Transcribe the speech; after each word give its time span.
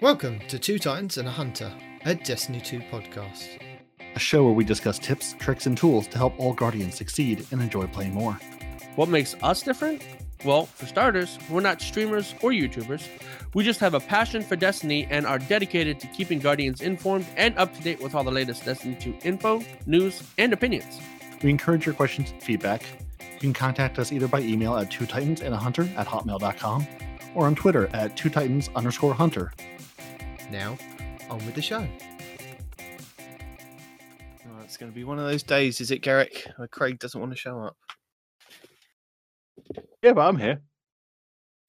Welcome 0.00 0.40
to 0.48 0.58
Two 0.58 0.78
Titans 0.78 1.18
and 1.18 1.28
a 1.28 1.30
Hunter, 1.30 1.70
a 2.06 2.14
Destiny 2.14 2.58
2 2.58 2.78
podcast. 2.90 3.60
a 4.14 4.18
show 4.18 4.42
where 4.44 4.54
we 4.54 4.64
discuss 4.64 4.98
tips, 4.98 5.34
tricks, 5.38 5.66
and 5.66 5.76
tools 5.76 6.06
to 6.06 6.16
help 6.16 6.32
all 6.40 6.54
Guardians 6.54 6.94
succeed 6.94 7.46
and 7.50 7.60
enjoy 7.60 7.86
playing 7.86 8.14
more. 8.14 8.32
What 8.96 9.10
makes 9.10 9.34
us 9.42 9.62
different? 9.62 10.00
Well, 10.42 10.64
for 10.64 10.86
starters, 10.86 11.38
we're 11.50 11.60
not 11.60 11.82
streamers 11.82 12.34
or 12.40 12.50
YouTubers. 12.50 13.06
We 13.52 13.62
just 13.62 13.78
have 13.80 13.92
a 13.92 14.00
passion 14.00 14.40
for 14.40 14.56
Destiny 14.56 15.06
and 15.10 15.26
are 15.26 15.38
dedicated 15.38 16.00
to 16.00 16.06
keeping 16.06 16.38
Guardians 16.38 16.80
informed 16.80 17.26
and 17.36 17.54
up 17.58 17.74
to 17.76 17.82
date 17.82 18.00
with 18.00 18.14
all 18.14 18.24
the 18.24 18.32
latest 18.32 18.64
Destiny 18.64 18.96
2 18.98 19.18
info, 19.24 19.62
news, 19.84 20.22
and 20.38 20.54
opinions. 20.54 20.98
We 21.42 21.50
encourage 21.50 21.84
your 21.84 21.94
questions 21.94 22.30
and 22.30 22.42
feedback. 22.42 22.84
You 23.34 23.38
can 23.38 23.52
contact 23.52 23.98
us 23.98 24.12
either 24.12 24.28
by 24.28 24.40
email 24.40 24.78
at 24.78 24.90
two 24.90 25.04
titans 25.04 25.42
and 25.42 25.52
a 25.52 25.58
hunter 25.58 25.82
at 25.98 26.06
hotmail.com 26.06 26.86
or 27.34 27.46
on 27.46 27.54
Twitter 27.54 27.88
at 27.92 28.16
two 28.16 28.30
titans 28.30 28.70
underscore 28.74 29.12
hunter. 29.12 29.52
Now, 30.50 30.76
on 31.28 31.44
with 31.46 31.54
the 31.54 31.62
show. 31.62 31.86
Oh, 32.80 34.62
it's 34.64 34.76
going 34.76 34.90
to 34.90 34.94
be 34.94 35.04
one 35.04 35.18
of 35.18 35.24
those 35.24 35.44
days, 35.44 35.80
is 35.80 35.92
it, 35.92 35.98
Garrick? 35.98 36.44
Where 36.56 36.66
Craig 36.66 36.98
doesn't 36.98 37.20
want 37.20 37.32
to 37.32 37.38
show 37.38 37.60
up. 37.60 37.76
Yeah, 40.02 40.12
but 40.12 40.22
I'm 40.22 40.36
here. 40.36 40.60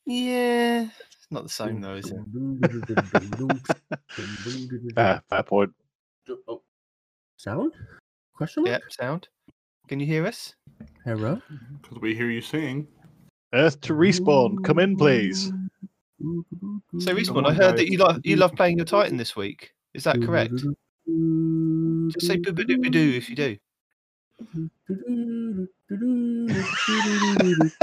Yeah, 0.05 0.81
it's 0.81 1.27
not 1.29 1.43
the 1.43 1.49
same 1.49 1.79
though, 1.79 1.95
is 1.95 2.11
it? 2.11 2.17
Uh, 4.97 5.19
fair 5.29 5.43
point. 5.43 5.71
Oh. 6.47 6.61
Sound? 7.37 7.73
Question 8.35 8.63
mark? 8.63 8.81
Yep, 8.81 8.91
sound. 8.91 9.27
Can 9.87 9.99
you 9.99 10.05
hear 10.05 10.25
us? 10.25 10.55
Hello? 11.05 11.39
Because 11.81 11.99
we 12.01 12.15
hear 12.15 12.29
you 12.29 12.41
sing. 12.41 12.87
Earth 13.53 13.79
to 13.81 13.93
respawn. 13.93 14.63
Come 14.63 14.79
in, 14.79 14.97
please. 14.97 15.51
So, 16.99 17.15
Respawn, 17.15 17.47
I 17.47 17.53
heard 17.53 17.77
that 17.77 17.89
you 17.89 17.97
love 17.97 18.19
you 18.23 18.35
love 18.35 18.53
playing 18.53 18.77
your 18.77 18.85
Titan 18.85 19.17
this 19.17 19.35
week. 19.35 19.73
Is 19.93 20.03
that 20.03 20.21
correct? 20.21 20.53
Just 20.53 22.27
say 22.27 22.37
boo 22.37 22.51
doo 22.51 22.77
doo 22.77 23.13
if 23.15 23.29
you 23.29 23.35
do. 23.35 23.57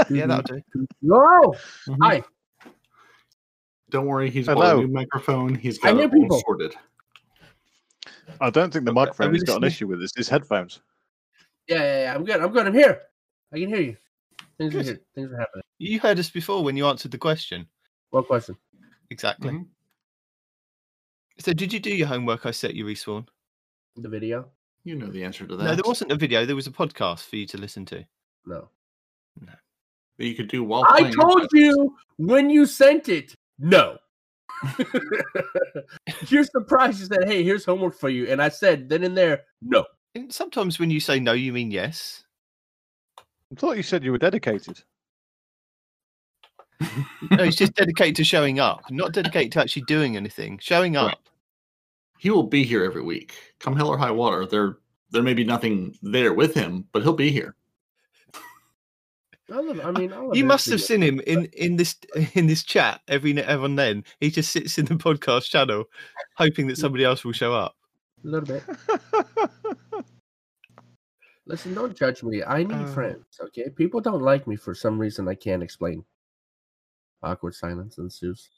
Yeah, 0.09 0.25
that'll 0.27 0.43
do. 0.43 0.61
Whoa! 1.01 1.55
Mhm. 1.87 1.97
Hi. 2.01 2.23
Don't 3.89 4.05
worry, 4.05 4.29
he's 4.29 4.45
got 4.45 4.57
Hello. 4.57 4.79
a 4.79 4.81
new 4.83 4.93
microphone. 4.93 5.55
He's 5.55 5.79
I 5.83 5.93
got 5.93 6.13
it 6.13 6.31
all 6.31 6.39
sorted. 6.41 6.75
I 8.39 8.49
don't 8.49 8.71
think 8.71 8.85
the 8.85 8.91
Okay, 8.91 8.95
microphone 8.95 9.31
we 9.31 9.37
has 9.37 9.43
got 9.43 9.57
an 9.57 9.63
issue 9.63 9.87
with 9.87 9.99
this. 9.99 10.11
It's 10.15 10.29
headphones. 10.29 10.81
Yeah, 11.67 11.77
yeah, 11.77 12.03
yeah. 12.03 12.15
I'm 12.15 12.23
good. 12.23 12.39
I'm 12.39 12.51
good. 12.51 12.67
I'm 12.67 12.73
here. 12.73 13.01
I 13.51 13.59
can 13.59 13.67
hear 13.69 13.81
you. 13.81 13.97
Things 14.57 14.75
are 14.75 14.83
here. 14.83 15.01
Things 15.15 15.31
are 15.31 15.39
happening. 15.39 15.63
You 15.79 15.99
heard 15.99 16.19
us 16.19 16.29
before 16.29 16.63
when 16.63 16.77
you 16.77 16.85
answered 16.85 17.11
the 17.11 17.17
question. 17.17 17.67
What 18.09 18.27
question? 18.27 18.57
Exactly. 19.09 19.51
Mhm. 19.51 19.67
So, 21.39 21.53
did 21.53 21.71
you 21.71 21.79
do 21.79 21.95
your 21.95 22.07
homework? 22.07 22.45
I 22.45 22.51
set 22.51 22.75
you, 22.75 22.85
Respawn. 22.85 23.27
The 23.95 24.09
video? 24.09 24.49
You 24.83 24.95
know 24.95 25.07
the 25.07 25.23
answer 25.23 25.45
to 25.45 25.55
that. 25.55 25.63
No, 25.63 25.75
there 25.75 25.83
wasn't 25.85 26.11
a 26.11 26.15
video. 26.15 26.45
There 26.45 26.55
was 26.55 26.67
a 26.67 26.71
podcast 26.71 27.27
for 27.27 27.35
you 27.35 27.45
to 27.47 27.57
listen 27.57 27.85
to. 27.85 28.05
No. 28.45 28.69
No. 29.39 29.53
That 30.17 30.25
you 30.25 30.35
could 30.35 30.47
do 30.49 30.63
while 30.63 30.85
I 30.87 31.11
told 31.11 31.47
you 31.53 31.95
when 32.17 32.49
you 32.49 32.65
sent 32.65 33.09
it. 33.09 33.35
No. 33.57 33.97
You're 36.27 36.43
surprised 36.43 36.99
you 36.99 37.05
said, 37.05 37.27
"Hey, 37.27 37.43
here's 37.43 37.63
homework 37.63 37.97
for 37.97 38.09
you," 38.09 38.27
and 38.27 38.41
I 38.41 38.49
said, 38.49 38.89
then 38.89 39.03
and 39.03 39.15
there, 39.15 39.45
no. 39.61 39.85
And 40.15 40.33
sometimes 40.33 40.79
when 40.79 40.91
you 40.91 40.99
say 40.99 41.19
no, 41.19 41.33
you 41.33 41.53
mean 41.53 41.71
yes. 41.71 42.25
I 43.17 43.55
thought 43.55 43.77
you 43.77 43.83
said 43.83 44.03
you 44.03 44.11
were 44.11 44.17
dedicated. 44.17 44.83
No, 47.31 47.43
he's 47.43 47.55
just 47.57 47.73
dedicated 47.75 48.15
to 48.17 48.23
showing 48.23 48.59
up, 48.59 48.81
not 48.89 49.11
dedicated 49.13 49.51
to 49.53 49.61
actually 49.61 49.81
doing 49.83 50.15
anything. 50.17 50.57
Showing 50.61 50.95
up. 50.95 51.07
Right. 51.07 51.17
He 52.17 52.29
will 52.31 52.43
be 52.47 52.63
here 52.63 52.83
every 52.83 53.01
week. 53.03 53.33
Come 53.59 53.75
hell 53.75 53.89
or 53.89 53.97
high 53.97 54.11
water. 54.11 54.45
There 54.45 54.77
there 55.11 55.23
may 55.23 55.33
be 55.33 55.43
nothing 55.43 55.95
there 56.01 56.33
with 56.33 56.53
him, 56.53 56.85
but 56.91 57.03
he'll 57.03 57.13
be 57.13 57.31
here. 57.31 57.55
I, 59.51 59.59
love, 59.61 59.79
I 59.83 59.91
mean, 59.91 60.13
I 60.13 60.17
love 60.17 60.35
You 60.37 60.45
must 60.45 60.69
have 60.69 60.81
seen 60.81 61.01
him 61.01 61.19
in 61.27 61.45
in 61.53 61.75
this 61.75 61.95
in 62.33 62.47
this 62.47 62.63
chat 62.63 63.01
every 63.07 63.33
now 63.33 63.63
and 63.65 63.77
then. 63.77 64.03
He 64.19 64.29
just 64.31 64.51
sits 64.51 64.77
in 64.77 64.85
the 64.85 64.95
podcast 64.95 65.49
channel, 65.49 65.85
hoping 66.35 66.67
that 66.67 66.77
somebody 66.77 67.03
else 67.03 67.23
will 67.25 67.33
show 67.33 67.53
up. 67.53 67.75
a 68.23 68.27
little 68.27 68.47
bit. 68.47 68.63
Listen, 71.45 71.73
don't 71.73 71.95
judge 71.97 72.21
me. 72.21 72.43
I 72.43 72.63
need 72.63 72.73
Uh. 72.75 72.85
friends. 72.93 73.25
Okay, 73.41 73.69
people 73.75 74.01
don't 74.01 74.21
like 74.21 74.45
me 74.47 74.55
for 74.55 74.75
some 74.75 74.99
reason 74.99 75.27
I 75.27 75.35
can't 75.35 75.63
explain. 75.63 76.05
Awkward 77.21 77.53
silence 77.53 77.97
ensues. 77.97 78.49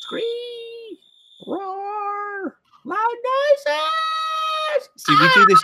Scream, 0.00 0.96
roar, 1.46 2.56
loud 2.84 2.96
noises. 2.96 4.88
See, 4.98 5.16
we 5.20 5.28
do 5.34 5.46
this 5.46 5.62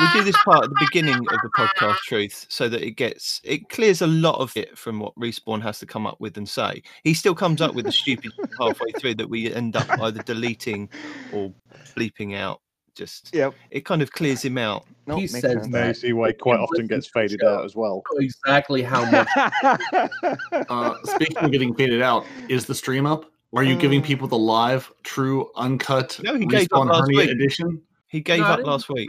we 0.00 0.06
do 0.12 0.24
this 0.24 0.36
part 0.44 0.64
at 0.64 0.70
the 0.70 0.76
ah! 0.76 0.84
beginning 0.86 1.14
of 1.14 1.38
the 1.42 1.50
podcast 1.56 1.98
truth 1.98 2.46
so 2.48 2.68
that 2.68 2.82
it 2.82 2.92
gets 2.92 3.40
it 3.44 3.68
clears 3.68 4.02
a 4.02 4.06
lot 4.06 4.38
of 4.40 4.56
it 4.56 4.76
from 4.76 4.98
what 4.98 5.14
respawn 5.16 5.62
has 5.62 5.78
to 5.78 5.86
come 5.86 6.06
up 6.06 6.20
with 6.20 6.36
and 6.36 6.48
say. 6.48 6.82
He 7.04 7.14
still 7.14 7.34
comes 7.34 7.60
up 7.60 7.74
with 7.74 7.84
the 7.84 7.92
stupid 7.92 8.32
halfway 8.58 8.92
through 8.92 9.16
that 9.16 9.28
we 9.28 9.52
end 9.52 9.76
up 9.76 9.88
either 10.00 10.22
deleting 10.22 10.88
or 11.32 11.52
bleeping 11.96 12.36
out 12.36 12.60
just 12.94 13.34
Yep. 13.34 13.54
it 13.70 13.84
kind 13.84 14.02
of 14.02 14.12
clears 14.12 14.42
him 14.44 14.58
out 14.58 14.84
he 15.16 15.26
says 15.26 15.66
Now 15.68 15.78
you 15.78 15.84
that. 15.86 15.96
see 15.96 16.12
why 16.12 16.28
it 16.28 16.38
quite 16.38 16.60
often 16.60 16.86
gets 16.86 17.08
faded 17.08 17.42
out 17.42 17.64
as 17.64 17.74
well. 17.74 18.02
exactly 18.18 18.82
how 18.82 19.04
much. 19.10 19.28
Uh, 20.68 20.94
speaking 21.04 21.36
of 21.38 21.50
getting 21.50 21.74
faded 21.74 22.02
out, 22.02 22.24
is 22.48 22.66
the 22.66 22.74
stream 22.74 23.04
up? 23.06 23.26
Are 23.54 23.62
you 23.64 23.76
giving 23.76 24.00
Uh, 24.00 24.04
people 24.06 24.28
the 24.28 24.38
live, 24.38 24.90
true, 25.02 25.50
uncut, 25.56 26.18
No, 26.22 26.34
he 26.36 26.46
gave 26.46 26.64
up 26.72 26.82
respawn 26.82 26.86
last 26.90 27.00
hernia 27.00 27.18
week. 27.18 27.30
edition? 27.30 27.82
he 28.08 28.20
gave 28.20 28.40
No, 28.40 28.46
up 28.46 28.64
last 28.64 28.88
week. 28.88 29.08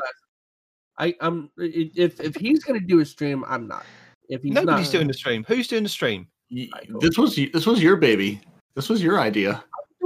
I, 0.98 1.14
I'm 1.22 1.50
if 1.58 2.20
if 2.20 2.36
he's 2.36 2.64
gonna 2.64 2.80
do 2.80 3.00
a 3.00 3.06
stream, 3.06 3.44
I'm 3.48 3.68
not. 3.68 3.86
If 4.30 4.42
he's 4.44 4.54
nobody's 4.54 4.88
not, 4.88 4.92
doing 4.94 5.08
the 5.08 5.14
stream 5.14 5.44
who's 5.48 5.68
doing 5.68 5.84
the 5.84 5.90
stream 5.90 6.28
Y- 6.52 6.70
I 6.74 6.82
know. 6.90 7.00
This 7.00 7.18
was 7.18 7.36
this 7.36 7.66
was 7.66 7.82
your 7.82 7.98
baby. 7.98 8.42
This 8.76 8.90
was 8.90 9.02
your 9.04 9.20
idea. 9.20 9.64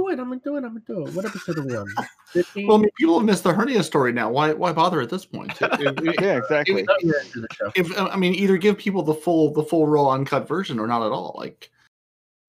Do 0.08 0.14
it. 0.14 0.20
I'm 0.20 0.28
gonna 0.28 0.40
do 0.40 0.56
it. 0.56 0.64
I'm 0.64 0.80
gonna 0.80 0.80
do 0.86 1.06
it. 1.06 1.14
What 1.14 1.24
episode 1.24 1.58
are 1.58 1.62
we 1.66 1.76
on? 1.76 1.86
Fifteen. 2.26 2.66
Well, 2.66 2.78
I 2.78 2.80
mean, 2.80 2.90
people 2.96 3.18
have 3.18 3.26
missed 3.26 3.42
the 3.44 3.52
hernia 3.52 3.82
story 3.82 4.12
now. 4.12 4.30
Why 4.30 4.52
why 4.52 4.72
bother 4.72 5.00
at 5.00 5.10
this 5.10 5.24
point? 5.24 5.52
If- 5.60 5.80
if- 5.80 6.20
yeah, 6.20 6.36
exactly. 6.38 6.86
Yeah, 7.02 7.12
do 7.32 7.40
the 7.40 7.48
show. 7.52 7.70
if 7.74 7.98
I 7.98 8.16
mean, 8.16 8.34
either 8.34 8.56
give 8.56 8.78
people 8.78 9.02
the 9.02 9.14
full 9.14 9.52
the 9.52 9.62
full 9.62 9.86
raw 9.86 10.10
uncut 10.10 10.46
version 10.48 10.78
or 10.78 10.86
not 10.86 11.02
at 11.04 11.12
all. 11.12 11.34
Like 11.38 11.70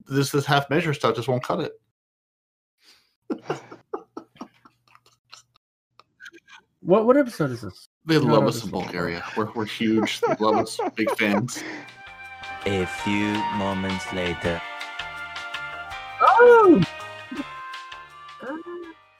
this 0.07 0.31
this 0.31 0.45
half 0.45 0.69
measure 0.69 0.93
stuff 0.93 1.15
just 1.15 1.27
won't 1.27 1.43
cut 1.43 1.59
it. 1.59 1.73
What 6.81 7.05
what 7.05 7.17
episode 7.17 7.51
is 7.51 7.61
this? 7.61 7.89
They 8.05 8.17
No, 8.19 8.33
love 8.33 8.43
no, 8.43 8.47
us 8.49 8.61
in 8.61 8.67
is- 8.67 8.71
Bulgaria. 8.71 9.23
We're 9.35 9.51
we're 9.53 9.65
huge. 9.65 10.21
They 10.21 10.33
love 10.39 10.55
us. 10.55 10.79
Big 10.95 11.11
fans. 11.17 11.61
A 12.65 12.85
few 12.85 13.33
moments 13.57 14.11
later. 14.13 14.61
Oh, 16.21 16.81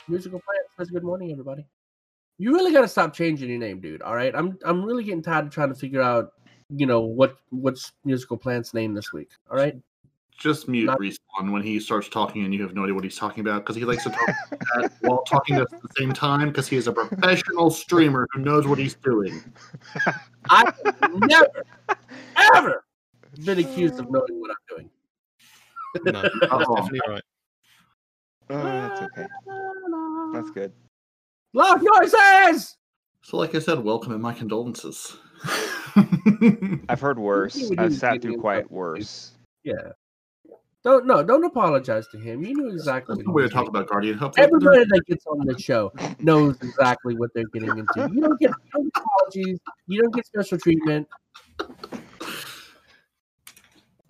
musical 0.10 0.40
plants 0.42 0.70
says 0.78 0.90
good 0.90 1.04
morning, 1.04 1.32
everybody. 1.32 1.66
You 2.38 2.54
really 2.54 2.72
got 2.72 2.82
to 2.82 2.88
stop 2.88 3.14
changing 3.14 3.50
your 3.50 3.60
name, 3.60 3.80
dude. 3.82 4.02
All 4.02 4.16
right, 4.16 4.34
I'm 4.36 4.58
I'm 4.66 4.84
really 4.84 5.04
getting 5.04 5.22
tired 5.22 5.46
of 5.48 5.52
trying 5.52 5.70
to 5.70 5.76
figure 5.76 6.02
out, 6.02 6.34
you 6.70 6.86
know, 6.86 7.02
what 7.02 7.36
what's 7.50 7.92
musical 8.06 8.38
plant's 8.38 8.74
name 8.74 8.94
this 8.94 9.12
week. 9.14 9.30
All 9.52 9.58
right, 9.58 9.76
Just 10.38 10.68
mute 10.70 10.86
Not- 10.86 11.00
respawn 11.00 11.52
when 11.52 11.62
he 11.62 11.80
starts 11.80 12.08
talking 12.10 12.46
and 12.46 12.54
you 12.54 12.62
have 12.64 12.74
no 12.74 12.84
idea 12.84 12.96
what 12.96 13.04
he's 13.04 13.18
talking 13.18 13.42
about 13.42 13.64
because 13.64 13.76
he 13.76 13.84
likes 13.86 14.04
to 14.04 14.10
talk 14.10 14.28
like 14.52 14.60
that 14.76 14.92
while 15.02 15.22
talking 15.24 15.58
at 15.58 15.70
the 15.70 15.90
same 15.98 16.14
time 16.14 16.48
because 16.50 16.68
he 16.68 16.78
is 16.78 16.88
a 16.88 16.94
professional 16.94 17.70
streamer 17.70 18.28
who 18.32 18.42
knows 18.42 18.66
what 18.68 18.78
he's 18.80 18.96
doing. 18.96 19.42
I 20.50 20.72
never 21.14 21.64
ever 22.56 22.84
been 23.46 23.60
accused 23.60 24.00
of 24.00 24.10
knowing 24.10 24.40
what 24.40 24.52
I'm 24.52 24.78
doing. 24.78 24.90
no 26.06 26.22
that's 26.22 26.36
Uh-oh. 26.52 26.76
definitely 26.76 27.02
right 27.08 27.22
Oh, 28.52 28.64
that's 28.64 29.02
okay. 29.04 29.28
That's 30.40 30.52
good. 30.52 30.72
Loud 31.54 31.82
noises. 31.84 32.78
So, 33.24 33.36
like 33.38 33.54
I 33.56 33.60
said, 33.60 33.80
welcome 33.84 34.14
and 34.14 34.22
my 34.22 34.34
condolences. 34.34 35.18
I've 36.88 37.02
heard 37.02 37.20
worse. 37.20 37.56
we 37.70 37.78
I've 37.78 37.94
sat 37.94 38.22
through 38.22 38.38
quite 38.38 38.72
worse. 38.72 39.32
Yeah. 39.66 39.74
Don't 40.86 41.06
no, 41.06 41.22
don't 41.22 41.44
apologize 41.44 42.08
to 42.14 42.18
him. 42.18 42.42
You 42.42 42.56
knew 42.56 42.70
exactly 42.70 43.16
That's 43.16 43.26
what 43.28 43.32
the 43.32 43.36
way 43.36 43.44
he 43.44 43.50
to 43.50 43.54
talk 43.54 43.68
about 43.68 43.88
Guardian. 43.90 44.18
Hopefully, 44.18 44.46
Everybody 44.46 44.86
that 44.86 45.02
gets 45.08 45.26
on 45.28 45.46
the 45.46 45.60
show 45.60 45.92
knows 46.20 46.56
exactly 46.62 47.16
what 47.18 47.32
they're 47.36 47.44
getting 47.52 47.78
into. 47.78 48.10
You 48.14 48.22
don't 48.22 48.40
get 48.40 48.52
you 48.78 48.90
apologies. 48.96 49.60
You 49.88 50.02
don't 50.04 50.16
get 50.16 50.26
special 50.26 50.58
treatment. 50.58 51.06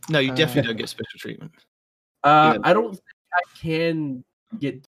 no 0.10 0.20
you 0.20 0.32
Uh, 0.32 0.36
definitely 0.36 0.68
don't 0.68 0.78
get 0.78 0.90
special 0.90 1.18
treatment 1.18 1.52
Uh, 2.24 2.54
Yeah. 2.56 2.70
I 2.70 2.74
don't 2.74 2.92
think 2.92 3.04
I 3.34 3.42
can 3.60 4.24
get 4.60 4.86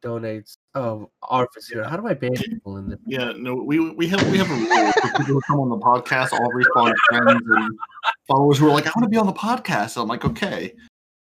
donates. 0.00 0.56
Um, 0.74 1.08
oh, 1.22 1.46
Arfus 1.46 1.70
here. 1.70 1.84
How 1.84 1.96
do 1.96 2.06
I 2.06 2.14
ban 2.14 2.34
people 2.36 2.76
in 2.78 2.88
the? 2.88 2.98
Yeah, 3.06 3.32
no, 3.36 3.54
we 3.54 3.90
we 3.90 4.08
have 4.08 4.30
we 4.30 4.38
have 4.38 4.50
a 4.50 4.54
rule 4.54 4.92
for 4.92 5.08
people 5.18 5.24
who 5.24 5.40
come 5.46 5.60
on 5.60 5.68
the 5.68 5.78
podcast, 5.78 6.32
all 6.32 6.50
respawn 6.52 6.92
friends 7.08 7.42
and 7.46 7.78
followers 8.26 8.58
who 8.58 8.68
are 8.68 8.72
like, 8.72 8.86
I 8.86 8.92
want 8.96 9.04
to 9.04 9.08
be 9.08 9.16
on 9.16 9.26
the 9.26 9.32
podcast. 9.32 10.00
I'm 10.00 10.08
like, 10.08 10.24
okay. 10.24 10.72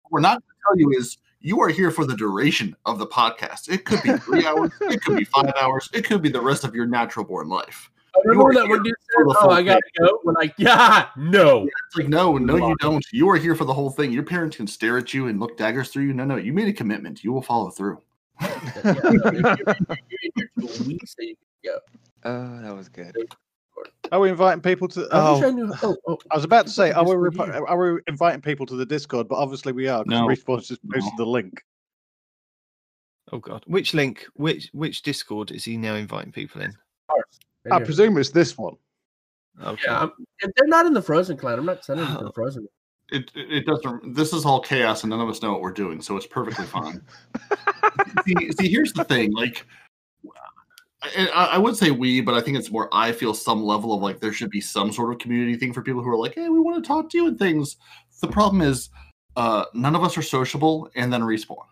What 0.03 0.11
we're 0.11 0.19
not 0.21 0.33
going 0.33 0.41
to 0.41 0.55
tell 0.67 0.79
you 0.79 0.99
is 0.99 1.17
you 1.39 1.59
are 1.61 1.69
here 1.69 1.91
for 1.91 2.05
the 2.05 2.15
duration 2.15 2.75
of 2.85 2.99
the 2.99 3.07
podcast. 3.07 3.69
It 3.69 3.85
could 3.85 4.01
be 4.03 4.13
three 4.17 4.45
hours, 4.45 4.71
it 4.81 5.01
could 5.01 5.17
be 5.17 5.23
five 5.25 5.53
hours, 5.59 5.89
it 5.93 6.05
could 6.05 6.21
be 6.21 6.29
the 6.29 6.41
rest 6.41 6.63
of 6.63 6.75
your 6.75 6.85
natural 6.85 7.25
born 7.25 7.49
life. 7.49 7.89
I 8.13 8.19
remember 8.25 8.53
that 8.55 8.67
when 8.67 8.83
you 8.83 8.93
said, 9.15 9.23
"Oh, 9.41 9.49
I 9.49 9.63
gotta 9.63 9.81
go," 9.97 10.19
we're 10.25 10.33
like, 10.33 10.53
"Yeah, 10.57 11.07
no." 11.15 11.63
It's 11.63 11.97
like, 11.97 12.09
no, 12.09 12.37
no, 12.37 12.57
you 12.57 12.75
don't. 12.81 13.05
You 13.13 13.29
are 13.29 13.37
here 13.37 13.55
for 13.55 13.63
the 13.63 13.73
whole 13.73 13.89
thing. 13.89 14.11
Your 14.11 14.23
parents 14.23 14.57
can 14.57 14.67
stare 14.67 14.97
at 14.97 15.13
you 15.13 15.27
and 15.27 15.39
look 15.39 15.57
daggers 15.57 15.89
through 15.89 16.03
you. 16.03 16.13
No, 16.13 16.25
no, 16.25 16.35
you 16.35 16.51
made 16.51 16.67
a 16.67 16.73
commitment. 16.73 17.23
You 17.23 17.31
will 17.31 17.41
follow 17.41 17.69
through. 17.69 18.01
Yeah. 21.63 21.77
Oh, 22.23 22.61
that 22.61 22.75
was 22.75 22.89
good. 22.89 23.15
Are 24.11 24.19
we 24.19 24.29
inviting 24.29 24.61
people 24.61 24.87
to? 24.89 25.07
I 25.11 25.31
wish 25.31 25.43
oh, 25.43 25.43
I 25.43 25.45
Oh, 25.45 25.51
knew. 25.51 25.73
Oh, 25.83 25.97
oh, 26.07 26.17
I 26.29 26.35
was 26.35 26.43
about 26.43 26.67
to 26.67 26.71
say, 26.71 26.91
are 26.91 27.03
we, 27.03 27.29
Discord 27.29 27.49
repo- 27.49 27.69
are 27.69 27.93
we 27.93 28.01
inviting 28.07 28.41
people 28.41 28.65
to 28.67 28.75
the 28.75 28.85
Discord? 28.85 29.27
But 29.27 29.35
obviously 29.35 29.71
we 29.73 29.87
are 29.87 30.03
because 30.03 30.19
No. 30.19 30.27
Respawn's 30.27 30.67
just 30.67 30.83
No. 30.83 30.93
posted 30.93 31.13
the 31.17 31.25
link. 31.25 31.63
Oh 33.31 33.39
God, 33.39 33.63
which 33.65 33.93
link? 33.93 34.25
Which 34.35 34.69
which 34.73 35.03
Discord 35.03 35.51
is 35.51 35.63
he 35.63 35.77
now 35.77 35.95
inviting 35.95 36.31
people 36.31 36.61
in? 36.61 36.73
right 37.09 37.23
I 37.71 37.77
here. 37.77 37.85
presume 37.85 38.17
it's 38.17 38.31
this 38.31 38.57
one. 38.57 38.75
Okay. 39.63 39.83
Yeah, 39.85 40.01
I'm, 40.01 40.11
if 40.39 40.51
they're 40.55 40.67
not 40.67 40.85
in 40.85 40.93
the 40.93 41.01
Frozen 41.01 41.37
clan. 41.37 41.59
I'm 41.59 41.65
not 41.65 41.85
sending 41.85 42.05
them 42.05 42.17
to 42.17 42.23
the 42.23 42.29
oh. 42.29 42.33
Frozen. 42.33 42.67
It, 43.11 43.29
it 43.35 43.65
doesn't. 43.65 44.15
This 44.15 44.31
is 44.31 44.45
all 44.45 44.61
chaos, 44.61 45.03
and 45.03 45.09
none 45.09 45.19
of 45.19 45.27
us 45.27 45.41
know 45.41 45.51
what 45.51 45.59
we're 45.61 45.73
doing, 45.73 46.01
so 46.01 46.15
it's 46.15 46.25
perfectly 46.25 46.65
fine. 46.65 47.01
see, 48.25 48.51
see, 48.53 48.69
here's 48.69 48.93
the 48.93 49.03
thing. 49.03 49.33
Like, 49.33 49.65
I, 51.01 51.29
I 51.35 51.45
I 51.45 51.57
would 51.57 51.75
say 51.75 51.91
we, 51.91 52.21
but 52.21 52.35
I 52.35 52.41
think 52.41 52.57
it's 52.57 52.71
more. 52.71 52.87
I 52.93 53.11
feel 53.11 53.33
some 53.33 53.61
level 53.63 53.93
of 53.93 54.01
like 54.01 54.21
there 54.21 54.31
should 54.31 54.49
be 54.49 54.61
some 54.61 54.93
sort 54.93 55.11
of 55.11 55.19
community 55.19 55.57
thing 55.57 55.73
for 55.73 55.81
people 55.81 56.01
who 56.01 56.09
are 56.09 56.17
like, 56.17 56.35
hey, 56.35 56.47
we 56.47 56.59
want 56.61 56.81
to 56.81 56.87
talk 56.87 57.09
to 57.09 57.17
you 57.17 57.27
and 57.27 57.37
things. 57.37 57.75
The 58.21 58.29
problem 58.29 58.61
is, 58.61 58.89
uh, 59.35 59.65
none 59.73 59.93
of 59.93 60.03
us 60.05 60.17
are 60.17 60.21
sociable, 60.21 60.89
and 60.95 61.11
then 61.11 61.21
respawn. 61.21 61.65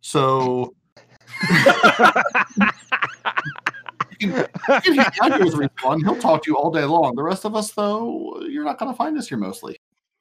So. 0.00 0.74
you 4.20 4.28
can, 4.30 4.46
you 4.84 4.94
can 4.94 4.98
hang 4.98 5.32
out 5.32 5.40
with 5.40 5.54
respawn. 5.54 6.04
He'll 6.04 6.20
talk 6.20 6.44
to 6.44 6.50
you 6.52 6.56
all 6.56 6.70
day 6.70 6.84
long. 6.84 7.16
The 7.16 7.22
rest 7.24 7.44
of 7.44 7.56
us, 7.56 7.72
though, 7.72 8.40
you're 8.42 8.64
not 8.64 8.78
going 8.78 8.92
to 8.92 8.96
find 8.96 9.18
us 9.18 9.28
here 9.28 9.38
mostly. 9.38 9.76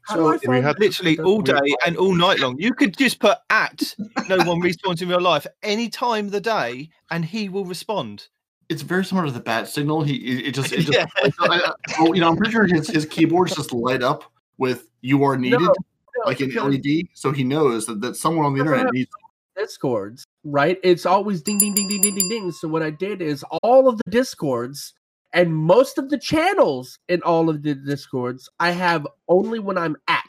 How 0.05 0.15
do 0.15 0.27
I 0.27 0.37
So, 0.37 0.47
find 0.47 0.63
had- 0.65 0.79
Literally 0.79 1.17
all 1.19 1.37
we- 1.37 1.43
day 1.43 1.75
and 1.85 1.97
all 1.97 2.13
night 2.15 2.39
long. 2.39 2.57
You 2.59 2.73
could 2.73 2.97
just 2.97 3.19
put 3.19 3.37
at 3.49 3.95
no 4.29 4.37
one 4.37 4.61
respawns 4.61 5.01
in 5.01 5.09
real 5.09 5.21
life 5.21 5.47
any 5.61 5.89
time 5.89 6.25
of 6.25 6.31
the 6.31 6.41
day, 6.41 6.89
and 7.09 7.23
he 7.25 7.49
will 7.49 7.65
respond. 7.65 8.27
it's 8.69 8.81
very 8.81 9.03
similar 9.05 9.27
to 9.27 9.31
the 9.33 9.39
bat 9.41 9.67
signal. 9.67 10.03
He 10.03 10.15
it, 10.15 10.47
it 10.47 10.51
just, 10.55 10.71
it 10.73 10.77
just 10.87 10.93
Yeah. 10.97 11.05
like, 11.21 11.33
I, 11.39 11.57
I- 11.69 11.73
oh, 11.99 12.13
you 12.13 12.21
know, 12.21 12.29
I'm 12.29 12.37
pretty 12.37 12.51
sure 12.53 12.65
his 12.65 12.87
his 12.87 13.05
keyboards 13.05 13.55
just 13.55 13.71
light 13.73 14.01
up 14.01 14.23
with 14.57 14.87
"you 15.01 15.23
are 15.23 15.37
needed" 15.37 15.59
No, 15.61 15.73
like 16.25 16.39
an 16.41 16.47
because 16.49 16.73
LED, 16.75 17.07
so 17.13 17.31
he 17.31 17.43
knows 17.43 17.85
that, 17.87 18.01
that 18.01 18.15
someone 18.15 18.45
on 18.45 18.53
the 18.53 18.59
internet 18.61 18.91
needs. 18.93 19.11
Discords, 19.55 20.25
right? 20.43 20.79
It's 20.83 21.05
always 21.05 21.41
ding, 21.43 21.59
ding, 21.59 21.75
ding, 21.75 21.87
ding, 21.87 22.01
ding, 22.01 22.15
ding, 22.15 22.29
ding. 22.29 22.51
So 22.51 22.67
what 22.67 22.81
I 22.81 22.89
did 22.89 23.21
is 23.21 23.43
all 23.61 23.87
of 23.87 23.97
the 23.97 24.09
Discords 24.09 24.93
and 25.33 25.55
most 25.55 25.97
of 25.97 26.09
the 26.09 26.17
channels 26.17 26.99
in 27.09 27.21
all 27.23 27.49
of 27.49 27.63
the 27.63 27.75
Discords, 27.75 28.49
I 28.59 28.71
have 28.71 29.07
only 29.27 29.59
when 29.59 29.77
I'm 29.77 29.95
at 30.07 30.23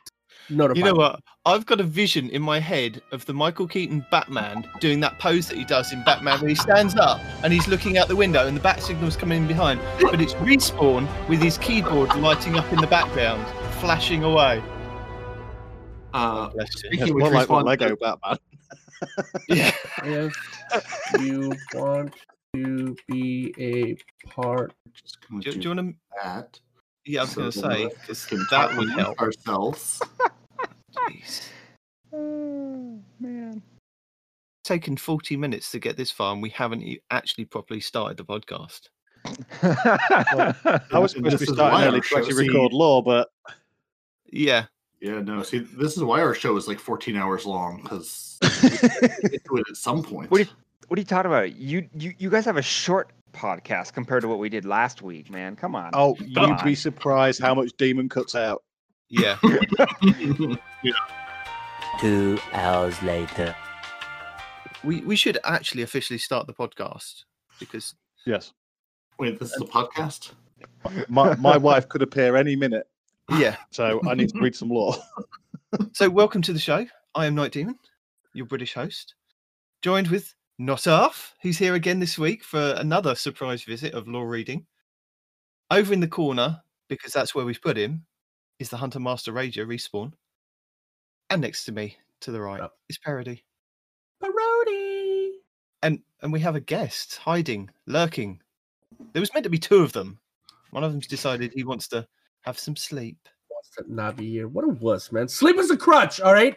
notified. 0.49 0.79
You 0.79 0.85
know 0.85 0.95
what? 0.95 1.21
I've 1.47 1.67
got 1.67 1.81
a 1.81 1.85
vision 1.85 2.31
in 2.31 2.41
my 2.43 2.59
head 2.59 3.03
of 3.13 3.25
the 3.27 3.35
Michael 3.35 3.67
Keaton 3.67 4.05
Batman 4.11 4.69
doing 4.81 5.01
that 5.01 5.19
pose 5.19 5.49
that 5.49 5.59
he 5.59 5.65
does 5.65 5.93
in 5.93 6.03
Batman 6.05 6.41
where 6.41 6.49
he 6.49 6.55
stands 6.55 6.97
up 6.97 7.21
and 7.43 7.53
he's 7.53 7.69
looking 7.69 7.99
out 7.99 8.09
the 8.09 8.17
window 8.17 8.47
and 8.47 8.57
the 8.57 8.61
bat 8.63 8.83
signal's 8.83 9.17
coming 9.17 9.43
in 9.43 9.49
behind. 9.49 9.81
But 10.01 10.21
it's 10.21 10.35
respawn 10.35 11.09
with 11.29 11.43
his 11.43 11.59
keyboard 11.59 12.15
lighting 12.17 12.57
up 12.57 12.71
in 12.73 12.79
the 12.79 12.87
background, 12.87 13.47
flashing 13.81 14.25
away. 14.25 14.63
Uh, 16.15 16.49
Bless 16.51 16.57
you. 16.57 16.63
It's 16.65 16.81
Speaking 16.81 17.11
of 17.11 17.19
more 17.19 17.31
like 17.31 17.49
Respawn- 17.49 17.65
Lego 17.65 17.97
Batman. 17.97 18.39
Yeah. 19.49 19.71
If 20.03 21.21
you 21.21 21.53
want 21.75 22.15
to 22.55 22.97
be 23.09 23.55
a 23.59 23.97
part, 24.29 24.73
just 24.95 25.19
gonna 25.29 25.43
Do, 25.43 25.53
do 25.53 25.59
do 25.59 25.69
you 25.69 25.75
want 25.77 25.91
to? 25.91 25.97
that. 26.23 26.61
Yeah, 27.05 27.21
I 27.21 27.25
was 27.25 27.35
going 27.35 27.51
to 27.51 27.59
say 27.59 27.85
that 27.85 27.93
because 28.01 28.49
that 28.51 28.77
would 28.79 28.89
help. 28.91 29.21
ourselves. 29.21 30.01
Jeez. 30.97 31.49
Oh, 32.15 32.99
man. 33.21 33.61
Taken 34.65 34.97
forty 34.97 35.37
minutes 35.37 35.71
to 35.73 35.79
get 35.79 35.99
this 35.99 36.11
far, 36.11 36.33
and 36.33 36.41
we 36.41 36.49
haven't 36.49 36.83
actually 37.11 37.45
properly 37.45 37.81
started 37.81 38.17
the 38.17 38.25
podcast. 38.25 38.89
I 39.63 40.99
was 40.99 41.13
supposed 41.13 41.15
to 41.15 41.21
this 41.23 41.41
be 41.41 41.47
starting 41.55 41.87
early 41.89 42.01
to 42.01 42.17
actually 42.17 42.33
see, 42.33 42.49
record 42.49 42.73
lore, 42.73 43.03
but 43.03 43.29
Yeah, 44.33 44.65
Yeah, 45.01 45.21
no. 45.21 45.43
See, 45.43 45.59
this 45.59 45.97
is 45.99 46.03
why 46.05 46.21
our 46.21 46.35
show 46.35 46.57
is 46.57 46.67
like 46.69 46.79
14 46.79 47.17
hours 47.17 47.45
long 47.45 47.83
because 47.83 48.39
get 48.41 49.45
to 49.45 49.57
it 49.57 49.67
at 49.69 49.77
some 49.77 50.03
point. 50.03 50.31
What 50.31 50.39
do 50.39 50.45
you- 50.45 50.51
what 50.89 50.99
are 50.99 51.01
you 51.01 51.07
talking 51.07 51.31
about? 51.31 51.57
You 51.57 51.89
you 51.95 52.15
you 52.19 52.31
guys 52.31 52.45
have 52.45 52.57
a 52.57 52.63
short 52.63 53.11
podcast 53.33 53.93
compared 53.93 54.23
to 54.23 54.29
what 54.29 54.39
we 54.39 54.49
did 54.49 54.65
last 54.65 55.03
week, 55.03 55.31
man. 55.31 55.57
Come 55.57 55.75
on. 55.75 55.91
oh, 55.95 56.15
Come 56.15 56.27
you'd 56.29 56.39
on. 56.39 56.65
be 56.65 56.75
surprised 56.75 57.41
how 57.41 57.55
much 57.55 57.73
Demon 57.77 58.09
cuts 58.09 58.35
out. 58.35 58.63
yeah. 59.09 59.37
Two 62.01 62.39
hours 62.53 63.01
later. 63.03 63.55
we 64.83 65.01
we 65.03 65.17
should 65.17 65.39
actually 65.45 65.83
officially 65.83 66.19
start 66.19 66.47
the 66.47 66.55
podcast 66.55 67.25
because 67.61 67.95
Yes, 68.27 68.53
Wait, 69.19 69.39
this 69.39 69.53
is 69.53 69.61
a 69.61 69.65
podcast. 69.67 70.33
my 71.09 71.35
my 71.37 71.57
wife 71.69 71.89
could 71.89 72.03
appear 72.03 72.37
any 72.37 72.57
minute, 72.57 72.87
yeah. 73.39 73.57
so 73.71 74.01
I 74.09 74.15
need 74.15 74.31
to 74.31 74.41
read 74.41 74.55
some 74.57 74.71
lore. 74.71 74.95
So 75.93 76.09
welcome 76.09 76.41
to 76.43 76.53
the 76.53 76.59
show. 76.59 76.87
I 77.15 77.27
am 77.27 77.35
Night 77.35 77.53
Demon, 77.53 77.79
your 78.33 78.47
British 78.47 78.75
host, 78.75 79.15
joined 79.83 80.09
with 80.09 80.35
Not 80.59 80.87
off, 80.87 81.35
who's 81.43 81.59
here 81.59 81.75
again 81.75 81.99
this 81.99 82.19
week 82.19 82.45
for 82.45 82.75
another 82.79 83.15
surprise 83.15 83.65
visit 83.65 83.93
of 83.95 84.07
lore 84.07 84.29
reading. 84.29 84.67
Over 85.71 85.93
in 85.93 86.01
the 86.01 86.07
corner, 86.09 86.63
because 86.89 87.13
that's 87.13 87.35
where 87.35 87.45
we've 87.45 87.61
put 87.61 87.77
him, 87.77 88.05
is 88.61 88.69
the 88.69 88.77
Hunter 88.77 89.01
Master 89.01 89.33
Rager 89.33 89.67
respawn. 89.67 90.13
And 91.31 91.43
next 91.43 91.65
to 91.65 91.73
me, 91.73 91.97
to 92.21 92.31
the 92.31 92.41
right, 92.41 92.61
Yep. 92.61 92.73
is 92.89 92.99
Parody. 92.99 93.43
Parody. 94.23 95.33
And 95.83 96.01
and 96.23 96.33
we 96.33 96.41
have 96.41 96.55
a 96.55 96.61
guest 96.61 97.17
hiding, 97.17 97.69
lurking. 97.87 98.41
There 99.13 99.21
was 99.21 99.35
meant 99.35 99.45
to 99.45 99.51
be 99.51 99.59
two 99.59 99.83
of 99.83 99.93
them. 99.93 100.19
One 100.71 100.85
of 100.85 100.93
them's 100.93 101.07
decided 101.09 101.53
he 101.53 101.65
wants 101.65 101.89
to 101.89 102.07
have 102.43 102.59
some 102.59 102.77
sleep. 102.77 103.19
Wants 103.51 103.71
to 103.77 103.85
not 103.93 104.17
be 104.17 104.31
here. 104.31 104.49
What 104.49 104.65
a 104.65 104.69
wuss, 104.69 105.11
man. 105.13 105.29
Sleep 105.29 105.57
is 105.59 105.71
a 105.71 105.77
crutch. 105.77 106.21
All 106.21 106.33
right. 106.33 106.57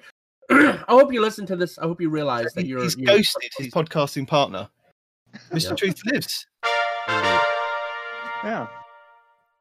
I 0.49 0.83
hope 0.87 1.11
you 1.11 1.21
listen 1.21 1.45
to 1.47 1.55
this. 1.55 1.77
I 1.77 1.83
hope 1.83 1.99
you 1.99 2.09
realize 2.09 2.53
that 2.53 2.65
you're. 2.65 2.81
he's 2.81 2.97
you're 2.97 3.17
ghosted 3.17 3.51
his 3.57 3.67
podcasting 3.67 4.27
partner. 4.27 4.69
Mr. 5.51 5.69
Yeah. 5.69 5.75
Truth 5.75 6.01
lives. 6.11 6.47
Yeah. 8.43 8.67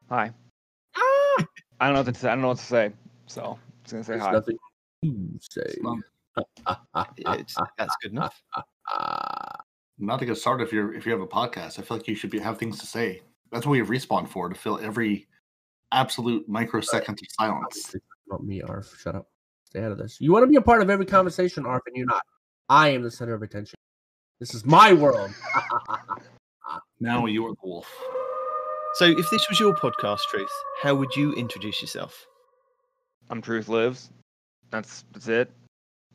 Hi. 0.09 0.31
Ah! 0.95 1.45
I 1.79 1.85
don't 1.85 1.93
know 1.93 2.01
what 2.01 2.13
to 2.13 2.19
say. 2.19 2.27
I 2.29 2.31
don't 2.31 2.41
know 2.41 2.47
what 2.49 2.57
to 2.57 2.63
say. 2.63 2.91
So 3.25 3.43
I'm 3.43 3.57
just 3.83 3.93
gonna 3.93 4.03
say 4.03 4.13
There's 4.13 4.23
hi. 4.23 4.31
nothing 4.31 4.57
to 5.03 5.39
say. 5.41 5.75
Not, 5.81 5.97
it's, 7.39 7.55
that's 7.77 7.95
good 8.01 8.11
enough. 8.11 8.41
Not 9.99 10.19
to 10.19 10.25
get 10.25 10.37
started 10.37 10.63
if 10.63 10.73
you're 10.73 10.93
if 10.93 11.05
you 11.05 11.11
have 11.11 11.21
a 11.21 11.27
podcast. 11.27 11.79
I 11.79 11.81
feel 11.81 11.97
like 11.97 12.07
you 12.07 12.15
should 12.15 12.29
be 12.29 12.39
have 12.39 12.57
things 12.57 12.79
to 12.79 12.87
say. 12.87 13.21
That's 13.51 13.65
what 13.65 13.73
we 13.73 13.79
have 13.79 13.87
respawn 13.87 14.27
for 14.27 14.47
to 14.47 14.55
fill 14.55 14.79
every 14.79 15.27
absolute 15.91 16.47
microsecond 16.47 17.19
of 17.19 17.27
silence. 17.31 17.95
Not 18.27 18.43
me, 18.43 18.61
Arf. 18.61 18.95
Shut 18.99 19.15
up. 19.15 19.27
Stay 19.67 19.83
out 19.83 19.91
of 19.91 19.97
this. 19.97 20.15
You 20.21 20.31
want 20.31 20.43
to 20.43 20.47
be 20.47 20.55
a 20.55 20.61
part 20.61 20.81
of 20.81 20.89
every 20.89 21.05
conversation, 21.05 21.65
Arf, 21.65 21.83
and 21.87 21.95
you're 21.97 22.05
not. 22.05 22.21
I 22.69 22.87
am 22.89 23.03
the 23.03 23.11
center 23.11 23.33
of 23.33 23.41
attention. 23.41 23.75
This 24.39 24.53
is 24.53 24.65
my 24.65 24.93
world. 24.93 25.31
Now 26.99 27.25
you 27.27 27.45
are 27.45 27.51
the 27.51 27.57
wolf. 27.63 27.87
So, 28.95 29.05
if 29.05 29.29
this 29.29 29.47
was 29.49 29.57
your 29.57 29.73
podcast, 29.75 30.19
Truth, 30.29 30.51
how 30.81 30.95
would 30.95 31.15
you 31.15 31.31
introduce 31.33 31.81
yourself? 31.81 32.25
I'm 33.29 33.41
Truth 33.41 33.69
Lives. 33.69 34.09
That's 34.69 35.05
that's 35.13 35.29
it. 35.29 35.51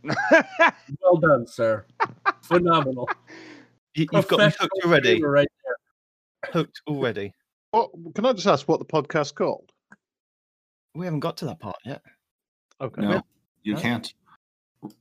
well 0.05 1.17
done, 1.19 1.47
sir. 1.47 1.87
Phenomenal. 2.43 3.09
You, 3.95 4.07
you've 4.11 4.27
got 4.27 4.39
me 4.39 4.45
hooked 4.59 4.85
already. 4.87 5.23
right 5.23 5.47
there. 5.65 6.53
Hooked 6.55 6.81
already. 6.87 7.35
What, 7.73 7.91
can 8.15 8.25
I 8.25 8.33
just 8.33 8.47
ask 8.47 8.67
what 8.67 8.79
the 8.79 8.87
podcast's 8.87 9.33
called? 9.33 9.71
We 10.95 11.05
haven't 11.05 11.21
got 11.21 11.37
to 11.39 11.45
that 11.45 11.61
part 11.61 11.77
yet. 11.85 12.01
Okay. 12.81 13.03
No, 13.03 13.21
you 13.62 13.75
No. 13.75 13.81
can't. 13.81 14.12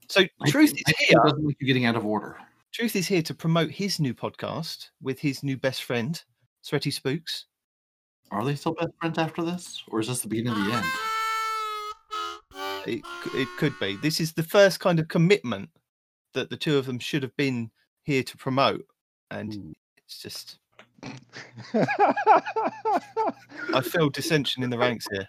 So, 0.09 0.21
I 0.41 0.49
Truth 0.49 0.71
think- 0.73 0.89
is 0.89 0.93
I 0.99 1.03
here. 1.05 1.19
It 1.19 1.23
doesn't 1.29 1.45
like 1.45 1.57
you 1.59 1.67
getting 1.67 1.85
out 1.85 1.95
of 1.95 2.05
order. 2.05 2.37
Truth 2.71 2.95
is 2.95 3.07
here 3.07 3.21
to 3.23 3.33
promote 3.33 3.71
his 3.71 3.99
new 3.99 4.13
podcast 4.13 4.89
with 5.01 5.19
his 5.19 5.43
new 5.43 5.57
best 5.57 5.83
friend, 5.83 6.21
Sweaty 6.61 6.91
Spooks. 6.91 7.45
Are 8.31 8.45
they 8.45 8.55
still 8.55 8.73
best 8.73 8.91
friends 8.99 9.17
after 9.17 9.41
this, 9.43 9.83
or 9.89 9.99
is 9.99 10.07
this 10.07 10.21
the 10.21 10.27
beginning 10.29 10.53
of 10.53 10.65
the 10.65 10.73
end? 10.73 10.85
It, 12.87 13.01
it 13.35 13.47
could 13.57 13.77
be. 13.79 13.97
This 13.97 14.19
is 14.21 14.33
the 14.33 14.43
first 14.43 14.79
kind 14.79 14.99
of 14.99 15.07
commitment 15.09 15.69
that 16.33 16.49
the 16.49 16.55
two 16.57 16.77
of 16.77 16.85
them 16.85 16.97
should 16.99 17.23
have 17.23 17.35
been 17.35 17.69
here 18.03 18.23
to 18.23 18.37
promote, 18.37 18.85
and 19.31 19.53
Ooh. 19.53 19.73
it's 19.97 20.19
just 20.19 20.59
I 23.73 23.81
feel 23.83 24.09
dissension 24.13 24.63
in 24.63 24.69
the 24.69 24.77
ranks 24.77 25.07
here. 25.11 25.25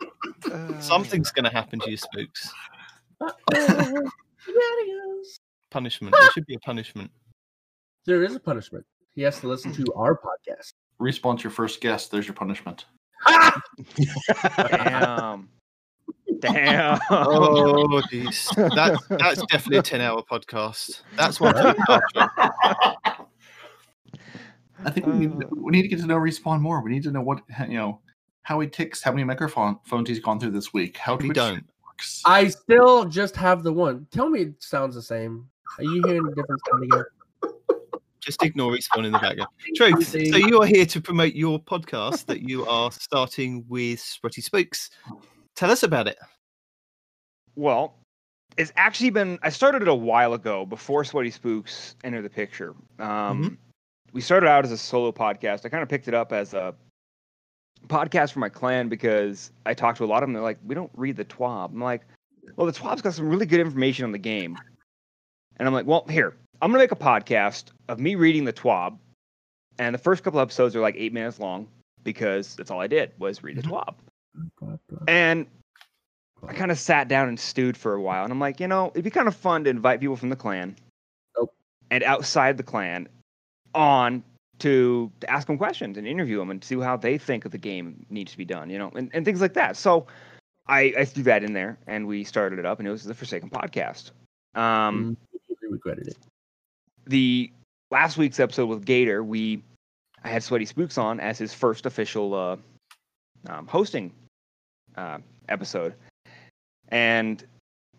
Uh, 0.52 0.80
Something's 0.80 1.30
going 1.32 1.44
to 1.44 1.50
happen 1.50 1.80
to 1.80 1.90
you, 1.90 1.96
spooks. 1.96 2.52
Punishment. 5.70 6.14
There 6.18 6.30
should 6.32 6.46
be 6.46 6.54
a 6.54 6.60
punishment. 6.60 7.10
There 8.04 8.22
is 8.24 8.34
a 8.34 8.40
punishment. 8.40 8.84
He 9.14 9.22
has 9.22 9.40
to 9.40 9.48
listen 9.48 9.72
to 9.74 9.84
our 9.94 10.18
podcast. 10.18 10.72
Respawn's 11.00 11.44
your 11.44 11.50
first 11.50 11.80
guest. 11.80 12.10
There's 12.10 12.26
your 12.26 12.34
punishment. 12.34 12.86
Damn. 14.66 15.48
Damn. 16.40 16.98
Oh, 17.10 18.02
geez. 18.10 18.50
That's, 18.56 19.06
that's 19.08 19.42
definitely 19.46 19.78
a 19.78 19.82
10 19.82 20.00
hour 20.00 20.22
podcast. 20.22 21.02
That's 21.16 21.40
one 21.40 21.54
for 21.54 21.62
the 21.62 21.74
culture. 21.86 22.30
I 24.84 24.90
think 24.90 25.06
we 25.06 25.12
need, 25.12 25.40
to, 25.40 25.48
we 25.52 25.70
need 25.70 25.82
to 25.82 25.88
get 25.88 26.00
to 26.00 26.06
know 26.06 26.16
Respawn 26.16 26.60
more. 26.60 26.82
We 26.82 26.90
need 26.90 27.04
to 27.04 27.12
know 27.12 27.22
what 27.22 27.42
you 27.68 27.76
know, 27.76 28.00
how 28.42 28.58
he 28.58 28.66
ticks, 28.66 29.02
how 29.02 29.12
many 29.12 29.22
microphones 29.24 29.78
he's 30.06 30.18
gone 30.18 30.40
through 30.40 30.50
this 30.50 30.72
week, 30.72 30.96
how 30.96 31.14
We 31.16 31.26
Twitch 31.26 31.36
don't. 31.36 31.64
Works. 31.92 32.22
I 32.24 32.48
still 32.48 33.04
just 33.04 33.36
have 33.36 33.62
the 33.62 33.72
one. 33.72 34.06
Tell 34.10 34.28
me 34.28 34.40
it 34.40 34.62
sounds 34.62 34.94
the 34.94 35.02
same. 35.02 35.48
Are 35.78 35.84
you 35.84 36.02
hearing 36.06 36.24
the 36.24 36.34
difference 36.34 36.62
coming 36.70 36.92
again? 36.92 37.04
Just 38.20 38.42
ignore 38.42 38.72
respawn 38.72 39.04
in 39.04 39.12
the 39.12 39.18
background. 39.18 39.50
Truth. 39.74 40.08
So 40.08 40.18
you 40.18 40.60
are 40.62 40.66
here 40.66 40.86
to 40.86 41.00
promote 41.00 41.34
your 41.34 41.58
podcast 41.58 42.26
that 42.26 42.48
you 42.48 42.64
are 42.66 42.92
starting 42.92 43.64
with 43.68 43.98
Sweaty 43.98 44.42
Spooks. 44.42 44.90
Tell 45.56 45.70
us 45.70 45.82
about 45.82 46.06
it. 46.06 46.18
Well, 47.56 47.94
it's 48.56 48.72
actually 48.76 49.10
been. 49.10 49.38
I 49.42 49.48
started 49.48 49.82
it 49.82 49.88
a 49.88 49.94
while 49.94 50.34
ago 50.34 50.64
before 50.64 51.04
Sweaty 51.04 51.30
Spooks 51.30 51.96
entered 52.04 52.22
the 52.22 52.30
picture. 52.30 52.74
Um, 52.98 53.58
We 54.12 54.20
started 54.20 54.46
out 54.46 54.64
as 54.64 54.72
a 54.72 54.78
solo 54.78 55.10
podcast. 55.10 55.64
I 55.64 55.70
kind 55.70 55.82
of 55.82 55.88
picked 55.88 56.06
it 56.06 56.14
up 56.14 56.32
as 56.32 56.54
a 56.54 56.74
podcast 57.88 58.32
for 58.32 58.38
my 58.38 58.48
clan 58.48 58.88
because 58.88 59.50
I 59.66 59.74
talked 59.74 59.98
to 59.98 60.04
a 60.04 60.06
lot 60.06 60.22
of 60.22 60.28
them. 60.28 60.32
They're 60.34 60.42
like, 60.42 60.58
"We 60.64 60.74
don't 60.74 60.90
read 60.94 61.16
the 61.16 61.24
TWAB." 61.24 61.72
I'm 61.72 61.80
like, 61.80 62.02
"Well, 62.56 62.66
the 62.66 62.72
TWAB's 62.72 63.02
got 63.02 63.14
some 63.14 63.28
really 63.28 63.46
good 63.46 63.60
information 63.60 64.04
on 64.04 64.12
the 64.12 64.18
game," 64.18 64.56
and 65.56 65.66
I'm 65.68 65.74
like, 65.74 65.86
"Well, 65.86 66.04
here, 66.08 66.34
I'm 66.60 66.70
gonna 66.70 66.82
make 66.82 66.92
a 66.92 66.96
podcast 66.96 67.66
of 67.88 67.98
me 68.00 68.14
reading 68.14 68.44
the 68.44 68.52
TWAB." 68.52 68.98
And 69.78 69.94
the 69.94 69.98
first 69.98 70.22
couple 70.22 70.40
episodes 70.40 70.76
are 70.76 70.80
like 70.80 70.94
eight 70.96 71.12
minutes 71.12 71.38
long 71.40 71.66
because 72.04 72.54
that's 72.56 72.70
all 72.70 72.80
I 72.80 72.86
did 72.86 73.12
was 73.18 73.42
read 73.42 73.56
the 73.56 73.62
TWAB. 73.62 73.94
And 75.08 75.46
I 76.46 76.52
kind 76.52 76.70
of 76.70 76.78
sat 76.78 77.08
down 77.08 77.28
and 77.28 77.38
stewed 77.38 77.76
for 77.76 77.94
a 77.94 78.00
while, 78.00 78.24
and 78.24 78.32
I'm 78.32 78.40
like, 78.40 78.60
you 78.60 78.68
know, 78.68 78.90
it'd 78.90 79.04
be 79.04 79.10
kind 79.10 79.28
of 79.28 79.36
fun 79.36 79.64
to 79.64 79.70
invite 79.70 80.00
people 80.00 80.16
from 80.16 80.28
the 80.28 80.36
clan, 80.36 80.76
Nope. 81.36 81.54
and 81.90 82.02
outside 82.02 82.56
the 82.56 82.62
clan, 82.62 83.08
on 83.74 84.22
to, 84.62 85.10
ask 85.28 85.46
them 85.46 85.58
questions 85.58 85.98
and 85.98 86.06
interview 86.06 86.38
them 86.38 86.50
and 86.50 86.62
see 86.64 86.78
how 86.78 86.96
they 86.96 87.18
think 87.18 87.48
the 87.50 87.58
game 87.58 88.04
needs 88.10 88.32
to 88.32 88.38
be 88.38 88.44
done, 88.44 88.70
you 88.70 88.78
know, 88.78 88.90
and, 88.94 89.10
and 89.12 89.24
things 89.24 89.40
like 89.40 89.54
that. 89.54 89.76
So 89.76 90.06
I, 90.66 90.92
I 90.98 91.04
threw 91.04 91.22
that 91.24 91.44
in 91.44 91.52
there, 91.52 91.78
and 91.86 92.06
we 92.06 92.24
started 92.24 92.58
it 92.58 92.66
up, 92.66 92.78
and 92.78 92.88
it 92.88 92.90
was 92.90 93.04
the 93.04 93.14
Forsaken 93.14 93.50
podcast. 93.50 94.10
Um, 94.54 95.16
We 95.60 95.68
regretted 95.68 96.08
it. 96.08 96.16
the 97.06 97.50
last 97.90 98.16
week's 98.16 98.40
episode 98.40 98.66
with 98.66 98.84
Gator, 98.84 99.22
we 99.22 99.62
I 100.24 100.28
had 100.28 100.42
Sweaty 100.42 100.64
Spooks 100.64 100.98
on 100.98 101.20
as 101.20 101.38
his 101.38 101.52
first 101.52 101.86
official 101.86 102.34
uh, 102.34 102.56
um, 103.48 103.66
hosting 103.66 104.12
uh, 104.96 105.18
episode, 105.48 105.94
and 106.88 107.44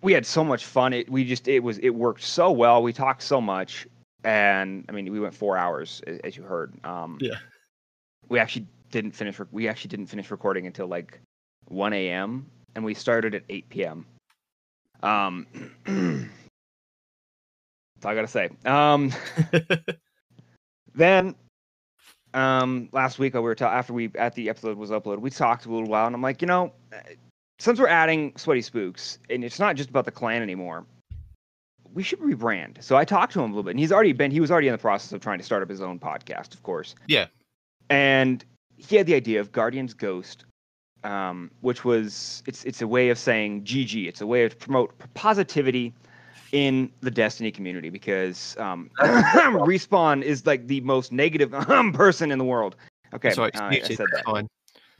we 0.02 0.14
had 0.14 0.26
so 0.26 0.44
much 0.44 0.66
fun. 0.66 0.94
It 0.94 1.10
we 1.10 1.26
just 1.26 1.48
it 1.48 1.60
was 1.60 1.80
it 1.80 1.90
worked 1.90 2.24
so 2.24 2.52
well. 2.52 2.82
We 2.82 2.94
talked 2.94 3.24
so 3.24 3.42
much, 3.42 3.88
and 4.24 4.86
I 4.90 4.92
mean 4.92 5.12
we 5.12 5.20
went 5.20 5.34
four 5.34 5.58
hours 5.58 6.02
as 6.24 6.38
you 6.38 6.44
heard. 6.44 6.74
Um, 6.86 7.18
Yeah. 7.22 7.36
we 8.30 8.40
actually 8.40 8.68
didn't 8.92 9.12
finish. 9.12 9.40
We 9.52 9.68
actually 9.68 9.90
didn't 9.90 10.08
finish 10.08 10.32
recording 10.32 10.68
until 10.68 10.88
like 10.88 11.20
1 11.68 11.94
a.m. 11.94 12.46
and 12.76 12.86
we 12.86 12.94
started 12.94 13.34
at 13.36 13.44
8 13.50 13.70
p.m. 13.70 14.06
Um, 15.02 15.48
that's 15.86 16.30
all 18.06 18.12
I 18.12 18.16
gotta 18.16 18.28
say. 18.28 18.50
Um, 18.66 19.12
then 20.96 21.36
um 22.34 22.90
last 22.92 23.20
week 23.20 23.34
we 23.36 23.40
were 23.40 23.56
ta- 23.56 23.72
after 23.72 23.94
we 23.94 24.10
at 24.16 24.34
the 24.36 24.50
episode 24.50 24.76
was 24.78 24.90
uploaded 24.90 25.20
we 25.20 25.30
talked 25.30 25.66
a 25.68 25.72
little 25.72 25.88
while 25.88 26.08
and 26.08 26.16
i'm 26.16 26.22
like 26.22 26.42
you 26.42 26.48
know 26.48 26.72
since 27.60 27.80
we're 27.80 27.88
adding 27.88 28.34
sweaty 28.38 28.62
spooks 28.62 29.20
and 29.30 29.44
it's 29.44 29.60
not 29.60 29.76
just 29.76 29.90
about 29.90 30.06
the 30.06 30.12
clan 30.12 30.42
anymore 30.42 30.84
we 31.94 32.04
should 32.04 32.20
rebrand 32.20 32.82
so 32.84 32.96
i 32.96 33.06
talked 33.06 33.34
to 33.34 33.40
him 33.40 33.46
a 33.46 33.54
little 33.54 33.64
bit 33.64 33.72
and 33.72 33.80
he's 33.80 33.92
already 33.92 34.14
been 34.14 34.32
he 34.32 34.40
was 34.40 34.52
already 34.52 34.68
in 34.68 34.72
the 34.72 34.78
process 34.78 35.12
of 35.12 35.22
trying 35.22 35.38
to 35.40 35.44
start 35.46 35.62
up 35.64 35.70
his 35.70 35.82
own 35.82 36.00
podcast 36.00 36.54
of 36.54 36.64
course 36.64 36.96
Yeah. 37.08 37.28
and 37.90 38.44
he 38.78 38.96
had 38.96 39.06
the 39.06 39.16
idea 39.16 39.40
of 39.40 39.52
guardians 39.52 39.94
ghost 39.94 40.46
um, 41.04 41.52
which 41.62 41.84
was 41.84 42.42
it's 42.48 42.64
it's 42.64 42.82
a 42.82 42.88
way 42.88 43.10
of 43.10 43.18
saying 43.20 43.64
gg 43.64 44.08
it's 44.08 44.22
a 44.22 44.28
way 44.28 44.48
to 44.48 44.56
promote 44.56 44.94
positivity 45.14 45.94
in 46.54 46.92
the 47.02 47.12
Destiny 47.12 47.52
community 47.52 47.90
because 47.90 48.56
um, 48.58 48.90
respawn 49.00 50.22
is 50.22 50.46
like 50.46 50.68
the 50.68 50.80
most 50.82 51.12
negative 51.12 51.52
person 51.94 52.32
in 52.32 52.38
the 52.38 52.46
world. 52.46 52.76
Okay, 53.14 53.32
Sorry, 53.32 53.52
uh, 53.56 53.64
I, 53.64 53.80
said 53.82 54.08
Fine. 54.24 54.48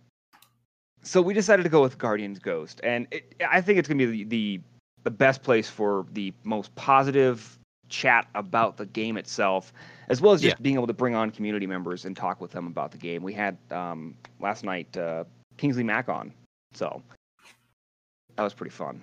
so 1.04 1.22
we 1.22 1.34
decided 1.34 1.62
to 1.62 1.68
go 1.68 1.82
with 1.82 1.98
Guardian's 1.98 2.38
Ghost, 2.38 2.80
and 2.82 3.06
it, 3.10 3.34
I 3.48 3.60
think 3.60 3.78
it's 3.78 3.88
gonna 3.88 3.98
be 3.98 4.24
the, 4.24 4.24
the 4.24 4.60
the 5.04 5.10
best 5.10 5.42
place 5.42 5.68
for 5.68 6.06
the 6.12 6.32
most 6.44 6.74
positive 6.74 7.58
chat 7.90 8.26
about 8.34 8.76
the 8.76 8.86
game 8.86 9.16
itself, 9.18 9.72
as 10.08 10.20
well 10.20 10.32
as 10.32 10.40
just 10.40 10.56
Yeah. 10.56 10.62
being 10.62 10.76
able 10.76 10.86
to 10.86 10.94
bring 10.94 11.14
on 11.14 11.30
community 11.30 11.66
members 11.66 12.06
and 12.06 12.16
talk 12.16 12.40
with 12.40 12.50
them 12.50 12.66
about 12.66 12.90
the 12.90 12.98
game. 12.98 13.22
We 13.22 13.34
had 13.34 13.58
um, 13.70 14.16
last 14.40 14.64
night 14.64 14.96
uh, 14.96 15.24
Kingsley 15.58 15.84
Mack 15.84 16.08
on, 16.08 16.32
so 16.72 17.02
that 18.36 18.42
was 18.42 18.54
pretty 18.54 18.74
fun. 18.74 19.00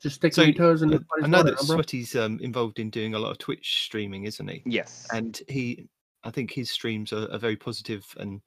Just 0.00 0.16
stick 0.16 0.34
So, 0.34 0.42
your 0.42 0.54
toes 0.54 0.82
in 0.82 0.92
I 0.92 0.98
the 0.98 1.04
I 1.22 1.26
know 1.26 1.42
that 1.42 1.58
Sweaty's 1.58 2.14
um, 2.14 2.38
involved 2.40 2.78
in 2.78 2.90
doing 2.90 3.14
a 3.14 3.18
lot 3.18 3.30
of 3.32 3.38
Twitch 3.38 3.82
streaming, 3.84 4.24
isn't 4.24 4.46
he? 4.48 4.62
Yes, 4.66 5.08
And 5.12 5.40
he, 5.48 5.88
I 6.22 6.30
think 6.30 6.52
his 6.52 6.70
streams 6.70 7.12
are, 7.12 7.30
are 7.32 7.38
very 7.38 7.56
positive, 7.56 8.06
and 8.18 8.40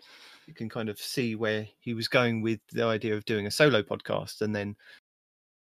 you 0.50 0.56
can 0.56 0.68
kind 0.68 0.90
of 0.90 1.00
see 1.00 1.36
where 1.36 1.68
he 1.80 1.94
was 1.94 2.08
going 2.08 2.42
with 2.42 2.60
the 2.74 2.84
idea 2.84 3.16
of 3.16 3.24
doing 3.26 3.46
a 3.46 3.52
solo 3.52 3.84
podcast, 3.84 4.42
and 4.42 4.54
then 4.54 4.76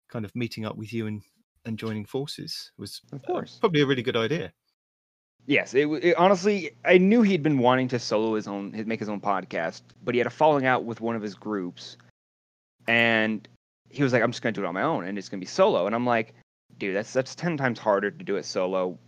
kind 0.08 0.24
of 0.24 0.34
meeting 0.34 0.64
up 0.64 0.76
with 0.76 0.92
you 0.92 1.06
and 1.06 1.22
and 1.66 1.78
joining 1.78 2.06
forces 2.06 2.72
was 2.78 3.02
of 3.12 3.22
uh, 3.22 3.26
course. 3.26 3.58
probably 3.60 3.82
a 3.82 3.86
really 3.86 4.02
good 4.02 4.16
idea. 4.16 4.50
Yes, 5.46 5.74
it, 5.74 5.86
it 5.86 6.16
honestly, 6.16 6.72
I 6.84 6.96
knew 6.98 7.20
he'd 7.22 7.42
been 7.42 7.58
wanting 7.58 7.88
to 7.88 7.98
solo 7.98 8.34
his 8.34 8.48
own, 8.48 8.72
his- 8.72 8.86
make 8.86 9.00
his 9.00 9.08
own 9.08 9.20
podcast, 9.20 9.82
but 10.04 10.14
he 10.14 10.18
had 10.18 10.26
a 10.26 10.30
falling 10.30 10.64
out 10.64 10.84
with 10.84 11.00
one 11.02 11.16
of 11.16 11.22
his 11.22 11.34
groups, 11.34 11.98
and 12.86 13.46
he 13.90 14.02
was 14.02 14.12
like, 14.14 14.22
"I'm 14.22 14.30
just 14.32 14.42
gonna 14.42 14.54
do 14.54 14.64
it 14.64 14.66
on 14.66 14.74
my 14.74 14.82
own, 14.82 15.04
and 15.04 15.18
it's 15.18 15.28
gonna 15.28 15.40
be 15.40 15.46
solo." 15.46 15.86
And 15.86 15.94
I'm 15.94 16.06
like, 16.06 16.34
"Dude, 16.78 16.96
that's 16.96 17.12
that's 17.12 17.34
ten 17.34 17.58
times 17.58 17.78
harder 17.78 18.10
to 18.10 18.24
do 18.24 18.36
it 18.36 18.46
solo, 18.46 18.98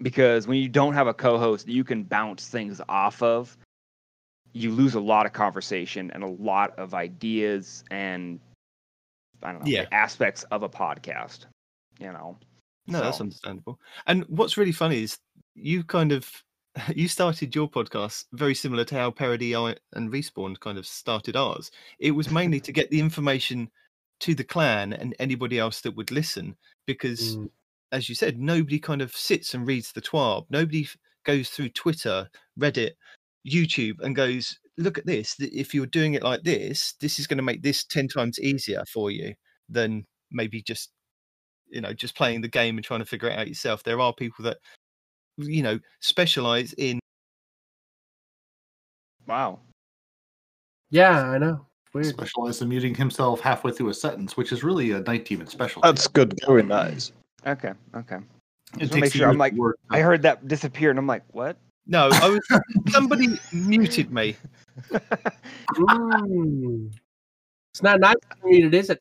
because 0.00 0.46
when 0.46 0.58
you 0.58 0.68
don't 0.68 0.94
have 0.94 1.08
a 1.08 1.14
co-host 1.14 1.66
you 1.66 1.82
can 1.82 2.04
bounce 2.04 2.46
things 2.46 2.80
off 2.88 3.20
of, 3.22 3.56
you 4.52 4.70
lose 4.72 4.94
a 4.94 5.00
lot 5.00 5.26
of 5.26 5.32
conversation 5.32 6.10
and 6.12 6.22
a 6.22 6.28
lot 6.28 6.76
of 6.78 6.94
ideas 6.94 7.84
and 7.90 8.40
I 9.42 9.52
don't 9.52 9.64
know 9.64 9.70
Yeah. 9.70 9.86
aspects 9.92 10.42
of 10.44 10.62
a 10.62 10.68
podcast. 10.68 11.46
You 11.98 12.12
know, 12.12 12.38
No, 12.86 13.00
that's 13.00 13.20
understandable. 13.20 13.78
And 14.06 14.24
what's 14.28 14.56
really 14.56 14.72
funny 14.72 15.02
is 15.02 15.18
you 15.54 15.84
kind 15.84 16.12
of 16.12 16.28
you 16.94 17.08
started 17.08 17.54
your 17.54 17.68
podcast 17.68 18.26
very 18.32 18.54
similar 18.54 18.84
to 18.84 18.94
how 18.94 19.10
Parody 19.10 19.54
and 19.54 19.78
Respawn 20.12 20.58
kind 20.60 20.78
of 20.78 20.86
started 20.86 21.36
ours. 21.36 21.70
It 21.98 22.12
was 22.12 22.30
mainly 22.30 22.60
to 22.60 22.72
get 22.72 22.90
the 22.90 23.00
information 23.00 23.70
to 24.20 24.34
the 24.34 24.44
clan 24.44 24.92
and 24.92 25.14
anybody 25.18 25.58
else 25.58 25.80
that 25.80 25.96
would 25.96 26.10
listen, 26.12 26.56
because 26.86 27.36
Mm. 27.36 27.50
as 27.92 28.08
you 28.08 28.14
said, 28.14 28.38
nobody 28.38 28.78
kind 28.78 29.02
of 29.02 29.12
sits 29.16 29.54
and 29.54 29.66
reads 29.66 29.90
the 29.92 30.00
TWAB. 30.00 30.46
Nobody 30.50 30.84
f- 30.84 30.96
goes 31.24 31.50
through 31.50 31.70
Twitter, 31.70 32.30
Reddit, 32.58 32.92
YouTube, 33.46 34.00
and 34.00 34.16
goes, 34.16 34.58
"Look 34.78 34.98
at 34.98 35.06
this. 35.06 35.36
If 35.38 35.74
you're 35.74 35.86
doing 35.86 36.14
it 36.14 36.22
like 36.22 36.42
this, 36.42 36.94
this 37.00 37.18
is 37.18 37.26
going 37.26 37.38
to 37.38 37.42
make 37.42 37.62
this 37.62 37.84
ten 37.84 38.08
times 38.08 38.38
easier 38.40 38.84
for 38.86 39.10
you 39.10 39.34
than 39.68 40.06
maybe 40.30 40.62
just 40.62 40.90
you 41.68 41.80
know 41.80 41.92
just 41.92 42.16
playing 42.16 42.40
the 42.40 42.48
game 42.48 42.76
and 42.76 42.84
trying 42.84 43.00
to 43.00 43.06
figure 43.06 43.28
it 43.28 43.38
out 43.38 43.48
yourself 43.48 43.82
there 43.84 44.00
are 44.00 44.12
people 44.12 44.44
that 44.44 44.58
you 45.36 45.62
know 45.62 45.78
specialize 46.00 46.72
in 46.74 46.98
wow. 49.26 49.60
Yeah, 50.90 51.20
I 51.30 51.38
know. 51.38 51.66
Weird. 51.92 52.06
Specialized 52.06 52.62
in 52.62 52.68
muting 52.68 52.94
himself 52.94 53.40
halfway 53.40 53.72
through 53.72 53.88
a 53.88 53.94
sentence, 53.94 54.36
which 54.36 54.52
is 54.52 54.64
really 54.64 54.90
a 54.92 55.00
night 55.00 55.24
demon 55.24 55.46
special. 55.46 55.82
That's 55.82 56.06
good 56.06 56.38
going, 56.44 56.68
nice. 56.68 57.12
Okay, 57.46 57.72
okay. 57.94 58.18
Just 58.78 58.92
wanna 58.92 59.02
make 59.02 59.12
sure. 59.12 59.28
I'm 59.28 59.38
like, 59.38 59.54
work 59.54 59.78
I 59.90 60.00
heard 60.00 60.22
that 60.22 60.46
disappear, 60.46 60.90
and 60.90 60.98
I'm 60.98 61.06
like, 61.06 61.22
what? 61.28 61.56
No 61.86 62.08
i 62.12 62.28
was 62.28 62.40
somebody 62.90 63.28
muted 63.52 64.10
me 64.12 64.36
Mm. 65.74 66.92
It's 67.72 67.82
not 67.82 68.00
nice 68.00 68.14
to 68.14 68.36
read 68.42 68.64
it, 68.66 68.74
is 68.74 68.90
it? 68.90 69.00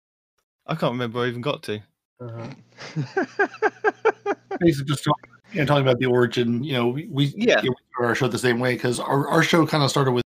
i 0.67 0.75
can't 0.75 0.91
remember 0.91 1.17
where 1.19 1.25
i 1.25 1.29
even 1.29 1.41
got 1.41 1.63
to 1.63 1.81
Uh-huh. 2.21 2.49
basically 4.59 4.85
just 4.89 5.03
talking, 5.03 5.31
you 5.53 5.59
know, 5.59 5.65
talking 5.65 5.83
about 5.83 5.99
the 5.99 6.05
origin. 6.05 6.63
You 6.63 6.73
know, 6.73 6.87
we, 6.89 7.07
we 7.09 7.25
Yeah. 7.37 7.61
you 7.61 7.69
know, 7.69 7.75
we 7.79 7.85
started 7.93 8.07
our 8.09 8.15
show 8.15 8.27
the 8.27 8.37
same 8.37 8.59
way 8.59 8.73
because 8.75 8.99
our, 8.99 9.27
our 9.29 9.41
show 9.41 9.65
kind 9.65 9.83
of 9.83 9.89
started 9.89 10.11
with 10.11 10.23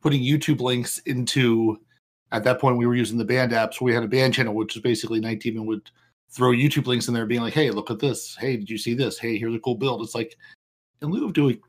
putting 0.00 0.22
YouTube 0.22 0.60
links 0.60 0.98
into. 1.00 1.78
At 2.30 2.44
that 2.44 2.60
point, 2.60 2.78
we 2.78 2.86
were 2.86 2.94
using 2.94 3.18
the 3.18 3.24
band 3.26 3.52
app, 3.52 3.74
so 3.74 3.84
we 3.84 3.92
had 3.92 4.04
a 4.04 4.08
band 4.08 4.32
channel, 4.32 4.54
which 4.54 4.74
is 4.76 4.80
basically 4.82 5.20
Night 5.20 5.40
Demon 5.40 5.66
would 5.66 5.90
throw 6.30 6.52
YouTube 6.52 6.86
links 6.86 7.06
in 7.08 7.12
there, 7.14 7.26
being 7.26 7.42
like, 7.42 7.52
"Hey, 7.52 7.70
look 7.70 7.90
at 7.90 7.98
this! 7.98 8.34
Hey, 8.40 8.56
did 8.56 8.70
you 8.70 8.78
see 8.78 8.94
this? 8.94 9.18
Hey, 9.18 9.36
here's 9.36 9.54
a 9.54 9.58
cool 9.58 9.74
build." 9.74 10.00
It's 10.02 10.14
like 10.14 10.36
in 11.02 11.10
lieu 11.10 11.24
of 11.24 11.32
doing, 11.32 11.60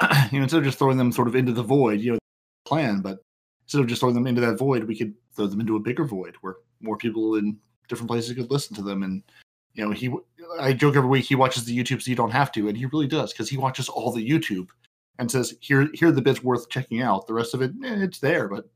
you 0.30 0.38
know, 0.38 0.42
instead 0.42 0.58
of 0.58 0.64
just 0.64 0.78
throwing 0.78 0.98
them 0.98 1.12
sort 1.12 1.28
of 1.28 1.36
into 1.36 1.52
the 1.52 1.62
void, 1.62 2.00
you 2.00 2.12
know, 2.12 2.18
plan, 2.64 3.00
but 3.00 3.18
instead 3.64 3.80
of 3.80 3.86
just 3.86 4.00
throwing 4.00 4.14
them 4.14 4.26
into 4.26 4.40
that 4.40 4.58
void, 4.58 4.84
we 4.84 4.96
could 4.96 5.14
throw 5.34 5.46
them 5.46 5.60
into 5.60 5.76
a 5.76 5.80
bigger 5.80 6.04
void 6.04 6.36
where 6.40 6.56
more 6.80 6.96
people 6.96 7.36
in 7.36 7.56
different 7.88 8.10
places 8.10 8.34
could 8.34 8.50
listen 8.50 8.76
to 8.76 8.82
them. 8.82 9.02
And 9.02 9.22
you 9.74 9.84
know, 9.84 9.90
he, 9.90 10.12
I 10.58 10.72
joke 10.72 10.96
every 10.96 11.08
week 11.08 11.24
he 11.24 11.34
watches 11.34 11.64
the 11.64 11.76
YouTube 11.76 12.02
so 12.02 12.10
you 12.10 12.16
don't 12.16 12.30
have 12.30 12.52
to, 12.52 12.68
and 12.68 12.76
he 12.76 12.86
really 12.86 13.06
does 13.06 13.32
because 13.32 13.48
he 13.48 13.56
watches 13.56 13.88
all 13.88 14.12
the 14.12 14.28
YouTube 14.28 14.68
and 15.18 15.30
says, 15.30 15.56
"Here, 15.60 15.88
here 15.94 16.08
are 16.08 16.12
the 16.12 16.22
bits 16.22 16.42
worth 16.42 16.68
checking 16.68 17.02
out. 17.02 17.26
The 17.26 17.34
rest 17.34 17.54
of 17.54 17.62
it, 17.62 17.72
eh, 17.84 18.02
it's 18.02 18.18
there, 18.18 18.48
but 18.48 18.68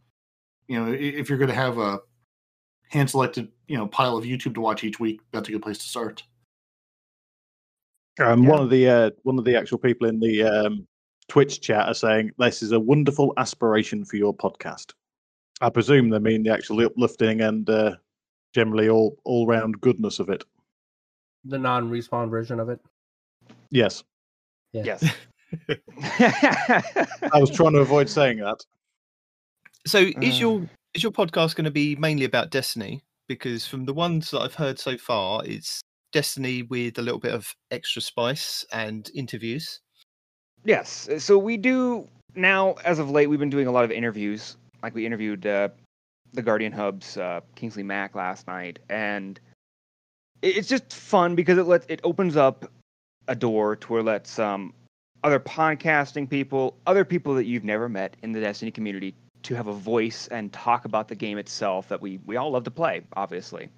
you 0.69 0.79
know, 0.79 0.93
if 0.93 1.29
you're 1.29 1.39
going 1.39 1.49
to 1.49 1.55
have 1.55 1.79
a 1.79 2.01
hand 2.89 3.11
selected, 3.11 3.49
you 3.67 3.77
know, 3.77 3.87
pile 3.87 4.17
of 4.17 4.25
YouTube 4.25 4.55
to 4.55 4.61
watch 4.61 4.85
each 4.85 5.01
week, 5.01 5.21
that's 5.33 5.49
a 5.49 5.53
good 5.53 5.63
place 5.63 5.79
to 5.79 5.89
start." 5.89 6.23
Um, 8.19 8.43
Yeah. 8.43 8.51
One 8.51 8.61
of 8.63 8.71
the 8.71 8.89
uh, 8.89 9.11
one 9.23 9.39
of 9.39 9.45
the 9.45 9.57
actual 9.57 9.79
people 9.79 10.09
in 10.09 10.21
the 10.21 10.43
um, 10.43 10.87
Twitch 11.29 11.61
chat 11.61 11.89
are 11.89 11.95
saying 11.95 12.33
this 12.39 12.63
is 12.63 12.73
a 12.73 12.81
wonderful 12.81 13.33
aspiration 13.37 14.05
for 14.05 14.17
your 14.17 14.37
podcast. 14.37 14.93
I 15.61 15.71
presume 15.71 16.09
they 16.11 16.19
mean 16.19 16.43
the 16.43 16.53
actual 16.53 16.85
uplifting 16.85 17.41
and 17.43 17.69
uh, 17.71 17.97
generally 18.55 18.89
all 18.89 19.17
all 19.25 19.47
round 19.47 19.81
goodness 19.81 20.19
of 20.19 20.29
it. 20.29 20.45
The 21.45 21.59
non-respawn 21.59 22.31
version 22.31 22.61
of 22.61 22.69
it. 22.69 22.81
Yes, 23.71 24.03
Yes. 24.73 25.03
I 25.73 27.41
was 27.41 27.51
trying 27.51 27.73
to 27.73 27.81
avoid 27.81 28.09
saying 28.09 28.39
that. 28.39 28.61
So 29.87 29.99
is 29.99 30.37
Uh. 30.37 30.41
your 30.41 30.71
is 30.95 31.03
your 31.03 31.13
podcast 31.13 31.55
going 31.55 31.65
to 31.65 31.71
be 31.71 31.97
mainly 31.97 32.25
about 32.25 32.51
Destiny? 32.51 33.03
Because 33.29 33.67
from 33.67 33.85
the 33.85 33.95
ones 33.95 34.31
that 34.33 34.41
I've 34.41 34.55
heard 34.55 34.79
so 34.79 34.97
far, 34.99 35.45
it's 35.45 35.81
Destiny 36.13 36.63
with 36.63 36.99
a 36.99 37.03
little 37.03 37.21
bit 37.21 37.33
of 37.33 37.55
extra 37.71 38.03
spice 38.03 38.65
and 38.73 39.11
interviews. 39.15 39.81
Yes. 40.65 41.09
uh, 41.09 41.19
So 41.19 41.39
we 41.39 41.57
do 41.57 42.07
now, 42.35 42.75
as 42.85 42.99
of 42.99 43.11
late, 43.11 43.29
we've 43.29 43.39
been 43.39 43.51
doing 43.51 43.67
a 43.67 43.73
lot 43.73 43.85
of 43.85 43.91
interviews. 43.91 44.57
Like 44.83 44.95
we 44.95 45.07
interviewed 45.07 45.47
uh, 45.47 45.69
the 46.33 46.43
Guardian 46.43 46.73
Hub's 46.73 47.17
uh, 47.17 47.41
Kingsley 47.55 47.83
Mack 47.83 48.15
last 48.15 48.47
night, 48.47 48.79
and 48.89 49.39
it's 50.43 50.69
just 50.69 50.93
fun 50.93 51.35
because 51.35 51.59
it 51.59 51.65
lets 51.65 51.87
it 51.89 52.01
opens 52.05 52.37
up 52.37 52.71
a 53.29 53.35
door 53.35 53.77
to 53.77 53.93
where 53.93 54.03
lets 54.03 54.39
um, 54.39 54.73
other 55.23 55.39
podcasting 55.39 56.29
people, 56.29 56.77
other 56.87 57.05
people 57.05 57.35
that 57.35 57.45
you've 57.45 57.65
never 57.65 57.89
met 57.89 58.17
in 58.23 58.33
the 58.33 58.41
Destiny 58.41 58.71
community, 58.71 59.15
to 59.43 59.55
have 59.55 59.67
a 59.67 59.73
voice 59.73 60.29
and 60.29 60.53
talk 60.53 60.85
about 60.85 61.09
the 61.09 61.15
game 61.15 61.39
itself 61.39 61.89
that 61.89 62.01
we 62.01 62.21
we 62.27 62.37
all 62.37 62.51
love 62.51 62.65
to 62.65 62.71
play, 62.71 63.03
obviously. 63.17 63.69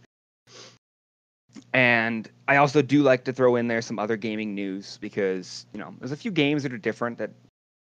And 1.75 2.31
I 2.49 2.57
also 2.57 2.83
do 2.83 3.03
like 3.03 3.25
to 3.25 3.33
throw 3.33 3.57
in 3.57 3.69
there 3.69 3.83
some 3.83 3.99
other 3.99 4.17
gaming 4.17 4.55
news 4.55 4.99
because, 5.01 5.67
you 5.73 5.79
know, 5.81 5.95
there's 5.99 6.13
a 6.13 6.17
few 6.17 6.31
games 6.31 6.63
that 6.63 6.73
are 6.73 6.79
different 6.79 7.19
that 7.19 7.31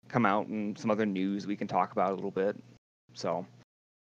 come 0.08 0.26
out 0.26 0.46
and 0.48 0.76
some 0.78 0.90
other 0.90 1.06
news 1.06 1.46
we 1.46 1.56
can 1.56 1.68
talk 1.68 1.92
about 1.92 2.10
a 2.12 2.14
little 2.14 2.30
bit. 2.30 2.56
So 3.14 3.46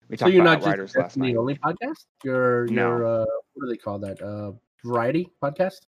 we 0.10 0.18
So 0.18 0.28
you're 0.28 0.42
about 0.42 0.52
not 0.52 0.58
just 0.60 0.68
Outriders 0.68 0.96
a 0.96 1.00
last 1.00 1.18
night. 1.18 1.36
only 1.36 1.56
podcast. 1.56 2.06
You're 2.24 2.68
No. 2.68 2.90
you're 2.90 3.06
uh, 3.06 3.26
what 3.54 3.66
do 3.66 3.70
they 3.70 3.78
call 3.78 4.00
that? 4.00 4.22
Uh, 4.22 4.52
variety 4.84 5.30
podcast. 5.42 5.82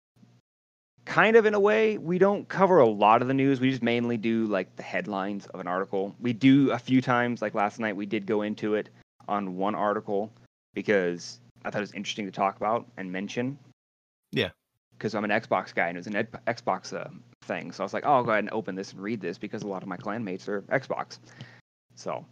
Kind 1.05 1.37
of 1.37 1.45
in 1.45 1.53
a 1.53 1.59
way, 1.59 1.97
we 1.97 2.17
don't 2.17 2.47
cover 2.49 2.79
a 2.79 2.85
lot 2.85 3.21
of 3.21 3.29
the 3.29 3.33
news. 3.33 3.61
We 3.61 3.69
just 3.69 3.83
mainly 3.83 4.17
do 4.17 4.45
like 4.47 4.75
the 4.75 4.83
headlines 4.83 5.45
of 5.47 5.61
an 5.61 5.67
article. 5.67 6.13
We 6.19 6.33
do 6.33 6.71
a 6.71 6.79
few 6.79 7.01
times, 7.01 7.41
like 7.41 7.53
last 7.53 7.79
night, 7.79 7.95
we 7.95 8.05
did 8.05 8.25
go 8.25 8.41
into 8.41 8.73
it 8.75 8.89
on 9.29 9.55
one 9.55 9.73
article 9.75 10.31
because 10.73 11.39
I 11.65 11.69
thought 11.69 11.79
it 11.79 11.81
was 11.81 11.93
interesting 11.93 12.25
to 12.25 12.31
talk 12.31 12.57
about 12.57 12.85
and 12.97 13.11
mention. 13.11 13.57
Yeah. 14.31 14.49
Because 14.97 15.13
I'm 15.15 15.23
an 15.23 15.29
Xbox 15.31 15.73
guy 15.75 15.87
and 15.87 15.97
it 15.97 15.99
was 15.99 16.07
an 16.07 16.15
ed- 16.15 16.31
Xbox 16.47 16.93
uh, 16.93 17.09
thing. 17.43 17.71
So 17.71 17.83
I 17.83 17.85
was 17.85 17.93
like, 17.93 18.03
oh, 18.05 18.13
I'll 18.13 18.23
go 18.23 18.31
ahead 18.31 18.43
and 18.43 18.51
open 18.53 18.75
this 18.75 18.93
and 18.93 19.01
read 19.01 19.21
this 19.21 19.37
because 19.37 19.63
a 19.63 19.67
lot 19.67 19.83
of 19.83 19.87
my 19.89 19.97
clanmates 19.97 20.47
are 20.47 20.61
Xbox. 20.63 21.19
So 21.95 22.25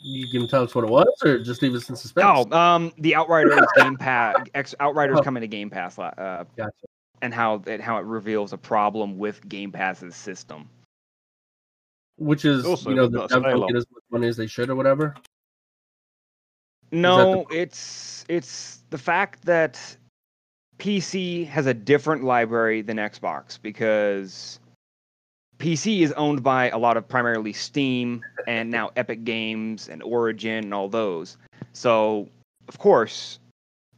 You 0.00 0.28
can 0.28 0.46
tell 0.48 0.62
us 0.62 0.74
what 0.74 0.84
it 0.84 0.90
was, 0.90 1.08
or 1.24 1.38
just 1.40 1.60
leave 1.60 1.74
us 1.74 1.88
in 1.90 1.96
suspense. 1.96 2.46
Oh, 2.52 2.56
um, 2.56 2.92
the 2.98 3.16
Outriders 3.16 3.60
Game 3.76 3.96
Pass, 3.96 4.36
X, 4.54 4.74
Outriders 4.78 5.18
Oh. 5.18 5.22
coming 5.22 5.40
to 5.40 5.48
Game 5.48 5.70
Pass, 5.70 5.98
uh, 5.98 6.44
gotcha. 6.56 6.70
and 7.20 7.34
how 7.34 7.62
it 7.66 7.80
how 7.80 7.98
it 7.98 8.04
reveals 8.04 8.52
a 8.52 8.58
problem 8.58 9.18
with 9.18 9.46
Game 9.48 9.72
Pass's 9.72 10.14
system. 10.14 10.68
Which 12.18 12.44
is 12.44 12.64
Also, 12.64 12.90
you 12.90 12.96
know 12.96 13.06
the 13.06 13.26
got 13.26 13.30
devs 13.30 13.42
don't 13.42 13.66
get 13.68 13.76
as 13.76 13.86
much 13.92 14.02
money 14.10 14.26
as 14.28 14.36
they 14.36 14.46
should, 14.46 14.70
or 14.70 14.74
whatever. 14.74 15.14
No, 16.90 17.46
it's 17.50 18.24
it's 18.28 18.82
the 18.90 18.98
fact 18.98 19.44
that 19.44 19.96
PC 20.78 21.46
has 21.46 21.66
a 21.66 21.74
different 21.74 22.24
library 22.24 22.82
than 22.82 22.96
Xbox 22.96 23.60
because 23.60 24.58
PC 25.58 26.00
is 26.00 26.12
owned 26.12 26.42
by 26.42 26.70
a 26.70 26.78
lot 26.78 26.96
of 26.96 27.06
primarily 27.06 27.52
Steam 27.52 28.22
and 28.46 28.70
now 28.70 28.90
Epic 28.96 29.24
Games 29.24 29.88
and 29.88 30.02
Origin 30.02 30.64
and 30.64 30.74
all 30.74 30.88
those. 30.88 31.36
So, 31.72 32.28
of 32.68 32.78
course, 32.78 33.38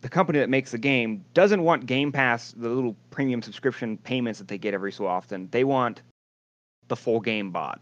the 0.00 0.09
company 0.09 0.38
that 0.38 0.48
makes 0.48 0.72
the 0.72 0.78
game 0.78 1.24
doesn't 1.35 1.62
want 1.62 1.87
Game 1.87 2.11
Pass, 2.11 2.52
the 2.52 2.68
little 2.68 2.96
premium 3.11 3.42
subscription 3.42 3.98
payments 3.98 4.38
that 4.38 4.48
they 4.48 4.59
get 4.59 4.74
every 4.74 4.92
so 4.92 5.06
often. 5.06 5.48
They 5.50 5.64
want 5.64 6.02
the 6.88 6.96
full 6.96 7.20
game 7.20 7.50
bought. 7.50 7.80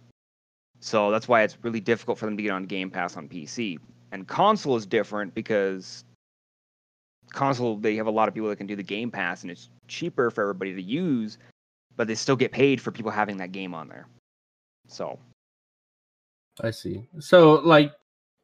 So 0.81 1.11
that's 1.11 1.29
why 1.29 1.43
it's 1.43 1.59
really 1.63 1.81
difficult 1.81 2.19
for 2.19 2.27
them 2.27 2.37
to 2.37 2.43
get 2.43 2.53
on 2.53 2.65
Game 2.65 2.91
Pass 2.91 3.17
on 3.17 3.29
PC. 3.29 3.79
And 4.13 4.27
console 4.27 4.77
is 4.77 4.87
different 4.87 5.35
because 5.35 6.05
console 7.33 7.77
they 7.77 7.97
have 7.97 8.07
a 8.07 8.11
lot 8.11 8.29
of 8.29 8.35
people 8.35 8.49
that 8.49 8.57
can 8.57 8.67
do 8.67 8.77
the 8.77 8.83
Game 8.83 9.11
Pass 9.11 9.43
and 9.43 9.51
it's 9.51 9.71
cheaper 9.87 10.31
for 10.31 10.43
everybody 10.43 10.75
to 10.75 10.83
use, 10.83 11.39
but 11.97 12.07
they 12.07 12.15
still 12.15 12.37
get 12.37 12.53
paid 12.53 12.81
for 12.81 12.91
people 12.91 13.11
having 13.11 13.37
that 13.39 13.53
game 13.53 13.75
on 13.75 13.89
there. 13.89 14.07
So 14.87 15.19
I 16.63 16.71
see. 16.71 17.09
So 17.19 17.55
like, 17.55 17.93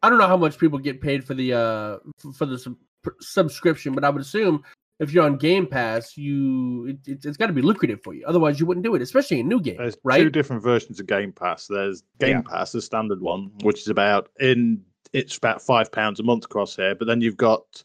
I 0.03 0.11
don't 0.11 0.19
know 0.19 0.27
how 0.27 0.37
much 0.37 0.59
people 0.59 0.79
get 0.79 1.01
paid 1.01 1.25
for 1.25 1.35
the 1.35 1.55
uh 1.55 1.99
for 2.35 2.47
the 2.47 2.59
sub- 2.59 2.77
subscription, 3.21 3.95
but 3.95 4.05
I 4.05 4.11
would 4.11 4.23
assume 4.23 4.63
if 5.01 5.13
you're 5.13 5.25
on 5.25 5.37
Game 5.37 5.67
Pass, 5.67 6.17
you 6.17 6.87
it, 6.87 6.99
it, 7.07 7.25
it's 7.25 7.37
got 7.37 7.49
to 7.49 7.53
be 7.53 7.63
lucrative 7.63 8.03
for 8.03 8.15
you. 8.15 8.25
Otherwise, 8.27 8.61
you 8.61 8.67
wouldn't 8.67 8.85
do 8.85 8.95
it, 8.95 9.03
especially 9.03 9.41
in 9.41 9.49
new 9.49 9.61
game. 9.61 9.77
There's 9.77 9.97
right? 10.05 10.19
two 10.19 10.31
different 10.31 10.63
versions 10.63 11.01
of 11.01 11.07
Game 11.07 11.33
Pass. 11.33 11.67
There's 11.67 12.03
Game 12.21 12.43
Pass, 12.43 12.73
the 12.73 12.83
standard 12.83 13.21
one, 13.21 13.51
which 13.63 13.81
is 13.81 13.89
about 13.89 14.31
in 14.41 14.83
it's 15.13 15.37
about 15.37 15.63
five 15.63 15.91
pounds 15.91 16.21
a 16.21 16.23
month 16.23 16.45
across 16.45 16.77
here. 16.77 16.95
But 16.95 17.07
then 17.07 17.21
you've 17.21 17.37
got 17.37 17.83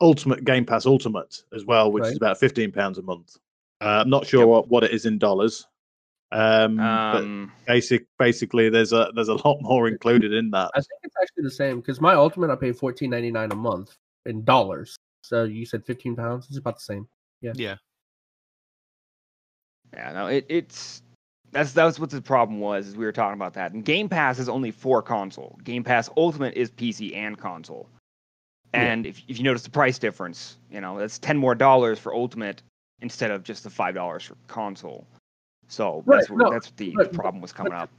Ultimate 0.00 0.44
Game 0.44 0.64
Pass 0.64 0.86
Ultimate 0.86 1.42
as 1.54 1.64
well, 1.64 1.92
which 1.92 2.02
Right. 2.02 2.12
is 2.12 2.16
about 2.16 2.38
fifteen 2.38 2.72
pounds 2.72 2.98
a 2.98 3.02
month. 3.02 3.36
Uh, 3.80 4.02
I'm 4.02 4.10
not 4.10 4.26
sure 4.26 4.46
what, 4.46 4.68
what 4.68 4.82
it 4.82 4.90
is 4.90 5.06
in 5.06 5.18
dollars. 5.18 5.66
Um, 6.30 6.76
but 6.76 7.22
um, 7.22 7.52
basic 7.66 8.04
basically 8.18 8.68
there's 8.68 8.92
a 8.92 9.10
there's 9.14 9.28
a 9.28 9.34
lot 9.34 9.58
more 9.62 9.88
included 9.88 10.32
in 10.32 10.50
that. 10.50 10.70
I 10.74 10.80
think 10.80 11.00
it's 11.02 11.14
actually 11.22 11.44
the 11.44 11.50
same 11.50 11.80
because 11.80 12.00
my 12.00 12.14
Ultimate 12.14 12.50
I 12.50 12.56
pay 12.56 12.72
fourteen 12.72 13.10
ninety 13.10 13.30
nine 13.30 13.50
a 13.52 13.56
month 13.56 13.96
in 14.26 14.44
dollars. 14.44 14.98
So 15.22 15.44
you 15.44 15.66
said 15.66 15.84
fifteen 15.84 16.16
pounds. 16.16 16.46
It's 16.48 16.58
about 16.58 16.76
the 16.76 16.82
same. 16.82 17.08
Yeah. 17.40 17.52
yeah, 17.54 17.76
Yeah. 19.94 20.12
no, 20.12 20.26
it, 20.26 20.46
it's 20.48 21.02
that's 21.52 21.72
that's 21.72 21.98
what 21.98 22.10
the 22.10 22.20
problem 22.20 22.60
was. 22.60 22.88
Is 22.88 22.96
we 22.96 23.04
were 23.04 23.12
talking 23.12 23.34
about 23.34 23.54
that. 23.54 23.72
And 23.72 23.84
Game 23.84 24.08
Pass 24.08 24.38
is 24.38 24.48
only 24.48 24.70
for 24.70 25.02
console. 25.02 25.58
Game 25.64 25.84
Pass 25.84 26.10
Ultimate 26.16 26.54
is 26.54 26.70
PC 26.70 27.14
and 27.16 27.38
console. 27.38 27.88
Yeah. 28.74 28.82
And 28.82 29.06
if 29.06 29.22
if 29.28 29.38
you 29.38 29.44
notice 29.44 29.62
the 29.62 29.70
price 29.70 29.98
difference, 29.98 30.58
you 30.70 30.80
know 30.80 30.98
that's 30.98 31.18
ten 31.18 31.36
more 31.36 31.54
dollars 31.54 31.98
for 31.98 32.14
Ultimate 32.14 32.62
instead 33.00 33.30
of 33.30 33.44
just 33.44 33.62
the 33.64 33.70
five 33.70 33.94
dollars 33.94 34.24
for 34.24 34.36
console. 34.46 35.06
So 35.68 36.02
that's 36.06 36.28
what 36.30 36.38
no, 36.38 36.50
that's 36.50 36.68
what 36.68 36.76
the 36.76 36.92
but- 36.96 37.12
problem 37.12 37.40
was 37.40 37.52
coming 37.52 37.72
up. 37.72 37.90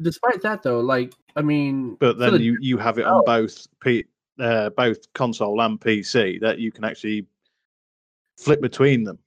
Despite 0.00 0.42
that, 0.42 0.62
though, 0.62 0.78
like 0.78 1.12
I 1.34 1.42
mean, 1.42 1.96
But 1.96 2.14
for 2.14 2.20
then 2.20 2.32
the- 2.34 2.42
you, 2.42 2.56
you 2.60 2.78
have 2.78 2.98
it 2.98 3.04
on 3.04 3.20
oh. 3.20 3.22
both 3.26 3.66
P, 3.80 4.04
uh, 4.38 4.70
both 4.70 5.12
console 5.14 5.60
and 5.60 5.80
PC 5.80 6.40
that 6.40 6.58
you 6.58 6.70
can 6.72 6.84
actually 6.84 7.26
flip 8.36 8.60
between 8.60 9.04
them. 9.04 9.18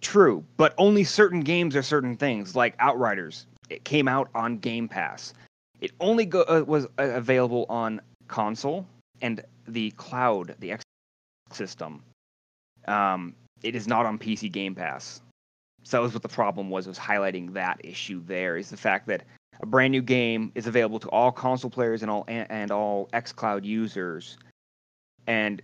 True, 0.00 0.44
but 0.56 0.74
only 0.78 1.04
certain 1.04 1.40
games 1.40 1.76
are 1.76 1.82
certain 1.82 2.16
things. 2.16 2.56
Like 2.56 2.74
Outriders, 2.78 3.46
it 3.68 3.84
came 3.84 4.08
out 4.08 4.30
on 4.34 4.58
Game 4.58 4.88
Pass. 4.88 5.34
It 5.80 5.92
only 6.00 6.24
go, 6.24 6.42
uh, 6.42 6.64
was 6.66 6.86
uh, 6.98 7.10
available 7.10 7.66
on 7.68 8.00
console 8.28 8.86
and 9.20 9.42
the 9.68 9.90
cloud, 9.92 10.54
the 10.60 10.72
X 10.72 10.82
system. 11.52 12.02
Um, 12.88 13.34
it 13.62 13.76
is 13.76 13.86
not 13.86 14.06
on 14.06 14.18
PC 14.18 14.50
Game 14.50 14.74
Pass. 14.74 15.20
So 15.82 15.96
that 15.96 16.02
was 16.02 16.12
what 16.14 16.22
the 16.22 16.28
problem 16.28 16.70
was. 16.70 16.86
Was 16.86 16.98
highlighting 16.98 17.52
that 17.54 17.80
issue. 17.84 18.22
There 18.26 18.56
is 18.56 18.70
the 18.70 18.76
fact 18.76 19.06
that 19.08 19.24
a 19.60 19.66
brand 19.66 19.92
new 19.92 20.02
game 20.02 20.52
is 20.54 20.66
available 20.66 20.98
to 21.00 21.08
all 21.08 21.32
console 21.32 21.70
players 21.70 22.02
and 22.02 22.10
all 22.10 22.24
and, 22.28 22.46
and 22.50 22.70
all 22.70 23.08
XCloud 23.12 23.64
users, 23.64 24.38
and 25.26 25.60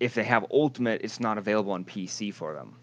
if 0.00 0.14
they 0.14 0.24
have 0.24 0.46
Ultimate, 0.52 1.00
it's 1.02 1.20
not 1.20 1.38
available 1.38 1.72
on 1.72 1.84
PC 1.84 2.32
for 2.32 2.54
them. 2.54 2.76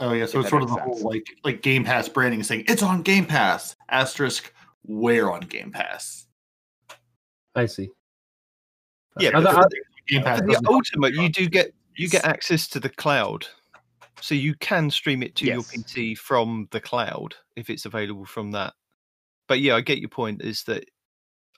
Oh 0.00 0.12
yeah, 0.12 0.26
so 0.26 0.38
If 0.38 0.44
it's 0.46 0.50
sort 0.50 0.62
of 0.62 0.68
the 0.70 0.76
makes 0.76 1.00
whole 1.00 1.10
like 1.10 1.26
like 1.44 1.62
Game 1.62 1.84
Pass 1.84 2.08
branding 2.08 2.42
saying 2.42 2.64
it's 2.68 2.82
on 2.82 3.02
Game 3.02 3.26
Pass. 3.26 3.76
Asterisk 3.90 4.52
where 4.82 5.30
on 5.30 5.40
Game 5.40 5.72
Pass? 5.72 6.26
I 7.54 7.66
see. 7.66 7.90
Yeah, 9.18 9.30
but 9.32 9.40
there- 9.40 9.52
for 9.52 9.58
are- 9.60 9.68
the- 9.68 9.82
Game 10.06 10.22
Pass 10.22 10.40
the 10.40 10.60
ultimate, 10.66 11.12
you 11.12 11.28
do 11.28 11.46
get 11.48 11.74
you 11.96 12.08
get 12.08 12.24
access 12.24 12.66
to 12.68 12.80
the 12.80 12.88
cloud, 12.88 13.46
so 14.22 14.34
you 14.34 14.54
can 14.54 14.90
stream 14.90 15.22
it 15.22 15.34
to 15.36 15.44
your 15.44 15.58
PC 15.62 16.16
from 16.16 16.66
the 16.70 16.80
cloud 16.80 17.34
if 17.56 17.68
it's 17.68 17.84
available 17.84 18.24
from 18.24 18.50
that. 18.52 18.72
But 19.48 19.60
yeah, 19.60 19.74
I 19.74 19.80
get 19.80 19.98
your 19.98 20.10
point. 20.10 20.42
Is 20.42 20.62
that 20.64 20.84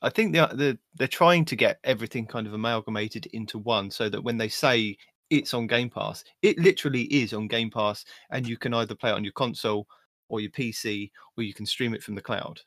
I 0.02 0.08
think 0.10 0.32
they're 0.32 0.48
they're, 0.54 0.78
they're 0.94 1.08
trying 1.08 1.44
to 1.46 1.56
get 1.56 1.78
everything 1.84 2.26
kind 2.26 2.46
of 2.46 2.54
amalgamated 2.54 3.26
into 3.26 3.58
one, 3.58 3.90
so 3.90 4.08
that 4.08 4.22
when 4.24 4.38
they 4.38 4.48
say 4.48 4.96
it's 5.30 5.54
on 5.54 5.66
Game 5.66 5.90
Pass, 5.90 6.24
it 6.42 6.58
literally 6.58 7.02
is 7.04 7.32
on 7.32 7.48
Game 7.48 7.70
Pass, 7.70 8.04
and 8.30 8.46
you 8.48 8.56
can 8.56 8.74
either 8.74 8.94
play 8.94 9.10
it 9.10 9.14
on 9.14 9.24
your 9.24 9.32
console 9.32 9.86
or 10.28 10.40
your 10.40 10.50
PC, 10.50 11.10
or 11.36 11.42
you 11.42 11.52
can 11.54 11.66
stream 11.66 11.94
it 11.94 12.02
from 12.02 12.14
the 12.14 12.22
cloud. 12.22 12.60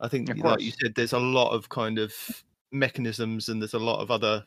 I 0.00 0.08
think, 0.08 0.32
like 0.42 0.60
you 0.60 0.72
said, 0.72 0.94
there's 0.94 1.12
a 1.12 1.18
lot 1.18 1.52
of 1.52 1.68
kind 1.68 1.98
of 1.98 2.12
mechanisms, 2.72 3.48
and 3.48 3.60
there's 3.60 3.74
a 3.74 3.78
lot 3.78 4.00
of 4.00 4.10
other 4.10 4.44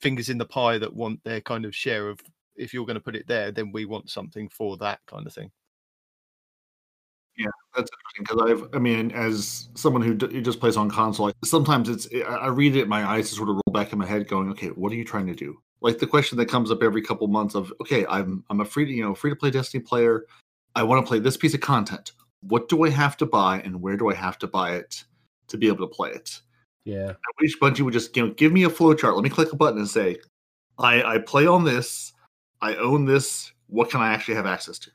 fingers 0.00 0.28
in 0.28 0.38
the 0.38 0.46
pie 0.46 0.78
that 0.78 0.94
want 0.94 1.22
their 1.24 1.40
kind 1.40 1.64
of 1.64 1.74
share 1.74 2.08
of. 2.08 2.20
If 2.56 2.72
you're 2.72 2.86
going 2.86 2.94
to 2.94 3.00
put 3.00 3.16
it 3.16 3.26
there, 3.26 3.50
then 3.50 3.72
we 3.72 3.84
want 3.84 4.10
something 4.10 4.48
for 4.48 4.76
that 4.78 5.00
kind 5.06 5.26
of 5.26 5.32
thing. 5.32 5.50
Yeah, 7.36 7.48
that's 7.74 7.90
interesting 8.16 8.24
because 8.48 8.64
I've, 8.64 8.74
I 8.74 8.78
mean, 8.78 9.10
as 9.10 9.68
someone 9.74 10.02
who, 10.02 10.14
d- 10.14 10.40
just 10.40 10.60
plays 10.60 10.76
on 10.76 10.88
console, 10.88 11.32
sometimes 11.44 11.88
it's, 11.88 12.08
I 12.14 12.34
I 12.34 12.46
read 12.48 12.76
it, 12.76 12.86
my 12.86 13.04
eyes 13.04 13.30
sort 13.30 13.48
of 13.48 13.56
roll 13.56 13.72
back 13.72 13.92
in 13.92 13.98
my 13.98 14.06
head, 14.06 14.28
going, 14.28 14.48
"Okay, 14.50 14.68
what 14.68 14.92
are 14.92 14.94
you 14.94 15.04
trying 15.04 15.26
to 15.26 15.34
do?" 15.34 15.58
Like 15.80 15.98
the 15.98 16.06
question 16.06 16.38
that 16.38 16.46
comes 16.46 16.70
up 16.70 16.82
every 16.82 17.02
couple 17.02 17.26
months 17.26 17.54
of, 17.56 17.72
"Okay, 17.80 18.06
I'm, 18.06 18.44
I'm 18.50 18.60
a 18.60 18.64
free, 18.64 18.84
to, 18.84 18.92
you 18.92 19.02
know, 19.02 19.14
free 19.14 19.30
to 19.30 19.36
play 19.36 19.50
Destiny 19.50 19.82
player. 19.82 20.26
I 20.76 20.84
want 20.84 21.04
to 21.04 21.08
play 21.08 21.18
this 21.18 21.36
piece 21.36 21.54
of 21.54 21.60
content. 21.60 22.12
What 22.42 22.68
do 22.68 22.84
I 22.84 22.90
have 22.90 23.16
to 23.18 23.26
buy, 23.26 23.60
and 23.60 23.80
where 23.80 23.96
do 23.96 24.10
I 24.10 24.14
have 24.14 24.38
to 24.38 24.46
buy 24.46 24.76
it 24.76 25.04
to 25.48 25.58
be 25.58 25.66
able 25.66 25.88
to 25.88 25.94
play 25.94 26.10
it?" 26.10 26.40
Yeah. 26.84 27.10
I 27.10 27.30
wish 27.40 27.58
Bungie 27.58 27.80
would 27.80 27.94
just 27.94 28.16
you 28.16 28.26
know, 28.26 28.34
give 28.34 28.52
me 28.52 28.64
a 28.64 28.70
flowchart. 28.70 29.14
Let 29.14 29.24
me 29.24 29.30
click 29.30 29.52
a 29.52 29.56
button 29.56 29.78
and 29.78 29.88
say, 29.88 30.18
I, 30.78 31.02
I 31.02 31.18
play 31.18 31.46
on 31.46 31.64
this. 31.64 32.12
I 32.60 32.74
own 32.76 33.04
this. 33.06 33.52
What 33.68 33.90
can 33.90 34.00
I 34.00 34.12
actually 34.12 34.34
have 34.34 34.46
access 34.46 34.78
to? 34.80 34.90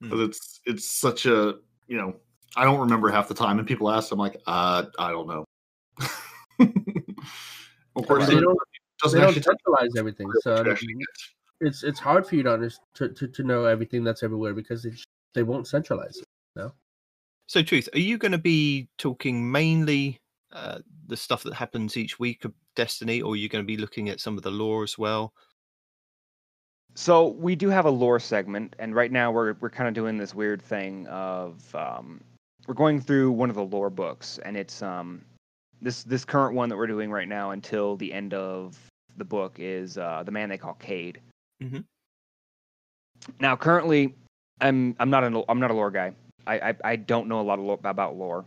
Hmm. 0.00 0.08
Because 0.08 0.28
it's 0.28 0.60
it's 0.64 0.84
such 0.84 1.26
a 1.26 1.56
you 1.86 1.96
know 1.96 2.16
I 2.56 2.64
don't 2.64 2.80
remember 2.80 3.10
half 3.10 3.28
the 3.28 3.34
time, 3.34 3.58
and 3.58 3.68
people 3.68 3.90
ask, 3.90 4.10
I'm 4.10 4.18
like, 4.18 4.40
uh, 4.46 4.84
I 4.98 5.10
don't 5.10 5.28
know. 5.28 5.44
of 7.96 8.06
course, 8.06 8.26
They 8.26 8.36
it 8.36 8.40
don't, 8.40 8.58
doesn't 9.02 9.20
they 9.20 9.26
don't 9.26 9.44
centralize 9.44 9.90
everything, 9.96 10.30
so 10.40 10.56
I 10.56 10.62
mean, 10.62 11.00
it's 11.60 11.82
it's 11.84 11.98
hard 11.98 12.26
for 12.26 12.36
you 12.36 12.42
to, 12.44 12.54
under, 12.54 12.70
to, 12.94 13.08
to 13.08 13.28
to 13.28 13.42
know 13.42 13.64
everything 13.64 14.04
that's 14.04 14.22
everywhere 14.22 14.54
because 14.54 14.82
they 14.82 14.92
they 15.34 15.42
won't 15.42 15.66
centralize 15.66 16.16
it. 16.16 16.24
No. 16.56 16.72
So, 17.46 17.62
truth, 17.62 17.88
are 17.94 17.98
you 17.98 18.18
going 18.18 18.32
to 18.32 18.38
be 18.38 18.88
talking 18.98 19.50
mainly 19.50 20.20
uh, 20.52 20.80
the 21.06 21.16
stuff 21.16 21.42
that 21.44 21.54
happens 21.54 21.96
each 21.96 22.18
week 22.18 22.44
of 22.44 22.52
Destiny, 22.76 23.22
or 23.22 23.32
are 23.32 23.36
you 23.36 23.48
going 23.48 23.64
to 23.64 23.66
be 23.66 23.76
looking 23.76 24.08
at 24.08 24.20
some 24.20 24.36
of 24.36 24.42
the 24.42 24.50
lore 24.50 24.82
as 24.82 24.98
well? 24.98 25.32
So 26.94 27.28
we 27.28 27.54
do 27.54 27.68
have 27.68 27.84
a 27.86 27.90
lore 27.90 28.18
segment, 28.18 28.74
and 28.78 28.94
right 28.94 29.12
now 29.12 29.30
we're 29.30 29.54
we're 29.60 29.70
kind 29.70 29.88
of 29.88 29.94
doing 29.94 30.16
this 30.16 30.34
weird 30.34 30.60
thing 30.60 31.06
of 31.06 31.74
um, 31.74 32.20
we're 32.66 32.74
going 32.74 33.00
through 33.00 33.30
one 33.32 33.50
of 33.50 33.56
the 33.56 33.64
lore 33.64 33.90
books, 33.90 34.38
and 34.44 34.56
it's 34.56 34.82
um 34.82 35.22
this 35.80 36.02
this 36.02 36.24
current 36.24 36.54
one 36.54 36.68
that 36.68 36.76
we're 36.76 36.86
doing 36.88 37.10
right 37.10 37.28
now 37.28 37.52
until 37.52 37.96
the 37.96 38.12
end 38.12 38.34
of 38.34 38.76
the 39.16 39.24
book 39.24 39.56
is 39.58 39.96
uh, 39.98 40.22
the 40.24 40.32
man 40.32 40.48
they 40.48 40.58
call 40.58 40.74
Cayde. 40.74 41.20
Mhm. 41.62 41.84
Now, 43.40 43.56
currently, 43.56 44.14
I'm 44.60 44.96
I'm 44.98 45.10
not 45.10 45.24
an 45.24 45.42
I'm 45.48 45.60
not 45.60 45.70
a 45.70 45.74
lore 45.74 45.90
guy. 45.90 46.12
I 46.46 46.70
I, 46.70 46.74
I 46.84 46.96
don't 46.96 47.28
know 47.28 47.40
a 47.40 47.42
lot 47.42 47.58
of 47.58 47.64
lore, 47.64 47.78
about 47.84 48.16
lore. 48.16 48.44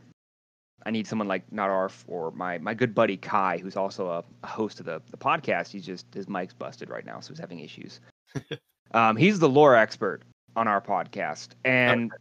I 0.85 0.89
need 0.91 1.05
someone 1.05 1.27
like 1.27 1.49
Nadarf 1.51 2.03
or 2.07 2.31
my 2.31 2.57
my 2.57 2.73
good 2.73 2.95
buddy 2.95 3.15
Kai, 3.17 3.59
who's 3.59 3.77
also 3.77 4.09
a, 4.09 4.23
a 4.43 4.47
host 4.47 4.79
of 4.79 4.85
the 4.85 5.01
the 5.11 5.17
podcast. 5.17 5.69
He's 5.69 5.85
just 5.85 6.05
his 6.13 6.27
mic's 6.27 6.53
busted 6.53 6.89
right 6.89 7.05
now, 7.05 7.19
so 7.19 7.29
he's 7.29 7.39
having 7.39 7.59
issues. 7.59 7.99
um, 8.93 9.15
he's 9.15 9.39
the 9.39 9.49
lore 9.49 9.75
expert 9.75 10.21
on 10.55 10.67
our 10.67 10.81
podcast, 10.81 11.49
and 11.65 12.11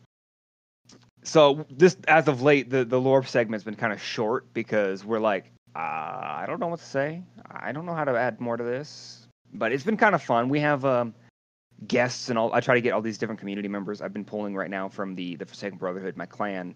so 1.23 1.67
this 1.71 1.97
as 2.09 2.29
of 2.29 2.43
late, 2.43 2.71
the 2.71 2.85
the 2.85 3.01
lore 3.01 3.25
segment's 3.25 3.65
been 3.65 3.75
kind 3.75 3.93
of 3.93 4.03
short 4.03 4.53
because 4.55 5.05
we're 5.05 5.19
like, 5.21 5.53
uh, 5.75 5.79
I 5.79 6.45
don't 6.47 6.61
know 6.61 6.69
what 6.69 6.81
to 6.81 6.85
say. 6.87 7.23
I 7.51 7.73
don't 7.73 7.87
know 7.87 7.95
how 7.95 8.05
to 8.05 8.17
add 8.17 8.41
more 8.41 8.57
to 8.57 8.65
this, 8.65 9.27
but 9.55 9.73
it's 9.73 9.85
been 9.85 9.97
kind 9.97 10.15
of 10.15 10.23
fun. 10.23 10.49
We 10.49 10.61
have 10.61 10.85
um, 10.85 11.15
guests 11.87 12.29
and 12.31 12.39
all. 12.39 12.53
I 12.53 12.61
try 12.61 12.75
to 12.75 12.81
get 12.81 12.93
all 12.93 13.03
these 13.03 13.19
different 13.19 13.39
community 13.39 13.69
members. 13.69 14.01
I've 14.01 14.13
been 14.13 14.25
pulling 14.25 14.55
right 14.55 14.71
now 14.71 14.89
from 14.89 15.15
the 15.15 15.37
the 15.37 15.47
Forsaken 15.47 15.79
Brotherhood, 15.79 16.17
my 16.17 16.27
clan, 16.27 16.75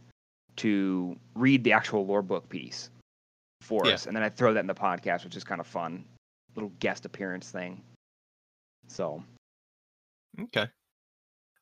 to 0.56 1.16
read 1.34 1.64
the 1.64 1.72
actual 1.72 2.06
lore 2.06 2.22
book 2.22 2.48
piece 2.48 2.90
for 3.62 3.86
Yeah. 3.86 3.94
us, 3.94 4.06
and 4.06 4.14
then 4.14 4.22
I 4.22 4.28
throw 4.28 4.52
that 4.52 4.60
in 4.60 4.66
the 4.66 4.74
podcast, 4.74 5.24
which 5.24 5.36
is 5.36 5.44
kind 5.44 5.60
of 5.60 5.66
fun, 5.66 6.04
little 6.54 6.72
guest 6.80 7.06
appearance 7.06 7.50
thing. 7.50 7.82
So 8.88 9.24
Okay. 10.40 10.68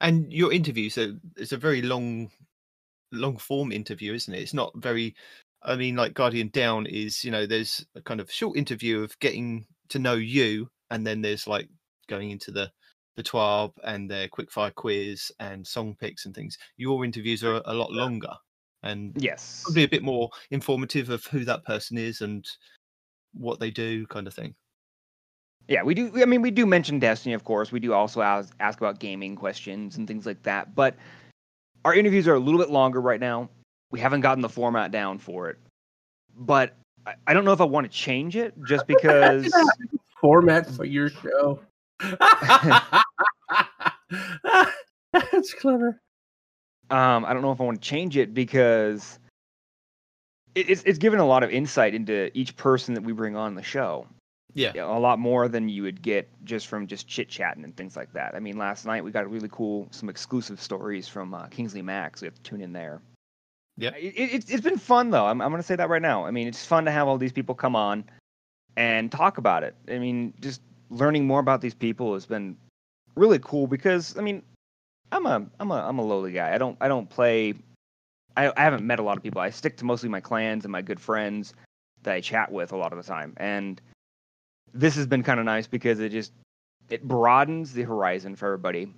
And 0.01 0.33
your 0.33 0.53
interviews 0.53 0.99
are 0.99 1.19
it's 1.37 1.53
a 1.53 1.57
very 1.57 1.83
long 1.83 2.31
long 3.13 3.39
form 3.39 3.73
interview, 3.73 4.15
isn't 4.15 4.35
it? 4.35 4.43
It's 4.43 4.55
not 4.55 4.73
very 4.77 5.15
I 5.63 5.77
mean 5.77 5.97
like 5.97 6.15
Guardian 6.15 6.51
Down 6.51 6.87
is, 6.87 7.25
you 7.25 7.31
know, 7.31 7.47
there's 7.47 7.87
a 7.95 8.03
kind 8.03 8.21
of 8.21 8.31
short 8.33 8.59
interview 8.59 9.03
of 9.03 9.19
getting 9.21 9.67
to 9.91 9.99
know 9.99 10.15
you 10.15 10.71
and 10.91 11.07
then 11.07 11.23
there's 11.23 11.47
like 11.47 11.69
going 12.09 12.31
into 12.31 12.51
the 12.51 12.73
the 13.17 13.23
TWAB 13.23 13.73
and 13.85 14.11
their 14.11 14.29
quickfire 14.29 14.75
quiz 14.75 15.33
and 15.41 15.67
song 15.67 15.97
picks 16.01 16.27
and 16.27 16.35
things. 16.35 16.59
Your 16.77 17.05
interviews 17.05 17.45
are 17.45 17.63
a 17.67 17.75
lot 17.75 17.93
longer 17.93 18.35
and 18.83 19.17
yes, 19.19 19.63
probably 19.65 19.85
a 19.85 19.89
bit 19.89 20.03
more 20.03 20.31
informative 20.51 21.11
of 21.11 21.25
who 21.27 21.45
that 21.45 21.65
person 21.65 21.99
is 21.99 22.21
and 22.23 22.47
what 23.35 23.61
they 23.61 23.71
do 23.71 24.07
kind 24.09 24.27
of 24.27 24.35
thing. 24.35 24.55
Yeah, 25.73 25.83
we 25.83 25.95
do. 25.95 26.13
I 26.21 26.27
mean, 26.27 26.43
we 26.43 26.51
do 26.51 26.67
mention 26.67 26.99
Destiny, 26.99 27.33
of 27.33 27.45
course. 27.45 27.73
We 27.73 27.81
do 27.81 27.95
also 27.95 28.21
ask, 28.21 28.55
ask 28.61 28.79
about 28.79 28.99
gaming 28.99 29.35
questions 29.35 29.97
and 29.97 30.07
things 30.07 30.27
like 30.27 30.43
that. 30.43 30.75
But 30.75 30.97
our 31.87 31.95
interviews 31.95 32.29
are 32.29 32.35
a 32.35 32.39
little 32.39 32.61
bit 32.61 32.69
longer 32.69 33.01
right 33.01 33.19
now. 33.19 33.49
We 33.91 33.99
haven't 33.99 34.21
gotten 34.21 34.43
the 34.43 34.51
format 34.51 34.91
down 34.91 35.17
for 35.17 35.49
it. 35.49 35.57
But 36.37 36.75
I, 37.07 37.15
I 37.27 37.33
don't 37.33 37.47
know 37.47 37.55
if 37.55 37.63
I 37.63 37.65
want 37.65 37.91
to 37.91 37.91
change 37.91 38.37
it 38.37 38.53
just 38.67 38.87
because. 38.93 39.51
Format 40.21 40.69
for 40.69 40.85
your 40.85 41.09
show. 41.09 41.59
That's 45.11 45.55
clever. 45.55 45.99
um, 46.91 47.25
I 47.25 47.33
don't 47.33 47.41
know 47.41 47.51
if 47.51 47.63
I 47.63 47.65
want 47.65 47.81
to 47.81 47.89
change 47.89 48.19
it 48.19 48.35
because 48.35 49.19
it, 50.55 50.69
it's 50.69 50.83
it's 50.83 50.99
given 50.99 51.19
a 51.19 51.27
lot 51.27 51.43
of 51.43 51.51
insight 51.51 51.95
into 51.95 52.31
each 52.37 52.59
person 52.59 52.93
that 52.93 53.03
we 53.03 53.15
bring 53.15 53.37
on 53.37 53.55
the 53.55 53.63
show. 53.63 54.07
Yeah. 54.55 54.73
A 54.77 54.99
lot 54.99 55.19
more 55.19 55.49
than 55.49 55.69
you 55.69 55.83
would 55.85 56.03
get 56.03 56.29
just 56.45 56.67
from 56.67 56.87
just 56.87 57.09
chit 57.09 57.29
chatting 57.29 57.65
and 57.65 57.75
things 57.77 57.97
like 57.97 58.13
that. 58.13 58.35
I 58.35 58.39
mean, 58.41 58.59
last 58.59 58.85
night 58.85 59.03
we 59.03 59.11
got 59.11 59.31
really 59.31 59.49
cool, 59.51 59.89
some 59.91 60.09
exclusive 60.09 60.61
stories 60.61 61.09
from 61.09 61.33
uh, 61.35 61.47
Kingsley 61.47 61.83
Max. 61.83 62.21
We 62.21 62.27
have 62.27 62.35
to 62.35 62.43
tune 62.43 62.61
in 62.61 62.73
there. 62.73 63.01
Yeah, 63.79 63.95
It, 63.97 64.15
it, 64.15 64.21
it's- 64.35 64.51
it's 64.51 64.63
been 64.63 64.79
fun 64.79 65.11
though. 65.11 65.25
I'm 65.27 65.41
I'm 65.41 65.51
gonna 65.51 65.63
say 65.63 65.77
that 65.77 65.89
right 65.89 66.03
now. 66.03 66.27
I 66.27 66.31
mean, 66.31 66.47
it's 66.49 66.65
fun 66.67 66.85
to 66.85 66.91
have 66.91 67.09
all 67.09 67.17
these 67.17 67.33
people 67.33 67.55
come 67.55 67.75
on 67.75 68.05
and 68.77 69.11
talk 69.11 69.39
about 69.39 69.63
it. 69.65 69.75
I 69.89 69.99
mean, 69.99 70.35
just 70.41 70.61
learning 70.91 71.27
more 71.27 71.41
about 71.41 71.63
these 71.63 71.75
people 71.75 72.13
has 72.13 72.27
been 72.27 72.57
really 73.17 73.39
cool 73.39 73.67
because 73.67 74.17
I 74.19 74.21
mean, 74.21 74.43
I'm 75.11 75.25
a 75.27 75.47
I'm 75.61 75.71
a 75.71 75.77
I'm 75.89 75.99
a 75.99 76.05
lowly 76.05 76.33
guy. 76.33 76.55
I 76.55 76.59
don't 76.59 76.77
I 76.81 76.89
don't 76.89 77.09
play. 77.09 77.55
I, 78.37 78.49
I 78.55 78.61
haven't 78.63 78.87
met 78.87 78.99
a 78.99 79.03
lot 79.03 79.17
of 79.17 79.23
people. 79.23 79.41
I 79.41 79.49
stick 79.51 79.77
to 79.79 79.85
mostly 79.87 80.09
my 80.11 80.21
clans 80.21 80.65
and 80.65 80.73
my 80.73 80.83
good 80.83 81.01
friends 81.01 81.55
that 82.03 82.15
I 82.15 82.21
chat 82.21 82.51
with 82.53 82.73
a 82.73 82.77
lot 82.77 82.93
of 82.93 82.99
the 82.99 83.05
time. 83.05 83.33
And 83.39 83.81
this 84.75 84.97
has 84.97 85.07
been 85.07 85.23
kind 85.23 85.39
of 85.39 85.47
nice 85.47 85.67
because 85.67 86.01
it 86.01 86.11
just 86.11 86.33
it 86.89 87.07
broadens 87.07 87.73
the 87.73 87.83
horizon 87.83 88.37
for 88.37 88.47
everybody. 88.47 88.93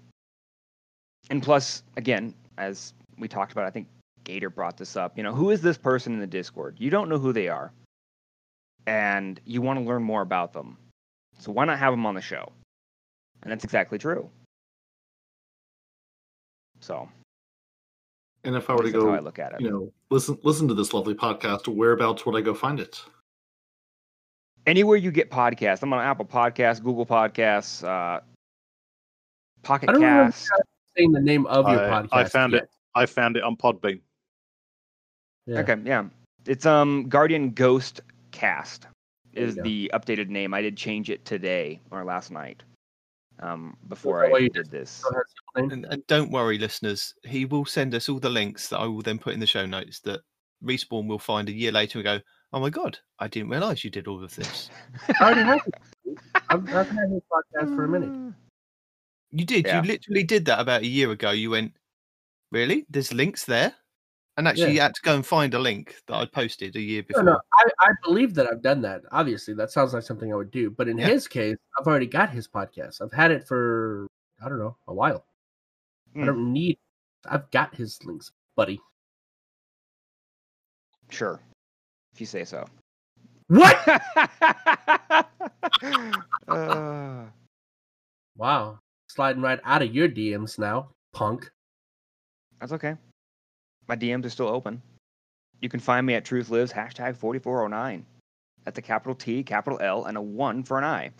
And 1.31 1.43
plus, 1.43 1.83
again, 1.97 2.35
as 2.59 2.93
we 3.19 3.29
talked 3.29 3.53
about, 3.53 3.65
I 3.67 3.71
think 3.71 3.89
Gator 4.25 4.51
brought 4.51 4.77
this 4.77 4.97
up. 4.97 5.17
You 5.17 5.23
know, 5.23 5.33
who 5.35 5.51
is 5.51 5.61
this 5.61 5.79
person 5.79 6.13
in 6.13 6.21
the 6.21 6.27
Discord? 6.27 6.77
You 6.79 6.91
don't 6.91 7.09
know 7.09 7.19
who 7.19 7.33
they 7.33 7.49
are, 7.49 7.73
and 8.87 9.41
you 9.45 9.63
want 9.63 9.79
to 9.79 9.85
learn 9.85 10.03
more 10.03 10.23
about 10.23 10.53
them. 10.53 10.77
So 11.39 11.53
why 11.53 11.65
not 11.65 11.79
have 11.79 11.93
them 11.93 12.07
on 12.07 12.15
the 12.15 12.21
show? 12.21 12.51
And 13.43 13.51
that's 13.51 13.65
exactly 13.65 13.99
true. 13.99 14.31
So 16.81 17.09
And 18.45 18.57
if 18.57 18.69
I 18.69 18.75
were 18.75 18.91
to 18.91 19.07
how 19.07 19.15
I 19.15 19.21
look 19.21 19.39
at 19.39 19.55
it. 19.55 19.61
you 19.61 19.71
know, 19.71 19.93
listen 20.11 20.39
listen 20.43 20.69
to 20.69 20.75
this 20.75 20.93
lovely 20.93 21.15
podcast, 21.15 21.67
whereabouts 21.69 22.27
would 22.27 22.37
I 22.37 22.41
go 22.41 22.55
find 22.55 22.81
it? 22.81 23.03
Anywhere 24.67 24.97
you 24.97 25.11
get 25.11 25.31
podcasts. 25.31 25.83
I'm 25.83 25.93
on 25.93 26.01
Apple 26.05 26.25
Podcasts, 26.25 26.83
Google 26.83 27.07
Podcasts, 27.07 27.85
uh, 27.85 28.21
Pocket 29.63 29.91
I 29.91 29.99
Cast. 29.99 30.51
saying 30.97 31.13
the 31.13 31.21
name 31.21 31.47
of 31.47 31.69
your 31.69 31.81
I, 31.81 32.03
podcast. 32.03 32.09
I 32.13 32.25
found 32.25 32.53
yet. 32.53 32.65
it. 32.65 32.71
I 32.95 33.07
found 33.07 33.37
it 33.37 33.43
on 33.43 33.57
Podbean. 33.57 34.01
Yeah. 35.47 35.61
Okay, 35.61 35.77
yeah, 35.85 36.05
it's 36.47 36.67
um 36.67 37.09
Guardian 37.09 37.51
Ghost 37.51 38.01
Cast. 38.31 38.87
is 39.33 39.57
the 39.57 39.91
updated 39.93 40.29
name. 40.29 40.55
I 40.55 40.63
did 40.63 40.77
change 40.77 41.11
it 41.11 41.25
today 41.25 41.81
or 41.91 42.05
last 42.05 42.31
night. 42.31 42.63
Um, 43.41 43.77
before 43.89 44.25
I 44.25 44.49
did 44.49 44.71
this. 44.71 44.91
Still 44.91 45.13
has 45.13 45.25
the 45.55 45.61
name? 45.63 45.71
And, 45.73 45.87
and 45.87 46.07
don't 46.07 46.31
worry, 46.31 46.57
listeners. 46.57 47.13
He 47.25 47.45
will 47.45 47.65
send 47.65 47.93
us 47.95 48.09
all 48.09 48.21
the 48.21 48.31
links 48.31 48.69
that 48.69 48.79
I 48.79 48.87
will 48.87 49.03
then 49.03 49.19
put 49.19 49.35
in 49.35 49.41
the 49.41 49.47
show 49.47 49.67
notes 49.67 49.99
that 50.01 50.21
Respawn 50.65 51.09
will 51.09 51.19
find 51.19 51.49
a 51.49 51.53
year 51.53 51.73
later 51.73 51.99
and 51.99 52.05
go, 52.05 52.21
"Oh 52.55 52.61
my 52.61 52.71
god, 52.71 52.99
I 53.19 53.29
didn't 53.29 53.51
realize 53.51 53.85
you 53.85 53.91
did 53.91 54.07
all 54.09 54.25
of 54.25 54.35
this." 54.35 54.71
I 55.21 55.25
already 55.25 55.43
have 55.43 55.61
it. 55.67 56.19
I've, 56.49 56.67
I've 56.75 56.89
had 56.89 57.11
his 57.11 57.23
podcast 57.31 57.75
for 57.77 57.85
a 57.85 57.89
minute. 57.89 58.35
You 59.33 59.45
did. 59.45 59.67
Yeah. 59.67 59.83
You 59.83 59.89
literally 59.89 60.25
did 60.25 60.45
that 60.47 60.61
about 60.61 60.83
a 60.83 60.87
year 60.87 61.11
ago. 61.11 61.33
You 61.33 61.51
went, 61.51 61.73
"Really? 62.53 62.87
There's 62.89 63.13
links 63.13 63.45
there?" 63.45 63.75
And 64.37 64.49
actually, 64.49 64.69
Yeah. 64.69 64.73
you 64.73 64.81
had 64.81 64.95
to 64.95 65.03
go 65.03 65.15
and 65.15 65.25
find 65.27 65.55
a 65.55 65.59
link 65.61 65.95
that 66.09 66.15
I 66.17 66.25
posted 66.27 66.75
a 66.75 66.81
year 66.81 67.03
before. 67.05 67.23
no, 67.23 67.41
I, 67.55 67.65
I 67.81 67.89
believe 68.03 68.35
that 68.35 68.49
I've 68.51 68.63
done 68.63 68.81
that. 68.83 69.03
Obviously, 69.13 69.55
that 69.55 69.71
sounds 69.71 69.95
like 69.95 70.03
something 70.03 70.33
I 70.33 70.37
would 70.37 70.51
do. 70.51 70.71
But 70.71 70.89
in 70.89 70.99
Yeah. 70.99 71.07
his 71.07 71.29
case, 71.29 71.57
I've 71.79 71.87
already 71.87 72.07
got 72.09 72.31
his 72.31 72.49
podcast. 72.49 73.01
I've 73.01 73.13
had 73.13 73.31
it 73.31 73.47
for 73.47 74.07
I 74.45 74.49
don't 74.49 74.59
know 74.59 74.77
a 74.89 74.95
while. 74.95 75.25
I 76.17 76.21
Hmm. 76.21 76.27
don't 76.27 76.53
need. 76.53 76.79
I've 77.27 77.51
got 77.53 77.75
his 77.77 77.99
links, 78.05 78.33
buddy. 78.57 78.81
Sure, 81.11 81.41
if 82.15 82.21
you 82.21 82.27
say 82.27 82.45
so. 82.45 82.67
What? 83.49 83.77
Uh, 86.49 87.25
wow, 88.37 88.79
sliding 89.09 89.43
right 89.43 89.59
out 89.65 89.83
of 89.83 89.95
your 89.95 90.09
DMs 90.09 90.59
now, 90.59 90.89
punk. 91.13 91.51
that's 92.61 92.73
okay. 92.73 92.95
My 93.89 93.97
DMs 93.97 94.25
are 94.27 94.31
still 94.31 94.49
open. 94.49 94.81
You 95.61 95.69
can 95.69 95.81
find 95.81 96.07
me 96.07 96.15
at 96.15 96.25
Truth 96.25 96.51
Lives 96.51 96.73
hashtag 96.73 97.17
forty 97.17 97.39
four 97.39 97.63
oh 97.65 97.69
nine. 97.69 98.05
That's 98.65 98.79
a 98.79 98.83
capital 98.83 99.15
T, 99.15 99.43
capital 99.43 99.79
L, 99.81 100.05
and 100.05 100.17
a 100.17 100.23
one 100.23 100.63
for 100.63 100.79
an 100.79 100.85
I. 100.85 101.11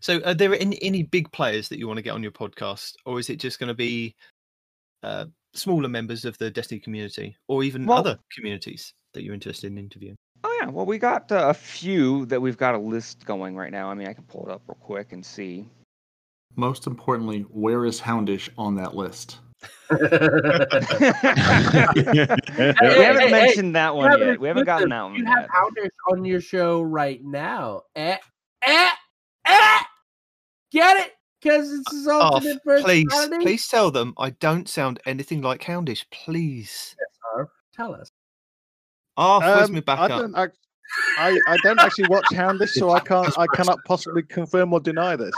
So, 0.00 0.20
are 0.24 0.34
there 0.34 0.54
any, 0.60 0.80
any 0.82 1.02
big 1.04 1.30
players 1.32 1.68
that 1.68 1.78
you 1.78 1.86
want 1.86 1.98
to 1.98 2.02
get 2.02 2.14
on 2.14 2.22
your 2.22 2.32
podcast, 2.32 2.94
or 3.06 3.18
is 3.18 3.30
it 3.30 3.36
just 3.40 3.58
going 3.58 3.68
to 3.68 3.74
be 3.74 4.14
uh, 5.02 5.26
smaller 5.54 5.88
members 5.88 6.24
of 6.24 6.36
the 6.38 6.50
Destiny 6.50 6.80
community, 6.80 7.36
or 7.48 7.62
even 7.64 7.86
Well- 7.86 7.98
other 7.98 8.18
communities 8.34 8.92
that 9.14 9.22
you're 9.22 9.34
interested 9.34 9.70
in 9.72 9.78
interviewing? 9.78 10.16
Oh 10.44 10.58
yeah, 10.60 10.68
well 10.68 10.86
we 10.86 10.98
got 10.98 11.30
uh, 11.32 11.48
a 11.48 11.54
few 11.54 12.26
that 12.26 12.40
we've 12.40 12.56
got 12.56 12.74
a 12.74 12.78
list 12.78 13.24
going 13.26 13.56
right 13.56 13.72
now. 13.72 13.90
I 13.90 13.94
mean, 13.94 14.06
I 14.08 14.12
can 14.12 14.24
pull 14.24 14.46
it 14.48 14.52
up 14.52 14.62
real 14.68 14.76
quick 14.80 15.12
and 15.12 15.24
see. 15.24 15.68
Most 16.56 16.86
importantly, 16.86 17.42
where 17.50 17.84
is 17.84 18.00
Houndish 18.00 18.48
on 18.56 18.74
that 18.76 18.94
list? 18.94 19.38
we 19.90 19.96
haven't 22.38 23.22
hey, 23.22 23.30
mentioned 23.30 23.74
that 23.74 23.88
You 23.92 23.96
one 23.96 24.10
have 24.10 24.20
an 24.20 24.28
yet. 24.28 24.40
We 24.40 24.48
haven't 24.48 24.64
gotten 24.66 24.88
that 24.90 25.02
one 25.02 25.14
You 25.16 25.24
yet. 25.24 25.36
have 25.38 25.48
Houndish 25.50 25.90
on 26.12 26.24
your 26.24 26.40
show 26.40 26.80
right 26.82 27.20
now. 27.24 27.82
Eh, 27.96 28.16
eh, 28.66 28.90
eh. 29.46 29.78
Get 30.70 30.96
it? 31.06 31.12
Because 31.42 31.72
it's 31.72 31.92
his 31.92 32.06
Off, 32.08 32.34
ultimate 32.34 32.62
please, 32.64 33.06
personality. 33.08 33.44
please 33.44 33.68
tell 33.68 33.90
them 33.90 34.14
I 34.18 34.30
don't 34.30 34.68
sound 34.68 35.00
anything 35.06 35.40
like 35.42 35.62
Houndish. 35.62 36.04
Please. 36.10 36.96
Arf, 37.36 37.48
Tell 37.74 37.94
us. 37.94 38.10
Oh, 39.20 39.40
where's 39.40 39.68
Um, 39.68 39.72
my 39.74 39.78
I 39.78 39.80
backup? 39.82 40.08
don't, 40.20 40.34
act- 40.36 40.58
I, 41.18 41.38
I 41.48 41.56
don't 41.64 41.80
actually 41.80 42.06
watch 42.08 42.24
Houndish, 42.32 42.70
so 42.70 42.90
I 42.90 43.00
can't. 43.10 43.36
I 43.36 43.46
cannot 43.54 43.78
possibly 43.84 44.22
confirm 44.22 44.72
or 44.72 44.78
deny 44.80 45.16
this. 45.16 45.34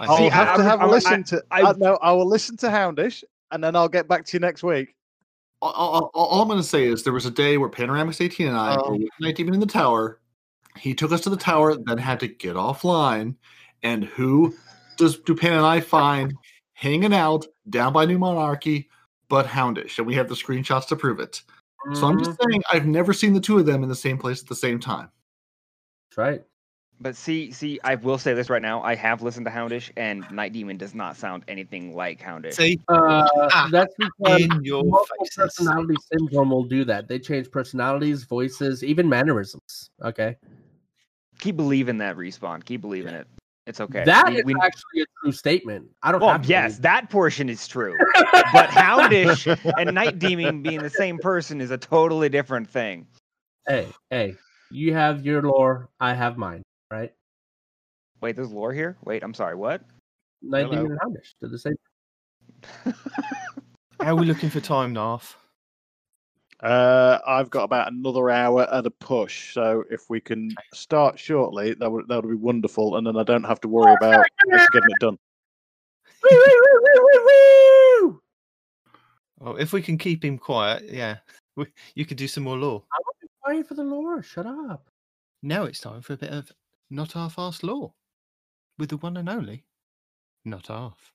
I 0.00 0.04
I'll 0.06 0.16
see. 0.18 0.28
have 0.28 0.48
I- 0.48 0.56
to 0.58 0.62
have 0.62 0.80
a 0.80 0.84
I- 0.84 0.86
listen 0.86 1.24
to. 1.24 1.42
I- 1.50 1.62
I, 1.62 1.72
no, 1.78 1.96
I 2.02 2.12
will 2.12 2.26
listen 2.28 2.56
to 2.58 2.66
Houndish, 2.68 3.24
and 3.50 3.64
then 3.64 3.74
I'll 3.74 3.88
get 3.88 4.06
back 4.08 4.24
to 4.26 4.36
you 4.36 4.40
next 4.40 4.62
week. 4.62 4.94
All, 5.60 5.72
all- 5.72 6.10
all- 6.14 6.26
all 6.26 6.42
I'm 6.42 6.48
going 6.48 6.60
to 6.60 6.66
say 6.66 6.84
is 6.86 7.02
there 7.02 7.12
was 7.12 7.26
a 7.26 7.30
day 7.30 7.56
where 7.58 7.68
Panoramix 7.68 8.20
18 8.24 8.46
and 8.48 8.56
I 8.56 8.76
Oh. 8.76 8.90
were 8.92 8.98
with 8.98 9.08
Night 9.20 9.36
Demon 9.36 9.54
in 9.54 9.60
the 9.60 9.66
tower. 9.66 10.20
He 10.76 10.94
took 10.94 11.10
us 11.10 11.22
to 11.22 11.30
the 11.30 11.36
tower, 11.36 11.74
then 11.76 11.98
had 11.98 12.20
to 12.20 12.28
get 12.28 12.54
offline. 12.54 13.34
And 13.82 14.04
who 14.04 14.54
does 14.98 15.18
do 15.18 15.34
Pan 15.34 15.54
and 15.54 15.66
I 15.66 15.80
find 15.80 16.34
hanging 16.74 17.12
out 17.14 17.46
down 17.68 17.92
by 17.92 18.04
New 18.04 18.18
Monarchy 18.18 18.88
but 19.28 19.46
Houndish? 19.46 19.98
And 19.98 20.06
we 20.06 20.14
have 20.14 20.28
the 20.28 20.34
screenshots 20.34 20.86
to 20.88 20.96
prove 20.96 21.20
it. 21.20 21.42
So 21.94 22.06
I'm 22.06 22.18
just 22.18 22.32
Mhm. 22.32 22.50
saying 22.50 22.62
I've 22.72 22.86
never 22.86 23.12
seen 23.12 23.32
the 23.32 23.40
two 23.40 23.58
of 23.58 23.66
them 23.66 23.82
in 23.82 23.88
the 23.88 23.94
same 23.94 24.18
place 24.18 24.42
at 24.42 24.48
the 24.48 24.54
same 24.54 24.78
time. 24.80 25.10
That's 26.10 26.18
right. 26.18 26.44
But 27.00 27.14
see, 27.14 27.52
see, 27.52 27.78
I 27.84 27.94
will 27.94 28.18
say 28.18 28.34
this 28.34 28.50
right 28.50 28.60
now. 28.60 28.82
I 28.82 28.96
have 28.96 29.22
listened 29.22 29.46
to 29.46 29.52
Houndish, 29.52 29.90
and 29.96 30.28
Night 30.32 30.52
Demon 30.52 30.76
does 30.76 30.94
not 30.96 31.16
sound 31.16 31.44
anything 31.46 31.94
like 31.94 32.20
Houndish. 32.20 32.54
See, 32.54 32.80
Uh, 32.88 33.28
Ah, 33.52 33.68
that's 33.70 33.94
because 33.96 34.40
in 34.40 34.64
your 34.64 34.82
multiple 34.82 35.16
faces. 35.20 35.36
personality 35.36 35.94
syndrome 36.12 36.50
will 36.50 36.64
do 36.64 36.84
that. 36.84 37.06
They 37.06 37.20
change 37.20 37.50
personalities, 37.52 38.24
voices, 38.24 38.82
even 38.82 39.08
mannerisms. 39.08 39.90
Okay, 40.02 40.36
Keep 41.38 41.56
believing 41.56 41.98
that 41.98 42.16
respawn. 42.16 42.64
Keep 42.64 42.80
believing 42.80 43.14
it. 43.14 43.28
It's 43.68 43.82
okay. 43.82 44.02
that 44.04 44.28
We- 44.28 44.36
is 44.38 44.44
we- 44.44 44.54
actually 44.62 45.02
a 45.02 45.04
true 45.22 45.32
statement. 45.32 45.90
I 46.02 46.10
don't 46.10 46.22
well, 46.22 46.30
have 46.30 46.46
yes, 46.46 46.72
believe 46.72 46.82
that 46.82 47.10
portion 47.10 47.50
is 47.50 47.68
true. 47.68 47.98
but 48.52 48.70
Houndish 48.70 49.46
and 49.78 49.94
Night 49.94 50.18
Demon 50.18 50.62
being 50.62 50.82
the 50.82 50.88
same 50.88 51.18
person 51.18 51.60
is 51.60 51.70
a 51.70 51.76
totally 51.76 52.30
different 52.30 52.66
thing. 52.68 53.06
Hey, 53.66 53.88
hey, 54.08 54.34
you 54.70 54.94
have 54.94 55.24
your 55.24 55.42
lore, 55.42 55.90
I 56.00 56.14
have 56.14 56.38
mine, 56.38 56.62
right? 56.90 57.12
Wait, 58.22 58.36
there's 58.36 58.50
lore 58.50 58.72
here. 58.72 58.96
Wait, 59.04 59.22
I'm 59.22 59.34
sorry. 59.34 59.54
What? 59.54 59.82
Night 60.40 60.64
Hello. 60.64 60.76
Demon 60.76 60.92
and 60.92 61.00
Houndish 61.00 61.34
do 61.42 61.48
the 61.48 61.58
same. 61.58 61.74
How 64.00 64.12
are 64.12 64.16
we 64.16 64.24
looking 64.24 64.48
for 64.48 64.60
time, 64.60 64.94
Narf? 64.94 65.36
Uh, 66.60 67.18
I've 67.24 67.50
got 67.50 67.64
about 67.64 67.92
another 67.92 68.30
hour 68.30 68.68
at 68.72 68.86
a 68.86 68.90
push, 68.90 69.54
so 69.54 69.84
if 69.90 70.10
we 70.10 70.20
can 70.20 70.52
start 70.74 71.18
shortly, 71.18 71.74
that 71.74 71.90
would 71.90 72.08
that 72.08 72.24
would 72.24 72.30
be 72.30 72.36
wonderful, 72.36 72.96
and 72.96 73.06
then 73.06 73.16
I 73.16 73.22
don't 73.22 73.44
have 73.44 73.60
to 73.60 73.68
worry 73.68 73.94
about 74.00 74.26
getting 74.72 74.90
it 74.90 74.98
done. 75.00 75.18
Woo, 76.30 76.36
woo, 76.36 76.60
woo, 76.62 76.80
woo, 76.82 77.02
woo, 77.02 77.26
woo! 77.26 78.22
Well, 79.38 79.56
if 79.56 79.72
we 79.72 79.82
can 79.82 79.98
keep 79.98 80.24
him 80.24 80.36
quiet, 80.36 80.84
yeah, 80.90 81.18
we, 81.56 81.66
you 81.94 82.04
could 82.04 82.16
do 82.16 82.26
some 82.26 82.42
more 82.44 82.56
lore. 82.56 82.82
I 82.92 82.98
want 83.04 83.16
to 83.20 83.28
fight 83.44 83.68
for 83.68 83.74
the 83.74 83.84
lore. 83.84 84.22
Shut 84.22 84.46
up. 84.46 84.90
Now 85.42 85.62
it's 85.64 85.80
time 85.80 86.02
for 86.02 86.14
a 86.14 86.16
bit 86.16 86.32
of 86.32 86.50
not 86.90 87.12
half 87.12 87.34
fast 87.34 87.62
lore 87.62 87.94
with 88.78 88.88
the 88.88 88.96
one 88.96 89.16
and 89.16 89.28
only 89.28 89.64
not 90.44 90.66
half. 90.66 91.12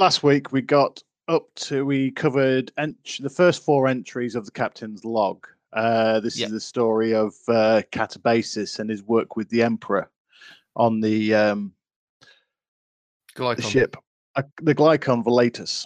Last 0.00 0.22
week 0.22 0.50
we 0.50 0.62
got 0.62 1.02
up 1.28 1.54
to 1.56 1.84
we 1.84 2.10
covered 2.12 2.72
ent- 2.78 3.18
the 3.20 3.28
first 3.28 3.62
four 3.62 3.86
entries 3.86 4.34
of 4.34 4.46
the 4.46 4.50
captain's 4.50 5.04
log. 5.04 5.46
Uh, 5.74 6.20
this 6.20 6.38
Yeah. 6.38 6.46
is 6.46 6.52
the 6.52 6.60
story 6.60 7.12
of 7.14 7.34
uh, 7.48 7.82
Catabasis 7.92 8.78
and 8.78 8.88
his 8.88 9.02
work 9.02 9.36
with 9.36 9.50
the 9.50 9.62
Emperor 9.62 10.10
on 10.74 11.02
the 11.02 11.34
um, 11.34 11.74
the 13.36 13.60
ship, 13.60 13.94
uh, 14.36 14.42
the 14.62 14.74
Glycon 14.74 15.22
Velatus. 15.22 15.84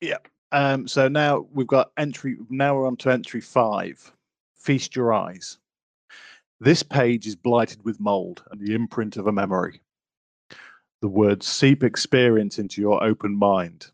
Yeah. 0.00 0.16
Um, 0.52 0.88
so 0.88 1.06
now 1.06 1.46
we've 1.52 1.66
got 1.66 1.92
entry. 1.98 2.38
Now 2.48 2.74
we're 2.74 2.86
on 2.86 2.96
to 2.96 3.10
entry 3.10 3.42
five. 3.42 4.10
Feast 4.56 4.96
your 4.96 5.12
eyes. 5.12 5.58
This 6.58 6.82
page 6.82 7.26
is 7.26 7.36
blighted 7.36 7.84
with 7.84 8.00
mold 8.00 8.42
and 8.50 8.58
the 8.66 8.74
imprint 8.74 9.18
of 9.18 9.26
a 9.26 9.32
memory. 9.32 9.82
The 11.00 11.08
words 11.08 11.46
seep 11.46 11.82
experience 11.82 12.58
into 12.58 12.82
your 12.82 13.02
open 13.02 13.34
mind 13.34 13.86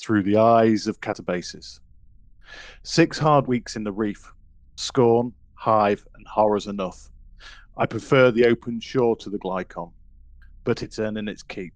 through 0.00 0.22
the 0.22 0.36
eyes 0.36 0.86
of 0.86 1.00
Catabasis. 1.00 1.80
Six 2.84 3.18
hard 3.18 3.48
weeks 3.48 3.74
in 3.74 3.82
the 3.82 3.90
reef, 3.90 4.32
scorn, 4.76 5.32
hive, 5.54 6.06
and 6.14 6.24
horrors 6.24 6.68
enough. 6.68 7.10
I 7.76 7.86
prefer 7.86 8.30
the 8.30 8.46
open 8.46 8.78
shore 8.78 9.16
to 9.16 9.28
the 9.28 9.40
Glycon, 9.40 9.90
but 10.62 10.84
it's 10.84 11.00
earning 11.00 11.26
its 11.26 11.42
keep. 11.42 11.74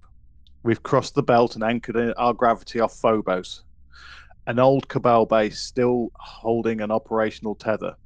We've 0.62 0.84
crossed 0.84 1.16
the 1.16 1.22
belt 1.24 1.56
and 1.56 1.64
anchored 1.64 2.14
our 2.16 2.32
gravity 2.32 2.78
off 2.78 2.96
Phobos, 2.96 3.64
an 4.46 4.60
old 4.60 4.86
Cabal 4.86 5.26
base 5.26 5.58
still 5.58 6.12
holding 6.14 6.80
an 6.80 6.92
operational 6.92 7.56
tether. 7.56 7.96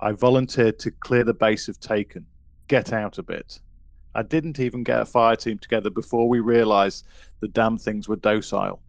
I 0.00 0.10
volunteered 0.12 0.80
to 0.80 0.90
clear 0.90 1.22
the 1.22 1.32
base 1.32 1.68
of 1.68 1.78
Taken, 1.78 2.26
get 2.66 2.92
out 2.92 3.18
a 3.18 3.22
bit. 3.22 3.60
I 4.14 4.22
didn't 4.22 4.58
even 4.58 4.82
get 4.82 5.00
a 5.00 5.04
fire 5.04 5.36
team 5.36 5.58
together 5.58 5.90
before 5.90 6.28
we 6.28 6.40
realized 6.40 7.06
the 7.40 7.48
damn 7.48 7.78
things 7.78 8.08
were 8.08 8.16
docile. 8.16 8.80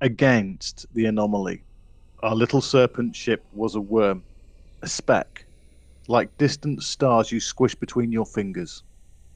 Against 0.00 0.86
the 0.94 1.06
anomaly, 1.06 1.64
our 2.22 2.34
little 2.34 2.60
serpent 2.60 3.14
ship 3.14 3.44
was 3.52 3.74
a 3.74 3.80
worm, 3.80 4.22
a 4.82 4.88
speck, 4.88 5.46
like 6.08 6.36
distant 6.38 6.82
stars 6.82 7.32
you 7.32 7.40
squish 7.40 7.74
between 7.74 8.12
your 8.12 8.26
fingers. 8.26 8.82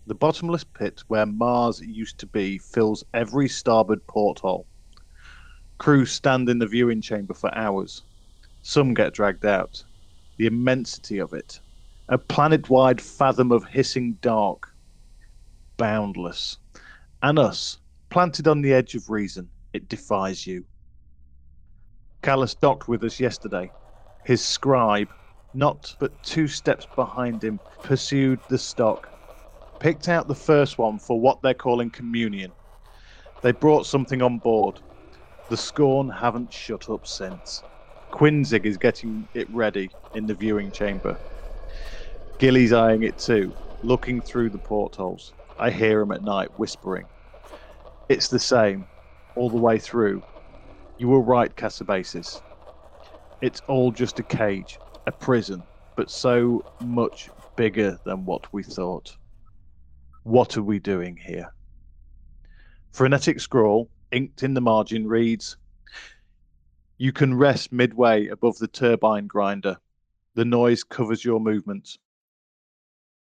The 0.06 0.14
bottomless 0.14 0.64
pit 0.64 1.02
where 1.08 1.26
Mars 1.26 1.80
used 1.80 2.18
to 2.18 2.26
be 2.26 2.58
fills 2.58 3.04
every 3.12 3.48
starboard 3.48 4.06
porthole. 4.06 4.66
Crews 5.78 6.10
stand 6.12 6.48
in 6.48 6.58
the 6.58 6.66
viewing 6.66 7.00
chamber 7.00 7.34
for 7.34 7.54
hours. 7.54 8.04
Some 8.62 8.94
get 8.94 9.12
dragged 9.12 9.44
out. 9.44 9.84
The 10.38 10.46
immensity 10.46 11.18
of 11.18 11.32
it. 11.34 11.60
A 12.08 12.18
planet 12.18 12.70
wide 12.70 13.00
fathom 13.02 13.52
of 13.52 13.64
hissing 13.64 14.18
dark. 14.22 14.68
Boundless. 15.78 16.58
and 17.22 17.38
us, 17.38 17.78
planted 18.10 18.48
on 18.48 18.62
the 18.62 18.72
edge 18.72 18.94
of 18.94 19.10
reason, 19.10 19.50
it 19.72 19.88
defies 19.88 20.46
you. 20.46 20.64
Calus 22.22 22.54
docked 22.54 22.88
with 22.88 23.04
us 23.04 23.20
yesterday. 23.20 23.72
His 24.24 24.44
scribe, 24.44 25.12
not 25.54 25.94
but 25.98 26.22
two 26.22 26.48
steps 26.48 26.86
behind 26.86 27.44
him, 27.44 27.60
pursued 27.82 28.40
the 28.48 28.58
stock, 28.58 29.12
picked 29.80 30.08
out 30.08 30.28
the 30.28 30.34
first 30.34 30.78
one 30.78 30.98
for 30.98 31.20
what 31.20 31.42
they're 31.42 31.54
calling 31.54 31.90
communion. 31.90 32.54
They 33.42 33.52
brought 33.52 33.86
something 33.86 34.22
on 34.22 34.38
board. 34.38 34.80
The 35.48 35.56
scorn 35.56 36.08
haven't 36.10 36.52
shut 36.52 36.88
up 36.90 37.06
since. 37.06 37.64
Quinzig 38.12 38.66
is 38.66 38.78
getting 38.78 39.28
it 39.34 39.48
ready 39.50 39.94
in 40.14 40.26
the 40.26 40.34
viewing 40.34 40.72
chamber. 40.72 41.18
Gilly's 42.38 42.72
eyeing 42.72 43.02
it 43.02 43.18
too, 43.18 43.56
looking 43.82 44.20
through 44.20 44.50
the 44.50 44.58
portholes. 44.58 45.34
I 45.58 45.70
hear 45.70 46.00
him 46.00 46.12
at 46.12 46.22
night 46.22 46.48
whispering. 46.56 47.08
It's 48.08 48.28
the 48.28 48.38
same, 48.38 48.86
all 49.34 49.50
the 49.50 49.56
way 49.56 49.78
through. 49.78 50.24
You 50.96 51.08
were 51.08 51.22
right, 51.22 51.54
Kataebasis. 51.54 52.42
It's 53.40 53.62
all 53.66 53.90
just 53.92 54.20
a 54.20 54.22
cage, 54.22 54.80
a 55.06 55.12
prison, 55.12 55.64
but 55.96 56.10
so 56.10 56.64
much 56.80 57.30
bigger 57.56 57.98
than 58.04 58.24
what 58.24 58.52
we 58.52 58.62
thought. 58.62 59.16
What 60.22 60.56
are 60.56 60.62
we 60.62 60.78
doing 60.78 61.16
here? 61.16 61.52
Frenetic 62.92 63.40
scrawl, 63.40 63.90
inked 64.12 64.42
in 64.44 64.54
the 64.54 64.60
margin, 64.60 65.08
reads 65.08 65.56
You 66.98 67.12
can 67.12 67.34
rest 67.34 67.72
midway 67.72 68.28
above 68.28 68.58
the 68.58 68.68
turbine 68.68 69.26
grinder. 69.26 69.78
The 70.34 70.44
noise 70.44 70.84
covers 70.84 71.24
your 71.24 71.40
movements. 71.40 71.98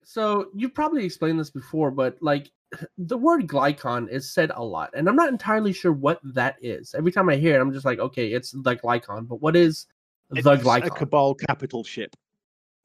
So 0.05 0.49
you've 0.55 0.73
probably 0.75 1.03
explained 1.03 1.39
this 1.39 1.49
before, 1.49 1.89
but 1.91 2.17
like 2.21 2.51
the 2.97 3.17
word 3.17 3.47
glykon 3.47 4.07
is 4.09 4.31
said 4.31 4.51
a 4.55 4.63
lot, 4.63 4.91
and 4.93 5.09
I'm 5.09 5.15
not 5.15 5.29
entirely 5.29 5.73
sure 5.73 5.91
what 5.91 6.19
that 6.23 6.55
is. 6.61 6.93
Every 6.95 7.11
time 7.11 7.27
I 7.27 7.35
hear 7.35 7.57
it, 7.57 7.61
I'm 7.61 7.73
just 7.73 7.85
like, 7.85 7.99
okay, 7.99 8.31
it's 8.31 8.51
the 8.51 8.75
glykon, 8.75 9.27
but 9.27 9.41
what 9.41 9.55
is 9.55 9.87
the 10.29 10.37
It's 10.39 10.47
glykon? 10.47 10.85
a 10.85 10.89
Cabal 10.91 11.33
capital 11.35 11.83
ship. 11.83 12.15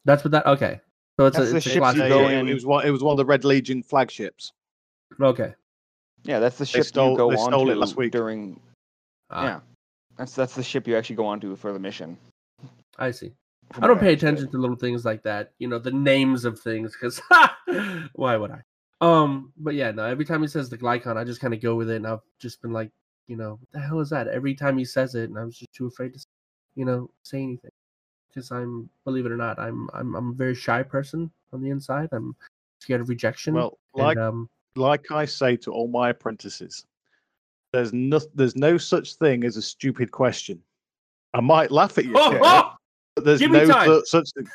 That's 0.07 0.25
what 0.25 0.31
that. 0.33 0.47
Okay, 0.47 0.81
so 1.19 1.27
it's 1.27 1.37
That's 1.37 1.49
a, 1.49 1.53
the 1.53 1.57
it's 1.59 1.67
a 1.67 1.71
ship 1.71 1.83
you 1.95 2.09
go 2.09 2.29
in- 2.29 2.49
It 2.49 2.55
was 2.55 2.65
one. 2.65 2.87
It 2.87 2.91
was 2.91 3.03
one 3.03 3.13
of 3.13 3.19
the 3.19 3.27
Red 3.27 3.45
Legion 3.45 3.83
flagships. 3.83 4.53
Okay, 5.21 5.53
Yeah, 6.25 6.39
that's 6.39 6.57
the 6.57 6.65
ship 6.65 6.85
stole- 6.85 7.11
you 7.13 7.17
go 7.19 7.31
on 7.33 7.37
stole 7.53 7.67
to 7.67 7.73
it 7.73 7.77
last 7.77 7.97
week. 7.97 8.13
during. 8.13 8.59
Ah, 9.29 9.45
yeah, 9.45 9.61
that's 10.17 10.35
that's 10.35 10.55
the 10.55 10.63
ship 10.63 10.89
you 10.89 10.97
actually 10.97 11.17
go 11.17 11.27
on 11.27 11.39
to 11.41 11.55
for 11.57 11.73
the 11.75 11.79
mission. 11.79 12.17
I 12.99 13.11
see. 13.11 13.33
I 13.77 13.87
don't 13.87 14.01
pay 14.01 14.13
attention 14.13 14.51
to 14.51 14.59
little 14.59 14.77
things 14.77 15.05
like 15.05 15.23
that. 15.23 15.53
You 15.59 15.69
know, 15.69 15.79
the 15.79 15.93
names 15.93 16.45
of 16.45 16.59
things, 16.59 16.93
because 16.93 17.21
why 18.15 18.37
would 18.37 18.51
I? 18.51 18.63
Um, 19.01 19.53
but 19.57 19.75
yeah, 19.75 19.91
no. 19.93 20.05
Every 20.05 20.25
time 20.25 20.43
he 20.43 20.49
says 20.49 20.69
the 20.69 20.79
glykon, 20.79 21.17
I 21.17 21.25
just 21.25 21.41
kind 21.41 21.55
of 21.55 21.61
go 21.61 21.75
with 21.75 21.91
it, 21.91 21.97
and 21.97 22.07
I've 22.07 22.21
just 22.39 22.61
been 22.63 22.73
like, 22.73 22.91
you 23.29 23.37
know, 23.37 23.53
what 23.53 23.73
the 23.73 23.81
hell 23.81 24.01
is 24.01 24.11
that? 24.11 24.29
Every 24.29 24.55
time 24.55 24.77
he 24.77 24.85
says 24.85 25.15
it, 25.15 25.31
and 25.31 25.39
I 25.39 25.45
was 25.45 25.59
just 25.59 25.73
too 25.73 25.87
afraid 25.87 26.15
to, 26.15 26.21
you 26.75 26.85
know, 26.85 27.11
say 27.23 27.43
anything, 27.43 27.71
because 28.29 28.51
I'm, 28.51 28.91
believe 29.05 29.27
it 29.27 29.33
or 29.33 29.37
not, 29.37 29.59
I'm, 29.59 29.89
I'm, 29.95 30.15
I'm 30.17 30.31
a 30.31 30.35
very 30.35 30.55
shy 30.55 30.83
person 30.83 31.31
on 31.53 31.63
the 31.63 31.71
inside. 31.71 32.09
I'm 32.13 32.35
scared 32.81 33.01
of 33.01 33.09
rejection. 33.09 33.55
Well, 33.55 33.79
and, 33.95 34.05
like 34.05 34.19
um, 34.19 34.49
like 34.77 35.11
I 35.11 35.25
say 35.25 35.57
to 35.59 35.73
all 35.73 35.89
my 35.89 36.11
apprentices, 36.11 36.85
there's 37.73 37.93
no 37.93 38.21
there's 38.35 38.57
no 38.57 38.79
such 38.79 39.15
thing 39.15 39.45
as 39.45 39.57
a 39.57 39.63
stupid 39.63 40.11
question. 40.11 40.61
I 41.33 41.41
might 41.41 41.71
laugh 41.71 41.97
at 41.99 42.05
you, 42.05 42.13
Oh, 42.17 42.39
oh! 42.43 42.75
There's 43.21 43.41
give 43.41 43.51
no 43.53 43.65
su- 43.67 44.05
such 44.07 44.31
thing. 44.33 44.49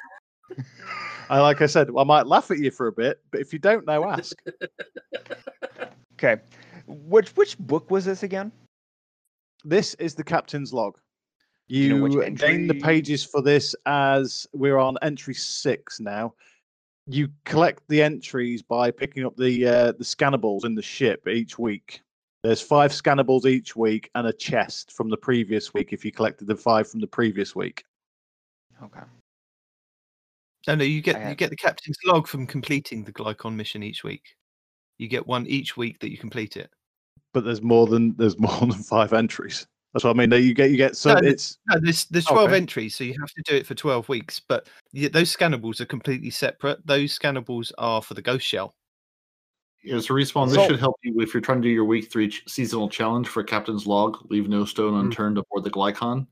I 1.30 1.40
like 1.40 1.62
I 1.62 1.66
said, 1.66 1.90
I 1.98 2.04
might 2.04 2.28
laugh 2.28 2.52
at 2.52 2.60
you 2.60 2.72
for 2.72 2.88
a 2.88 2.92
bit, 2.92 3.20
but 3.32 3.42
if 3.42 3.52
you 3.54 3.60
don't 3.60 3.86
know, 3.86 4.06
ask. 4.06 4.36
Okay, 6.18 6.42
which 6.88 7.30
which 7.36 7.58
book 7.58 7.92
was 7.92 8.06
this 8.06 8.24
again? 8.24 8.52
this 9.66 9.96
is 9.96 10.14
the 10.16 10.24
captain's 10.24 10.72
log. 10.72 10.98
you 11.68 11.98
know 11.98 12.04
which 12.04 12.38
gain 12.40 12.68
the 12.68 12.80
pages 12.80 13.24
for 13.24 13.42
this 13.42 13.76
as 13.86 14.46
we're 14.54 14.78
on 14.78 14.96
entry 15.02 15.34
six 15.34 16.00
now. 16.00 16.34
You 17.08 17.28
collect 17.44 17.84
the 17.90 18.02
entries 18.02 18.62
by 18.62 18.92
picking 18.92 19.26
up 19.26 19.36
the 19.36 19.68
uh, 19.68 19.92
the 19.94 20.04
scannables 20.06 20.64
in 20.66 20.74
the 20.74 20.82
ship 20.82 21.28
each 21.28 21.60
week. 21.60 22.02
There's 22.44 22.62
five 22.62 22.92
scannables 22.92 23.46
each 23.46 23.76
week 23.76 24.10
and 24.16 24.28
a 24.28 24.34
chest 24.34 24.94
from 24.94 25.10
the 25.10 25.18
previous 25.18 25.74
week 25.74 25.92
if 25.94 26.06
you 26.06 26.12
collected 26.12 26.48
the 26.48 26.56
five 26.56 26.88
from 26.90 27.02
the 27.02 27.08
previous 27.08 27.56
week. 27.56 27.84
Okay. 28.84 29.00
No, 30.68 30.76
no, 30.76 30.84
you 30.84 31.02
get 31.02 31.16
I 31.18 31.30
you 31.30 31.36
get 31.36 31.50
the 31.52 31.56
captain's 31.56 31.98
log 32.06 32.28
from 32.28 32.48
completing 32.48 33.04
the 33.04 33.14
Glykon 33.14 33.56
mission 33.56 33.84
each 33.84 34.04
week. 34.04 34.24
You 34.98 35.08
get 35.08 35.28
one 35.28 35.46
each 35.48 35.78
week 35.78 36.00
that 36.00 36.12
you 36.12 36.18
complete 36.18 36.58
it. 36.58 36.70
But 37.34 37.46
there's 37.46 37.62
more 37.62 37.86
than 37.88 38.16
there's 38.18 38.38
more 38.40 38.60
than 38.60 38.72
five 38.74 39.14
entries. 39.14 39.68
That's 39.94 40.04
what 40.04 40.12
I 40.20 40.26
mean. 40.26 40.32
You 40.44 40.54
get 40.54 40.72
you 40.72 40.78
get 40.78 40.98
so 40.98 41.14
No, 41.14 41.20
it's 41.24 41.58
No, 41.70 41.80
there's 41.80 42.06
there's 42.06 42.26
twelve 42.26 42.50
Okay. 42.50 42.58
entries, 42.58 42.96
so 42.96 43.04
you 43.04 43.14
have 43.20 43.30
to 43.32 43.44
do 43.46 43.56
it 43.56 43.66
for 43.68 43.76
twelve 43.76 44.10
weeks. 44.10 44.42
But 44.46 44.68
y- 44.94 45.08
those 45.08 45.34
scannables 45.36 45.80
are 45.82 45.86
completely 45.86 46.32
separate. 46.32 46.86
Those 46.86 47.18
scannables 47.18 47.72
are 47.78 48.02
for 48.02 48.14
the 48.16 48.22
ghost 48.22 48.46
shell. 48.46 48.76
Yeah, 49.84 50.00
so 50.00 50.16
respawn. 50.16 50.48
This 50.48 50.56
So- 50.56 50.68
should 50.68 50.80
help 50.80 50.96
you 51.04 51.14
if 51.22 51.34
you're 51.34 51.42
trying 51.42 51.62
to 51.62 51.68
do 51.68 51.72
your 51.72 51.86
week 51.86 52.12
three 52.12 52.28
ch- 52.30 52.44
seasonal 52.48 52.90
challenge 52.90 53.28
for 53.28 53.44
Captain's 53.44 53.86
Log. 53.86 54.18
Leave 54.32 54.50
no 54.50 54.66
stone 54.66 54.94
Mm. 54.96 55.00
unturned 55.02 55.38
aboard 55.38 55.64
the 55.64 55.70
Glykon. 55.70 56.26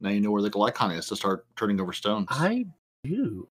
Now 0.00 0.10
you 0.10 0.20
know 0.20 0.30
where 0.30 0.42
the 0.42 0.50
Glykon 0.50 0.96
is 0.96 1.08
to 1.08 1.16
start 1.16 1.46
turning 1.56 1.80
over 1.80 1.92
stones. 1.92 2.28
I 2.30 2.66
do. 3.04 3.48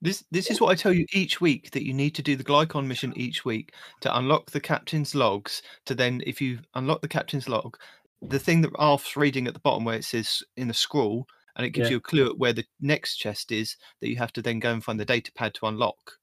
This 0.00 0.24
this 0.32 0.50
is 0.50 0.60
what 0.60 0.70
I 0.70 0.74
tell 0.74 0.92
you 0.92 1.06
each 1.12 1.40
week 1.40 1.70
that 1.70 1.86
you 1.86 1.94
need 1.94 2.14
to 2.16 2.22
do 2.22 2.34
the 2.34 2.44
Glykon 2.44 2.86
mission 2.86 3.12
each 3.16 3.44
week 3.44 3.72
to 4.00 4.16
unlock 4.16 4.50
the 4.50 4.60
captain's 4.60 5.14
logs. 5.14 5.62
To 5.86 5.94
then, 5.94 6.22
if 6.26 6.40
you 6.40 6.58
unlock 6.74 7.02
the 7.02 7.08
captain's 7.08 7.48
log, 7.48 7.76
the 8.20 8.38
thing 8.38 8.62
that 8.62 8.72
Alf's 8.78 9.16
reading 9.16 9.46
at 9.46 9.54
the 9.54 9.60
bottom 9.60 9.84
where 9.84 9.96
it 9.96 10.04
says 10.04 10.42
in 10.56 10.70
a 10.70 10.74
scroll, 10.74 11.26
and 11.56 11.64
it 11.64 11.70
gives 11.70 11.88
Yeah. 11.88 11.92
you 11.92 11.96
a 11.98 12.00
clue 12.00 12.26
at 12.30 12.38
where 12.38 12.52
the 12.52 12.64
next 12.80 13.16
chest 13.16 13.52
is 13.52 13.76
that 14.00 14.08
you 14.08 14.16
have 14.16 14.32
to 14.32 14.42
then 14.42 14.58
go 14.58 14.72
and 14.72 14.82
find 14.82 14.98
the 14.98 15.04
data 15.04 15.30
pad 15.32 15.54
to 15.54 15.66
unlock. 15.66 16.18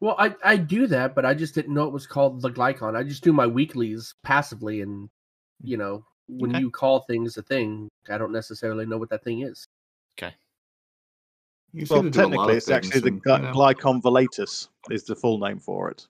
Well, 0.00 0.16
I, 0.18 0.34
I 0.44 0.56
do 0.56 0.86
that, 0.88 1.14
but 1.14 1.24
I 1.24 1.34
just 1.34 1.54
didn't 1.54 1.74
know 1.74 1.84
it 1.84 1.92
was 1.92 2.06
called 2.06 2.42
the 2.42 2.50
glykon. 2.50 2.96
I 2.96 3.02
just 3.02 3.24
do 3.24 3.32
my 3.32 3.46
weeklies 3.46 4.14
passively, 4.22 4.82
and 4.82 5.08
you 5.62 5.76
mm. 5.76 5.80
know, 5.80 6.04
when 6.28 6.50
Okay. 6.50 6.60
you 6.60 6.70
call 6.70 7.00
things 7.00 7.36
a 7.36 7.42
thing, 7.42 7.88
I 8.08 8.18
don't 8.18 8.32
necessarily 8.32 8.86
know 8.86 8.98
what 8.98 9.10
that 9.10 9.22
thing 9.24 9.42
is. 9.42 9.66
Okay. 10.18 10.34
You 11.72 11.86
well 11.90 12.02
seem 12.02 12.10
to 12.12 12.18
do 12.18 12.20
a 12.20 12.22
lot 12.22 12.30
technically 12.30 12.56
it's 12.56 12.70
actually 12.70 12.90
things 13.00 13.02
the 13.02 13.08
and, 13.08 13.22
gly- 13.22 13.36
you 13.38 13.42
know, 13.44 13.52
glykon 13.52 14.02
velatus 14.02 14.68
is 14.90 15.04
the 15.04 15.14
full 15.16 15.38
name 15.38 15.58
for 15.58 15.90
it. 15.90 16.06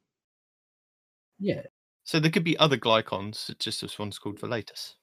Yeah, 1.38 1.62
So 2.04 2.18
there 2.18 2.30
could 2.30 2.44
be 2.44 2.56
other 2.58 2.78
Glykons. 2.78 3.50
it's 3.50 3.62
Just 3.64 3.82
this 3.82 3.98
one's 3.98 4.18
called 4.18 4.40
Velatus. 4.40 4.94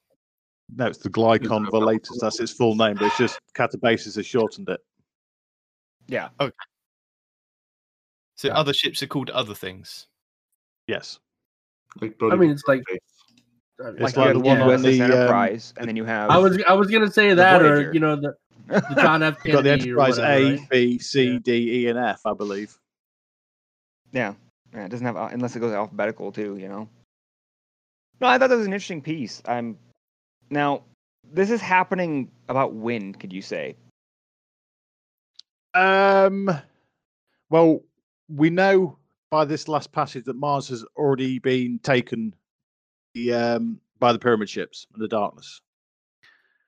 No, 0.74 0.86
it's 0.86 0.98
the 0.98 1.10
glykon 1.10 1.64
no, 1.64 1.70
velatus. 1.70 2.18
That's 2.20 2.40
its 2.40 2.50
full 2.52 2.74
name, 2.74 2.94
but 2.94 3.04
it's 3.06 3.18
just 3.18 3.38
Kataebasis 3.54 4.16
has 4.16 4.26
shortened 4.26 4.68
it. 4.68 4.80
Yeah. 6.08 6.30
Okay. 6.40 6.52
So 8.36 8.48
Yeah. 8.48 8.54
other 8.54 8.72
ships 8.72 9.02
are 9.02 9.06
called 9.06 9.30
other 9.30 9.54
things. 9.54 10.08
Yes. 10.88 11.20
like 12.00 12.16
I 12.20 12.34
mean, 12.34 12.50
it's 12.50 12.64
like, 12.66 12.82
It's 13.78 14.00
Like, 14.00 14.16
like 14.16 14.32
the 14.34 14.40
one 14.40 14.58
the 14.58 14.64
on 14.64 14.70
USS 14.70 14.82
the, 14.82 15.00
um, 15.02 15.10
Enterprise, 15.12 15.74
and 15.76 15.88
then 15.88 15.96
you 15.96 16.04
have 16.04 16.30
I 16.30 16.36
was 16.38 16.62
I 16.68 16.74
was 16.74 16.90
gonna 16.90 17.10
say 17.10 17.34
that, 17.34 17.60
Voyager. 17.60 17.90
or 17.90 17.92
you 17.94 18.00
know, 18.00 18.14
the, 18.16 18.36
the 18.68 18.94
John 19.02 19.22
F. 19.22 19.38
You've 19.44 19.54
got 19.54 19.64
the 19.64 19.70
Kennedy 19.70 19.90
or 19.92 20.00
Enterprise 20.00 20.18
whatever, 20.18 20.32
A, 20.32 20.50
right? 20.58 20.70
B, 20.70 20.98
C, 20.98 21.32
Yeah. 21.32 21.38
D, 21.42 21.52
E, 21.52 21.88
and 21.88 21.98
F, 21.98 22.20
I 22.24 22.34
believe. 22.34 22.76
yeah, 24.12 24.34
yeah. 24.72 24.84
It 24.84 24.90
doesn't 24.90 25.04
have 25.04 25.16
al- 25.16 25.26
unless 25.28 25.56
it 25.56 25.60
goes 25.60 25.72
alphabetical 25.72 26.30
too. 26.30 26.56
You 26.56 26.68
know. 26.68 26.88
No, 28.20 28.28
I 28.28 28.38
thought 28.38 28.48
that 28.50 28.56
was 28.56 28.66
an 28.66 28.72
interesting 28.72 29.02
piece. 29.02 29.42
I'm 29.46 29.76
now. 30.50 30.82
This 31.32 31.50
is 31.50 31.60
happening 31.60 32.30
about 32.48 32.74
when? 32.74 33.12
Could 33.14 33.32
you 33.32 33.42
say? 33.42 33.74
Um, 35.74 36.48
well, 37.50 37.80
we 38.28 38.50
know 38.50 38.98
by 39.30 39.44
this 39.44 39.66
last 39.66 39.90
passage 39.90 40.24
that 40.26 40.36
Mars 40.36 40.68
has 40.68 40.84
already 40.96 41.40
been 41.40 41.80
taken 41.80 42.30
the, 42.30 42.36
um, 43.32 43.80
by 43.98 44.12
the 44.12 44.18
pyramid 44.18 44.48
ships 44.48 44.86
and 44.92 45.02
the 45.02 45.08
darkness. 45.08 45.60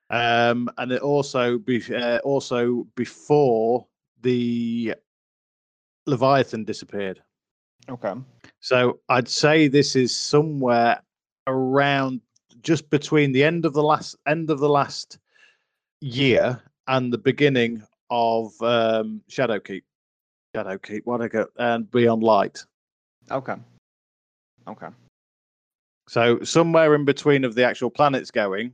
Um, 0.09 0.69
and 0.77 0.91
it 0.91 1.01
also 1.01 1.57
be, 1.57 1.83
uh, 1.93 2.19
also 2.19 2.87
before 2.95 3.85
the 4.21 4.95
Leviathan 6.05 6.63
disappeared. 6.63 7.21
Okay. 7.89 8.13
So 8.59 8.99
I'd 9.09 9.27
say 9.27 9.67
this 9.67 9.95
is 9.95 10.15
somewhere 10.15 11.01
around 11.47 12.21
just 12.61 12.89
between 12.89 13.31
the 13.31 13.43
end 13.43 13.65
of 13.65 13.73
the 13.73 13.83
last 13.83 14.15
end 14.27 14.49
of 14.49 14.59
the 14.59 14.69
last 14.69 15.19
year 16.01 16.61
and 16.87 17.11
the 17.11 17.17
beginning 17.17 17.83
of 18.09 18.51
um, 18.61 19.21
Shadowkeep. 19.29 19.83
Shadowkeep, 20.55 21.01
what 21.05 21.21
I 21.21 21.27
go 21.27 21.47
and 21.57 21.89
Beyond 21.91 22.23
Light. 22.23 22.63
Okay. 23.29 23.55
Okay. 24.67 24.87
So 26.07 26.41
somewhere 26.43 26.95
in 26.95 27.05
between 27.05 27.43
of 27.43 27.55
the 27.55 27.65
actual 27.65 27.89
planets 27.89 28.31
going 28.31 28.73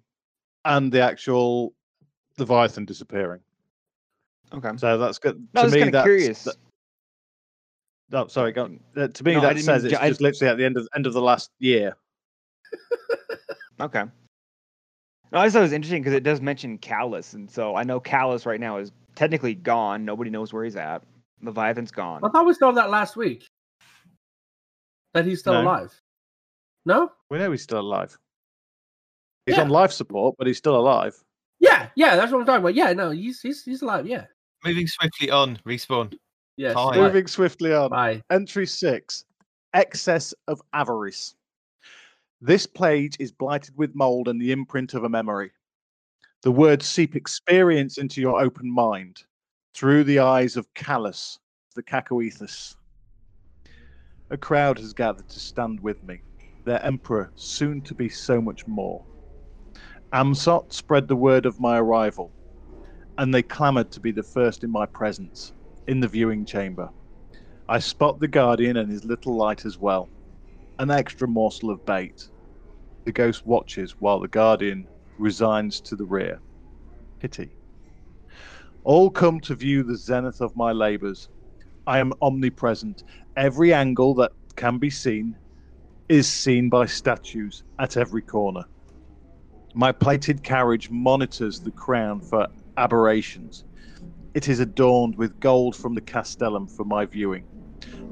and 0.66 0.92
the 0.92 1.02
actual 1.02 1.74
Leviathan 2.38 2.86
disappearing. 2.86 3.42
Okay. 4.54 4.70
So 4.78 4.98
that's 4.98 5.18
good. 5.18 5.46
No, 5.54 5.62
I 5.62 5.64
to 5.64 5.66
was 5.66 5.74
me, 5.74 5.80
kind 5.80 5.88
of 5.90 5.94
that's, 5.94 6.06
curious. 6.06 6.44
that- 6.44 6.56
Oh, 8.12 8.28
sorry. 8.28 8.52
Go, 8.52 8.70
uh, 8.96 9.08
to 9.08 9.24
me, 9.24 9.34
No, 9.34 9.42
that 9.42 9.58
says 9.60 9.84
mean 9.84 9.92
it's 9.94 10.00
I- 10.02 10.10
just 10.10 10.22
literally 10.22 10.52
at 10.52 10.58
the 10.58 10.66
end 10.66 10.78
of 10.78 10.88
end 10.96 11.08
of 11.08 11.14
the 11.14 11.22
last 11.22 11.50
year. 11.60 11.96
Okay. 13.80 14.04
No, 15.32 15.40
I 15.40 15.46
just 15.48 15.54
thought 15.54 15.60
it 15.62 15.64
was 15.64 15.74
interesting 15.74 16.02
because 16.04 16.14
it 16.14 16.22
does 16.22 16.40
mention 16.40 16.78
Calus, 16.78 17.34
and 17.34 17.50
so 17.50 17.76
I 17.76 17.84
know 17.84 18.00
Calus 18.00 18.46
right 18.46 18.60
now 18.60 18.78
is 18.78 18.92
technically 19.16 19.56
gone. 19.56 20.06
Nobody 20.06 20.30
knows 20.30 20.54
where 20.54 20.64
he's 20.64 20.76
at. 20.76 21.02
Leviathan's 21.42 21.90
gone. 21.92 22.22
I 22.24 22.30
thought 22.30 22.46
we 22.46 22.54
saw 22.54 22.72
that 22.74 22.92
last 22.92 23.16
week. 23.16 23.48
That 25.16 25.26
he's 25.26 25.40
still 25.40 25.54
No. 25.54 25.62
alive. 25.64 26.00
No? 26.86 27.12
We 27.30 27.38
know 27.38 27.52
he's 27.52 27.64
still 27.64 27.80
alive. 27.80 28.18
He's 29.46 29.56
Yeah. 29.58 29.64
on 29.64 29.70
life 29.70 29.92
support, 29.92 30.36
but 30.38 30.48
he's 30.48 30.58
still 30.58 30.76
alive. 30.76 31.16
Yeah, 31.60 31.90
yeah, 31.96 32.16
that's 32.16 32.32
what 32.32 32.40
I'm 32.40 32.46
talking 32.46 32.62
about. 32.62 32.76
Yeah, 32.76 32.94
no, 32.94 33.12
he's 33.12 33.42
he's 33.42 33.64
he's 33.64 33.82
alive. 33.82 34.06
Yeah, 34.08 34.26
Moving 34.66 34.88
swiftly 34.88 35.30
on, 35.30 35.58
respawn. 35.66 36.14
yes. 36.58 36.74
Fine. 36.74 36.94
Bye. 36.98 36.98
Moving 37.08 37.28
swiftly 37.28 37.74
on. 37.74 37.90
Bye. 37.90 38.22
Entry 38.30 38.66
six 38.68 39.26
Excess 39.74 40.34
of 40.48 40.62
avarice. 40.74 41.36
This 42.42 42.66
page 42.68 43.16
is 43.20 43.32
blighted 43.32 43.76
with 43.78 43.96
mold 43.96 44.28
and 44.28 44.40
the 44.40 44.52
imprint 44.52 44.94
of 44.94 45.04
a 45.06 45.10
memory. 45.10 45.52
The 46.42 46.52
words 46.52 46.86
seep 46.86 47.16
experience 47.16 47.98
into 47.98 48.20
your 48.22 48.40
open 48.42 48.70
mind 48.70 49.24
through 49.74 50.04
the 50.04 50.20
eyes 50.20 50.58
of 50.58 50.72
Calus, 50.74 51.40
the 51.76 51.82
Cacoethus. 51.82 52.76
A 54.30 54.38
crowd 54.38 54.78
has 54.78 54.94
gathered 54.94 55.30
to 55.30 55.40
stand 55.40 55.80
with 55.80 56.04
me, 56.04 56.22
their 56.66 56.84
emperor 56.86 57.32
soon 57.36 57.82
to 57.82 57.94
be 57.94 58.10
so 58.10 58.42
much 58.42 58.66
more. 58.68 59.04
Amsot 60.14 60.72
spread 60.72 61.08
the 61.08 61.16
word 61.16 61.46
of 61.46 61.60
my 61.60 61.78
arrival, 61.80 62.32
and 63.18 63.34
they 63.34 63.44
clamoured 63.44 63.92
to 63.92 64.00
be 64.00 64.12
the 64.12 64.24
first 64.24 64.64
in 64.64 64.72
my 64.72 64.86
presence, 64.86 65.54
in 65.88 66.00
the 66.00 66.08
viewing 66.08 66.46
chamber. 66.46 66.90
I 67.68 67.80
spot 67.80 68.20
the 68.20 68.28
Guardian 68.28 68.78
and 68.78 68.92
his 68.92 69.06
little 69.06 69.36
light 69.36 69.66
as 69.66 69.78
well. 69.80 70.10
An 70.80 70.92
extra 70.92 71.28
morsel 71.28 71.70
of 71.70 71.86
bait. 71.86 72.28
The 73.06 73.12
ghost 73.12 73.46
watches 73.46 73.96
while 74.00 74.20
the 74.20 74.28
Guardian 74.28 74.88
resigns 75.18 75.82
to 75.82 75.96
the 75.96 76.06
rear. 76.06 76.42
Pity. 77.20 77.52
All 78.84 79.10
come 79.10 79.40
to 79.42 79.56
view 79.56 79.84
the 79.84 79.98
zenith 79.98 80.42
of 80.42 80.56
my 80.56 80.72
labours. 80.72 81.30
I 81.88 82.00
am 82.00 82.14
omnipresent. 82.22 83.04
Every 83.36 83.74
angle 83.74 84.14
that 84.16 84.32
can 84.56 84.78
be 84.78 84.90
seen 84.90 85.38
is 86.10 86.28
seen 86.28 86.70
by 86.70 86.86
statues 86.86 87.64
at 87.80 87.98
every 87.98 88.22
corner. 88.22 88.66
My 89.74 89.92
plated 89.92 90.44
carriage 90.44 90.90
monitors 90.90 91.60
the 91.60 91.72
crown 91.72 92.22
for 92.22 92.48
aberrations. 92.78 93.64
It 94.34 94.48
is 94.48 94.60
adorned 94.60 95.16
with 95.18 95.40
gold 95.40 95.76
from 95.76 95.96
the 95.96 96.02
castellum 96.02 96.68
for 96.68 96.86
my 96.86 97.06
viewing. 97.06 97.46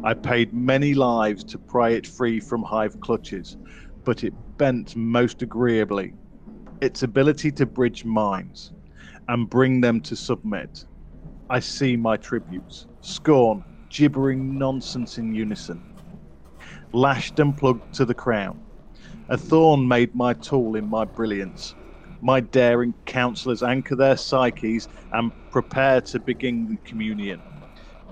I 0.03 0.13
paid 0.15 0.53
many 0.53 0.93
lives 0.93 1.43
to 1.45 1.59
pry 1.59 1.89
it 1.91 2.07
free 2.07 2.39
from 2.39 2.63
hive 2.63 2.99
clutches, 3.01 3.57
but 4.05 4.23
it 4.23 4.33
bent 4.57 4.95
most 4.95 5.41
agreeably. 5.41 6.13
Its 6.81 7.03
ability 7.03 7.51
to 7.53 7.65
bridge 7.67 8.03
minds 8.03 8.71
and 9.27 9.49
bring 9.49 9.81
them 9.81 10.01
to 10.01 10.15
submit. 10.15 10.85
I 11.49 11.59
see 11.59 11.95
my 11.95 12.17
tributes, 12.17 12.87
scorn, 13.01 13.63
gibbering 13.89 14.57
nonsense 14.57 15.17
in 15.17 15.35
unison. 15.35 15.90
Lashed 16.93 17.39
and 17.39 17.55
plugged 17.57 17.93
to 17.95 18.05
the 18.05 18.15
crown. 18.15 18.61
A 19.29 19.37
thorn 19.37 19.87
made 19.87 20.15
my 20.15 20.33
tool 20.33 20.75
in 20.75 20.89
my 20.89 21.05
brilliance. 21.05 21.75
My 22.21 22.41
daring 22.41 22.95
counselors 23.05 23.63
anchor 23.63 23.95
their 23.95 24.17
psyches 24.17 24.87
and 25.11 25.33
prepare 25.51 26.01
to 26.01 26.19
begin 26.19 26.67
the 26.67 26.77
communion. 26.85 27.43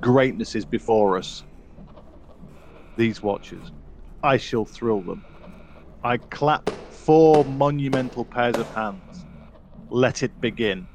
Greatness 0.01 0.55
is 0.55 0.65
before 0.65 1.17
us. 1.17 1.45
These 2.97 3.23
watchers, 3.23 3.71
I 4.23 4.37
shall 4.37 4.65
thrill 4.65 5.03
them. 5.03 5.25
I 6.03 6.17
clap 6.17 6.65
four 6.89 7.45
monumental 7.45 8.25
pairs 8.25 8.57
of 8.57 8.69
hands. 8.71 9.25
Let 9.89 10.23
it 10.23 10.41
begin. 10.41 10.89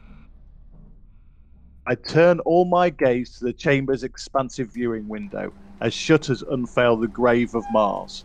I 1.87 1.97
turn 1.97 2.41
all 2.41 2.65
my 2.65 2.91
gaze 2.91 3.37
to 3.39 3.45
the 3.45 3.53
chamber's 3.53 4.05
expansive 4.05 4.73
viewing 4.73 5.09
window 5.09 5.53
as 5.81 5.95
shutters 5.95 6.43
unveil 6.43 6.97
the 6.97 7.09
grave 7.09 7.55
of 7.55 7.65
Mars. 7.73 8.25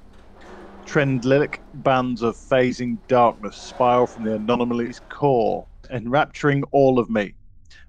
Trendlic 0.86 1.60
bands 1.74 2.22
of 2.22 2.36
phasing 2.36 2.98
darkness 3.08 3.58
spiral 3.58 4.08
from 4.08 4.24
the 4.24 4.36
anomaly's 4.36 5.00
core, 5.10 5.68
enrapturing 5.92 6.64
all 6.72 7.00
of 7.00 7.10
me, 7.10 7.36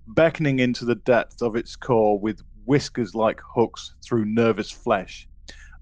beckoning 0.09 0.59
into 0.59 0.85
the 0.85 0.97
depths 0.97 1.41
of 1.43 1.57
its 1.57 1.77
core 1.77 2.19
with 2.19 2.43
whiskers 2.65 3.15
like 3.15 3.41
hooks 3.55 3.95
through 4.05 4.25
nervous 4.27 4.71
flesh. 4.71 5.27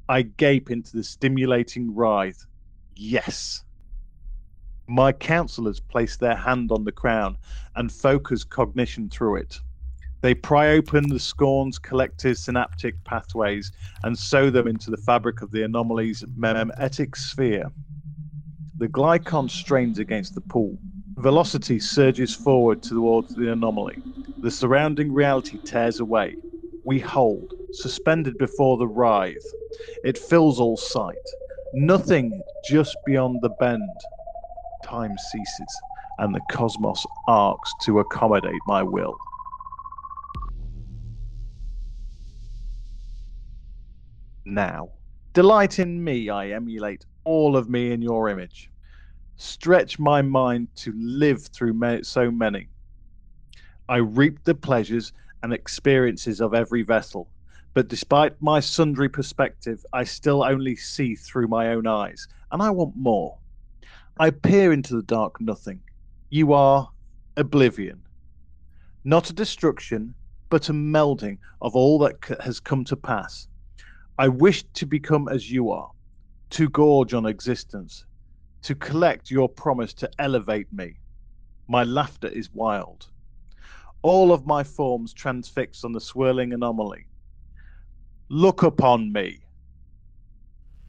I 0.08 0.22
gape 0.22 0.70
into 0.70 0.96
the 0.96 1.04
stimulating 1.04 1.94
writhe. 1.94 2.46
Yes. 2.94 3.64
My 4.86 5.12
counselors 5.12 5.80
place 5.80 6.16
their 6.16 6.36
hand 6.36 6.72
on 6.72 6.84
the 6.84 6.92
crown 6.92 7.36
and 7.76 7.92
focus 7.92 8.44
cognition 8.44 9.10
through 9.10 9.36
it. 9.36 9.60
They 10.20 10.34
pry 10.34 10.70
open 10.70 11.08
the 11.08 11.20
scorn's 11.20 11.78
collective 11.78 12.38
synaptic 12.38 13.02
pathways 13.04 13.70
and 14.02 14.18
sew 14.18 14.50
them 14.50 14.66
into 14.66 14.90
the 14.90 14.96
fabric 14.96 15.42
of 15.42 15.52
the 15.52 15.62
anomaly's 15.62 16.24
memetic 16.36 17.14
sphere. 17.14 17.70
The 18.78 18.88
glykon 18.88 19.48
strains 19.48 19.98
against 19.98 20.34
the 20.34 20.40
pool. 20.40 20.76
Velocity 21.18 21.78
surges 21.78 22.34
forward 22.34 22.82
towards 22.82 23.34
the 23.34 23.52
anomaly. 23.52 23.98
The 24.42 24.50
surrounding 24.50 25.12
reality 25.12 25.58
tears 25.64 26.00
away. 26.00 26.36
We 26.84 26.98
hold, 26.98 27.52
suspended 27.72 28.38
before 28.38 28.76
the 28.76 28.88
writhe. 28.88 29.36
It 30.04 30.18
fills 30.18 30.58
all 30.58 30.76
sight. 30.76 31.16
Nothing 31.74 32.40
just 32.68 32.96
beyond 33.06 33.40
the 33.42 33.50
bend. 33.60 33.88
Time 34.84 35.16
ceases, 35.30 35.80
and 36.18 36.34
the 36.34 36.40
cosmos 36.50 37.04
arcs 37.28 37.72
to 37.82 38.00
accommodate 38.00 38.62
my 38.66 38.82
will. 38.82 39.16
Now, 44.50 44.92
delight 45.34 45.78
in 45.78 46.02
me, 46.02 46.30
I 46.30 46.52
emulate 46.52 47.04
all 47.24 47.54
of 47.54 47.68
me 47.68 47.92
in 47.92 48.00
your 48.00 48.30
image. 48.30 48.70
Stretch 49.36 49.98
my 49.98 50.22
mind 50.22 50.68
to 50.76 50.94
live 50.96 51.46
through 51.48 52.02
so 52.02 52.30
many. 52.30 52.70
I 53.90 53.98
reap 53.98 54.42
the 54.44 54.54
pleasures 54.54 55.12
and 55.42 55.52
experiences 55.52 56.40
of 56.40 56.54
every 56.54 56.80
vessel, 56.80 57.28
but 57.74 57.88
despite 57.88 58.40
my 58.40 58.58
sundry 58.58 59.10
perspective, 59.10 59.84
I 59.92 60.04
still 60.04 60.42
only 60.42 60.76
see 60.76 61.14
through 61.14 61.48
my 61.48 61.68
own 61.68 61.86
eyes, 61.86 62.26
and 62.50 62.62
I 62.62 62.70
want 62.70 62.96
more. 62.96 63.36
I 64.18 64.30
peer 64.30 64.72
into 64.72 64.96
the 64.96 65.02
dark 65.02 65.42
nothing. 65.42 65.82
You 66.30 66.54
are 66.54 66.88
oblivion. 67.36 68.00
Not 69.04 69.28
a 69.28 69.34
destruction, 69.34 70.14
but 70.48 70.70
a 70.70 70.72
melding 70.72 71.36
of 71.60 71.76
all 71.76 71.98
that 71.98 72.16
has 72.40 72.60
come 72.60 72.84
to 72.84 72.96
pass. 72.96 73.46
I 74.20 74.26
wish 74.26 74.64
to 74.74 74.84
become 74.84 75.28
as 75.28 75.48
you 75.48 75.70
are, 75.70 75.92
to 76.50 76.68
gorge 76.70 77.14
on 77.14 77.24
existence, 77.24 78.04
to 78.62 78.74
collect 78.74 79.30
your 79.30 79.48
promise 79.48 79.94
to 79.94 80.10
elevate 80.18 80.72
me. 80.72 80.96
My 81.68 81.84
laughter 81.84 82.26
is 82.26 82.52
wild. 82.52 83.06
All 84.02 84.32
of 84.32 84.44
my 84.44 84.64
forms 84.64 85.12
transfixed 85.12 85.84
on 85.84 85.92
the 85.92 86.00
swirling 86.00 86.52
anomaly. 86.52 87.06
Look 88.28 88.64
upon 88.64 89.12
me. 89.12 89.38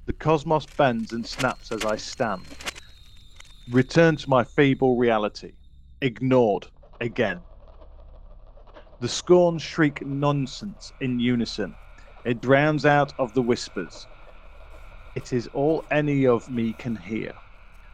The 0.08 0.14
cosmos 0.14 0.66
bends 0.66 1.14
and 1.14 1.24
snaps 1.24 1.72
as 1.72 1.86
I 1.86 1.98
stand. 1.98 2.48
Return 3.70 4.16
to 4.16 4.30
my 4.30 4.44
feeble 4.44 4.98
reality. 4.98 5.52
Ignored 6.02 6.66
again. 7.00 7.42
The 9.00 9.08
scorn 9.08 9.60
shriek 9.60 10.04
nonsense 10.04 10.92
in 11.00 11.20
unison. 11.20 11.76
It 12.26 12.42
drowns 12.42 12.86
out 12.86 13.14
of 13.18 13.34
the 13.34 13.42
whispers. 13.42 14.08
It 15.16 15.34
is 15.34 15.48
all 15.54 15.86
any 15.90 16.28
of 16.28 16.50
me 16.50 16.74
can 16.74 16.96
hear. 16.96 17.34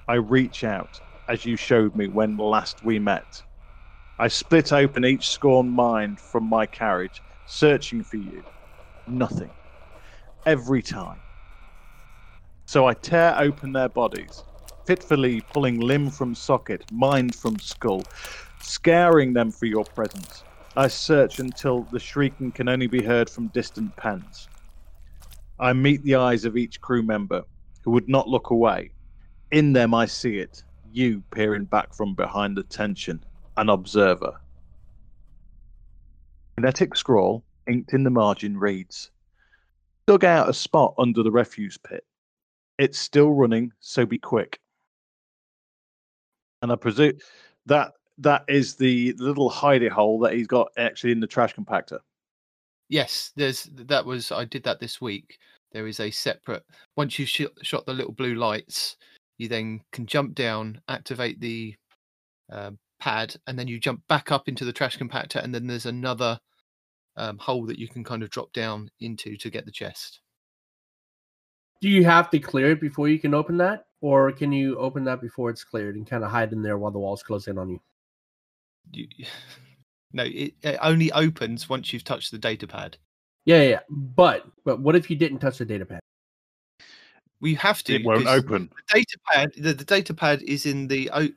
I 0.07 0.15
reach 0.15 0.63
out, 0.63 0.99
as 1.27 1.45
you 1.45 1.55
showed 1.55 1.95
me 1.95 2.07
when 2.07 2.37
last 2.37 2.83
we 2.83 2.99
met. 2.99 3.41
I 4.17 4.27
split 4.27 4.71
open 4.73 5.05
each 5.05 5.29
scorned 5.29 5.71
mind 5.71 6.19
from 6.19 6.43
my 6.45 6.65
carriage, 6.65 7.21
searching 7.45 8.03
for 8.03 8.17
you. 8.17 8.43
Nothing. 9.07 9.51
Every 10.45 10.81
time. 10.81 11.19
So 12.65 12.87
I 12.87 12.93
tear 12.95 13.35
open 13.37 13.73
their 13.73 13.89
bodies, 13.89 14.43
fitfully 14.85 15.41
pulling 15.53 15.79
limb 15.79 16.09
from 16.09 16.33
socket, 16.33 16.91
mind 16.91 17.35
from 17.35 17.59
skull, 17.59 18.03
scouring 18.61 19.33
them 19.33 19.51
for 19.51 19.67
your 19.67 19.85
presence. 19.85 20.43
I 20.77 20.87
search 20.87 21.39
until 21.39 21.83
the 21.83 21.99
shrieking 21.99 22.51
can 22.51 22.67
only 22.67 22.87
be 22.87 23.03
heard 23.03 23.29
from 23.29 23.47
distant 23.47 23.95
pens. 23.95 24.49
I 25.57 25.71
meet 25.71 26.03
the 26.03 26.15
eyes 26.15 26.43
of 26.43 26.57
each 26.57 26.81
crew 26.81 27.01
member, 27.01 27.43
who 27.83 27.91
would 27.91 28.09
not 28.09 28.27
look 28.27 28.49
away. 28.49 28.91
In 29.51 29.71
them 29.71 29.93
I 29.93 30.05
see 30.05 30.39
it, 30.39 30.63
you 30.91 31.23
peering 31.31 31.65
back 31.65 31.93
from 31.93 32.13
behind 32.13 32.57
the 32.57 32.63
tension, 32.63 33.23
an 33.55 33.69
observer. 33.69 34.39
Kinetic 36.57 36.95
scrawl, 36.95 37.43
inked 37.67 37.93
in 37.93 38.03
the 38.03 38.09
margin, 38.09 38.57
reads 38.57 39.11
dug 40.07 40.23
out 40.23 40.49
a 40.49 40.53
spot 40.53 40.93
under 40.97 41.23
the 41.23 41.31
refuse 41.31 41.77
pit. 41.77 42.05
It's 42.77 42.99
still 42.99 43.31
running, 43.31 43.71
so 43.79 44.05
be 44.05 44.19
quick. 44.19 44.59
And 46.61 46.71
I 46.71 46.75
presume 46.75 47.17
that 47.65 47.93
that 48.17 48.45
is 48.47 48.75
the 48.75 49.13
little 49.17 49.49
hidey 49.49 49.89
hole 49.89 50.19
that 50.19 50.33
he's 50.33 50.47
got 50.47 50.71
actually 50.77 51.11
in 51.11 51.19
the 51.19 51.27
trash 51.27 51.55
compactor. 51.55 51.99
Yes, 52.87 53.31
there's 53.35 53.63
that 53.73 54.05
was 54.05 54.31
I 54.31 54.45
did 54.45 54.63
that 54.63 54.79
this 54.79 55.01
week. 55.01 55.39
There 55.71 55.87
is 55.87 55.99
a 55.99 56.11
separate 56.11 56.63
once 56.95 57.19
you 57.19 57.25
shot, 57.25 57.51
shot 57.61 57.85
the 57.85 57.93
little 57.93 58.13
blue 58.13 58.35
lights, 58.35 58.97
you 59.37 59.47
then 59.47 59.81
can 59.91 60.05
jump 60.05 60.35
down, 60.35 60.81
activate 60.87 61.39
the 61.39 61.75
um, 62.51 62.77
pad, 62.99 63.35
and 63.47 63.57
then 63.59 63.67
you 63.67 63.79
jump 63.79 64.01
back 64.07 64.31
up 64.31 64.47
into 64.47 64.65
the 64.65 64.73
trash 64.73 64.97
compactor, 64.97 65.43
and 65.43 65.53
then 65.53 65.67
there's 65.67 65.85
another 65.85 66.39
um, 67.17 67.37
hole 67.37 67.65
that 67.65 67.79
you 67.79 67.87
can 67.87 68.03
kind 68.03 68.23
of 68.23 68.29
drop 68.29 68.53
down 68.53 68.89
into 68.99 69.35
to 69.37 69.49
get 69.49 69.65
the 69.65 69.71
chest. 69.71 70.21
Do 71.81 71.89
you 71.89 72.05
have 72.05 72.29
to 72.29 72.39
clear 72.39 72.71
it 72.71 72.81
before 72.81 73.09
you 73.09 73.19
can 73.19 73.33
open 73.33 73.57
that, 73.57 73.87
or 74.01 74.31
can 74.31 74.51
you 74.51 74.77
open 74.77 75.03
that 75.05 75.21
before 75.21 75.49
it's 75.49 75.63
cleared 75.63 75.95
and 75.95 76.07
kind 76.07 76.23
of 76.23 76.31
hide 76.31 76.53
in 76.53 76.61
there 76.61 76.77
while 76.77 76.91
the 76.91 76.99
walls 76.99 77.23
close 77.23 77.47
in 77.47 77.57
on 77.57 77.69
you? 77.69 77.81
You, 78.93 79.07
no, 80.13 80.23
it, 80.23 80.53
it 80.61 80.77
only 80.81 81.11
opens 81.11 81.67
once 81.69 81.91
you've 81.93 82.03
touched 82.03 82.31
the 82.31 82.37
data 82.37 82.67
pad. 82.67 82.97
Yeah, 83.45 83.61
yeah, 83.61 83.69
yeah. 83.69 83.79
But 83.89 84.45
but 84.63 84.79
what 84.79 84.95
if 84.95 85.09
you 85.09 85.15
didn't 85.15 85.39
touch 85.39 85.57
the 85.59 85.65
data 85.65 85.85
pad? 85.85 85.99
We 87.41 87.53
have 87.55 87.83
to. 87.83 87.95
It 87.95 88.05
won't 88.05 88.27
open. 88.27 88.71
The 88.89 88.95
data 88.99 89.17
pad. 89.31 89.51
The, 89.57 89.73
the 89.73 89.83
data 89.83 90.13
pad 90.13 90.41
is 90.43 90.65
in 90.65 90.87
the. 90.87 91.09
o- 91.13 91.29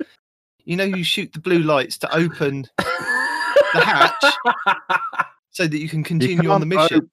You 0.64 0.76
know, 0.76 0.84
you 0.84 1.04
shoot 1.04 1.32
the 1.32 1.40
blue 1.40 1.58
lights 1.58 1.98
to 1.98 2.14
open 2.16 2.66
the 2.78 3.80
hatch 3.84 4.24
so 5.50 5.66
that 5.66 5.78
you 5.78 5.88
can 5.88 6.02
continue 6.04 6.50
on 6.50 6.60
the 6.60 6.66
mission. 6.66 6.98
op- 6.98 7.10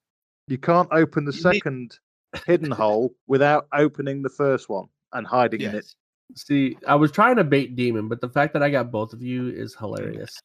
you 0.48 0.58
can't 0.58 0.88
open 0.92 1.26
the 1.26 1.32
You 1.34 1.50
need- 1.52 1.56
second 1.56 2.00
hidden 2.46 2.72
hole 2.72 3.14
without 3.28 3.68
opening 3.74 4.22
the 4.22 4.30
first 4.30 4.70
one 4.70 4.88
and 5.14 5.26
hiding 5.26 5.62
in 5.62 5.74
it. 5.76 5.94
Yes. 6.30 6.44
See, 6.48 6.78
I 6.88 6.96
was 6.96 7.12
trying 7.12 7.36
to 7.38 7.44
bait 7.44 7.76
demon, 7.76 8.08
but 8.08 8.22
the 8.22 8.30
fact 8.30 8.54
that 8.54 8.64
I 8.64 8.70
got 8.70 8.92
both 8.92 9.14
of 9.14 9.22
you 9.22 9.50
is 9.50 9.76
hilarious. 9.76 10.38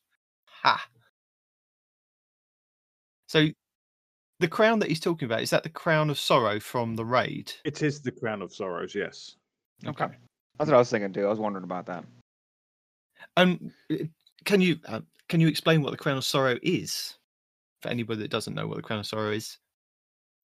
Ha. 0.47 0.85
So, 3.29 3.49
the 4.41 4.49
crown 4.49 4.79
that 4.81 4.89
he's 4.89 5.01
talking 5.01 5.27
about 5.27 5.43
is 5.43 5.51
that 5.51 5.63
the 5.63 5.69
crown 5.69 6.11
of 6.11 6.19
sorrow 6.19 6.59
from 6.61 6.97
the 6.97 7.05
raid? 7.05 7.53
It 7.65 7.83
is 7.83 8.01
the 8.01 8.11
crown 8.11 8.43
of 8.43 8.55
sorrows, 8.55 8.95
yes. 8.95 9.37
Okay. 9.87 10.07
That's 10.59 10.69
what 10.69 10.77
I 10.77 10.79
was 10.79 10.91
thinking 10.91 11.13
too. 11.13 11.27
I 11.27 11.31
was 11.31 11.39
wondering 11.39 11.65
about 11.65 11.87
that. 11.87 12.05
Um, 13.37 13.73
uh, 13.91 13.97
can 14.45 14.61
you 14.61 14.79
uh, 14.87 15.01
can 15.29 15.41
you 15.41 15.49
explain 15.49 15.83
what 15.83 15.91
the 15.91 15.97
crown 15.97 16.17
of 16.17 16.25
sorrow 16.25 16.59
is 16.63 17.17
for 17.81 17.89
anybody 17.89 18.21
that 18.23 18.31
doesn't 18.31 18.55
know 18.55 18.67
what 18.67 18.77
the 18.77 18.83
crown 18.83 19.01
of 19.01 19.07
sorrow 19.07 19.31
is? 19.31 19.59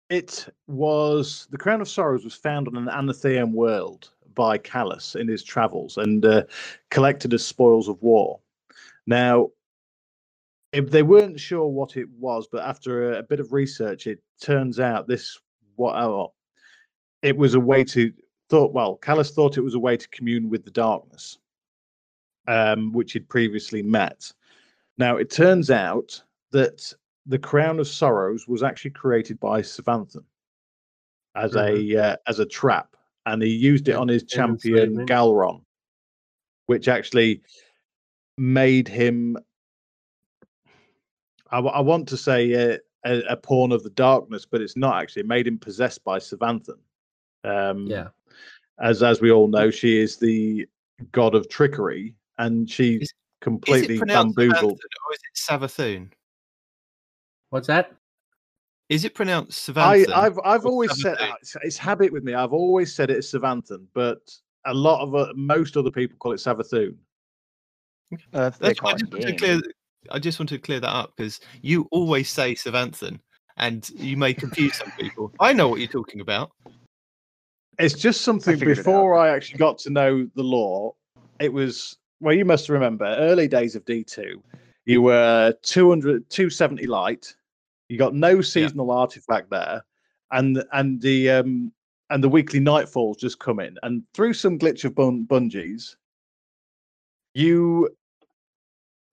It 0.08 0.48
was 0.66 1.46
the 1.50 1.58
crown 1.58 1.80
of 1.80 1.88
sorrows 1.88 2.24
was 2.24 2.34
found 2.34 2.68
on 2.68 2.76
an 2.76 2.88
Anathean 2.88 3.52
world 3.52 4.10
by 4.34 4.58
Calus 4.58 5.16
in 5.16 5.28
his 5.28 5.42
travels 5.42 5.96
and 5.96 6.24
uh, 6.24 6.44
collected 6.90 7.34
as 7.34 7.44
spoils 7.44 7.88
of 7.88 8.00
war. 8.02 8.40
Now, 9.06 9.48
if 10.72 10.90
they 10.90 11.02
weren't 11.02 11.40
sure 11.40 11.66
what 11.66 11.96
it 11.96 12.08
was, 12.10 12.46
but 12.50 12.64
after 12.64 13.12
a, 13.12 13.18
a 13.20 13.22
bit 13.22 13.40
of 13.40 13.52
research, 13.52 14.06
it 14.06 14.22
turns 14.40 14.78
out 14.78 15.08
this 15.08 15.38
what 15.76 15.96
oh, 15.96 16.34
it 17.22 17.36
was 17.36 17.54
a 17.54 17.60
way 17.60 17.84
to 17.84 18.12
thought. 18.48 18.72
Well, 18.72 18.98
Calus 19.00 19.32
thought 19.32 19.56
it 19.56 19.62
was 19.62 19.74
a 19.74 19.78
way 19.78 19.96
to 19.96 20.08
commune 20.08 20.50
with 20.50 20.64
the 20.64 20.70
darkness, 20.70 21.38
um, 22.46 22.92
which 22.92 23.12
he'd 23.12 23.28
previously 23.28 23.82
met. 23.82 24.30
Now, 24.98 25.16
it 25.16 25.30
turns 25.30 25.70
out 25.70 26.20
that 26.50 26.92
the 27.26 27.38
crown 27.38 27.78
of 27.78 27.86
sorrows 27.86 28.48
was 28.48 28.62
actually 28.62 28.90
created 28.92 29.38
by 29.38 29.62
Savanthan 29.62 30.24
as 31.34 31.54
a 31.54 31.96
uh, 31.96 32.16
as 32.26 32.38
a 32.40 32.46
trap, 32.46 32.96
and 33.32 33.42
he 33.42 33.48
used 33.48 33.88
it 33.88 33.96
on 33.96 34.08
his 34.08 34.24
champion. 34.24 35.06
Gahlran, 35.06 35.62
which 36.66 36.88
actually 36.88 37.42
made 38.36 38.88
him. 38.88 39.36
I, 41.50 41.58
I 41.60 41.80
want 41.80 42.08
to 42.08 42.16
say 42.16 42.74
uh, 42.74 42.78
a, 43.04 43.20
a 43.30 43.36
pawn 43.36 43.72
of 43.72 43.82
the 43.82 43.90
darkness, 43.90 44.46
but 44.50 44.60
it's 44.60 44.76
not 44.76 45.00
actually. 45.02 45.20
It 45.20 45.26
made 45.28 45.46
him 45.46 45.58
possessed 45.58 46.04
by 46.04 46.18
Savanthan. 46.18 46.78
Um, 47.44 47.86
Yeah. 47.86 48.08
as 48.80 49.02
as 49.02 49.20
we 49.20 49.30
all 49.30 49.48
know, 49.48 49.70
she 49.70 49.98
is 50.00 50.16
the 50.16 50.66
god 51.12 51.34
of 51.34 51.48
trickery, 51.48 52.14
and 52.38 52.68
she 52.68 52.96
Is- 52.96 53.02
Is 53.02 53.14
completely 53.40 53.96
it 53.98 54.06
bamboozled. 54.08 54.80
Or 54.80 55.12
is 55.14 55.20
it 55.20 55.36
Savathun? 55.36 56.10
What's 57.50 57.68
that? 57.68 57.92
Is 58.88 59.04
it 59.04 59.14
pronounced 59.14 59.68
I, 59.76 60.06
I've 60.14 60.38
I've 60.44 60.64
or 60.64 60.70
always 60.70 61.00
said 61.02 61.18
it's, 61.42 61.56
it's 61.62 61.76
habit 61.76 62.10
with 62.10 62.24
me. 62.24 62.32
I've 62.32 62.54
always 62.54 62.94
said 62.94 63.10
it 63.10 63.18
as 63.18 63.30
Savanthan, 63.30 63.86
but 63.92 64.18
a 64.64 64.72
lot 64.72 65.02
of 65.02 65.14
uh, 65.14 65.32
most 65.34 65.76
other 65.76 65.90
people 65.90 66.16
call 66.18 66.32
it 66.32 66.36
Savathun. 66.36 66.96
Uh, 68.32 68.50
That's 68.58 68.82
why 68.82 68.92
I 68.92 68.94
just 68.94 69.12
wanted 69.12 69.26
to 69.26 69.36
clear. 69.36 69.60
I 70.10 70.18
just 70.18 70.38
wanted 70.38 70.56
to 70.56 70.62
clear 70.62 70.80
that 70.80 70.88
up 70.88 71.12
because 71.16 71.40
you 71.60 71.86
always 71.90 72.30
say 72.30 72.54
Savanthan, 72.54 73.20
and 73.58 73.88
you 73.90 74.16
may 74.16 74.32
confuse 74.32 74.76
some 74.76 74.90
people. 74.92 75.32
I 75.38 75.52
know 75.52 75.68
what 75.68 75.80
you're 75.80 75.88
talking 75.88 76.22
about. 76.22 76.52
It's 77.78 77.94
just 77.94 78.22
something 78.22 78.54
figured 78.54 78.70
it 78.70 78.80
out. 78.80 78.84
before 78.84 79.18
I 79.18 79.28
actually 79.28 79.58
got 79.58 79.78
to 79.80 79.90
know 79.90 80.28
the 80.34 80.42
lore. 80.42 80.94
It 81.40 81.52
was 81.52 81.98
well, 82.20 82.34
you 82.34 82.46
must 82.46 82.70
remember 82.70 83.04
early 83.04 83.48
days 83.48 83.76
of 83.76 83.84
D 83.84 84.02
two. 84.02 84.42
You 84.86 85.02
were 85.02 85.54
200, 85.62 86.30
270 86.30 86.86
light. 86.86 87.34
You 87.88 87.96
got 87.98 88.14
no 88.14 88.40
seasonal 88.42 88.90
artifact 88.90 89.50
there, 89.50 89.82
and 90.30 90.62
and 90.72 91.00
the 91.00 91.30
um 91.30 91.72
and 92.10 92.22
the 92.22 92.28
weekly 92.28 92.60
nightfalls 92.60 93.18
just 93.18 93.38
come 93.38 93.60
in, 93.60 93.76
and 93.82 94.02
through 94.14 94.34
some 94.34 94.58
glitch 94.58 94.84
of 94.84 94.94
bun- 94.94 95.26
Bungie's, 95.26 95.96
you 97.34 97.88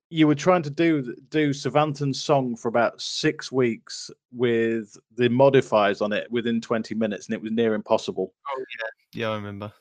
you 0.10 0.28
were 0.28 0.36
trying 0.36 0.62
to 0.64 0.70
do 0.70 1.16
do 1.30 1.52
Savanthan's 1.54 2.22
song 2.22 2.56
for 2.58 2.68
about 2.68 3.02
six 3.02 3.52
weeks 3.52 4.12
with 4.34 4.96
the 5.16 5.30
modifiers 5.30 6.02
on 6.02 6.12
it 6.12 6.30
within 6.30 6.60
twenty 6.60 6.96
minutes, 6.96 7.28
and 7.28 7.34
it 7.36 7.42
was 7.42 7.52
near 7.52 7.76
impossible. 7.76 8.34
Oh 8.50 8.60
Yeah, 8.60 9.22
yeah, 9.22 9.30
I 9.30 9.36
remember. 9.36 9.72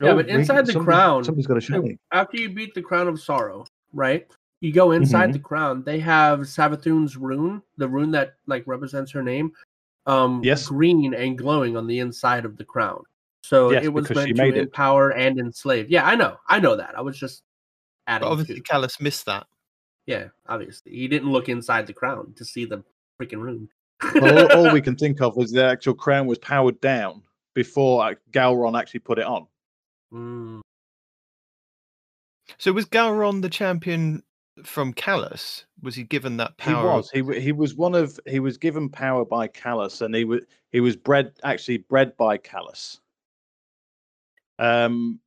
Yeah, 0.00 0.10
Oh, 0.10 0.16
but 0.16 0.28
inside 0.28 0.66
the 0.66 0.72
somebody- 0.72 0.84
crown, 0.96 1.24
somebody's 1.24 1.46
got 1.46 1.56
a 1.58 1.60
shiny. 1.60 1.98
after 2.12 2.38
you 2.38 2.48
beat 2.48 2.74
the 2.74 2.82
crown 2.82 3.08
of 3.08 3.20
sorrow, 3.20 3.64
right? 3.92 4.26
You 4.64 4.72
go 4.72 4.92
inside 4.92 5.28
Mhm. 5.28 5.32
the 5.34 5.38
crown. 5.40 5.82
They 5.82 5.98
have 6.00 6.40
Savathun's 6.40 7.18
rune, 7.18 7.62
the 7.76 7.86
rune 7.86 8.10
that 8.12 8.36
like 8.46 8.66
represents 8.66 9.12
her 9.12 9.22
name, 9.22 9.52
um, 10.06 10.42
Yes. 10.42 10.68
green 10.68 11.12
and 11.12 11.36
glowing 11.36 11.76
on 11.76 11.86
the 11.86 11.98
inside 11.98 12.46
of 12.46 12.56
the 12.56 12.64
crown. 12.64 13.02
So 13.42 13.72
Yes, 13.72 13.84
it 13.84 13.88
was 13.90 14.08
because 14.08 14.22
she 14.24 14.28
meant 14.32 14.36
to 14.38 14.42
made 14.42 14.56
it. 14.56 14.60
empower 14.62 15.10
and 15.10 15.38
enslave. 15.38 15.90
Yeah, 15.90 16.06
I 16.06 16.14
know, 16.14 16.38
I 16.48 16.60
know 16.60 16.76
that. 16.76 16.96
I 16.96 17.02
was 17.02 17.18
just 17.18 17.42
adding. 18.06 18.24
But 18.26 18.32
obviously. 18.32 18.62
Calus 18.62 18.98
missed 19.02 19.26
that. 19.26 19.46
Yeah, 20.06 20.28
obviously, 20.46 20.92
he 20.92 21.08
didn't 21.08 21.30
look 21.30 21.50
inside 21.50 21.86
the 21.86 21.92
crown 21.92 22.32
to 22.36 22.44
see 22.46 22.64
the 22.64 22.82
freaking 23.20 23.42
rune. 23.42 23.68
well, 24.14 24.50
all, 24.50 24.66
all 24.66 24.72
we 24.72 24.80
can 24.88 24.96
think 24.96 25.20
of 25.20 25.36
was 25.36 25.52
the 25.52 25.62
actual 25.66 25.92
crown 25.92 26.26
was 26.26 26.38
powered 26.38 26.80
down 26.80 27.22
before 27.52 28.02
uh, 28.02 28.14
Gahlran 28.30 28.80
actually 28.80 29.00
put 29.00 29.18
it 29.18 29.26
on. 29.26 29.46
Mm. 30.10 30.62
So 32.56 32.72
was 32.72 32.86
Gahlran 32.86 33.42
the 33.42 33.50
champion 33.50 34.22
from 34.62 34.92
Calus? 34.94 35.64
Was 35.82 35.94
he 35.94 36.04
given 36.04 36.36
that 36.36 36.56
power? 36.58 37.02
He 37.12 37.22
was. 37.22 37.36
He 37.36 37.40
he 37.40 37.52
was 37.52 37.74
one 37.74 37.94
of. 37.94 38.18
He 38.26 38.40
was 38.40 38.56
given 38.56 38.88
power 38.88 39.24
by 39.24 39.48
Calus, 39.48 40.00
and 40.02 40.14
he 40.14 40.24
was 40.24 40.42
he 40.70 40.80
was 40.80 40.96
bred 40.96 41.32
actually 41.42 41.78
bred 41.78 42.16
by 42.16 42.38
Calus. 42.38 43.00
Um, 44.58 45.20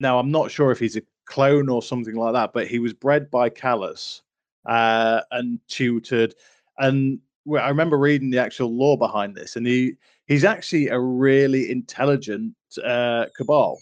now 0.00 0.18
I'm 0.18 0.30
not 0.30 0.50
sure 0.50 0.72
if 0.72 0.78
he's 0.78 0.96
a 0.96 1.02
clone 1.26 1.68
or 1.68 1.82
something 1.82 2.16
like 2.16 2.34
that, 2.34 2.52
but 2.52 2.66
he 2.66 2.78
was 2.78 2.92
bred 2.92 3.30
by 3.30 3.48
Calus 3.48 4.22
uh, 4.66 5.20
and 5.30 5.60
tutored. 5.68 6.34
And 6.78 7.20
well, 7.44 7.64
I 7.64 7.68
remember 7.68 7.98
reading 7.98 8.30
the 8.30 8.38
actual 8.38 8.76
lore 8.76 8.98
behind 8.98 9.36
this, 9.36 9.56
and 9.56 9.66
he 9.66 9.94
he's 10.26 10.44
actually 10.44 10.88
a 10.88 10.98
really 10.98 11.70
intelligent 11.70 12.54
uh, 12.84 13.26
cabal. 13.36 13.78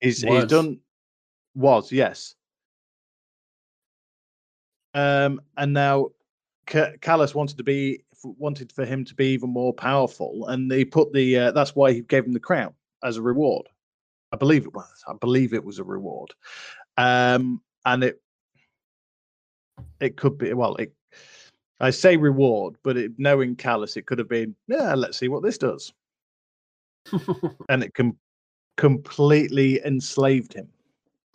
He's 0.00 0.22
he's 0.22 0.44
done 0.46 0.80
was 1.54 1.92
yes. 1.92 2.34
Um, 4.94 5.40
and 5.56 5.72
now 5.72 6.10
Ca- 6.66 6.96
Calus 7.00 7.34
wanted 7.34 7.56
to 7.58 7.64
be 7.64 8.02
wanted 8.22 8.70
for 8.72 8.84
him 8.84 9.04
to 9.04 9.14
be 9.14 9.28
even 9.28 9.50
more 9.50 9.72
powerful, 9.72 10.46
and 10.48 10.70
he 10.70 10.84
put 10.84 11.12
the 11.12 11.36
uh, 11.38 11.50
that's 11.52 11.74
why 11.74 11.92
he 11.92 12.00
gave 12.02 12.24
him 12.24 12.32
the 12.32 12.40
crown 12.40 12.74
as 13.02 13.16
a 13.16 13.22
reward. 13.22 13.66
I 14.32 14.36
believe 14.36 14.64
it 14.64 14.74
was. 14.74 15.04
I 15.08 15.14
believe 15.14 15.52
it 15.52 15.64
was 15.64 15.78
a 15.78 15.84
reward, 15.84 16.32
um, 16.96 17.60
and 17.84 18.04
it 18.04 18.22
it 20.00 20.16
could 20.16 20.38
be 20.38 20.52
well. 20.52 20.76
It 20.76 20.92
I 21.80 21.90
say 21.90 22.16
reward, 22.16 22.76
but 22.82 22.96
it, 22.96 23.12
knowing 23.18 23.56
Calus, 23.56 23.96
it 23.96 24.06
could 24.06 24.18
have 24.18 24.28
been 24.28 24.54
yeah. 24.68 24.94
Let's 24.94 25.18
see 25.18 25.28
what 25.28 25.42
this 25.42 25.58
does, 25.58 25.92
and 27.68 27.82
it 27.82 27.94
com- 27.94 28.18
completely 28.76 29.84
enslaved 29.84 30.54
him. 30.54 30.68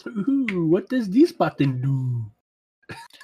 Ooh, 0.07 0.67
what 0.67 0.87
does 0.89 1.09
this 1.09 1.31
button 1.31 1.81
do? 1.81 2.31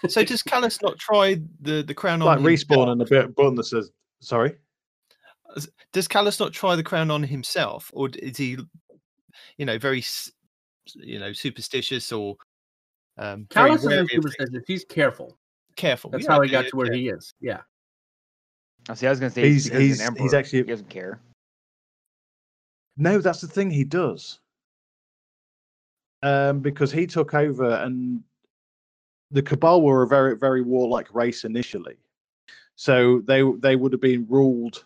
So 0.08 0.24
does 0.24 0.42
Calus 0.42 0.82
not 0.82 0.98
try 0.98 1.40
the 1.62 1.84
the 1.84 1.94
crown 1.94 2.20
Like 2.22 2.40
on 2.40 2.44
respawn 2.44 2.90
and 2.90 3.02
a 3.02 3.06
bit 3.06 3.36
button 3.36 3.56
that 3.56 3.66
says 3.66 3.92
sorry. 4.20 4.56
Does 5.94 6.08
Calus 6.08 6.40
not 6.40 6.54
try 6.54 6.76
the 6.76 6.84
crown 6.84 7.12
on 7.12 7.22
himself, 7.24 7.92
or 7.94 8.10
is 8.18 8.38
he, 8.38 8.58
you 9.58 9.66
know, 9.66 9.78
very, 9.78 10.02
you 10.96 11.20
know, 11.20 11.34
superstitious 11.34 12.12
or 12.14 12.38
um, 13.18 13.46
Calus 13.50 13.76
isn't 13.80 14.10
superstitious. 14.10 14.64
He's 14.66 14.86
careful. 14.86 15.38
careful? 15.76 16.10
That's 16.10 16.24
Yeah, 16.24 16.32
how 16.32 16.42
he 16.42 16.50
got 16.50 16.68
to 16.68 16.76
where 16.78 16.88
okay. 16.88 16.98
he 16.98 17.10
is. 17.10 17.34
Yeah. 17.42 17.60
Oh, 18.90 18.94
see, 18.94 19.06
I 19.08 19.10
was 19.10 19.20
going 19.20 19.32
to 19.32 19.36
say 19.36 19.42
He's- 19.42 19.66
he's, 19.66 19.66
because 19.66 19.80
he's, 19.82 19.98
he's- 20.00 20.08
an 20.10 20.16
he's 20.16 20.24
emperor. 20.34 20.40
actually- 20.40 20.60
he 20.60 20.64
doesn't 20.66 20.90
care. 20.90 21.20
No, 22.98 23.20
that's 23.20 23.42
the 23.42 23.48
thing 23.48 23.70
he 23.70 23.84
does. 23.84 24.40
Um, 26.24 26.60
because 26.62 26.92
he 26.92 27.06
took 27.06 27.34
over 27.34 27.76
and 27.76 28.24
the 29.32 29.42
Cabal 29.42 29.82
were 29.82 30.04
a 30.04 30.08
very, 30.08 30.38
very 30.38 30.62
warlike 30.62 31.14
race 31.14 31.44
initially. 31.46 31.98
So 32.76 33.22
they 33.26 33.44
they 33.60 33.76
would 33.76 33.92
have 33.92 34.02
been 34.02 34.26
ruled 34.30 34.86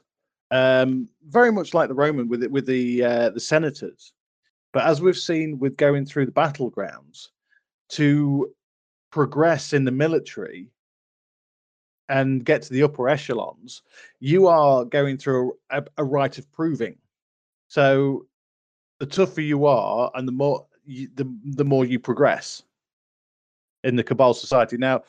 um, 0.52 1.10
very 1.28 1.52
much 1.52 1.74
like 1.74 1.90
the 1.90 1.96
Roman 1.96 2.28
with 2.28 2.44
it 2.44 2.52
with 2.52 2.66
the 2.66 3.04
uh, 3.04 3.30
the 3.30 3.40
senators. 3.40 4.14
But 4.74 4.86
as 4.86 5.02
we've 5.02 5.18
seen 5.18 5.60
with 5.60 5.78
going 5.78 6.06
through 6.06 6.26
the 6.26 6.32
battlegrounds, 6.32 7.30
to 7.90 8.54
progress 9.12 9.74
in 9.74 9.86
the 9.86 9.92
military 9.92 10.70
and 12.10 12.46
get 12.46 12.62
to 12.62 12.74
the 12.74 12.84
upper 12.84 13.10
echelons, 13.10 13.82
you 14.20 14.48
are 14.48 14.86
going 14.86 15.18
through 15.18 15.54
a, 15.70 15.84
a 15.98 16.04
rite 16.04 16.38
of 16.38 16.52
proving. 16.52 16.98
So 17.68 18.28
the 19.00 19.06
tougher 19.06 19.42
you 19.42 19.66
are, 19.66 20.12
and 20.14 20.28
the 20.28 20.32
more 20.32 20.66
you, 20.86 21.10
the 21.16 21.26
the 21.44 21.66
more 21.66 21.86
you 21.86 22.00
progress 22.00 22.64
in 23.86 23.96
the 23.96 24.04
Cabal 24.04 24.34
society. 24.34 24.78
Now, 24.78 25.04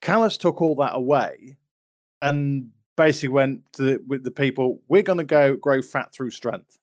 Calus 0.00 0.38
took 0.38 0.62
all 0.62 0.74
that 0.76 0.94
away, 0.94 1.56
and 2.22 2.70
basically 2.96 3.28
went 3.28 3.60
to 3.74 3.82
the, 3.82 4.04
with 4.06 4.24
the 4.24 4.30
people. 4.30 4.80
We're 4.88 5.02
going 5.02 5.18
to 5.18 5.24
go 5.24 5.56
grow 5.56 5.82
fat 5.82 6.12
through 6.12 6.30
strength. 6.30 6.78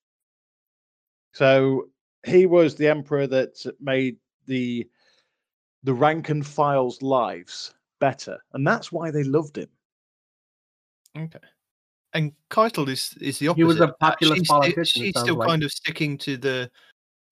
So 1.33 1.89
he 2.25 2.45
was 2.45 2.75
the 2.75 2.87
emperor 2.87 3.27
that 3.27 3.63
made 3.79 4.17
the 4.45 4.87
the 5.83 5.93
rank 5.93 6.29
and 6.29 6.45
file's 6.45 7.01
lives 7.01 7.73
better, 7.99 8.39
and 8.53 8.65
that's 8.65 8.91
why 8.91 9.11
they 9.11 9.23
loved 9.23 9.57
him. 9.57 9.69
Okay. 11.17 11.39
And 12.13 12.33
Caiatl 12.49 12.89
is 12.89 13.15
is 13.21 13.39
the 13.39 13.49
opposite. 13.49 13.59
He 13.59 13.63
was 13.63 13.79
a 13.79 13.83
of 13.83 13.89
that. 13.89 14.05
Uh, 14.05 14.11
populist 14.11 14.39
she's, 14.39 14.47
politician, 14.47 15.01
it 15.03 15.05
She's 15.05 15.19
still 15.19 15.35
like. 15.35 15.47
kind 15.47 15.63
of 15.63 15.71
sticking 15.71 16.17
to 16.19 16.37
the 16.37 16.71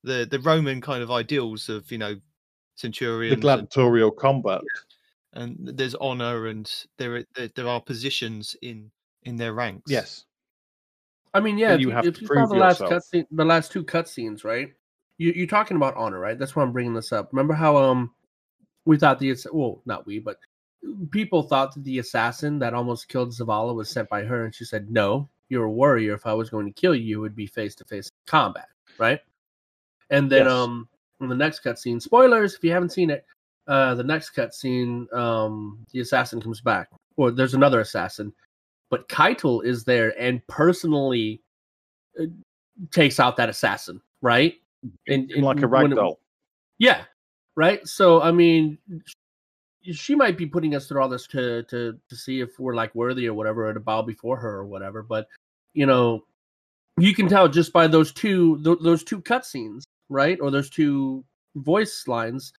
the 0.03 0.28
the 0.30 0.39
Roman 0.39 0.80
kind 0.80 1.01
of 1.01 1.11
ideals 1.11 1.70
of 1.70 1.91
you 1.91 1.97
know 1.97 2.16
The 2.76 2.80
centurions 2.82 3.34
and, 3.34 3.41
gladiatorial 3.41 4.11
combat. 4.11 4.61
and 5.34 5.57
there's 5.73 5.95
honor 5.95 6.47
and 6.47 6.69
there 6.97 7.15
are 7.17 7.23
there, 7.36 7.47
there 7.55 7.67
are 7.67 7.82
positions 7.82 8.55
in 8.61 8.91
in 9.23 9.38
their 9.38 9.53
ranks. 9.53 9.91
Yes. 9.91 10.26
I 11.34 11.39
mean, 11.39 11.57
yeah. 11.57 11.69
But 11.69 11.76
If 11.76 11.82
you 11.82 11.88
you, 11.88 11.93
have 11.93 12.05
if 12.05 12.15
to 12.15 12.21
you 12.21 12.28
saw 12.28 12.34
prove 12.34 12.49
the 12.49 12.55
last 12.55 12.80
yourself. 12.82 13.03
cutscene, 13.03 13.28
the 13.32 13.45
last 13.45 13.71
two 13.71 13.84
cutscenes, 13.84 14.43
right? 14.43 14.73
You 15.17 15.32
you're 15.34 15.47
talking 15.47 15.78
about 15.78 15.95
honor, 15.95 16.19
right? 16.19 16.38
That's 16.38 16.55
why 16.55 16.63
I'm 16.63 16.71
bringing 16.71 16.93
this 16.93 17.11
up. 17.11 17.30
Remember 17.32 17.53
how 17.53 17.78
um 17.78 18.13
we 18.86 18.97
thought 18.97 19.19
the 19.19 19.32
ass- 19.32 19.47
well, 19.51 19.82
not 19.86 20.05
we, 20.05 20.19
but 20.19 20.38
people 21.11 21.41
thought 21.43 21.73
that 21.73 21.84
the 21.84 21.99
assassin 21.99 22.59
that 22.59 22.73
almost 22.73 23.07
killed 23.09 23.30
Zavala 23.30 23.73
was 23.73 23.89
sent 23.89 24.07
by 24.09 24.23
her, 24.23 24.45
and 24.45 24.53
she 24.53 24.65
said, 24.65 24.91
"No, 24.91 25.28
you're 25.49 25.63
a 25.65 25.71
warrior. 25.71 26.13
If 26.13 26.26
I 26.26 26.34
was 26.34 26.49
going 26.49 26.65
to 26.67 26.71
kill 26.80 26.93
you, 26.95 27.17
it 27.17 27.21
would 27.21 27.36
be 27.36 27.47
face 27.47 27.73
to 27.76 27.86
face 27.86 28.09
combat, 28.28 28.67
right?" 28.97 29.19
And 30.09 30.32
then 30.32 30.45
Yes. 30.45 30.51
um 30.53 30.88
in 31.22 31.28
the 31.30 31.36
next 31.36 31.63
cutscene, 31.63 32.01
spoilers 32.01 32.55
if 32.55 32.63
you 32.63 32.72
haven't 32.72 32.91
seen 32.91 33.09
it, 33.09 33.26
uh 33.68 33.95
the 33.95 34.03
next 34.03 34.36
cutscene, 34.36 35.11
um 35.13 35.86
the 35.91 35.99
assassin 36.01 36.41
comes 36.41 36.61
back, 36.61 36.89
or 37.18 37.32
there's 37.32 37.53
another 37.53 37.80
assassin, 37.82 38.34
but 38.89 39.07
Caiatl 39.09 39.61
is 39.61 39.84
there 39.84 40.13
and 40.22 40.45
personally 40.47 41.41
uh, 42.20 42.26
takes 42.91 43.20
out 43.20 43.38
that 43.38 43.49
assassin, 43.49 44.01
right? 44.22 44.55
And, 45.07 45.32
like 45.38 45.61
a 45.63 45.68
when 45.68 45.91
it- 45.93 45.95
ragdoll. 45.97 46.18
yeah, 46.78 47.03
right. 47.55 47.86
So 47.88 48.22
I 48.22 48.32
mean, 48.32 48.78
she 49.91 50.16
might 50.16 50.38
be 50.38 50.45
putting 50.45 50.76
us 50.76 50.88
through 50.88 51.01
all 51.01 51.09
this 51.09 51.26
to 51.28 51.63
to 51.63 51.97
to 52.09 52.16
see 52.16 52.41
if 52.41 52.59
we're 52.59 52.76
like 52.76 52.93
worthy 52.93 53.28
or 53.28 53.34
whatever, 53.34 53.68
or 53.68 53.74
to 53.74 53.80
bow 53.80 54.01
before 54.01 54.38
her 54.38 54.57
or 54.57 54.66
whatever. 54.66 55.01
But 55.01 55.28
you 55.74 55.86
know, 55.86 56.26
you 56.99 57.16
can 57.16 57.28
tell 57.28 57.47
just 57.47 57.74
by 57.74 57.88
those 57.88 58.11
two 58.11 58.61
th- 58.63 58.80
those 58.82 59.03
two 59.03 59.22
cutscenes, 59.22 59.84
right, 60.10 60.39
or 60.41 60.51
those 60.51 60.70
two 60.70 61.24
voice 61.56 62.08
lines 62.08 62.53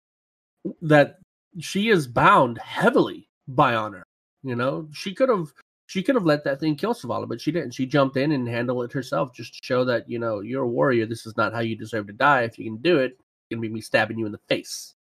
that 0.83 1.19
she 1.61 1.89
is 1.91 2.07
bound 2.07 2.59
heavily 2.59 3.29
by 3.49 3.75
honor. 3.75 4.03
You 4.43 4.57
know, 4.57 4.89
she 4.93 5.15
could 5.15 5.29
have 5.29 5.53
she 5.87 6.03
could 6.03 6.17
have 6.17 6.25
let 6.25 6.43
that 6.45 6.59
thing 6.61 6.75
kill 6.77 6.95
Zavala, 6.95 7.29
but 7.29 7.41
she 7.41 7.53
didn't. 7.53 7.73
She 7.73 7.87
jumped 7.87 8.17
in 8.17 8.33
and 8.33 8.49
handled 8.49 8.85
it 8.85 8.93
herself, 8.93 9.33
just 9.33 9.55
to 9.55 9.61
show 9.63 9.85
that 9.85 10.09
you 10.09 10.19
know 10.19 10.41
you're 10.41 10.65
a 10.65 10.69
warrior. 10.69 11.07
This 11.07 11.27
is 11.27 11.37
not 11.37 11.53
how 11.53 11.61
you 11.61 11.77
deserve 11.77 12.07
to 12.09 12.13
die. 12.13 12.43
If 12.43 12.59
you 12.59 12.65
can 12.65 12.77
do 12.79 12.99
it, 12.99 13.13
it's 13.13 13.51
gonna 13.51 13.61
be 13.63 13.69
me 13.69 13.81
stabbing 13.81 14.19
you 14.19 14.27
in 14.27 14.33
the 14.33 14.41
face. 14.49 14.95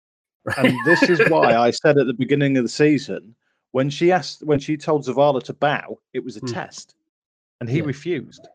Right? 0.45 0.57
and 0.59 0.77
this 0.85 1.09
is 1.09 1.19
why 1.27 1.55
I 1.55 1.71
said 1.71 1.97
at 1.97 2.05
the 2.05 2.13
beginning 2.13 2.55
of 2.57 2.63
the 2.63 2.69
season 2.69 3.33
when 3.71 3.89
she 3.89 4.11
asked 4.11 4.43
when 4.43 4.59
she 4.59 4.77
told 4.77 5.03
Zavala 5.03 5.41
to 5.43 5.53
bow, 5.53 5.97
it 6.13 6.23
was 6.23 6.37
a 6.37 6.41
Hmm. 6.41 6.53
test, 6.53 6.95
and 7.59 7.67
he 7.69 7.79
Yeah. 7.79 7.85
refused. 7.85 8.47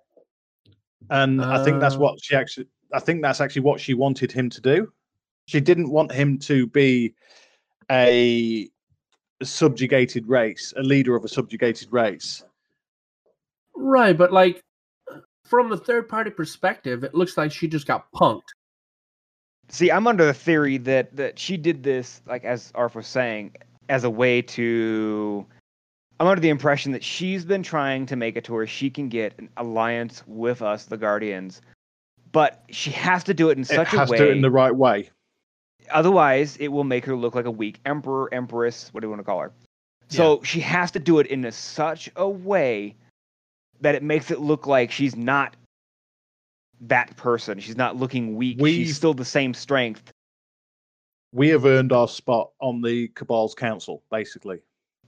And 1.11 1.43
I 1.43 1.65
think 1.65 1.81
that's 1.81 1.97
Uh. 1.97 2.01
what 2.01 2.23
she 2.23 2.37
actually. 2.37 2.69
I 2.93 3.01
think 3.01 3.23
that's 3.23 3.41
actually 3.41 3.63
what 3.63 3.81
she 3.81 3.95
wanted 3.95 4.33
him 4.33 4.51
to 4.51 4.61
do. 4.61 4.93
She 5.47 5.61
didn't 5.61 5.91
want 5.91 6.13
him 6.13 6.39
to 6.41 6.67
be 6.67 7.15
a 7.91 8.69
subjugated 9.43 10.29
race, 10.29 10.73
a 10.77 10.83
leader 10.83 11.17
of 11.17 11.25
a 11.25 11.29
subjugated 11.29 11.93
race. 11.93 12.45
right, 13.75 14.17
but 14.17 14.33
like 14.33 14.63
from 15.45 15.69
the 15.69 15.77
third 15.77 16.09
party 16.09 16.31
perspective, 16.31 17.03
it 17.03 17.15
looks 17.15 17.37
like 17.37 17.51
she 17.51 17.67
just 17.67 17.87
got 17.87 18.11
punked. 18.13 18.43
See, 19.69 19.91
I'm 19.91 20.07
under 20.07 20.25
the 20.25 20.35
theory 20.35 20.79
that 20.79 21.15
that 21.17 21.39
she 21.39 21.57
did 21.57 21.83
this, 21.83 22.23
like 22.27 22.45
as 22.45 22.73
Arf 22.75 22.95
was 22.95 23.07
saying, 23.07 23.55
as 23.89 24.05
a 24.05 24.11
way 24.11 24.43
to. 24.43 25.47
I'm 26.19 26.27
under 26.27 26.41
the 26.41 26.51
impression 26.51 26.93
that 26.93 27.03
she's 27.03 27.47
been 27.47 27.63
trying 27.63 28.05
to 28.07 28.17
make 28.17 28.37
it 28.37 28.45
to 28.45 28.53
where 28.53 28.67
she 28.67 28.91
can 28.91 29.09
get 29.09 29.39
an 29.39 29.49
alliance 29.57 30.23
with 30.27 30.61
us, 30.61 30.85
the 30.85 30.99
Guardians, 30.99 31.63
but 32.33 32.63
she 32.71 32.91
has 32.91 33.25
to 33.25 33.35
do 33.35 33.51
it 33.51 33.57
in 33.59 33.63
It 33.63 33.67
such 33.69 33.93
a 33.93 33.99
has 33.99 34.09
way. 34.11 34.19
to 34.19 34.25
do 34.25 34.31
it 34.31 34.37
in 34.37 34.43
the 34.43 34.51
right 34.51 34.75
way. 34.75 35.11
Otherwise, 35.91 36.57
it 36.59 36.69
will 36.69 36.85
make 36.85 37.05
her 37.05 37.17
look 37.17 37.35
like 37.35 37.47
a 37.47 37.51
weak 37.51 37.81
emperor, 37.85 38.33
empress, 38.33 38.93
what 38.93 39.01
do 39.01 39.07
you 39.07 39.11
want 39.11 39.21
to 39.21 39.25
call 39.25 39.41
her? 39.41 39.53
So 40.09 40.43
she 40.43 40.61
has 40.61 40.91
to 40.93 40.99
do 40.99 41.21
it 41.21 41.29
in 41.29 41.45
a, 41.45 41.53
such 41.53 42.11
a 42.17 42.29
way 42.29 42.97
that 43.81 43.95
it 43.95 44.03
makes 44.03 44.31
it 44.31 44.41
look 44.41 44.67
like 44.67 44.91
she's 44.91 45.15
not 45.17 45.57
that 46.83 47.17
person. 47.17 47.61
She's 47.61 47.77
not 47.77 47.97
looking 47.97 48.35
weak. 48.37 48.59
We've- 48.61 48.85
She's 48.85 48.97
still 48.97 49.15
the 49.15 49.25
same 49.25 49.55
strength. 49.55 50.13
We 51.33 51.49
have 51.51 51.65
earned 51.65 51.93
our 51.93 52.09
spot 52.09 52.51
on 52.61 52.83
the 52.83 53.09
Cabal's 53.09 53.55
council, 53.55 54.03
basically. 54.11 54.61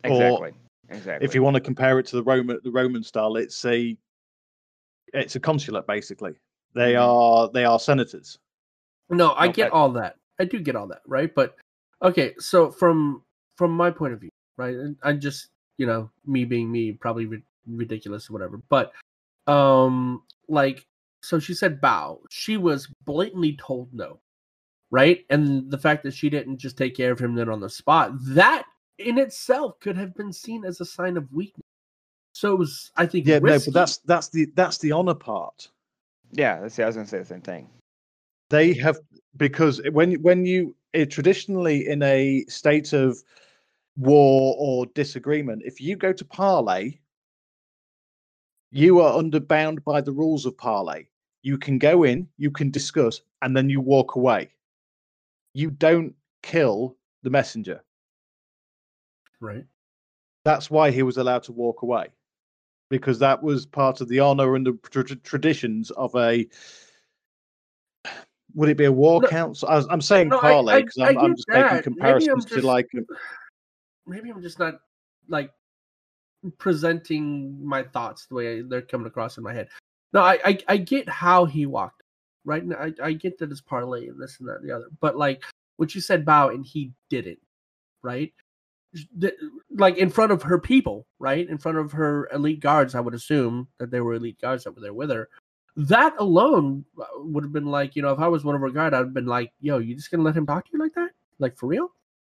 Or- 0.04 0.10
Exactly. 0.12 0.52
exactly. 0.88 1.24
if 1.26 1.34
you 1.34 1.42
want 1.42 1.54
to 1.54 1.60
compare 1.60 1.98
it 1.98 2.06
to 2.06 2.16
the 2.16 2.22
Roman 2.22 2.60
the 2.62 2.70
Roman 2.70 3.02
style, 3.02 3.36
it's 3.36 3.64
a 3.64 3.96
it's 5.14 5.34
a 5.36 5.40
consulate 5.40 5.86
basically. 5.86 6.34
They 6.74 6.94
Mhm. 6.94 7.02
are 7.02 7.48
they 7.52 7.64
are 7.64 7.78
senators. 7.78 8.38
No, 9.10 9.34
I 9.34 9.46
No, 9.46 9.52
get 9.52 9.72
all 9.72 9.90
that. 9.92 10.16
I 10.38 10.44
do 10.44 10.58
get 10.58 10.76
all 10.76 10.86
that, 10.88 11.02
right? 11.06 11.34
But 11.34 11.56
okay, 12.02 12.34
so 12.38 12.70
from 12.70 13.22
from 13.56 13.72
my 13.72 13.90
point 13.90 14.14
of 14.14 14.20
view, 14.20 14.30
right? 14.56 14.74
And 14.74 14.96
I'm 15.02 15.20
just 15.20 15.48
you 15.78 15.86
know 15.86 16.10
me 16.26 16.44
being 16.44 16.70
me, 16.70 16.92
probably 16.92 17.26
ri- 17.26 17.44
ridiculous 17.66 18.28
or 18.30 18.32
whatever. 18.32 18.58
But 18.68 18.92
um, 19.46 20.22
like, 20.48 20.86
so 21.22 21.38
she 21.38 21.54
said 21.54 21.80
bow. 21.80 22.20
She 22.30 22.56
was 22.56 22.88
blatantly 23.04 23.56
told 23.56 23.92
no, 23.92 24.20
right? 24.90 25.24
And 25.30 25.70
the 25.70 25.78
fact 25.78 26.02
that 26.04 26.14
she 26.14 26.30
didn't 26.30 26.58
just 26.58 26.76
take 26.78 26.96
care 26.96 27.12
of 27.12 27.18
him 27.18 27.34
then 27.34 27.48
on 27.48 27.60
the 27.60 27.68
spot, 27.70 28.12
that 28.34 28.64
in 28.98 29.18
itself 29.18 29.78
could 29.80 29.96
have 29.96 30.14
been 30.14 30.32
seen 30.32 30.64
as 30.64 30.80
a 30.80 30.84
sign 30.84 31.16
of 31.16 31.30
weakness. 31.32 31.66
So 32.34 32.52
it 32.52 32.58
was, 32.58 32.92
I 32.96 33.04
think, 33.06 33.26
Yeah, 33.26 33.40
no, 33.40 33.58
but 33.58 33.74
that's 33.74 33.98
that's 33.98 34.28
the 34.28 34.46
that's 34.54 34.78
the 34.78 34.92
honor 34.92 35.14
part. 35.14 35.68
Yeah, 36.32 36.58
let's 36.60 36.74
see, 36.74 36.82
I 36.82 36.86
was 36.86 36.96
going 36.96 37.06
to 37.06 37.10
say 37.10 37.18
the 37.18 37.24
same 37.24 37.42
thing. 37.42 37.68
They 38.50 38.74
have 38.74 38.98
because 39.36 39.80
when 39.92 40.14
when 40.22 40.44
you 40.44 40.74
eh, 40.94 41.04
traditionally 41.04 41.86
in 41.88 42.02
a 42.02 42.44
state 42.48 42.92
of 42.92 43.22
war 43.96 44.54
or 44.58 44.86
disagreement, 44.86 45.62
if 45.64 45.80
you 45.80 45.96
go 45.96 46.12
to 46.12 46.24
parley, 46.24 47.00
you 48.70 49.00
are 49.00 49.16
under 49.16 49.40
bound 49.40 49.84
by 49.84 50.00
the 50.00 50.12
rules 50.12 50.46
of 50.46 50.56
parley. 50.56 51.08
You 51.42 51.58
can 51.58 51.78
go 51.78 52.04
in, 52.04 52.28
you 52.38 52.50
can 52.50 52.70
discuss, 52.70 53.20
and 53.42 53.56
then 53.56 53.68
you 53.68 53.80
walk 53.80 54.16
away. 54.16 54.50
You 55.54 55.70
don't 55.70 56.14
kill 56.42 56.96
the 57.22 57.30
messenger. 57.30 57.82
right. 59.40 59.64
That's 60.44 60.70
why 60.70 60.90
he 60.90 61.02
was 61.02 61.18
allowed 61.18 61.44
to 61.44 61.52
walk 61.52 61.82
away, 61.82 62.08
because 62.92 63.18
that 63.18 63.42
was 63.42 63.64
part 63.64 64.02
of 64.02 64.08
the 64.08 64.20
honor 64.20 64.54
and 64.54 64.66
the 64.66 64.78
tr- 64.90 65.00
tr- 65.00 65.14
traditions 65.24 65.90
of 65.92 66.14
a. 66.14 66.46
Would 68.54 68.68
it 68.68 68.76
be 68.76 68.84
a 68.84 68.92
war 68.92 69.22
No, 69.22 69.28
council? 69.28 69.66
I, 69.66 69.82
i'm 69.88 70.02
saying 70.02 70.28
no, 70.28 70.38
I- 70.38 70.82
because 70.82 70.98
I'm, 70.98 71.16
I'm 71.18 71.34
just 71.34 71.46
that. 71.48 71.72
making 71.72 71.82
comparisons 71.82 72.44
to 72.44 72.56
just- 72.56 72.66
like. 72.66 72.86
maybe 74.06 74.28
I'm 74.30 74.42
just 74.42 74.58
not 74.58 74.74
like 75.28 75.50
presenting 76.58 77.64
my 77.64 77.82
thoughts 77.82 78.26
the 78.26 78.34
way 78.34 78.60
they're 78.60 78.82
coming 78.82 79.06
across 79.06 79.38
in 79.38 79.42
my 79.42 79.54
head. 79.54 79.68
No, 80.12 80.20
I 80.20 80.38
I, 80.44 80.58
I 80.68 80.76
get 80.76 81.08
how 81.08 81.46
he 81.46 81.64
walked, 81.64 82.02
right? 82.44 82.62
And 82.62 82.74
I, 82.74 82.92
I 83.02 83.12
get 83.14 83.38
that 83.38 83.50
it's 83.50 83.62
parlay 83.62 84.08
and 84.08 84.20
this 84.20 84.38
and 84.38 84.48
that 84.50 84.56
and 84.60 84.68
the 84.68 84.76
other. 84.76 84.88
But 85.00 85.16
like 85.16 85.42
what 85.78 85.94
you 85.94 86.02
said, 86.02 86.26
bow, 86.26 86.50
and 86.50 86.66
he 86.66 86.92
didn't, 87.08 87.38
right? 88.02 88.34
Like 89.70 89.96
in 89.96 90.10
front 90.10 90.32
of 90.32 90.42
her 90.42 90.58
people, 90.58 91.06
right? 91.18 91.48
In 91.48 91.58
front 91.58 91.78
of 91.78 91.92
her 91.92 92.28
elite 92.32 92.60
guards, 92.60 92.94
I 92.94 93.00
would 93.00 93.14
assume 93.14 93.68
that 93.78 93.90
they 93.90 94.00
were 94.00 94.14
elite 94.14 94.40
guards 94.40 94.64
that 94.64 94.74
were 94.74 94.80
there 94.80 94.92
with 94.92 95.10
her. 95.10 95.28
That 95.76 96.14
alone 96.18 96.84
uh, 97.00 97.04
would 97.16 97.44
have 97.44 97.52
been 97.52 97.66
like, 97.66 97.96
you 97.96 98.02
know, 98.02 98.12
if 98.12 98.18
I 98.18 98.28
was 98.28 98.44
one 98.44 98.54
of 98.54 98.60
her 98.60 98.68
guard, 98.70 98.92
I'd 98.92 98.98
have 98.98 99.14
been 99.14 99.26
like, 99.26 99.52
yo, 99.60 99.78
you 99.78 99.94
just 99.94 100.10
gonna 100.10 100.22
let 100.22 100.36
him 100.36 100.46
talk 100.46 100.66
to 100.66 100.70
you 100.72 100.78
like 100.78 100.94
that? 100.94 101.10
Like 101.38 101.56
for 101.56 101.66
real? 101.66 101.88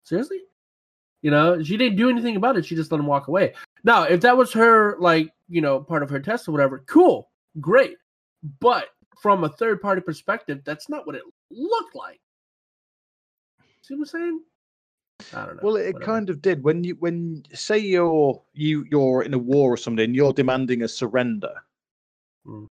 Seriously? 0.05 0.40
You 1.22 1.30
know, 1.30 1.62
she 1.62 1.76
didn't 1.76 1.96
do 1.96 2.11
anything 2.11 2.36
about 2.36 2.57
it. 2.57 2.66
She 2.66 2.76
just 2.76 2.92
let 2.92 3.00
him 3.00 3.07
walk 3.07 3.28
away. 3.28 3.55
Now, 3.82 4.05
if 4.05 4.20
that 4.20 4.36
was 4.36 4.52
her, 4.52 4.96
like, 5.00 5.32
you 5.48 5.61
know, 5.61 5.80
part 5.80 6.02
of 6.02 6.11
her 6.11 6.20
test 6.20 6.46
or 6.46 6.52
whatever, 6.52 6.84
cool, 6.86 7.30
great. 7.61 7.96
But 8.61 8.88
from 9.20 9.42
a 9.42 9.48
third 9.48 9.80
party 9.80 10.02
perspective, 10.02 10.61
that's 10.64 10.88
not 10.88 11.07
what 11.07 11.16
it 11.16 11.22
looked 11.50 11.94
like. 11.94 12.20
See 13.80 13.94
what 13.94 14.00
I'm 14.00 14.07
saying? 14.07 14.40
I 15.32 15.46
don't 15.46 15.56
know. 15.56 15.60
Well, 15.62 15.76
it 15.76 15.94
whatever. 15.94 16.04
kind 16.04 16.30
of 16.30 16.42
did 16.42 16.62
when 16.62 16.84
you 16.84 16.94
when 16.96 17.44
say 17.52 17.78
you're 17.78 18.40
you 18.52 18.84
you're 18.90 19.22
in 19.22 19.34
a 19.34 19.38
war 19.38 19.72
or 19.72 19.76
something, 19.76 20.04
and 20.04 20.16
you're 20.16 20.32
demanding 20.32 20.82
a 20.82 20.88
surrender. 20.88 21.54
Mm. 22.46 22.66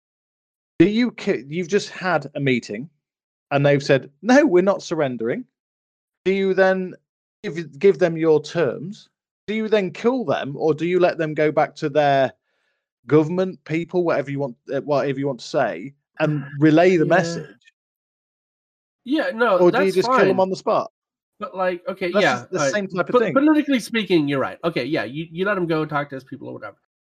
Do 0.79 0.89
you 0.89 1.15
you've 1.27 1.69
just 1.69 1.91
had 1.91 2.31
a 2.35 2.41
meeting, 2.41 2.89
and 3.51 3.67
they've 3.67 3.83
said 3.83 4.11
no, 4.23 4.47
we're 4.47 4.63
not 4.63 4.83
surrendering. 4.83 5.45
Do 6.25 6.33
you 6.33 6.55
then 6.55 6.95
give 7.43 7.79
give 7.79 7.99
them 7.99 8.17
your 8.17 8.41
terms? 8.43 9.09
Do 9.47 9.55
you 9.55 9.69
then 9.69 9.91
kill 9.91 10.25
them, 10.25 10.57
or 10.57 10.75
do 10.75 10.87
you 10.87 11.01
let 11.01 11.19
them 11.19 11.35
go 11.35 11.51
back 11.51 11.75
to 11.77 11.89
their 11.89 12.33
government, 13.07 13.63
people, 13.65 14.05
whatever 14.05 14.31
you 14.31 14.39
want, 14.39 14.57
uh, 14.73 14.83
whatever 14.83 15.19
you 15.19 15.27
want 15.27 15.41
to 15.41 15.47
say, 15.47 15.95
and 16.21 16.45
relay 16.59 16.97
the 16.99 17.07
Yeah. 17.07 17.09
message, 17.09 17.73
Yeah, 19.05 19.31
no, 19.31 19.59
or 19.59 19.71
do 19.71 19.83
you 19.83 19.93
just 19.93 20.07
fine. 20.07 20.19
kill 20.19 20.29
them 20.29 20.41
on 20.41 20.51
the 20.51 20.57
spot? 20.57 20.93
But 21.41 21.57
like, 21.57 21.83
okay, 21.89 22.11
That's 22.11 22.23
yeah, 22.23 22.45
the 22.51 22.59
alright. 22.59 22.73
same 22.73 22.87
type 22.89 23.09
of 23.09 23.13
Po- 23.13 23.19
thing. 23.21 23.33
Politically 23.35 23.79
speaking, 23.81 24.27
you're 24.27 24.41
right. 24.41 24.59
Okay, 24.65 24.85
yeah, 24.85 25.05
you, 25.05 25.27
you 25.31 25.45
let 25.45 25.57
him 25.57 25.67
go 25.67 25.85
talk 25.87 26.09
to 26.11 26.17
his 26.17 26.25
people 26.25 26.49
or 26.49 26.55
whatever. 26.55 26.77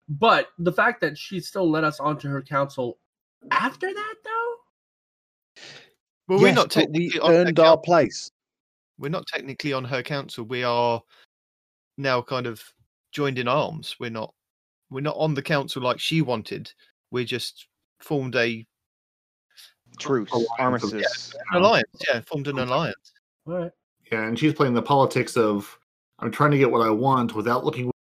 But 0.10 0.48
the 0.58 0.74
fact 0.74 1.00
that 1.02 1.18
she 1.18 1.40
still 1.40 1.70
let 1.70 1.84
us 1.84 2.00
onto 2.00 2.28
her 2.30 2.42
council 2.42 2.98
after 3.52 3.94
that, 3.94 4.14
though, 4.26 5.62
Well, 6.28 6.40
we're 6.40 6.48
Yes, 6.48 6.56
not 6.56 6.74
but 6.76 6.90
we 6.92 7.10
technically 7.10 7.20
on 7.22 7.32
her 7.32 7.38
earned 7.38 7.60
our 7.60 7.66
council. 7.78 7.82
place. 7.84 8.32
We're 8.98 9.10
not 9.10 9.26
technically 9.28 9.72
on 9.72 9.86
her 9.86 10.04
council. 10.04 10.44
We 10.44 10.64
are 10.64 11.02
now 11.98 12.22
kind 12.22 12.46
of 12.48 12.62
joined 13.14 13.40
in 13.40 13.48
arms. 13.48 13.96
We're 14.00 14.10
not. 14.10 14.34
We're 14.90 15.02
not 15.02 15.16
on 15.18 15.34
the 15.36 15.42
council 15.44 15.82
like 15.84 16.00
she 16.00 16.22
wanted. 16.22 16.74
We 17.12 17.24
just 17.24 17.68
formed 18.02 18.36
a 18.36 18.66
Truce, 20.00 20.30
Alliance 20.32 20.50
of- 20.50 20.60
armistice. 20.60 21.34
an 21.52 21.62
alliance. 21.62 21.88
Yeah, 22.08 22.22
formed 22.22 22.48
an 22.48 22.60
alliance. 22.60 23.14
all 23.48 23.54
right. 23.54 23.72
Yeah, 24.12 24.24
and 24.28 24.38
she's 24.38 24.54
playing 24.54 24.74
the 24.74 24.82
politics 24.82 25.38
of 25.38 25.78
I'm 26.20 26.32
trying 26.32 26.52
to 26.52 26.58
get 26.58 26.72
what 26.72 26.86
I 26.86 26.90
want 26.90 27.36
without 27.36 27.64
looking 27.64 27.88
at 27.88 27.94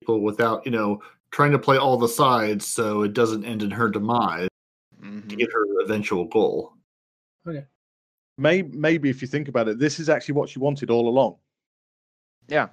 people, 0.00 0.20
without 0.20 0.64
you 0.64 0.72
know 0.72 1.02
trying 1.30 1.52
to 1.52 1.58
play 1.58 1.76
all 1.76 1.96
the 1.98 2.08
sides, 2.08 2.66
so 2.66 3.02
it 3.02 3.12
doesn't 3.12 3.44
end 3.44 3.62
in 3.62 3.70
her 3.70 3.88
demise 3.90 4.48
to 5.02 5.06
Mhm. 5.06 5.36
get 5.38 5.52
her 5.52 5.64
eventual 5.82 6.24
goal. 6.26 6.72
Maybe, 8.40 8.76
maybe 8.76 9.10
if 9.10 9.20
you 9.20 9.26
think 9.26 9.48
about 9.48 9.66
it, 9.68 9.78
this 9.80 9.98
is 9.98 10.08
actually 10.08 10.34
what 10.34 10.48
she 10.48 10.60
wanted 10.60 10.90
all 10.90 11.08
along. 11.08 11.38
Yeah. 12.46 12.68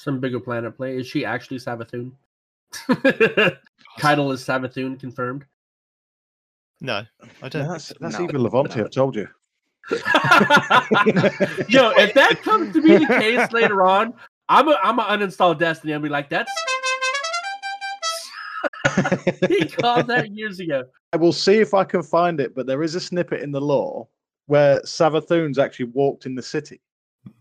Some 0.00 0.20
bigger 0.20 0.40
planet 0.40 0.74
play. 0.76 0.96
Is 0.96 1.06
she 1.06 1.24
actually 1.26 1.58
Savathun? 1.58 2.12
Title 3.98 4.32
is 4.32 4.42
Savathun 4.42 4.98
confirmed. 4.98 5.44
No, 6.80 7.04
I 7.42 7.48
don't. 7.48 7.68
that's 7.68 7.88
think 7.88 7.98
so. 7.98 8.04
that's 8.04 8.18
No, 8.18 8.24
even 8.24 8.42
Levante. 8.42 8.76
no. 8.78 8.84
I've 8.84 8.90
told 8.90 9.16
you. 9.16 9.28
Yo, 11.68 11.90
if 11.96 12.12
that 12.14 12.40
comes 12.42 12.74
to 12.74 12.82
be 12.82 12.98
the 12.98 13.06
case 13.06 13.52
later 13.52 13.82
on, 13.82 14.14
I'm 14.48 14.68
a 14.68 14.78
I'm 14.82 14.98
a 14.98 15.04
uninstall 15.04 15.56
Destiny. 15.58 15.94
I'll 15.94 16.00
be 16.00 16.08
like, 16.08 16.28
that's 16.28 16.50
he 19.48 19.66
called 19.66 20.06
that 20.08 20.32
years 20.32 20.60
ago. 20.60 20.84
I 21.12 21.16
will 21.18 21.32
see 21.32 21.58
if 21.58 21.74
I 21.74 21.84
can 21.84 22.02
find 22.02 22.40
it, 22.40 22.54
but 22.54 22.66
there 22.66 22.82
is 22.82 22.94
a 22.94 23.00
snippet 23.00 23.42
in 23.42 23.52
the 23.52 23.60
lore 23.60 24.08
where 24.46 24.80
Savathun's 24.82 25.58
actually 25.58 25.86
walked 25.86 26.26
in 26.26 26.34
the 26.34 26.42
city. 26.42 26.80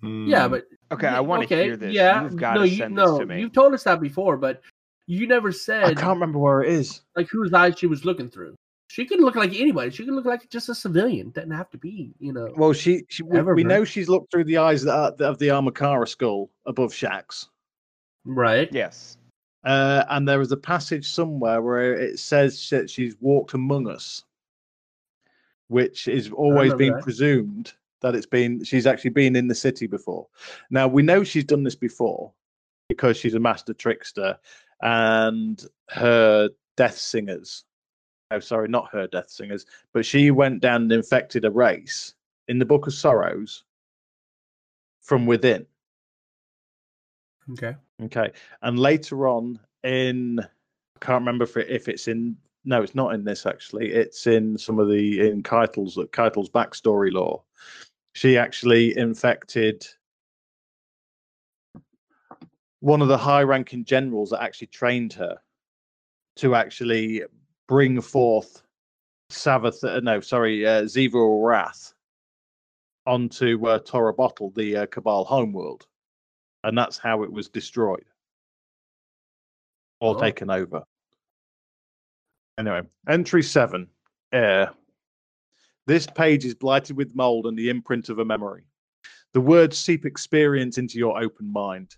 Hmm. 0.01 0.27
Yeah, 0.27 0.47
but 0.47 0.65
Okay, 0.91 1.07
I 1.07 1.13
yeah, 1.13 1.19
want 1.19 1.41
to 1.41 1.45
okay, 1.53 1.63
hear 1.63 1.77
this. 1.77 1.93
Yeah, 1.93 2.23
You've 2.23 2.35
got 2.35 2.55
no, 2.55 2.61
to 2.61 2.69
you, 2.69 2.77
send 2.77 2.95
no, 2.95 3.11
this 3.11 3.19
to 3.19 3.25
me. 3.25 3.39
You've 3.41 3.53
told 3.53 3.73
us 3.73 3.83
that 3.83 3.99
before, 4.01 4.37
but 4.37 4.61
you 5.07 5.27
never 5.27 5.51
said. 5.51 5.83
I 5.83 5.87
said 5.89 5.97
can't 5.97 6.15
remember 6.15 6.39
where 6.39 6.61
it 6.63 6.69
is. 6.71 7.01
like 7.15 7.27
whose 7.29 7.53
eyes 7.53 7.77
she 7.77 7.87
was 7.87 8.05
looking 8.05 8.29
through. 8.29 8.55
She 8.87 9.05
could 9.05 9.19
look 9.19 9.35
like 9.35 9.53
anybody. 9.59 9.89
She 9.89 10.05
could 10.05 10.13
look 10.13 10.25
like 10.25 10.49
just 10.49 10.69
a 10.69 10.75
civilian. 10.75 11.31
Doesn't 11.31 11.51
have 11.51 11.69
to 11.71 11.77
be, 11.77 12.13
you 12.19 12.31
know. 12.31 12.53
Well, 12.55 12.73
she, 12.73 13.03
she 13.09 13.23
we, 13.23 13.41
we 13.41 13.63
know 13.63 13.83
she's 13.83 14.07
looked 14.07 14.31
through 14.31 14.43
the 14.45 14.57
eyes 14.57 14.83
that 14.83 14.93
are, 14.93 15.25
of 15.25 15.39
the 15.39 15.47
Ahamkara 15.47 16.07
skull 16.07 16.51
above 16.65 16.93
Shax's. 16.93 17.49
right? 18.25 18.69
Yes. 18.71 19.17
Uh, 19.63 20.05
and 20.09 20.27
there 20.27 20.41
is 20.41 20.51
a 20.51 20.57
passage 20.57 21.07
somewhere 21.07 21.61
where 21.61 21.93
it 21.93 22.19
says 22.19 22.69
that 22.69 22.89
she's 22.89 23.15
walked 23.19 23.55
among 23.55 23.89
us, 23.89 24.23
which 25.67 26.07
is 26.07 26.31
always 26.31 26.73
been 26.75 26.93
that. 26.93 27.01
presumed 27.01 27.73
that 28.01 28.13
it's 28.13 28.27
been 28.27 28.63
she's 28.63 28.85
actually 28.85 29.09
been 29.09 29.35
in 29.35 29.47
the 29.47 29.55
city 29.55 29.87
before. 29.87 30.27
Now 30.69 30.87
we 30.87 31.01
know 31.01 31.23
she's 31.23 31.43
done 31.43 31.63
this 31.63 31.75
before 31.75 32.31
because 32.87 33.17
she's 33.17 33.33
a 33.33 33.39
master 33.39 33.73
trickster, 33.73 34.37
and 34.81 35.65
her 35.89 36.49
death 36.77 36.97
singers. 36.97 37.63
Oh, 38.31 38.39
sorry, 38.39 38.67
not 38.67 38.89
her 38.91 39.07
death 39.07 39.29
singers, 39.29 39.65
but 39.93 40.05
she 40.05 40.31
went 40.31 40.61
down 40.61 40.83
and 40.83 40.91
infected 40.91 41.45
a 41.45 41.51
race 41.51 42.15
in 42.47 42.59
the 42.59 42.65
Book 42.65 42.87
of 42.87 42.93
Sorrows 42.93 43.63
from 45.01 45.25
within. 45.25 45.65
Okay. 47.51 47.75
Okay, 48.03 48.31
and 48.61 48.77
later 48.77 49.27
on 49.27 49.59
in, 49.83 50.39
I 50.39 50.99
can't 50.99 51.21
remember 51.21 51.45
if, 51.45 51.55
it, 51.55 51.69
if 51.69 51.87
it's 51.87 52.07
in. 52.07 52.35
No, 52.65 52.81
it's 52.81 52.95
not 52.95 53.13
in 53.13 53.23
this 53.23 53.45
actually. 53.45 53.93
It's 53.93 54.25
in 54.27 54.57
some 54.57 54.79
of 54.79 54.89
the 54.89 55.29
in 55.29 55.43
Caiatl's 55.43 55.97
Caiatl's 56.11 56.49
backstory 56.49 57.13
lore. 57.13 57.43
She 58.13 58.37
actually 58.37 58.97
infected 58.97 59.85
one 62.79 63.01
of 63.01 63.07
the 63.07 63.17
high-ranking 63.17 63.85
generals 63.85 64.31
that 64.31 64.41
actually 64.41 64.67
trained 64.67 65.13
her 65.13 65.37
to 66.37 66.55
actually 66.55 67.23
bring 67.67 68.01
forth 68.01 68.63
Savath. 69.31 69.83
uh, 69.83 69.99
No, 70.01 70.19
sorry, 70.19 70.65
uh, 70.65 70.83
Xivu 70.83 71.13
Arath 71.13 71.93
onto 73.05 73.67
uh, 73.67 73.79
Torobatl, 73.79 74.53
the 74.55 74.77
uh, 74.77 74.85
Cabal 74.87 75.25
homeworld 75.25 75.85
and 76.63 76.75
that's 76.75 76.97
how 76.97 77.21
it 77.23 77.31
was 77.31 77.47
destroyed 77.47 78.05
or 80.01 80.15
Oh. 80.15 80.19
taken 80.19 80.49
over. 80.49 80.83
Anyway, 82.57 82.81
entry 83.07 83.43
seven, 83.43 83.87
air. 84.31 84.73
This 85.85 86.07
page 86.07 86.45
is 86.45 86.55
blighted 86.55 86.97
with 86.97 87.13
mold 87.15 87.45
and 87.45 87.57
the 87.57 87.69
imprint 87.69 88.09
of 88.09 88.17
a 88.17 88.25
memory. 88.25 88.65
The 89.33 89.41
words 89.41 89.77
seep 89.77 90.05
experience 90.05 90.79
into 90.79 90.97
your 90.97 91.21
open 91.21 91.51
mind 91.51 91.95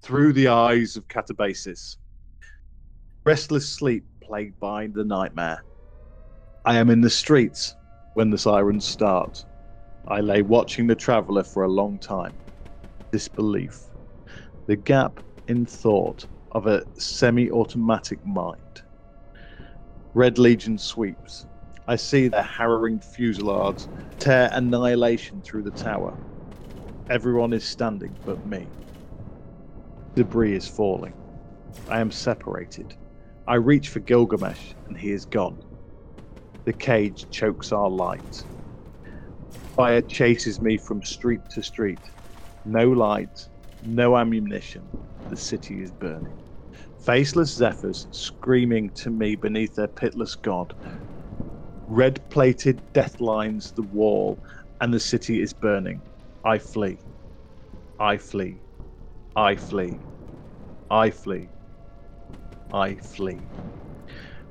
through 0.00 0.32
the 0.32 0.48
eyes 0.48 0.96
of 0.96 1.06
kataebasis. 1.06 1.96
Restless 3.24 3.68
sleep 3.68 4.08
plagued 4.32 4.58
by 4.60 4.86
the 4.86 5.04
nightmare. 5.04 5.62
I 6.64 6.78
am 6.78 6.88
in 6.88 7.02
the 7.02 7.10
streets 7.10 7.76
when 8.14 8.30
the 8.30 8.38
sirens 8.38 8.86
start. 8.86 9.44
I 10.08 10.22
lay 10.22 10.40
watching 10.40 10.86
the 10.86 10.94
traveler 10.94 11.42
for 11.42 11.64
a 11.64 11.68
long 11.68 11.98
time. 11.98 12.34
Disbelief 13.12 13.78
the 14.68 14.76
gap 14.76 15.20
in 15.48 15.66
thought 15.66 16.24
of 16.52 16.66
a 16.66 16.82
semi 16.96 17.50
automatic 17.50 18.24
mind. 18.24 18.80
Red 20.14 20.38
Legion 20.38 20.78
sweeps. 20.78 21.44
I 21.86 21.96
see 21.96 22.28
their 22.28 22.42
harrowing 22.42 23.00
fusillades 23.00 23.86
tear 24.18 24.48
annihilation 24.54 25.42
through 25.42 25.64
the 25.64 25.72
tower. 25.72 26.16
Everyone 27.10 27.52
is 27.52 27.66
standing 27.66 28.16
but 28.24 28.46
me. 28.46 28.70
Debris 30.16 30.54
is 30.54 30.66
falling. 30.66 31.16
I 31.90 32.00
am 32.00 32.10
separated. 32.10 32.94
I 33.46 33.56
reach 33.56 33.88
for 33.88 34.00
Gilgamesh 34.00 34.74
and 34.88 34.98
he 34.98 35.10
is 35.12 35.26
gone. 35.26 35.60
The 36.66 36.72
cage 36.72 37.28
chokes 37.30 37.72
our 37.72 37.90
light. 37.90 38.46
Fire 39.76 40.02
chases 40.02 40.60
me 40.60 40.78
from 40.78 41.02
street 41.02 41.42
to 41.50 41.62
street. 41.62 42.00
No 42.64 42.90
light, 42.90 43.48
no 43.82 44.16
ammunition. 44.16 44.92
The 45.30 45.36
city 45.36 45.82
is 45.82 45.92
burning. 45.92 46.38
Faceless 47.04 47.54
zephyrs 47.54 48.06
screaming 48.12 48.90
to 48.96 49.10
me 49.10 49.36
beneath 49.36 49.74
their 49.74 49.88
pitless 49.88 50.36
god. 50.36 50.74
Red 51.86 52.28
plated 52.30 52.82
death 52.94 53.20
lines 53.20 53.72
the 53.76 53.82
wall, 53.82 54.40
and 54.80 54.94
the 54.94 55.00
city 55.00 55.40
is 55.42 55.52
burning. 55.52 56.02
I 56.44 56.58
flee. 56.58 57.00
I 57.98 58.18
flee. 58.18 58.62
I 59.36 59.56
flee. 59.56 60.02
I 60.90 61.10
flee. 61.10 61.50
I 62.72 62.96
flee. 62.96 63.48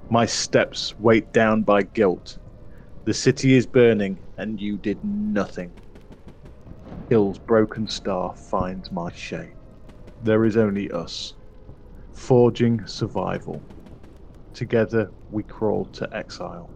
My 0.10 0.26
steps 0.26 0.98
weighed 1.00 1.32
down 1.32 1.64
by 1.64 1.84
guilt. 1.84 2.38
The 3.06 3.14
city 3.14 3.56
is 3.56 3.66
burning, 3.66 4.22
and 4.38 4.60
you 4.60 4.78
did 4.78 5.00
nothing. 5.04 5.74
Hill's 7.10 7.40
broken 7.40 7.88
star 7.88 8.36
finds 8.36 8.92
my 8.92 9.12
shade. 9.12 9.56
There 10.22 10.46
is 10.46 10.56
only 10.58 10.92
us, 10.92 11.34
forging 12.14 12.86
survival. 12.86 13.66
Together 14.54 15.12
we 15.30 15.44
crawled 15.44 15.94
to 15.94 16.10
exile. 16.16 16.72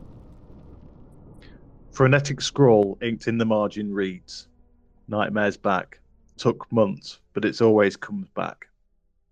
Frenetic 1.91 2.41
scrawl 2.41 2.97
inked 3.01 3.27
in 3.27 3.37
the 3.37 3.45
margin 3.45 3.93
reads 3.93 4.47
Nightmare's 5.07 5.57
back. 5.57 5.99
Took 6.37 6.69
months, 6.71 7.19
but 7.33 7.45
it's 7.45 7.61
always 7.61 7.95
comes 7.95 8.27
back. 8.35 8.65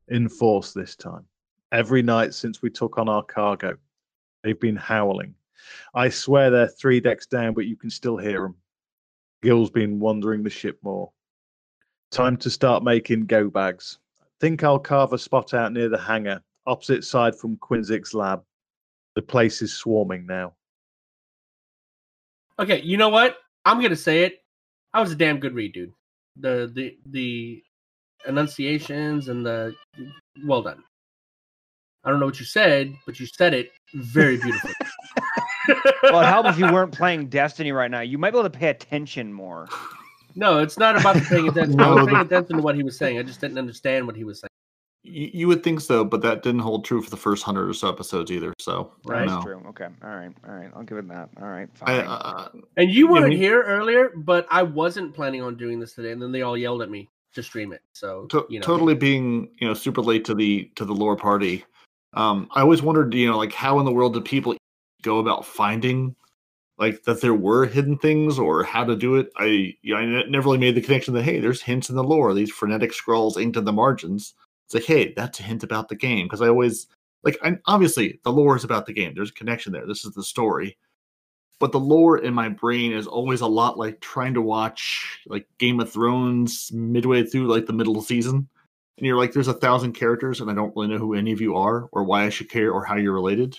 In 0.08 0.30
force 0.30 0.74
this 0.74 0.96
time. 0.96 1.26
Every 1.74 2.04
night 2.04 2.36
since 2.36 2.62
we 2.62 2.70
took 2.70 3.00
on 3.00 3.10
our 3.10 3.24
cargo, 3.24 3.76
they've 4.44 4.60
been 4.60 4.76
howling. 4.76 5.34
I 5.96 6.08
swear 6.08 6.52
they're 6.52 6.68
three 6.68 7.00
decks 7.00 7.26
down, 7.26 7.56
but 7.56 7.66
you 7.66 7.76
can 7.76 7.90
still 7.90 8.16
hear 8.16 8.44
them. 8.44 8.56
Gil's 9.42 9.72
been 9.72 10.00
wandering 10.00 10.44
the 10.44 10.52
ship 10.52 10.78
more. 10.84 11.12
Time 12.12 12.38
to 12.38 12.52
start 12.52 12.84
making 12.84 13.26
go 13.26 13.50
bags. 13.50 13.98
Think 14.40 14.64
I'll 14.64 14.78
carve 14.78 15.14
a 15.14 15.18
spot 15.18 15.56
out 15.56 15.74
near 15.74 15.90
the 15.90 15.98
hangar, 15.98 16.44
opposite 16.68 17.04
side 17.04 17.36
from 17.36 17.58
Quinzic's 17.58 18.14
lab. 18.14 18.44
The 19.16 19.24
place 19.24 19.64
is 19.64 19.74
swarming 19.74 20.28
now. 20.28 20.54
Okay, 22.60 22.82
you 22.82 22.98
know 22.98 23.10
what? 23.10 23.38
I'm 23.66 23.82
gonna 23.82 23.96
say 23.96 24.26
it. 24.26 24.44
I 24.94 25.02
was 25.02 25.12
a 25.12 25.16
damn 25.16 25.40
good 25.40 25.56
read, 25.56 25.74
dude. 25.74 25.94
The 26.36 26.72
the 26.72 27.00
the 27.08 27.64
enunciations 28.28 29.28
and 29.28 29.44
the 29.44 29.74
well 30.46 30.62
done. 30.62 30.84
I 32.04 32.10
don't 32.10 32.20
know 32.20 32.26
what 32.26 32.40
you 32.40 32.46
said, 32.46 32.94
but 33.06 33.20
you 33.20 33.26
said 33.26 33.54
it 33.54 33.72
very 33.94 34.38
beautifully. 34.38 34.74
Well, 36.04 36.20
it 36.20 36.26
helps 36.26 36.50
if 36.50 36.60
you 36.60 36.70
weren't 36.74 36.92
playing 36.92 37.28
Destiny 37.28 37.72
right 37.72 37.90
now. 37.90 38.02
You 38.02 38.18
might 38.18 38.32
be 38.32 38.38
able 38.38 38.50
to 38.50 38.58
pay 38.58 38.68
attention 38.68 39.32
more. 39.32 39.70
no, 40.36 40.60
it's 40.60 40.78
not 40.78 41.00
about 41.00 41.16
the 41.16 41.22
paying 41.22 41.48
attention. 41.48 41.80
I 41.80 41.88
No, 41.88 41.96
was 41.96 42.06
paying 42.08 42.18
attention 42.20 42.58
to 42.58 42.62
what 42.62 42.76
he 42.76 42.84
was 42.84 42.98
saying. 42.98 43.18
I 43.18 43.24
just 43.24 43.40
didn't 43.40 43.58
understand 43.58 44.06
what 44.06 44.18
he 44.18 44.26
was 44.26 44.42
saying. 44.42 44.50
You, 45.04 45.30
you 45.34 45.48
would 45.48 45.64
think 45.64 45.80
so, 45.80 46.04
but 46.04 46.22
that 46.22 46.44
didn't 46.44 46.60
hold 46.60 46.84
true 46.84 47.02
for 47.02 47.10
the 47.10 47.16
first 47.16 47.44
hundred 47.44 47.70
or 47.70 47.74
so 47.74 47.88
episodes 47.88 48.30
either. 48.30 48.54
So 48.60 48.92
Right. 49.06 49.20
don't 49.20 49.28
That's 49.28 49.44
true. 49.46 49.64
Okay. 49.70 49.88
All 50.04 50.10
right. 50.10 50.32
All 50.46 50.54
right. 50.54 50.70
I'll 50.76 50.84
give 50.84 50.98
it 50.98 51.08
that. 51.08 51.30
All 51.42 51.48
right. 51.48 51.70
I, 51.82 52.00
uh, 52.00 52.50
And 52.76 52.92
you 52.92 53.08
weren't 53.08 53.30
we- 53.30 53.38
here 53.38 53.62
earlier, 53.64 54.12
but 54.18 54.46
I 54.52 54.64
wasn't 54.64 55.14
planning 55.16 55.42
on 55.42 55.56
doing 55.56 55.80
this 55.80 55.94
today, 55.94 56.12
and 56.12 56.22
then 56.22 56.34
they 56.34 56.42
all 56.42 56.58
yelled 56.58 56.82
at 56.82 56.90
me 56.90 57.10
to 57.36 57.42
stream 57.42 57.72
it. 57.72 57.82
So 57.94 58.26
to- 58.26 58.46
you 58.50 58.60
know, 58.60 58.66
totally 58.66 58.96
being 58.96 59.50
you 59.60 59.68
know 59.70 59.74
super 59.74 60.02
late 60.02 60.26
to 60.26 60.36
the 60.36 60.70
to 60.76 60.84
the 60.84 60.94
lore 60.94 61.16
party. 61.16 61.64
Um, 62.14 62.48
I 62.52 62.62
always 62.62 62.82
wondered, 62.82 63.14
you 63.14 63.30
know, 63.30 63.38
like 63.38 63.54
how 63.54 63.80
in 63.80 63.86
the 63.86 63.92
world 63.92 64.14
do 64.14 64.22
people 64.22 64.56
go 65.02 65.20
about 65.20 65.46
finding 65.46 66.16
like 66.78 67.04
that 67.04 67.22
there 67.22 67.34
were 67.34 67.66
hidden 67.66 67.98
things 67.98 68.38
or 68.40 68.64
how 68.64 68.84
to 68.84 68.96
do 68.96 69.16
it? 69.16 69.30
I 69.38 69.76
you 69.82 69.94
know, 69.94 69.98
I 69.98 70.24
never 70.28 70.46
really 70.46 70.60
made 70.60 70.76
the 70.76 70.82
connection 70.82 71.14
that 71.16 71.24
hey, 71.24 71.40
there's 71.40 71.62
hints 71.62 71.90
in 71.90 71.96
the 71.96 72.04
lore. 72.04 72.34
These 72.34 72.52
frenetic 72.52 72.94
scrolls 72.94 73.38
inked 73.38 73.58
in 73.58 73.66
the 73.66 73.74
margins. 73.74 74.34
It's 74.66 74.74
like 74.76 74.86
hey, 74.86 75.14
that's 75.14 75.40
a 75.40 75.44
hint 75.44 75.64
about 75.64 75.90
the 75.90 75.96
game 75.96 76.26
because 76.26 76.42
I 76.42 76.48
always 76.48 76.88
like 77.24 77.38
I, 77.44 77.58
obviously 77.66 78.20
the 78.24 78.32
lore 78.32 78.56
is 78.56 78.64
about 78.64 78.86
the 78.86 78.94
game. 78.94 79.14
There's 79.16 79.32
a 79.32 79.34
connection 79.34 79.74
there. 79.74 79.88
This 79.88 80.06
is 80.06 80.14
the 80.14 80.24
story. 80.24 80.78
But 81.60 81.72
the 81.72 81.80
lore 81.80 82.18
in 82.18 82.34
my 82.34 82.50
brain 82.50 82.92
is 82.92 83.08
always 83.08 83.42
a 83.42 83.48
lot 83.48 83.78
like 83.78 84.02
trying 84.02 84.34
to 84.34 84.42
watch 84.42 85.22
like 85.28 85.48
Game 85.60 85.80
of 85.80 85.92
Thrones 85.92 86.72
midway 86.74 87.24
through 87.24 87.48
like 87.48 87.66
the 87.68 87.74
middle 87.74 88.02
season 88.02 88.50
and 88.98 89.08
you're 89.08 89.18
like, 89.18 89.34
there's 89.34 89.48
a 89.48 89.54
thousand 89.54 89.94
characters, 89.94 90.42
and 90.42 90.50
I 90.50 90.54
don't 90.54 90.76
really 90.76 90.90
know 90.90 90.98
who 91.00 91.16
any 91.16 91.32
of 91.32 91.42
you 91.42 91.56
are, 91.56 91.90
or 91.92 92.04
why 92.04 92.26
I 92.26 92.30
should 92.30 92.50
care, 92.50 92.72
or 92.72 92.86
how 92.86 92.96
you're 92.96 93.14
related. 93.14 93.58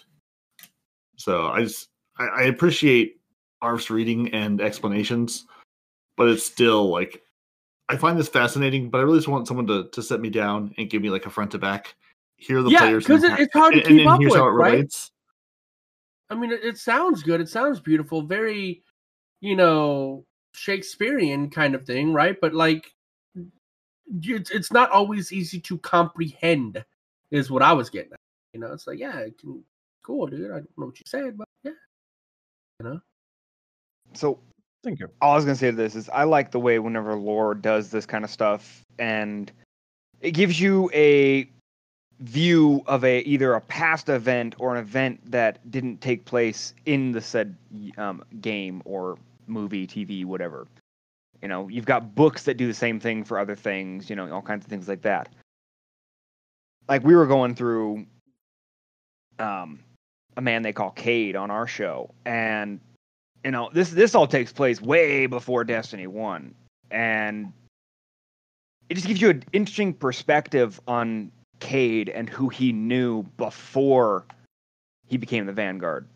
So 1.17 1.47
I 1.49 1.63
just 1.63 1.89
I, 2.19 2.27
I 2.27 2.43
appreciate 2.43 3.21
Arf's 3.63 3.91
reading 3.91 4.33
and 4.35 4.61
explanations, 4.61 5.47
but 6.17 6.29
it's 6.29 6.45
still 6.45 6.89
like 6.89 7.23
I 7.89 7.97
find 7.97 8.19
this 8.19 8.29
fascinating. 8.29 8.91
But 8.91 8.99
I 8.99 9.03
really 9.03 9.19
just 9.19 9.29
want 9.29 9.49
someone 9.49 9.67
to 9.67 9.89
to 9.91 10.03
set 10.03 10.21
me 10.21 10.31
down 10.31 10.75
and 10.79 10.89
give 10.91 11.03
me 11.03 11.11
like 11.11 11.27
a 11.27 11.31
front 11.31 11.51
to 11.53 11.59
back. 11.59 11.95
Here 12.37 12.59
are 12.59 12.63
the 12.63 12.71
players. 12.71 12.73
Yeah, 12.73 12.79
players, 12.81 13.07
'cause 13.07 13.23
and 13.25 13.39
it's 13.39 13.53
hard 13.53 13.75
to 13.75 13.81
and, 13.81 13.89
keep 13.89 14.01
and 14.01 14.09
up 14.09 14.21
here's 14.21 14.35
how 14.35 14.47
it 14.47 14.53
with, 14.53 14.61
right? 14.61 14.73
relates. 14.73 15.11
I 16.31 16.35
mean, 16.35 16.53
it, 16.53 16.65
it 16.65 16.79
sounds 16.79 17.23
good. 17.23 17.41
It 17.41 17.49
sounds 17.49 17.81
beautiful. 17.81 18.23
Very, 18.23 18.83
you 19.41 19.57
know, 19.57 20.25
Shakespearean 20.55 21.51
kind 21.51 21.75
of 21.75 21.85
thing, 21.85 22.13
right? 22.13 22.37
But 22.41 22.55
like, 22.55 22.94
it's 24.23 24.51
it's 24.51 24.73
not 24.73 24.91
always 24.91 25.33
easy 25.33 25.61
to 25.61 25.79
comprehend. 25.79 26.85
Is 27.31 27.51
what 27.51 27.63
I 27.63 27.73
was 27.73 27.91
getting 27.91 28.13
at. 28.13 28.21
You 28.53 28.61
know, 28.61 28.73
it's 28.73 28.87
like, 28.87 28.99
yeah, 28.99 29.19
it 29.19 29.39
can, 29.39 29.65
cool, 30.03 30.27
dude. 30.27 30.51
I 30.51 30.55
don't 30.55 30.79
know 30.79 30.87
what 30.87 30.99
you 30.99 31.05
said, 31.07 31.37
but 31.37 31.49
yeah, 31.65 31.73
you 32.81 32.89
know. 32.89 33.01
so 34.13 34.39
Thank 34.85 35.01
you. 35.01 35.09
all 35.23 35.33
I 35.33 35.37
was 35.37 35.45
gonna 35.45 35.57
say 35.57 35.71
to 35.71 35.77
this 35.77 35.95
is 35.95 36.09
I 36.11 36.25
like 36.25 36.51
the 36.51 36.61
way 36.61 36.79
whenever 36.79 37.15
lore 37.15 37.55
does 37.55 37.91
this 37.91 38.05
kind 38.05 38.23
of 38.23 38.31
stuff 38.31 38.83
and 38.99 39.51
it 40.21 40.33
gives 40.33 40.61
you 40.61 40.91
a 40.93 41.49
view 42.21 42.83
of 42.87 43.05
a 43.05 43.21
either 43.21 43.55
a 43.55 43.61
past 43.61 44.09
event 44.09 44.55
or 44.59 44.75
an 44.75 44.83
event 44.83 45.21
that 45.31 45.71
didn't 45.71 46.01
take 46.01 46.25
place 46.25 46.75
in 46.87 47.13
the 47.13 47.21
said 47.21 47.57
um, 47.97 48.23
game 48.41 48.83
or 48.85 49.19
movie, 49.47 49.87
TV, 49.87 50.25
whatever. 50.25 50.67
You 51.45 51.49
know, 51.49 51.69
you've 51.69 51.85
got 51.85 52.15
books 52.15 52.45
that 52.45 52.57
do 52.57 52.67
the 52.67 52.73
same 52.73 52.99
thing 52.99 53.23
for 53.23 53.39
other 53.39 53.55
things. 53.55 54.09
You 54.09 54.17
know, 54.17 54.33
all 54.33 54.41
kinds 54.41 54.65
of 54.65 54.71
things 54.71 54.89
like 54.89 55.03
that. 55.03 55.29
Like 56.89 57.05
we 57.05 57.15
were 57.15 57.27
going 57.27 57.55
through 57.55 58.07
um, 59.39 59.79
a 60.39 60.41
man 60.41 60.63
they 60.63 60.73
call 60.73 60.91
Cayde 60.93 61.37
on 61.37 61.51
our 61.51 61.67
show, 61.67 62.09
and 62.25 62.81
you 63.45 63.51
know 63.51 63.69
this 63.75 63.91
this 63.91 64.15
all 64.15 64.27
takes 64.27 64.55
place 64.55 64.81
way 64.81 65.27
before 65.27 65.65
Destiny 65.65 66.07
One, 66.07 66.55
and 66.91 67.53
it 68.89 68.95
just 68.95 69.07
gives 69.07 69.21
you 69.21 69.29
an 69.29 69.45
interesting 69.53 69.93
perspective 69.93 70.81
on 70.89 71.31
Cayde 71.61 72.09
and 72.09 72.27
who 72.27 72.49
he 72.49 72.73
knew 72.73 73.23
before 73.37 74.25
he 75.07 75.19
became 75.19 75.45
the 75.45 75.53
Vanguard. 75.53 76.07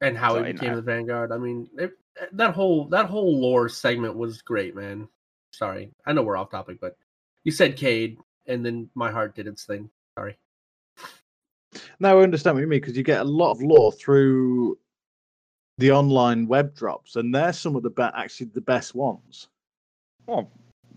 and 0.00 0.16
how 0.16 0.36
So, 0.36 0.42
he 0.44 0.52
became 0.52 0.72
I- 0.72 0.76
the 0.76 0.82
Vanguard. 0.82 1.32
I 1.32 1.36
mean, 1.36 1.68
it, 1.76 1.92
that 2.32 2.54
whole 2.54 2.86
that 2.86 3.06
whole 3.06 3.40
lore 3.40 3.68
segment 3.68 4.16
was 4.16 4.42
great, 4.42 4.74
man. 4.74 5.08
Sorry, 5.52 5.90
I 6.06 6.12
know 6.12 6.22
we're 6.22 6.36
off 6.36 6.50
topic, 6.50 6.78
but 6.80 6.96
you 7.44 7.52
said 7.52 7.76
Cayde, 7.76 8.18
and 8.46 8.64
then 8.64 8.88
my 8.94 9.10
heart 9.10 9.34
did 9.34 9.46
its 9.46 9.64
thing. 9.64 9.88
Sorry. 10.16 10.36
Now 12.00 12.18
I 12.18 12.22
understand 12.22 12.56
what 12.56 12.60
you 12.60 12.66
mean 12.66 12.80
because 12.80 12.96
you 12.96 13.02
get 13.02 13.20
a 13.20 13.24
lot 13.24 13.52
of 13.52 13.62
lore 13.62 13.92
through 13.92 14.78
the 15.78 15.92
online 15.92 16.46
web 16.46 16.74
drops, 16.74 17.16
and 17.16 17.34
they're 17.34 17.52
some 17.52 17.76
of 17.76 17.82
the 17.82 17.90
be- 17.90 18.02
actually 18.02 18.50
the 18.54 18.60
best 18.60 18.94
ones. 18.94 19.48
Well, 20.26 20.50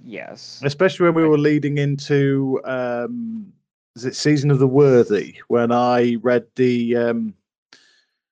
yes, 0.04 0.62
Especially 0.64 1.06
when 1.06 1.16
we 1.16 1.28
were 1.28 1.38
leading 1.38 1.78
into 1.78 2.60
um, 2.66 3.52
is 3.96 4.06
it 4.06 4.16
season 4.16 4.52
of 4.52 4.60
the 4.60 4.68
worthy 4.68 5.36
when 5.48 5.72
I 5.72 6.16
read 6.22 6.46
the 6.56 6.96
um, 6.96 7.34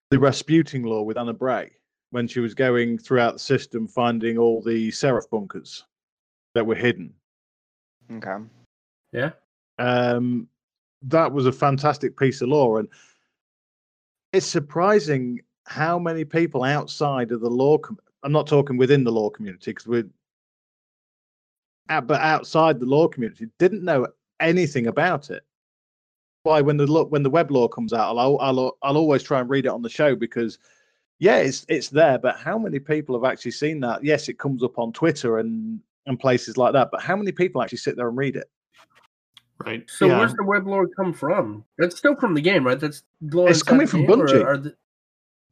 the 0.10 0.20
Rasputin 0.20 0.84
lore 0.84 1.06
with 1.06 1.18
Ana 1.18 1.34
Bray 1.34 1.72
when 2.12 2.28
she 2.28 2.40
was 2.40 2.54
going 2.54 2.98
throughout 2.98 3.34
the 3.34 3.40
system 3.40 3.88
finding 3.88 4.38
all 4.38 4.62
the 4.62 4.92
Seraph 4.92 5.30
bunkers 5.30 5.86
that 6.56 6.66
were 6.66 6.76
hidden. 6.76 7.14
okay. 8.12 8.44
Yeah. 9.12 9.32
um, 9.78 10.48
that 11.04 11.32
was 11.32 11.46
a 11.46 11.52
fantastic 11.52 12.18
piece 12.18 12.42
of 12.42 12.50
lore, 12.50 12.80
and 12.80 12.90
it's 14.34 14.46
surprising 14.46 15.40
how 15.66 15.98
many 15.98 16.26
people 16.26 16.64
outside 16.64 17.32
of 17.32 17.40
the 17.40 17.50
lore. 17.50 17.80
Com- 17.80 18.00
I'm 18.24 18.34
not 18.34 18.48
talking 18.48 18.76
within 18.76 19.06
the 19.06 19.12
lore 19.12 19.32
community 19.32 19.72
because 19.72 19.88
we're, 19.88 20.10
out, 21.90 22.06
but 22.06 22.20
outside 22.20 22.80
the 22.80 22.86
lore 22.86 23.08
community 23.08 23.48
didn't 23.60 23.84
know 23.84 24.08
anything 24.42 24.88
about 24.88 25.30
it. 25.30 25.44
Why, 26.44 26.60
when 26.62 26.76
the 26.78 26.86
lo- 26.86 27.06
when 27.06 27.24
the 27.24 27.30
web 27.30 27.50
lore 27.50 27.70
comes 27.70 27.94
out, 27.94 28.18
I'll, 28.18 28.38
I'll 28.40 28.78
I'll 28.82 28.98
always 28.98 29.24
try 29.24 29.40
and 29.40 29.50
read 29.50 29.66
it 29.66 29.72
on 29.72 29.82
the 29.82 29.90
show 29.90 30.16
because, 30.16 30.60
yeah, 31.20 31.38
it's 31.38 31.66
it's 31.68 31.90
there. 31.90 32.18
But 32.18 32.38
how 32.38 32.58
many 32.58 32.80
people 32.80 33.16
have 33.16 33.30
actually 33.30 33.52
seen 33.52 33.82
that? 33.82 34.04
Yes, 34.04 34.30
it 34.30 34.40
comes 34.40 34.64
up 34.64 34.80
on 34.80 34.94
Twitter 34.94 35.38
and 35.38 35.80
and 36.06 36.20
places 36.20 36.58
like 36.58 36.74
that. 36.74 36.90
But 36.92 37.02
how 37.02 37.16
many 37.16 37.32
people 37.32 37.62
actually 37.62 37.78
sit 37.80 37.96
there 37.98 38.08
and 38.08 38.18
read 38.18 38.36
it? 38.36 38.50
Right. 39.66 39.84
So 39.90 40.08
yeah. 40.08 40.18
where's 40.20 40.34
the 40.34 40.44
web 40.44 40.66
lore 40.66 40.88
come 40.88 41.14
from? 41.14 41.66
That's 41.78 41.98
still 41.98 42.16
from 42.16 42.34
the 42.34 42.42
game, 42.42 42.66
right? 42.66 42.80
That's 42.80 43.04
lore 43.22 43.50
It's 43.50 43.62
coming 43.62 43.88
from 43.88 44.06
Bungie. 44.06 44.44
Are 44.44 44.58
the, 44.58 44.74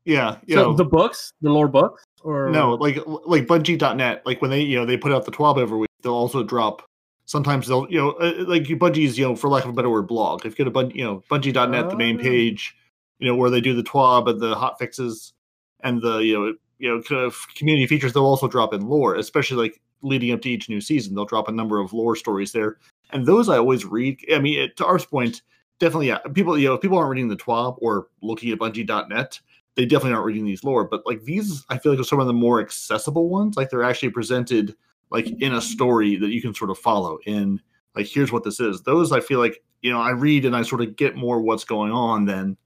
yeah. 0.05 0.38
You 0.45 0.55
so 0.55 0.63
know, 0.63 0.74
the 0.74 0.86
books, 0.86 1.34
the 1.41 1.49
lore 1.49 1.68
books, 1.68 2.05
or 2.24 2.49
No, 2.49 2.76
like 2.76 2.97
like 3.05 3.45
Bungie.net, 3.45 4.26
like 4.26 4.41
when 4.41 4.49
they 4.49 4.61
you 4.61 4.78
know 4.78 4.86
they 4.86 4.95
put 4.95 5.11
out 5.11 5.26
the 5.26 5.32
TWAB 5.32 5.59
every 5.59 5.78
week, 5.80 5.89
they'll 6.01 6.13
also 6.13 6.43
drop. 6.43 6.84
Sometimes 7.26 7.68
they'll 7.68 7.86
you 7.91 7.99
know 7.99 8.11
uh, 8.11 8.45
like 8.47 8.70
you 8.70 8.78
Bungie's 8.78 9.18
you 9.18 9.26
know 9.26 9.36
for 9.36 9.49
lack 9.49 9.65
of 9.65 9.72
a 9.72 9.74
better 9.74 9.89
word 9.89 10.07
blog. 10.07 10.45
If 10.45 10.57
you 10.57 10.63
go 10.63 10.72
to 10.72 10.72
Bun- 10.72 10.91
you 10.91 11.03
know 11.03 11.22
Bungie.net, 11.30 11.89
the 11.89 11.97
main 11.97 12.18
Oh. 12.18 12.24
page, 12.24 12.74
you 13.20 13.28
know 13.28 13.36
where 13.36 13.49
they 13.49 13.59
do 13.59 13.76
the 13.76 13.84
TWAB 13.84 14.30
and 14.30 14.39
the 14.39 14.55
hot 14.55 14.80
fixes 14.80 15.34
and 15.82 16.01
the 16.01 16.17
you 16.17 16.34
know 16.34 16.53
you 16.80 16.89
know 16.89 17.01
kind 17.01 17.21
of 17.21 17.47
community 17.55 17.88
features, 17.88 18.13
they'll 18.13 18.25
also 18.25 18.47
drop 18.47 18.73
in 18.73 18.88
lore, 18.88 19.15
especially 19.15 19.57
like 19.57 19.82
leading 20.01 20.32
up 20.32 20.41
to 20.41 20.49
each 20.49 20.69
new 20.69 20.82
season. 20.82 21.15
They'll 21.15 21.25
drop 21.25 21.47
a 21.47 21.51
number 21.51 21.80
of 21.80 21.93
lore 21.93 22.15
stories 22.15 22.51
there, 22.51 22.78
and 23.11 23.25
those 23.25 23.49
I 23.49 23.57
always 23.57 23.86
read. 23.86 24.19
I 24.34 24.39
mean, 24.39 24.59
it, 24.59 24.78
to 24.78 24.86
our 24.86 24.99
point, 24.99 25.41
definitely, 25.80 26.07
yeah. 26.07 26.19
People, 26.34 26.57
you 26.57 26.67
know, 26.67 26.75
if 26.75 26.82
people 26.82 26.97
aren't 26.97 27.11
reading 27.11 27.30
the 27.30 27.36
TWAB 27.36 27.78
or 27.80 28.07
looking 28.21 28.51
at 28.51 28.59
Bungie.net, 28.59 29.39
they 29.75 29.86
definitely 29.86 30.13
aren't 30.13 30.25
reading 30.25 30.45
these 30.45 30.63
lore. 30.63 30.86
But 30.86 31.05
like 31.05 31.23
these, 31.23 31.65
I 31.69 31.78
feel 31.78 31.91
like 31.91 32.01
are 32.01 32.03
some 32.03 32.19
of 32.19 32.28
the 32.28 32.34
more 32.34 32.59
accessible 32.59 33.30
ones. 33.30 33.57
Like 33.57 33.69
they're 33.69 33.84
actually 33.84 34.09
presented 34.09 34.75
like 35.11 35.28
in 35.41 35.53
a 35.53 35.61
story 35.61 36.17
that 36.17 36.30
you 36.30 36.41
can 36.41 36.53
sort 36.53 36.71
of 36.71 36.78
follow. 36.78 37.19
In 37.25 37.61
like, 37.95 38.07
here's 38.07 38.32
what 38.32 38.43
this 38.43 38.59
is. 38.59 38.82
Those 38.82 39.11
I 39.11 39.19
feel 39.19 39.39
like 39.39 39.63
you 39.82 39.91
know 39.91 40.01
I 40.01 40.11
read 40.11 40.45
and 40.45 40.55
I 40.55 40.63
sort 40.63 40.82
of 40.82 40.95
get 40.95 41.15
more 41.15 41.41
what's 41.41 41.63
going 41.63 41.91
on 41.91 42.25
than 42.25 42.57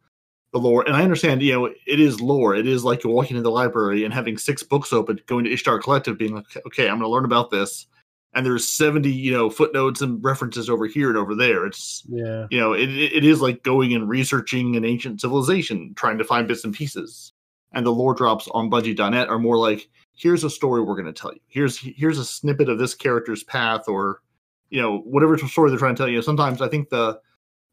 the 0.52 0.60
lore. 0.60 0.84
And 0.86 0.95
I 0.95 1.04
understand, 1.04 1.41
you 1.41 1.54
know, 1.54 1.66
it 1.66 1.99
is 1.99 2.20
lore. 2.22 2.56
It 2.56 2.68
is 2.68 2.84
like 2.84 3.04
you're 3.04 3.14
walking 3.14 3.38
into 3.38 3.43
the 3.43 3.52
library 3.52 4.04
and 4.04 4.14
having 4.14 4.38
six 4.38 4.64
books 4.64 4.91
open, 4.91 5.20
going 5.28 5.45
to 5.45 5.52
Ishtar 5.54 5.80
Collective, 5.80 6.18
being 6.18 6.36
like, 6.36 6.45
okay, 6.68 6.84
I'm 6.89 6.99
going 6.99 7.02
to 7.02 7.08
learn 7.10 7.26
about 7.26 7.52
this. 7.52 7.88
And 8.34 8.45
there's 8.45 8.68
70, 8.68 9.12
you 9.12 9.32
know, 9.32 9.49
footnotes 9.49 10.02
and 10.02 10.24
references 10.24 10.70
over 10.70 10.86
here 10.88 11.10
and 11.10 11.18
over 11.18 11.36
there. 11.36 11.66
It's, 11.66 12.04
Yeah. 12.08 12.47
you 12.49 12.60
know, 12.60 12.74
it, 12.74 12.89
it 12.89 13.26
is 13.26 13.41
like 13.41 13.64
going 13.64 13.93
and 13.93 14.08
researching 14.08 14.76
an 14.78 14.86
ancient 14.86 15.20
civilization, 15.20 15.93
trying 15.95 16.18
to 16.18 16.24
find 16.24 16.47
bits 16.47 16.64
and 16.64 16.74
pieces. 16.74 17.34
And 17.74 17.86
the 17.86 17.91
lore 17.91 18.14
drops 18.14 18.47
on 18.54 18.70
Bungie.net 18.70 19.28
are 19.30 19.39
more 19.39 19.58
like, 19.58 19.89
here's 20.14 20.43
a 20.43 20.49
story 20.49 20.82
we're 20.82 20.95
going 20.95 21.14
to 21.14 21.14
tell 21.14 21.34
you. 21.34 21.39
Here's 21.47 21.78
here's 21.80 22.20
a 22.20 22.26
snippet 22.26 22.70
of 22.70 22.78
this 22.78 22.93
character's 22.93 23.43
path, 23.43 23.88
or 23.88 24.22
you 24.70 24.82
know, 24.82 24.99
whatever 24.99 25.38
story 25.38 25.70
they're 25.70 25.80
trying 25.80 25.95
to 25.95 26.02
tell 26.02 26.10
you. 26.10 26.22
Sometimes 26.22 26.62
I 26.62 26.68
think 26.68 26.89
the 26.89 27.20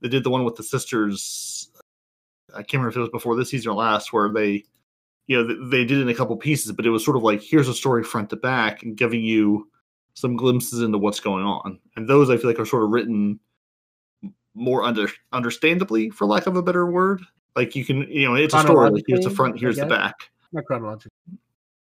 they 0.00 0.08
did 0.08 0.24
the 0.24 0.30
one 0.30 0.44
with 0.44 0.56
the 0.56 0.62
sisters. 0.62 1.67
I 2.54 2.58
can't 2.58 2.74
remember 2.74 2.90
if 2.90 2.96
it 2.96 3.00
was 3.00 3.08
before 3.10 3.36
this 3.36 3.50
season 3.50 3.70
or 3.70 3.74
last, 3.74 4.12
where 4.12 4.28
they, 4.28 4.64
you 5.26 5.36
know, 5.36 5.46
they, 5.46 5.78
they 5.78 5.84
did 5.84 5.98
it 5.98 6.02
in 6.02 6.08
a 6.08 6.14
couple 6.14 6.36
pieces, 6.36 6.72
but 6.72 6.86
it 6.86 6.90
was 6.90 7.04
sort 7.04 7.16
of 7.16 7.22
like 7.22 7.42
here's 7.42 7.68
a 7.68 7.74
story 7.74 8.04
front 8.04 8.30
to 8.30 8.36
back 8.36 8.82
and 8.82 8.96
giving 8.96 9.22
you 9.22 9.68
some 10.14 10.36
glimpses 10.36 10.80
into 10.80 10.98
what's 10.98 11.20
going 11.20 11.44
on. 11.44 11.78
And 11.96 12.08
those 12.08 12.30
I 12.30 12.36
feel 12.36 12.50
like 12.50 12.58
are 12.58 12.66
sort 12.66 12.84
of 12.84 12.90
written 12.90 13.38
more 14.54 14.82
under 14.82 15.08
understandably, 15.32 16.10
for 16.10 16.26
lack 16.26 16.46
of 16.46 16.56
a 16.56 16.62
better 16.62 16.86
word. 16.86 17.22
Like 17.54 17.74
you 17.76 17.84
can, 17.84 18.02
you 18.10 18.26
know, 18.28 18.34
it's 18.34 18.54
a 18.54 18.60
story. 18.60 18.90
Like 18.90 19.04
here's 19.06 19.24
the 19.24 19.30
front, 19.30 19.58
here's 19.58 19.76
the 19.76 19.86
back. 19.86 20.14
Not 20.52 20.64
chronological. 20.64 21.12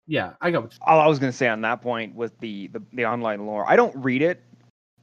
Yeah, 0.07 0.33
I 0.41 0.51
got 0.51 0.65
what 0.65 0.73
you 0.73 0.79
all 0.87 1.01
I 1.01 1.07
was 1.07 1.19
gonna 1.19 1.33
say 1.33 1.49
on 1.49 1.61
that 1.63 1.81
point 1.81 2.15
with 2.15 2.39
the, 2.41 2.67
the 2.69 2.83
the 2.93 3.07
online 3.07 3.47
lore, 3.47 3.65
I 3.69 3.77
don't 3.77 3.95
read 3.97 4.23
it 4.23 4.43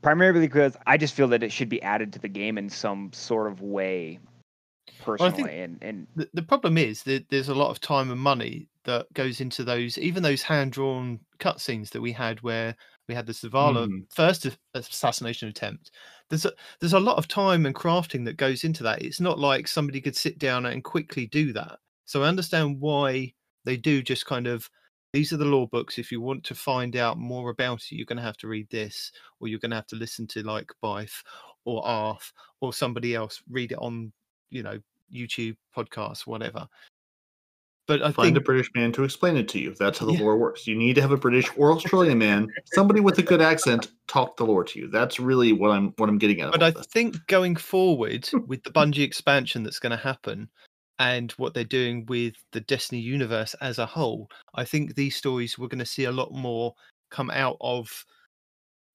primarily 0.01 0.39
because 0.39 0.77
I 0.85 0.97
just 0.97 1.13
feel 1.13 1.27
that 1.29 1.43
it 1.43 1.51
should 1.51 1.69
be 1.69 1.81
added 1.81 2.13
to 2.13 2.19
the 2.19 2.27
game 2.27 2.57
in 2.57 2.69
some 2.69 3.11
sort 3.13 3.51
of 3.51 3.61
way, 3.61 4.19
I 4.27 4.28
personally. 4.99 5.31
think- 5.33 5.49
and 5.49 5.77
and 5.83 6.07
The, 6.15 6.29
the 6.33 6.43
problem 6.43 6.77
is 6.77 7.03
that 7.03 7.29
there's 7.29 7.49
a 7.49 7.55
lot 7.55 7.69
of 7.69 7.79
time 7.79 8.11
and 8.11 8.19
money 8.19 8.67
that 8.85 9.11
goes 9.13 9.41
into 9.41 9.63
those, 9.63 9.97
even 9.97 10.23
those 10.23 10.41
hand 10.41 10.71
drawn 10.71 11.19
cutscenes 11.39 11.89
that 11.91 12.01
we 12.01 12.11
had 12.11 12.41
where 12.41 12.75
we 13.07 13.15
had 13.15 13.25
the 13.25 13.33
Zavala 13.33 13.87
Mhm. 13.87 14.13
first 14.13 14.47
assassination 14.73 15.49
attempt. 15.49 15.91
There's 16.29 16.45
a, 16.45 16.53
there's 16.79 16.93
a 16.93 16.99
lot 16.99 17.17
of 17.17 17.27
time 17.27 17.65
and 17.65 17.75
crafting 17.75 18.25
that 18.25 18.37
goes 18.37 18.63
into 18.63 18.83
that. 18.83 19.01
It's 19.01 19.19
not 19.19 19.39
like 19.39 19.67
somebody 19.67 20.01
could 20.01 20.15
sit 20.15 20.37
down 20.39 20.65
and 20.65 20.83
quickly 20.83 21.27
do 21.27 21.53
that. 21.53 21.79
So 22.05 22.23
I 22.23 22.27
understand 22.27 22.79
why 22.79 23.33
they 23.65 23.77
do 23.77 24.01
just 24.01 24.25
kind 24.25 24.47
of 24.47 24.69
these 25.11 25.33
are 25.33 25.37
the 25.37 25.45
lore 25.45 25.67
books. 25.67 25.97
If 25.97 26.11
you 26.11 26.21
want 26.21 26.43
to 26.45 26.55
find 26.55 26.95
out 26.95 27.17
more 27.17 27.49
about 27.49 27.81
it, 27.81 27.95
you're 27.95 28.05
going 28.05 28.17
to 28.17 28.23
have 28.23 28.37
to 28.37 28.47
read 28.47 28.69
this, 28.69 29.11
or 29.39 29.47
you're 29.47 29.59
going 29.59 29.71
to 29.71 29.75
have 29.77 29.87
to 29.87 29.95
listen 29.95 30.27
to 30.27 30.43
like 30.43 30.71
Byf 30.83 31.23
or 31.65 31.83
Arf 31.85 32.31
or 32.61 32.73
somebody 32.73 33.15
else 33.15 33.41
read 33.49 33.71
it 33.71 33.79
on, 33.79 34.13
you 34.49 34.63
know, 34.63 34.79
YouTube, 35.13 35.55
podcasts, 35.75 36.27
whatever. 36.27 36.67
But 37.87 38.03
I 38.03 38.11
Find 38.11 38.27
think 38.27 38.37
a 38.37 38.41
British 38.41 38.69
man 38.75 38.91
to 38.91 39.03
explain 39.03 39.35
it 39.35 39.47
to 39.49 39.59
you. 39.59 39.73
That's 39.73 39.97
how 39.97 40.05
the 40.05 40.13
Yeah. 40.13 40.19
lore 40.19 40.37
works. 40.37 40.67
You 40.67 40.75
need 40.75 40.93
to 40.93 41.01
have 41.01 41.11
a 41.11 41.17
British 41.17 41.49
or 41.57 41.71
Australian 41.73 42.19
man, 42.19 42.47
somebody 42.65 42.99
with 42.99 43.17
a 43.17 43.23
good 43.23 43.41
accent, 43.41 43.87
talk 44.07 44.37
the 44.37 44.45
lore 44.45 44.63
to 44.63 44.79
you. 44.79 44.87
That's 44.89 45.19
really 45.19 45.53
what 45.53 45.71
I'm 45.71 45.93
what 45.97 46.07
I'm 46.07 46.19
getting 46.19 46.41
at. 46.41 46.51
but 46.51 46.61
I 46.61 46.69
this. 46.69 46.85
think 46.85 47.15
going 47.25 47.55
forward 47.55 48.27
hmm. 48.27 48.45
with 48.45 48.63
the 48.63 48.69
Bungie 48.69 49.03
expansion 49.03 49.63
that's 49.63 49.79
going 49.79 49.89
to 49.89 49.97
happen 49.97 50.49
and 50.99 51.31
what 51.33 51.55
they're 51.55 51.63
doing 51.63 52.05
with 52.05 52.35
the 52.51 52.61
Destiny 52.61 53.01
universe 53.01 53.55
as 53.55 53.79
a 53.79 53.87
whole, 53.87 54.29
I 54.53 54.65
think 54.65 54.93
these 54.93 55.15
stories 55.15 55.57
we're 55.57 55.67
going 55.67 55.79
to 55.79 55.85
see 55.85 56.03
a 56.03 56.11
lot 56.11 56.31
more 56.31 56.75
come 57.09 57.31
out 57.31 57.57
of 57.59 58.05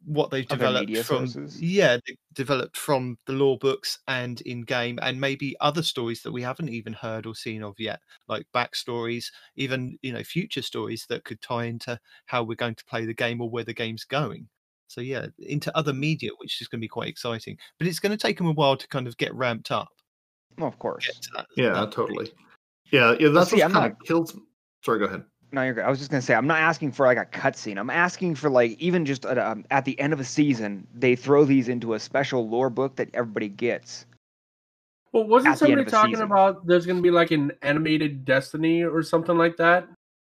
what 0.05 0.31
they've 0.31 0.47
Other 0.51 0.57
developed 0.57 0.97
from 1.07 1.27
sources? 1.27 1.61
yeah 1.61 1.99
developed 2.35 2.77
from 2.77 3.19
the 3.27 3.33
lore 3.33 3.59
books 3.59 3.99
and 4.09 4.41
in 4.43 4.63
game 4.63 4.99
and 5.03 5.21
maybe 5.21 5.57
other 5.61 5.83
stories 5.83 6.23
that 6.23 6.33
we 6.33 6.43
haven't 6.43 6.69
even 6.69 6.93
heard 6.93 7.27
or 7.27 7.35
seen 7.35 7.63
of 7.63 7.75
yet 7.79 8.01
like 8.29 8.47
backstories 8.55 9.27
even 9.57 9.99
you 10.03 10.13
know 10.13 10.23
future 10.23 10.63
stories 10.63 11.07
that 11.09 11.25
could 11.25 11.41
tie 11.41 11.65
into 11.65 11.99
how 12.27 12.43
we're 12.43 12.55
going 12.55 12.75
to 12.75 12.85
play 12.85 13.05
the 13.05 13.15
game 13.15 13.41
or 13.41 13.49
where 13.49 13.65
the 13.65 13.73
game's 13.73 14.05
going 14.05 14.47
so 14.89 15.01
yeah 15.01 15.27
into 15.39 15.77
other 15.77 15.93
mm-hmm. 15.93 16.01
media 16.01 16.31
which 16.39 16.61
is 16.61 16.69
going 16.69 16.79
to 16.79 16.85
be 16.85 16.89
quite 16.89 17.09
exciting 17.09 17.57
but 17.79 17.87
it's 17.87 18.01
going 18.01 18.13
to 18.13 18.19
take 18.19 18.37
them 18.37 18.49
a 18.49 18.53
while 18.53 18.77
to 18.77 18.89
kind 18.89 19.07
of 19.07 19.17
get 19.17 19.35
ramped 19.35 19.71
up 19.71 19.89
well, 20.59 20.69
of 20.69 20.79
course. 20.79 21.09
that, 21.35 21.47
Yeah, 21.57 21.73
that 21.73 21.93
totally. 21.93 22.33
Yeah, 22.91 23.15
yeah, 23.19 23.29
that's 23.29 23.51
see, 23.51 23.57
what 23.57 23.65
I'm 23.67 23.73
kind 23.73 23.93
of 23.93 23.99
kills. 24.07 24.37
Sorry, 24.85 24.99
go 24.99 25.07
ahead. 25.07 25.25
No, 25.53 25.63
you're 25.63 25.75
good. 25.75 25.85
I 25.85 25.91
was 25.91 25.99
just 25.99 26.11
gonna 26.11 26.23
say 26.23 26.35
I'm 26.35 26.47
not 26.47 26.59
asking 26.59 26.93
for 26.93 27.07
like 27.07 27.19
a 27.19 27.27
cutscene. 27.27 27.79
I'm 27.79 27.91
asking 27.91 28.35
for 28.35 28.51
like 28.51 28.73
even 28.81 29.05
just 29.05 29.25
at, 29.25 29.39
um, 29.39 29.65
at 29.71 29.85
the 29.85 29.99
end 30.01 30.13
of 30.13 30.21
a 30.21 30.25
season, 30.25 30.87
they 30.95 31.15
throw 31.17 31.45
these 31.45 31.69
into 31.69 31.95
a 31.95 32.01
special 32.01 32.49
lore 32.49 32.71
book 32.71 32.97
that 32.97 33.09
everybody 33.15 33.49
gets. 33.49 34.07
Well, 35.13 35.25
wasn't 35.29 35.55
At 35.55 35.61
the 35.61 35.67
end 35.67 35.79
somebody 35.79 35.91
talking 35.91 36.15
season. 36.15 36.27
about 36.27 36.67
there's 36.67 36.87
going 36.87 36.97
to 36.97 37.03
be 37.03 37.13
like 37.13 37.31
an 37.31 37.53
animated 37.63 38.25
Destiny 38.25 38.83
or 38.83 39.01
something 39.03 39.39
like 39.39 39.57
that? 39.59 39.89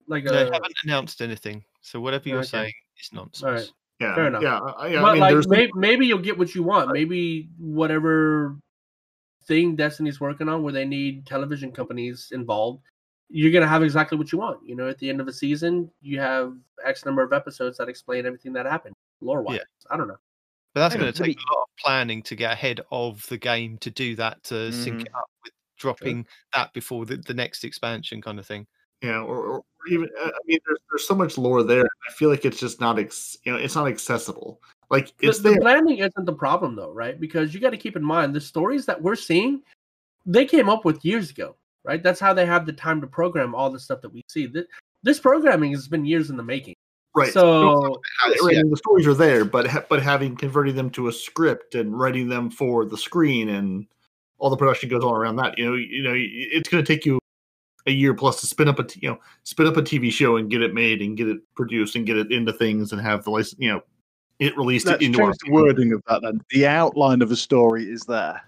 Like 0.08 0.26
they 0.26 0.42
a 0.42 0.52
haven't 0.52 0.74
announced 0.84 1.22
anything 1.22 1.64
so 1.82 2.00
whatever 2.02 2.28
you're 2.28 2.40
Okay. 2.40 2.48
saying 2.48 2.74
is 3.00 3.14
nonsense 3.14 3.44
all 3.44 3.52
right. 3.52 3.72
Yeah, 4.02 4.16
Fair 4.16 4.28
enough. 4.28 4.42
yeah, 4.44 4.60
I, 4.60 4.88
yeah, 4.88 5.04
I 5.04 5.12
mean, 5.14 5.22
like 5.22 5.32
there's 5.32 5.48
maybe, 5.48 5.72
maybe 5.76 6.06
you'll 6.06 6.20
get 6.20 6.38
what 6.38 6.54
you 6.54 6.64
want. 6.64 6.92
Maybe 6.92 7.48
whatever 7.58 8.58
thing 9.46 9.78
Destiny's 9.78 10.20
working 10.20 10.50
on, 10.50 10.64
where 10.64 10.74
they 10.74 10.84
need 10.84 11.26
television 11.26 11.72
companies 11.72 12.30
involved, 12.34 12.84
you're 13.30 13.52
gonna 13.52 13.68
have 13.68 13.84
exactly 13.84 14.18
what 14.18 14.32
you 14.32 14.38
want. 14.38 14.60
You 14.68 14.76
know, 14.76 14.88
at 14.88 14.98
the 15.00 15.10
end 15.10 15.20
of 15.20 15.26
the 15.26 15.34
season, 15.34 15.90
you 16.02 16.20
have 16.20 16.56
X 16.84 17.06
number 17.06 17.24
of 17.24 17.34
episodes 17.34 17.78
that 17.78 17.90
explain 17.90 18.26
everything 18.26 18.54
that 18.54 18.66
happened, 18.66 18.96
lore 19.22 19.42
wise. 19.42 19.60
I 19.90 19.98
don't 19.98 20.08
know. 20.08 20.18
but 20.74 20.82
that's 20.82 20.96
going 20.96 21.06
know, 21.06 21.12
to 21.12 21.18
to 21.18 21.24
take 21.24 21.38
a 21.38 21.54
lot 21.54 21.64
of 21.64 21.70
planning 21.80 22.22
to 22.24 22.36
get 22.36 22.52
ahead 22.52 22.82
of 22.92 23.26
the 23.28 23.38
game 23.38 23.78
to 23.80 23.90
do 23.90 24.16
that 24.18 24.44
to 24.44 24.72
sync 24.72 25.00
Mhm. 25.00 25.06
it 25.06 25.16
up 25.16 25.30
with 25.44 25.54
dropping 25.78 26.26
that 26.54 26.74
before 26.74 27.06
the, 27.06 27.18
the 27.18 27.34
next 27.34 27.64
expansion 27.64 28.22
kind 28.22 28.40
of 28.40 28.46
thing 28.46 28.66
yeah, 29.02 29.20
or, 29.20 29.38
or 29.46 29.64
even 29.90 30.10
uh, 30.20 30.28
I 30.28 30.40
mean, 30.46 30.58
there's 30.66 30.80
there's 30.90 31.08
so 31.08 31.16
much 31.16 31.38
lore 31.38 31.64
there. 31.64 31.84
I 31.84 32.12
feel 32.14 32.30
like 32.30 32.46
it's 32.46 32.60
just 32.60 32.80
not, 32.80 32.98
ex, 32.98 33.38
you 33.44 33.52
know, 33.52 33.58
it's 33.58 33.76
not 33.76 33.88
accessible. 33.88 34.62
Like 34.90 35.16
The, 35.18 35.28
it's 35.28 35.40
the 35.40 35.52
there. 35.52 35.60
planning 35.60 36.00
isn't 36.00 36.26
the 36.26 36.34
problem 36.34 36.76
though, 36.76 36.92
right? 36.92 37.20
Because 37.20 37.54
you 37.54 37.60
got 37.60 37.72
to 37.72 37.78
keep 37.78 37.96
in 37.96 38.04
mind 38.04 38.34
the 38.34 38.42
stories 38.42 38.86
that 38.86 39.00
we're 39.00 39.16
seeing, 39.16 39.62
they 40.26 40.46
came 40.46 40.70
up 40.70 40.86
with 40.86 41.04
years 41.06 41.30
ago, 41.30 41.56
right? 41.86 42.02
That's 42.02 42.20
how 42.20 42.34
they 42.34 42.46
have 42.46 42.66
the 42.66 42.74
time 42.74 43.02
to 43.02 43.08
program 43.08 43.56
all 43.56 43.70
the 43.70 43.80
stuff 43.80 44.02
that 44.02 44.14
we 44.14 44.24
see. 44.28 44.48
This, 44.48 44.66
this 45.04 45.20
programming 45.20 45.72
has 45.72 45.88
been 45.88 46.06
years 46.06 46.30
in 46.30 46.38
the 46.38 46.44
making. 46.44 46.76
Right. 47.16 47.32
So 47.32 48.02
right, 48.44 48.58
and 48.58 48.70
the 48.70 48.76
stories 48.76 49.08
are 49.08 49.14
there, 49.14 49.46
but 49.46 49.68
ha- 49.68 49.86
but 49.88 50.02
having 50.02 50.36
converting 50.36 50.76
them 50.76 50.90
to 50.92 51.08
a 51.08 51.14
script 51.14 51.74
and 51.76 51.98
writing 51.98 52.28
them 52.28 52.50
for 52.50 52.84
the 52.84 52.98
screen 52.98 53.48
and 53.50 53.88
all 54.38 54.50
the 54.50 54.58
production 54.58 54.90
goes 54.90 55.04
on 55.04 55.16
around 55.16 55.38
that. 55.38 55.58
You 55.58 55.66
know, 55.66 55.76
you 55.76 56.04
know, 56.04 56.14
it's 56.14 56.68
going 56.68 56.84
to 56.84 56.94
take 56.94 57.06
you 57.06 57.18
a 57.88 57.92
year 57.92 58.14
plus 58.14 58.42
to 58.42 58.48
spin 58.48 58.68
up 58.68 58.80
a 58.80 58.84
t- 58.84 59.00
you 59.02 59.10
know 59.10 59.20
spin 59.44 59.68
up 59.68 59.78
a 59.78 59.82
TV 59.82 60.12
show 60.12 60.36
and 60.36 60.50
get 60.50 60.62
it 60.62 60.74
made 60.74 61.02
and 61.02 61.16
get 61.16 61.30
it 61.30 61.40
produced 61.56 61.96
and 61.96 62.06
get 62.06 62.18
it 62.18 62.32
into 62.32 62.52
things 62.52 62.92
and 62.92 63.02
have 63.02 63.24
the 63.24 63.30
license. 63.30 63.60
You 63.60 63.74
know, 63.74 63.82
it 64.40 64.58
released 64.58 64.88
Let's 64.88 65.02
it 65.02 65.06
into 65.06 65.22
our 65.22 65.30
change 65.30 65.38
the 65.46 65.52
wording 65.52 65.94
of 65.94 66.02
that 66.08 66.22
then. 66.22 66.42
The 66.50 66.68
outline 66.68 67.22
of 67.22 67.32
a 67.32 67.36
story 67.36 67.86
is 67.86 68.02
there. 68.02 68.42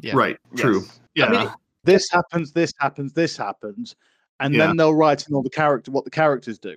yeah 0.00 0.12
right. 0.14 0.36
True. 0.56 0.80
Yes. 0.80 1.00
Yeah. 1.14 1.26
I 1.26 1.30
mean, 1.44 1.54
this 1.86 2.10
happens, 2.10 2.52
this 2.52 2.72
happens, 2.78 3.12
this 3.12 3.36
happens, 3.36 3.96
and 4.40 4.54
Yeah. 4.54 4.66
then 4.66 4.76
they'll 4.76 4.94
write 4.94 5.26
in 5.28 5.34
all 5.34 5.42
the 5.42 5.50
character 5.50 5.90
what 5.90 6.04
the 6.04 6.10
characters 6.10 6.58
do. 6.58 6.76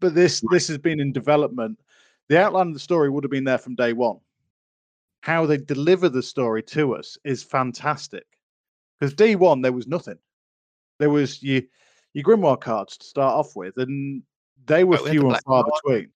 But 0.00 0.14
this 0.14 0.42
this 0.50 0.68
has 0.68 0.78
been 0.78 1.00
in 1.00 1.12
development. 1.12 1.78
The 2.28 2.40
outline 2.40 2.68
of 2.68 2.74
the 2.74 2.80
story 2.80 3.10
would 3.10 3.24
have 3.24 3.30
been 3.30 3.44
there 3.44 3.58
from 3.58 3.74
day 3.74 3.92
one. 3.92 4.18
How 5.22 5.46
they 5.46 5.56
deliver 5.58 6.08
the 6.08 6.22
story 6.22 6.62
to 6.64 6.94
us 6.94 7.16
is 7.24 7.42
fantastic. 7.42 8.26
Because 8.98 9.14
day 9.14 9.34
one 9.34 9.62
there 9.62 9.72
was 9.72 9.86
nothing. 9.86 10.18
There 10.98 11.10
was 11.10 11.42
your 11.42 11.62
your 12.14 12.24
grimoire 12.24 12.60
cards 12.60 12.96
to 12.98 13.06
start 13.06 13.34
off 13.34 13.56
with, 13.56 13.76
and 13.78 14.22
they 14.66 14.84
were 14.84 14.96
Right, 14.96 15.04
we 15.04 15.08
the 15.10 15.14
few 15.20 15.28
and 15.28 15.42
far 15.44 15.64
between. 15.64 16.12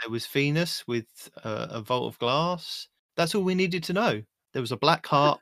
there 0.00 0.10
was 0.10 0.26
venus 0.26 0.86
with 0.86 1.30
uh, 1.44 1.68
a 1.70 1.80
vault 1.80 2.12
of 2.12 2.18
glass 2.18 2.88
that's 3.16 3.34
all 3.34 3.42
we 3.42 3.54
needed 3.54 3.82
to 3.84 3.92
know 3.92 4.22
there 4.52 4.62
was 4.62 4.72
a 4.72 4.76
black 4.76 5.06
heart 5.06 5.40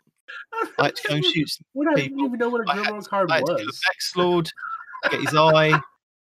i 0.79 0.85
had 0.87 0.97
to 0.97 1.09
go 1.09 1.15
and 1.17 1.25
shoot 1.25 1.49
some 1.49 1.65
What 1.73 1.89
I 1.89 1.95
didn't 1.95 2.19
even 2.21 2.39
know 2.39 2.49
what 2.49 2.69
a 2.69 2.73
had 2.73 2.85
Grimoire 2.87 3.09
card 3.09 3.31
I 3.31 3.37
had 3.37 3.47
to 3.47 3.55
kill 3.57 3.63
a 3.63 3.67
was. 3.67 3.81
Vexlord, 3.89 4.49
get 5.11 5.21
his 5.21 5.35
eye, 5.35 5.81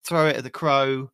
throw 0.07 0.27
it 0.29 0.37
at 0.37 0.45
the 0.45 0.51
crow. 0.51 1.11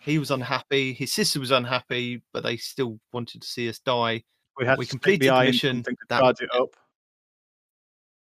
He 0.00 0.18
was 0.18 0.30
unhappy. 0.30 0.92
His 0.92 1.12
sister 1.12 1.40
was 1.40 1.50
unhappy, 1.50 2.22
but 2.32 2.42
they 2.44 2.56
still 2.56 2.98
wanted 3.12 3.42
to 3.42 3.48
see 3.48 3.68
us 3.68 3.78
die. 3.80 4.22
We 4.58 4.64
had 4.66 4.78
We 4.78 4.84
to 4.84 4.88
stick 4.88 5.00
completed 5.00 5.20
the 5.22 5.26
the 5.26 5.34
eye 5.34 5.46
mission, 5.46 5.76
something 5.78 5.96
to 5.96 6.06
that 6.10 6.20
charge 6.20 6.40
it 6.40 6.50
up. 6.54 6.76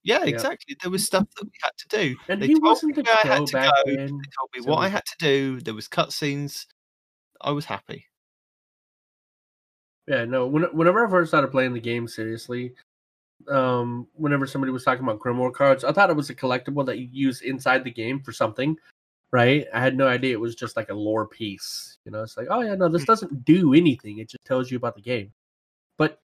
Yeah, 0.04 0.20
Yeah. 0.20 0.26
exactly. 0.26 0.76
There 0.80 0.90
was 0.90 1.04
stuff 1.04 1.26
that 1.36 1.44
we 1.44 1.50
had 1.62 1.72
to 1.78 1.88
do. 1.88 2.16
And 2.28 2.40
they 2.40 2.46
he 2.46 2.54
told 2.54 2.62
wasn't 2.62 2.96
me 2.96 3.02
the 3.02 3.08
where 3.08 3.16
I 3.16 3.22
crow 3.22 3.30
had 3.32 3.46
to 3.48 3.52
back 3.52 3.70
go. 3.74 3.90
They 3.90 3.96
told 4.06 4.50
me 4.54 4.62
so- 4.62 4.70
what 4.70 4.78
I 4.78 4.88
had 4.88 5.04
to 5.04 5.16
do. 5.18 5.60
There 5.60 5.74
was 5.74 5.88
cutscenes. 5.88 6.66
I 7.40 7.50
was 7.50 7.64
happy. 7.64 8.06
Yeah, 10.06 10.24
no. 10.24 10.46
When, 10.46 10.62
whenever 10.72 11.04
I 11.04 11.10
first 11.10 11.30
started 11.30 11.48
playing 11.50 11.72
the 11.74 11.80
game 11.80 12.06
seriously, 12.06 12.74
um, 13.48 14.06
whenever 14.14 14.46
somebody 14.46 14.72
was 14.72 14.84
talking 14.84 15.04
about 15.04 15.20
Grimoire 15.20 15.52
cards, 15.52 15.84
I 15.84 15.92
thought 15.92 16.10
it 16.10 16.16
was 16.16 16.30
a 16.30 16.34
collectible 16.34 16.84
that 16.86 16.98
you 16.98 17.08
use 17.10 17.42
inside 17.42 17.84
the 17.84 17.90
game 17.90 18.20
for 18.20 18.32
something, 18.32 18.76
right? 19.30 19.66
I 19.72 19.80
had 19.80 19.96
no 19.96 20.06
idea 20.08 20.32
it 20.32 20.40
was 20.40 20.54
just 20.54 20.76
like 20.76 20.88
a 20.88 20.94
lore 20.94 21.26
piece. 21.26 21.98
You 22.04 22.12
know, 22.12 22.22
it's 22.22 22.36
like, 22.36 22.48
oh 22.50 22.60
yeah, 22.60 22.74
no, 22.74 22.88
this 22.88 23.04
doesn't 23.04 23.44
do 23.44 23.74
anything. 23.74 24.18
It 24.18 24.28
just 24.28 24.44
tells 24.44 24.70
you 24.70 24.76
about 24.76 24.94
the 24.94 25.02
game. 25.02 25.32
But, 25.96 26.20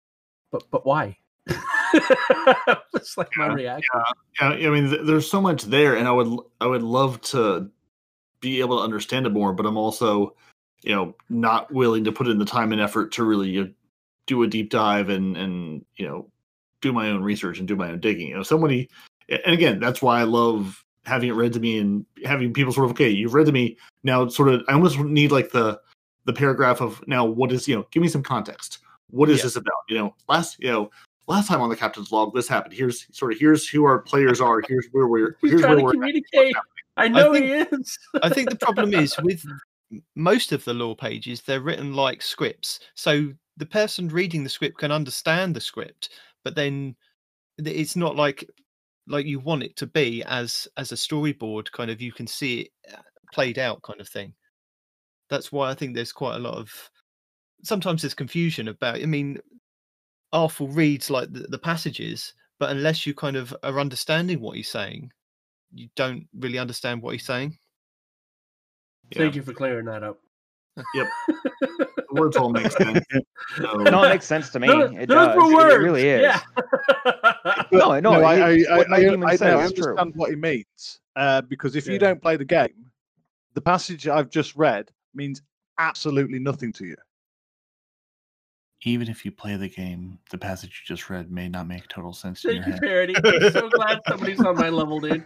but, 0.51 0.63
but 0.71 0.85
why? 0.85 1.17
That's 1.93 3.17
like 3.17 3.29
my 3.35 3.47
Yeah, 3.47 3.53
reaction. 3.53 4.01
Yeah, 4.39 4.49
I 4.49 4.69
mean, 4.69 4.89
th- 4.89 5.01
there's 5.05 5.29
so 5.29 5.41
much 5.41 5.63
there, 5.63 5.95
and 5.95 6.07
I 6.07 6.11
would 6.11 6.39
I 6.59 6.67
would 6.67 6.83
love 6.83 7.21
to 7.21 7.69
be 8.39 8.59
able 8.59 8.77
to 8.77 8.83
understand 8.83 9.25
it 9.25 9.31
more, 9.31 9.53
but 9.53 9.65
I'm 9.65 9.77
also, 9.77 10.35
you 10.83 10.95
know, 10.95 11.15
not 11.29 11.71
willing 11.71 12.03
to 12.05 12.11
put 12.11 12.27
in 12.27 12.39
the 12.39 12.45
time 12.45 12.71
and 12.71 12.81
effort 12.81 13.11
to 13.13 13.23
really 13.23 13.49
you 13.49 13.63
know, 13.63 13.71
do 14.27 14.43
a 14.43 14.47
deep 14.47 14.69
dive 14.69 15.09
and 15.09 15.35
and 15.35 15.85
you 15.97 16.07
know 16.07 16.27
do 16.81 16.91
my 16.93 17.09
own 17.09 17.23
research 17.23 17.59
and 17.59 17.67
do 17.67 17.75
my 17.75 17.89
own 17.91 17.99
digging. 17.99 18.27
You 18.27 18.35
know, 18.37 18.43
somebody, 18.43 18.89
and 19.29 19.53
again, 19.53 19.79
that's 19.79 20.01
why 20.01 20.19
I 20.19 20.23
love 20.23 20.83
having 21.05 21.29
it 21.29 21.33
read 21.33 21.53
to 21.53 21.59
me 21.59 21.79
and 21.79 22.05
having 22.25 22.53
people 22.53 22.71
sort 22.73 22.85
of 22.85 22.91
okay, 22.91 23.09
you've 23.09 23.33
read 23.33 23.45
to 23.47 23.51
me 23.51 23.77
now. 24.03 24.27
Sort 24.27 24.49
of, 24.49 24.63
I 24.67 24.73
almost 24.73 24.99
need 24.99 25.31
like 25.31 25.51
the 25.51 25.79
the 26.25 26.33
paragraph 26.33 26.81
of 26.81 27.01
now 27.07 27.25
what 27.25 27.51
is 27.51 27.67
you 27.67 27.75
know, 27.75 27.87
give 27.91 28.01
me 28.01 28.09
some 28.09 28.23
context. 28.23 28.79
What 29.09 29.29
is 29.29 29.37
Yeah. 29.39 29.43
this 29.43 29.55
about? 29.55 29.73
You 29.89 29.97
know, 29.97 30.15
last 30.27 30.57
you 30.59 30.69
know. 30.71 30.91
Last 31.27 31.47
time 31.47 31.61
on 31.61 31.69
the 31.69 31.75
captain's 31.77 32.11
log, 32.11 32.33
this 32.33 32.47
happened. 32.47 32.73
Here's 32.73 33.05
sort 33.15 33.31
of 33.31 33.39
here's 33.39 33.65
who 33.69 33.85
our 33.85 33.99
players 33.99 34.41
are. 34.41 34.59
Here's 34.67 34.87
where 34.91 35.07
we're. 35.07 35.37
He's 35.41 35.51
here's 35.51 35.61
trying 35.61 35.81
where 35.81 35.93
to 35.93 35.97
we're. 35.99 36.05
at. 36.07 36.09
communicate. 36.33 36.55
I 36.97 37.07
know 37.07 37.31
he 37.31 37.43
is. 37.43 37.97
I 38.21 38.27
think 38.27 38.49
the 38.49 38.55
problem 38.57 38.93
is 38.95 39.15
with 39.21 39.45
most 40.15 40.51
of 40.51 40.65
the 40.65 40.73
lore 40.73 40.95
pages, 40.95 41.41
they're 41.41 41.61
written 41.61 41.93
like 41.93 42.21
scripts. 42.21 42.79
So 42.95 43.31
the 43.55 43.65
person 43.65 44.07
reading 44.09 44.43
the 44.43 44.49
script 44.49 44.79
can 44.79 44.91
understand 44.91 45.55
the 45.55 45.61
script, 45.61 46.09
but 46.43 46.55
then 46.55 46.95
it's 47.57 47.95
not 47.95 48.15
like 48.15 48.47
like 49.07 49.25
you 49.25 49.39
want 49.39 49.63
it 49.63 49.75
to 49.77 49.87
be 49.87 50.23
as 50.23 50.67
as 50.77 50.91
a 50.91 50.95
storyboard 50.95 51.71
kind 51.71 51.91
of 51.91 52.01
you 52.01 52.11
can 52.11 52.27
see 52.27 52.61
it 52.61 52.69
uh, 52.93 53.01
played 53.33 53.59
out 53.59 53.81
kind 53.81 53.99
of 54.01 54.07
thing. 54.07 54.33
That's 55.29 55.51
why 55.51 55.69
I 55.69 55.73
think 55.73 55.95
there's 55.95 56.11
quite 56.11 56.35
a 56.35 56.39
lot 56.39 56.57
of 56.57 56.71
sometimes 57.63 58.01
there's 58.01 58.13
confusion 58.13 58.67
about 58.67 58.95
I 58.95 59.05
mean 59.05 59.39
Arthur 60.33 60.65
reads 60.65 61.09
like 61.09 61.31
the, 61.31 61.41
the 61.41 61.59
passages, 61.59 62.33
but 62.59 62.69
unless 62.69 63.05
you 63.05 63.13
kind 63.13 63.35
of 63.35 63.55
are 63.63 63.79
understanding 63.79 64.39
what 64.39 64.55
he's 64.55 64.69
saying, 64.69 65.11
you 65.73 65.89
don't 65.95 66.27
really 66.37 66.57
understand 66.57 67.01
what 67.01 67.13
he's 67.13 67.25
saying. 67.25 67.57
Thank 69.13 69.35
you 69.35 69.41
for 69.41 69.53
clearing 69.53 69.85
that 69.85 70.03
up. 70.03 70.19
Yep. 70.95 71.07
The 72.13 72.19
words 72.21 72.35
all 72.37 72.49
make 72.49 72.71
sense. 72.71 72.99
So, 73.57 73.73
No, 73.77 74.03
it 74.03 74.09
makes 74.09 74.25
sense 74.25 74.49
to 74.51 74.59
me. 74.59 74.67
Those- 74.67 74.91
it 74.93 75.07
those 75.09 75.27
does. 75.27 75.35
were 75.35 75.51
It- 75.51 75.55
words. 75.55 75.73
It 75.73 75.77
really 75.77 76.07
is. 76.09 76.21
Yeah. 76.21 76.39
No, 77.71 77.99
no, 77.99 78.11
I, 78.23 78.35
I, 78.35 78.49
it- 78.51 78.67
I, 78.69 78.77
what 78.77 78.91
I, 78.93 78.99
Naeem 78.99 79.25
I, 79.25 79.35
says 79.35 79.41
I 79.59 79.63
is 79.65 79.73
true. 79.73 79.83
understand 79.97 80.15
what 80.15 80.29
he 80.29 80.35
means. 80.35 80.99
Uh, 81.15 81.41
because 81.41 81.75
if 81.75 81.85
Yeah. 81.87 81.93
you 81.93 81.99
don't 81.99 82.21
play 82.21 82.35
the 82.37 82.45
game, 82.45 82.91
the 83.53 83.61
passage 83.61 84.07
I've 84.07 84.29
just 84.29 84.55
read 84.55 84.89
means 85.15 85.41
absolutely 85.79 86.39
nothing 86.39 86.71
to 86.73 86.85
you. 86.85 86.95
Even 88.83 89.07
if 89.09 89.23
you 89.23 89.31
play 89.31 89.55
the 89.57 89.69
game, 89.69 90.17
the 90.31 90.39
passage 90.39 90.81
you 90.83 90.95
just 90.95 91.07
read 91.07 91.29
may 91.31 91.47
not 91.47 91.67
make 91.67 91.87
total 91.87 92.13
sense 92.13 92.43
in 92.45 92.63
Thank 92.63 92.65
your 92.65 92.67
you, 92.67 93.07
head. 93.07 93.13
Parody. 93.21 93.45
I'm 93.45 93.51
so 93.51 93.69
glad 93.69 93.99
somebody's 94.07 94.39
on 94.41 94.55
my 94.55 94.69
level, 94.69 94.99
dude. 94.99 95.23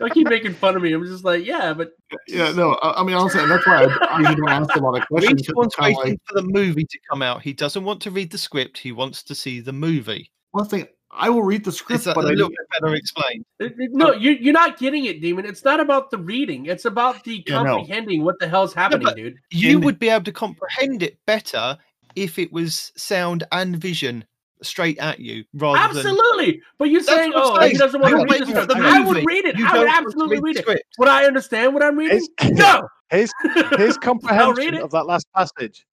Don't 0.00 0.12
keep 0.12 0.28
making 0.28 0.54
fun 0.54 0.74
of 0.74 0.82
me. 0.82 0.92
I'm 0.92 1.06
just 1.06 1.22
like, 1.24 1.46
yeah, 1.46 1.72
but 1.72 1.92
yeah, 2.26 2.50
no, 2.50 2.72
I, 2.82 3.00
I 3.00 3.04
mean, 3.04 3.14
honestly, 3.14 3.46
that's 3.46 3.64
why 3.66 3.84
I, 3.84 4.06
I 4.10 4.18
usually 4.18 4.36
don't 4.36 4.48
ask 4.48 4.74
a 4.74 4.80
lot 4.80 4.98
of 5.00 5.06
questions. 5.06 5.46
'cause 5.46 5.54
Respawn's 5.54 5.66
it's 5.74 5.78
waiting 5.78 5.96
like, 6.12 6.20
for 6.26 6.34
the 6.34 6.42
movie 6.48 6.84
to 6.84 6.98
come 7.08 7.22
out. 7.22 7.40
He 7.40 7.52
doesn't 7.52 7.84
want 7.84 8.00
to 8.02 8.10
read 8.10 8.32
the 8.32 8.38
script. 8.38 8.76
He 8.78 8.90
wants 8.90 9.22
to 9.22 9.34
see 9.34 9.60
the 9.60 9.72
movie. 9.72 10.32
one 10.50 10.66
thing, 10.66 10.88
I 11.12 11.30
will 11.30 11.42
read 11.44 11.64
the 11.64 11.72
script, 11.72 12.04
that 12.04 12.10
a 12.10 12.14
but 12.14 12.24
I 12.26 12.30
little 12.30 12.48
bit 12.48 12.58
better 12.80 12.94
explained? 12.96 13.44
It- 13.60 13.74
it- 13.78 13.90
no, 13.92 14.12
you, 14.12 14.32
you're 14.32 14.52
not 14.52 14.76
getting 14.76 15.04
it, 15.04 15.20
Demon. 15.22 15.46
It's 15.46 15.64
not 15.64 15.78
about 15.78 16.10
the 16.10 16.18
reading. 16.18 16.66
It's 16.66 16.84
about 16.84 17.22
the 17.22 17.44
Yeah, 17.46 17.62
no. 17.62 17.76
comprehending 17.76 18.24
what 18.24 18.40
the 18.40 18.48
hell's 18.48 18.74
happening, 18.74 19.04
but- 19.04 19.14
dude. 19.16 19.36
You 19.50 19.78
In- 19.78 19.84
would 19.84 20.00
be 20.00 20.08
able 20.08 20.24
to 20.24 20.32
comprehend 20.32 21.04
it 21.04 21.16
better 21.26 21.78
if 22.22 22.38
it 22.38 22.52
was 22.52 22.92
sound 22.96 23.44
and 23.52 23.76
vision 23.76 24.24
straight 24.62 24.98
at 24.98 25.20
you 25.20 25.44
rather 25.54 25.94
than. 25.94 26.06
Absolutely. 26.06 26.60
But 26.78 26.90
you're 26.90 27.02
saying, 27.02 27.32
what 27.32 27.62
I'm 27.62 27.64
oh, 27.64 27.68
he 27.68 27.78
doesn't 27.78 28.00
want 28.00 28.10
You're 28.10 28.26
to 28.26 28.32
read 28.32 28.40
waiting 28.40 28.54
this. 28.54 28.66
for 28.66 28.76
I 28.76 29.00
would 29.00 29.24
read 29.24 29.44
it. 29.44 29.56
You 29.56 29.66
I 29.68 29.78
would 29.78 29.88
absolutely 29.88 30.36
read 30.36 30.42
read 30.44 30.56
it. 30.56 30.62
script. 30.62 30.84
Would 30.98 31.08
I 31.08 31.24
understand 31.24 31.74
what 31.74 31.82
I'm 31.82 31.96
reading? 31.96 32.18
His, 32.40 32.50
No. 32.52 32.88
his, 33.10 33.32
his 33.76 33.96
comprehension 33.98 34.74
of 34.76 34.90
that 34.90 35.04
last 35.06 35.26
passage. 35.34 35.86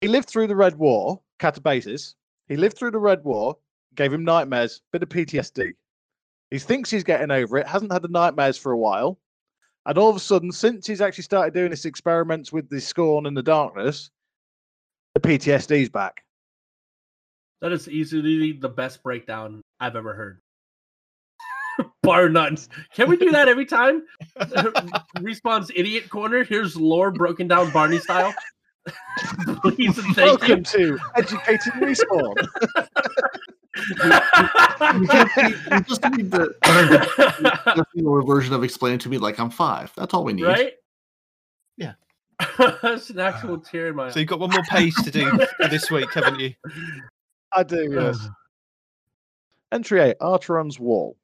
He 0.00 0.08
lived 0.08 0.28
through 0.28 0.48
the 0.48 0.56
Red 0.56 0.76
War, 0.76 1.20
Kataebasis. 1.38 2.14
He 2.48 2.56
lived 2.56 2.76
through 2.76 2.90
the 2.90 2.98
Red 2.98 3.24
War, 3.24 3.56
gave 3.94 4.12
him 4.12 4.24
nightmares, 4.24 4.82
bit 4.92 5.02
of 5.02 5.08
PTSD. 5.08 5.70
He 6.50 6.58
thinks 6.58 6.90
he's 6.90 7.04
getting 7.04 7.30
over 7.30 7.56
it, 7.56 7.66
hasn't 7.66 7.92
had 7.92 8.02
the 8.02 8.08
nightmares 8.08 8.58
for 8.58 8.72
a 8.72 8.78
while. 8.78 9.18
And 9.86 9.98
all 9.98 10.10
of 10.10 10.16
a 10.16 10.20
sudden, 10.20 10.52
since 10.52 10.86
he's 10.86 11.00
actually 11.00 11.24
started 11.24 11.54
doing 11.54 11.70
his 11.70 11.84
experiments 11.84 12.52
with 12.52 12.68
the 12.68 12.80
scorn 12.80 13.26
and 13.26 13.36
the 13.36 13.42
darkness, 13.42 14.10
the 15.14 15.20
PTSD's 15.20 15.88
back. 15.88 16.22
That 17.60 17.72
is 17.72 17.88
easily 17.88 18.52
the 18.52 18.68
best 18.68 19.02
breakdown 19.02 19.62
I've 19.80 19.96
ever 19.96 20.12
heard. 20.12 20.40
Bar 22.02 22.28
none. 22.28 22.58
Can 22.94 23.08
we 23.08 23.16
do 23.16 23.30
that 23.30 23.48
every 23.48 23.64
time? 23.64 24.02
Respawn's 25.18 25.70
idiot 25.74 26.10
corner. 26.10 26.44
Here's 26.44 26.76
lore 26.76 27.10
broken 27.10 27.48
down 27.48 27.70
Barney 27.72 27.98
style. 27.98 28.34
Please 29.62 29.96
and 29.96 30.14
thank 30.14 30.18
you. 30.18 30.24
Welcome 30.26 30.64
to 30.64 30.98
Educated 31.16 31.72
Respawn. 31.74 32.34
you, 35.00 35.06
just 35.06 35.36
need, 35.38 35.56
you 35.72 35.80
just 35.80 36.04
need 36.10 36.30
the, 36.30 36.54
the 37.64 37.86
newer 37.94 38.22
version 38.22 38.52
of 38.52 38.62
explain 38.62 38.94
it 38.94 39.00
to 39.00 39.08
me 39.08 39.16
like 39.16 39.38
I'm 39.40 39.48
five. 39.48 39.90
That's 39.96 40.12
all 40.12 40.22
we 40.24 40.34
need. 40.34 40.44
right? 40.44 40.74
Yeah. 41.78 41.94
That's 42.82 43.10
an 43.10 43.20
uh, 43.20 43.24
actual 43.24 43.58
tear 43.58 43.88
in 43.88 43.96
my 43.96 44.10
So 44.10 44.20
you've 44.20 44.28
got 44.28 44.40
one 44.40 44.50
more 44.50 44.62
page 44.68 44.94
to 44.96 45.10
do 45.10 45.30
for 45.56 45.68
this 45.68 45.90
week, 45.90 46.12
haven't 46.14 46.40
you? 46.40 46.52
I 47.52 47.62
do, 47.62 47.88
yes. 47.92 48.28
Entry 49.72 50.00
8, 50.00 50.16
Arteron's 50.20 50.78
Wall. 50.78 51.16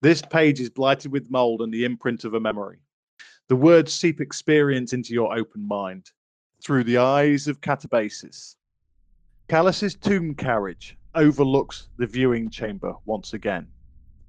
This 0.00 0.22
page 0.22 0.60
is 0.60 0.70
blighted 0.70 1.12
with 1.12 1.30
mold 1.30 1.60
and 1.60 1.72
the 1.72 1.84
imprint 1.84 2.24
of 2.24 2.34
a 2.34 2.40
memory. 2.40 2.78
The 3.48 3.56
words 3.56 3.92
seep 3.92 4.20
experience 4.20 4.92
into 4.92 5.12
your 5.12 5.36
open 5.36 5.66
mind 5.66 6.10
through 6.62 6.84
the 6.84 6.98
eyes 6.98 7.48
of 7.48 7.60
Kataebasis. 7.60 8.56
Calus's 9.48 9.94
tomb 9.94 10.34
carriage 10.34 10.98
overlooks 11.14 11.88
the 11.96 12.06
viewing 12.06 12.50
chamber 12.50 12.94
once 13.06 13.32
again. 13.32 13.66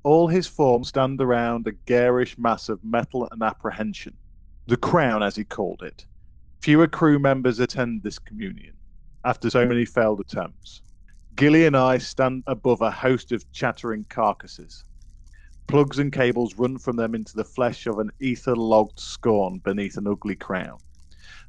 All 0.03 0.27
his 0.27 0.47
forms 0.47 0.87
stand 0.87 1.19
around 1.19 1.67
a 1.67 1.73
garish 1.73 2.37
mass 2.37 2.69
of 2.69 2.83
metal 2.83 3.27
and 3.31 3.43
apprehension. 3.43 4.15
The 4.67 4.77
crown, 4.77 5.21
as 5.21 5.35
he 5.35 5.43
called 5.43 5.83
it. 5.83 6.05
Fewer 6.61 6.87
crew 6.87 7.19
members 7.19 7.59
attend 7.59 8.03
this 8.03 8.19
communion 8.19 8.73
after 9.23 9.49
so 9.49 9.65
many 9.65 9.85
failed 9.85 10.19
attempts. 10.19 10.81
Gilly 11.35 11.65
and 11.65 11.77
I 11.77 11.99
stand 11.99 12.43
above 12.47 12.81
a 12.81 12.91
host 12.91 13.31
of 13.31 13.49
chattering 13.53 14.05
carcasses. 14.09 14.83
Plugs 15.67 15.99
and 15.99 16.11
cables 16.11 16.55
run 16.57 16.77
from 16.77 16.97
them 16.97 17.15
into 17.15 17.33
the 17.33 17.45
flesh 17.45 17.87
of 17.87 17.99
an 17.99 18.11
ether 18.19 18.57
logged 18.57 18.99
scorn 18.99 19.59
beneath 19.59 19.95
an 19.95 20.05
ugly 20.05 20.35
crown. 20.35 20.79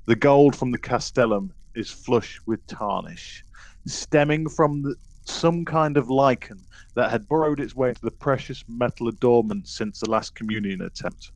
The 0.06 0.14
gold 0.14 0.54
from 0.54 0.70
the 0.70 0.78
castellum 0.78 1.52
is 1.74 1.90
flush 1.90 2.40
with 2.46 2.64
tarnish, 2.68 3.44
stemming 3.86 4.48
from 4.48 4.82
the, 4.82 4.94
some 5.24 5.64
kind 5.64 5.96
of 5.96 6.08
lichen 6.08 6.64
that 6.94 7.10
had 7.10 7.26
burrowed 7.26 7.58
its 7.58 7.74
way 7.74 7.88
into 7.88 8.02
the 8.02 8.12
precious 8.12 8.62
metal 8.68 9.08
adornment 9.08 9.66
since 9.66 9.98
the 9.98 10.10
last 10.10 10.36
communion 10.36 10.82
attempt. 10.82 11.32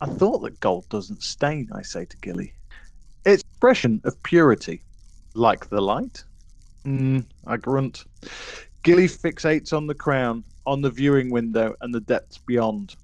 I 0.00 0.06
thought 0.06 0.40
that 0.40 0.60
gold 0.60 0.88
doesn't 0.88 1.22
stain, 1.22 1.70
I 1.72 1.82
say 1.82 2.04
to 2.04 2.16
Gilly. 2.18 2.52
It's 3.24 3.42
expression 3.42 4.00
of 4.04 4.22
purity, 4.22 4.82
like 5.34 5.68
the 5.70 5.80
light. 5.80 6.22
Mm, 6.84 7.24
I 7.46 7.56
grunt. 7.56 8.04
Gilly 8.82 9.06
fixates 9.06 9.72
on 9.72 9.86
the 9.86 9.94
crown, 9.94 10.44
on 10.66 10.82
the 10.82 10.90
viewing 10.90 11.30
window, 11.30 11.74
and 11.80 11.94
the 11.94 12.00
depths 12.00 12.38
beyond. 12.38 12.94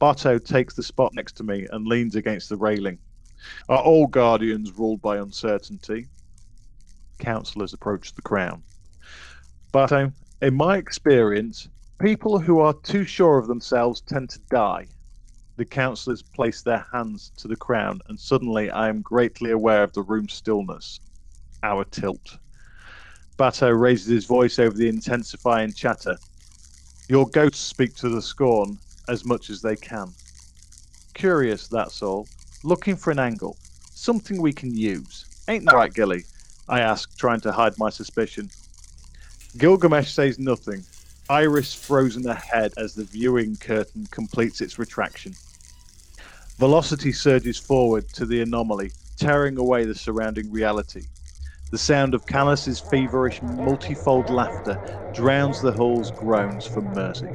Barto 0.00 0.38
takes 0.38 0.74
the 0.74 0.82
spot 0.82 1.14
next 1.14 1.36
to 1.36 1.44
me 1.44 1.66
and 1.70 1.86
leans 1.86 2.16
against 2.16 2.48
the 2.48 2.56
railing. 2.56 2.98
Are 3.68 3.78
all 3.78 4.06
guardians 4.06 4.72
ruled 4.72 5.00
by 5.00 5.18
uncertainty? 5.18 6.08
Councillors 7.18 7.72
approach 7.72 8.12
the 8.14 8.22
crown. 8.22 8.62
Barto, 9.70 10.12
in 10.42 10.54
my 10.54 10.78
experience, 10.78 11.68
people 12.00 12.38
who 12.38 12.58
are 12.58 12.74
too 12.74 13.04
sure 13.04 13.38
of 13.38 13.46
themselves 13.46 14.00
tend 14.00 14.30
to 14.30 14.40
die. 14.50 14.88
The 15.56 15.64
councillors 15.64 16.22
place 16.22 16.62
their 16.62 16.84
hands 16.92 17.30
to 17.36 17.48
the 17.48 17.56
crown, 17.56 18.00
and 18.08 18.18
suddenly 18.18 18.70
I 18.70 18.88
am 18.88 19.02
greatly 19.02 19.52
aware 19.52 19.82
of 19.84 19.92
the 19.92 20.02
room's 20.02 20.32
stillness. 20.32 20.98
Our 21.62 21.84
tilt. 21.84 22.38
Bato 23.38 23.78
raises 23.78 24.08
his 24.08 24.24
voice 24.26 24.58
over 24.58 24.76
the 24.76 24.88
intensifying 24.88 25.72
chatter. 25.72 26.16
Your 27.08 27.28
ghosts 27.28 27.60
speak 27.60 27.94
to 27.96 28.08
the 28.08 28.22
scorn 28.22 28.78
as 29.08 29.24
much 29.24 29.50
as 29.50 29.60
they 29.62 29.76
can. 29.76 30.08
Curious, 31.14 31.68
that's 31.68 32.02
all. 32.02 32.26
Looking 32.64 32.96
for 32.96 33.10
an 33.10 33.18
angle. 33.18 33.56
something 33.94 34.40
we 34.42 34.52
can 34.52 34.76
use. 34.76 35.24
Ain't 35.48 35.64
that 35.64 35.74
right, 35.74 35.92
Gilly? 35.92 36.24
I 36.68 36.80
ask, 36.80 37.16
trying 37.16 37.40
to 37.40 37.52
hide 37.52 37.78
my 37.78 37.90
suspicion. 37.90 38.50
Gilgamesh 39.56 40.12
says 40.12 40.38
nothing, 40.38 40.84
iris 41.30 41.72
frozen 41.74 42.26
ahead 42.26 42.72
as 42.76 42.94
the 42.94 43.04
viewing 43.04 43.56
curtain 43.56 44.06
completes 44.10 44.60
its 44.60 44.78
retraction. 44.78 45.34
Velocity 46.58 47.12
surges 47.12 47.58
forward 47.58 48.08
to 48.10 48.26
the 48.26 48.40
anomaly, 48.42 48.92
tearing 49.16 49.56
away 49.56 49.84
the 49.84 49.94
surrounding 49.94 50.50
reality. 50.52 51.02
The 51.70 51.78
sound 51.78 52.14
of 52.14 52.26
Calus's 52.26 52.78
feverish, 52.78 53.42
multifold 53.42 54.30
laughter 54.30 54.78
drowns 55.12 55.60
the 55.60 55.72
hall's 55.72 56.10
groans 56.10 56.66
for 56.66 56.82
mercy. 56.82 57.32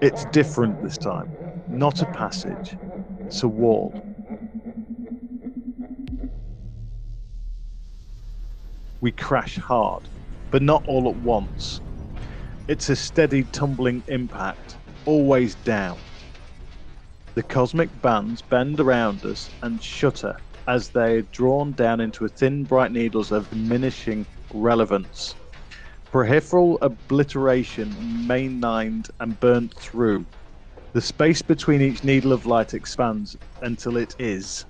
It's 0.00 0.24
different 0.26 0.80
this 0.80 0.96
time. 0.96 1.28
Not 1.66 2.00
a 2.00 2.06
passage, 2.06 2.76
it's 3.26 3.42
a 3.42 3.48
wall. 3.48 3.94
We 9.00 9.12
crash 9.12 9.56
hard, 9.58 10.04
but 10.50 10.62
not 10.62 10.86
all 10.86 11.08
at 11.08 11.16
once. 11.16 11.80
It's 12.68 12.90
a 12.90 12.96
steady 12.96 13.44
tumbling 13.44 14.02
impact, 14.08 14.76
always 15.06 15.54
down. 15.54 15.96
The 17.34 17.42
cosmic 17.42 17.88
bands 18.02 18.42
bend 18.42 18.78
around 18.78 19.24
us 19.24 19.50
and 19.62 19.82
shudder 19.82 20.36
as 20.66 20.90
they 20.90 21.14
are 21.16 21.22
drawn 21.22 21.72
down 21.72 22.02
into 22.02 22.28
thin, 22.28 22.64
bright 22.64 22.92
needles 22.92 23.32
of 23.32 23.48
diminishing 23.48 24.26
relevance. 24.52 25.34
Peripheral 26.12 26.76
obliteration 26.82 27.88
mainlined 28.28 29.08
and 29.20 29.40
burnt 29.40 29.72
through. 29.72 30.26
The 30.92 31.00
space 31.00 31.40
between 31.40 31.80
each 31.80 32.04
needle 32.04 32.34
of 32.34 32.44
light 32.44 32.74
expands 32.74 33.34
until 33.62 33.96
it 33.96 34.14
is. 34.18 34.66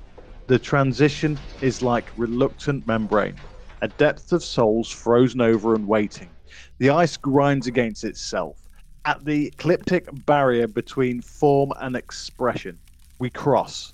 The 0.46 0.60
transition 0.60 1.36
is 1.60 1.82
like 1.82 2.12
reluctant 2.16 2.86
membrane, 2.86 3.38
a 3.82 3.88
depth 3.88 4.32
of 4.32 4.44
souls 4.44 4.88
frozen 4.88 5.40
over 5.40 5.74
and 5.74 5.88
waiting. 5.88 6.30
The 6.78 6.90
ice 6.90 7.16
grinds 7.16 7.66
against 7.66 8.04
itself. 8.04 8.56
At 9.04 9.24
the 9.24 9.46
ecliptic 9.46 10.08
barrier 10.26 10.68
between 10.68 11.20
form 11.22 11.72
and 11.80 11.96
expression, 11.96 12.78
we 13.18 13.30
cross, 13.30 13.92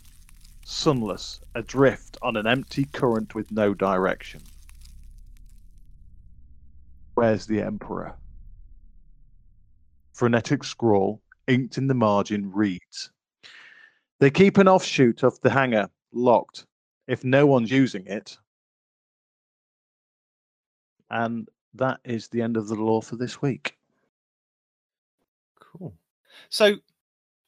sunless, 0.66 1.40
adrift 1.54 2.18
on 2.20 2.36
an 2.36 2.46
empty 2.46 2.84
current 2.84 3.34
with 3.34 3.50
no 3.50 3.72
direction. 3.72 4.42
Where's 7.14 7.46
the 7.46 7.62
Emperor? 7.62 8.16
Frenetic 10.12 10.62
scrawl, 10.62 11.22
inked 11.46 11.78
in 11.78 11.86
the 11.86 11.94
margin, 11.94 12.52
reads 12.52 13.10
They 14.18 14.30
keep 14.30 14.58
an 14.58 14.68
offshoot 14.68 15.22
of 15.22 15.40
the 15.40 15.50
hangar 15.50 15.88
locked. 16.12 16.66
If 17.06 17.24
no 17.24 17.46
one's 17.46 17.70
using 17.70 18.06
it, 18.06 18.36
and 21.10 21.48
that 21.74 22.00
is 22.04 22.28
the 22.28 22.42
end 22.42 22.56
of 22.56 22.68
the 22.68 22.74
lore 22.74 23.02
for 23.02 23.16
this 23.16 23.42
week. 23.42 23.76
Cool. 25.60 25.94
So, 26.48 26.76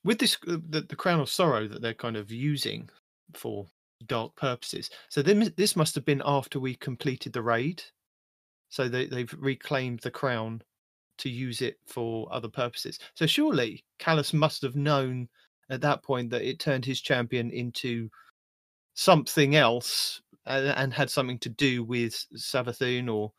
with 0.04 0.18
this, 0.18 0.36
uh, 0.48 0.58
the, 0.68 0.82
the 0.82 0.96
crown 0.96 1.20
of 1.20 1.28
sorrow 1.28 1.66
that 1.68 1.82
they're 1.82 1.94
kind 1.94 2.16
of 2.16 2.30
using 2.30 2.88
for 3.34 3.66
dark 4.06 4.34
purposes. 4.36 4.90
So 5.08 5.22
this 5.22 5.76
must 5.76 5.94
have 5.94 6.04
been 6.04 6.22
after 6.24 6.60
we 6.60 6.74
completed 6.74 7.32
the 7.32 7.42
raid. 7.42 7.82
So 8.68 8.88
they, 8.88 9.06
they've 9.06 9.34
reclaimed 9.38 10.00
the 10.00 10.10
crown 10.10 10.62
to 11.18 11.30
use 11.30 11.62
it 11.62 11.78
for 11.86 12.28
other 12.32 12.48
purposes. 12.48 12.98
So 13.14 13.26
surely 13.26 13.84
Calus 13.98 14.34
must 14.34 14.62
have 14.62 14.76
known 14.76 15.28
at 15.70 15.80
that 15.80 16.02
point 16.02 16.30
that 16.30 16.42
it 16.42 16.60
turned 16.60 16.84
his 16.84 17.00
champion 17.00 17.50
into 17.50 18.10
something 18.94 19.56
else 19.56 20.20
and, 20.44 20.68
and 20.68 20.92
had 20.92 21.10
something 21.10 21.38
to 21.40 21.48
do 21.48 21.82
with 21.82 22.12
Savathun 22.36 23.12
or 23.12 23.32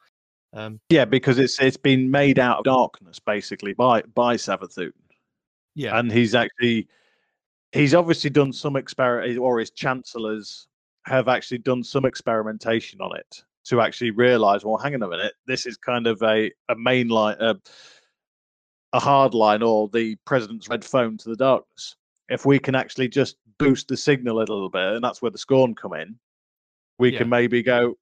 um, 0.58 0.80
yeah, 0.90 1.06
because 1.06 1.38
it's 1.38 1.60
it's 1.62 1.78
been 1.78 2.10
made 2.10 2.40
out 2.40 2.60
of 2.60 2.64
darkness 2.66 3.20
basically 3.20 3.74
by 3.74 4.02
by 4.16 4.36
Savathun. 4.36 4.92
Yeah, 5.76 6.00
and 6.00 6.12
he's 6.12 6.34
actually 6.34 6.88
he's 7.72 7.94
obviously 7.94 8.32
done 8.32 8.52
some 8.52 8.76
experiment, 8.76 9.38
or 9.38 9.60
his 9.60 9.70
chancellors 9.70 10.68
have 11.06 11.28
actually 11.28 11.60
done 11.60 11.84
some 11.84 12.06
experimentation 12.06 13.00
on 13.02 13.16
it 13.16 13.44
to 13.66 13.82
actually 13.82 14.12
realize, 14.12 14.66
well, 14.66 14.78
hang 14.78 14.96
on 14.96 15.04
a 15.04 15.08
minute, 15.08 15.34
this 15.46 15.68
is 15.68 15.78
kind 15.78 16.08
of 16.08 16.22
a 16.24 16.52
a 16.70 16.76
main 16.76 17.10
line, 17.10 17.38
a, 17.40 17.56
a 18.94 19.00
hard 19.00 19.36
line, 19.36 19.62
or 19.62 19.88
the 19.90 20.16
president's 20.26 20.68
red 20.70 20.84
phone 20.84 21.18
to 21.18 21.30
the 21.30 21.36
darkness. 21.36 21.96
If 22.30 22.48
we 22.48 22.58
can 22.58 22.74
actually 22.74 23.10
just 23.10 23.38
boost 23.60 23.90
the 23.90 23.98
signal 23.98 24.40
a 24.40 24.40
little 24.40 24.70
bit, 24.72 24.94
and 24.94 25.04
that's 25.04 25.22
where 25.22 25.32
the 25.32 25.38
scorn 25.38 25.76
come 25.76 25.94
in, 25.94 26.18
we 26.98 27.12
yeah. 27.12 27.20
can 27.20 27.30
maybe 27.30 27.62
go, 27.62 27.96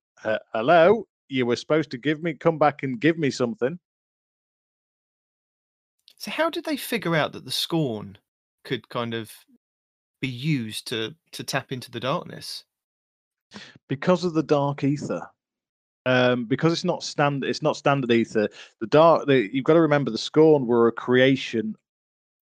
hello, 0.54 1.06
you 1.30 1.46
were 1.46 1.56
supposed 1.56 1.92
to 1.92 1.98
give 1.98 2.22
me 2.22 2.34
come 2.34 2.58
back 2.58 2.84
and 2.84 3.00
give 3.00 3.18
me 3.18 3.30
something. 3.30 3.80
So 6.18 6.32
how 6.32 6.50
did 6.50 6.66
they 6.66 6.78
figure 6.78 7.16
out 7.16 7.34
that 7.34 7.46
the 7.46 7.52
scorn 7.52 8.18
could 8.64 8.88
kind 8.90 9.14
of 9.14 9.32
be 10.22 10.28
used 10.28 10.88
to 10.88 11.16
to 11.34 11.44
tap 11.44 11.72
into 11.72 11.92
the 11.92 12.00
darkness? 12.00 12.64
Because 13.88 14.24
of 14.24 14.34
the 14.34 14.44
dark 14.44 14.84
ether. 14.84 15.22
Um, 16.08 16.46
because 16.46 16.72
it's 16.72 16.84
not 16.84 17.04
standard 17.04 17.50
it's 17.50 17.64
not 17.64 17.78
standard 17.78 18.12
ether. 18.12 18.48
The 18.80 18.88
dark 18.88 19.28
the, 19.28 19.50
you've 19.52 19.66
got 19.66 19.74
to 19.74 19.82
remember 19.82 20.12
the 20.12 20.18
scorn 20.18 20.68
were 20.68 20.88
a 20.88 20.92
creation 20.92 21.76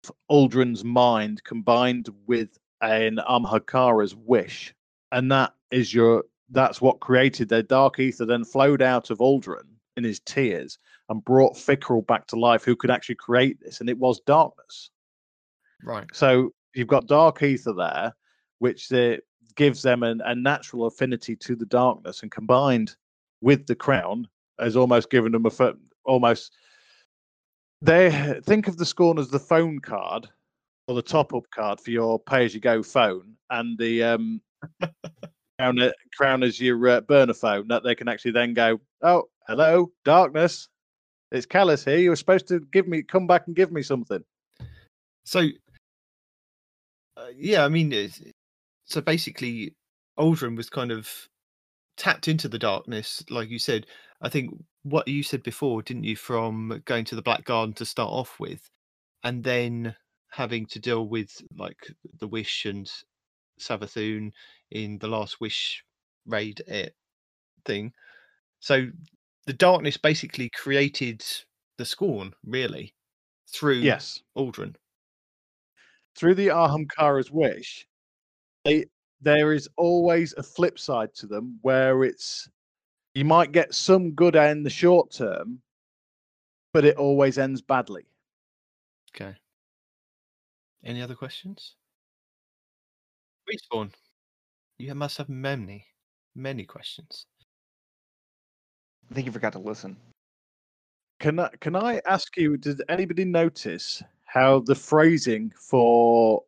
of 0.04 0.12
Uldren's 0.30 0.84
mind 0.84 1.44
combined 1.44 2.10
with 2.28 2.58
an 2.82 3.20
Ahamkara's 3.28 4.16
wish. 4.16 4.74
And 5.12 5.32
that 5.32 5.54
is 5.72 5.94
your 5.94 6.24
that's 6.52 6.82
what 6.82 7.00
created 7.00 7.50
their 7.50 7.64
dark 7.64 8.00
ether, 8.00 8.26
then 8.26 8.44
flowed 8.44 8.82
out 8.82 9.10
of 9.10 9.20
Uldren 9.20 9.66
in 9.98 10.04
his 10.04 10.20
tears 10.22 10.78
and 11.10 11.24
brought 11.24 11.56
Fikrul 11.56 12.06
back 12.06 12.28
to 12.28 12.36
life, 12.36 12.64
who 12.64 12.76
could 12.76 12.92
actually 12.92 13.16
create 13.16 13.60
this, 13.60 13.80
and 13.80 13.90
it 13.90 13.98
was 13.98 14.20
darkness. 14.22 14.92
Right. 15.84 16.08
So 16.14 16.54
you've 16.74 16.88
got 16.88 17.08
dark 17.08 17.42
ether 17.44 17.74
there, 17.74 18.16
which 18.60 18.92
uh, 18.92 19.18
gives 19.56 19.82
them 19.82 20.04
an, 20.04 20.22
a 20.26 20.36
natural 20.36 20.86
affinity 20.86 21.36
to 21.36 21.56
the 21.56 21.66
darkness, 21.66 22.22
and 22.22 22.32
combined 22.32 22.96
with 23.42 23.68
the 23.68 23.76
crown, 23.76 24.28
has 24.60 24.76
almost 24.76 25.10
given 25.10 25.32
them 25.32 25.46
a 25.46 25.74
almost. 26.06 26.54
They 27.82 28.40
think 28.44 28.68
of 28.68 28.78
the 28.78 28.86
scorn 28.86 29.18
as 29.18 29.30
the 29.30 29.40
phone 29.40 29.80
card 29.80 30.28
or 30.88 30.96
the 30.96 31.02
top 31.02 31.34
up 31.34 31.50
card 31.52 31.80
for 31.80 31.92
your 31.92 32.20
pay 32.20 32.44
as 32.44 32.54
you 32.54 32.60
go 32.60 32.84
phone, 32.84 33.36
and 33.50 33.78
the 33.78 34.04
um, 34.04 34.42
crown, 35.60 35.80
it, 35.80 35.96
crown 36.18 36.44
as 36.44 36.60
your 36.60 36.88
uh, 36.88 37.02
burner 37.02 37.34
phone 37.34 37.68
that 37.68 37.84
they 37.84 37.96
can 37.96 38.08
actually 38.08 38.32
then 38.32 38.54
go, 38.54 38.80
oh, 39.02 39.24
hello, 39.48 39.92
darkness. 40.06 40.70
It's 41.32 41.46
Calus 41.46 41.86
here. 41.86 41.98
You 41.98 42.12
were 42.12 42.16
supposed 42.16 42.48
to 42.48 42.62
give 42.72 42.88
me, 42.88 43.04
come 43.04 43.28
back 43.28 43.44
and 43.48 43.56
give 43.56 43.72
me 43.72 43.84
something. 43.84 44.24
So, 45.26 45.42
uh, 47.18 47.28
yeah, 47.36 47.66
I 47.66 47.70
mean, 47.70 47.94
so 48.86 49.02
basically, 49.02 49.76
Uldren 50.18 50.56
was 50.56 50.70
kind 50.70 50.92
of 50.92 51.10
tapped 51.98 52.28
into 52.28 52.48
the 52.48 52.58
darkness, 52.58 53.24
like 53.30 53.50
you 53.50 53.60
said. 53.60 53.86
I 54.22 54.30
think 54.30 54.52
what 54.84 55.08
you 55.08 55.24
said 55.24 55.44
before, 55.44 55.82
didn't 55.82 56.06
you, 56.06 56.16
from 56.16 56.82
going 56.86 57.06
to 57.06 57.16
the 57.16 57.22
Black 57.22 57.44
Garden 57.44 57.74
to 57.76 57.86
start 57.86 58.12
off 58.12 58.40
with, 58.40 58.62
and 59.24 59.44
then 59.44 59.96
having 60.32 60.66
to 60.68 60.80
deal 60.80 61.08
with 61.08 61.30
like 61.58 61.78
the 62.20 62.28
Wish 62.28 62.66
and 62.66 62.90
Savathun 63.60 64.32
in 64.72 64.98
the 65.00 65.08
Last 65.08 65.40
Wish 65.40 65.84
raid 66.26 66.62
it 66.68 66.96
thing. 67.66 67.94
So 68.60 68.88
the 69.46 69.54
darkness 69.54 69.98
basically 69.98 70.50
created 70.50 71.24
the 71.78 71.86
scorn, 71.86 72.34
really, 72.46 72.94
through 73.48 73.80
yes 73.80 74.22
Uldren. 74.38 74.76
Through 76.16 76.36
the 76.36 76.48
Ahamkara's 76.48 77.32
wish, 77.32 77.88
they, 78.66 78.86
there 79.22 79.54
is 79.54 79.70
always 79.78 80.34
a 80.34 80.44
flip 80.44 80.78
side 80.78 81.14
to 81.16 81.28
them 81.28 81.60
where 81.62 82.04
it's 82.04 82.50
you 83.14 83.26
might 83.26 83.52
get 83.52 83.74
some 83.74 84.12
good 84.12 84.36
in 84.36 84.64
the 84.64 84.70
short 84.70 85.12
term, 85.12 85.62
but 86.74 86.86
it 86.86 86.98
always 86.98 87.38
ends 87.38 87.62
badly. 87.62 88.06
Okay. 89.16 89.36
Any 90.84 91.02
other 91.02 91.16
questions? 91.16 91.76
Respawn. 93.50 93.92
You 94.78 94.96
must 94.96 95.18
have 95.18 95.30
many, 95.30 95.86
many 96.36 96.64
questions. 96.64 97.26
I 99.10 99.16
think 99.16 99.26
you 99.26 99.32
forgot 99.32 99.54
to 99.54 99.60
listen. 99.60 99.98
Can 101.20 101.40
I, 101.40 101.50
can 101.60 101.76
I 101.76 102.02
ask 102.06 102.38
you, 102.38 102.56
did 102.58 102.82
anybody 102.88 103.26
notice 103.26 104.02
how 104.26 104.60
the 104.60 104.76
phrasing 104.76 105.52
for 105.56 106.44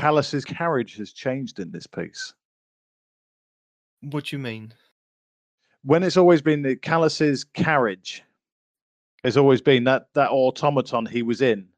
Calus's 0.00 0.44
carriage 0.44 0.96
has 0.96 1.12
changed 1.12 1.58
in 1.58 1.70
this 1.70 1.86
piece? 1.86 2.32
What 4.00 4.26
do 4.26 4.36
you 4.36 4.40
mean? 4.40 4.72
When 5.82 6.02
it's 6.02 6.16
always 6.16 6.40
been 6.40 6.62
the 6.62 6.76
Calus's 6.76 7.44
carriage, 7.44 8.22
has 9.24 9.36
always 9.36 9.60
been 9.60 9.84
that, 9.84 10.06
that 10.14 10.30
automaton 10.30 11.04
he 11.04 11.22
was 11.22 11.42
in. 11.42 11.68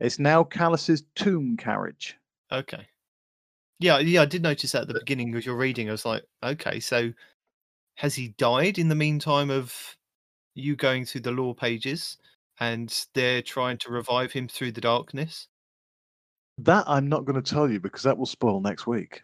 It's 0.00 0.18
now 0.18 0.44
Calus's 0.44 1.04
tomb 1.14 1.56
carriage. 1.56 2.16
Okay. 2.52 2.86
Yeah, 3.84 3.98
yeah, 3.98 4.22
I 4.22 4.24
did 4.24 4.42
notice 4.42 4.72
that 4.72 4.80
at 4.80 4.88
the 4.88 4.94
beginning 4.94 5.34
as 5.34 5.44
you're 5.44 5.54
reading. 5.54 5.90
I 5.90 5.92
was 5.92 6.06
like, 6.06 6.22
okay, 6.42 6.80
so 6.80 7.12
has 7.96 8.14
he 8.14 8.28
died 8.38 8.78
in 8.78 8.88
the 8.88 8.94
meantime 8.94 9.50
of 9.50 9.74
you 10.54 10.74
going 10.74 11.04
through 11.04 11.20
the 11.20 11.32
lore 11.32 11.54
pages 11.54 12.16
and 12.60 13.04
they're 13.12 13.42
trying 13.42 13.76
to 13.76 13.92
revive 13.92 14.32
him 14.32 14.48
through 14.48 14.72
the 14.72 14.80
darkness? 14.80 15.48
That 16.56 16.84
I'm 16.86 17.10
not 17.10 17.26
going 17.26 17.38
to 17.38 17.54
tell 17.54 17.70
you 17.70 17.78
because 17.78 18.04
that 18.04 18.16
will 18.16 18.24
spoil 18.24 18.62
next 18.62 18.86
week. 18.86 19.22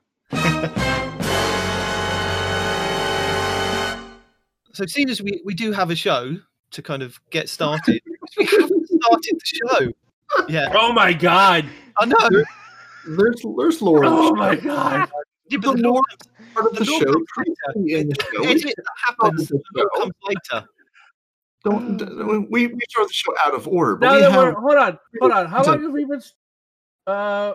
So, 4.75 4.85
seeing 4.87 5.09
as 5.09 5.23
we, 5.23 5.41
we 5.43 5.55
do 5.55 5.73
have 5.73 5.91
a 5.91 5.97
show 5.97 6.37
to 6.73 6.83
kind 6.83 7.03
of 7.03 7.19
get 7.31 7.49
started, 7.57 8.03
we 8.37 8.45
haven't 8.45 8.89
started 8.89 9.41
the 9.41 9.41
show. 9.43 9.93
Yeah, 10.51 10.71
Oh 10.75 10.93
my 10.93 11.15
god! 11.15 11.67
I 11.97 12.05
know. 12.05 12.45
There's 13.07 13.43
there's 13.59 13.83
lore. 13.83 14.05
in 14.05 14.11
the 14.11 14.17
Oh 14.17 14.35
my 14.35 14.55
god! 14.57 15.09
Yeah, 15.51 15.59
but 15.59 15.73
the 15.73 15.73
The 15.73 15.83
lore 15.83 15.95
lore 15.95 16.03
part 16.55 16.67
of 16.67 16.73
the 16.75 16.79
the 16.81 16.85
show. 16.85 16.99
comes. 17.05 17.27
In 17.77 18.09
the 18.09 18.15
show. 18.33 18.43
The 18.43 18.49
edit 18.49 18.75
happens 19.07 19.49
the 19.49 19.61
the 19.75 19.81
show. 19.81 20.01
comes 20.01 20.13
later. 20.25 20.67
Don't 21.65 22.51
we 22.51 22.67
we 22.69 22.81
start 22.89 23.09
the 23.09 23.15
show 23.15 23.35
out 23.45 23.55
of 23.55 23.69
order, 23.69 23.97
but 23.97 24.07
Now 24.07 24.15
we 24.15 24.21
that 24.23 24.31
have 24.33 24.55
we're 24.55 24.61
hold 24.61 24.79
on, 24.79 24.99
hold 25.21 25.33
on. 25.33 25.47
How 25.47 25.63
long 25.63 25.83
have 25.83 25.93
we 25.93 26.05
been? 26.05 26.23
Uh, 27.07 27.55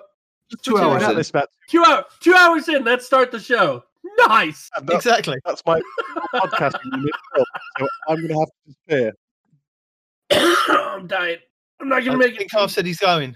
two 0.64 0.78
hours 0.78 1.04
in. 1.04 1.16
this 1.16 1.32
back. 1.32 1.48
two 1.70 1.84
hours. 1.84 2.06
Two 2.20 2.34
hours 2.34 2.70
in. 2.70 2.84
Let's 2.84 3.06
start 3.06 3.32
the 3.32 3.40
show. 3.40 3.84
Nice. 4.28 4.70
And 4.76 4.88
that- 4.88 4.96
Exactly. 4.98 5.38
That's 5.46 5.64
my 5.66 5.82
podcast. 6.36 6.76
unit. 6.94 7.12
So 7.36 7.88
I'm 8.08 8.16
going 8.18 8.28
to 8.28 8.40
have 8.40 8.50
to 8.50 8.54
disappear. 8.68 9.14
I'm 10.94 11.08
dying. 11.08 11.38
I'm 11.80 11.90
not 11.90 12.06
gonna 12.06 12.18
make 12.18 12.34
it. 12.34 12.38
think 12.38 12.52
Carl 12.52 12.68
said 12.68 12.86
he's 12.86 13.00
going. 13.00 13.36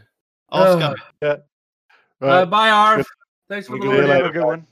Arf's 0.49 0.95
Oh. 1.21 1.39
Going. 2.21 2.31
Uh, 2.31 2.35
Right. 2.39 2.49
bye, 2.49 2.69
Arf. 2.69 3.07
Thanks 3.49 3.67
for 3.67 3.73
We 3.73 3.79
the 3.79 3.85
can 3.87 3.95
lore. 3.95 4.07
Have 4.07 4.25
a 4.25 4.29
good 4.31 4.43
one. 4.45 4.67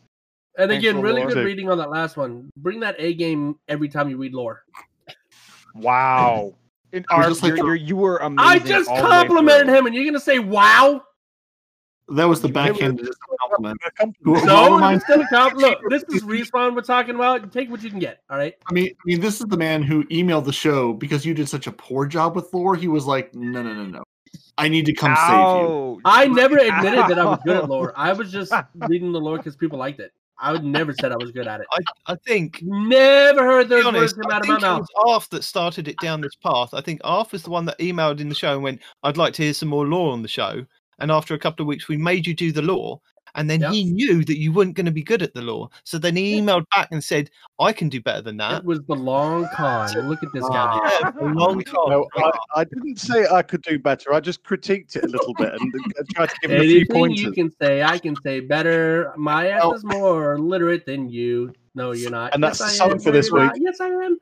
And 0.60 0.69
Thanks 0.72 0.84
again, 0.86 1.02
really 1.02 1.22
lore. 1.22 1.32
good 1.34 1.45
reading 1.45 1.69
on 1.69 1.78
that 1.78 1.90
last 1.90 2.18
one. 2.18 2.49
Bring 2.57 2.80
that 2.82 2.95
A 2.99 3.14
game 3.14 3.57
every 3.68 3.90
time 3.90 4.10
you 4.10 4.18
read 4.18 4.34
lore. 4.34 4.64
Wow. 5.76 6.53
And 6.94 7.06
I 7.10 7.28
was 7.28 7.40
Arf, 7.40 7.44
like- 7.44 7.57
you're, 7.57 7.65
you're, 7.68 7.76
you 7.76 7.95
were 7.98 8.18
amazing. 8.19 8.40
I 8.40 8.60
just 8.60 8.90
all 8.90 8.95
the 8.95 9.03
way 9.03 9.10
complimented 9.10 9.68
him, 9.68 9.88
and 9.88 9.94
you're 9.94 10.06
gonna 10.06 10.22
say 10.22 10.40
wow? 10.40 11.03
That 12.07 12.24
was 12.24 12.40
the 12.40 12.48
You 12.48 12.53
give 12.53 12.65
it- 12.65 12.72
backhanded 12.72 13.10
compliment. 13.41 13.78
Compliment. 13.98 14.15
Well, 14.24 14.69
No, 14.69 14.76
remind- 14.76 14.95
it's 14.95 15.03
still 15.06 15.19
a 15.22 15.28
compliment. 15.28 15.82
Look, 15.84 15.90
this 15.90 16.03
is 16.15 16.24
respawn 16.24 16.76
we're 16.76 16.82
talking 16.82 17.15
about. 17.15 17.52
Take 17.52 17.69
what 17.69 17.84
you 17.84 17.90
can 17.90 17.99
get. 17.99 18.22
All 18.30 18.38
right. 18.38 18.56
I 18.69 18.74
mean, 18.74 18.88
I 18.88 19.03
mean, 19.06 19.19
this 19.19 19.41
is 19.41 19.48
the 19.48 19.57
man 19.57 19.84
who 19.84 20.06
emailed 20.06 20.45
the 20.45 20.53
show 20.53 20.94
because 20.94 21.26
you 21.26 21.34
did 21.34 21.49
such 21.49 21.68
a 21.68 21.74
poor 21.74 22.06
job 22.07 22.38
with 22.38 22.53
lore. 22.53 22.78
He 22.78 22.88
was 22.88 23.06
like, 23.06 23.36
"No, 23.36 23.61
no, 23.61 23.74
no, 23.74 23.84
no, 23.86 24.03
I 24.58 24.68
need 24.68 24.86
to 24.86 24.94
come 24.94 25.16
save 25.16 25.62
you." 25.62 26.02
I 26.06 26.28
never 26.28 26.58
admitted 26.58 27.08
that 27.08 27.20
I 27.20 27.26
was 27.26 27.40
good 27.46 27.58
at 27.58 27.64
Ow. 27.64 27.68
lore. 27.68 27.94
I 27.96 28.14
was 28.14 28.32
just 28.32 28.54
reading 28.88 29.12
the 29.12 29.20
lore 29.20 29.38
because 29.38 29.56
people 29.56 29.78
liked 29.80 30.00
it. 30.00 30.12
I 30.40 30.52
would 30.52 30.64
never 30.64 30.94
said 30.94 31.12
I 31.12 31.18
was 31.18 31.32
good 31.32 31.48
at 31.48 31.62
it. 31.62 31.68
I, 31.72 32.14
I 32.14 32.16
think 32.16 32.60
Never 32.62 33.44
heard 33.44 33.64
to 33.64 33.70
those 33.70 33.86
honest, 33.86 34.02
words 34.02 34.14
come 34.14 34.32
out 34.32 34.42
of 34.42 34.48
my 34.48 34.54
think 34.56 34.64
it 34.64 34.80
was 34.80 34.88
Arf 35.08 35.30
that 35.30 35.44
started 35.44 35.88
it 35.88 35.98
down 36.00 36.22
this 36.22 36.36
path. 36.36 36.74
I 36.74 36.82
think 36.82 37.02
Arf 37.04 37.32
was 37.32 37.42
the 37.42 37.50
one 37.50 37.66
that 37.66 37.80
emailed 37.80 38.20
in 38.20 38.30
the 38.30 38.36
show 38.36 38.54
and 38.54 38.64
went, 38.64 38.82
"I'd 39.04 39.18
like 39.18 39.34
to 39.34 39.44
hear 39.44 39.54
some 39.54 39.70
more 39.70 39.88
lore 39.88 40.14
on 40.14 40.22
the 40.22 40.28
show." 40.28 40.66
And 41.00 41.12
after 41.12 41.34
a 41.34 41.40
couple 41.40 41.64
of 41.64 41.68
weeks, 41.68 41.88
we 41.88 41.98
made 41.98 42.28
you 42.28 42.34
do 42.34 42.52
the 42.52 42.62
lore, 42.62 43.02
and 43.38 43.49
then 43.49 43.61
Yep. 43.61 43.72
he 43.72 43.85
knew 43.85 44.26
that 44.26 44.38
you 44.38 44.51
weren't 44.51 44.73
going 44.76 44.85
to 44.88 44.91
be 44.91 45.01
good 45.03 45.22
at 45.22 45.34
the 45.34 45.41
lore. 45.41 45.69
So 45.85 45.97
then 45.97 46.15
he 46.18 46.39
emailed 46.41 46.65
back 46.76 46.89
and 46.91 47.01
said, 47.03 47.30
"I 47.59 47.72
can 47.72 47.88
do 47.88 48.01
better 48.01 48.22
than 48.22 48.35
that." 48.38 48.59
It 48.59 48.65
was 48.65 48.81
the 48.88 48.95
long 48.95 49.47
con. 49.55 49.89
Look 50.09 50.22
at 50.23 50.30
this 50.34 50.47
guy. 50.49 50.80
Yeah, 51.01 51.11
long 51.22 51.61
con. 51.64 51.89
No, 51.89 52.05
I, 52.18 52.31
I 52.57 52.64
didn't 52.65 52.99
say 52.99 53.26
I 53.31 53.41
could 53.41 53.61
do 53.61 53.80
better. 53.80 54.14
I 54.14 54.19
just 54.19 54.43
critiqued 54.43 54.95
it 54.97 55.05
a 55.05 55.07
little 55.07 55.34
bit 55.35 55.53
and, 55.53 55.73
and 55.73 56.09
tried 56.14 56.30
to 56.30 56.35
give 56.41 56.51
it 56.51 56.59
a 56.59 56.64
few 56.64 56.69
Anything 56.77 56.95
pointers. 56.95 57.22
you 57.22 57.31
can 57.31 57.51
say, 57.61 57.84
I 57.84 57.97
can 57.97 58.15
say 58.23 58.41
better. 58.41 59.14
My 59.15 59.47
ass 59.49 59.64
Well- 59.64 59.73
is 59.76 59.84
more 59.85 60.38
literate 60.39 60.85
than 60.85 61.07
you. 61.09 61.53
No, 61.76 61.91
you're 61.91 62.09
not. 62.11 62.34
And 62.34 62.43
that's 62.43 62.59
yes, 62.59 62.80
the 62.80 62.84
i'm 62.85 62.99
for 62.99 63.11
this 63.11 63.31
No, 63.31 63.39
week. 63.41 63.45
not. 63.51 63.57
Yes, 63.61 63.80
I 63.80 63.88
am. 63.89 64.18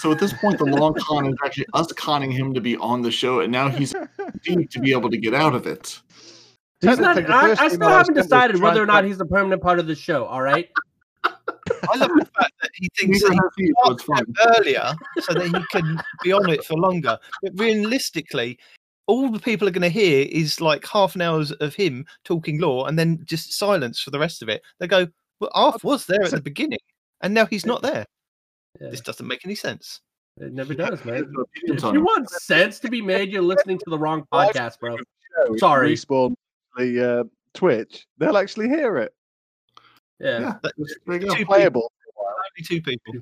So 0.00 0.12
at 0.12 0.18
this 0.18 0.32
point, 0.34 0.58
the 0.58 0.66
long 0.66 0.94
con 1.00 1.24
is 1.26 1.34
actually 1.44 1.64
us 1.72 1.90
conning 1.92 2.30
him 2.30 2.52
to 2.52 2.60
be 2.60 2.76
on 2.76 3.00
the 3.00 3.10
show, 3.10 3.40
and 3.40 3.50
now 3.50 3.68
he's 3.70 3.94
deemed 4.44 4.70
to 4.72 4.80
be 4.80 4.90
able 4.92 5.08
to 5.08 5.16
get 5.16 5.32
out 5.32 5.54
of 5.54 5.66
it. 5.66 6.02
He's 6.80 6.98
not, 6.98 7.18
I, 7.28 7.56
I 7.58 7.68
still 7.68 7.88
haven't 7.88 8.14
decided 8.14 8.60
whether 8.60 8.82
or 8.82 8.86
not 8.86 9.04
he's 9.04 9.20
a 9.20 9.24
permanent 9.24 9.62
part 9.62 9.78
of 9.78 9.86
the 9.86 9.96
show. 9.96 10.24
All 10.26 10.42
right. 10.42 10.68
I 11.24 11.96
love 11.96 12.10
the 12.16 12.28
fact 12.38 12.52
that 12.62 12.70
he 12.74 12.88
thinks 12.96 13.22
Neither 13.22 13.34
that 13.34 13.50
he 13.56 13.64
he, 13.66 13.72
so 13.84 13.92
it's 13.92 14.02
started 14.04 14.36
fine. 14.38 14.50
it 14.52 14.58
earlier 14.60 14.94
so 15.20 15.34
that 15.34 15.44
he 15.44 15.64
can 15.72 16.00
be 16.22 16.32
on 16.32 16.48
it 16.50 16.64
for 16.64 16.74
longer. 16.74 17.18
But 17.42 17.52
realistically, 17.56 18.58
all 19.06 19.28
the 19.30 19.40
people 19.40 19.66
are 19.66 19.72
going 19.72 19.82
to 19.82 19.88
hear 19.88 20.26
is 20.30 20.60
like 20.60 20.86
half 20.86 21.14
an 21.14 21.22
hour 21.22 21.44
of 21.60 21.74
him 21.74 22.06
talking 22.24 22.60
lore 22.60 22.88
and 22.88 22.98
then 22.98 23.22
just 23.24 23.52
silence 23.52 24.00
for 24.00 24.10
the 24.10 24.18
rest 24.18 24.42
of 24.42 24.48
it. 24.48 24.62
They 24.78 24.86
go, 24.86 25.08
"Well, 25.40 25.50
Arf 25.54 25.82
was 25.82 26.06
there 26.06 26.22
at 26.22 26.30
the 26.30 26.40
beginning, 26.40 26.78
and 27.22 27.34
now 27.34 27.46
he's 27.46 27.66
not 27.66 27.82
there. 27.82 28.06
Yeah, 28.80 28.90
This 28.90 29.00
doesn't 29.00 29.26
make 29.26 29.44
any 29.44 29.56
sense." 29.56 30.00
it 30.40 30.52
never 30.52 30.72
does, 30.72 31.04
man. 31.04 31.32
If 31.64 31.82
you 31.82 32.00
want 32.00 32.30
sense 32.30 32.78
to 32.80 32.88
be 32.88 33.02
made, 33.02 33.32
you're 33.32 33.42
listening 33.42 33.78
to 33.78 33.90
the 33.90 33.98
wrong 33.98 34.24
podcast, 34.32 34.78
bro. 34.78 34.96
Sorry. 35.56 35.94
Respawn 35.94 36.36
the 36.78 37.20
uh, 37.20 37.24
Twitch, 37.54 38.06
they'll 38.18 38.36
actually 38.38 38.68
hear 38.68 38.98
it. 38.98 39.12
Yeah. 40.20 40.40
Yeah, 40.40 40.54
That- 40.62 40.72
there 41.06 41.16
you 41.20 41.34
people, 41.34 41.54
Playable. 41.54 41.92
only 42.16 42.64
two 42.66 42.80
people. 42.82 43.14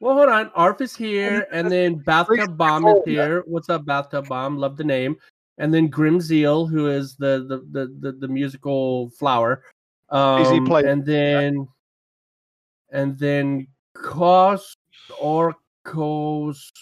Well, 0.00 0.16
hold 0.16 0.30
on. 0.30 0.50
Arf 0.54 0.80
is 0.80 0.96
here, 0.96 1.46
and 1.52 1.70
then 1.70 1.96
Bathtub 1.96 2.56
Bomb 2.56 2.86
is 2.86 3.02
here. 3.04 3.42
What's 3.46 3.68
up, 3.68 3.84
Bathtub 3.84 4.26
Bomb? 4.28 4.56
Love 4.56 4.76
the 4.78 4.84
name. 4.84 5.16
And 5.58 5.74
then 5.74 5.88
Grim 5.88 6.20
Zeal, 6.22 6.66
who 6.66 6.86
is 6.88 7.16
the 7.16 7.44
the 7.46 7.58
the 7.70 7.94
the, 8.00 8.12
the 8.12 8.28
musical 8.28 9.10
flower. 9.10 9.62
Easy 10.12 10.56
Um, 10.56 10.64
play. 10.66 10.84
and 10.84 11.04
then 11.04 11.68
and 12.90 13.18
then 13.18 13.66
Cos 13.94 14.74
Orco 15.20 15.54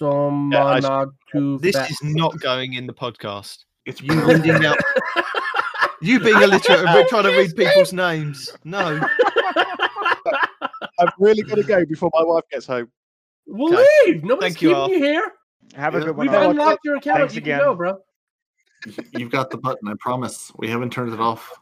Somanatu. 0.00 1.60
This 1.60 1.76
is 1.76 1.98
not 2.04 2.38
going 2.40 2.74
in 2.74 2.86
the 2.86 2.94
podcast. 2.94 3.64
It's 3.84 4.00
You 4.00 4.14
reading 4.26 4.64
out, 4.64 4.78
you 6.00 6.20
being 6.20 6.40
illiterate 6.40 6.84
and 6.86 7.08
trying 7.08 7.24
to 7.24 7.36
read 7.36 7.54
people's 7.56 7.92
names. 7.92 8.56
No, 8.64 9.00
I've 10.98 11.12
really 11.18 11.42
got 11.42 11.56
to 11.56 11.62
go 11.62 11.84
before 11.84 12.10
my 12.14 12.22
wife 12.24 12.44
gets 12.50 12.66
home. 12.66 12.90
We'll 13.46 13.74
Okay. 13.74 13.86
leave. 14.06 14.24
Nobody's 14.24 14.54
Thank 14.54 14.62
you, 14.62 14.68
keeping 14.70 14.82
Arf. 14.82 14.90
you 14.90 14.98
here. 14.98 15.32
Have 15.74 15.94
a 15.94 16.00
good 16.00 16.16
one. 16.16 16.26
We've 16.26 16.32
No, 16.32 16.50
unlocked 16.50 16.84
your 16.84 16.96
account. 16.96 17.18
Thanks 17.18 17.34
you 17.34 17.38
again. 17.38 17.60
can 17.60 17.68
go, 17.68 17.74
bro. 17.74 17.98
You've 19.12 19.30
got 19.30 19.50
the 19.50 19.58
button. 19.58 19.88
I 19.88 19.94
promise. 20.00 20.52
We 20.56 20.68
haven't 20.68 20.90
turned 20.92 21.12
it 21.12 21.20
off. 21.20 21.52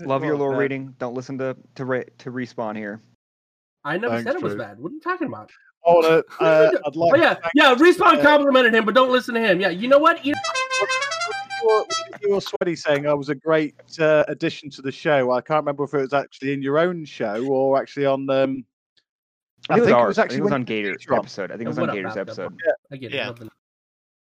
Love 0.00 0.22
your 0.24 0.36
Well, 0.36 0.48
lore 0.48 0.54
uh, 0.54 0.58
reading. 0.58 0.94
Don't 0.98 1.14
listen 1.14 1.38
to 1.38 1.56
to 1.76 1.84
re- 1.84 2.04
to 2.18 2.30
respawn 2.32 2.76
here. 2.76 3.00
I 3.84 3.98
never 3.98 4.14
Thanks, 4.14 4.24
said 4.30 4.36
it 4.36 4.42
was 4.42 4.54
Drew. 4.54 4.62
bad. 4.62 4.78
What 4.78 4.90
are 4.90 4.94
you 4.94 5.00
talking 5.00 5.26
about? 5.28 5.50
I 5.86 5.90
wanna, 5.92 6.22
uh, 6.40 6.70
I'd 6.86 6.96
like 6.96 7.14
Oh 7.14 7.16
yeah, 7.16 7.36
yeah. 7.54 7.74
Respawn 7.74 8.18
uh, 8.18 8.22
complimented 8.22 8.74
him, 8.74 8.84
but 8.84 8.94
don't 8.94 9.10
listen 9.10 9.34
to 9.34 9.40
him. 9.40 9.60
Yeah, 9.60 9.68
you 9.70 9.88
know 9.88 9.98
what? 9.98 10.24
You 10.24 10.34
you 11.62 11.86
you 12.22 12.34
were 12.34 12.40
sweaty 12.40 12.76
saying 12.76 13.06
I 13.06 13.14
was 13.14 13.28
a 13.28 13.34
great 13.34 13.74
uh, 13.98 14.24
addition 14.28 14.70
to 14.70 14.82
the 14.82 14.92
show. 14.92 15.30
I 15.30 15.40
can't 15.40 15.62
remember 15.62 15.84
if 15.84 15.94
it 15.94 16.00
was 16.00 16.12
actually 16.12 16.52
in 16.52 16.62
your 16.62 16.78
own 16.78 17.04
show 17.04 17.46
or 17.46 17.80
actually 17.80 18.06
on. 18.06 18.28
Um, 18.30 18.64
I 19.70 19.78
think, 19.78 19.90
it 19.90 19.94
was, 19.94 20.18
actually 20.18 20.38
it 20.38 20.42
was 20.42 20.52
on 20.52 20.64
Gator's 20.64 20.98
Gator 20.98 21.14
episode. 21.14 21.52
I 21.52 21.56
think 21.56 21.66
it 21.66 21.68
was 21.68 21.78
on 21.78 21.94
Gator's 21.94 22.16
episode. 22.16 22.58
I 22.90 22.96
get. 22.96 23.12
Yeah. 23.12 23.28
Love 23.28 23.48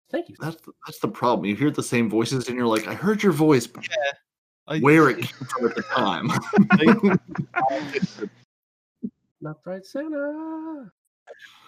Thank 0.10 0.30
you. 0.30 0.36
That's 0.40 0.56
the, 0.62 0.72
that's 0.86 1.00
the 1.00 1.10
problem. 1.10 1.46
You 1.46 1.56
hear 1.56 1.70
the 1.70 1.84
same 1.84 2.10
voices, 2.10 2.48
and 2.48 2.56
you're 2.58 2.68
like, 2.68 2.88
"I 2.88 2.94
heard 2.94 3.22
your 3.22 3.34
voice, 3.34 3.68
but 3.68 3.86
I, 4.68 4.80
where 4.80 5.10
it 5.10 5.18
came 5.18 5.48
from 5.48 5.68
at 5.68 5.76
the 5.76 5.84
time." 5.84 6.30
Not 9.42 9.58
right, 9.66 9.86
Santa. 9.86 10.90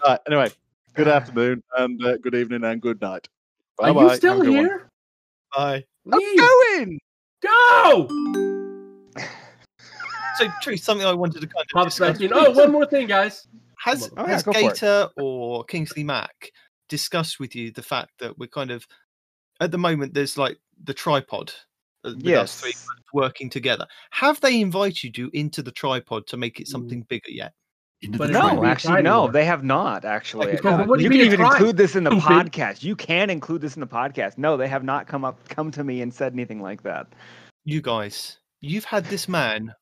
Right, 0.06 0.20
anyway, 0.26 0.52
good 0.94 1.08
afternoon 1.08 1.62
and 1.78 2.04
uh, 2.04 2.18
good 2.18 2.34
evening 2.34 2.64
and 2.64 2.82
good 2.82 3.02
night. 3.02 3.28
Are 3.80 3.94
Bye-bye. 3.94 4.12
you 4.12 4.16
still 4.16 4.38
Have 4.38 4.48
one. 4.48 4.50
here? 4.50 4.90
Bye. 5.56 5.84
I'm 6.12 6.20
Leave. 6.20 6.40
going. 6.40 7.00
Go. 7.42 8.08
So, 10.38 10.48
truth, 10.62 10.82
something 10.84 11.06
I 11.06 11.14
wanted 11.14 11.42
to 11.42 11.48
kind 11.48 11.64
of 11.64 11.68
Pops 11.74 12.00
back 12.00 12.22
discuss. 12.22 12.32
in. 12.32 12.34
Oh, 12.34 12.52
one 12.52 12.72
more 12.72 12.86
thing, 12.86 13.08
guys. 13.08 13.48
Has 13.80 14.10
Oh, 14.18 14.26
yeah, 14.28 14.34
has 14.34 14.44
go 14.44 14.54
for 14.54 14.60
it. 14.60 14.64
Gator 14.64 15.10
or 15.18 15.64
Kingsley 15.66 16.04
Mac 16.04 16.52
discussed 16.90 17.40
with 17.40 17.56
you 17.56 17.72
the 17.72 17.82
fact 17.84 18.12
that 18.20 18.38
we're 18.38 18.48
kind 18.48 18.72
of 18.72 18.86
at 19.62 19.72
the 19.72 19.78
moment 19.78 20.14
there's 20.14 20.38
like 20.38 20.58
the 20.84 20.94
tripod 20.94 21.52
uh, 22.04 22.14
with 22.24 22.36
us 22.36 22.56
three 22.56 22.70
Yes. 22.70 22.86
working 23.14 23.50
together. 23.50 23.86
Have 24.12 24.40
they 24.42 24.60
invited 24.62 25.18
you 25.18 25.30
into 25.34 25.62
the 25.62 25.72
tripod 25.72 26.28
to 26.28 26.38
make 26.38 26.60
it 26.60 26.68
Mm. 26.68 26.72
something 26.72 27.02
bigger 27.04 27.32
yet? 27.32 27.54
Into 28.02 28.18
But 28.18 28.32
the 28.32 28.40
it 28.40 28.42
No, 28.42 28.64
actually, 28.66 29.02
no. 29.02 29.12
anymore. 29.24 29.32
They 29.34 29.46
have 29.46 29.64
not 29.64 30.06
actually. 30.06 30.52
Because 30.52 30.80
Uh, 30.82 30.86
what 30.86 31.00
you 31.00 31.06
you 31.06 31.10
can 31.12 31.20
even 31.22 31.40
try? 31.40 31.52
include 31.52 31.76
this 31.78 31.96
in 31.96 32.06
the 32.06 32.10
podcast. 32.12 32.82
You 32.84 32.96
can 32.96 33.30
include 33.30 33.62
this 33.62 33.76
in 33.76 33.82
the 33.82 33.88
podcast. 33.88 34.38
No, 34.38 34.56
they 34.56 34.68
have 34.70 34.84
not 34.86 35.06
come 35.08 35.26
up 35.26 35.38
come 35.50 35.70
to 35.72 35.84
me 35.84 36.02
and 36.02 36.14
said 36.14 36.32
anything 36.34 36.62
like 36.62 36.84
that. 36.84 37.08
You 37.66 37.82
guys, 37.82 38.38
you've 38.62 38.86
had 38.86 39.04
this 39.06 39.28
man 39.28 39.74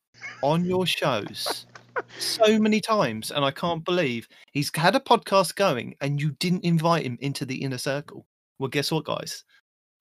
on 0.42 0.66
your 0.66 0.88
shows 0.88 1.68
so 2.18 2.58
many 2.60 2.82
times, 2.82 3.30
and 3.32 3.46
I 3.46 3.52
can't 3.52 3.86
believe 3.86 4.28
he's 4.52 4.72
had 4.76 4.96
a 4.96 5.00
podcast 5.00 5.56
going 5.56 5.96
and 6.02 6.20
you 6.20 6.32
didn't 6.40 6.64
invite 6.64 7.06
him 7.06 7.20
into 7.22 7.46
the 7.46 7.56
inner 7.62 7.78
circle. 7.78 8.26
Well, 8.58 8.70
guess 8.70 8.92
what, 8.92 9.06
guys? 9.06 9.44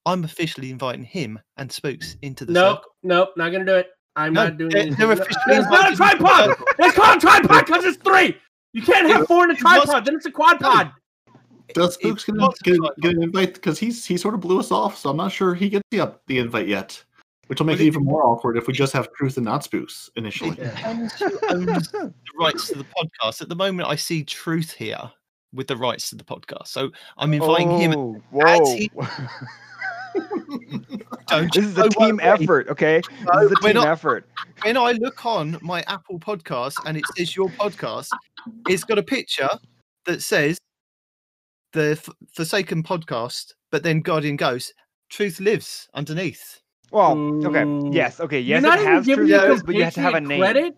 I'm 0.06 0.24
officially 0.24 0.70
inviting 0.70 1.04
him 1.04 1.38
and 1.58 1.70
Spooks 1.70 2.16
into 2.22 2.46
the 2.46 2.52
Nope, 2.54 2.78
circle. 2.78 2.90
nope, 3.02 3.28
not 3.36 3.50
gonna 3.52 3.66
do 3.66 3.74
it. 3.74 3.90
I'm 4.16 4.32
No, 4.32 4.44
not 4.44 4.56
doing 4.58 4.70
they're- 4.70 4.80
anything. 4.82 4.98
they're 4.98 5.14
No, 5.16 5.22
officially 5.22 5.56
It's 5.56 5.70
not 5.70 5.92
a 5.92 5.96
tripod. 5.96 6.56
It's 6.78 6.96
called 6.96 7.18
a 7.18 7.20
tripod 7.20 7.66
because 7.66 7.84
it's 7.84 7.98
three. 8.02 8.36
You 8.72 8.82
can't 8.82 9.08
have 9.10 9.26
four 9.26 9.44
in 9.44 9.50
a 9.50 9.52
It 9.54 9.62
was- 9.62 9.84
tripod. 9.84 10.04
Then 10.04 10.14
it's 10.16 10.26
a 10.26 10.30
quad 10.30 10.58
pod. 10.60 10.92
Does 11.74 11.94
Spooks 11.94 12.24
get, 12.24 12.36
was 12.36 12.58
get, 12.62 12.78
get 13.00 13.16
an 13.16 13.22
invite? 13.24 13.54
Because 13.54 13.78
he's 13.78 14.04
he 14.06 14.16
sort 14.16 14.34
of 14.34 14.40
blew 14.40 14.58
us 14.58 14.70
off, 14.70 14.96
so 14.96 15.10
I'm 15.10 15.16
not 15.16 15.32
sure 15.32 15.54
he 15.54 15.68
gets 15.68 15.82
the 15.90 16.00
up 16.00 16.22
the 16.26 16.38
invite 16.38 16.68
yet. 16.68 17.02
Which 17.48 17.60
will 17.60 17.66
make 17.66 17.74
Well, 17.74 17.82
it 17.82 17.84
it- 17.84 17.88
even 17.88 18.04
more 18.04 18.24
awkward 18.26 18.56
if 18.56 18.66
we 18.66 18.72
just 18.72 18.92
have 18.92 19.12
Truth 19.12 19.36
and 19.36 19.44
not 19.44 19.62
Spooks 19.64 20.08
initially. 20.16 20.56
Depends 20.56 21.12
who 21.20 21.28
the 21.40 22.12
rights 22.38 22.68
to 22.68 22.78
the 22.78 22.84
podcast. 22.96 23.42
At 23.42 23.48
the 23.48 23.54
moment, 23.56 23.88
I 23.88 23.96
see 23.96 24.24
Truth 24.24 24.72
here 24.72 24.98
with 25.52 25.66
the 25.68 25.76
rights 25.76 26.10
to 26.10 26.16
the 26.16 26.24
podcast, 26.24 26.68
so 26.68 26.90
I'm 27.18 27.32
inviting 27.34 27.70
him. 27.78 27.94
Oh, 27.96 28.16
as 28.46 28.88
Whoa. 28.94 29.06
he- 30.48 31.02
Don't 31.26 31.52
this 31.52 31.64
is 31.64 31.76
a 31.76 31.80
know 31.82 31.88
team 31.88 32.16
what 32.16 32.24
I 32.24 32.36
mean? 32.38 32.42
effort, 32.42 32.68
okay? 32.68 33.00
This 33.00 33.42
is 33.42 33.52
a 33.52 33.54
team 33.62 33.74
not- 33.74 33.86
effort. 33.88 34.28
When 34.62 34.76
I 34.76 34.92
look 34.92 35.24
on 35.26 35.58
my 35.60 35.82
Apple 35.88 36.18
Podcast 36.18 36.74
and 36.86 36.96
it 36.96 37.04
says 37.16 37.34
your 37.36 37.48
podcast, 37.50 38.08
it's 38.68 38.84
got 38.84 38.98
a 38.98 39.02
picture 39.02 39.48
that 40.06 40.22
says 40.22 40.58
the 41.72 41.90
F- 41.92 42.08
Forsaken 42.34 42.82
Podcast, 42.82 43.52
but 43.70 43.82
then 43.82 44.00
Guardian 44.00 44.36
Ghost. 44.36 44.72
Truth 45.10 45.40
lives 45.40 45.88
underneath. 45.94 46.60
Well, 46.90 47.16
okay. 47.44 47.64
Yes, 47.94 48.18
okay. 48.20 48.40
Yes, 48.40 48.62
You're 48.62 48.70
not 48.70 48.78
it 48.80 48.86
has 48.86 49.04
truth 49.06 49.28
your 49.28 49.50
is, 49.52 49.62
but 49.62 49.74
you 49.74 49.84
have 49.84 49.94
to 49.94 50.00
have 50.00 50.14
a 50.14 50.20
compatriot 50.20 50.28
name. 50.28 50.40
Credit? 50.40 50.74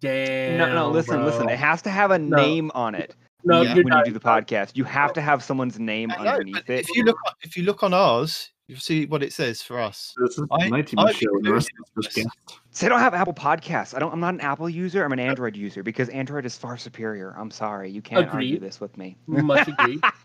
Damn. 0.00 0.58
No, 0.58 0.74
no, 0.74 0.90
listen, 0.90 1.24
listen. 1.24 1.48
It 1.48 1.58
has 1.58 1.80
to 1.82 1.90
have 1.90 2.10
a 2.10 2.18
No. 2.18 2.36
name 2.36 2.70
on 2.74 2.94
it 2.94 3.14
No, 3.44 3.62
Yeah. 3.62 3.74
when 3.74 3.86
not. 3.86 4.06
you 4.06 4.12
do 4.12 4.18
the 4.18 4.24
podcast. 4.24 4.72
You 4.76 4.84
have 4.84 5.12
to 5.14 5.20
have 5.20 5.42
someone's 5.42 5.78
name 5.78 6.10
I 6.12 6.22
know, 6.24 6.30
underneath 6.32 6.68
it. 6.68 6.80
if 6.80 6.94
you 6.94 7.04
look, 7.04 7.16
if 7.42 7.56
you 7.56 7.62
look 7.62 7.82
on 7.82 7.94
ours, 7.94 8.50
you'll 8.68 8.78
see 8.80 9.06
what 9.06 9.22
it 9.22 9.32
says 9.32 9.62
for 9.62 9.78
us. 9.80 10.14
This 10.18 10.38
is 10.38 10.44
I- 10.50 10.70
I 10.98 11.12
show. 11.12 11.34
and 11.36 11.44
The 11.44 11.52
rest 11.52 11.70
of 11.78 11.84
us 11.84 12.04
just 12.04 12.18
included 12.18 12.30
guessed. 12.46 12.60
So 12.70 12.86
I 12.86 12.88
don't 12.88 13.00
have 13.00 13.14
Apple 13.14 13.34
Podcasts. 13.34 13.94
I 13.94 13.98
don't. 13.98 14.12
I'm 14.12 14.20
not 14.20 14.34
an 14.34 14.40
Apple 14.40 14.68
user. 14.68 15.04
I'm 15.04 15.12
an 15.12 15.18
Android 15.20 15.56
user 15.56 15.82
because 15.82 16.08
Android 16.10 16.44
is 16.44 16.56
far 16.56 16.76
superior. 16.76 17.34
I'm 17.38 17.50
sorry, 17.50 17.90
you 17.90 18.02
can't 18.02 18.28
argue 18.28 18.58
this 18.58 18.80
with 18.80 18.96
me. 18.96 19.16
Much 19.26 19.68
agreed. 19.68 20.00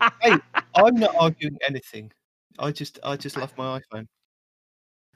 I'm 0.74 0.94
not 0.96 1.14
arguing 1.16 1.58
anything. 1.66 2.10
I 2.58 2.70
just, 2.70 2.98
I 3.02 3.16
just 3.16 3.36
love 3.36 3.56
my 3.56 3.80
iPhone. 3.80 4.06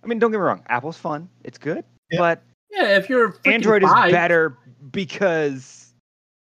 I 0.03 0.07
mean, 0.07 0.19
don't 0.19 0.31
get 0.31 0.39
me 0.39 0.43
wrong. 0.43 0.63
Apple's 0.69 0.97
fun. 0.97 1.29
It's 1.45 1.59
good, 1.59 1.85
Yeah. 2.11 2.19
but 2.19 2.43
Yeah, 2.71 2.97
if 2.97 3.09
you're 3.09 3.27
a 3.27 3.33
freaking 3.33 3.53
Android 3.53 3.85
is 3.85 3.91
better 4.11 4.57
because 4.93 5.86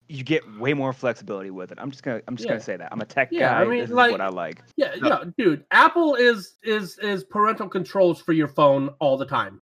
you 0.08 0.22
get 0.24 0.42
way 0.58 0.72
more 0.74 0.92
flexibility 0.92 1.50
with 1.50 1.72
it. 1.72 1.78
I'm 1.80 1.90
just 1.90 2.02
gonna. 2.02 2.20
I'm 2.28 2.36
just 2.36 2.46
Yeah. 2.46 2.52
gonna 2.54 2.60
say 2.62 2.76
that. 2.76 2.92
I'm 2.92 3.00
a 3.00 3.04
tech 3.04 3.28
Yeah, 3.32 3.58
I 3.58 3.64
mean, 3.64 3.80
this 3.80 3.90
like- 3.90 4.08
is 4.08 4.12
what 4.12 4.20
I 4.20 4.28
like. 4.28 4.62
Yeah, 4.76 4.94
No. 5.00 5.08
yeah, 5.08 5.24
dude. 5.36 5.64
Apple 5.70 6.14
is 6.14 6.54
is 6.62 6.98
is 6.98 7.24
parental 7.24 7.68
controls 7.68 8.20
for 8.20 8.32
your 8.32 8.48
phone 8.48 8.90
all 9.00 9.16
the 9.16 9.26
time. 9.26 9.60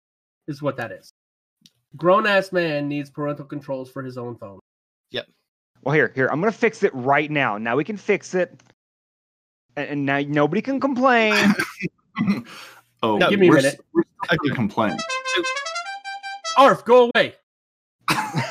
Is 0.46 0.62
what 0.62 0.76
that 0.76 0.92
is. 0.92 1.12
Grown 1.96 2.26
ass 2.26 2.52
man 2.52 2.88
needs 2.88 3.10
parental 3.10 3.44
controls 3.46 3.90
for 3.90 4.02
his 4.02 4.16
own 4.18 4.36
phone. 4.36 4.60
Yep. 5.10 5.26
Well, 5.82 5.94
here, 5.94 6.12
here. 6.14 6.28
I'm 6.30 6.40
gonna 6.40 6.52
fix 6.52 6.82
it 6.82 6.94
right 6.94 7.30
now. 7.30 7.58
Now 7.58 7.76
we 7.76 7.84
can 7.84 7.96
fix 7.96 8.34
it, 8.34 8.60
and, 9.76 9.88
and 9.88 10.06
now 10.06 10.20
nobody 10.20 10.62
can 10.62 10.78
complain. 10.80 11.34
oh, 13.02 13.16
No, 13.18 13.28
give 13.30 13.40
me 13.40 13.46
a 13.48 13.50
we're, 13.50 13.56
minute. 13.56 13.74
s- 13.74 13.80
We're 13.92 14.02
gonna 14.36 14.54
complain. 14.54 14.96
Arf, 16.56 16.84
go 16.84 17.10
away. 17.14 17.34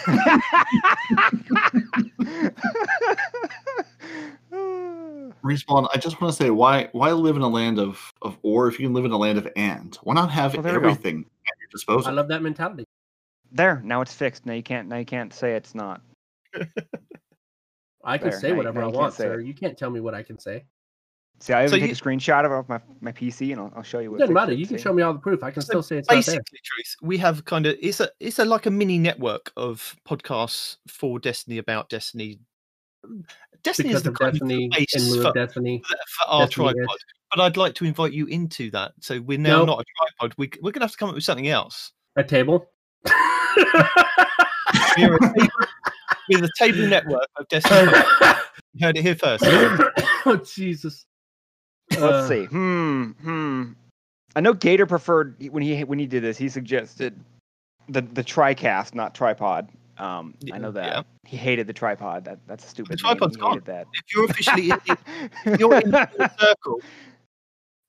Respawn. 5.43 5.87
I 5.93 5.97
just 5.97 6.19
want 6.21 6.33
to 6.33 6.43
say 6.43 6.49
why 6.49 6.89
why 6.91 7.11
live 7.11 7.35
in 7.35 7.41
a 7.41 7.47
land 7.47 7.79
of 7.79 8.13
of 8.21 8.37
or 8.41 8.67
if 8.67 8.79
you 8.79 8.87
can 8.87 8.93
live 8.93 9.05
in 9.05 9.11
a 9.11 9.17
land 9.17 9.37
of 9.37 9.47
and 9.55 9.95
why 10.03 10.13
not 10.15 10.31
have 10.31 10.53
Well, 10.53 10.63
there 10.63 10.73
we 10.75 10.81
go. 10.81 10.89
everything 10.89 11.25
at 11.47 11.53
your 11.59 11.69
disposal? 11.71 12.11
I 12.11 12.13
love 12.13 12.27
that 12.29 12.41
mentality. 12.41 12.85
there, 13.51 13.81
now 13.83 14.01
it's 14.01 14.13
fixed. 14.13 14.45
Now 14.45 14.53
you 14.53 14.63
can't. 14.63 14.87
Now 14.87 14.97
you 14.97 15.05
can't 15.05 15.33
say 15.33 15.53
it's 15.55 15.75
not. 15.75 16.01
I 18.03 18.17
can 18.17 18.29
There, 18.31 18.39
say 18.39 18.51
now 18.51 18.57
whatever 18.57 18.81
now 18.81 18.87
I 18.87 18.91
want, 18.91 19.13
sir. 19.13 19.39
it. 19.39 19.45
You 19.45 19.53
can't 19.53 19.77
tell 19.77 19.89
me 19.89 19.99
what 19.99 20.13
I 20.13 20.23
can 20.23 20.39
say. 20.39 20.65
See, 21.39 21.53
I 21.53 21.65
even 21.65 21.69
So 21.69 21.75
take 21.77 21.87
you- 21.89 21.93
a 21.93 21.95
screenshot 21.95 22.45
of 22.45 22.51
it 22.51 22.55
off 22.55 22.67
my, 22.67 22.81
my 23.01 23.11
PC, 23.11 23.51
and 23.51 23.61
I'll, 23.61 23.71
I'll 23.77 23.83
show 23.83 23.99
you. 23.99 24.09
It 24.09 24.13
What 24.13 24.19
doesn't 24.21 24.33
matter. 24.33 24.53
You 24.53 24.65
can 24.65 24.77
see? 24.77 24.83
show 24.83 24.91
me 24.93 25.03
all 25.03 25.13
the 25.13 25.19
proof. 25.19 25.43
I 25.43 25.51
can 25.51 25.61
So 25.61 25.65
still 25.65 25.83
say 25.83 25.97
it's 25.97 26.09
not 26.09 26.15
Basically, 26.15 26.39
there. 26.51 26.59
truth. 26.63 26.95
We 27.01 27.17
have 27.19 27.45
kind 27.45 27.67
of 27.67 27.75
it's 27.81 27.99
a 27.99 28.09
it's 28.19 28.39
a 28.39 28.45
like 28.45 28.65
a 28.65 28.71
mini 28.71 28.97
network 28.97 29.51
of 29.55 29.95
podcasts 30.07 30.77
for 30.87 31.19
Destiny 31.19 31.59
about 31.59 31.89
Destiny. 31.89 32.39
Destiny 33.63 33.89
Because 33.89 33.99
is 33.99 34.03
the 34.03 34.09
of 34.09 34.15
kind 34.17 34.33
Destiny 34.33 34.65
of 34.65 34.71
base 34.71 34.95
in 34.95 35.11
lieu 35.11 35.21
for, 35.21 35.31
Destiny. 35.33 35.83
for 35.85 35.95
our 36.27 36.45
Destiny 36.47 36.67
is. 36.69 36.73
tripod. 36.75 36.97
But 37.35 37.41
I'd 37.41 37.57
like 37.57 37.75
to 37.75 37.85
invite 37.85 38.13
you 38.13 38.25
into 38.27 38.71
that. 38.71 38.93
So 39.01 39.19
we're 39.21 39.37
now 39.37 39.59
Nope. 39.59 39.67
not 39.67 39.79
a 39.81 39.83
tripod. 39.97 40.33
We, 40.37 40.49
we're 40.61 40.71
going 40.71 40.79
to 40.81 40.85
have 40.85 40.91
to 40.91 40.97
come 40.97 41.09
up 41.09 41.15
with 41.15 41.23
something 41.23 41.47
else. 41.49 41.91
A 42.15 42.23
table. 42.23 42.69
We're 43.05 43.13
a 45.15 45.19
table, 45.19 45.49
we're 46.29 46.41
the 46.41 46.51
table 46.57 46.87
network 46.87 47.27
of 47.37 47.47
Destiny. 47.49 47.91
you 48.73 48.85
heard 48.85 48.97
it 48.97 49.01
here 49.03 49.15
first. 49.15 49.43
oh 50.25 50.41
Jesus. 50.55 51.05
Let's 52.01 52.25
Uh, 52.25 52.27
see. 52.27 52.45
Hmm. 52.45 53.03
Hmm. 53.11 53.63
I 54.35 54.41
know 54.41 54.53
Gator 54.53 54.85
preferred 54.85 55.35
when 55.51 55.63
he 55.63 55.83
when 55.83 55.99
he 55.99 56.05
did 56.07 56.23
this. 56.23 56.37
He 56.37 56.49
suggested 56.49 57.19
the 57.89 58.01
the 58.01 58.23
tricast, 58.23 58.93
not 58.95 59.15
tripod. 59.15 59.69
Um, 59.97 60.35
I 60.53 60.59
know 60.59 60.71
that 60.71 60.85
Yeah. 60.85 61.03
he 61.25 61.37
hated 61.37 61.65
the 61.65 61.73
tripod. 61.73 62.23
That 62.25 62.39
that's 62.47 62.65
a 62.65 62.67
stupid. 62.69 62.91
name. 62.91 62.97
tripod's 62.97 63.35
He 63.35 63.41
gone. 63.41 63.61
that. 63.65 63.87
If 63.93 64.13
you're 64.13 64.25
officially 64.25 64.69
in 64.69 64.79
the, 64.85 64.97
if 65.45 65.59
you're 65.59 65.79
in 65.81 65.89
the 65.91 66.31
circle, 66.39 66.81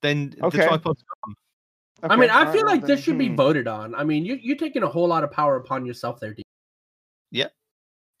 then 0.01 0.33
Okay. 0.41 0.57
the 0.57 0.63
tripod's 0.67 1.03
gone. 1.23 1.35
I 2.01 2.15
mean, 2.15 2.29
I 2.29 2.39
alright, 2.39 2.53
feel 2.53 2.63
well 2.65 2.73
like 2.75 2.81
this 2.81 2.87
then, 2.87 2.97
should 3.03 3.17
be 3.19 3.27
hmm. 3.27 3.35
voted 3.35 3.67
on. 3.67 3.93
I 3.93 4.03
mean, 4.03 4.25
you 4.25 4.35
you're 4.41 4.57
taking 4.57 4.83
a 4.83 4.87
whole 4.87 5.07
lot 5.07 5.23
of 5.23 5.31
power 5.31 5.57
upon 5.57 5.85
yourself 5.85 6.19
there, 6.19 6.33
D. 6.33 6.43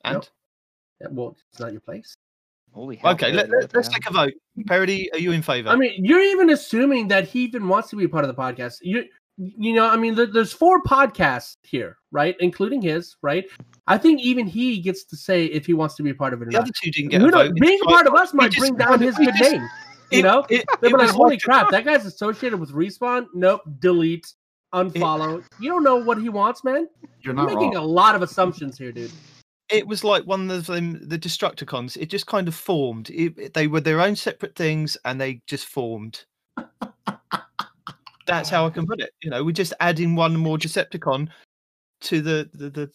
And 0.05 0.13
Nope. 0.13 0.25
Yeah, 1.01 1.07
Well, 1.11 1.37
it's 1.51 1.59
not 1.59 1.71
your 1.73 1.81
place. 1.81 2.15
Holy 2.71 2.95
hell, 2.97 3.11
okay, 3.13 3.31
let, 3.31 3.47
you 3.47 3.53
let, 3.53 3.59
went 3.61 3.75
let's 3.75 3.87
take 3.89 4.07
a 4.09 4.13
vote. 4.13 4.33
Parody, 4.67 5.11
are 5.13 5.19
you 5.19 5.31
in 5.31 5.41
favour? 5.41 5.69
I 5.69 5.75
mean, 5.75 5.93
you're 6.03 6.21
even 6.21 6.51
assuming 6.51 7.07
that 7.09 7.27
he 7.27 7.43
even 7.43 7.67
wants 7.67 7.89
to 7.89 7.95
be 7.95 8.05
a 8.05 8.09
part 8.09 8.23
of 8.23 8.33
the 8.33 8.39
podcast. 8.41 8.75
You, 8.81 9.05
you 9.37 9.73
know, 9.73 9.87
I 9.87 9.95
mean, 9.97 10.15
there, 10.15 10.25
there's 10.27 10.53
four 10.53 10.81
podcasts 10.83 11.57
here, 11.63 11.97
right, 12.11 12.35
including 12.39 12.81
his, 12.81 13.15
right? 13.21 13.45
I 13.87 13.97
think 13.97 14.21
even 14.21 14.45
he 14.47 14.79
gets 14.79 15.03
to 15.05 15.15
say 15.15 15.45
if 15.45 15.65
he 15.65 15.73
wants 15.73 15.95
to 15.95 16.03
be 16.03 16.11
a 16.11 16.15
part 16.15 16.33
of 16.33 16.41
it 16.41 16.47
or 16.47 16.51
the 16.51 16.57
not. 16.57 16.63
other 16.63 16.71
two 16.81 16.91
didn't 16.91 17.09
get 17.11 17.21
We 17.21 17.29
a 17.29 17.31
don't- 17.31 17.47
vote. 17.47 17.55
being 17.59 17.79
a 17.83 17.89
part 17.89 18.05
of 18.07 18.13
us 18.13 18.33
might 18.33 18.51
just- 18.51 18.59
bring 18.59 18.75
down 18.75 19.01
his 19.01 19.17
we 19.17 19.25
good 19.25 19.35
just- 19.37 19.51
name. 19.51 19.61
You 20.11 20.19
it- 20.19 20.23
know, 20.23 20.45
it, 20.49 20.65
they'll 20.81 20.95
it 20.95 20.97
like, 20.97 21.09
"Holy 21.11 21.29
like 21.35 21.41
crap, 21.43 21.69
that 21.71 21.85
guy's 21.85 22.05
associated 22.05 22.59
with 22.59 22.71
respawn." 22.71 23.27
Nope, 23.33 23.61
delete, 23.79 24.31
unfollow. 24.73 25.43
you 25.59 25.69
don't 25.69 25.83
know 25.83 25.97
what 25.97 26.19
he 26.19 26.29
wants, 26.29 26.63
man. 26.63 26.87
You're 27.01 27.09
You're 27.21 27.33
not 27.35 27.45
making 27.47 27.73
wrong. 27.73 27.83
a 27.83 27.85
lot 27.85 28.15
of 28.15 28.21
assumptions 28.23 28.77
here, 28.77 28.91
dude. 28.91 29.11
It 29.71 29.85
was 29.87 30.03
like 30.03 30.23
one 30.25 30.49
of 30.51 30.65
them 30.65 31.07
the 31.07 31.17
destructicons 31.19 31.95
it 31.97 32.09
just 32.09 32.25
kind 32.27 32.47
of 32.47 32.55
formed 32.55 33.09
it, 33.09 33.33
it- 33.37 33.53
they 33.53 33.67
were 33.67 33.81
their 33.81 34.01
own 34.01 34.15
separate 34.15 34.55
things 34.55 34.97
and 35.05 35.19
they 35.19 35.41
just 35.47 35.67
formed 35.67 36.25
that's 38.25 38.49
how 38.49 38.65
i 38.65 38.69
can 38.69 38.85
put 38.85 38.99
it 38.99 39.11
you 39.21 39.29
know 39.29 39.43
we're 39.43 39.51
just 39.51 39.73
adding 39.79 40.15
one 40.15 40.35
more 40.35 40.57
decepticon 40.57 41.27
to 42.01 42.21
the 42.21 42.49
the 42.53 42.69
the, 42.69 42.91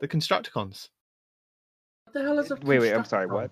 the 0.00 0.08
constructicons 0.08 0.88
What 2.04 2.14
the 2.14 2.22
hell 2.22 2.38
is 2.38 2.50
a 2.50 2.56
Wait, 2.56 2.80
wait. 2.80 2.92
I'm 2.92 3.04
sorry. 3.04 3.26
What? 3.26 3.50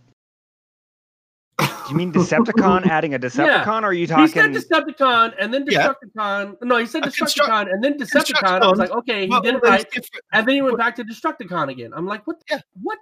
Do 1.85 1.91
you 1.91 1.97
mean 1.97 2.13
Decepticon 2.13 2.87
adding 2.87 3.15
a 3.15 3.19
Decepticon, 3.19 3.83
or 3.83 3.87
are 3.87 3.93
you 3.93 4.07
talking? 4.07 4.25
He 4.25 4.29
said? 4.29 4.51
Decepticon 4.53 5.35
and 5.39 5.53
then 5.53 5.67
Yeah. 5.69 5.93
Destructicon. 6.17 6.57
No, 6.63 6.79
he 6.79 6.87
said 6.87 7.07
A 7.07 7.11
construct- 7.11 7.51
Destructicon 7.51 7.73
and 7.73 7.85
then 7.85 7.99
Decepticon. 7.99 8.61
I 8.63 8.67
was 8.69 8.79
like, 8.79 8.91
okay, 8.91 9.23
he 9.25 9.29
Well, 9.29 9.43
did 9.43 9.57
it 9.57 9.63
right. 9.63 9.85
different- 9.91 10.25
And 10.33 10.47
then 10.47 10.55
he 10.55 10.63
went 10.63 10.79
back 10.79 10.97
to 10.97 11.05
Destructicon 11.05 11.69
again. 11.71 11.93
I'm 11.95 12.07
like, 12.07 12.27
what? 12.27 12.43
Yeah. 12.51 12.61
What? 12.83 12.99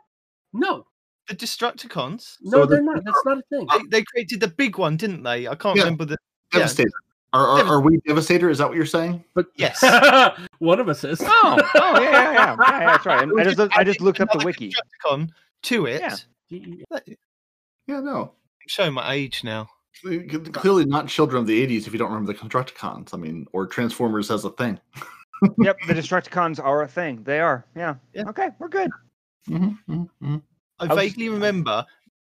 No, 0.53 0.87
the 1.29 1.35
destructicons 1.35 2.37
no, 2.43 2.51
So 2.63 2.67
they're 2.67 2.83
not. 2.83 3.05
That's 3.05 3.25
not 3.25 3.39
a 3.39 3.43
thing. 3.49 3.67
they, 3.91 3.99
they 3.99 4.03
created 4.05 4.41
the 4.41 4.49
big 4.49 4.77
one 4.77 4.97
didn't 4.97 5.23
they 5.23 5.49
i 5.49 5.55
can't 5.55 5.77
Yeah. 5.77 5.85
remember 5.85 6.05
the 6.05 6.19
yeah. 6.53 6.59
Devastator. 6.59 6.91
Are, 7.33 7.47
are, 7.47 7.65
are 7.65 7.81
we 7.81 7.97
Devastator? 8.07 8.51
Is 8.51 8.59
that 8.59 8.69
what 8.69 8.77
you're 8.77 8.85
saying? 8.85 9.25
But 9.35 9.47
Yes. 9.57 9.81
one 10.59 10.79
of 10.81 10.91
us 10.91 11.03
is. 11.05 11.23
Oh, 11.25 11.59
oh, 11.77 12.01
yeah, 12.03 12.11
yeah, 12.11 12.11
yeah, 12.11 12.33
yeah, 12.35 12.57
yeah, 12.59 12.87
that's 12.93 13.07
right. 13.07 13.27
I 13.39 13.45
just, 13.45 13.79
I 13.79 13.85
just 13.85 14.01
looked 14.03 14.21
up 14.21 14.31
the 14.33 14.45
wiki. 14.45 14.71
Constructicon 14.71 15.31
to 15.63 15.87
it 15.87 16.03
Yeah. 16.51 16.99
Yeah, 17.87 18.01
no. 18.01 18.33
Showing 18.68 18.93
my 18.94 19.12
age 19.12 19.44
now 19.44 19.68
Clearly 20.02 20.84
not 20.84 21.09
children 21.09 21.40
of 21.40 21.47
the 21.47 21.66
80s 21.66 21.86
if 21.86 21.93
you 21.93 21.98
don't 21.98 22.10
remember 22.10 22.32
the 22.32 22.39
Constructicons. 22.39 23.14
I 23.14 23.18
mean, 23.18 23.47
or 23.52 23.66
Transformers 23.66 24.30
as 24.30 24.44
a 24.44 24.51
thing. 24.51 24.80
Yep, 25.59 25.76
the 25.89 25.94
Destructicons 25.94 26.62
are 26.62 26.82
a 26.82 26.86
thing. 26.86 27.24
They 27.24 27.40
are. 27.40 27.66
Yeah. 27.74 27.97
Yeah. 28.14 28.28
Okay, 28.28 28.51
we're 28.60 28.68
good. 28.68 28.89
Mm-hmm, 29.48 29.93
mm-hmm. 29.93 30.36
I 30.78 30.84
I 30.84 30.94
was- 30.94 30.97
vaguely 30.97 31.30
remember 31.30 31.84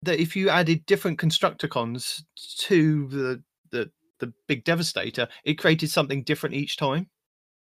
that 0.03 0.21
if 0.21 0.37
you 0.37 0.51
added 0.51 0.85
different 0.85 1.19
Constructicons 1.19 2.23
to 2.59 3.09
the, 3.09 3.43
the 3.71 3.91
the 4.19 4.31
big 4.47 4.65
Devastator, 4.65 5.27
it 5.45 5.55
created 5.55 5.91
something 5.91 6.23
different 6.23 6.55
each 6.55 6.77
time. 6.77 7.09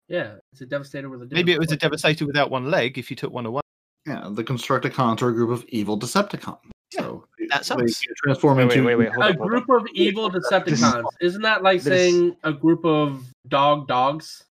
Yeah, 0.08 0.36
it's 0.52 0.62
a 0.62 0.66
devastator 0.66 1.10
with 1.10 1.20
a. 1.20 1.26
Maybe 1.26 1.52
it 1.52 1.58
was 1.58 1.72
a 1.72 1.76
Devastator 1.76 2.24
without 2.26 2.50
one 2.50 2.70
leg 2.70 2.96
if 2.96 3.10
you 3.10 3.16
took 3.16 3.30
one 3.30 3.44
away. 3.44 3.60
Yeah, 4.06 4.26
the 4.30 4.44
Constructicons 4.44 5.20
are 5.20 5.28
a 5.28 5.34
group 5.34 5.50
of 5.50 5.62
evil 5.68 5.98
Decepticons. 6.00 6.56
So 6.90 7.26
that 7.54 7.64
sounds- 7.64 8.00
transform 8.24 8.58
Wait, 8.58 8.64
wait, 8.68 8.76
into 8.78 8.86
wait, 8.86 8.96
wait. 8.96 9.08
Hold 9.12 9.24
A 9.26 9.28
up, 9.30 9.38
group 9.38 9.70
up. 9.70 9.82
of 9.82 9.86
evil 9.94 10.30
Decepticons. 10.30 11.04
Isn't 11.20 11.42
that 11.42 11.62
like 11.62 11.82
This- 11.82 11.92
saying 12.12 12.36
a 12.44 12.52
group 12.52 12.84
of 12.84 13.24
dog 13.48 13.86
dogs? 13.88 14.44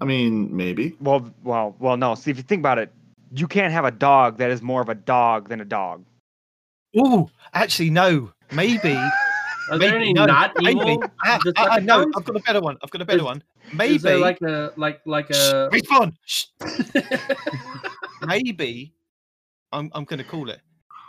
I 0.00 0.04
mean, 0.04 0.54
maybe. 0.56 0.96
Well, 1.00 1.30
well, 1.42 1.74
well. 1.78 1.96
No. 1.96 2.14
See, 2.14 2.30
if 2.30 2.36
you 2.36 2.42
think 2.42 2.60
about 2.60 2.78
it, 2.78 2.92
you 3.34 3.46
can't 3.46 3.72
have 3.72 3.84
a 3.84 3.90
dog 3.90 4.38
that 4.38 4.50
is 4.50 4.62
more 4.62 4.80
of 4.80 4.88
a 4.88 4.94
dog 4.94 5.48
than 5.48 5.60
a 5.60 5.64
dog. 5.64 6.04
Oh, 6.96 7.28
actually, 7.54 7.90
no. 7.90 8.32
Maybe. 8.52 8.94
Are 9.70 9.78
there 9.78 9.92
maybe, 9.92 9.96
any 10.04 10.12
no, 10.12 10.26
not 10.26 10.52
maybe. 10.58 10.80
evil? 10.80 11.04
Ah, 11.24 11.38
ah, 11.56 11.68
ah, 11.72 11.78
no, 11.80 12.00
I've 12.16 12.24
got 12.24 12.34
a 12.36 12.40
better 12.40 12.60
one. 12.60 12.76
I've 12.82 12.90
got 12.90 13.02
a 13.02 13.04
better 13.04 13.18
Is- 13.18 13.24
one. 13.24 13.42
Maybe. 13.72 13.96
Is 13.96 14.02
there 14.02 14.18
like 14.18 14.40
a 14.42 14.72
like 14.76 15.00
like 15.06 15.32
Shh, 15.32 15.48
a 15.52 15.68
Respawn. 15.72 16.12
Shh. 16.26 16.46
maybe. 18.26 18.92
I'm 19.72 19.90
I'm 19.94 20.04
going 20.04 20.18
to 20.18 20.24
call 20.24 20.50
it. 20.50 20.60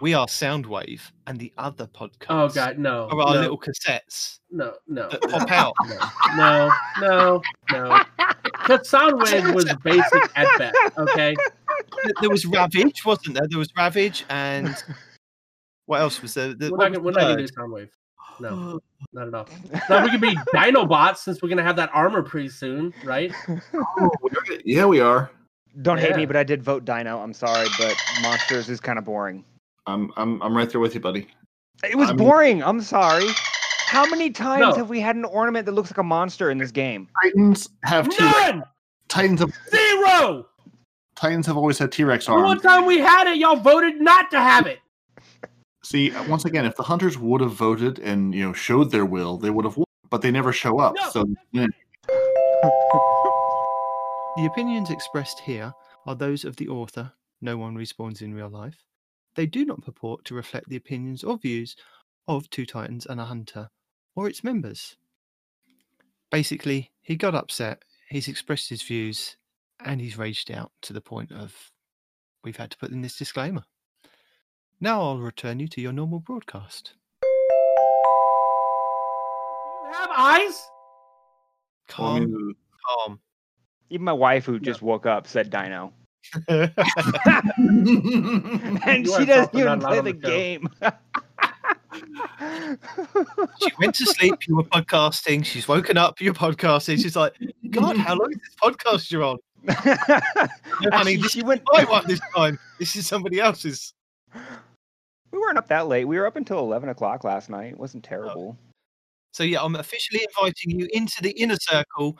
We 0.01 0.15
are 0.15 0.25
Soundwave, 0.25 0.99
and 1.27 1.39
the 1.39 1.53
other 1.59 1.87
oh, 1.99 2.07
podcast. 2.07 2.25
oh 2.29 2.49
god 2.49 2.79
no 2.79 3.07
Are 3.11 3.21
our 3.21 3.35
no, 3.35 3.41
little 3.41 3.59
cassettes 3.59 4.39
no 4.49 4.73
no 4.87 5.07
that 5.09 5.21
pop 5.21 5.51
out. 5.51 5.75
no 6.35 6.71
no 6.99 7.41
no 7.71 8.03
because 8.43 8.89
Soundwave 8.89 9.53
was 9.53 9.65
basic 9.83 10.31
at 10.35 10.47
best 10.57 10.75
okay 10.97 11.35
there 12.19 12.31
was 12.31 12.47
Ravage, 12.47 13.05
wasn't 13.05 13.35
there? 13.35 13.47
There 13.47 13.59
was 13.59 13.69
Ravage, 13.77 14.25
and 14.29 14.75
what 15.85 16.01
else 16.01 16.19
was 16.21 16.33
there? 16.33 16.55
The- 16.55 16.71
we're 16.71 16.77
not 16.77 16.89
was 16.89 16.97
gonna, 16.97 16.99
we're 16.99 17.11
not 17.11 17.21
gonna 17.21 17.37
do 17.37 17.53
Soundwave 17.53 17.89
no 18.39 18.79
not 19.13 19.27
at 19.27 19.33
all 19.35 19.47
now 19.87 20.03
we 20.03 20.09
can 20.09 20.19
be 20.19 20.35
Dinobots 20.55 21.17
since 21.17 21.43
we're 21.43 21.49
gonna 21.49 21.61
have 21.61 21.75
that 21.75 21.91
armor 21.93 22.23
pretty 22.23 22.49
soon 22.49 22.91
right 23.03 23.31
Oh, 23.75 24.09
yeah, 24.65 24.85
we 24.85 24.99
are. 24.99 25.29
Don't 25.83 25.99
hate 25.99 26.15
me, 26.15 26.25
but 26.25 26.35
I 26.35 26.43
did 26.43 26.61
vote 26.61 26.83
Dino. 26.83 27.19
I'm 27.19 27.33
sorry, 27.33 27.67
but 27.79 27.95
Monsters 28.21 28.67
is 28.67 28.81
kind 28.81 28.99
of 28.99 29.05
boring. 29.05 29.45
I'm 29.87 30.11
I'm 30.17 30.41
I'm 30.41 30.55
right 30.55 30.69
there 30.69 30.79
with 30.81 30.93
you, 30.93 30.99
buddy. 30.99 31.27
It 31.83 31.97
was 31.97 32.09
I 32.09 32.13
mean- 32.13 32.27
boring. 32.27 32.63
I'm 32.63 32.81
sorry. 32.81 33.25
How 33.87 34.05
many 34.09 34.29
times 34.29 34.61
No. 34.61 34.73
have 34.73 34.89
we 34.89 35.01
had 35.01 35.15
an 35.17 35.25
ornament 35.25 35.65
that 35.65 35.73
looks 35.73 35.91
like 35.91 35.97
a 35.97 36.03
monster 36.03 36.49
in 36.49 36.57
this 36.57 36.71
game? 36.71 37.09
Titans 37.23 37.69
have 37.83 38.07
T 38.09 38.15
none 38.23 38.63
Titans 39.09 39.41
have 39.41 39.51
zero 39.69 40.45
Titans 41.15 41.45
have 41.47 41.57
always 41.57 41.77
had 41.77 41.91
T 41.91 42.03
Rex 42.05 42.25
the 42.27 42.31
one 42.33 42.43
arms. 42.45 42.61
time 42.61 42.85
we 42.85 42.99
had 42.99 43.27
it 43.27 43.37
y'all 43.37 43.57
voted 43.57 43.99
not 43.99 44.31
to 44.31 44.39
have 44.39 44.65
it 44.65 44.79
See, 45.83 46.11
uh, 46.11 46.23
once 46.29 46.45
again, 46.45 46.63
if 46.63 46.75
the 46.77 46.83
hunters 46.83 47.17
would 47.17 47.41
have 47.41 47.53
voted 47.53 47.97
and 47.99 48.33
you 48.35 48.43
know 48.45 48.53
showed 48.53 48.91
their 48.91 49.03
will, 49.03 49.37
they 49.37 49.49
would 49.49 49.65
have 49.65 49.75
won. 49.75 49.85
But 50.11 50.21
they 50.21 50.29
never 50.31 50.53
show 50.53 50.79
up. 50.79 50.93
No. 50.95 51.09
So 51.09 51.25
yeah. 51.51 51.65
The 54.37 54.45
opinions 54.45 54.89
expressed 54.89 55.39
here 55.39 55.73
are 56.05 56.15
those 56.15 56.45
of 56.45 56.55
the 56.55 56.67
author. 56.69 57.11
No 57.41 57.57
one 57.57 57.75
respawns 57.75 58.21
in 58.21 58.33
real 58.33 58.47
life. 58.49 58.77
They 59.35 59.45
do 59.45 59.65
not 59.65 59.83
purport 59.83 60.25
to 60.25 60.35
reflect 60.35 60.69
the 60.69 60.75
opinions 60.75 61.23
or 61.23 61.37
views 61.37 61.75
of 62.27 62.49
Two 62.49 62.65
Titans 62.65 63.05
and 63.05 63.19
a 63.19 63.25
Hunter 63.25 63.69
or 64.15 64.27
its 64.27 64.43
members. 64.43 64.97
Basically, 66.29 66.91
he 67.01 67.15
got 67.15 67.35
upset, 67.35 67.83
he's 68.09 68.27
expressed 68.27 68.69
his 68.69 68.81
views, 68.81 69.37
and 69.83 69.99
he's 70.01 70.17
raged 70.17 70.51
out 70.51 70.71
to 70.81 70.93
the 70.93 71.01
point 71.01 71.31
of 71.31 71.71
we've 72.43 72.57
had 72.57 72.71
to 72.71 72.77
put 72.77 72.91
in 72.91 73.01
this 73.01 73.17
disclaimer. 73.17 73.63
Now 74.79 75.01
I'll 75.01 75.19
return 75.19 75.59
you 75.59 75.67
to 75.69 75.81
your 75.81 75.93
normal 75.93 76.19
broadcast. 76.19 76.93
Do 77.21 77.27
you 79.87 79.93
have 79.93 80.09
eyes 80.11 80.71
Calm, 81.91 82.55
calm. 82.87 83.19
Even 83.89 84.05
my 84.05 84.13
wife, 84.13 84.45
who 84.45 84.59
just 84.59 84.81
woke 84.81 85.05
up, 85.05 85.27
said 85.27 85.49
Dino, 85.49 85.91
and 86.47 86.73
You 89.05 89.17
she 89.19 89.25
doesn't 89.25 89.55
even 89.55 89.79
play 89.79 89.97
the 89.97 90.03
the 90.03 90.13
game. 90.13 90.69
she 93.61 93.71
went 93.79 93.95
to 93.95 94.05
sleep, 94.05 94.35
you 94.47 94.55
were 94.55 94.63
podcasting, 94.63 95.45
she's 95.45 95.67
woken 95.67 95.97
up, 95.97 96.21
you're 96.21 96.33
podcasting. 96.33 97.01
She's 97.01 97.15
like, 97.15 97.35
God, 97.69 97.97
how 97.97 98.15
long 98.15 98.31
is 98.31 98.37
this 98.37 98.55
podcast 98.61 99.11
you're 99.11 99.23
on? 99.23 99.37
No, 100.83 100.89
honey, 100.97 101.13
Actually, 101.13 101.17
this 101.17 101.31
she 101.31 101.43
went. 101.43 101.61
my 101.71 101.83
one 101.83 102.07
this 102.07 102.21
time. 102.35 102.57
This 102.79 102.95
is 102.95 103.05
somebody 103.05 103.39
else's. 103.39 103.93
We 105.31 105.37
weren't 105.37 105.57
up 105.59 105.67
that 105.67 105.87
late. 105.87 106.05
We 106.05 106.17
were 106.17 106.25
up 106.25 106.35
until 106.35 106.59
eleven 106.59 106.89
o'clock 106.89 107.23
last 107.23 107.49
night. 107.49 107.73
It 107.73 107.77
wasn't 107.77 108.05
oh. 108.07 108.09
terrible. 108.09 108.57
So 109.33 109.43
yeah, 109.43 109.61
I'm 109.61 109.75
officially 109.75 110.25
inviting 110.35 110.79
you 110.79 110.87
into 110.93 111.21
the 111.21 111.31
inner 111.31 111.57
circle. 111.59 112.17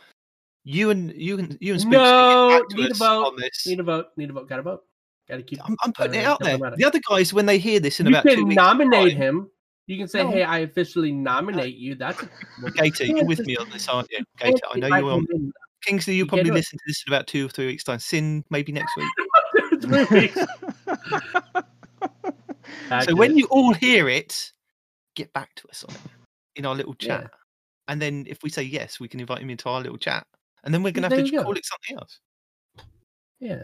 You 0.64 0.90
and 0.92 1.12
you 1.16 1.40
and 1.40 1.58
you 1.60 1.74
and 1.74 1.82
Spooks 1.82 1.94
No, 1.94 2.62
need 2.72 2.92
a 2.92 2.94
vote. 2.94 3.26
on 3.26 3.36
this. 3.38 3.66
Need 3.66 3.80
a 3.80 3.84
vote. 3.84 4.08
Need 4.18 4.30
a 4.30 4.34
vote. 4.34 4.48
Got 4.48 4.58
to 4.58 4.62
vote. 4.62 4.84
Got 5.28 5.38
to 5.38 5.44
keep. 5.44 5.60
I'm, 5.68 5.76
I'm 5.84 5.92
putting 5.94 6.20
it 6.20 6.26
uh, 6.26 6.32
out 6.34 6.40
there. 6.40 6.52
diplomatic. 6.54 6.80
The 6.80 6.86
other 6.86 7.00
guys, 7.10 7.34
when 7.34 7.46
they 7.48 7.58
hear 7.58 7.80
this 7.80 8.00
in 8.00 8.06
you 8.06 8.12
about 8.12 8.24
two 8.24 8.36
can 8.46 8.50
nominate 8.50 9.14
time- 9.14 9.22
him. 9.22 9.52
You 9.88 9.98
can 9.98 10.08
say, 10.08 10.24
No. 10.24 10.32
"Hey, 10.32 10.44
I 10.44 10.60
officially 10.60 11.12
nominate 11.12 11.76
you." 11.76 11.96
That's 11.96 12.24
Gator, 12.76 13.06
you're 13.06 13.26
with 13.26 13.40
me 13.46 13.58
on 13.58 13.70
this, 13.72 13.88
aren't 13.90 14.10
you? 14.12 14.20
Gator, 14.38 14.60
I 14.72 14.78
know 14.80 14.88
you're 14.96 15.12
on. 15.12 15.26
Kingsley, 15.84 16.16
you'll 16.16 16.28
probably 16.28 16.52
listen 16.52 16.78
to 16.78 16.84
this 16.88 17.04
in 17.08 17.12
about 17.14 17.26
two 17.28 17.48
or 17.48 17.50
three 17.50 17.66
weeks' 17.66 17.84
time. 17.84 17.98
Sin, 18.00 18.46
maybe 18.52 18.72
next 18.72 18.96
week. 18.96 19.08
Three 19.82 20.06
weeks. 20.22 20.38
So 23.06 23.16
when 23.16 23.36
you 23.38 23.48
all 23.50 23.74
hear 23.74 24.08
it, 24.08 24.52
get 25.16 25.34
back 25.34 25.56
to 25.56 25.68
us 25.70 25.84
on 25.84 25.96
it 25.96 26.02
in 26.56 26.66
our 26.66 26.76
little 26.76 26.96
Yeah. 27.00 27.22
chat. 27.22 27.32
And 27.88 28.02
then 28.02 28.26
if 28.28 28.44
we 28.44 28.50
say 28.50 28.62
yes, 28.64 29.00
we 29.00 29.08
can 29.08 29.20
invite 29.20 29.40
him 29.40 29.50
into 29.50 29.68
our 29.70 29.82
little 29.82 29.98
chat. 29.98 30.26
And 30.64 30.74
then 30.74 30.84
we're 30.84 30.92
going 30.92 31.10
to 31.10 31.16
have 31.16 31.26
to 31.26 31.32
go. 31.32 31.44
call 31.44 31.54
it 31.58 31.66
something 31.66 31.98
else. 31.98 32.20
yeah, 33.40 33.64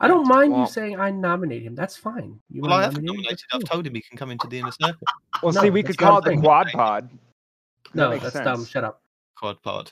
I 0.00 0.08
don't 0.08 0.26
mind 0.26 0.52
Well- 0.52 0.62
you 0.62 0.66
saying 0.66 0.98
I 0.98 1.10
nominate 1.10 1.62
him. 1.62 1.74
That's 1.74 1.96
fine. 1.96 2.40
You 2.50 2.62
Well, 2.62 2.72
I 2.72 2.82
haven't 2.82 3.04
nominate 3.04 3.16
nominated. 3.24 3.30
That's 3.30 3.44
I've 3.52 3.60
cool. 3.70 3.74
told 3.76 3.86
him 3.86 3.94
he 3.94 4.02
can 4.02 4.18
come 4.18 4.30
into 4.30 4.46
the 4.48 4.58
inner 4.58 4.72
circle. 4.72 5.06
Well, 5.42 5.52
No, 5.52 5.60
see, 5.62 5.70
we 5.70 5.82
could 5.82 5.96
call 5.98 6.18
it 6.18 6.24
the 6.24 6.30
the 6.32 6.36
Quad 6.42 6.66
thing. 6.66 6.74
Pod. 6.76 7.10
That 7.10 7.94
No, 7.94 8.10
makes 8.10 8.22
that's 8.24 8.32
sense. 8.34 8.44
dumb. 8.44 8.64
Shut 8.66 8.84
up. 8.84 9.02
Quad 9.36 9.62
pod. 9.62 9.90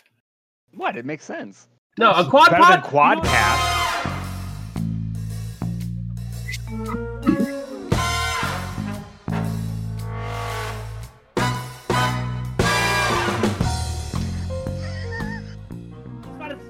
What? 0.75 0.97
It 0.97 1.05
makes 1.05 1.25
sense. 1.25 1.69
No, 1.99 2.11
a 2.13 2.21
It's 2.23 2.31
quad 2.31 2.51
better 2.51 2.63
pod. 2.81 2.83
Quad 2.85 3.19
Quadcast. 3.19 3.82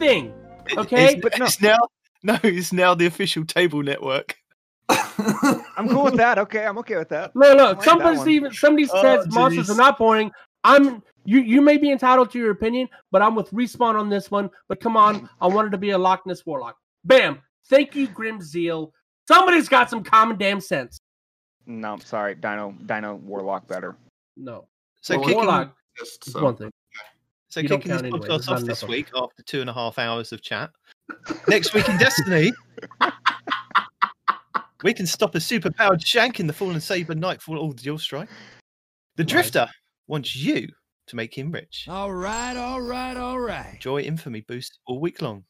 Thing. 0.02 0.34
Okay, 0.76 1.14
it's, 1.14 1.22
but 1.22 1.38
no. 1.38 1.44
it's 1.46 1.60
now 1.60 1.78
no, 2.22 2.38
it's 2.42 2.72
now 2.72 2.94
the 2.94 3.06
official 3.06 3.44
table 3.44 3.82
network. 3.82 4.36
I'm 4.88 5.88
cool 5.88 6.04
with 6.04 6.16
that. 6.16 6.38
Okay, 6.38 6.64
I'm 6.64 6.78
okay 6.78 6.96
with 6.96 7.08
that. 7.10 7.34
Look, 7.36 7.56
no. 7.56 7.64
like 7.66 7.78
that 7.78 7.84
Somebody 7.84 8.18
one. 8.18 8.30
even 8.30 8.52
somebody 8.52 8.88
Oh, 8.92 9.02
says 9.02 9.32
monsters 9.32 9.70
are 9.70 9.76
not 9.76 9.98
boring. 9.98 10.30
I'm 10.64 11.02
you. 11.24 11.40
You 11.40 11.60
may 11.60 11.76
be 11.78 11.90
entitled 11.90 12.30
to 12.32 12.38
your 12.38 12.50
opinion, 12.50 12.88
but 13.10 13.22
I'm 13.22 13.34
with 13.34 13.50
respawn 13.50 13.98
on 13.98 14.08
this 14.08 14.30
one. 14.30 14.50
But 14.68 14.80
come 14.80 14.96
on, 14.96 15.28
I 15.40 15.46
wanted 15.46 15.72
to 15.72 15.78
be 15.78 15.90
a 15.90 15.98
Loch 15.98 16.26
Ness 16.26 16.44
warlock. 16.44 16.76
Bam! 17.04 17.40
Thank 17.68 17.94
you, 17.94 18.06
Grim 18.08 18.40
Zeal. 18.40 18.92
Somebody's 19.28 19.68
got 19.68 19.88
some 19.88 20.02
common 20.02 20.36
damn 20.36 20.60
sense. 20.60 20.98
No, 21.66 21.92
I'm 21.92 22.00
sorry, 22.00 22.34
Dino, 22.34 22.74
Dino 22.86 23.14
Warlock 23.14 23.68
better. 23.68 23.96
No, 24.36 24.66
So 25.00 25.14
Well, 25.16 25.24
kicking, 25.24 25.36
warlock 25.36 25.76
Just 25.96 26.26
is 26.26 26.32
so- 26.32 26.42
one 26.42 26.56
thing. 26.56 26.70
So 27.52 27.60
you 27.60 27.68
kicking 27.68 27.92
this 27.92 28.00
podcast 28.00 28.48
off 28.48 28.62
this 28.62 28.82
week 28.82 29.08
after 29.14 29.42
two 29.42 29.60
and 29.60 29.68
a 29.68 29.74
half 29.74 29.98
hours 29.98 30.32
of 30.32 30.40
chat. 30.40 30.70
Next 31.48 31.74
week 31.74 31.86
in 31.86 31.98
Destiny, 31.98 32.50
we 34.82 34.94
can 34.94 35.06
stop 35.06 35.34
a 35.34 35.38
superpowered 35.38 36.02
shank 36.02 36.40
in 36.40 36.46
the 36.46 36.54
Fallen 36.54 36.80
Saber 36.80 37.14
Nightfall 37.14 37.58
or 37.58 37.74
Dual 37.74 37.98
Strike. 37.98 38.30
The 39.16 39.22
Right. 39.24 39.28
Drifter 39.28 39.68
wants 40.06 40.34
you 40.34 40.66
to 41.08 41.16
make 41.16 41.36
him 41.36 41.52
rich. 41.52 41.84
All 41.90 42.14
right, 42.14 42.56
all 42.56 42.80
right, 42.80 43.18
all 43.18 43.38
right. 43.38 43.74
Enjoy 43.74 44.00
infamy 44.00 44.40
boost 44.40 44.78
all 44.86 44.98
week 44.98 45.20
long. 45.20 45.44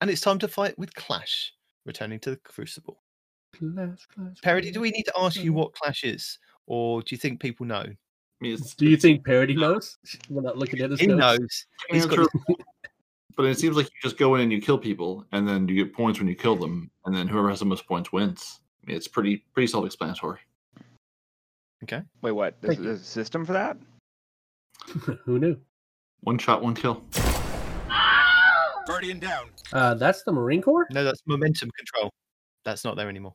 And 0.00 0.08
it's 0.08 0.22
time 0.22 0.38
to 0.38 0.48
fight 0.48 0.78
with 0.78 0.94
Clash, 0.94 1.52
returning 1.84 2.20
to 2.20 2.30
the 2.30 2.36
Crucible. 2.38 3.02
Clash, 3.54 4.06
clash, 4.14 4.40
Parody, 4.42 4.70
do 4.70 4.80
we 4.80 4.92
need 4.92 5.04
to 5.04 5.12
ask 5.18 5.36
you 5.36 5.52
what 5.52 5.74
Clash 5.74 6.04
is? 6.04 6.38
Or 6.66 7.02
do 7.02 7.14
you 7.14 7.18
think 7.18 7.38
people 7.38 7.66
know? 7.66 7.84
I 8.44 8.48
mean, 8.48 8.58
Do 8.76 8.88
you 8.88 8.96
think 8.96 9.24
Parody 9.24 9.56
knows? 9.56 9.96
We're 10.28 10.42
not 10.42 10.58
looking 10.58 10.80
at 10.80 10.90
his 10.90 11.00
He 11.00 11.06
notes. 11.06 11.18
knows. 11.40 11.66
He's 11.90 12.06
got 12.06 12.28
but 13.36 13.46
it 13.46 13.58
seems 13.58 13.76
like 13.76 13.86
you 13.86 13.92
just 14.02 14.18
go 14.18 14.34
in 14.34 14.42
and 14.42 14.52
you 14.52 14.60
kill 14.60 14.78
people, 14.78 15.24
and 15.32 15.48
then 15.48 15.66
you 15.66 15.74
get 15.82 15.94
points 15.94 16.18
when 16.18 16.28
you 16.28 16.34
kill 16.34 16.54
them, 16.56 16.90
and 17.06 17.14
then 17.16 17.26
whoever 17.26 17.48
has 17.48 17.58
the 17.60 17.64
most 17.64 17.86
points 17.88 18.12
wins. 18.12 18.60
I 18.82 18.88
mean, 18.88 18.96
it's 18.96 19.08
pretty 19.08 19.44
pretty 19.54 19.66
self-explanatory. 19.66 20.38
Okay. 21.84 22.02
Wait, 22.22 22.32
what? 22.32 22.56
There's, 22.60 22.78
there's 22.78 23.00
a 23.00 23.04
system 23.04 23.44
for 23.44 23.52
that? 23.54 23.76
Who 25.24 25.38
knew? 25.38 25.56
One 26.20 26.38
shot, 26.38 26.62
one 26.62 26.74
kill. 26.74 27.02
Guardian 28.86 29.18
down. 29.18 29.46
Uh, 29.72 29.94
that's 29.94 30.22
the 30.24 30.32
Marine 30.32 30.60
Corps. 30.60 30.86
No, 30.90 31.02
that's 31.04 31.22
momentum 31.26 31.70
control. 31.76 32.10
That's 32.64 32.84
not 32.84 32.96
there 32.96 33.08
anymore. 33.08 33.34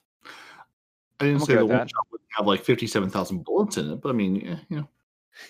I 1.19 1.25
didn't 1.25 1.41
I'm 1.41 1.45
say 1.47 1.53
okay 1.53 1.59
the 1.59 1.65
one 1.65 1.77
that. 1.79 1.89
shot 1.89 2.05
would 2.11 2.21
have 2.37 2.45
like 2.47 2.63
fifty-seven 2.63 3.09
thousand 3.09 3.43
bullets 3.43 3.77
in 3.77 3.91
it, 3.91 4.01
but 4.01 4.09
I 4.09 4.13
mean, 4.13 4.35
yeah, 4.37 4.57
you 4.69 4.77
know, 4.77 4.87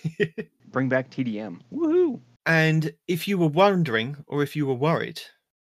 Bring 0.71 0.89
back 0.89 1.09
TDM. 1.09 1.59
Woohoo! 1.73 2.19
And 2.45 2.91
if 3.07 3.27
you 3.27 3.37
were 3.37 3.47
wondering, 3.47 4.17
or 4.27 4.43
if 4.43 4.55
you 4.55 4.65
were 4.65 4.73
worried 4.73 5.21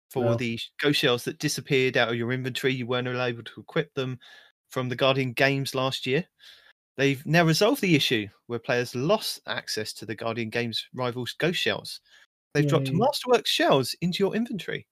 for 0.10 0.26
No. 0.26 0.36
the 0.36 0.60
ghost 0.82 1.00
shells 1.00 1.24
that 1.26 1.40
disappeared 1.40 1.98
out 1.98 2.10
of 2.10 2.16
your 2.16 2.32
inventory, 2.32 2.74
you 2.74 2.88
weren't 2.88 3.08
able 3.08 3.44
to 3.44 3.62
equip 3.62 3.94
them 3.94 4.20
from 4.70 4.90
the 4.90 4.96
Guardian 4.96 5.34
games 5.34 5.76
last 5.76 6.06
year. 6.06 6.26
They've 6.98 7.26
now 7.26 7.46
resolved 7.46 7.82
the 7.82 7.96
issue 7.96 8.28
where 8.48 8.60
players 8.60 8.94
lost 8.94 9.40
access 9.48 9.94
to 9.94 10.06
the 10.06 10.16
Guardian 10.16 10.50
Games 10.50 10.86
rivals 10.94 11.34
ghost 11.40 11.60
shells. 11.60 12.02
They've 12.54 12.68
dropped 12.68 12.90
Yay. 12.90 12.96
Masterworks 12.96 13.48
shells 13.48 13.96
into 14.02 14.24
your 14.24 14.36
inventory. 14.36 14.86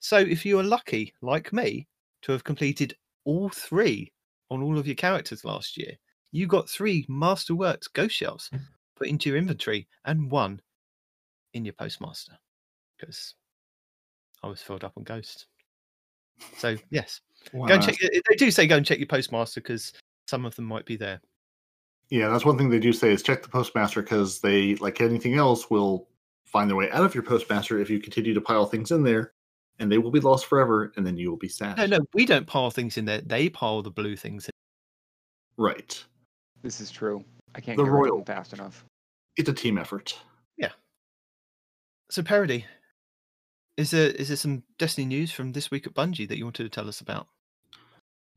So 0.00 0.16
if 0.18 0.46
you 0.46 0.58
are 0.58 0.64
lucky, 0.64 1.12
like 1.20 1.52
me, 1.52 1.88
to 2.22 2.32
have 2.32 2.44
completed 2.44 2.94
all 3.24 3.48
three 3.50 4.12
on 4.50 4.62
all 4.62 4.78
of 4.78 4.86
your 4.86 4.96
characters 4.96 5.44
last 5.44 5.76
year, 5.76 5.92
you 6.32 6.46
got 6.46 6.68
three 6.68 7.06
Masterworks 7.06 7.92
Ghost 7.92 8.14
Shells 8.14 8.50
mm. 8.52 8.60
put 8.96 9.08
into 9.08 9.28
your 9.28 9.38
inventory 9.38 9.86
and 10.04 10.30
one 10.30 10.60
in 11.54 11.64
your 11.64 11.74
Postmaster 11.74 12.32
because 12.98 13.34
I 14.42 14.48
was 14.48 14.62
filled 14.62 14.84
up 14.84 14.94
on 14.96 15.04
ghosts. 15.04 15.46
So 16.56 16.76
yes, 16.90 17.20
Wow. 17.52 17.68
go 17.68 17.74
and 17.74 17.82
check. 17.82 17.96
They 18.00 18.36
do 18.36 18.50
say 18.50 18.66
go 18.66 18.76
and 18.76 18.86
check 18.86 18.98
your 18.98 19.06
Postmaster 19.06 19.60
because 19.60 19.92
some 20.26 20.44
of 20.44 20.56
them 20.56 20.64
might 20.64 20.86
be 20.86 20.96
there. 20.96 21.20
Yeah, 22.08 22.28
that's 22.28 22.44
one 22.44 22.58
thing 22.58 22.68
they 22.68 22.78
do 22.78 22.92
say 22.92 23.10
is 23.12 23.22
check 23.22 23.42
the 23.42 23.48
postmaster 23.48 24.02
because 24.02 24.40
they, 24.40 24.74
like 24.76 25.00
anything 25.00 25.34
else, 25.36 25.70
will 25.70 26.08
find 26.44 26.68
their 26.68 26.76
way 26.76 26.90
out 26.90 27.04
of 27.04 27.14
your 27.14 27.24
postmaster 27.24 27.78
if 27.78 27.88
you 27.88 28.00
continue 28.00 28.34
to 28.34 28.40
pile 28.40 28.66
things 28.66 28.90
in 28.90 29.02
there, 29.02 29.32
and 29.78 29.90
they 29.90 29.96
will 29.96 30.10
be 30.10 30.20
lost 30.20 30.44
forever, 30.44 30.92
and 30.96 31.06
then 31.06 31.16
you 31.16 31.30
will 31.30 31.38
be 31.38 31.48
sad. 31.48 31.78
No, 31.78 31.86
no, 31.86 32.00
we 32.12 32.26
don't 32.26 32.46
pile 32.46 32.70
things 32.70 32.98
in 32.98 33.06
there. 33.06 33.22
They 33.22 33.48
pile 33.48 33.80
the 33.82 33.90
blue 33.90 34.14
things 34.14 34.44
in. 34.44 34.50
Right. 35.56 36.04
This 36.62 36.80
is 36.80 36.90
true. 36.90 37.24
I 37.54 37.60
can't 37.60 37.76
The 37.76 37.84
get 37.84 37.90
rid 37.90 37.98
of 37.98 38.10
royal- 38.10 38.16
them 38.18 38.24
fast 38.24 38.52
enough. 38.52 38.84
It's 39.36 39.48
a 39.48 39.52
team 39.52 39.78
effort. 39.78 40.18
Yeah. 40.56 40.70
So 42.10 42.22
parody. 42.22 42.64
Is 43.78 43.90
there 43.90 44.10
is 44.10 44.28
there 44.28 44.36
some 44.36 44.62
Destiny 44.78 45.06
news 45.06 45.32
from 45.32 45.52
this 45.52 45.70
week 45.70 45.86
at 45.86 45.94
Bungie 45.94 46.28
that 46.28 46.36
you 46.36 46.44
wanted 46.44 46.64
to 46.64 46.68
tell 46.68 46.88
us 46.88 47.00
about? 47.00 47.26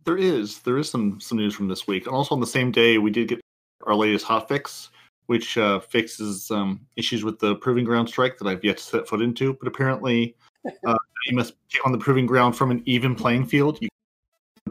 There 0.05 0.17
is 0.17 0.59
there 0.59 0.77
is 0.77 0.89
some 0.89 1.19
some 1.19 1.37
news 1.37 1.53
from 1.55 1.67
this 1.67 1.85
week, 1.87 2.05
and 2.07 2.15
also 2.15 2.33
on 2.33 2.39
the 2.41 2.47
same 2.47 2.71
day 2.71 2.97
we 2.97 3.11
did 3.11 3.27
get 3.27 3.41
our 3.85 3.95
latest 3.95 4.25
hotfix, 4.25 4.89
which 5.25 5.57
uh, 5.57 5.79
fixes 5.81 6.49
um, 6.51 6.79
issues 6.95 7.23
with 7.25 7.37
the 7.39 7.55
proving 7.55 7.83
ground 7.83 8.07
strike 8.07 8.37
that 8.37 8.47
I've 8.47 8.63
yet 8.63 8.77
to 8.77 8.83
set 8.83 9.07
foot 9.07 9.21
into. 9.21 9.53
But 9.53 9.67
apparently, 9.67 10.35
uh, 10.87 10.97
you 11.27 11.35
must 11.35 11.55
take 11.69 11.85
on 11.85 11.91
the 11.91 11.97
proving 11.97 12.25
ground 12.25 12.55
from 12.55 12.71
an 12.71 12.81
even 12.85 13.13
playing 13.13 13.45
field. 13.45 13.77
You 13.81 13.89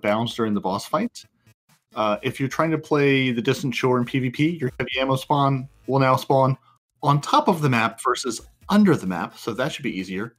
bounce 0.01 0.35
during 0.35 0.55
the 0.55 0.61
boss 0.61 0.87
fight. 0.87 1.25
Uh, 1.95 2.19
if 2.23 2.41
you're 2.41 2.49
trying 2.49 2.71
to 2.71 2.79
play 2.79 3.31
the 3.31 3.43
distant 3.43 3.75
shore 3.75 3.99
in 3.99 4.05
PvP, 4.05 4.61
your 4.61 4.73
heavy 4.79 4.99
ammo 4.99 5.17
spawn 5.17 5.69
will 5.87 6.01
now 6.01 6.17
spawn 6.17 6.57
on 7.03 7.21
top 7.21 7.49
of 7.49 7.61
the 7.61 7.69
map 7.69 8.01
versus 8.03 8.41
under 8.69 8.97
the 8.97 9.07
map, 9.07 9.37
so 9.37 9.53
that 9.53 9.73
should 9.73 9.83
be 9.83 9.97
easier. 9.97 10.35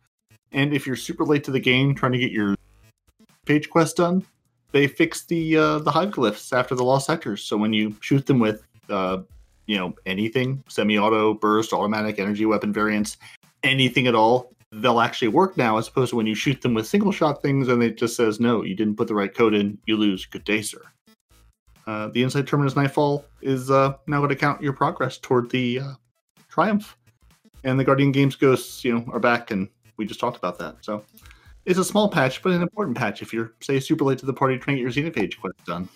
And 0.52 0.73
if 0.73 0.88
you're 0.88 0.95
super 0.95 1.23
late 1.23 1.44
to 1.45 1.52
the 1.52 1.60
game 1.60 1.94
trying 1.94 2.14
to 2.14 2.18
get 2.18 2.32
your 2.32 2.56
page 3.45 3.69
quest 3.69 3.98
done, 3.98 4.26
they 4.72 4.88
fixed 4.88 5.27
the 5.30 5.57
uh, 5.57 5.80
the 5.80 5.91
hive 5.91 6.10
glyphs 6.10 6.52
after 6.52 6.76
the 6.76 6.84
lost 6.84 7.06
sectors. 7.06 7.44
So 7.44 7.56
when 7.56 7.72
you 7.72 7.95
shoot 8.02 8.26
them 8.26 8.40
with 8.40 8.64
uh, 8.90 9.19
you 9.68 9.77
know 9.77 9.94
anything, 10.06 10.64
semi-auto, 10.68 11.36
burst, 11.36 11.72
automatic, 11.72 12.19
energy 12.19 12.45
weapon 12.45 12.73
variants, 12.73 13.18
anything 13.64 14.07
at 14.07 14.15
all, 14.15 14.53
they'll 14.72 14.99
actually 14.99 15.30
work 15.30 15.56
now. 15.56 15.77
As 15.77 15.88
opposed 15.88 16.10
to 16.10 16.15
when 16.15 16.27
you 16.27 16.36
shoot 16.36 16.61
them 16.61 16.73
with 16.73 16.88
single 16.88 17.11
shot 17.11 17.41
things 17.41 17.68
and 17.68 17.82
it 17.84 17.98
just 17.98 18.15
says 18.15 18.40
no, 18.40 18.64
you 18.64 18.76
didn't 18.76 18.95
put 18.95 19.07
the 19.07 19.15
right 19.15 19.34
code 19.34 19.53
in, 19.53 19.77
you 19.86 19.98
lose. 19.98 20.26
Good 20.26 20.44
day, 20.44 20.61
sir. 20.61 20.82
Uh, 21.88 22.07
the 22.07 22.24
inside 22.24 22.48
terminus 22.48 22.76
nightfall 22.76 23.26
is 23.41 23.70
uh, 23.70 23.94
now 24.07 24.18
going 24.18 24.30
to 24.30 24.36
count 24.36 24.62
your 24.62 24.74
progress 24.74 25.18
toward 25.18 25.49
the 25.52 25.80
uh, 25.80 25.94
triumph, 26.49 26.98
and 27.64 27.80
the 27.80 27.84
guardian 27.84 28.12
games 28.12 28.36
ghosts, 28.36 28.84
you 28.84 28.94
know, 28.94 29.06
are 29.12 29.20
back, 29.20 29.52
and 29.52 29.70
we 29.98 30.06
just 30.06 30.20
talked 30.20 30.38
about 30.38 30.57
that. 30.60 30.78
So 30.82 31.03
it's 31.66 31.80
a 31.80 31.86
small 31.86 32.10
patch, 32.10 32.41
but 32.41 32.53
an 32.53 32.62
important 32.62 32.98
patch 32.98 33.22
if 33.22 33.34
you're, 33.34 33.53
say, 33.62 33.80
super 33.80 34.03
late 34.03 34.18
to 34.20 34.26
the 34.26 34.34
party 34.34 34.57
trying 34.57 34.78
to 34.78 34.84
get 34.84 34.95
your 34.95 35.12
Xenophage 35.12 35.40
quest 35.40 35.64
done. 35.66 35.88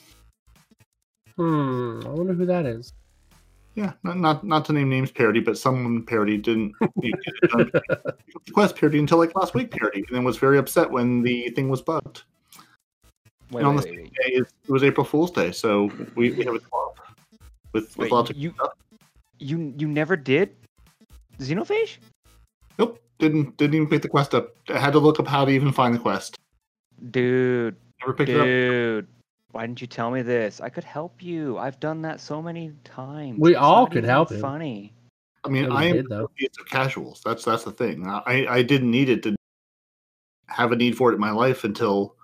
Hmm. 1.36 2.02
I 2.06 2.10
wonder 2.10 2.34
who 2.34 2.46
that 2.46 2.66
is. 2.66 2.94
Yeah, 3.76 3.94
not 4.04 4.18
not, 4.18 4.44
not 4.44 4.66
to 4.66 4.74
name 4.74 4.90
names 4.90 5.12
parody, 5.12 5.40
but 5.40 5.58
someone 5.58 6.04
parody 6.04 6.38
didn't 6.38 6.74
you 7.02 7.14
get 7.14 7.34
it 7.44 7.52
done. 7.52 7.72
quest 8.54 8.76
parody 8.76 9.00
until 9.00 9.20
like 9.20 9.34
last 9.36 9.54
week 9.54 9.72
parody, 9.72 10.04
and 10.08 10.18
then 10.18 10.24
was 10.24 10.38
very 10.38 10.58
upset 10.58 10.92
when 10.92 11.22
the 11.22 11.50
thing 11.52 11.70
was 11.70 11.82
bugged. 11.82 12.24
Wait, 13.52 13.60
and 13.62 13.68
on 13.68 13.76
wait, 13.76 13.84
the 13.84 13.90
wait, 13.90 13.96
same 13.96 14.04
wait. 14.04 14.14
day, 14.14 14.34
it, 14.40 14.48
it 14.68 14.72
was 14.72 14.84
April 14.84 15.06
Fool's 15.06 15.32
Day, 15.32 15.52
so 15.52 15.92
we, 16.16 16.32
we 16.32 16.44
have 16.46 16.56
a 16.56 16.60
club 16.60 16.94
with, 17.74 17.84
with 17.84 17.98
Wait, 17.98 18.12
lots 18.12 18.30
of 18.30 18.38
you- 18.38 18.54
stuff. 18.56 18.74
You 19.42 19.74
you 19.78 19.88
never 19.88 20.18
did 20.18 20.54
Xenophage? 21.40 21.98
Nope, 22.78 23.00
didn't 23.20 23.56
didn't 23.56 23.74
even 23.76 23.88
pick 23.88 24.02
the 24.02 24.10
quest 24.10 24.36
up. 24.36 24.54
I 24.68 24.78
had 24.78 24.92
to 24.94 25.00
look 25.00 25.18
up 25.20 25.28
how 25.28 25.46
to 25.46 25.52
even 25.52 25.72
find 25.72 25.96
the 25.96 26.00
quest. 26.00 26.36
Dude, 27.12 27.78
Never 28.02 28.14
picked 28.14 28.30
it 28.32 28.38
up. 28.38 28.46
dude. 28.46 29.08
Why 29.52 29.66
didn't 29.66 29.80
you 29.80 29.88
tell 29.88 30.12
me 30.12 30.22
this? 30.22 30.60
I 30.60 30.68
could 30.70 30.84
help 30.84 31.24
you. 31.24 31.58
I've 31.58 31.80
done 31.80 32.02
that 32.04 32.20
so 32.20 32.42
many 32.42 32.74
times. 32.84 33.40
We 33.40 33.52
It's 33.52 33.60
all 33.60 33.88
could 33.88 34.00
even 34.00 34.10
help 34.10 34.30
him. 34.32 34.42
Funny. 34.42 34.94
I 35.46 35.50
mean, 35.50 35.64
Yeah, 35.64 35.74
I 35.74 35.86
am 35.86 35.96
did, 35.96 36.10
though. 36.10 36.30
it's 36.38 36.60
of 36.60 36.66
casuals. 36.68 37.22
That's 37.24 37.46
that's 37.46 37.64
the 37.64 37.72
thing. 37.72 38.06
I 38.08 38.46
I 38.50 38.62
didn't 38.62 38.92
need 38.92 39.08
it 39.08 39.24
to 39.24 39.36
have 40.48 40.74
a 40.74 40.76
need 40.76 40.98
for 40.98 41.12
it 41.12 41.16
in 41.16 41.22
my 41.22 41.32
life 41.32 41.64
until 41.64 42.16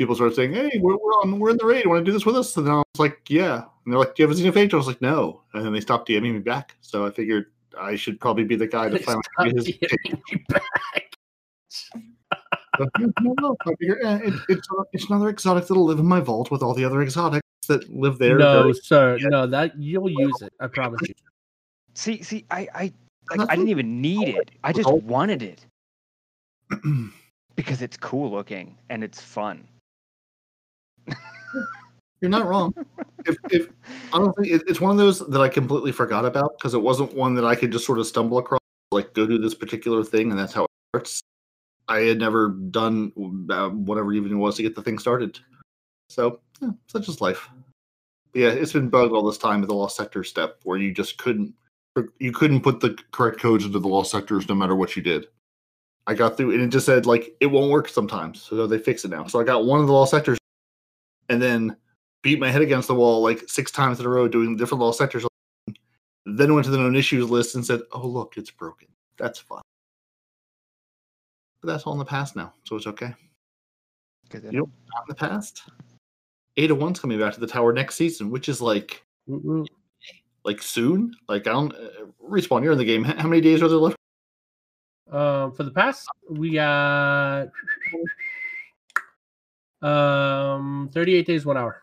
people 0.00 0.14
started 0.14 0.34
saying, 0.34 0.54
"Hey, 0.54 0.78
we're 0.80 0.96
we're 0.96 1.12
on 1.20 1.38
we're 1.38 1.50
in 1.50 1.58
the 1.58 1.66
raid. 1.66 1.86
Want 1.86 2.00
to 2.00 2.04
do 2.04 2.12
this 2.12 2.24
with 2.24 2.34
us?" 2.36 2.56
And 2.56 2.66
then 2.66 2.72
I 2.72 2.78
was 2.78 2.84
like, 2.98 3.20
"Yeah." 3.28 3.56
And 3.84 3.92
they're 3.92 3.98
like, 3.98 4.14
"Do 4.14 4.22
you 4.22 4.28
have 4.28 4.36
a 4.36 4.40
Xenophage?" 4.40 4.72
I 4.72 4.76
was 4.78 4.86
like, 4.86 5.02
"No." 5.02 5.42
And 5.52 5.62
then 5.64 5.72
they 5.74 5.80
stopped 5.80 6.08
DMing 6.08 6.32
me 6.32 6.38
back. 6.38 6.74
So 6.80 7.04
I 7.06 7.10
figured 7.10 7.46
I 7.78 7.96
should 7.96 8.18
probably 8.18 8.44
be 8.44 8.56
the 8.56 8.66
guy 8.66 8.88
to 8.88 8.96
They 8.96 9.04
finally 9.04 9.22
get 9.44 9.56
his. 9.56 9.68
DMing 9.68 10.20
you 10.32 10.38
back. 10.48 11.14
So, 11.68 11.98
no, 12.78 13.12
no, 13.20 13.34
no. 13.40 13.56
I 13.66 13.74
figured 13.78 13.98
eh, 14.02 14.20
it, 14.24 14.34
it's 14.48 14.68
it's 14.94 15.10
another 15.10 15.28
exotic 15.28 15.66
that'll 15.66 15.84
live 15.84 15.98
in 15.98 16.06
my 16.06 16.20
vault 16.20 16.50
with 16.50 16.62
all 16.62 16.72
the 16.72 16.84
other 16.84 17.02
exotics 17.02 17.44
that 17.68 17.86
live 17.94 18.16
there. 18.18 18.38
no, 18.38 18.64
They're- 18.64 18.74
sir. 18.74 19.18
No, 19.20 19.46
that 19.46 19.78
you'll 19.78 20.08
use 20.08 20.40
it. 20.40 20.54
I 20.60 20.66
promise 20.66 21.00
you. 21.06 21.14
See, 21.94 22.22
see, 22.22 22.46
I, 22.50 22.66
I, 22.74 22.92
like, 23.36 23.50
I 23.50 23.54
didn't 23.56 23.68
even 23.68 24.00
need 24.00 24.28
it. 24.28 24.50
I 24.64 24.72
just 24.72 24.90
wanted 24.90 25.42
it 25.42 25.66
because 27.56 27.82
it's 27.82 27.96
cool 27.98 28.30
looking 28.30 28.78
and 28.88 29.04
it's 29.04 29.20
fun. 29.20 29.66
You're 32.20 32.30
not 32.30 32.46
wrong. 32.46 32.74
if, 33.26 33.36
if 33.50 33.68
honestly, 34.12 34.52
it, 34.52 34.62
it's 34.66 34.80
one 34.80 34.90
of 34.90 34.98
those 34.98 35.26
that 35.28 35.40
I 35.40 35.48
completely 35.48 35.92
forgot 35.92 36.24
about 36.24 36.58
because 36.58 36.74
it 36.74 36.82
wasn't 36.82 37.14
one 37.14 37.34
that 37.34 37.44
I 37.44 37.54
could 37.54 37.72
just 37.72 37.86
sort 37.86 37.98
of 37.98 38.06
stumble 38.06 38.38
across, 38.38 38.60
like 38.92 39.14
go 39.14 39.26
do 39.26 39.38
this 39.38 39.54
particular 39.54 40.04
thing, 40.04 40.30
and 40.30 40.38
that's 40.38 40.52
how 40.52 40.64
it 40.64 40.70
starts. 40.94 41.22
I 41.88 42.00
had 42.00 42.18
never 42.18 42.50
done 42.50 43.12
uh, 43.50 43.70
whatever 43.70 44.12
even 44.12 44.32
it 44.32 44.36
was 44.36 44.56
to 44.56 44.62
get 44.62 44.74
the 44.74 44.82
thing 44.82 44.98
started. 44.98 45.40
So, 46.08 46.40
yeah, 46.60 46.70
such 46.86 47.08
is 47.08 47.20
life. 47.20 47.48
But 48.32 48.40
yeah, 48.40 48.48
it's 48.48 48.72
been 48.72 48.88
bugged 48.88 49.12
all 49.12 49.24
this 49.24 49.38
time 49.38 49.60
with 49.60 49.68
the 49.68 49.74
lost 49.74 49.96
sector 49.96 50.22
step, 50.22 50.60
where 50.64 50.78
you 50.78 50.92
just 50.92 51.18
couldn't 51.18 51.54
you 52.18 52.32
couldn't 52.32 52.60
put 52.60 52.80
the 52.80 52.96
correct 53.10 53.40
codes 53.40 53.64
into 53.64 53.78
the 53.78 53.88
lost 53.88 54.10
sectors 54.10 54.48
no 54.48 54.54
matter 54.54 54.76
what 54.76 54.94
you 54.94 55.02
did. 55.02 55.26
I 56.06 56.14
got 56.14 56.36
through, 56.36 56.52
and 56.52 56.60
it 56.60 56.68
just 56.68 56.86
said 56.86 57.06
like 57.06 57.34
it 57.40 57.46
won't 57.46 57.70
work 57.70 57.88
sometimes, 57.88 58.42
so 58.42 58.66
they 58.66 58.78
fix 58.78 59.04
it 59.04 59.10
now. 59.10 59.26
So 59.26 59.40
I 59.40 59.44
got 59.44 59.64
one 59.64 59.80
of 59.80 59.86
the 59.86 59.92
lost 59.92 60.10
sectors, 60.10 60.38
and 61.30 61.40
then 61.40 61.76
beat 62.22 62.38
my 62.38 62.50
head 62.50 62.60
against 62.60 62.88
the 62.88 62.94
wall 62.94 63.22
like 63.22 63.48
six 63.48 63.70
times 63.70 63.98
in 63.98 64.04
a 64.04 64.08
row 64.08 64.28
doing 64.28 64.56
different 64.56 64.82
lost 64.82 64.98
sectors. 64.98 65.24
Then 66.26 66.52
went 66.54 66.66
to 66.66 66.70
the 66.70 66.76
known 66.76 66.94
issues 66.96 67.30
list 67.30 67.54
and 67.54 67.64
said, 67.64 67.80
"Oh 67.92 68.06
look, 68.06 68.36
it's 68.36 68.50
broken. 68.50 68.88
That's 69.16 69.38
fine." 69.38 69.62
But 71.62 71.68
that's 71.72 71.84
all 71.84 71.94
in 71.94 71.98
the 71.98 72.04
past 72.04 72.36
now, 72.36 72.52
so 72.64 72.76
it's 72.76 72.86
okay. 72.86 73.14
Good 74.28 74.44
You 74.44 74.52
know. 74.52 74.64
in 74.64 74.70
the 75.08 75.14
past. 75.14 75.62
Ada 76.56 76.74
One's 76.74 77.00
coming 77.00 77.18
back 77.18 77.32
to 77.34 77.40
the 77.40 77.46
tower 77.46 77.72
next 77.72 77.94
season, 77.94 78.30
which 78.30 78.48
is 78.48 78.60
like 78.60 79.02
woot. 79.26 79.70
like 80.44 80.60
soon. 80.62 81.14
Like 81.28 81.46
I 81.46 81.52
don't 81.52 81.72
uh, 81.74 82.06
respawn. 82.22 82.62
You're 82.62 82.72
in 82.72 82.78
the 82.78 82.84
game. 82.84 83.04
How 83.04 83.28
many 83.28 83.40
days 83.40 83.62
are 83.62 83.68
there 83.68 83.78
left? 83.78 83.96
Um, 85.10 85.52
for 85.52 85.64
the 85.64 85.70
past, 85.72 86.06
we 86.28 86.52
got 86.52 87.48
um 89.82 90.90
38 90.92 91.26
days, 91.26 91.46
one 91.46 91.56
hour. 91.56 91.82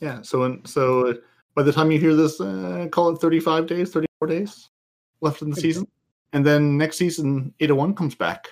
Yeah. 0.00 0.22
So 0.22 0.44
in, 0.44 0.64
so 0.64 1.18
by 1.54 1.62
the 1.62 1.72
time 1.72 1.90
you 1.90 1.98
hear 1.98 2.14
this, 2.14 2.40
uh, 2.40 2.88
call 2.90 3.10
it 3.10 3.20
35 3.20 3.66
days, 3.66 3.92
34 3.92 4.28
days 4.28 4.68
left 5.20 5.42
in 5.42 5.50
the 5.50 5.56
season, 5.56 5.86
and 6.32 6.44
then 6.44 6.78
next 6.78 6.96
season, 6.96 7.52
Ada 7.60 7.74
One 7.74 7.94
comes 7.94 8.14
back. 8.14 8.48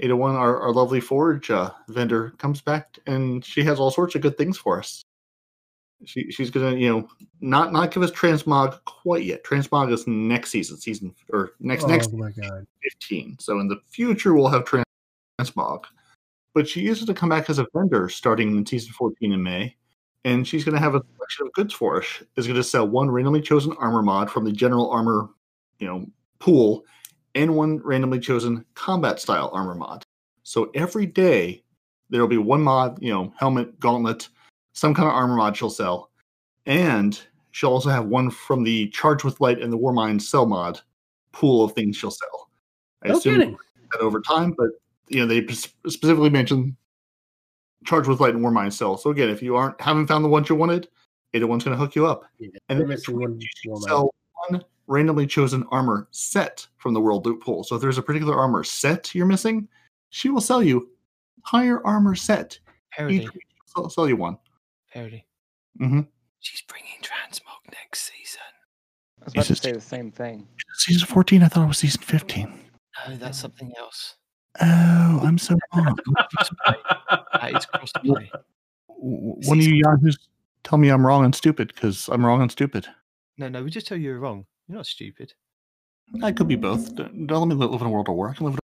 Ada 0.00 0.14
One, 0.14 0.34
our, 0.34 0.60
our 0.60 0.72
lovely 0.72 1.00
Forge 1.00 1.50
uh, 1.50 1.70
vendor, 1.88 2.30
comes 2.38 2.60
back, 2.60 2.98
and 3.06 3.44
she 3.44 3.62
has 3.62 3.80
all 3.80 3.90
sorts 3.90 4.14
of 4.14 4.20
good 4.20 4.36
things 4.36 4.58
for 4.58 4.78
us. 4.78 5.02
She 6.04 6.30
she's 6.30 6.50
gonna 6.50 6.76
you 6.76 6.90
know 6.90 7.08
not 7.40 7.72
not 7.72 7.90
give 7.90 8.02
us 8.02 8.10
transmog 8.10 8.78
quite 8.84 9.24
yet. 9.24 9.44
Transmog 9.44 9.90
is 9.92 10.06
next 10.06 10.50
season, 10.50 10.76
season 10.76 11.14
or 11.32 11.52
next 11.58 11.84
oh 11.84 11.88
next 11.88 12.12
my 12.12 12.30
god. 12.32 12.66
15. 12.82 13.38
So 13.40 13.60
in 13.60 13.68
the 13.68 13.80
future, 13.88 14.34
we'll 14.34 14.48
have 14.48 14.66
transmog. 15.40 15.84
But 16.56 16.66
she 16.66 16.86
is 16.86 17.04
to 17.04 17.12
come 17.12 17.28
back 17.28 17.50
as 17.50 17.58
a 17.58 17.66
vendor 17.74 18.08
starting 18.08 18.56
in 18.56 18.64
season 18.64 18.90
14 18.94 19.30
in 19.30 19.42
May. 19.42 19.76
And 20.24 20.48
she's 20.48 20.64
going 20.64 20.74
to 20.74 20.80
have 20.80 20.94
a 20.94 21.04
selection 21.14 21.46
of 21.46 21.52
goods 21.52 21.74
for 21.74 22.00
us. 22.00 22.06
Is 22.36 22.46
going 22.46 22.56
to 22.56 22.64
sell 22.64 22.88
one 22.88 23.10
randomly 23.10 23.42
chosen 23.42 23.74
armor 23.78 24.02
mod 24.02 24.30
from 24.30 24.46
the 24.46 24.52
general 24.52 24.90
armor, 24.90 25.28
you 25.80 25.86
know, 25.86 26.06
pool, 26.38 26.86
and 27.34 27.54
one 27.54 27.82
randomly 27.84 28.18
chosen 28.18 28.64
combat 28.72 29.20
style 29.20 29.50
armor 29.52 29.74
mod. 29.74 30.02
So 30.44 30.70
every 30.74 31.04
day 31.04 31.62
there'll 32.08 32.26
be 32.26 32.38
one 32.38 32.62
mod, 32.62 33.02
you 33.02 33.12
know, 33.12 33.34
helmet, 33.36 33.78
gauntlet, 33.78 34.30
some 34.72 34.94
kind 34.94 35.08
of 35.08 35.14
armor 35.14 35.36
mod 35.36 35.58
she'll 35.58 35.68
sell, 35.68 36.10
and 36.64 37.20
she'll 37.50 37.68
also 37.68 37.90
have 37.90 38.06
one 38.06 38.30
from 38.30 38.64
the 38.64 38.88
Charge 38.88 39.24
with 39.24 39.42
Light 39.42 39.60
and 39.60 39.70
the 39.70 39.78
Warmind 39.78 40.22
cell 40.22 40.46
mod 40.46 40.80
pool 41.32 41.64
of 41.64 41.72
things 41.72 41.98
she'll 41.98 42.10
sell. 42.10 42.48
I 43.04 43.08
No 43.08 43.18
assume 43.18 43.40
kidding. 43.40 43.56
that 43.92 44.00
over 44.00 44.22
time, 44.22 44.54
but 44.56 44.70
you 45.08 45.20
know 45.20 45.26
they 45.26 45.46
specifically 45.46 46.30
mention 46.30 46.76
charged 47.84 48.08
with 48.08 48.20
light 48.20 48.34
and 48.34 48.44
Warmind 48.44 48.72
cell. 48.72 48.96
So 48.96 49.10
again, 49.10 49.28
if 49.28 49.42
you 49.42 49.56
aren't 49.56 49.80
haven't 49.80 50.06
found 50.06 50.24
the 50.24 50.28
ones 50.28 50.48
you 50.48 50.56
wanted, 50.56 50.88
Ada 51.34 51.46
One's 51.46 51.64
going 51.64 51.76
to 51.76 51.82
hook 51.82 51.94
you 51.94 52.06
up. 52.06 52.24
Yeah, 52.38 52.48
And 52.68 52.80
then 52.80 52.88
missing 52.88 53.18
one 53.18 53.40
sell 53.80 54.14
one 54.48 54.64
randomly 54.86 55.26
chosen 55.26 55.64
armor 55.70 56.08
set 56.10 56.66
from 56.78 56.94
the 56.94 57.00
world 57.00 57.26
loot 57.26 57.40
pool. 57.40 57.64
So 57.64 57.76
if 57.76 57.82
there's 57.82 57.98
a 57.98 58.02
particular 58.02 58.36
armor 58.36 58.64
set 58.64 59.14
you're 59.14 59.26
missing, 59.26 59.68
she 60.10 60.28
will 60.28 60.40
sell 60.40 60.62
you 60.62 60.90
higher 61.42 61.84
armor 61.84 62.14
set. 62.14 62.58
Parody. 62.92 63.16
Each 63.16 63.34
week 63.34 63.46
she'll 63.74 63.90
sell 63.90 64.08
you 64.08 64.16
one. 64.16 64.38
Parody. 64.92 65.24
Mm-hmm. 65.80 66.02
She's 66.40 66.62
bringing 66.62 66.88
transmog 67.02 67.72
next 67.72 68.10
season. 68.12 68.40
I 69.20 69.24
was 69.24 69.34
about 69.34 69.42
to 69.42 69.48
Jesus. 69.48 69.62
say 69.62 69.72
the 69.72 69.80
same 69.80 70.10
thing. 70.12 70.46
Season 70.74 71.06
14, 71.06 71.42
I 71.42 71.48
thought 71.48 71.64
it 71.64 71.68
was 71.68 71.78
season 71.78 72.02
15. 72.02 72.60
No, 73.08 73.16
that's 73.16 73.38
something 73.38 73.72
else. 73.78 74.14
Oh, 74.60 75.20
I'm 75.22 75.38
so 75.38 75.56
wrong. 75.74 75.98
That 77.32 77.52
is 77.54 77.66
crossplay. 77.66 78.30
One 78.88 79.58
of 79.58 79.64
you 79.64 79.74
yahoos 79.74 80.18
tell 80.64 80.78
me 80.78 80.88
I'm 80.88 81.06
wrong 81.06 81.24
and 81.24 81.34
stupid 81.34 81.72
because 81.74 82.08
I'm 82.08 82.24
wrong 82.24 82.42
and 82.42 82.50
stupid. 82.50 82.86
No, 83.38 83.48
no, 83.48 83.62
we 83.62 83.70
just 83.70 83.86
tell 83.86 83.98
you 83.98 84.04
you're 84.10 84.18
wrong. 84.18 84.46
You're 84.68 84.76
not 84.76 84.86
stupid. 84.86 85.32
I 86.22 86.32
could 86.32 86.48
be 86.48 86.56
both. 86.56 86.94
Don't 86.94 87.26
don't 87.26 87.48
let 87.48 87.56
me 87.56 87.66
live 87.66 87.80
in 87.80 87.86
a 87.86 87.90
world 87.90 88.08
of 88.08 88.14
war. 88.14 88.30
I 88.30 88.34
can 88.34 88.46
live 88.46 88.54
in 88.54 88.58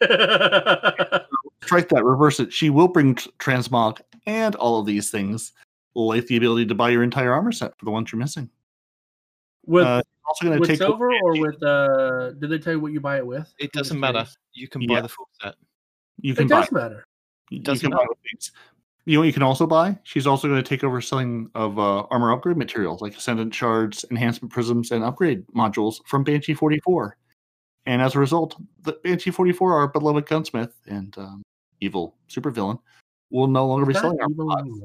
strike 1.62 1.88
that, 1.90 2.04
reverse 2.04 2.40
it. 2.40 2.52
She 2.52 2.70
will 2.70 2.88
bring 2.88 3.14
transmog 3.14 4.00
and 4.26 4.54
all 4.56 4.80
of 4.80 4.86
these 4.86 5.10
things, 5.10 5.52
like 5.94 6.26
the 6.26 6.36
ability 6.36 6.66
to 6.66 6.74
buy 6.74 6.90
your 6.90 7.02
entire 7.02 7.32
armor 7.32 7.52
set 7.52 7.76
for 7.78 7.84
the 7.84 7.90
ones 7.90 8.12
you're 8.12 8.18
missing. 8.18 8.48
With 9.68 9.86
Uh, 9.86 10.02
also 10.26 10.44
going 10.46 10.56
to 10.56 10.60
with 10.60 10.68
take 10.70 10.78
silver 10.78 11.12
or 11.22 11.38
with 11.40 11.62
uh? 11.62 12.30
Did 12.32 12.50
they 12.50 12.58
tell 12.58 12.72
you 12.72 12.80
what 12.80 12.92
you 12.92 13.00
buy 13.00 13.18
it 13.18 13.26
with? 13.26 13.52
It 13.58 13.70
doesn't 13.72 13.98
matter. 14.00 14.12
curious. 14.18 14.36
You 14.54 14.68
can 14.68 14.86
buy 14.86 14.94
Yeah. 14.94 15.00
the 15.02 15.08
full 15.08 15.28
set. 15.40 15.54
you 16.20 16.34
can 16.34 16.46
It 16.46 16.50
buy 16.50 16.60
does 16.62 16.72
matter. 16.72 17.04
you 17.50 17.60
doesn't 17.60 17.88
can 17.90 17.96
buy 17.96 18.04
things. 18.28 18.50
You 19.04 19.14
know 19.14 19.20
what 19.20 19.26
you 19.28 19.32
can 19.32 19.42
also 19.42 19.66
buy? 19.66 19.98
She's 20.02 20.26
also 20.26 20.48
going 20.48 20.62
to 20.62 20.68
take 20.68 20.84
over 20.84 21.00
selling 21.00 21.50
of 21.54 21.78
uh, 21.78 22.02
armor 22.10 22.30
upgrade 22.32 22.58
materials 22.58 23.00
like 23.00 23.16
ascendant 23.16 23.54
shards, 23.54 24.04
enhancement 24.10 24.52
prisms, 24.52 24.90
and 24.90 25.02
upgrade 25.02 25.46
modules 25.48 26.04
from 26.06 26.24
Banshee 26.24 26.52
44. 26.52 27.16
And 27.86 28.02
as 28.02 28.14
a 28.16 28.18
result, 28.18 28.60
the 28.82 28.92
Banshee 29.04 29.30
44, 29.30 29.72
our 29.78 29.88
beloved 29.88 30.26
gunsmith 30.26 30.74
and 30.86 31.16
um, 31.16 31.42
evil 31.80 32.16
supervillain, 32.28 32.78
will 33.30 33.46
no 33.46 33.66
longer 33.66 33.86
be 33.86 33.94
That 33.94 34.00
selling 34.02 34.20
armor. 34.20 34.84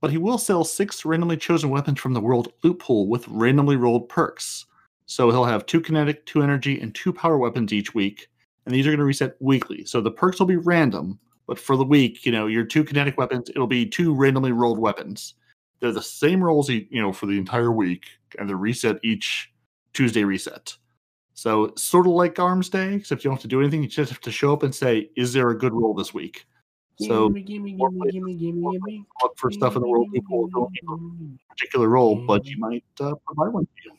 But 0.00 0.10
he 0.10 0.18
will 0.18 0.38
sell 0.38 0.64
six 0.64 1.04
randomly 1.04 1.36
chosen 1.36 1.70
weapons 1.70 2.00
from 2.00 2.14
the 2.14 2.20
world 2.20 2.52
loot 2.62 2.78
pool 2.78 3.08
with 3.08 3.26
randomly 3.28 3.76
rolled 3.76 4.08
perks. 4.08 4.66
So 5.06 5.30
he'll 5.30 5.44
have 5.44 5.66
two 5.66 5.80
kinetic, 5.80 6.26
two 6.26 6.42
energy, 6.42 6.80
and 6.80 6.94
two 6.94 7.12
power 7.12 7.38
weapons 7.38 7.72
each 7.72 7.94
week, 7.94 8.28
and 8.66 8.74
these 8.74 8.86
are 8.86 8.90
going 8.90 8.98
to 8.98 9.04
reset 9.04 9.36
weekly. 9.40 9.84
So 9.84 10.00
the 10.00 10.10
perks 10.10 10.38
will 10.38 10.46
be 10.46 10.56
random, 10.56 11.18
but 11.46 11.58
for 11.58 11.76
the 11.76 11.84
week, 11.84 12.26
you 12.26 12.32
know, 12.32 12.46
your 12.46 12.64
two 12.64 12.84
kinetic 12.84 13.16
weapons, 13.16 13.48
it'll 13.48 13.66
be 13.66 13.86
two 13.86 14.14
randomly 14.14 14.52
rolled 14.52 14.78
weapons. 14.78 15.34
They're 15.80 15.92
the 15.92 16.02
same 16.02 16.44
rolls, 16.44 16.68
you 16.68 16.86
know, 16.92 17.12
for 17.12 17.26
the 17.26 17.38
entire 17.38 17.72
week, 17.72 18.06
and 18.38 18.48
they're 18.48 18.56
reset 18.56 18.98
each 19.02 19.50
Tuesday 19.94 20.24
reset. 20.24 20.76
So 21.34 21.72
sort 21.76 22.06
of 22.06 22.12
like 22.12 22.38
Arms 22.38 22.68
Day, 22.68 22.94
except 22.94 23.22
you 23.22 23.28
don't 23.28 23.36
have 23.36 23.42
to 23.42 23.48
do 23.48 23.60
anything. 23.60 23.82
You 23.82 23.88
just 23.88 24.10
have 24.10 24.20
to 24.22 24.32
show 24.32 24.52
up 24.52 24.64
and 24.64 24.74
say, 24.74 25.10
"Is 25.16 25.32
there 25.32 25.50
a 25.50 25.58
good 25.58 25.72
roll 25.72 25.94
this 25.94 26.12
week?" 26.12 26.46
So 27.00 27.28
gimme, 27.28 27.42
gimme, 27.42 27.72
more 27.74 27.90
gimme, 27.90 28.00
places- 28.00 28.14
gimme, 28.14 28.34
gimme, 28.34 28.72
gimme. 28.72 29.06
look 29.22 29.38
for 29.38 29.50
stuff 29.50 29.76
in 29.76 29.82
the 29.82 29.88
world 29.88 30.08
people. 30.12 30.48
Don't 30.48 30.72
need 30.72 31.38
a 31.48 31.54
particular 31.54 31.88
role, 31.88 32.16
but 32.26 32.44
you 32.46 32.58
might 32.58 32.84
uh, 33.00 33.14
provide 33.26 33.52
one 33.52 33.66
for 33.66 33.72
you. 33.84 33.92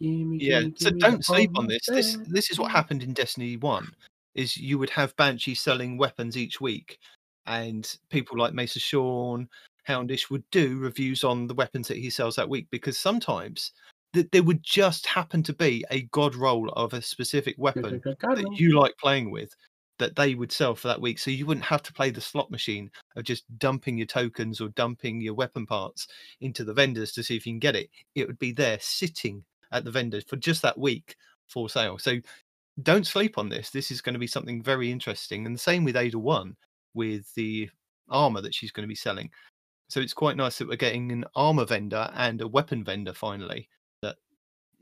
Gimme, 0.00 0.38
Yeah. 0.44 0.60
gimme, 0.62 0.74
So 0.76 0.88
gimme 0.90 1.00
don't 1.00 1.24
sleep 1.24 1.50
on 1.56 1.66
this. 1.68 1.86
This 1.86 2.18
this 2.26 2.50
is 2.50 2.58
what 2.58 2.70
happened 2.72 3.02
in 3.02 3.12
Destiny 3.12 3.56
One. 3.56 3.92
Is 4.34 4.56
you 4.56 4.78
would 4.80 4.90
have 4.90 5.14
Banshee 5.16 5.54
selling 5.54 5.96
weapons 5.96 6.36
each 6.36 6.60
week, 6.60 6.98
and 7.46 7.96
people 8.10 8.36
like 8.36 8.52
Mesa 8.52 8.80
Sean, 8.80 9.48
Houndish 9.88 10.28
would 10.30 10.42
do 10.50 10.78
reviews 10.78 11.22
on 11.22 11.46
the 11.46 11.54
weapons 11.54 11.86
that 11.86 11.98
he 11.98 12.10
sells 12.10 12.34
that 12.34 12.48
week 12.48 12.66
because 12.70 12.98
sometimes 12.98 13.70
th- 14.12 14.26
there 14.32 14.42
would 14.42 14.62
just 14.64 15.06
happen 15.06 15.42
to 15.44 15.52
be 15.52 15.84
a 15.92 16.02
god 16.10 16.34
roll 16.34 16.68
of 16.70 16.94
a 16.94 17.02
specific 17.02 17.54
weapon 17.58 18.00
that 18.04 18.50
you 18.58 18.76
like 18.80 18.96
playing 18.98 19.30
with 19.30 19.54
that 19.98 20.16
they 20.16 20.34
would 20.34 20.50
sell 20.50 20.74
for 20.74 20.88
that 20.88 21.00
week. 21.00 21.18
So 21.18 21.30
you 21.30 21.46
wouldn't 21.46 21.66
have 21.66 21.82
to 21.84 21.92
play 21.92 22.10
the 22.10 22.20
slot 22.20 22.50
machine 22.50 22.90
of 23.16 23.24
just 23.24 23.44
dumping 23.58 23.96
your 23.96 24.06
tokens 24.06 24.60
or 24.60 24.68
dumping 24.70 25.20
your 25.20 25.34
weapon 25.34 25.66
parts 25.66 26.08
into 26.40 26.64
the 26.64 26.74
vendors 26.74 27.12
to 27.12 27.22
see 27.22 27.36
if 27.36 27.46
you 27.46 27.52
can 27.52 27.60
get 27.60 27.76
it. 27.76 27.90
It 28.14 28.26
would 28.26 28.38
be 28.38 28.52
there 28.52 28.78
sitting 28.80 29.44
at 29.72 29.84
the 29.84 29.90
vendors 29.90 30.24
for 30.24 30.36
just 30.36 30.62
that 30.62 30.78
week 30.78 31.16
for 31.48 31.68
sale. 31.68 31.98
So 31.98 32.16
don't 32.82 33.06
sleep 33.06 33.38
on 33.38 33.48
this. 33.48 33.70
This 33.70 33.90
is 33.90 34.00
going 34.00 34.14
to 34.14 34.18
be 34.18 34.26
something 34.26 34.62
very 34.62 34.90
interesting. 34.90 35.46
And 35.46 35.54
the 35.54 35.60
same 35.60 35.84
with 35.84 35.96
Ada 35.96 36.18
One 36.18 36.56
with 36.94 37.32
the 37.34 37.70
armor 38.08 38.40
that 38.40 38.54
she's 38.54 38.72
going 38.72 38.84
to 38.84 38.88
be 38.88 38.94
selling. 38.94 39.30
So 39.88 40.00
it's 40.00 40.14
quite 40.14 40.36
nice 40.36 40.58
that 40.58 40.68
we're 40.68 40.76
getting 40.76 41.12
an 41.12 41.24
armor 41.36 41.64
vendor 41.64 42.10
and 42.14 42.40
a 42.40 42.48
weapon 42.48 42.82
vendor 42.82 43.12
finally 43.12 43.68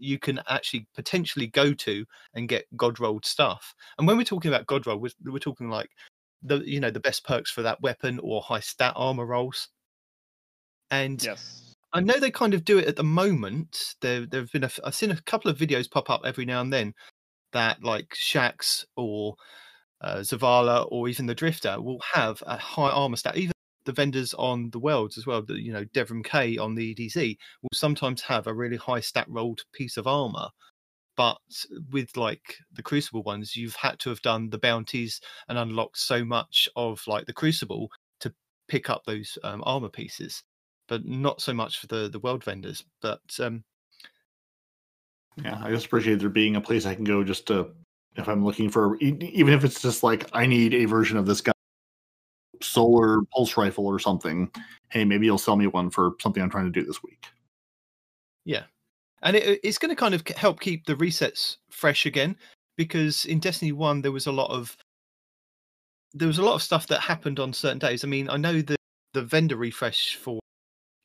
you 0.03 0.19
can 0.19 0.41
actually 0.49 0.87
potentially 0.95 1.47
go 1.47 1.73
to 1.75 2.05
and 2.35 2.49
get 2.49 2.67
god 2.77 3.01
rolled 3.01 3.25
stuff. 3.25 3.75
And 3.99 4.07
when 4.07 4.17
we're 4.17 4.25
talking 4.25 4.51
about 4.51 4.67
god 4.67 4.87
roll, 4.87 4.99
we're, 4.99 5.11
we're 5.25 5.39
talking 5.39 5.69
like 5.69 5.91
the 6.43 6.59
you 6.59 6.81
know 6.81 6.91
the 6.91 7.01
best 7.01 7.25
perks 7.25 7.51
for 7.51 7.63
that 7.63 7.81
weapon 7.81 8.19
or 8.23 8.43
high 8.43 8.61
stat 8.61 8.93
armor 8.97 9.27
rolls. 9.27 9.69
And 10.91 11.23
Yes. 11.23 11.75
I 11.95 12.01
know 12.01 12.19
they 12.19 12.31
kind 12.31 12.55
of 12.55 12.65
do 12.65 12.79
it 12.79 12.87
at 12.87 12.97
the 12.97 13.05
moment. 13.05 13.95
There, 14.01 14.25
there 14.27 14.41
have 14.41 14.53
been 14.53 14.65
a, 14.65 14.71
I've 14.83 14.95
seen 14.95 15.11
a 15.11 15.21
couple 15.23 15.51
of 15.51 15.59
videos 15.59 15.91
pop 15.91 16.09
up 16.09 16.23
every 16.25 16.47
now 16.47 16.63
and 16.63 16.73
then 16.73 16.95
that 17.53 17.83
like 17.85 18.09
Shaxx 18.11 18.87
or 18.97 19.35
uh, 20.01 20.17
Zavala 20.19 20.87
or 20.91 21.09
even 21.09 21.27
the 21.27 21.35
Drifter 21.35 21.81
will 21.81 22.01
have 22.13 22.43
a 22.47 22.57
high 22.57 22.91
armor 22.91 23.17
stat. 23.17 23.37
Even 23.37 23.52
the 23.85 23.93
vendors 23.93 24.35
on 24.35 24.71
the 24.71 24.79
worlds 24.79 25.19
as 25.19 25.27
well, 25.27 25.45
you 25.49 25.73
know, 25.73 25.85
Devrim 25.87 26.25
Kay 26.25 26.59
on 26.59 26.75
the 26.75 26.95
EDZ 26.95 27.37
will 27.63 27.71
sometimes 27.73 28.23
have 28.23 28.47
a 28.47 28.55
really 28.55 28.77
high 28.77 29.01
stat 29.01 29.27
rolled 29.29 29.63
piece 29.73 29.97
of 29.97 30.07
armor. 30.07 30.49
But 31.17 31.39
with 31.91 32.17
like 32.17 32.57
the 32.73 32.83
Crucible 32.83 33.23
ones, 33.23 33.57
you've 33.57 33.77
had 33.77 33.99
to 34.01 34.09
have 34.11 34.23
done 34.23 34.49
the 34.49 34.59
bounties 34.59 35.21
and 35.49 35.59
unlocked 35.59 35.99
so 35.99 36.25
much 36.25 36.69
of 36.77 37.03
like 37.07 37.27
the 37.27 37.35
Crucible 37.35 37.91
to 38.21 38.33
pick 38.69 38.89
up 38.89 39.03
those 39.05 39.37
um, 39.45 39.63
armor 39.67 39.91
pieces 39.91 40.43
but 40.93 41.07
not 41.07 41.41
so 41.41 41.55
much 41.55 41.79
for 41.79 41.87
the 41.87 42.11
the 42.11 42.19
world 42.19 42.45
vendors. 42.45 42.85
But 43.01 43.23
um, 43.41 43.65
Yeah, 45.43 45.59
I 45.63 45.71
just 45.71 45.87
appreciate 45.87 46.19
there 46.19 46.29
being 46.29 46.57
a 46.57 46.61
place 46.61 46.87
I 46.87 46.95
can 46.95 47.05
go 47.05 47.25
just 47.25 47.47
to 47.47 47.71
if 48.17 48.29
I'm 48.29 48.45
looking 48.45 48.69
for 48.69 48.97
even 48.99 49.55
if 49.55 49.65
it's 49.65 49.81
just 49.81 50.03
like 50.03 50.29
I 50.35 50.45
need 50.45 50.75
a 50.75 50.85
version 50.85 51.17
of 51.17 51.25
this 51.25 51.41
guy 51.41 51.52
solar 52.63 53.23
pulse 53.35 53.57
rifle 53.57 53.87
or 53.87 53.99
something. 53.99 54.51
Hey, 54.91 55.05
maybe 55.05 55.27
you'll 55.27 55.39
sell 55.39 55.57
me 55.57 55.67
one 55.67 55.91
for 55.91 56.13
something 56.21 56.43
I'm 56.43 56.51
trying 56.51 56.71
to 56.73 56.81
do 56.81 56.87
this 56.87 57.03
week. 57.03 57.27
yeah, 58.45 58.65
and 59.23 59.37
it, 59.37 59.61
it's 59.63 59.79
going 59.79 59.91
to 59.91 59.97
kind 59.97 60.15
of 60.15 60.27
help 60.37 60.61
keep 60.61 60.85
the 60.87 60.95
resets 60.97 61.57
fresh 61.71 62.07
again 62.07 62.37
because 62.77 63.25
in 63.25 63.39
Destiny 63.41 63.73
One 63.73 64.03
there 64.03 64.13
was 64.13 64.27
a 64.27 64.33
lot 64.33 64.51
of 64.51 64.77
there 66.15 66.29
was 66.29 66.39
a 66.39 66.43
lot 66.43 66.55
of 66.55 66.63
stuff 66.63 66.87
that 66.89 67.01
happened 67.01 67.41
on 67.41 67.53
certain 67.53 67.79
days. 67.79 68.05
I 68.05 68.09
mean, 68.09 68.29
I 68.29 68.37
know 68.37 68.61
the 68.61 68.77
the 69.15 69.23
vendor 69.23 69.57
refresh 69.57 70.17
for 70.17 70.41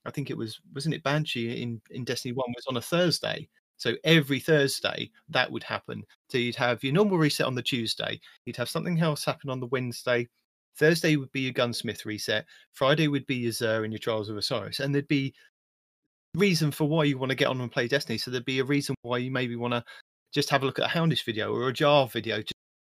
I 0.05 0.11
think 0.11 0.29
it 0.29 0.37
was 0.37 0.59
wasn't 0.73 0.95
it 0.95 1.03
Banshee 1.03 1.61
in 1.61 1.81
in 1.91 2.03
Destiny 2.03 2.33
One 2.33 2.53
was 2.55 2.65
on 2.67 2.77
a 2.77 2.81
Thursday. 2.81 3.47
So 3.77 3.93
every 4.03 4.39
Thursday 4.39 5.11
that 5.29 5.51
would 5.51 5.63
happen. 5.63 6.03
So 6.29 6.39
you'd 6.39 6.55
have 6.55 6.83
your 6.83 6.93
normal 6.93 7.19
reset 7.19 7.45
on 7.45 7.55
the 7.55 7.61
Tuesday. 7.61 8.19
You'd 8.45 8.57
have 8.57 8.69
something 8.69 8.99
else 8.99 9.23
happen 9.23 9.51
on 9.51 9.59
the 9.59 9.67
Wednesday. 9.67 10.27
Thursday 10.77 11.15
would 11.15 11.31
be 11.31 11.41
your 11.41 11.53
gunsmith 11.53 12.05
reset. 12.05 12.45
Friday 12.73 13.07
would 13.07 13.25
be 13.25 13.35
your 13.35 13.51
Xur 13.51 13.83
and 13.83 13.91
your 13.91 13.99
Trials 13.99 14.29
of 14.29 14.37
Osiris, 14.37 14.79
and 14.79 14.93
there'd 14.93 15.07
be 15.07 15.33
reason 16.35 16.71
for 16.71 16.87
why 16.87 17.03
you 17.03 17.17
want 17.17 17.29
to 17.31 17.35
get 17.35 17.47
on 17.47 17.59
and 17.61 17.71
play 17.71 17.87
Destiny. 17.87 18.17
So 18.17 18.31
there'd 18.31 18.45
be 18.45 18.59
a 18.59 18.65
reason 18.65 18.95
why 19.01 19.17
you 19.17 19.31
maybe 19.31 19.55
want 19.55 19.73
to 19.73 19.83
just 20.33 20.49
have 20.49 20.63
a 20.63 20.65
look 20.65 20.79
at 20.79 20.85
a 20.85 20.89
Houndish 20.89 21.25
video 21.25 21.53
or 21.53 21.69
a 21.69 21.73
Jar 21.73 22.07
video. 22.07 22.37
Just 22.37 22.53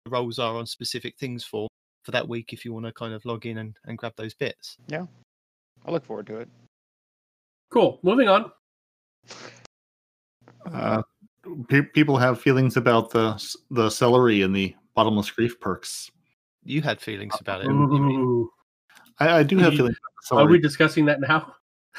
what 0.04 0.12
the 0.12 0.18
roles 0.18 0.40
are 0.40 0.56
on 0.56 0.66
specific 0.66 1.18
things 1.18 1.44
for 1.44 1.68
for 2.04 2.12
that 2.12 2.28
week 2.28 2.54
if 2.54 2.64
you 2.64 2.74
want 2.74 2.86
to 2.86 2.94
kind 2.94 3.14
of 3.14 3.24
log 3.26 3.46
in 3.46 3.58
and, 3.58 3.76
and 3.86 3.98
grab 3.98 4.14
those 4.16 4.34
bits. 4.34 4.78
Yeah, 4.88 5.06
I 5.86 5.92
look 5.92 6.06
forward 6.06 6.28
to 6.28 6.38
it. 6.38 6.50
Cool. 7.70 8.00
Moving 8.02 8.30
on. 8.30 8.52
Uh, 10.72 11.02
pe- 11.70 11.82
people 11.82 12.18
have 12.18 12.42
feelings 12.42 12.78
about 12.78 13.10
the 13.12 13.36
the 13.72 13.90
celerity 13.90 14.42
and 14.42 14.56
the 14.56 14.76
bottomless 14.96 15.30
grief 15.30 15.60
perks. 15.60 16.10
You 16.68 16.82
had 16.82 17.00
feelings 17.00 17.36
about 17.40 17.62
it. 17.62 17.64
didn't 17.68 17.92
you, 17.92 18.10
Ian? 18.10 18.22
Ooh. 18.22 18.52
I, 19.20 19.40
I 19.40 19.44
do 19.44 19.58
have 19.58 19.72
Ye- 19.72 19.78
feelings 19.78 19.98
about 19.98 20.38
the 20.38 20.46
Are 20.46 20.48
we 20.52 20.60
discussing 20.60 21.06
that 21.06 21.22
now? 21.22 21.56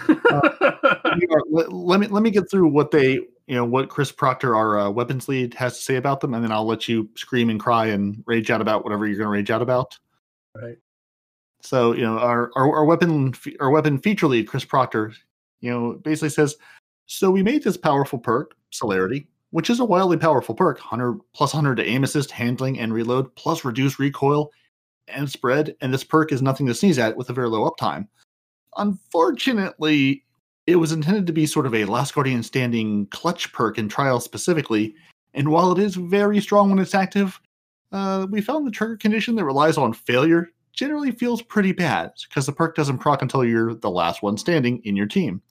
We 0.09 0.15
are- 0.25 1.45
let, 1.51 1.73
let 1.73 2.01
me 2.01 2.07
let 2.07 2.23
me 2.23 2.31
get 2.31 2.51
through 2.51 2.69
what 2.69 2.91
they 2.91 3.15
you 3.15 3.55
know 3.55 3.65
what 3.65 3.89
Chris 3.89 4.13
Proctor, 4.13 4.55
our 4.55 4.79
uh, 4.79 4.91
weapons 4.91 5.27
lead, 5.27 5.55
has 5.55 5.79
to 5.79 5.83
say 5.83 5.97
about 5.97 6.21
them, 6.21 6.35
and 6.35 6.45
then 6.45 6.53
I'll 6.53 6.67
let 6.67 6.87
you 6.87 7.09
scream 7.17 7.49
and 7.51 7.59
cry 7.59 7.87
and 7.87 8.23
rage 8.27 8.51
out 8.51 8.61
about 8.61 8.85
whatever 8.85 9.07
you're 9.07 9.17
going 9.17 9.27
to 9.27 9.31
rage 9.33 9.51
out 9.51 9.63
about. 9.63 9.99
right. 10.55 10.77
So 11.63 11.93
you 11.93 12.03
know 12.03 12.19
our 12.19 12.51
our, 12.55 12.73
our 12.77 12.85
weapon 12.85 13.35
our 13.59 13.71
weapon 13.71 13.99
feature 13.99 14.27
lead 14.29 14.47
Chris 14.47 14.65
Proctor, 14.65 15.15
you 15.61 15.71
know, 15.71 15.95
basically 15.95 16.29
says, 16.29 16.57
so 17.07 17.31
we 17.31 17.43
made 17.43 17.65
this 17.65 17.77
powerful 17.77 18.19
perk 18.19 18.55
celerity 18.71 19.27
which 19.51 19.71
is 19.71 19.81
a 19.81 19.85
wildly 19.85 20.17
powerful 20.17 20.55
perk 20.55 20.79
100 20.79 21.19
plus 21.35 21.55
100 21.55 21.77
to 21.77 21.85
aim 21.85 22.05
assist, 22.05 22.31
handling, 22.31 22.79
and 22.79 22.93
reload, 22.93 23.35
plus 23.35 23.65
reduce 23.65 23.99
recoil 23.99 24.51
and 25.09 25.31
spread. 25.31 25.75
And 25.81 25.93
this 25.93 26.05
perk 26.05 26.33
is 26.33 26.43
nothing 26.43 26.67
to 26.67 26.75
sneeze 26.75 26.99
at 26.99 27.17
with 27.17 27.31
a 27.31 27.33
very 27.33 27.49
low 27.49 27.69
uptime. 27.69 28.09
Unfortunately, 28.77 30.25
it 30.67 30.77
was 30.77 30.93
intended 30.93 31.27
to 31.27 31.33
be 31.33 31.47
sort 31.47 31.67
of 31.67 31.75
a 31.75 31.87
Last 31.87 32.15
Guardian 32.15 32.43
standing 32.43 33.07
clutch 33.07 33.53
perk 33.53 33.79
in 33.79 33.89
trials 33.89 34.25
specifically. 34.25 34.95
And 35.33 35.49
while 35.49 35.73
it 35.73 35.79
is 35.79 35.95
very 35.95 36.41
strong 36.41 36.69
when 36.71 36.79
it's 36.79 36.95
active, 36.95 37.41
uh, 37.91 38.27
we 38.31 38.43
found 38.43 38.67
the 38.67 38.71
trigger 38.71 38.97
condition 38.97 39.35
that 39.37 39.45
relies 39.45 39.79
on 39.79 39.95
failure 39.95 40.51
generally 40.73 41.11
feels 41.11 41.43
pretty 41.43 41.73
bad 41.73 42.13
because 42.29 42.47
the 42.47 42.53
perk 42.53 42.77
doesn't 42.77 42.99
proc 42.99 43.23
until 43.23 43.45
you're 43.45 43.75
the 43.75 43.91
last 43.91 44.23
one 44.23 44.37
standing 44.37 44.81
in 44.85 44.95
your 44.95 45.07
team. 45.07 45.43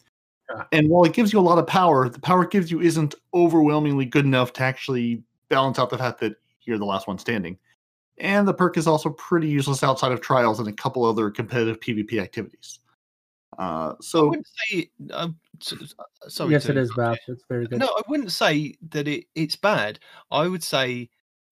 Yeah. 0.49 0.63
And 0.71 0.89
while 0.89 1.03
it 1.03 1.13
gives 1.13 1.33
you 1.33 1.39
a 1.39 1.41
lot 1.41 1.57
of 1.57 1.67
power, 1.67 2.07
the 2.09 2.19
power 2.19 2.43
it 2.43 2.51
gives 2.51 2.71
you 2.71 2.81
isn't 2.81 3.15
overwhelmingly 3.33 4.05
good 4.05 4.25
enough 4.25 4.53
to 4.53 4.63
actually 4.63 5.23
balance 5.49 5.79
out 5.79 5.89
the 5.89 5.97
fact 5.97 6.19
that 6.21 6.35
you're 6.63 6.77
the 6.77 6.85
last 6.85 7.07
one 7.07 7.17
standing. 7.17 7.57
And 8.19 8.47
the 8.47 8.53
perk 8.53 8.77
is 8.77 8.87
also 8.87 9.09
pretty 9.11 9.47
useless 9.47 9.83
outside 9.83 10.11
of 10.11 10.21
trials 10.21 10.59
and 10.59 10.67
a 10.67 10.73
couple 10.73 11.05
other 11.05 11.29
competitive 11.29 11.79
PvP 11.79 12.19
activities. 12.21 12.79
Uh, 13.59 13.61
I 13.61 13.95
so 14.01 14.29
wouldn't 14.29 14.47
say. 14.47 14.89
Um, 15.11 15.37
s- 15.61 15.73
s- 15.81 15.95
uh, 15.99 16.29
sorry 16.29 16.51
yes, 16.51 16.65
to 16.65 16.71
it 16.71 16.77
is, 16.77 16.93
bad. 16.95 17.17
It's 17.27 17.43
very 17.47 17.67
good. 17.67 17.79
No, 17.79 17.87
I 17.87 18.01
wouldn't 18.07 18.31
say 18.31 18.75
that 18.89 19.07
it, 19.07 19.25
it's 19.35 19.55
bad. 19.55 19.99
I 20.31 20.47
would 20.47 20.63
say 20.63 21.09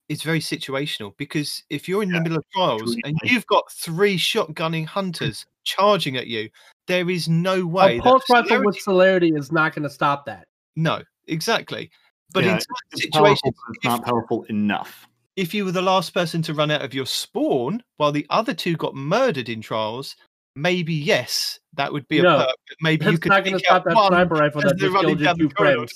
it's 0.10 0.24
very 0.24 0.40
situational 0.40 1.16
because 1.18 1.64
if 1.70 1.88
you're 1.88 2.04
in 2.04 2.12
the 2.12 2.22
middle 2.22 2.38
of 2.38 2.46
trials 2.54 2.96
and 3.06 3.18
you've 3.24 3.48
got 3.48 3.72
three 3.72 4.18
shotgunning 4.18 4.86
hunters 4.86 5.46
charging 5.64 6.16
at 6.16 6.28
you, 6.28 6.50
there 6.88 7.10
is 7.10 7.28
no 7.28 7.66
way. 7.66 7.98
that 7.98 8.04
pulse 8.04 8.24
the 8.28 8.34
rifle 8.36 8.64
with 8.66 8.76
celerity- 8.78 9.30
celerity 9.30 9.32
is 9.36 9.52
not 9.52 9.74
going 9.76 9.84
to 9.84 9.90
stop 9.90 10.26
that. 10.26 10.46
No, 10.76 11.02
exactly. 11.28 11.90
But 12.34 12.44
Yeah, 12.44 12.52
in 12.52 12.56
it's 12.58 12.66
certain 12.66 13.12
powerful, 13.12 13.36
situations, 13.36 13.56
but 13.68 13.76
it's 13.76 13.86
not 13.86 14.04
powerful 14.06 14.44
enough. 14.50 15.08
if 15.36 15.54
you 15.54 15.66
were 15.66 15.72
the 15.72 15.82
last 15.82 16.14
person 16.14 16.42
to 16.44 16.54
run 16.54 16.72
out 16.72 16.82
of 16.82 16.94
your 16.94 17.06
spawn 17.06 17.82
while 17.98 18.12
the 18.12 18.26
other 18.30 18.54
two 18.54 18.76
got 18.76 18.94
murdered 18.96 19.48
in 19.50 19.62
trials, 19.62 20.16
maybe 20.56 20.94
yes, 20.94 21.60
that 21.74 21.92
would 21.92 22.08
be 22.08 22.20
a 22.20 22.24
perk. 22.24 22.50
Maybe 22.82 23.06
you 23.06 23.18
could 23.18 23.30
not 23.30 23.44
going 23.44 23.54
to 23.58 23.60
stop 23.60 23.84
that 23.86 23.94
sniper 24.08 24.36
rifle 24.36 24.62
that 24.62 24.78
just 24.78 24.94
killed 24.96 25.20
your 25.20 25.36
two 25.36 25.50
friends. 25.50 25.94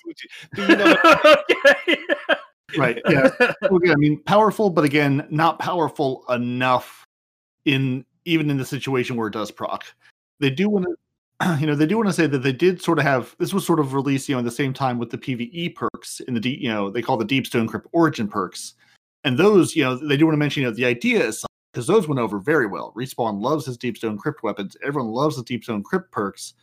you. 0.57 0.68
Know. 0.76 0.95
Right. 2.78 3.02
Yeah. 3.10 3.30
Well, 3.64 3.78
again, 3.78 3.91
I 3.91 3.95
mean, 3.95 4.22
powerful, 4.24 4.70
but 4.70 4.84
again, 4.86 5.26
not 5.32 5.57
powerful 5.60 6.24
enough 6.30 7.03
in 7.66 8.06
even 8.26 8.49
in 8.52 8.57
the 8.57 8.66
situation 8.66 9.16
where 9.16 9.28
it 9.28 9.34
does 9.34 9.49
proc. 9.49 9.86
They 10.40 10.49
do 10.49 10.70
want 10.70 10.86
to, 11.41 11.57
you 11.60 11.68
know, 11.68 11.76
they 11.76 11.86
do 11.86 11.98
want 11.98 12.10
to 12.10 12.14
say 12.14 12.28
that 12.28 12.40
they 12.40 12.52
did 12.52 12.82
sort 12.82 12.99
of 12.99 13.06
have 13.06 13.36
this 13.40 13.53
was 13.53 13.66
sort 13.66 13.80
of 13.80 13.94
released, 13.94 14.30
you 14.30 14.36
know, 14.36 14.40
at 14.40 14.45
the 14.45 14.52
same 14.52 14.74
time 14.74 14.98
with 14.98 15.10
the 15.10 15.18
PVE 15.18 15.76
perks 15.76 16.20
in 16.22 16.34
the 16.34 16.40
deep, 16.40 16.60
you 16.60 16.70
know, 16.70 16.90
they 16.90 17.02
call 17.02 17.18
the 17.18 17.26
Deep 17.26 17.45
Stone 17.45 17.68
Crypt 17.68 17.88
Origin 17.91 18.28
perks, 18.28 18.74
and 19.24 19.38
those, 19.38 19.76
you 19.76 19.84
know, 19.84 19.95
they 19.95 20.18
do 20.18 20.26
want 20.26 20.34
to 20.34 20.40
mention, 20.40 20.64
you 20.64 20.70
know, 20.70 20.76
the 20.76 20.86
idea 20.86 21.24
is 21.26 21.45
because 21.72 21.88
those 21.88 22.07
went 22.07 22.20
over 22.20 22.40
very 22.40 22.66
well. 22.66 22.94
Respawn 22.95 23.41
loves 23.41 23.66
his 23.66 23.78
Deep 23.78 23.98
Stone 23.98 24.18
Crypt 24.18 24.44
weapons. 24.44 24.76
Everyone 24.84 25.11
loves 25.11 25.36
the 25.36 25.44
Deep 25.44 25.64
Stone 25.64 25.84
Crypt 25.84 26.11
perks. 26.11 26.53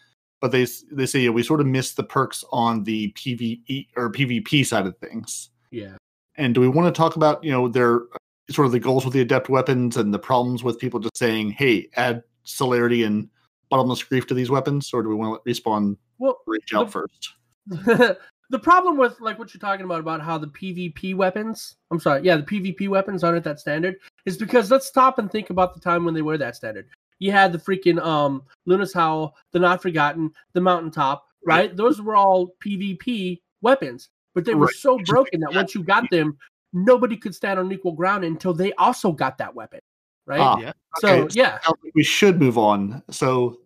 But 0.41 0.53
they 0.53 0.67
they 0.93 1.07
say 1.07 1.21
yeah, 1.21 1.31
we 1.31 1.43
sort 1.43 1.61
of 1.61 1.67
missed 1.67 1.97
the 1.97 2.05
perks 2.05 2.45
on 2.53 2.85
the 2.85 3.11
PVE 3.13 3.89
or 3.97 4.13
PvP 4.13 4.67
side 4.67 4.87
of 4.87 4.97
things. 4.99 5.51
Yeah. 5.71 5.97
And 6.37 6.55
do 6.55 6.61
we 6.61 6.69
want 6.69 6.95
to 6.95 6.97
talk 6.97 7.17
about, 7.17 7.43
you 7.43 7.51
know, 7.51 7.69
their 7.69 8.03
sort 8.51 8.67
of 8.67 8.73
the 8.73 8.79
goals 8.79 9.05
with 9.05 9.15
the 9.15 9.23
adept 9.23 9.49
weapons 9.49 9.97
and 9.97 10.13
the 10.13 10.19
problems 10.19 10.63
with 10.63 10.79
people 10.79 11.01
just 11.01 11.17
saying, 11.17 11.51
hey, 11.51 11.89
add 11.97 12.23
celerity 12.45 13.03
and 13.03 13.29
bottomless 13.71 14.03
grief 14.03 14.27
to 14.29 14.35
these 14.35 14.51
weapons? 14.51 14.93
Or 14.93 15.03
do 15.03 15.09
we 15.09 15.15
want 15.15 15.45
to 15.45 15.51
respawn 15.51 15.97
Well, 16.19 16.39
reach 16.47 16.73
out 16.75 16.87
the- 16.87 16.93
first? 16.93 17.35
the 18.51 18.59
problem 18.61 18.97
with 18.97 19.21
like 19.21 19.39
what 19.39 19.53
you're 19.53 19.61
talking 19.61 19.85
about 19.85 19.99
about 20.01 20.21
how 20.21 20.39
the 20.39 20.47
PvP 20.47 21.15
weapons, 21.17 21.77
I'm 21.91 21.99
sorry, 21.99 22.23
yeah, 22.23 22.37
the 22.37 22.43
PvP 22.45 22.89
weapons 22.89 23.25
aren't 23.25 23.37
at 23.39 23.45
that 23.45 23.59
standard 23.61 23.97
is 24.25 24.37
because 24.37 24.71
let's 24.71 24.87
stop 24.87 25.19
and 25.19 25.31
think 25.31 25.51
about 25.51 25.75
the 25.75 25.81
time 25.81 26.05
when 26.05 26.15
they 26.15 26.23
were 26.23 26.39
that 26.39 26.55
standard. 26.55 26.87
You 27.19 27.33
had 27.33 27.53
the 27.53 27.59
freaking 27.59 28.01
um 28.01 28.43
Luna's 28.67 28.93
Howl, 28.93 29.35
the 29.53 29.59
Not 29.59 29.83
Forgotten, 29.83 30.31
the 30.53 30.61
Mountaintop, 30.61 31.27
right? 31.45 31.75
Those 31.77 32.01
were 32.01 32.15
all 32.15 32.55
PvP 32.65 33.41
weapons, 33.63 34.11
but 34.35 34.45
they 34.45 34.55
were 34.55 34.67
Right. 34.67 34.75
so 34.77 34.99
broken 34.99 35.41
that 35.41 35.55
once 35.55 35.75
you 35.75 35.83
got 35.83 36.09
them, 36.11 36.37
nobody 36.73 37.17
could 37.17 37.35
stand 37.35 37.59
on 37.59 37.73
equal 37.73 37.93
ground 37.93 38.23
until 38.25 38.53
they 38.55 38.73
also 38.75 39.11
got 39.11 39.39
that 39.39 39.55
weapon, 39.55 39.81
right? 40.27 40.41
Ah, 40.41 40.59
Yeah. 40.59 40.73
so 40.99 41.23
okay, 41.23 41.35
yeah, 41.35 41.59
we 41.95 42.03
should 42.03 42.41
move 42.41 42.59
on. 42.59 43.03
So, 43.11 43.61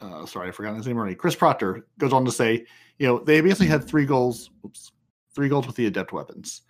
uh, 0.00 0.26
sorry, 0.26 0.48
I 0.48 0.52
forgot 0.52 0.76
his 0.76 0.86
name 0.86 0.96
already. 0.96 1.14
Chris 1.14 1.34
Proctor 1.34 1.86
goes 1.98 2.12
on 2.12 2.24
to 2.24 2.30
say, 2.30 2.64
you 2.98 3.06
know, 3.06 3.18
they 3.18 3.40
basically 3.40 3.66
had 3.66 3.84
three 3.84 4.06
goals. 4.06 4.50
Oops, 4.64 4.92
three 5.34 5.48
goals 5.48 5.66
with 5.66 5.76
the 5.76 5.86
adept 5.86 6.12
weapons. 6.12 6.62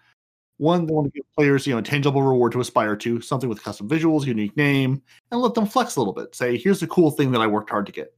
One, 0.59 0.86
they 0.86 0.93
want 0.93 1.07
to 1.07 1.12
give 1.12 1.24
players, 1.36 1.66
you 1.66 1.73
know, 1.73 1.78
a 1.78 1.82
tangible 1.82 2.23
reward 2.23 2.53
to 2.53 2.61
aspire 2.61 2.97
to, 2.97 3.20
something 3.20 3.49
with 3.49 3.62
custom 3.62 3.89
visuals, 3.89 4.27
unique 4.27 4.57
name, 4.57 5.01
and 5.31 5.40
let 5.40 5.55
them 5.55 5.66
flex 5.66 5.97
a 5.97 6.01
little 6.01 6.12
bit. 6.12 6.35
Say, 6.35 6.59
here's 6.59 6.81
the 6.81 6.86
cool 6.89 7.12
thing 7.12 7.31
that 7.32 7.40
I 7.40 7.47
worked 7.47 7.70
hard 7.70 7.86
to 7.86 7.93
get. 7.93 8.12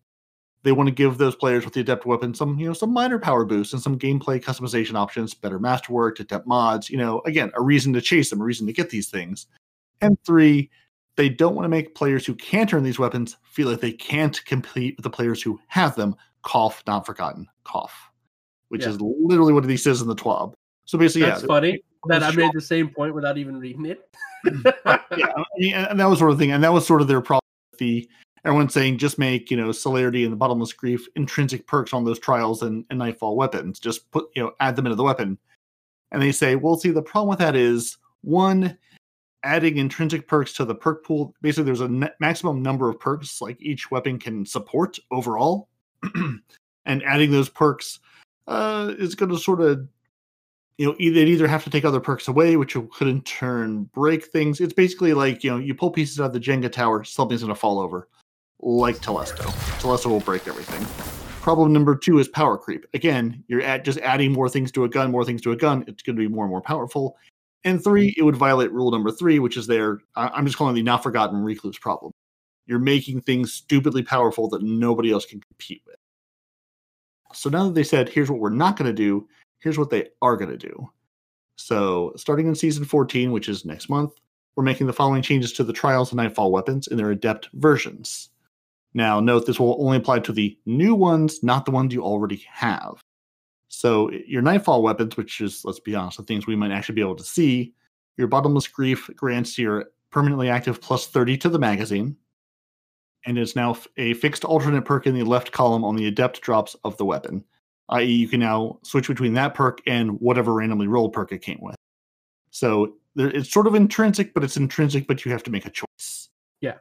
They 0.63 0.73
want 0.73 0.89
to 0.89 0.95
give 0.95 1.19
those 1.19 1.37
players 1.37 1.65
with 1.65 1.75
the 1.75 1.81
adept 1.81 2.07
weapon 2.07 2.35
some, 2.35 2.59
you 2.59 2.67
know, 2.67 2.73
some 2.73 2.93
minor 2.93 3.19
power 3.19 3.45
boosts 3.45 3.73
and 3.73 3.83
some 3.83 3.99
gameplay 3.99 4.43
customization 4.43 4.95
options, 4.95 5.35
better 5.35 5.59
masterwork, 5.59 6.19
adept 6.21 6.47
mods. 6.47 6.91
You 6.91 6.99
know, 6.99 7.21
again, 7.27 7.51
a 7.57 7.63
reason 7.63 7.93
to 7.93 8.01
chase 8.01 8.31
them, 8.31 8.41
a 8.41 8.45
reason 8.45 8.67
to 8.67 8.73
get 8.73 8.91
these 8.91 9.09
things. 9.09 9.47
And 10.01 10.19
three, 10.25 10.71
they 11.17 11.29
don't 11.29 11.55
want 11.55 11.65
to 11.65 11.69
make 11.71 11.95
players 11.95 12.25
who 12.25 12.35
can't 12.35 12.73
earn 12.73 12.83
these 12.83 12.99
weapons 12.99 13.37
feel 13.45 13.69
like 13.69 13.81
they 13.81 13.93
can't 13.93 14.45
compete 14.45 14.97
with 14.97 15.05
the 15.05 15.11
players 15.11 15.43
who 15.43 15.61
have 15.69 15.95
them. 15.97 16.15
Cough, 16.43 16.83
not 16.87 17.05
forgotten. 17.05 17.47
Cough, 17.65 18.11
which 18.69 18.83
Yeah. 18.83 18.91
is 18.91 19.01
literally 19.01 19.53
what 19.53 19.69
he 19.69 19.77
says 19.77 20.01
in 20.01 20.09
the 20.09 20.15
TWAB. 20.15 20.55
So 20.87 20.99
basically, 20.99 21.29
that's 21.29 21.43
yeah, 21.43 21.47
funny 21.47 21.83
that 22.07 22.23
I 22.23 22.31
made 22.33 22.53
the 22.55 22.61
same 22.61 22.89
point 22.89 23.15
without 23.15 23.39
even 23.39 23.59
reading 23.59 23.87
it. 23.87 24.09
Mm-hmm. 24.47 25.19
yeah, 25.19 25.33
I 25.37 25.45
mean, 25.59 25.75
and 25.75 26.01
that 26.01 26.09
was 26.09 26.19
sort 26.19 26.31
of 26.31 26.39
the 26.39 26.43
thing, 26.45 26.53
and 26.53 26.65
that 26.65 26.73
was 26.73 26.87
sort 26.87 27.03
of 27.03 27.09
their 27.09 27.21
problem. 27.21 27.43
with 27.73 27.79
The 27.81 28.09
everyone's 28.45 28.73
saying 28.73 28.97
just 28.97 29.19
make 29.19 29.51
you 29.51 29.57
know 29.57 29.71
celerity 29.71 30.25
and 30.25 30.33
the 30.33 30.37
bottomless 30.37 30.73
grief 30.73 31.07
intrinsic 31.15 31.67
perks 31.67 31.93
on 31.93 32.05
those 32.05 32.19
trials 32.19 32.63
and, 32.63 32.85
and 32.89 32.99
nightfall 32.99 33.37
weapons. 33.37 33.79
Just 33.79 34.11
put 34.11 34.29
you 34.35 34.43
know 34.43 34.53
add 34.61 34.77
them 34.77 34.87
into 34.87 34.97
the 34.97 35.05
weapon, 35.05 35.39
and 36.11 36.23
they 36.23 36.33
say, 36.33 36.57
well, 36.57 36.77
see, 36.77 36.91
the 36.91 37.03
problem 37.03 37.29
with 37.29 37.39
that 37.41 37.55
is 37.55 37.99
one 38.23 38.79
adding 39.43 39.79
intrinsic 39.79 40.29
perks 40.29 40.53
to 40.55 40.65
the 40.65 40.75
perk 40.75 41.05
pool. 41.05 41.35
Basically, 41.43 41.65
there's 41.65 41.81
a 41.81 42.11
maximum 42.21 42.63
number 42.63 42.89
of 42.89 43.01
perks 43.01 43.41
like 43.41 43.61
each 43.61 43.91
weapon 43.91 44.19
can 44.19 44.45
support 44.45 44.99
overall, 45.11 45.69
and 46.87 47.03
adding 47.05 47.31
those 47.31 47.49
perks 47.49 48.01
uh, 48.47 48.95
is 48.99 49.15
going 49.15 49.31
to 49.31 49.39
sort 49.39 49.61
of 49.61 49.87
you 50.81 50.87
know, 50.87 50.97
e- 50.99 51.11
they'd 51.11 51.29
either 51.29 51.47
have 51.47 51.63
to 51.65 51.69
take 51.69 51.85
other 51.85 52.01
perks 52.01 52.27
away, 52.27 52.57
which 52.57 52.75
could 52.91 53.07
in 53.07 53.21
turn 53.21 53.85
break 53.93 54.25
things. 54.25 54.63
It's 54.63 54.73
basically 54.73 55.13
like, 55.13 55.45
you 55.45 55.51
know, 55.51 55.59
you 55.59 55.75
pull 55.75 55.91
pieces 55.91 56.19
out 56.19 56.29
of 56.29 56.33
the 56.33 56.41
Jenga 56.41 56.73
tower, 56.73 57.05
something's 57.05 57.43
going 57.43 57.53
to 57.53 57.61
fall 57.61 57.79
over, 57.79 58.09
like 58.61 58.97
Telesto. 58.97 59.45
Telesto 59.79 60.07
will 60.07 60.21
break 60.21 60.49
everything. 60.49 60.83
Problem 61.43 61.75
number 61.75 61.95
two 61.95 62.19
is 62.19 62.29
power 62.29 62.57
creep. 62.57 62.87
Again, 62.95 63.45
you're 63.47 63.61
at 63.61 63.85
just 63.85 63.99
adding 63.99 64.33
more 64.33 64.49
things 64.49 64.73
to 64.73 64.85
a 64.85 64.89
gun, 64.89 65.11
more 65.11 65.23
things 65.23 65.43
to 65.43 65.53
a 65.53 65.57
gun. 65.57 65.85
It's 65.87 66.03
going 66.03 66.17
to 66.17 66.21
be 66.21 66.29
more 66.29 66.45
and 66.45 66.51
more 66.51 66.63
powerful. 66.63 67.19
And 67.65 67.83
three, 67.83 68.15
it 68.17 68.23
would 68.23 68.37
violate 68.37 68.73
rule 68.73 68.91
number 68.91 69.11
three, 69.11 69.39
which 69.39 69.57
is 69.57 69.67
there. 69.67 70.01
I'm 70.17 70.47
just 70.47 70.57
calling 70.57 70.75
the 70.75 70.83
not 70.83 71.03
forgotten 71.03 71.43
recluse 71.43 71.79
problem. 71.79 72.13
You're 72.67 72.79
making 72.79 73.21
things 73.21 73.53
stupidly 73.53 74.03
powerful 74.03 74.49
that 74.51 74.63
nobody 74.63 75.13
else 75.13 75.27
can 75.27 75.41
compete 75.41 75.83
with. 75.87 75.97
So 77.35 77.51
now 77.51 77.67
that 77.67 77.75
they 77.75 77.83
said, 77.83 78.09
here's 78.09 78.31
what 78.31 78.41
we're 78.41 78.51
not 78.51 78.77
going 78.77 78.89
to 78.89 78.95
do, 78.95 79.29
here's 79.59 79.79
what 79.79 79.91
they 79.91 80.09
are 80.23 80.37
going 80.37 80.51
to 80.51 80.57
do. 80.57 80.91
So, 81.57 82.13
starting 82.17 82.47
in 82.47 82.55
season 82.55 82.87
14, 82.87 83.33
which 83.33 83.49
is 83.49 83.67
next 83.67 83.91
month, 83.91 84.13
we're 84.57 84.65
making 84.65 84.87
the 84.87 84.95
following 84.95 85.21
changes 85.21 85.53
to 85.55 85.65
the 85.65 85.75
trials 85.75 86.11
and 86.11 86.17
nightfall 86.17 86.51
weapons 86.51 86.87
in 86.87 86.97
their 86.97 87.11
adept 87.11 87.51
versions. 87.53 88.31
Now, 88.95 89.21
note 89.21 89.47
this 89.47 89.61
will 89.61 89.77
only 89.79 89.99
apply 89.99 90.21
to 90.21 90.33
the 90.33 90.59
new 90.65 90.95
ones, 90.95 91.43
not 91.43 91.67
the 91.67 91.71
ones 91.71 91.93
you 91.93 92.03
already 92.03 92.45
have. 92.51 93.01
So, 93.73 94.11
your 94.11 94.43
nightfall 94.43 94.83
weapons, 94.83 95.17
which 95.17 95.41
is, 95.41 95.65
let's 95.65 95.81
be 95.81 95.95
honest, 95.95 96.19
the 96.19 96.25
things 96.25 96.47
we 96.47 96.57
might 96.57 96.73
actually 96.73 96.97
be 96.97 97.01
able 97.01 97.17
to 97.17 97.25
see, 97.25 97.73
your 98.17 98.27
bottomless 98.27 98.69
grief 98.69 99.09
grants 99.17 99.57
your 99.57 99.87
permanently 100.11 100.51
active 100.51 100.81
plus 100.81 101.07
30 101.07 101.39
to 101.39 101.49
the 101.49 101.59
magazine, 101.59 102.17
and 103.25 103.39
is 103.39 103.57
now 103.57 103.77
a 103.97 104.15
fixed 104.15 104.45
alternate 104.45 104.85
perk 104.85 105.07
in 105.07 105.15
the 105.15 105.23
left 105.23 105.53
column 105.53 105.85
on 105.85 105.97
the 105.97 106.09
adept 106.09 106.41
drops 106.41 106.77
of 106.85 106.97
the 106.97 107.05
weapon 107.05 107.45
i.e., 107.91 108.05
you 108.05 108.29
can 108.29 108.41
now 108.41 108.79
switch 108.83 109.09
between 109.09 109.35
that 109.35 109.55
perk 109.55 109.81
and 109.87 110.21
whatever 110.21 110.55
randomly 110.55 110.87
rolled 110.87 111.13
perk 111.13 111.33
it 111.33 111.43
came 111.43 111.59
with. 111.61 111.77
So 112.51 112.95
there, 113.15 113.29
it's 113.29 113.53
sort 113.53 113.67
of 113.67 113.75
intrinsic, 113.75 114.33
but 114.33 114.45
it's 114.45 114.57
intrinsic, 114.57 115.07
but 115.07 115.25
you 115.25 115.33
have 115.33 115.43
to 115.45 115.51
make 115.51 115.67
a 115.67 115.71
choice. 115.71 116.29
Yeah. 116.61 116.77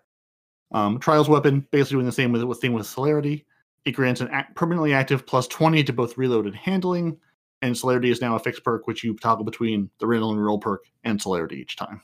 Um, 0.71 0.99
Trials 0.99 1.29
weapon, 1.29 1.67
basically 1.71 1.95
doing 1.95 2.05
the 2.05 2.11
same 2.11 2.31
with, 2.31 2.43
with 2.43 2.61
thing 2.61 2.73
with 2.73 2.85
celerity. 2.85 3.45
It 3.85 3.91
grants 3.91 4.21
an 4.21 4.29
act, 4.29 4.55
permanently 4.55 4.93
active 4.93 5.25
plus 5.25 5.47
20 5.47 5.83
to 5.83 5.93
both 5.93 6.17
reload 6.17 6.45
and 6.45 6.55
handling, 6.55 7.17
and 7.61 7.77
celerity 7.77 8.11
is 8.11 8.21
now 8.21 8.35
a 8.35 8.39
fixed 8.39 8.63
perk, 8.63 8.87
which 8.87 9.03
you 9.03 9.15
toggle 9.15 9.45
between 9.45 9.89
the 9.99 10.07
randomly 10.07 10.37
roll 10.37 10.59
perk 10.59 10.85
and 11.03 11.21
celerity 11.21 11.57
each 11.57 11.75
time. 11.75 12.01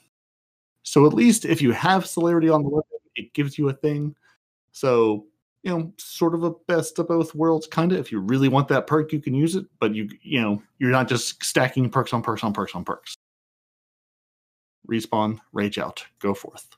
So 0.84 1.06
at 1.06 1.14
least 1.14 1.46
if 1.46 1.62
you 1.62 1.72
have 1.72 2.06
celerity 2.06 2.50
on 2.50 2.64
the 2.64 2.70
weapon, 2.70 3.00
it 3.16 3.34
gives 3.34 3.58
you 3.58 3.70
a 3.70 3.74
thing. 3.74 4.16
So 4.72 5.26
you 5.64 5.76
know, 5.76 5.92
sort 5.98 6.36
of 6.36 6.44
a 6.44 6.52
best 6.68 7.00
of 7.00 7.08
both 7.08 7.34
worlds 7.34 7.66
kind 7.66 7.92
of. 7.92 7.98
If 7.98 8.12
you 8.12 8.20
really 8.20 8.50
want 8.50 8.68
that 8.68 8.86
perk, 8.86 9.12
you 9.12 9.20
can 9.20 9.34
use 9.34 9.56
it, 9.56 9.66
but 9.80 9.96
you 9.96 10.08
you 10.22 10.40
know, 10.40 10.62
you're 10.78 10.92
not 10.92 11.08
just 11.08 11.44
stacking 11.44 11.90
perks 11.90 12.14
on 12.14 12.22
perks 12.22 12.44
on 12.44 12.54
perks 12.54 12.76
on 12.76 12.86
perks. 12.86 13.18
Respawn, 14.88 15.40
rage 15.52 15.80
out, 15.80 16.06
go 16.20 16.36
forth. 16.36 16.78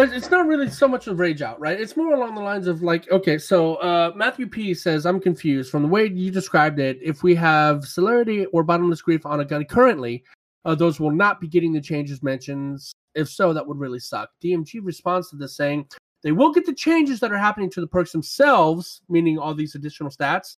It's 0.00 0.30
not 0.30 0.46
really 0.46 0.70
so 0.70 0.86
much 0.86 1.08
of 1.08 1.18
rage 1.18 1.42
out, 1.42 1.58
right? 1.58 1.78
It's 1.78 1.96
more 1.96 2.14
along 2.14 2.36
the 2.36 2.40
lines 2.40 2.68
of 2.68 2.82
like, 2.82 3.10
okay, 3.10 3.36
so 3.36 3.74
uh, 3.76 4.12
Matthew 4.14 4.46
P 4.46 4.72
says, 4.72 5.04
I'm 5.04 5.18
confused 5.18 5.72
from 5.72 5.82
the 5.82 5.88
way 5.88 6.06
you 6.06 6.30
described 6.30 6.78
it. 6.78 7.00
If 7.02 7.24
we 7.24 7.34
have 7.34 7.84
celerity 7.84 8.46
or 8.46 8.62
bottomless 8.62 9.02
grief 9.02 9.26
on 9.26 9.40
a 9.40 9.44
gun 9.44 9.64
currently, 9.64 10.22
uh, 10.64 10.76
those 10.76 11.00
will 11.00 11.10
not 11.10 11.40
be 11.40 11.48
getting 11.48 11.72
the 11.72 11.80
changes 11.80 12.22
mentioned. 12.22 12.78
If 13.16 13.28
so, 13.28 13.52
that 13.52 13.66
would 13.66 13.80
really 13.80 13.98
suck. 13.98 14.30
DMG 14.40 14.78
responds 14.84 15.30
to 15.30 15.36
this 15.36 15.56
saying 15.56 15.88
they 16.22 16.30
will 16.30 16.52
get 16.52 16.64
the 16.64 16.74
changes 16.74 17.18
that 17.18 17.32
are 17.32 17.38
happening 17.38 17.70
to 17.70 17.80
the 17.80 17.86
perks 17.88 18.12
themselves, 18.12 19.02
meaning 19.08 19.36
all 19.36 19.52
these 19.52 19.74
additional 19.74 20.10
stats, 20.10 20.58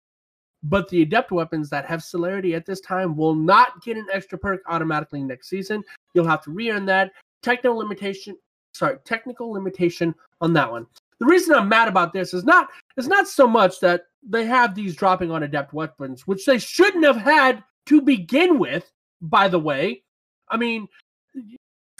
but 0.63 0.89
the 0.89 1.01
adept 1.01 1.31
weapons 1.31 1.69
that 1.69 1.85
have 1.85 2.03
celerity 2.03 2.55
at 2.55 2.65
this 2.65 2.81
time 2.81 3.15
will 3.15 3.35
not 3.35 3.81
get 3.83 3.95
an 3.95 4.07
extra 4.11 4.37
perk 4.37 4.59
automatically 4.67 5.23
next 5.23 5.47
season. 5.47 5.81
You'll 6.13 6.27
have 6.27 6.43
to 6.43 6.51
re-earn 6.51 6.85
that. 6.87 7.11
Technical 7.41 7.77
limitation, 7.77 8.35
sorry, 8.73 8.97
technical 9.05 9.51
limitation 9.51 10.13
on 10.41 10.53
that 10.53 10.71
one. 10.71 10.85
The 11.19 11.25
reason 11.25 11.55
I'm 11.55 11.67
mad 11.67 11.87
about 11.87 12.13
this 12.13 12.33
is 12.33 12.43
not 12.43 12.69
it's 12.97 13.07
not 13.07 13.27
so 13.27 13.47
much 13.47 13.79
that 13.81 14.03
they 14.23 14.45
have 14.45 14.75
these 14.75 14.95
dropping 14.95 15.31
on 15.31 15.43
adept 15.43 15.73
weapons, 15.73 16.27
which 16.27 16.45
they 16.45 16.57
shouldn't 16.57 17.05
have 17.05 17.17
had 17.17 17.63
to 17.87 18.01
begin 18.01 18.57
with. 18.57 18.89
By 19.21 19.49
the 19.49 19.59
way, 19.59 20.03
I 20.47 20.57
mean 20.57 20.87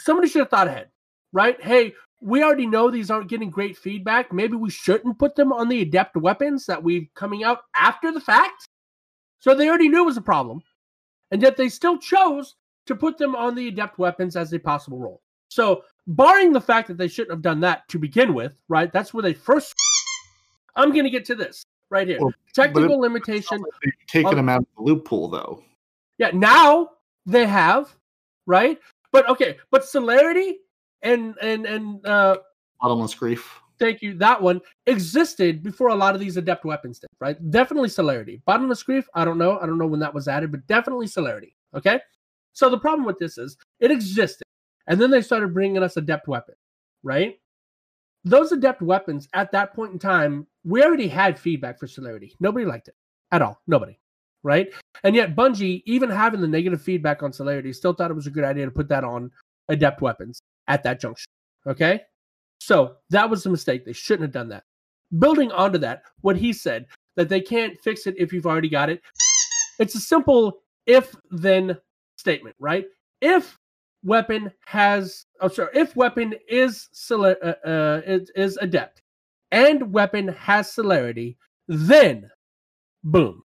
somebody 0.00 0.28
should 0.28 0.40
have 0.40 0.50
thought 0.50 0.68
ahead, 0.68 0.88
right? 1.32 1.62
Hey, 1.62 1.94
we 2.20 2.42
already 2.42 2.66
know 2.66 2.90
these 2.90 3.10
aren't 3.10 3.28
getting 3.28 3.50
great 3.50 3.76
feedback. 3.76 4.32
Maybe 4.32 4.56
we 4.56 4.70
shouldn't 4.70 5.18
put 5.18 5.36
them 5.36 5.52
on 5.52 5.68
the 5.68 5.82
adept 5.82 6.16
weapons 6.16 6.66
that 6.66 6.82
we 6.82 7.10
coming 7.14 7.44
out 7.44 7.60
after 7.74 8.12
the 8.12 8.20
fact. 8.20 8.66
So 9.40 9.54
they 9.54 9.68
already 9.68 9.88
knew 9.88 10.02
it 10.02 10.06
was 10.06 10.18
a 10.18 10.22
problem, 10.22 10.62
and 11.30 11.40
yet 11.40 11.56
they 11.56 11.68
still 11.68 11.96
chose 11.98 12.56
to 12.86 12.94
put 12.94 13.16
them 13.16 13.34
on 13.34 13.54
the 13.54 13.68
adept 13.68 13.98
weapons 13.98 14.36
as 14.36 14.52
a 14.52 14.58
possible 14.58 14.98
role. 14.98 15.22
So, 15.48 15.82
barring 16.06 16.52
the 16.52 16.60
fact 16.60 16.88
that 16.88 16.98
they 16.98 17.08
shouldn't 17.08 17.30
have 17.32 17.42
done 17.42 17.60
that 17.60 17.88
to 17.88 17.98
begin 17.98 18.34
with, 18.34 18.52
right? 18.68 18.92
That's 18.92 19.12
where 19.14 19.22
they 19.22 19.34
first. 19.34 19.74
I'm 20.76 20.92
going 20.92 21.04
to 21.04 21.10
get 21.10 21.24
to 21.26 21.34
this 21.34 21.64
right 21.90 22.06
here. 22.06 22.18
Well, 22.20 22.32
Technical 22.54 22.94
it- 22.94 22.98
limitation. 23.00 23.62
They've 23.84 23.92
taken 24.06 24.32
Oh. 24.32 24.36
them 24.36 24.48
out 24.48 24.60
of 24.60 24.66
the 24.76 24.82
loophole 24.82 25.28
though. 25.28 25.62
Yeah, 26.18 26.30
now 26.32 26.90
they 27.26 27.46
have, 27.46 27.94
right? 28.46 28.78
But 29.12 29.28
okay, 29.28 29.56
but 29.70 29.84
celerity 29.84 30.58
and 31.02 31.34
and 31.40 31.66
and 31.66 32.06
uh 32.06 32.36
Bottomless 32.80 33.14
grief. 33.14 33.58
thank 33.78 34.02
you, 34.02 34.14
that 34.18 34.40
one 34.40 34.60
existed 34.86 35.62
before 35.62 35.88
a 35.88 35.94
lot 35.94 36.14
of 36.14 36.20
these 36.20 36.36
adept 36.36 36.64
weapons 36.64 36.98
did, 36.98 37.08
right? 37.20 37.36
Definitely 37.50 37.88
celerity. 37.88 38.40
Bottomless 38.46 38.82
grief, 38.82 39.08
I 39.14 39.24
don't 39.24 39.38
know. 39.38 39.58
I 39.58 39.66
don't 39.66 39.78
know 39.78 39.86
when 39.86 40.00
that 40.00 40.12
was 40.14 40.28
added, 40.28 40.50
but 40.52 40.66
definitely 40.66 41.06
celerity. 41.06 41.56
Okay. 41.74 42.00
So 42.52 42.68
the 42.68 42.78
problem 42.78 43.04
with 43.06 43.18
this 43.18 43.38
is 43.38 43.56
it 43.80 43.90
existed, 43.90 44.44
and 44.86 45.00
then 45.00 45.10
they 45.10 45.22
started 45.22 45.54
bringing 45.54 45.82
us 45.82 45.96
adept 45.96 46.28
weapon, 46.28 46.54
right? 47.02 47.38
Those 48.24 48.52
adept 48.52 48.82
weapons 48.82 49.28
at 49.34 49.52
that 49.52 49.74
point 49.74 49.92
in 49.92 49.98
time, 49.98 50.46
we 50.64 50.82
already 50.82 51.08
had 51.08 51.38
feedback 51.38 51.78
for 51.78 51.86
celerity. 51.86 52.34
Nobody 52.40 52.66
liked 52.66 52.88
it 52.88 52.94
at 53.32 53.42
all. 53.42 53.60
Nobody, 53.66 53.98
right? 54.42 54.68
And 55.04 55.16
yet 55.16 55.34
Bungie, 55.34 55.82
even 55.86 56.10
having 56.10 56.40
the 56.40 56.48
negative 56.48 56.82
feedback 56.82 57.22
on 57.22 57.32
celerity, 57.32 57.72
still 57.72 57.94
thought 57.94 58.10
it 58.10 58.14
was 58.14 58.26
a 58.26 58.30
good 58.30 58.44
idea 58.44 58.66
to 58.66 58.70
put 58.70 58.88
that 58.88 59.04
on 59.04 59.30
adept 59.68 60.02
weapons 60.02 60.40
at 60.68 60.82
that 60.82 61.00
junction. 61.00 61.26
Okay. 61.66 62.02
So 62.58 62.96
that 63.08 63.28
was 63.28 63.46
a 63.46 63.50
mistake. 63.50 63.84
They 63.84 63.92
shouldn't 63.92 64.22
have 64.22 64.32
done 64.32 64.48
that. 64.50 64.64
Building 65.18 65.50
onto 65.52 65.78
that, 65.78 66.02
what 66.20 66.36
he 66.36 66.52
said 66.52 66.86
that 67.16 67.28
they 67.28 67.40
can't 67.40 67.78
fix 67.82 68.06
it 68.06 68.14
if 68.18 68.32
you've 68.32 68.46
already 68.46 68.68
got 68.68 68.90
it. 68.90 69.02
It's 69.78 69.94
a 69.94 70.00
simple 70.00 70.62
if 70.86 71.14
then 71.30 71.78
statement, 72.16 72.54
right? 72.58 72.84
If 73.20 73.58
weapon 74.04 74.52
has, 74.66 75.26
oh 75.40 75.48
sorry, 75.48 75.70
if 75.74 75.94
weapon 75.96 76.34
is 76.48 76.88
celer- 76.92 77.36
uh, 77.42 77.68
uh, 77.68 78.00
is, 78.06 78.30
is 78.34 78.58
adept 78.60 79.02
and 79.50 79.92
weapon 79.92 80.28
has 80.28 80.72
celerity, 80.72 81.36
then 81.68 82.30
boom, 83.04 83.42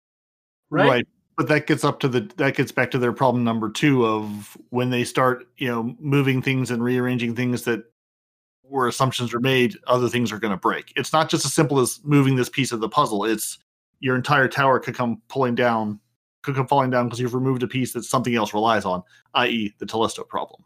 right? 0.69 1.07
But 1.37 1.47
that 1.47 1.67
gets 1.67 1.85
up 1.85 2.01
to 2.01 2.09
the 2.09 2.29
that 2.35 2.55
gets 2.55 2.71
back 2.71 2.91
to 2.91 2.97
their 2.97 3.13
problem 3.13 3.45
number 3.45 3.69
two 3.69 4.05
of 4.05 4.57
when 4.71 4.89
they 4.89 5.05
start, 5.05 5.45
you 5.57 5.69
know, 5.69 5.95
moving 5.99 6.41
things 6.41 6.69
and 6.69 6.83
rearranging 6.83 7.33
things 7.33 7.63
that 7.63 7.83
where 8.63 8.87
assumptions 8.87 9.33
are 9.33 9.39
made, 9.39 9.75
other 9.87 10.09
things 10.09 10.31
are 10.31 10.39
going 10.39 10.51
to 10.51 10.57
break. 10.57 10.93
It's 10.95 11.13
not 11.13 11.29
just 11.29 11.45
as 11.45 11.53
simple 11.53 11.79
as 11.79 11.99
moving 12.03 12.35
this 12.35 12.49
piece 12.49 12.71
of 12.71 12.81
the 12.81 12.89
puzzle. 12.89 13.25
It's 13.25 13.57
your 13.99 14.15
entire 14.15 14.47
tower 14.47 14.79
could 14.79 14.95
come 14.95 15.21
pulling 15.27 15.55
down, 15.55 15.99
could 16.41 16.55
come 16.55 16.67
falling 16.67 16.89
down 16.89 17.05
because 17.05 17.19
you've 17.19 17.33
removed 17.33 17.63
a 17.63 17.67
piece 17.67 17.93
that 17.93 18.03
something 18.03 18.35
else 18.35 18.53
relies 18.53 18.85
on, 18.85 19.03
i.e., 19.35 19.73
the 19.79 19.85
Telesto 19.85 20.27
problem. 20.27 20.63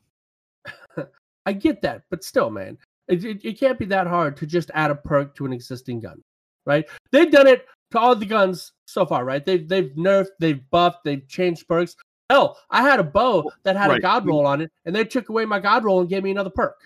I 1.46 1.54
get 1.54 1.82
that, 1.82 2.04
but 2.10 2.24
still, 2.24 2.50
man, 2.50 2.78
it, 3.08 3.26
it, 3.26 3.44
it 3.44 3.60
can't 3.60 3.80
be 3.80 3.86
that 3.86 4.08
hard 4.08 4.38
to 4.38 4.46
just 4.46 4.72
add 4.74 4.92
a 4.92 4.96
perk 4.96 5.36
to 5.36 5.46
an 5.46 5.54
existing 5.54 6.00
gun, 6.00 6.22
right? 6.66 6.86
They've 7.12 7.32
done 7.32 7.48
it 7.48 7.66
to 7.92 8.00
all 8.00 8.16
the 8.16 8.26
guns 8.26 8.72
so 8.88 9.06
far, 9.06 9.26
right? 9.26 9.46
They've 9.46 9.68
they've 9.68 9.92
nerfed, 9.98 10.30
they've 10.40 10.62
buffed, 10.70 11.04
they've 11.04 11.28
changed 11.28 11.68
perks. 11.68 11.96
Hell, 12.30 12.58
I 12.70 12.82
had 12.82 13.00
a 13.00 13.04
bow 13.04 13.52
that 13.64 13.76
had 13.76 13.92
a 13.92 14.00
god 14.00 14.26
roll 14.26 14.48
on 14.48 14.62
it, 14.62 14.72
and 14.86 14.96
they 14.96 15.04
took 15.04 15.30
away 15.30 15.46
my 15.46 15.60
god 15.60 15.84
roll 15.84 16.00
and 16.00 16.10
gave 16.10 16.24
me 16.24 16.32
another 16.32 16.50
perk 16.50 16.80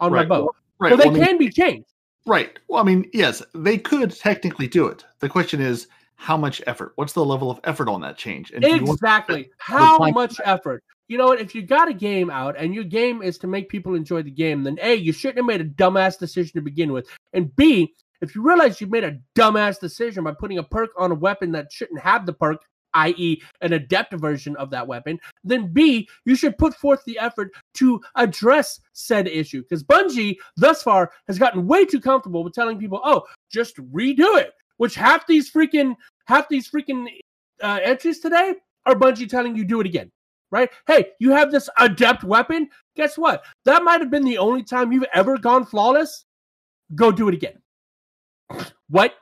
on 0.00 0.12
Right. 0.12 0.28
my 0.28 0.36
bow. 0.36 0.50
Right. 0.78 0.90
so 0.90 0.96
they 0.96 1.04
well, 1.04 1.16
I 1.16 1.18
mean- 1.18 1.26
can 1.26 1.38
be 1.38 1.48
changed. 1.50 1.88
Right. 2.24 2.56
Well, 2.68 2.80
I 2.80 2.84
mean, 2.84 3.10
yes, 3.12 3.42
they 3.52 3.76
could 3.78 4.12
technically 4.12 4.68
do 4.68 4.86
it. 4.86 5.04
The 5.18 5.28
question 5.28 5.60
is, 5.60 5.88
how 6.22 6.36
much 6.36 6.62
effort? 6.68 6.92
What's 6.94 7.14
the 7.14 7.24
level 7.24 7.50
of 7.50 7.58
effort 7.64 7.88
on 7.88 8.00
that 8.02 8.16
change? 8.16 8.52
And 8.52 8.62
Exactly. 8.64 9.50
How 9.58 9.98
much 9.98 10.40
effort? 10.44 10.84
You 11.08 11.18
know 11.18 11.26
what? 11.26 11.40
If 11.40 11.52
you 11.52 11.62
got 11.62 11.88
a 11.88 11.92
game 11.92 12.30
out 12.30 12.54
and 12.56 12.72
your 12.72 12.84
game 12.84 13.22
is 13.22 13.38
to 13.38 13.48
make 13.48 13.68
people 13.68 13.96
enjoy 13.96 14.22
the 14.22 14.30
game, 14.30 14.62
then 14.62 14.78
A, 14.80 14.94
you 14.94 15.12
shouldn't 15.12 15.38
have 15.38 15.46
made 15.46 15.60
a 15.60 15.64
dumbass 15.64 16.20
decision 16.20 16.52
to 16.54 16.60
begin 16.60 16.92
with. 16.92 17.08
And 17.32 17.54
B, 17.56 17.92
if 18.20 18.36
you 18.36 18.42
realize 18.42 18.80
you 18.80 18.86
made 18.86 19.02
a 19.02 19.18
dumbass 19.36 19.80
decision 19.80 20.22
by 20.22 20.32
putting 20.32 20.58
a 20.58 20.62
perk 20.62 20.90
on 20.96 21.10
a 21.10 21.16
weapon 21.16 21.50
that 21.52 21.72
shouldn't 21.72 22.00
have 22.00 22.24
the 22.24 22.32
perk, 22.32 22.62
i.e., 22.94 23.42
an 23.60 23.72
adept 23.72 24.14
version 24.14 24.54
of 24.56 24.70
that 24.70 24.86
weapon, 24.86 25.18
then 25.42 25.72
B, 25.72 26.08
you 26.24 26.36
should 26.36 26.56
put 26.56 26.72
forth 26.76 27.02
the 27.04 27.18
effort 27.18 27.50
to 27.74 28.00
address 28.14 28.78
said 28.92 29.26
issue. 29.26 29.62
Because 29.62 29.82
Bungie, 29.82 30.36
thus 30.56 30.84
far, 30.84 31.10
has 31.26 31.36
gotten 31.36 31.66
way 31.66 31.84
too 31.84 32.00
comfortable 32.00 32.44
with 32.44 32.54
telling 32.54 32.78
people, 32.78 33.00
oh, 33.02 33.24
just 33.50 33.76
redo 33.92 34.38
it. 34.38 34.52
Which 34.78 34.94
half 34.96 35.26
these 35.28 35.48
freaking 35.48 35.94
half 36.26 36.48
these 36.48 36.70
freaking 36.70 37.06
uh, 37.62 37.80
entries 37.82 38.20
today 38.20 38.54
are 38.86 38.94
Bungie 38.94 39.28
telling 39.28 39.56
you 39.56 39.64
do 39.64 39.80
it 39.80 39.86
again, 39.86 40.10
right? 40.50 40.70
Hey, 40.86 41.06
you 41.20 41.30
have 41.30 41.50
this 41.50 41.68
adept 41.78 42.24
weapon. 42.24 42.68
Guess 42.96 43.16
what? 43.16 43.44
That 43.64 43.84
might 43.84 44.00
have 44.00 44.10
been 44.10 44.24
the 44.24 44.38
only 44.38 44.62
time 44.62 44.92
you've 44.92 45.04
ever 45.14 45.38
gone 45.38 45.64
flawless. 45.64 46.24
Go 46.94 47.10
do 47.12 47.28
it 47.28 47.34
again. 47.34 47.58
What? 48.88 49.14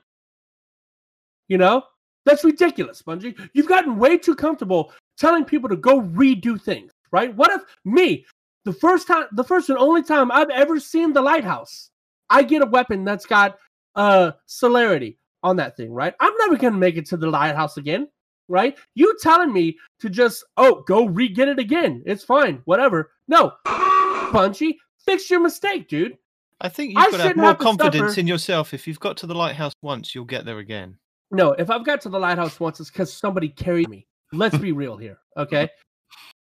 You 1.47 1.59
know, 1.59 1.85
that's 2.27 2.43
ridiculous, 2.43 3.03
Bungie. 3.03 3.39
You've 3.55 3.69
gotten 3.69 3.99
way 3.99 4.19
too 4.19 4.35
comfortable 4.35 4.93
telling 5.17 5.45
people 5.45 5.69
to 5.69 5.77
go 5.77 6.01
redo 6.01 6.61
things, 6.61 6.91
right? 7.13 7.33
What 7.37 7.53
if 7.53 7.63
me, 7.85 8.27
the 8.65 8.73
first 8.73 9.07
time, 9.07 9.27
the 9.33 9.45
first 9.45 9.69
and 9.69 9.79
only 9.79 10.03
time 10.03 10.33
I've 10.33 10.51
ever 10.51 10.81
seen 10.81 11.13
the 11.13 11.23
lighthouse, 11.23 11.91
I 12.31 12.43
get 12.43 12.63
a 12.63 12.67
weapon 12.67 13.05
that's 13.05 13.27
got 13.27 13.59
uh 13.95 14.33
celerity 14.47 15.20
on 15.43 15.57
that 15.57 15.77
thing, 15.77 15.93
right? 15.93 16.15
I'm 16.21 16.33
never 16.39 16.57
gonna 16.57 16.77
make 16.77 16.97
it 16.97 17.07
to 17.07 17.17
the 17.17 17.29
lighthouse 17.29 17.77
again, 17.77 18.09
right? 18.49 18.77
You 18.95 19.17
telling 19.21 19.53
me 19.53 19.77
to 20.01 20.09
just 20.09 20.45
oh 20.57 20.83
go 20.87 21.07
re-get 21.07 21.49
it 21.49 21.59
again. 21.59 22.03
It's 22.07 22.25
fine, 22.25 22.63
whatever. 22.65 23.13
No, 23.29 23.53
Bungie, 23.67 24.77
fix 25.05 25.31
your 25.31 25.41
mistake, 25.41 25.89
dude. 25.89 26.17
I 26.61 26.69
think 26.69 26.95
I 26.97 27.11
got 27.11 27.17
to 27.17 27.23
have 27.23 27.37
more 27.37 27.47
have 27.47 27.59
confidence 27.59 28.19
in 28.19 28.27
yourself. 28.27 28.75
If 28.75 28.87
you've 28.87 29.01
got 29.01 29.17
to 29.19 29.27
the 29.27 29.35
lighthouse 29.35 29.73
once, 29.83 30.15
you'll 30.15 30.27
get 30.27 30.45
there 30.45 30.59
again. 30.59 30.97
No, 31.31 31.53
if 31.53 31.71
I've 31.71 31.87
got 31.87 32.01
to 32.03 32.09
the 32.09 32.19
lighthouse 32.19 32.61
once, 32.61 32.81
it's 32.81 32.91
because 32.91 33.13
somebody 33.13 33.49
carried 33.49 33.89
me. 33.89 34.07
Let's 34.33 34.59
be 34.59 34.73
real 34.73 34.97
here, 34.97 35.19
okay? 35.37 35.71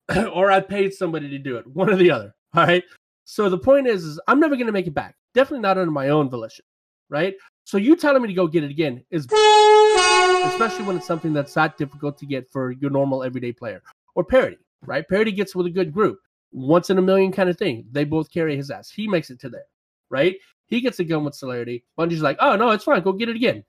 or 0.32 0.50
I 0.50 0.60
paid 0.60 0.92
somebody 0.92 1.28
to 1.30 1.38
do 1.38 1.56
it, 1.56 1.66
one 1.66 1.90
or 1.90 1.96
the 1.96 2.10
other. 2.10 2.34
All 2.54 2.64
right. 2.64 2.84
So 3.24 3.48
the 3.48 3.58
point 3.58 3.86
is, 3.86 4.04
is 4.04 4.20
I'm 4.26 4.40
never 4.40 4.56
gonna 4.56 4.72
make 4.72 4.86
it 4.86 4.94
back. 4.94 5.14
Definitely 5.34 5.62
not 5.62 5.78
under 5.78 5.90
my 5.90 6.08
own 6.08 6.28
volition, 6.28 6.64
right? 7.08 7.34
So 7.64 7.78
you 7.78 7.96
telling 7.96 8.22
me 8.22 8.28
to 8.28 8.34
go 8.34 8.46
get 8.46 8.64
it 8.64 8.70
again 8.70 9.04
is, 9.10 9.24
especially 9.24 10.84
when 10.84 10.96
it's 10.96 11.06
something 11.06 11.32
that's 11.32 11.54
not 11.56 11.78
difficult 11.78 12.18
to 12.18 12.26
get 12.26 12.50
for 12.50 12.72
your 12.72 12.90
normal 12.90 13.22
everyday 13.22 13.52
player 13.52 13.82
or 14.14 14.24
parody, 14.24 14.58
right? 14.84 15.08
Parody 15.08 15.32
gets 15.32 15.54
with 15.54 15.66
a 15.66 15.70
good 15.70 15.92
group, 15.92 16.18
once 16.52 16.90
in 16.90 16.98
a 16.98 17.02
million 17.02 17.32
kind 17.32 17.48
of 17.48 17.56
thing. 17.56 17.84
They 17.92 18.04
both 18.04 18.30
carry 18.30 18.56
his 18.56 18.70
ass. 18.70 18.90
He 18.90 19.08
makes 19.08 19.30
it 19.30 19.40
to 19.40 19.48
there, 19.48 19.66
right? 20.10 20.36
He 20.66 20.80
gets 20.80 20.98
a 20.98 21.04
gun 21.04 21.24
with 21.24 21.34
celerity. 21.34 21.84
Bungie's 21.98 22.22
like, 22.22 22.36
oh 22.40 22.56
no, 22.56 22.70
it's 22.70 22.84
fine. 22.84 23.02
Go 23.02 23.12
get 23.12 23.28
it 23.28 23.36
again. 23.36 23.64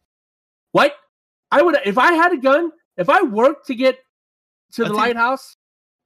What? 0.71 0.95
I 1.51 1.61
would 1.61 1.77
if 1.85 1.97
I 1.97 2.13
had 2.13 2.33
a 2.33 2.37
gun, 2.37 2.71
if 2.97 3.09
I 3.09 3.21
worked 3.21 3.67
to 3.67 3.75
get 3.75 3.99
to 4.73 4.83
the 4.83 4.89
think- 4.89 4.97
lighthouse 4.97 5.55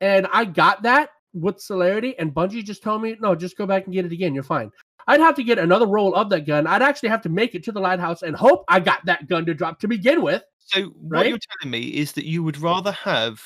and 0.02 0.28
I 0.32 0.46
got 0.46 0.84
that 0.84 1.10
with 1.34 1.60
celerity 1.60 2.18
and 2.20 2.34
Bungie 2.34 2.64
just 2.64 2.84
told 2.84 3.02
me, 3.02 3.16
no, 3.20 3.36
just 3.36 3.58
go 3.58 3.66
back 3.66 3.86
and 3.86 3.94
get 3.94 4.06
it 4.06 4.12
again. 4.12 4.34
You're 4.34 4.44
fine. 4.44 4.72
I'd 5.08 5.22
have 5.22 5.36
to 5.36 5.44
get 5.44 5.58
another 5.58 5.88
roll 5.88 6.14
of 6.16 6.30
that 6.30 6.46
gun. 6.46 6.68
I'd 6.68 6.82
actually 6.82 7.10
have 7.10 7.22
to 7.22 7.30
make 7.30 7.56
it 7.56 7.64
to 7.66 7.72
the 7.72 7.80
lighthouse 7.80 8.24
and 8.24 8.36
hope 8.36 8.66
I 8.68 8.80
got 8.80 9.06
that 9.06 9.28
gun 9.28 9.46
to 9.46 9.54
drop 9.54 9.80
to 9.80 9.88
begin 9.88 10.22
with. 10.22 10.44
So 10.60 10.84
what 10.88 11.20
Right? 11.20 11.30
you're 11.30 11.40
telling 11.62 11.72
me 11.72 11.88
is 11.96 12.12
that 12.14 12.26
you 12.26 12.44
would 12.44 12.58
rather 12.60 12.92
have, 12.92 13.42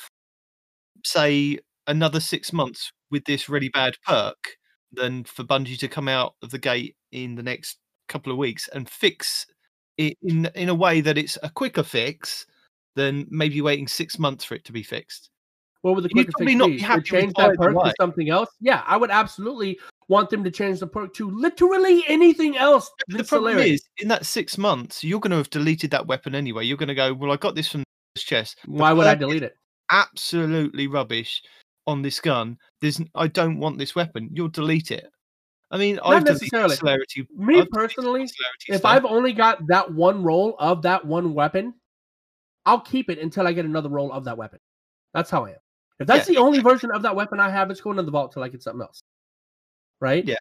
say, 1.04 1.58
another 1.86 2.18
six 2.20 2.52
months 2.52 2.90
with 3.10 3.24
this 3.26 3.48
really 3.48 3.68
bad 3.68 3.96
perk 4.06 4.56
than 4.92 5.24
for 5.24 5.44
Bungie 5.44 5.78
to 5.78 5.88
come 5.88 6.08
out 6.08 6.34
of 6.42 6.50
the 6.50 6.58
gate 6.58 6.96
in 7.12 7.36
the 7.36 7.42
next 7.42 7.78
couple 8.08 8.32
of 8.32 8.38
weeks 8.38 8.68
and 8.68 8.88
fix 8.88 9.46
it 9.98 10.16
in 10.22 10.46
in 10.54 10.68
a 10.68 10.74
way 10.74 11.00
that 11.00 11.16
it's 11.16 11.38
a 11.42 11.50
quicker 11.50 11.82
fix 11.82 12.46
than 12.96 13.26
maybe 13.30 13.60
waiting 13.60 13.86
six 13.86 14.18
months 14.18 14.44
for 14.44 14.54
it 14.54 14.64
to 14.64 14.72
be 14.72 14.82
fixed. 14.82 15.30
What 15.82 15.94
would 15.94 16.04
the 16.04 16.08
quicker 16.08 16.32
probably 16.32 16.52
fix 16.52 16.58
not 16.58 16.66
be? 16.68 16.78
happy 16.78 17.02
change 17.02 17.34
that 17.34 17.56
perk 17.56 17.74
to 17.74 17.94
something 18.00 18.30
else? 18.30 18.48
Yeah, 18.60 18.82
I 18.86 18.96
would 18.96 19.10
absolutely 19.10 19.78
want 20.08 20.30
them 20.30 20.44
to 20.44 20.50
change 20.50 20.80
the 20.80 20.86
perk 20.86 21.14
to 21.14 21.30
literally 21.30 22.04
anything 22.08 22.56
else 22.56 22.90
the 23.08 23.24
problem 23.24 23.58
is, 23.58 23.82
in 23.98 24.08
that 24.08 24.26
six 24.26 24.58
months, 24.58 25.02
you're 25.04 25.20
going 25.20 25.30
to 25.30 25.36
have 25.36 25.50
deleted 25.50 25.90
that 25.92 26.06
weapon 26.06 26.34
anyway. 26.34 26.64
You're 26.64 26.76
going 26.76 26.88
to 26.88 26.94
go, 26.94 27.12
well, 27.12 27.32
I 27.32 27.36
got 27.36 27.54
this 27.54 27.68
from 27.68 27.84
this 28.14 28.24
chest. 28.24 28.58
The 28.64 28.72
Why 28.72 28.92
would 28.92 29.06
I 29.06 29.14
delete 29.14 29.42
it? 29.42 29.56
Absolutely 29.90 30.86
rubbish 30.86 31.42
on 31.86 32.02
this 32.02 32.20
gun. 32.20 32.58
There's, 32.80 33.00
I 33.14 33.26
don't 33.26 33.58
want 33.58 33.78
this 33.78 33.94
weapon. 33.94 34.30
You'll 34.32 34.48
delete 34.48 34.90
it. 34.90 35.06
I 35.70 35.78
mean, 35.78 35.98
I've 36.04 36.24
deleted 36.24 36.42
necessarily. 36.42 36.76
celerity. 36.76 37.26
Me 37.34 37.60
I've 37.60 37.70
personally, 37.70 38.28
If 38.68 38.80
stuff. 38.80 38.84
I've 38.84 39.04
only 39.04 39.32
got 39.32 39.66
that 39.68 39.92
one 39.92 40.22
roll 40.22 40.54
of 40.58 40.82
that 40.82 41.04
one 41.04 41.32
weapon, 41.34 41.74
I'll 42.66 42.80
keep 42.80 43.08
it 43.10 43.18
until 43.18 43.46
I 43.46 43.52
get 43.52 43.64
another 43.64 43.88
roll 43.88 44.12
of 44.12 44.24
that 44.24 44.36
weapon. 44.36 44.58
That's 45.14 45.30
how 45.30 45.46
I 45.46 45.50
am. 45.50 45.56
If 45.98 46.06
that's 46.06 46.28
Yeah, 46.28 46.34
the 46.34 46.40
only 46.40 46.60
version 46.60 46.90
of 46.92 47.02
that 47.02 47.16
weapon 47.16 47.40
I 47.40 47.48
have, 47.48 47.70
it's 47.70 47.80
going 47.80 47.98
in 47.98 48.04
the 48.04 48.10
vault 48.10 48.32
till 48.32 48.42
I 48.42 48.48
get 48.48 48.62
something 48.62 48.82
else. 48.82 49.02
Right? 50.02 50.24
Yeah. 50.26 50.34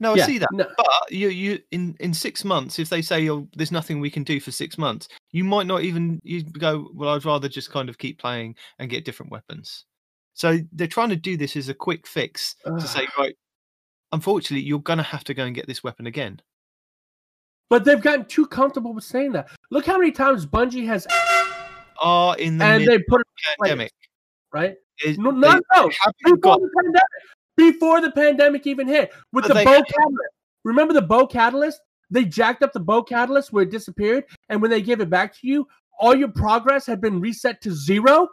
No, 0.00 0.14
I 0.14 0.16
Yeah, 0.16 0.26
see 0.26 0.38
that. 0.38 0.48
no- 0.52 0.70
But 0.76 0.86
you, 1.10 1.28
you, 1.28 1.58
in 1.70 1.94
in 2.00 2.12
six 2.14 2.44
months, 2.44 2.78
if 2.78 2.88
they 2.88 3.02
say, 3.02 3.28
"Oh, 3.30 3.46
there's 3.54 3.70
nothing 3.72 4.00
we 4.00 4.10
can 4.10 4.24
do 4.24 4.40
for 4.40 4.50
six 4.50 4.76
months," 4.78 5.06
you 5.32 5.44
might 5.44 5.66
not 5.66 5.82
even 5.82 6.18
you 6.24 6.42
go. 6.42 6.90
Well, 6.94 7.10
I'd 7.14 7.24
rather 7.24 7.48
just 7.48 7.70
kind 7.70 7.88
of 7.90 7.98
keep 7.98 8.18
playing 8.18 8.56
and 8.78 8.90
get 8.90 9.04
different 9.04 9.30
weapons. 9.32 9.84
So 10.32 10.58
they're 10.72 10.86
trying 10.86 11.10
to 11.10 11.16
do 11.16 11.36
this 11.36 11.56
as 11.56 11.68
a 11.68 11.74
quick 11.74 12.06
fix 12.06 12.56
to 12.64 12.86
say, 12.86 13.06
right, 13.18 13.34
unfortunately, 14.12 14.66
you're 14.66 14.80
gonna 14.80 15.02
have 15.02 15.24
to 15.24 15.34
go 15.34 15.44
and 15.44 15.54
get 15.54 15.66
this 15.66 15.82
weapon 15.84 16.06
again. 16.06 16.40
But 17.70 17.84
they've 17.84 18.00
gotten 18.00 18.24
too 18.26 18.46
comfortable 18.46 18.92
with 18.94 19.04
saying 19.04 19.32
that. 19.32 19.48
Look 19.70 19.86
how 19.86 19.98
many 19.98 20.12
times 20.12 20.46
Bungie 20.46 20.86
has 20.86 21.06
Are 22.00 22.36
in 22.38 22.58
the 22.58 22.64
and 22.64 22.86
they 22.86 22.98
put 22.98 23.20
it 23.22 23.26
pandemic. 23.60 23.92
right? 24.52 24.76
is 25.04 25.18
No, 25.18 25.32
they 25.32 25.38
no, 25.38 25.60
no. 25.74 25.90
haven't 26.00 26.40
got 26.42 26.60
the 26.60 26.70
pandemic. 26.76 27.02
Before 27.56 28.00
the 28.00 28.10
pandemic 28.10 28.66
even 28.66 28.86
hit. 28.86 29.12
With 29.32 29.46
the 29.46 29.54
they 29.54 29.64
bow 29.64 29.82
catalyst. 29.82 30.32
Remember 30.64 30.92
the 30.92 31.02
bow 31.02 31.26
catalyst? 31.26 31.80
They 32.10 32.24
jacked 32.24 32.62
up 32.62 32.72
the 32.72 32.80
bow 32.80 33.02
catalyst 33.02 33.52
where 33.52 33.64
it 33.64 33.70
disappeared, 33.70 34.24
and 34.48 34.62
when 34.62 34.70
they 34.70 34.82
gave 34.82 35.00
it 35.00 35.10
back 35.10 35.34
to 35.40 35.46
you, 35.46 35.66
all 35.98 36.14
your 36.14 36.28
progress 36.28 36.86
had 36.86 37.00
been 37.00 37.20
reset 37.20 37.60
to 37.62 37.72
zero. 37.72 38.28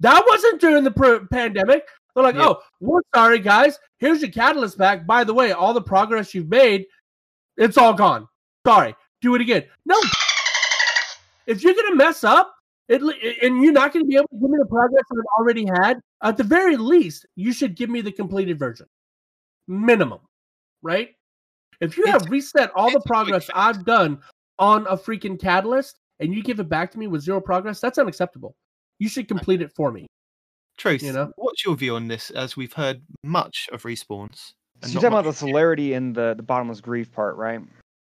That 0.00 0.24
wasn't 0.26 0.60
during 0.60 0.84
the 0.84 0.90
pr- 0.90 1.26
pandemic. 1.30 1.86
They're 2.14 2.24
like, 2.24 2.36
Yeah. 2.36 2.48
oh, 2.48 2.62
we're 2.80 3.02
sorry, 3.14 3.38
guys. 3.38 3.78
Here's 3.98 4.22
your 4.22 4.30
catalyst 4.30 4.78
back. 4.78 5.06
By 5.06 5.24
the 5.24 5.34
way, 5.34 5.52
all 5.52 5.74
the 5.74 5.82
progress 5.82 6.34
you've 6.34 6.48
made, 6.48 6.86
it's 7.56 7.76
all 7.76 7.92
gone. 7.92 8.26
Sorry. 8.66 8.94
Do 9.20 9.34
it 9.34 9.40
again. 9.40 9.64
No. 9.84 9.96
If 11.46 11.62
you're 11.62 11.74
gonna 11.74 11.96
mess 11.96 12.24
up, 12.24 12.54
it, 12.90 13.38
and 13.42 13.62
you're 13.62 13.72
not 13.72 13.92
gonna 13.92 14.04
be 14.04 14.16
able 14.16 14.28
to 14.28 14.36
give 14.40 14.50
me 14.50 14.58
the 14.58 14.66
progress 14.66 15.04
that 15.08 15.16
I've 15.18 15.40
already 15.40 15.64
had, 15.64 16.00
at 16.22 16.36
the 16.36 16.44
very 16.44 16.76
least, 16.76 17.26
you 17.36 17.52
should 17.52 17.76
give 17.76 17.88
me 17.88 18.00
the 18.00 18.12
completed 18.12 18.58
version. 18.58 18.86
Minimum. 19.68 20.20
Right? 20.82 21.10
If 21.80 21.96
you 21.96 22.04
It's- 22.04 22.22
have 22.22 22.30
reset 22.30 22.70
all 22.74 22.90
the 22.90 22.96
it's 22.96 23.06
a 23.06 23.08
quick 23.08 23.14
progress. 23.14 23.50
I've 23.54 23.84
done 23.84 24.20
on 24.58 24.86
a 24.86 24.96
freaking 24.96 25.40
catalyst 25.40 25.98
and 26.18 26.34
you 26.34 26.42
give 26.42 26.60
it 26.60 26.68
back 26.68 26.90
to 26.92 26.98
me 26.98 27.06
with 27.06 27.22
zero 27.22 27.40
progress, 27.40 27.80
that's 27.80 27.98
unacceptable. 27.98 28.54
You 28.98 29.08
should 29.08 29.28
complete 29.28 29.62
it 29.62 29.72
for 29.74 29.90
me. 29.90 30.06
truth. 30.76 31.02
you 31.02 31.12
know? 31.12 31.32
what's 31.36 31.64
your 31.64 31.76
view 31.76 31.94
on 31.96 32.08
this? 32.08 32.30
As 32.30 32.56
we've 32.56 32.72
heard 32.72 33.02
much 33.22 33.68
of 33.72 33.82
respawns. 33.82 34.36
So 34.36 34.54
and 34.82 34.92
you're 34.92 35.02
talking 35.02 35.18
about 35.18 35.24
the 35.24 35.32
celerity 35.34 35.92
and 35.92 36.14
the, 36.14 36.34
the 36.34 36.42
bottomless 36.42 36.80
grief 36.80 37.12
part, 37.12 37.36
right? 37.36 37.60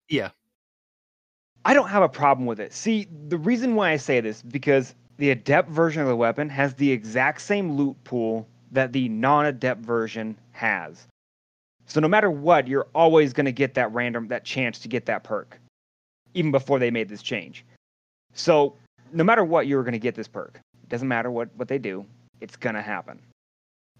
Yeah. 0.09 0.29
I 1.67 1.73
don't 1.73 1.89
have 1.89 2.01
a 2.01 2.07
problem 2.07 2.45
with 2.45 2.61
it. 2.61 2.71
See, 2.71 3.09
the 3.27 3.37
reason 3.37 3.75
why 3.75 3.91
I 3.91 3.97
say 3.97 4.21
this 4.21 4.41
because 4.41 4.95
the 5.17 5.31
adept 5.31 5.69
version 5.69 6.01
of 6.01 6.07
the 6.07 6.15
weapon 6.15 6.47
has 6.47 6.73
the 6.75 6.89
exact 6.89 7.41
same 7.41 7.73
loot 7.73 8.01
pool 8.05 8.47
that 8.71 8.93
the 8.93 9.09
non-adept 9.09 9.81
version 9.81 10.37
has. 10.53 11.07
So 11.85 11.99
no 11.99 12.07
matter 12.07 12.31
what, 12.31 12.69
you're 12.69 12.87
always 12.95 13.33
going 13.33 13.47
to 13.47 13.51
get 13.51 13.73
that 13.73 13.91
random 13.91 14.29
that 14.29 14.45
chance 14.45 14.79
to 14.79 14.87
get 14.87 15.05
that 15.07 15.25
perk 15.25 15.59
even 16.33 16.51
before 16.51 16.79
they 16.79 16.89
made 16.89 17.09
this 17.09 17.21
change. 17.21 17.65
So 18.33 18.77
no 19.11 19.25
matter 19.25 19.43
what, 19.43 19.67
you're 19.67 19.83
going 19.83 19.91
to 19.91 19.99
get 19.99 20.15
this 20.15 20.29
perk. 20.29 20.61
It 20.81 20.87
doesn't 20.87 21.07
matter 21.09 21.31
what 21.31 21.49
what 21.57 21.67
they 21.67 21.79
do. 21.79 22.05
It's 22.39 22.55
going 22.55 22.75
to 22.75 22.81
happen. 22.81 23.19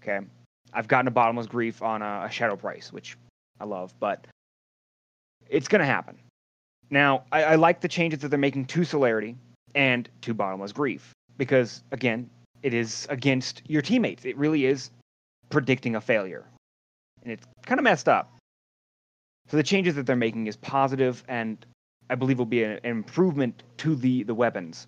Okay? 0.02 0.24
I've 0.72 0.88
gotten 0.88 1.08
a 1.08 1.10
bottomless 1.10 1.46
grief 1.46 1.82
on 1.82 2.00
a, 2.00 2.22
a 2.24 2.30
shadow 2.30 2.56
price, 2.56 2.94
which 2.94 3.18
I 3.60 3.66
love, 3.66 3.92
but 4.00 4.26
it's 5.50 5.68
going 5.68 5.80
to 5.80 5.86
happen. 5.86 6.18
Now, 6.90 7.24
I, 7.32 7.44
I 7.44 7.54
like 7.56 7.80
the 7.80 7.88
changes 7.88 8.20
that 8.20 8.28
they're 8.28 8.38
making 8.38 8.66
to 8.66 8.84
celerity 8.84 9.36
and 9.74 10.08
to 10.22 10.34
bottomless 10.34 10.72
grief 10.72 11.12
because, 11.36 11.82
again, 11.92 12.30
it 12.62 12.74
is 12.74 13.06
against 13.10 13.62
your 13.66 13.82
teammates. 13.82 14.24
It 14.24 14.36
really 14.36 14.66
is 14.66 14.90
predicting 15.50 15.96
a 15.96 16.00
failure, 16.00 16.44
and 17.22 17.32
it's 17.32 17.46
kind 17.66 17.78
of 17.78 17.84
messed 17.84 18.08
up. 18.08 18.32
So 19.48 19.56
the 19.56 19.62
changes 19.62 19.94
that 19.94 20.06
they're 20.06 20.16
making 20.16 20.46
is 20.46 20.56
positive, 20.56 21.22
and 21.28 21.64
I 22.10 22.14
believe 22.16 22.38
will 22.38 22.46
be 22.46 22.64
an, 22.64 22.80
improvement 22.84 23.62
to 23.78 23.94
the 23.94 24.24
the 24.24 24.34
weapons. 24.34 24.86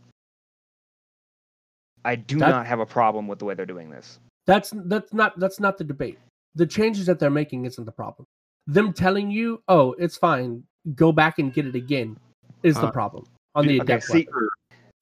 I 2.04 2.16
do 2.16 2.38
That- 2.38 2.50
not 2.50 2.66
have 2.66 2.80
a 2.80 2.86
problem 2.86 3.28
with 3.28 3.38
the 3.38 3.44
way 3.44 3.54
they're 3.54 3.66
doing 3.66 3.90
this. 3.90 4.18
That's 4.46 4.72
that's 4.86 5.12
not 5.12 5.38
that's 5.38 5.60
not 5.60 5.78
the 5.78 5.84
debate. 5.84 6.18
The 6.54 6.66
changes 6.66 7.06
that 7.06 7.18
they're 7.18 7.30
making 7.30 7.66
isn't 7.66 7.84
the 7.84 7.92
problem. 7.92 8.26
Them 8.66 8.92
telling 8.92 9.30
you, 9.30 9.62
"Oh, 9.68 9.92
it's 9.92 10.16
fine. 10.16 10.64
Go 10.94 11.12
back 11.12 11.38
and 11.38 11.52
get 11.52 11.66
it 11.66 11.74
again," 11.74 12.16
is 12.62 12.74
the 12.76 12.86
Uh, 12.86 12.90
problem 12.90 13.26
on 13.54 13.66
the 13.66 13.80
okay, 13.80 13.94
adept 13.94 14.04
see- 14.04 14.28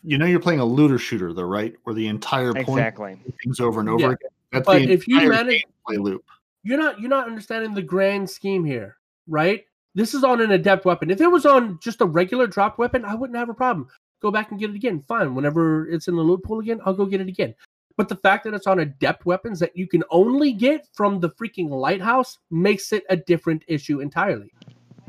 You 0.02 0.16
know 0.16 0.26
you're 0.26 0.40
playing 0.40 0.60
a 0.60 0.64
looter 0.64 0.98
shooter, 0.98 1.32
though, 1.32 1.42
right? 1.42 1.74
Where 1.84 1.94
the 1.94 2.06
entire 2.06 2.52
point 2.52 2.68
Exactly. 2.68 3.18
is 3.26 3.34
things 3.42 3.60
over 3.60 3.80
and 3.80 3.88
over 3.88 4.00
Yeah. 4.00 4.06
again. 4.12 4.28
That's 4.52 4.66
But 4.66 4.78
the 4.78 4.90
if 4.92 5.06
you 5.09 5.16
entire 5.16 5.30
manage- 5.30 5.64
gameplay 5.88 5.98
loop. 6.02 6.24
You're 6.62 6.78
not 6.78 7.00
you're 7.00 7.10
not 7.10 7.26
understanding 7.26 7.74
the 7.74 7.82
grand 7.82 8.28
scheme 8.30 8.64
here, 8.64 8.96
right? 9.26 9.64
This 9.94 10.14
is 10.14 10.22
on 10.24 10.40
an 10.40 10.52
adept 10.52 10.84
weapon. 10.84 11.10
If 11.10 11.20
it 11.20 11.26
was 11.26 11.44
on 11.46 11.78
just 11.80 12.00
a 12.00 12.06
regular 12.06 12.46
drop 12.46 12.78
weapon, 12.78 13.05
I 13.05 13.14
wouldn't 13.14 13.36
have 13.38 13.48
a 13.48 13.55
problem. 13.55 13.88
Go 14.20 14.30
back 14.30 14.50
and 14.50 14.59
get 14.60 14.70
it 14.70 14.76
again. 14.76 15.00
Fine. 15.02 15.34
Whenever 15.34 15.88
it's 15.88 16.09
in 16.09 16.16
the 16.16 16.22
loot 16.22 16.42
pool 16.42 16.60
again, 16.60 16.80
I'll 16.84 16.94
go 16.94 17.06
get 17.06 17.20
it 17.20 17.28
again. 17.28 17.55
But 17.96 18.09
the 18.09 18.16
fact 18.16 18.44
that 18.44 18.55
it's 18.55 18.66
on 18.66 18.78
adept 18.80 19.26
weapons 19.26 19.59
that 19.60 19.76
you 19.76 19.86
can 19.88 20.05
only 20.10 20.52
get 20.52 20.86
from 20.94 21.18
the 21.20 21.30
freaking 21.30 21.68
lighthouse 21.68 22.38
makes 22.50 22.92
it 22.92 23.05
a 23.10 23.16
different 23.16 23.64
issue 23.66 24.00
entirely. 24.00 24.52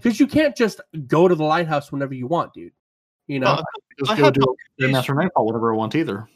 Because 0.02 0.20
you 0.20 0.28
can't 0.28 0.56
just 0.56 0.82
go 1.08 1.28
to 1.28 1.36
the 1.36 1.44
lighthouse 1.44 1.92
whenever 1.92 2.14
you 2.14 2.28
want, 2.28 2.54
dude. 2.54 2.74
You 3.28 3.40
know? 3.40 3.56
Well, 3.56 3.66
Just 4.00 4.12
I 4.12 4.18
go 4.18 4.26
have 4.26 4.34
do 4.34 4.42
got 4.42 4.56
it 4.78 4.92
Master 4.92 5.14
Nightfall, 5.14 5.46
whatever 5.46 5.74
I 5.74 5.78
want 5.78 5.96
either. 5.96 6.28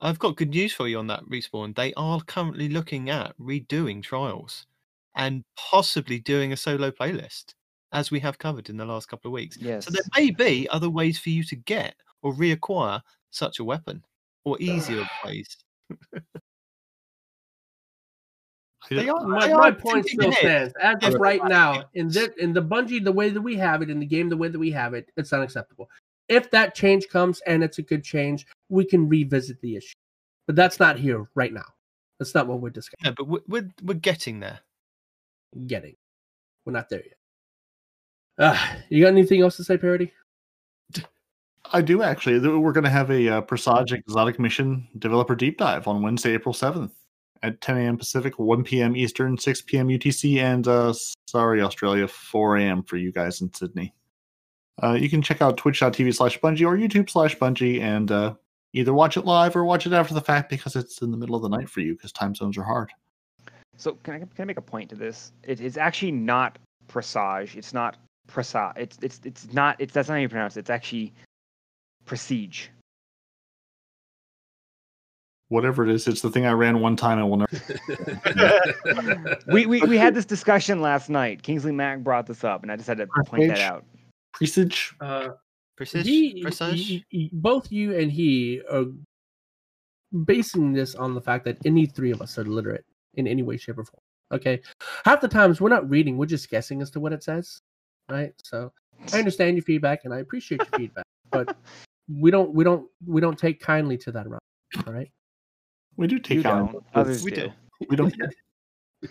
I've 0.00 0.18
got 0.18 0.36
good 0.36 0.50
news 0.50 0.72
for 0.72 0.86
you 0.86 0.98
on 0.98 1.08
that 1.08 1.24
respawn. 1.24 1.74
They 1.74 1.92
are 1.94 2.20
currently 2.22 2.68
looking 2.68 3.10
at 3.10 3.36
redoing 3.38 4.02
trials 4.02 4.66
and 5.16 5.44
possibly 5.56 6.20
doing 6.20 6.52
a 6.52 6.56
solo 6.56 6.90
playlist, 6.90 7.54
as 7.92 8.10
we 8.10 8.20
have 8.20 8.38
covered 8.38 8.70
in 8.70 8.76
the 8.76 8.84
last 8.84 9.08
couple 9.08 9.28
of 9.28 9.32
weeks. 9.32 9.58
Yes. 9.60 9.84
So 9.84 9.90
there 9.90 10.02
may 10.16 10.30
be 10.30 10.68
other 10.70 10.88
ways 10.88 11.18
for 11.18 11.30
you 11.30 11.42
to 11.44 11.56
get 11.56 11.96
or 12.22 12.32
reacquire 12.32 13.00
such 13.30 13.58
a 13.58 13.64
weapon, 13.64 14.04
or 14.44 14.56
easier 14.60 15.04
ways. 15.24 15.56
They 18.90 19.08
are, 19.08 19.26
my, 19.26 19.46
they 19.46 19.54
my 19.54 19.70
point 19.70 20.08
still 20.08 20.32
stands. 20.32 20.72
As 20.80 20.96
of 21.02 21.20
right 21.20 21.44
now, 21.44 21.84
in 21.94 22.08
the 22.08 22.32
in 22.38 22.52
the 22.52 22.62
Bungie, 22.62 23.02
the 23.02 23.12
way 23.12 23.30
that 23.30 23.40
we 23.40 23.56
have 23.56 23.82
it, 23.82 23.90
in 23.90 23.98
the 23.98 24.06
game, 24.06 24.28
the 24.28 24.36
way 24.36 24.48
that 24.48 24.58
we 24.58 24.70
have 24.70 24.94
it, 24.94 25.10
it's 25.16 25.32
unacceptable. 25.32 25.90
If 26.28 26.50
that 26.50 26.74
change 26.74 27.08
comes 27.08 27.40
and 27.46 27.62
it's 27.62 27.78
a 27.78 27.82
good 27.82 28.04
change, 28.04 28.46
we 28.68 28.84
can 28.84 29.08
revisit 29.08 29.60
the 29.60 29.76
issue. 29.76 29.94
But 30.46 30.56
that's 30.56 30.78
not 30.78 30.98
here 30.98 31.28
right 31.34 31.52
now. 31.52 31.64
That's 32.18 32.34
not 32.34 32.46
what 32.46 32.60
we're 32.60 32.70
discussing. 32.70 33.04
No, 33.04 33.14
but 33.16 33.28
we're, 33.28 33.40
we're 33.48 33.70
we're 33.82 33.94
getting 33.94 34.40
there. 34.40 34.60
Getting, 35.66 35.96
we're 36.64 36.72
not 36.72 36.88
there 36.88 37.02
yet. 37.04 37.14
Uh, 38.38 38.76
you 38.88 39.02
got 39.02 39.08
anything 39.08 39.42
else 39.42 39.56
to 39.56 39.64
say, 39.64 39.76
Parody? 39.76 40.12
I 41.72 41.82
do 41.82 42.02
actually. 42.02 42.38
We're 42.38 42.72
going 42.72 42.84
to 42.84 42.90
have 42.90 43.10
a 43.10 43.28
uh, 43.28 43.40
Presage 43.42 43.92
Exotic 43.92 44.38
Mission 44.38 44.88
developer 44.98 45.34
deep 45.34 45.58
dive 45.58 45.88
on 45.88 46.02
Wednesday, 46.02 46.32
April 46.32 46.54
7th 46.54 46.90
at 47.42 47.60
10 47.60 47.78
a.m. 47.78 47.96
Pacific, 47.96 48.38
1 48.38 48.64
p.m. 48.64 48.96
Eastern, 48.96 49.36
6 49.38 49.62
p.m. 49.62 49.88
UTC, 49.88 50.38
and 50.38 50.66
uh, 50.66 50.92
sorry, 51.26 51.62
Australia, 51.62 52.08
4 52.08 52.56
a.m. 52.58 52.82
for 52.82 52.96
you 52.96 53.12
guys 53.12 53.40
in 53.40 53.52
Sydney. 53.52 53.94
Uh, 54.82 54.92
you 54.92 55.10
can 55.10 55.22
check 55.22 55.42
out 55.42 55.56
twitch.tv 55.56 56.14
slash 56.14 56.38
Bungie 56.40 56.66
or 56.66 56.76
YouTube 56.76 57.10
slash 57.10 57.36
Bungie 57.36 57.80
and 57.80 58.12
uh, 58.12 58.34
either 58.72 58.94
watch 58.94 59.16
it 59.16 59.24
live 59.24 59.56
or 59.56 59.64
watch 59.64 59.86
it 59.86 59.92
after 59.92 60.14
the 60.14 60.20
fact 60.20 60.50
because 60.50 60.76
it's 60.76 61.02
in 61.02 61.10
the 61.10 61.16
middle 61.16 61.34
of 61.34 61.42
the 61.42 61.48
night 61.48 61.68
for 61.68 61.80
you 61.80 61.94
because 61.94 62.12
time 62.12 62.34
zones 62.34 62.56
are 62.56 62.62
hard. 62.62 62.92
So 63.76 63.94
can 64.02 64.14
I 64.14 64.18
can 64.18 64.28
I 64.38 64.44
make 64.44 64.58
a 64.58 64.62
point 64.62 64.90
to 64.90 64.96
this? 64.96 65.32
It 65.44 65.60
is 65.60 65.76
actually 65.76 66.12
not 66.12 66.58
presage. 66.88 67.56
It's 67.56 67.72
not 67.72 67.96
presage. 68.26 68.72
It's 68.76 68.98
it's 69.02 69.20
it's 69.24 69.52
not. 69.52 69.76
It's 69.78 69.92
that's 69.92 70.08
not 70.08 70.14
how 70.14 70.20
you 70.20 70.28
pronounce 70.28 70.56
it. 70.56 70.60
It's 70.60 70.70
actually 70.70 71.12
prestige. 72.04 72.68
Whatever 75.50 75.84
it 75.84 75.90
is, 75.90 76.06
it's 76.06 76.20
the 76.20 76.30
thing 76.30 76.44
I 76.44 76.52
ran 76.52 76.80
one 76.80 76.94
time 76.94 77.18
and 77.18 77.30
will 77.30 77.38
never. 77.38 79.36
we, 79.52 79.64
we 79.64 79.80
we 79.82 79.96
had 79.96 80.14
this 80.14 80.26
discussion 80.26 80.82
last 80.82 81.08
night. 81.08 81.42
Kingsley 81.42 81.72
Mack 81.72 82.00
brought 82.00 82.26
this 82.26 82.44
up, 82.44 82.62
and 82.62 82.70
I 82.70 82.76
just 82.76 82.86
had 82.86 82.98
to 82.98 83.06
point 83.26 83.48
that 83.48 83.60
out. 83.60 83.84
Presage. 84.34 84.94
Uh, 85.00 85.30
Presage? 85.76 86.06
he, 86.06 86.42
Presage? 86.42 86.86
he- 86.86 87.04
he- 87.08 87.30
both 87.32 87.72
you 87.72 87.98
and 87.98 88.12
he 88.12 88.60
are 88.70 88.84
basing 90.24 90.72
this 90.72 90.94
on 90.94 91.14
the 91.14 91.20
fact 91.20 91.44
that 91.46 91.56
any 91.64 91.86
three 91.86 92.10
of 92.10 92.20
us 92.20 92.38
are 92.38 92.44
literate 92.44 92.84
in 93.14 93.26
any 93.26 93.42
way, 93.42 93.56
shape, 93.56 93.78
or 93.78 93.84
form. 93.84 94.00
Okay, 94.30 94.60
half 95.06 95.22
the 95.22 95.28
times 95.28 95.62
we're 95.62 95.70
not 95.70 95.88
reading; 95.88 96.18
we're 96.18 96.26
just 96.26 96.50
guessing 96.50 96.82
as 96.82 96.90
to 96.90 97.00
what 97.00 97.14
it 97.14 97.22
says, 97.22 97.58
right? 98.10 98.32
So 98.44 98.70
I 99.14 99.18
understand 99.18 99.56
your 99.56 99.64
feedback 99.64 100.04
and 100.04 100.12
I 100.12 100.18
appreciate 100.18 100.58
your 100.58 100.78
feedback, 100.78 101.04
but 101.30 101.56
we 102.12 102.30
don't, 102.30 102.52
we 102.52 102.64
don't, 102.64 102.86
we 103.06 103.20
don't 103.22 103.38
take 103.38 103.60
kindly 103.60 103.96
to 103.98 104.12
that 104.12 104.26
around. 104.26 104.40
All 104.86 104.92
right. 104.92 105.10
We 105.98 106.06
do 106.06 106.18
take 106.18 106.42
You 106.42 106.50
on. 106.50 106.72
don't. 106.72 106.84
Others 106.94 107.22
We 107.24 107.32
do. 107.32 107.48
do. 107.48 107.52
We 107.90 107.96
don't. 107.96 108.14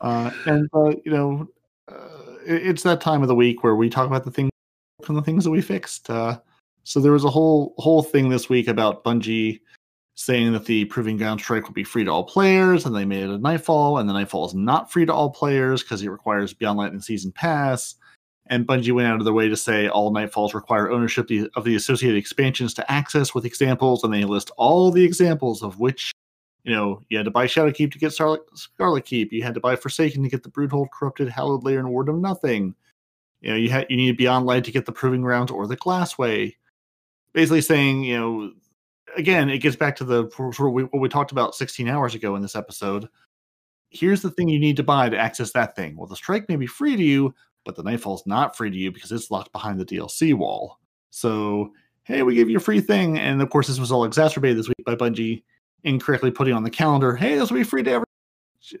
uh, 0.00 0.30
and 0.46 0.68
uh, 0.74 0.90
you 1.04 1.12
know, 1.12 1.48
uh, 1.90 2.34
it- 2.46 2.66
it's 2.66 2.82
that 2.82 3.00
time 3.00 3.22
of 3.22 3.28
the 3.28 3.34
week 3.34 3.62
where 3.64 3.76
we 3.76 3.88
talk 3.88 4.06
about 4.06 4.24
the 4.24 4.30
things 4.30 4.50
from 5.04 5.14
the 5.16 5.22
things 5.22 5.44
that 5.44 5.50
we 5.50 5.62
fixed. 5.62 6.10
Uh, 6.10 6.38
so 6.82 7.00
there 7.00 7.12
was 7.12 7.24
a 7.24 7.30
whole 7.30 7.74
whole 7.78 8.02
thing 8.02 8.28
this 8.28 8.48
week 8.48 8.68
about 8.68 9.04
Bungie 9.04 9.60
saying 10.16 10.52
that 10.52 10.64
the 10.64 10.84
Proving 10.86 11.16
Ground 11.16 11.40
Strike 11.40 11.64
will 11.66 11.72
be 11.74 11.84
free 11.84 12.02
to 12.04 12.10
all 12.10 12.24
players, 12.24 12.84
and 12.86 12.94
they 12.96 13.04
made 13.04 13.22
it 13.22 13.30
a 13.30 13.38
Nightfall, 13.38 13.98
and 13.98 14.08
the 14.08 14.12
Nightfall 14.12 14.46
is 14.46 14.54
not 14.54 14.90
free 14.90 15.06
to 15.06 15.12
all 15.12 15.30
players 15.30 15.82
because 15.82 16.02
it 16.02 16.08
requires 16.08 16.52
Beyond 16.54 16.78
Light 16.78 16.92
and 16.92 17.04
Season 17.04 17.30
Pass. 17.32 17.94
And 18.48 18.66
Bungie 18.66 18.92
went 18.92 19.08
out 19.08 19.18
of 19.18 19.24
their 19.24 19.34
way 19.34 19.48
to 19.48 19.56
say 19.56 19.88
all 19.88 20.12
Nightfalls 20.12 20.54
require 20.54 20.90
ownership 20.90 21.28
of 21.56 21.64
the 21.64 21.74
associated 21.74 22.16
expansions 22.16 22.74
to 22.74 22.90
access 22.90 23.34
with 23.34 23.44
examples, 23.44 24.04
and 24.04 24.14
they 24.14 24.24
list 24.24 24.52
all 24.56 24.90
the 24.92 25.04
examples 25.04 25.62
of 25.62 25.80
which 25.80 26.12
you 26.66 26.74
know, 26.74 27.00
you 27.08 27.16
had 27.16 27.26
to 27.26 27.30
buy 27.30 27.46
Shadowkeep 27.46 27.92
to 27.92 27.98
get 27.98 28.12
Scarlet, 28.12 28.42
Scarlet 28.54 29.04
Keep. 29.04 29.32
You 29.32 29.44
had 29.44 29.54
to 29.54 29.60
buy 29.60 29.76
Forsaken 29.76 30.24
to 30.24 30.28
get 30.28 30.42
the 30.42 30.50
Broodhold, 30.50 30.88
Corrupted, 30.92 31.28
Hollowed 31.28 31.62
Lair, 31.62 31.78
and 31.78 31.90
Warden 31.90 32.16
of 32.16 32.20
Nothing. 32.20 32.74
You 33.40 33.50
know, 33.50 33.56
you 33.56 33.70
had 33.70 33.86
you 33.88 33.96
needed 33.96 34.16
Beyond 34.16 34.46
Light 34.46 34.64
to 34.64 34.72
get 34.72 34.84
the 34.84 34.90
Proving 34.90 35.22
Grounds 35.22 35.52
or 35.52 35.68
the 35.68 35.76
Glassway. 35.76 36.56
Basically 37.32 37.60
saying, 37.60 38.02
you 38.02 38.18
know, 38.18 38.52
again, 39.16 39.48
it 39.48 39.58
gets 39.58 39.76
back 39.76 39.94
to 39.96 40.04
the 40.04 40.24
what 40.58 41.00
we 41.00 41.08
talked 41.08 41.30
about 41.30 41.54
16 41.54 41.86
hours 41.86 42.16
ago 42.16 42.34
in 42.34 42.42
this 42.42 42.56
episode. 42.56 43.08
Here's 43.90 44.22
the 44.22 44.32
thing 44.32 44.48
you 44.48 44.58
need 44.58 44.76
to 44.78 44.82
buy 44.82 45.08
to 45.08 45.16
access 45.16 45.52
that 45.52 45.76
thing. 45.76 45.96
Well, 45.96 46.08
the 46.08 46.16
Strike 46.16 46.48
may 46.48 46.56
be 46.56 46.66
free 46.66 46.96
to 46.96 47.02
you, 47.02 47.32
but 47.66 47.76
the 47.76 47.82
Nightfall's 47.82 48.26
not 48.26 48.56
free 48.56 48.70
to 48.70 48.76
you 48.76 48.90
because 48.90 49.12
it's 49.12 49.30
locked 49.30 49.52
behind 49.52 49.78
the 49.78 49.84
DLC 49.84 50.32
wall. 50.32 50.78
So, 51.10 51.72
hey, 52.04 52.22
we 52.22 52.34
gave 52.34 52.48
you 52.48 52.56
a 52.56 52.60
free 52.60 52.80
thing, 52.80 53.18
and 53.18 53.42
of 53.42 53.50
course, 53.50 53.66
this 53.66 53.78
was 53.78 53.92
all 53.92 54.04
exacerbated 54.04 54.56
this 54.56 54.68
week 54.68 54.84
by 54.86 54.94
Bungie 54.94 55.42
incorrectly 55.86 56.30
putting 56.30 56.52
on 56.52 56.62
the 56.62 56.70
calendar, 56.70 57.14
hey, 57.14 57.36
this 57.36 57.50
will 57.50 57.58
be 57.58 57.64
free 57.64 57.82
to 57.84 57.90
everyone. 57.90 58.06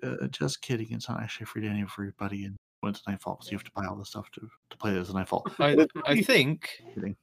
Uh, 0.02 0.26
just 0.28 0.60
kidding. 0.62 0.88
It's 0.90 1.08
not 1.08 1.22
actually 1.22 1.46
free 1.46 1.62
to 1.62 1.68
everybody. 1.68 2.44
And 2.44 2.56
when 2.80 2.92
it's 2.92 3.02
Nightfall, 3.06 3.40
so 3.40 3.50
you 3.50 3.56
have 3.56 3.64
to 3.64 3.70
buy 3.74 3.86
all 3.86 3.96
the 3.96 4.04
stuff 4.04 4.30
to, 4.32 4.48
to 4.70 4.76
play 4.76 4.92
it 4.92 4.98
as 4.98 5.10
a 5.10 5.14
Nightfall. 5.14 5.46
I, 5.58 5.86
I 6.04 6.22
think 6.22 6.82
Kidding. 6.94 7.16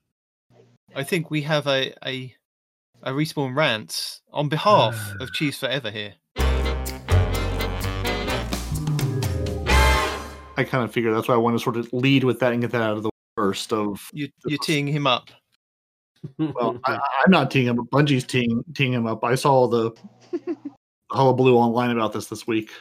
I 0.95 1.03
think 1.03 1.29
we 1.29 1.41
have 1.41 1.67
a 1.67 1.93
a, 2.05 2.33
a 3.01 3.11
respawn 3.11 3.55
rant 3.55 4.21
on 4.31 4.47
behalf 4.47 5.13
of 5.19 5.31
Cheese 5.33 5.57
Forever 5.57 5.91
here. 5.91 6.13
I 10.57 10.63
kind 10.63 10.83
of 10.83 10.93
figured 10.93 11.15
that's 11.15 11.27
why 11.27 11.33
I 11.33 11.37
want 11.37 11.57
to 11.57 11.63
sort 11.63 11.77
of 11.77 11.91
lead 11.93 12.23
with 12.23 12.39
that 12.39 12.53
and 12.53 12.61
get 12.61 12.71
that 12.71 12.81
out 12.81 12.97
of 12.97 13.03
the 13.03 13.09
way 13.09 13.33
first. 13.35 13.73
Of 13.73 14.09
You, 14.13 14.29
you're 14.45 14.59
teeing 14.59 14.87
him 14.87 15.07
up. 15.07 15.29
well, 16.37 16.79
I, 16.85 16.99
I'm 17.25 17.31
not 17.31 17.49
teeing 17.49 17.67
him, 17.67 17.79
up. 17.79 17.87
Bungie's 17.87 18.23
teeing 18.23 18.63
teeing 18.73 18.93
him 18.93 19.07
up. 19.07 19.23
I 19.23 19.35
saw 19.35 19.67
the 19.67 19.91
hullabaloo 21.11 21.55
online 21.55 21.91
about 21.91 22.13
this 22.13 22.27
this 22.27 22.45
week. 22.45 22.71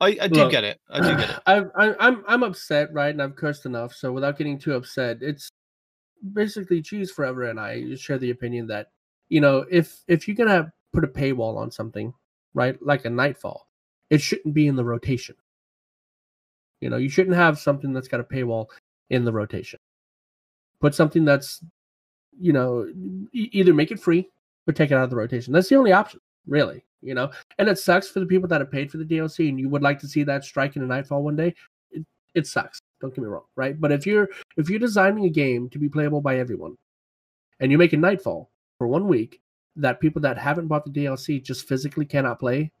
I, 0.00 0.16
I 0.20 0.28
do 0.28 0.40
Look, 0.40 0.50
get 0.50 0.64
it. 0.64 0.78
I 0.90 1.00
do 1.00 1.16
get 1.16 1.30
it. 1.30 1.40
I, 1.46 1.64
I, 1.74 2.06
I'm 2.06 2.24
I'm 2.28 2.42
upset, 2.42 2.92
right? 2.92 3.10
And 3.10 3.22
I've 3.22 3.36
cursed 3.36 3.66
enough, 3.66 3.94
so 3.94 4.12
without 4.12 4.38
getting 4.38 4.58
too 4.58 4.74
upset, 4.74 5.18
it's 5.22 5.48
basically 6.32 6.82
Cheese 6.82 7.10
Forever 7.10 7.44
and 7.44 7.58
I 7.58 7.94
share 7.96 8.18
the 8.18 8.30
opinion 8.30 8.66
that 8.68 8.88
you 9.28 9.40
know 9.40 9.64
if 9.70 10.02
if 10.06 10.28
you're 10.28 10.36
gonna 10.36 10.72
put 10.92 11.02
a 11.02 11.08
paywall 11.08 11.56
on 11.56 11.70
something, 11.72 12.14
right, 12.54 12.80
like 12.80 13.04
a 13.04 13.10
Nightfall, 13.10 13.68
it 14.10 14.20
shouldn't 14.20 14.54
be 14.54 14.68
in 14.68 14.76
the 14.76 14.84
rotation. 14.84 15.34
You 16.80 16.90
know, 16.90 16.96
you 16.96 17.08
shouldn't 17.08 17.36
have 17.36 17.58
something 17.58 17.92
that's 17.92 18.08
got 18.08 18.20
a 18.20 18.24
paywall 18.24 18.66
in 19.10 19.24
the 19.24 19.32
rotation. 19.32 19.78
Put 20.80 20.94
something 20.94 21.24
that's, 21.24 21.62
you 22.38 22.52
know, 22.52 22.86
either 23.32 23.72
make 23.72 23.90
it 23.90 24.00
free 24.00 24.28
or 24.66 24.72
take 24.72 24.90
it 24.90 24.94
out 24.94 25.04
of 25.04 25.10
the 25.10 25.16
rotation. 25.16 25.52
That's 25.52 25.68
the 25.68 25.76
only 25.76 25.92
option, 25.92 26.20
really. 26.46 26.84
You 27.02 27.14
know, 27.14 27.30
and 27.58 27.68
it 27.68 27.78
sucks 27.78 28.08
for 28.08 28.20
the 28.20 28.26
people 28.26 28.48
that 28.48 28.60
have 28.60 28.70
paid 28.70 28.90
for 28.90 28.98
the 28.98 29.04
DLC 29.04 29.48
and 29.48 29.60
you 29.60 29.68
would 29.68 29.82
like 29.82 29.98
to 30.00 30.08
see 30.08 30.24
that 30.24 30.44
strike 30.44 30.76
in 30.76 30.82
a 30.82 30.86
Nightfall 30.86 31.22
one 31.22 31.36
day. 31.36 31.54
It, 31.90 32.04
it 32.34 32.46
sucks. 32.46 32.80
Don't 33.00 33.14
get 33.14 33.22
me 33.22 33.28
wrong, 33.28 33.44
right? 33.54 33.78
But 33.80 33.92
if 33.92 34.06
you're 34.06 34.28
if 34.56 34.68
you're 34.68 34.78
designing 34.78 35.24
a 35.24 35.30
game 35.30 35.68
to 35.70 35.78
be 35.78 35.88
playable 35.88 36.20
by 36.20 36.38
everyone, 36.38 36.76
and 37.60 37.70
you 37.70 37.78
make 37.78 37.92
a 37.92 37.96
Nightfall 37.96 38.50
for 38.78 38.86
one 38.86 39.06
week 39.06 39.40
that 39.76 40.00
people 40.00 40.22
that 40.22 40.38
haven't 40.38 40.66
bought 40.66 40.84
the 40.84 40.90
DLC 40.90 41.42
just 41.42 41.68
physically 41.68 42.06
cannot 42.06 42.40
play, 42.40 42.72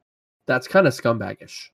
that's 0.46 0.66
kind 0.66 0.86
of 0.86 0.94
scumbagish, 0.94 1.68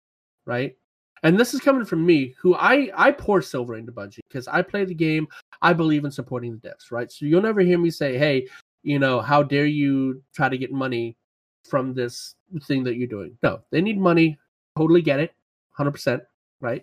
right? 0.44 0.76
And 1.22 1.38
this 1.38 1.54
is 1.54 1.60
coming 1.60 1.84
from 1.84 2.04
me, 2.04 2.34
who 2.40 2.54
I 2.54 2.90
I 2.96 3.12
pour 3.12 3.42
silver 3.42 3.76
into 3.76 3.92
Bungie 3.92 4.20
because 4.28 4.48
I 4.48 4.62
play 4.62 4.84
the 4.84 4.94
game. 4.94 5.28
I 5.60 5.72
believe 5.72 6.04
in 6.04 6.10
supporting 6.10 6.52
the 6.52 6.68
devs, 6.68 6.90
right? 6.90 7.10
So 7.10 7.26
you'll 7.26 7.42
never 7.42 7.60
hear 7.60 7.78
me 7.78 7.90
say, 7.90 8.18
"Hey, 8.18 8.48
you 8.82 8.98
know, 8.98 9.20
how 9.20 9.42
dare 9.42 9.66
you 9.66 10.22
try 10.34 10.48
to 10.48 10.58
get 10.58 10.72
money 10.72 11.16
from 11.64 11.94
this 11.94 12.34
thing 12.64 12.82
that 12.84 12.96
you're 12.96 13.06
doing?" 13.08 13.38
No, 13.42 13.60
they 13.70 13.80
need 13.80 13.98
money. 13.98 14.38
Totally 14.76 15.02
get 15.02 15.20
it, 15.20 15.32
hundred 15.70 15.92
percent, 15.92 16.22
right? 16.60 16.82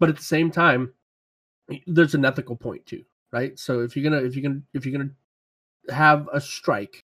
But 0.00 0.08
at 0.08 0.16
the 0.16 0.24
same 0.24 0.50
time, 0.50 0.92
there's 1.86 2.14
an 2.14 2.24
ethical 2.24 2.56
point 2.56 2.84
too, 2.86 3.04
right? 3.32 3.58
So 3.58 3.80
if 3.80 3.96
you're 3.96 4.08
gonna 4.08 4.24
if 4.24 4.34
you're 4.34 4.42
gonna 4.42 4.62
if 4.74 4.84
you're 4.84 4.98
gonna 4.98 5.10
have 5.94 6.28
a 6.32 6.40
strike 6.40 7.04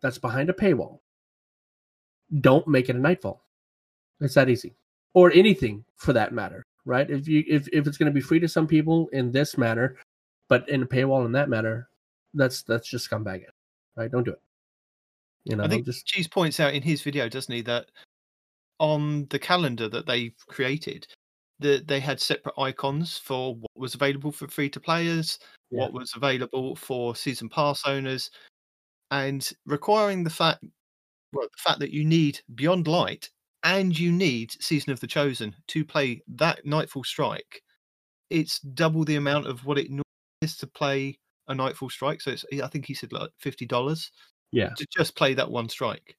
that's 0.00 0.18
behind 0.18 0.50
a 0.50 0.52
paywall, 0.52 1.00
don't 2.40 2.66
make 2.66 2.88
it 2.88 2.96
a 2.96 2.98
nightfall. 2.98 3.44
It's 4.20 4.34
that 4.34 4.48
easy, 4.48 4.74
or 5.16 5.32
anything 5.32 5.82
for 5.96 6.12
that 6.12 6.34
matter, 6.34 6.62
right? 6.84 7.10
If 7.10 7.26
you 7.26 7.42
if 7.48 7.66
if 7.72 7.86
it's 7.86 7.96
gonna 7.96 8.10
be 8.10 8.20
free 8.20 8.38
to 8.38 8.48
some 8.48 8.66
people 8.66 9.08
in 9.14 9.32
this 9.32 9.56
manner, 9.56 9.96
but 10.48 10.68
in 10.68 10.82
a 10.82 10.86
paywall 10.86 11.24
in 11.24 11.32
that 11.32 11.48
manner, 11.48 11.88
that's 12.34 12.62
that's 12.62 12.86
just 12.86 13.10
scumbag 13.10 13.36
it, 13.36 13.54
right? 13.96 14.10
Don't 14.10 14.24
do 14.24 14.32
it. 14.32 14.42
You 15.44 15.56
know, 15.56 15.64
I 15.64 15.68
think 15.68 15.86
just 15.86 16.06
Cheese 16.06 16.28
points 16.28 16.60
out 16.60 16.74
in 16.74 16.82
his 16.82 17.00
video, 17.00 17.30
doesn't 17.30 17.52
he, 17.52 17.62
that 17.62 17.86
on 18.78 19.26
the 19.30 19.38
calendar 19.38 19.88
that 19.88 20.06
they 20.06 20.32
created, 20.48 21.06
that 21.60 21.88
they 21.88 21.98
had 21.98 22.20
separate 22.20 22.60
icons 22.60 23.16
for 23.16 23.54
what 23.54 23.70
was 23.74 23.94
available 23.94 24.30
for 24.30 24.48
free 24.48 24.68
to 24.68 24.80
players, 24.80 25.38
Yeah. 25.70 25.80
what 25.80 25.94
was 25.94 26.12
available 26.14 26.76
for 26.76 27.16
season 27.16 27.48
pass 27.48 27.86
owners, 27.86 28.30
and 29.12 29.50
requiring 29.64 30.24
the 30.24 30.30
fact, 30.30 30.62
well, 31.32 31.48
the 31.50 31.62
fact 31.62 31.80
that 31.80 31.92
you 31.92 32.04
need 32.04 32.40
Beyond 32.54 32.86
Light 32.86 33.30
and 33.66 33.98
you 33.98 34.12
need 34.12 34.52
Season 34.62 34.92
of 34.92 35.00
the 35.00 35.08
Chosen 35.08 35.54
to 35.66 35.84
play 35.84 36.22
that 36.28 36.64
Nightfall 36.64 37.02
Strike. 37.02 37.62
It's 38.30 38.60
double 38.60 39.04
the 39.04 39.16
amount 39.16 39.48
of 39.48 39.64
what 39.66 39.76
it 39.76 39.90
normally 39.90 40.04
is 40.40 40.56
to 40.58 40.68
play 40.68 41.18
a 41.48 41.54
Nightfall 41.54 41.90
Strike. 41.90 42.20
So 42.20 42.30
it's, 42.30 42.44
I 42.62 42.68
think 42.68 42.86
he 42.86 42.94
said 42.94 43.12
like 43.12 43.30
fifty 43.38 43.66
dollars 43.66 44.12
yeah, 44.52 44.70
to 44.76 44.86
just 44.96 45.16
play 45.16 45.34
that 45.34 45.50
one 45.50 45.68
strike. 45.68 46.16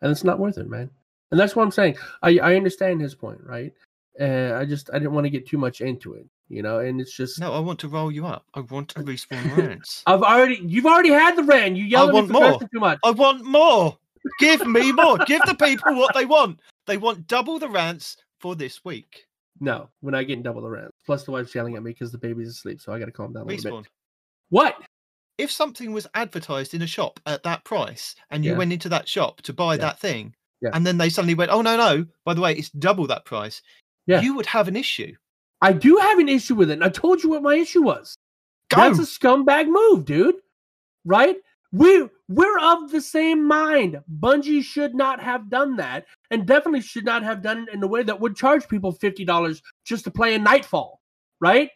and 0.00 0.10
it's 0.10 0.24
not 0.24 0.38
worth 0.38 0.56
it, 0.56 0.68
man. 0.68 0.90
And 1.30 1.38
that's 1.38 1.54
what 1.54 1.64
I'm 1.64 1.70
saying. 1.70 1.96
I 2.22 2.38
I 2.38 2.56
understand 2.56 3.02
his 3.02 3.14
point, 3.14 3.40
right? 3.44 3.72
Uh, 4.18 4.54
I 4.54 4.64
just 4.64 4.88
I 4.92 4.98
didn't 4.98 5.12
want 5.12 5.24
to 5.24 5.30
get 5.30 5.46
too 5.46 5.58
much 5.58 5.82
into 5.82 6.14
it, 6.14 6.26
you 6.48 6.62
know. 6.62 6.78
And 6.78 6.98
it's 6.98 7.14
just 7.14 7.40
No, 7.40 7.52
I 7.52 7.58
want 7.58 7.78
to 7.80 7.88
roll 7.88 8.10
you 8.10 8.26
up. 8.26 8.46
I 8.54 8.60
want 8.60 8.88
to 8.90 9.00
respawn 9.00 9.54
rants. 9.56 10.02
I've 10.06 10.22
already 10.22 10.60
you've 10.64 10.86
already 10.86 11.10
had 11.10 11.36
the 11.36 11.42
rant. 11.42 11.76
You 11.76 11.84
yelled 11.84 12.08
at 12.08 12.14
want 12.14 12.28
me 12.28 12.34
for 12.34 12.40
more. 12.40 12.58
too 12.58 12.80
much. 12.80 12.98
I 13.04 13.10
want 13.10 13.44
more. 13.44 13.98
Give 14.38 14.66
me 14.66 14.92
more. 14.92 15.18
Give 15.18 15.42
the 15.46 15.54
people 15.54 15.94
what 15.96 16.14
they 16.14 16.24
want. 16.24 16.60
They 16.86 16.96
want 16.96 17.26
double 17.26 17.58
the 17.58 17.68
rants 17.68 18.16
for 18.40 18.54
this 18.54 18.84
week. 18.84 19.26
No, 19.60 19.88
we're 20.00 20.10
not 20.12 20.26
getting 20.26 20.42
double 20.42 20.62
the 20.62 20.68
rent. 20.68 20.90
Plus, 21.06 21.24
the 21.24 21.30
wife's 21.30 21.54
yelling 21.54 21.76
at 21.76 21.82
me 21.82 21.90
because 21.92 22.10
the 22.10 22.18
baby's 22.18 22.48
asleep, 22.48 22.80
so 22.80 22.92
I 22.92 22.98
got 22.98 23.04
to 23.06 23.12
calm 23.12 23.32
down 23.32 23.42
a 23.42 23.46
little 23.46 23.70
Respawn. 23.78 23.82
bit. 23.82 23.92
What? 24.50 24.76
If 25.38 25.50
something 25.50 25.92
was 25.92 26.06
advertised 26.14 26.74
in 26.74 26.82
a 26.82 26.86
shop 26.86 27.20
at 27.26 27.42
that 27.44 27.64
price 27.64 28.14
and 28.30 28.44
you 28.44 28.52
Yeah. 28.52 28.58
went 28.58 28.72
into 28.72 28.88
that 28.88 29.08
shop 29.08 29.40
to 29.42 29.52
buy 29.52 29.74
Yeah. 29.74 29.78
that 29.82 29.98
thing, 30.00 30.34
Yeah. 30.60 30.70
and 30.72 30.86
then 30.86 30.98
they 30.98 31.08
suddenly 31.10 31.34
went, 31.34 31.50
oh, 31.50 31.62
no, 31.62 31.76
no, 31.76 32.06
by 32.24 32.34
the 32.34 32.40
way, 32.40 32.54
it's 32.54 32.70
double 32.70 33.06
that 33.08 33.24
price, 33.24 33.62
Yeah. 34.06 34.20
you 34.20 34.34
would 34.34 34.46
have 34.46 34.68
an 34.68 34.76
issue. 34.76 35.14
I 35.60 35.72
do 35.72 35.96
have 35.96 36.18
an 36.18 36.28
issue 36.28 36.54
with 36.54 36.70
it. 36.70 36.74
And 36.74 36.84
I 36.84 36.88
told 36.88 37.22
you 37.22 37.30
what 37.30 37.42
my 37.42 37.54
issue 37.54 37.82
was. 37.82 38.16
Go. 38.68 38.76
That's 38.78 38.98
a 38.98 39.02
scumbag 39.02 39.68
move, 39.68 40.04
dude. 40.04 40.36
Right? 41.04 41.36
We 41.72 42.06
we're 42.28 42.58
of 42.58 42.90
the 42.90 43.00
same 43.00 43.46
mind. 43.46 43.98
Bungie 44.20 44.62
should 44.62 44.94
not 44.94 45.20
have 45.20 45.48
done 45.48 45.76
that, 45.76 46.04
and 46.30 46.46
definitely 46.46 46.82
should 46.82 47.04
not 47.04 47.22
have 47.22 47.42
done 47.42 47.66
it 47.66 47.74
in 47.74 47.82
a 47.82 47.86
way 47.86 48.02
that 48.02 48.20
would 48.20 48.36
charge 48.36 48.68
people 48.68 48.92
fifty 48.92 49.24
dollars 49.24 49.62
just 49.84 50.04
to 50.04 50.10
play 50.10 50.34
a 50.34 50.38
Nightfall, 50.38 51.00
right? 51.40 51.70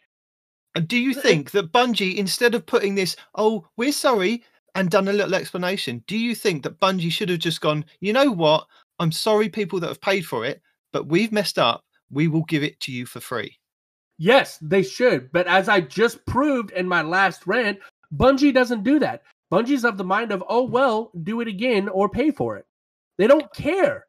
And 0.75 0.87
do 0.87 0.97
you 0.97 1.15
think 1.15 1.51
that 1.51 1.71
Bungie, 1.71 2.17
instead 2.17 2.53
of 2.53 2.67
putting 2.67 2.93
this, 2.93 3.15
oh, 3.33 3.67
we're 3.77 3.91
sorry, 3.91 4.43
and 4.75 4.91
done 4.91 5.07
a 5.07 5.13
little 5.13 5.33
explanation, 5.33 6.03
do 6.05 6.15
you 6.15 6.35
think 6.35 6.61
that 6.61 6.79
Bungie 6.79 7.11
should 7.11 7.29
have 7.29 7.39
just 7.39 7.61
gone, 7.61 7.83
you 7.99 8.13
know 8.13 8.31
what? 8.31 8.67
I'm 8.99 9.11
sorry, 9.11 9.49
people 9.49 9.79
that 9.79 9.87
have 9.87 10.01
paid 10.01 10.23
for 10.23 10.45
it, 10.45 10.61
but 10.93 11.07
we've 11.07 11.31
messed 11.31 11.57
up. 11.57 11.83
We 12.11 12.27
will 12.27 12.43
give 12.43 12.61
it 12.61 12.79
to 12.81 12.91
you 12.91 13.07
for 13.07 13.19
free. 13.19 13.57
Yes, 14.19 14.59
they 14.61 14.83
should. 14.83 15.31
But 15.31 15.47
as 15.47 15.67
I 15.67 15.81
just 15.81 16.23
proved 16.27 16.71
in 16.71 16.87
my 16.87 17.01
last 17.01 17.47
rant, 17.47 17.79
Bungie 18.15 18.53
doesn't 18.53 18.83
do 18.83 18.99
that. 18.99 19.23
Bungie's 19.51 19.85
of 19.85 19.97
the 19.97 20.03
mind 20.03 20.31
of, 20.31 20.43
oh, 20.47 20.63
well, 20.63 21.11
do 21.23 21.41
it 21.41 21.47
again 21.47 21.87
or 21.89 22.09
pay 22.09 22.31
for 22.31 22.57
it. 22.57 22.65
They 23.17 23.27
don't 23.27 23.51
care 23.53 24.05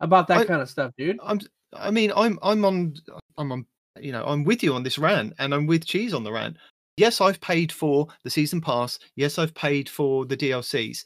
about 0.00 0.28
that 0.28 0.38
I- 0.38 0.44
kind 0.44 0.62
of 0.62 0.70
stuff, 0.70 0.92
dude. 0.96 1.18
I'm. 1.22 1.40
I 1.74 1.90
mean, 1.90 2.12
I'm. 2.16 2.38
I'm 2.42 2.64
on. 2.64 2.94
I'm 3.36 3.52
on. 3.52 3.66
You 4.00 4.12
know, 4.12 4.24
I'm 4.24 4.44
with 4.44 4.62
you 4.62 4.74
on 4.74 4.82
this 4.82 4.98
rant, 4.98 5.34
and 5.38 5.52
I'm 5.52 5.66
with 5.66 5.84
Cheese 5.84 6.14
on 6.14 6.24
the 6.24 6.32
rant. 6.32 6.56
Yes, 6.96 7.20
I've 7.20 7.40
paid 7.40 7.70
for 7.70 8.08
the 8.24 8.30
season 8.30 8.60
pass. 8.60 8.98
Yes, 9.16 9.38
I've 9.38 9.54
paid 9.54 9.88
for 9.88 10.24
the 10.24 10.36
DLCs, 10.36 11.04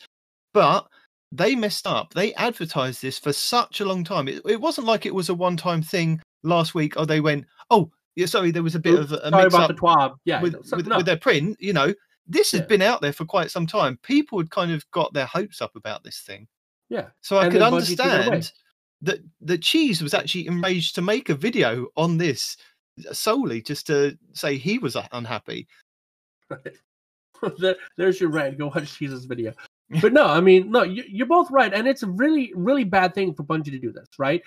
but 0.55 0.87
they 1.33 1.55
messed 1.57 1.87
up. 1.87 2.15
They 2.15 2.35
advertised 2.35 3.03
this 3.03 3.19
for 3.19 3.33
such 3.33 3.81
a 3.81 3.85
long 3.85 4.05
time. 4.05 4.29
It, 4.29 4.43
it 4.47 4.61
wasn't 4.61 4.87
like 4.87 5.07
it 5.07 5.15
was 5.15 5.31
a 5.31 5.35
one-time 5.35 5.83
thing 5.83 6.21
last 6.43 6.75
week. 6.75 6.99
Or 6.99 7.07
they 7.07 7.21
went, 7.21 7.47
oh, 7.71 7.91
yeah, 8.17 8.27
sorry, 8.27 8.51
there 8.51 8.63
was 8.63 8.75
a 8.75 8.79
bit 8.79 8.95
Oops, 8.95 9.13
of 9.13 9.21
a, 9.25 9.31
mix 9.31 9.55
about 9.55 9.71
up 9.71 9.77
the 9.77 9.83
twab. 9.83 10.15
Yeah, 10.25 10.43
with, 10.43 10.53
no, 10.53 10.77
with, 10.77 10.87
with 10.87 11.07
their 11.07 11.17
print. 11.17 11.57
You 11.59 11.73
know, 11.73 11.95
this 12.27 12.53
has 12.53 12.61
Yeah. 12.61 12.67
been 12.67 12.83
out 12.83 13.01
there 13.01 13.13
for 13.13 13.25
quite 13.25 13.51
some 13.51 13.67
time. 13.67 13.99
People 14.03 14.39
had 14.39 14.51
kind 14.51 14.71
of 14.73 14.89
got 14.91 15.13
their 15.13 15.27
hopes 15.27 15.61
up 15.61 15.77
about 15.77 16.05
this 16.05 16.21
thing. 16.21 16.47
yeah. 16.89 17.09
So 17.21 17.39
I 17.39 17.45
And 17.45 17.53
could 17.53 17.61
then 17.63 17.73
Bungie 17.73 17.97
took 17.97 18.07
it 18.07 18.11
away. 18.11 18.25
understand 18.37 18.53
that 19.03 19.19
the 19.41 19.59
cheese 19.59 20.03
was 20.03 20.15
actually 20.15 20.47
enraged 20.47 20.95
to 20.95 21.03
make 21.03 21.29
a 21.29 21.35
video 21.35 21.89
on 21.97 22.19
this 22.19 22.57
solely 23.13 23.61
just 23.63 23.87
to 23.89 24.17
say 24.35 24.57
he 24.57 24.79
was 24.79 24.97
unhappy. 25.13 25.67
there, 27.59 27.77
there's 27.97 28.21
your 28.21 28.31
rant. 28.31 28.59
Go 28.59 28.67
watch 28.69 28.95
Cheese's 28.97 29.25
video. 29.25 29.53
But 30.01 30.15
no, 30.15 30.25
I 30.27 30.41
mean, 30.41 30.71
no, 30.71 30.85
you, 30.85 31.05
you're 31.07 31.27
both 31.27 31.51
right, 31.51 31.75
and 31.75 31.87
it's 31.87 32.03
a 32.03 32.07
really, 32.07 32.51
really 32.57 32.85
bad 32.85 33.15
thing 33.15 33.35
for 33.35 33.43
Bungie 33.45 33.65
to 33.73 33.79
do 33.79 33.93
this, 33.93 34.09
right? 34.19 34.41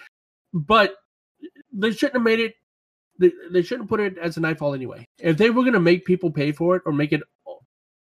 But 0.56 0.96
they 1.72 1.92
shouldn't 1.92 2.16
have 2.16 2.24
made 2.24 2.40
it. 2.40 2.56
They, 3.20 3.32
they 3.52 3.62
shouldn't 3.62 3.88
put 3.88 4.00
it 4.00 4.18
as 4.18 4.38
a 4.38 4.40
nightfall 4.40 4.74
anyway. 4.74 5.06
If 5.20 5.38
they 5.38 5.52
were 5.52 5.62
going 5.62 5.74
to 5.76 5.80
make 5.80 6.04
people 6.04 6.32
pay 6.32 6.52
for 6.52 6.76
it 6.78 6.82
or 6.88 6.94
make 6.94 7.14
it, 7.14 7.22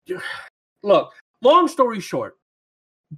look. 0.83 1.13
Long 1.43 1.69
story 1.69 2.01
short, 2.01 2.35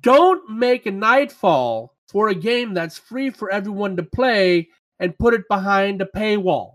don't 0.01 0.51
make 0.51 0.87
a 0.87 0.91
nightfall 0.91 1.95
for 2.09 2.29
a 2.29 2.35
game 2.35 2.75
that's 2.75 2.99
free 2.99 3.31
for 3.31 3.51
everyone 3.51 3.97
to 3.97 4.03
play 4.03 4.69
and 4.99 5.19
put 5.19 5.35
it 5.35 5.49
behind 5.49 6.03
a 6.03 6.09
paywall. 6.17 6.73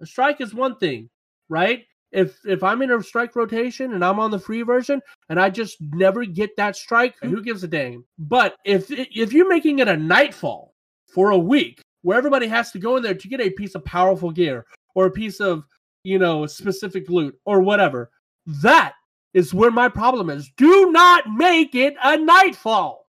A 0.00 0.06
strike 0.06 0.40
is 0.40 0.54
one 0.54 0.76
thing, 0.76 1.10
right? 1.48 1.84
If 2.12 2.38
if 2.44 2.62
I'm 2.62 2.82
in 2.82 2.92
a 2.92 3.02
strike 3.02 3.34
rotation 3.34 3.94
and 3.94 4.04
I'm 4.04 4.20
on 4.20 4.30
the 4.30 4.38
free 4.38 4.62
version 4.62 5.00
and 5.28 5.40
I 5.40 5.48
just 5.48 5.78
never 5.80 6.24
get 6.24 6.56
that 6.56 6.76
strike, 6.76 7.14
who 7.22 7.42
gives 7.42 7.64
a 7.64 7.68
damn? 7.68 8.04
But 8.18 8.56
if 8.64 8.86
if 8.90 9.32
you're 9.32 9.48
making 9.48 9.78
it 9.78 9.88
a 9.88 9.96
nightfall 9.96 10.74
for 11.12 11.30
a 11.30 11.38
week 11.38 11.80
where 12.02 12.18
everybody 12.18 12.46
has 12.48 12.70
to 12.72 12.78
go 12.78 12.96
in 12.96 13.02
there 13.02 13.14
to 13.14 13.28
get 13.28 13.40
a 13.40 13.50
piece 13.50 13.74
of 13.74 13.84
powerful 13.84 14.30
gear 14.30 14.66
or 14.94 15.06
a 15.06 15.10
piece 15.10 15.40
of 15.40 15.64
you 16.04 16.18
know 16.18 16.46
specific 16.46 17.08
loot 17.08 17.34
or 17.46 17.60
whatever, 17.60 18.10
that 18.46 18.94
is 19.34 19.54
where 19.54 19.70
my 19.70 19.88
problem 19.88 20.30
is. 20.30 20.50
Do 20.56 20.90
not 20.92 21.30
make 21.30 21.74
it 21.74 21.94
a 22.02 22.16
nightfall. 22.16 23.06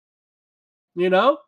You 0.95 1.11
know, 1.11 1.39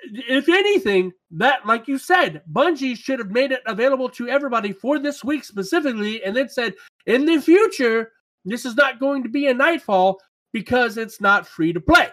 if 0.00 0.48
anything, 0.48 1.12
that 1.30 1.66
like 1.66 1.88
you 1.88 1.98
said, 1.98 2.42
Bungie 2.52 2.96
should 2.96 3.18
have 3.18 3.30
made 3.30 3.52
it 3.52 3.62
available 3.66 4.08
to 4.10 4.28
everybody 4.28 4.72
for 4.72 4.98
this 4.98 5.24
week 5.24 5.44
specifically, 5.44 6.22
and 6.24 6.36
then 6.36 6.48
said 6.48 6.74
in 7.06 7.24
the 7.24 7.40
future 7.40 8.12
this 8.44 8.66
is 8.66 8.74
not 8.74 9.00
going 9.00 9.22
to 9.22 9.28
be 9.28 9.46
a 9.46 9.54
nightfall 9.54 10.20
because 10.52 10.98
it's 10.98 11.20
not 11.20 11.46
free 11.46 11.72
to 11.72 11.80
play. 11.80 12.08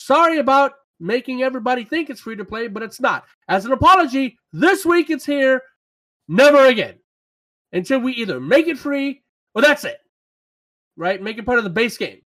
Sorry 0.00 0.38
about 0.38 0.72
making 1.00 1.42
everybody 1.42 1.84
think 1.84 2.10
it's 2.10 2.20
free 2.20 2.36
to 2.36 2.44
play, 2.44 2.66
but 2.66 2.82
it's 2.82 3.00
not. 3.00 3.24
As 3.48 3.64
an 3.64 3.72
apology, 3.72 4.38
this 4.52 4.84
week 4.84 5.10
it's 5.10 5.26
here, 5.26 5.62
never 6.28 6.66
again. 6.66 6.94
Until 7.72 8.00
we 8.00 8.12
either 8.14 8.40
make 8.40 8.66
it 8.66 8.78
free 8.78 9.22
or 9.54 9.62
that's 9.62 9.84
it. 9.84 9.98
Right? 10.98 11.22
Make 11.22 11.38
it 11.38 11.46
part 11.46 11.56
of 11.58 11.64
the 11.64 11.70
base 11.70 11.96
game. 11.96 12.20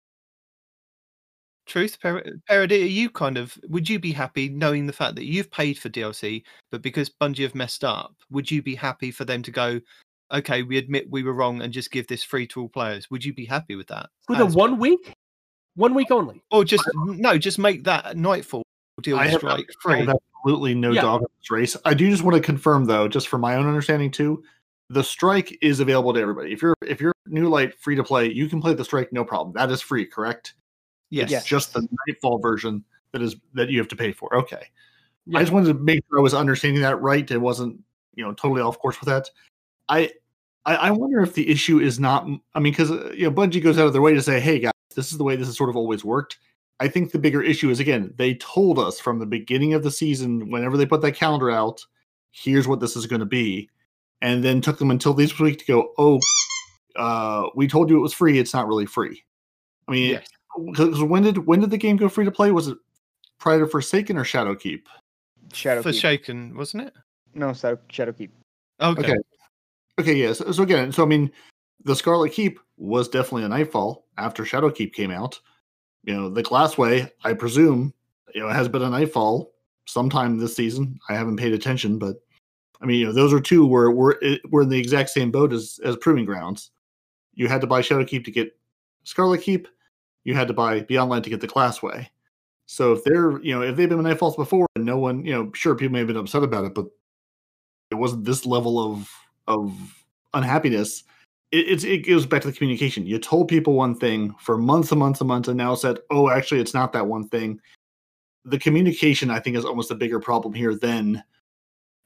Truth, 1.66 2.00
Par- 2.00 2.24
Parody, 2.48 2.82
are 2.82 2.86
you 2.86 3.08
kind 3.08 3.38
of 3.38 3.56
would 3.68 3.88
you 3.88 4.00
be 4.00 4.10
happy 4.10 4.48
knowing 4.48 4.86
the 4.86 4.92
fact 4.92 5.14
that 5.14 5.26
you've 5.26 5.50
paid 5.50 5.78
for 5.78 5.88
DLC, 5.90 6.42
but 6.72 6.82
because 6.82 7.08
Bungie 7.08 7.42
have 7.44 7.54
messed 7.54 7.84
up, 7.84 8.14
would 8.30 8.50
you 8.50 8.62
be 8.62 8.74
happy 8.74 9.12
for 9.12 9.24
them 9.24 9.42
to 9.42 9.50
go, 9.52 9.80
okay, 10.32 10.64
we 10.64 10.76
admit 10.76 11.08
we 11.10 11.22
were 11.22 11.34
wrong 11.34 11.62
and 11.62 11.72
just 11.72 11.92
give 11.92 12.08
this 12.08 12.24
free 12.24 12.48
to 12.48 12.62
all 12.62 12.68
players? 12.68 13.08
Would 13.12 13.24
you 13.24 13.32
be 13.32 13.44
happy 13.44 13.76
with 13.76 13.86
that? 13.88 14.08
For 14.26 14.34
the 14.36 14.46
As- 14.46 14.56
one 14.56 14.78
week? 14.78 15.14
One 15.76 15.94
week 15.94 16.10
only. 16.10 16.42
or 16.50 16.64
just 16.64 16.84
no, 16.96 17.38
just 17.38 17.58
make 17.58 17.84
that 17.84 18.16
Nightfall 18.16 18.62
deal 19.00 19.16
I 19.16 19.28
have, 19.28 19.38
strike 19.38 19.66
I 19.70 19.72
free. 19.82 19.98
have 20.00 20.16
absolutely 20.44 20.74
no 20.74 20.90
Yeah. 20.92 21.02
dog 21.02 21.20
in 21.22 21.28
this 21.40 21.50
race. 21.50 21.76
I 21.84 21.94
do 21.94 22.10
just 22.10 22.22
want 22.24 22.34
to 22.36 22.42
confirm, 22.42 22.84
though, 22.86 23.06
just 23.08 23.28
for 23.28 23.38
my 23.38 23.54
own 23.54 23.66
understanding 23.66 24.10
too, 24.10 24.42
the 24.92 25.02
strike 25.04 25.56
is 25.62 25.80
available 25.80 26.12
to 26.14 26.20
everybody. 26.20 26.52
If 26.52 26.62
you're 26.62 26.74
if 26.86 27.00
you're 27.00 27.14
new 27.26 27.48
light 27.48 27.78
free 27.78 27.96
to 27.96 28.04
play, 28.04 28.30
you 28.30 28.48
can 28.48 28.60
play 28.60 28.74
the 28.74 28.84
strike 28.84 29.12
no 29.12 29.24
problem. 29.24 29.54
That 29.54 29.70
is 29.70 29.80
free, 29.80 30.06
correct? 30.06 30.54
Yes. 31.10 31.30
Yes. 31.30 31.44
Just 31.44 31.72
the 31.72 31.86
nightfall 32.06 32.38
version 32.38 32.84
that 33.12 33.22
is 33.22 33.36
that 33.54 33.68
you 33.68 33.78
have 33.78 33.88
to 33.88 33.96
pay 33.96 34.12
for. 34.12 34.34
Okay. 34.36 34.66
Yeah. 35.26 35.38
I 35.38 35.42
just 35.42 35.52
wanted 35.52 35.68
to 35.68 35.74
make 35.74 36.00
sure 36.08 36.18
I 36.18 36.22
was 36.22 36.34
understanding 36.34 36.82
that 36.82 37.00
right. 37.00 37.30
It 37.30 37.38
wasn't, 37.38 37.80
you 38.14 38.24
know, 38.24 38.32
totally 38.32 38.60
off 38.60 38.78
course 38.78 39.00
with 39.00 39.08
that. 39.08 39.28
I 39.88 40.10
I, 40.64 40.76
I 40.76 40.90
wonder 40.90 41.20
if 41.20 41.34
the 41.34 41.48
issue 41.48 41.80
is 41.80 41.98
not. 41.98 42.26
I 42.54 42.60
mean, 42.60 42.72
because 42.72 42.90
uh, 42.90 43.12
you 43.16 43.24
know, 43.24 43.32
Bungie 43.32 43.62
goes 43.62 43.78
out 43.78 43.86
of 43.86 43.92
their 43.92 44.02
way 44.02 44.14
to 44.14 44.22
say, 44.22 44.40
"Hey 44.40 44.58
guys, 44.58 44.72
this 44.94 45.12
is 45.12 45.18
the 45.18 45.24
way 45.24 45.36
this 45.36 45.48
has 45.48 45.56
sort 45.56 45.70
of 45.70 45.76
always 45.76 46.04
worked." 46.04 46.38
I 46.80 46.88
think 46.88 47.12
the 47.12 47.18
bigger 47.18 47.42
issue 47.42 47.70
is 47.70 47.80
again, 47.80 48.12
they 48.16 48.34
told 48.34 48.78
us 48.78 48.98
from 48.98 49.18
the 49.18 49.26
beginning 49.26 49.72
of 49.74 49.82
the 49.84 49.90
season, 49.90 50.50
whenever 50.50 50.76
they 50.76 50.86
put 50.86 51.00
that 51.02 51.12
calendar 51.12 51.50
out, 51.50 51.80
here's 52.32 52.66
what 52.66 52.80
this 52.80 52.96
is 52.96 53.06
going 53.06 53.20
to 53.20 53.26
be, 53.26 53.70
and 54.22 54.42
then 54.42 54.60
took 54.62 54.78
them 54.78 54.90
until 54.90 55.12
this 55.12 55.38
week 55.38 55.58
to 55.58 55.64
go, 55.66 55.92
"Oh, 55.98 56.18
uh, 56.96 57.48
we 57.54 57.68
told 57.68 57.90
you 57.90 57.98
it 57.98 58.00
was 58.00 58.14
free. 58.14 58.38
It's 58.38 58.54
not 58.54 58.66
really 58.66 58.86
free." 58.86 59.22
I 59.88 59.92
mean, 59.92 60.10
Yes. 60.12 60.26
because 60.66 61.02
when 61.02 61.22
did 61.24 61.38
when 61.46 61.60
did 61.60 61.70
the 61.70 61.76
game 61.76 61.96
go 61.98 62.08
free 62.08 62.24
to 62.24 62.30
play? 62.30 62.50
Was 62.52 62.68
it 62.68 62.78
prior 63.38 63.58
to 63.60 63.66
Forsaken 63.66 64.16
or 64.16 64.24
Shadowkeep? 64.24 64.84
Shadow 65.52 65.82
For 65.82 65.92
Keep. 65.92 66.00
Shaken, 66.00 66.56
wasn't 66.56 66.84
it? 66.84 66.94
no, 67.34 67.52
Shadow, 67.52 67.78
Shadow 67.90 68.12
Keep. 68.12 68.32
Okay. 68.80 69.02
Okay. 69.02 69.16
Okay, 69.98 70.14
yes. 70.14 70.38
So, 70.38 70.50
so 70.52 70.62
again, 70.62 70.90
so 70.92 71.02
I 71.02 71.06
mean, 71.06 71.30
the 71.84 71.94
Scarlet 71.94 72.32
Keep 72.32 72.58
was 72.78 73.08
definitely 73.08 73.44
a 73.44 73.48
Nightfall 73.48 74.06
after 74.16 74.44
Shadow 74.44 74.70
Keep 74.70 74.94
came 74.94 75.10
out. 75.10 75.38
You 76.04 76.14
know, 76.14 76.28
the 76.30 76.42
Glassway, 76.42 77.10
I 77.24 77.34
presume, 77.34 77.92
you 78.34 78.40
know, 78.40 78.48
has 78.48 78.68
been 78.68 78.82
a 78.82 78.88
Nightfall 78.90 79.52
sometime 79.86 80.38
this 80.38 80.56
season. 80.56 80.98
I 81.08 81.14
haven't 81.14 81.36
paid 81.36 81.52
attention, 81.52 81.98
but 81.98 82.16
I 82.82 82.86
mean, 82.86 82.98
you 82.98 83.06
know, 83.06 83.12
those 83.12 83.32
are 83.32 83.40
two 83.40 83.64
where 83.64 83.90
we're 83.90 84.16
eh, 84.22 84.38
we're 84.50 84.62
in 84.62 84.68
the 84.68 84.78
exact 84.78 85.10
same 85.10 85.30
boat 85.30 85.52
as 85.52 85.78
as 85.84 85.96
Proving 85.96 86.24
Grounds. 86.24 86.70
You 87.34 87.48
had 87.48 87.60
to 87.60 87.66
buy 87.66 87.80
Shadow 87.80 88.04
Keep 88.04 88.24
to 88.24 88.30
get 88.30 88.56
Scarlet 89.04 89.40
Keep. 89.40 89.68
You 90.24 90.34
had 90.34 90.48
to 90.48 90.54
buy 90.54 90.80
Beyond 90.80 91.10
Light 91.10 91.24
to 91.24 91.30
get 91.30 91.40
the 91.40 91.48
Glassway. 91.48 92.08
So 92.66 92.92
if 92.92 93.04
they're, 93.04 93.40
you 93.42 93.54
know, 93.54 93.62
if 93.62 93.76
they've 93.76 93.88
been 93.88 93.98
Nightfalls 93.98 94.36
before 94.36 94.66
and 94.76 94.84
no 94.84 94.96
one, 94.96 95.24
you 95.24 95.32
know, 95.32 95.50
sure 95.54 95.74
people 95.74 95.92
may 95.92 95.98
have 95.98 96.08
been 96.08 96.16
upset 96.16 96.42
about 96.42 96.64
it, 96.64 96.74
but 96.74 96.86
it 97.90 97.96
wasn't 97.96 98.24
this 98.24 98.46
level 98.46 98.78
of 98.78 99.10
of 99.46 99.72
unhappiness. 100.34 101.04
It, 101.52 101.68
it's 101.68 101.84
it 101.84 102.06
goes 102.06 102.26
back 102.26 102.42
to 102.42 102.48
the 102.48 102.56
communication. 102.56 103.06
You 103.06 103.18
told 103.18 103.48
people 103.48 103.74
one 103.74 103.94
thing 103.94 104.34
for 104.40 104.58
months 104.58 104.90
and 104.90 104.98
months 104.98 105.20
and 105.20 105.28
months, 105.28 105.48
and 105.48 105.56
now 105.56 105.74
said, 105.74 105.98
"Oh, 106.10 106.30
actually, 106.30 106.60
it's 106.60 106.74
not 106.74 106.92
that 106.94 107.06
one 107.06 107.28
thing." 107.28 107.60
The 108.44 108.58
communication, 108.58 109.30
I 109.30 109.38
think, 109.38 109.56
is 109.56 109.64
almost 109.64 109.92
a 109.92 109.94
bigger 109.94 110.18
problem 110.18 110.52
here 110.52 110.74
than 110.74 111.22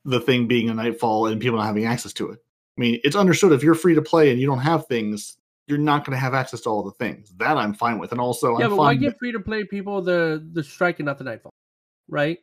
the 0.07 0.21
thing 0.21 0.47
being 0.47 0.71
a 0.71 0.75
nightfall 0.75 1.27
and 1.27 1.41
people 1.41 1.59
not 1.59 1.67
having 1.67 1.85
access 1.85 2.13
to 2.15 2.31
it. 2.31 2.39
I 2.77 2.81
mean, 2.81 3.01
it's 3.05 3.17
understood 3.17 3.53
if 3.53 3.63
you're 3.63 3.75
free 3.75 3.95
to 3.95 4.03
play 4.03 4.31
and 4.31 4.41
you 4.41 4.47
don't 4.47 4.61
have 4.61 4.87
things, 4.87 5.37
you're 5.67 5.79
not 5.79 6.05
going 6.05 6.15
to 6.15 6.21
have 6.21 6.35
access 6.35 6.61
to 6.63 6.71
all 6.71 6.83
the 6.83 6.93
things. 6.93 7.33
That 7.39 7.57
I'm 7.57 7.75
fine 7.75 7.99
with, 7.99 8.13
and 8.13 8.21
also 8.21 8.59
yeah, 8.59 8.65
I'm 8.67 8.71
but 8.71 8.77
why 8.77 8.95
give 8.95 9.17
free 9.19 9.33
to 9.33 9.41
play 9.41 9.65
people 9.65 10.01
the 10.03 10.47
the 10.53 10.63
strike 10.63 10.99
and 11.01 11.07
not 11.07 11.19
the 11.19 11.25
nightfall? 11.25 11.53
Right? 12.09 12.39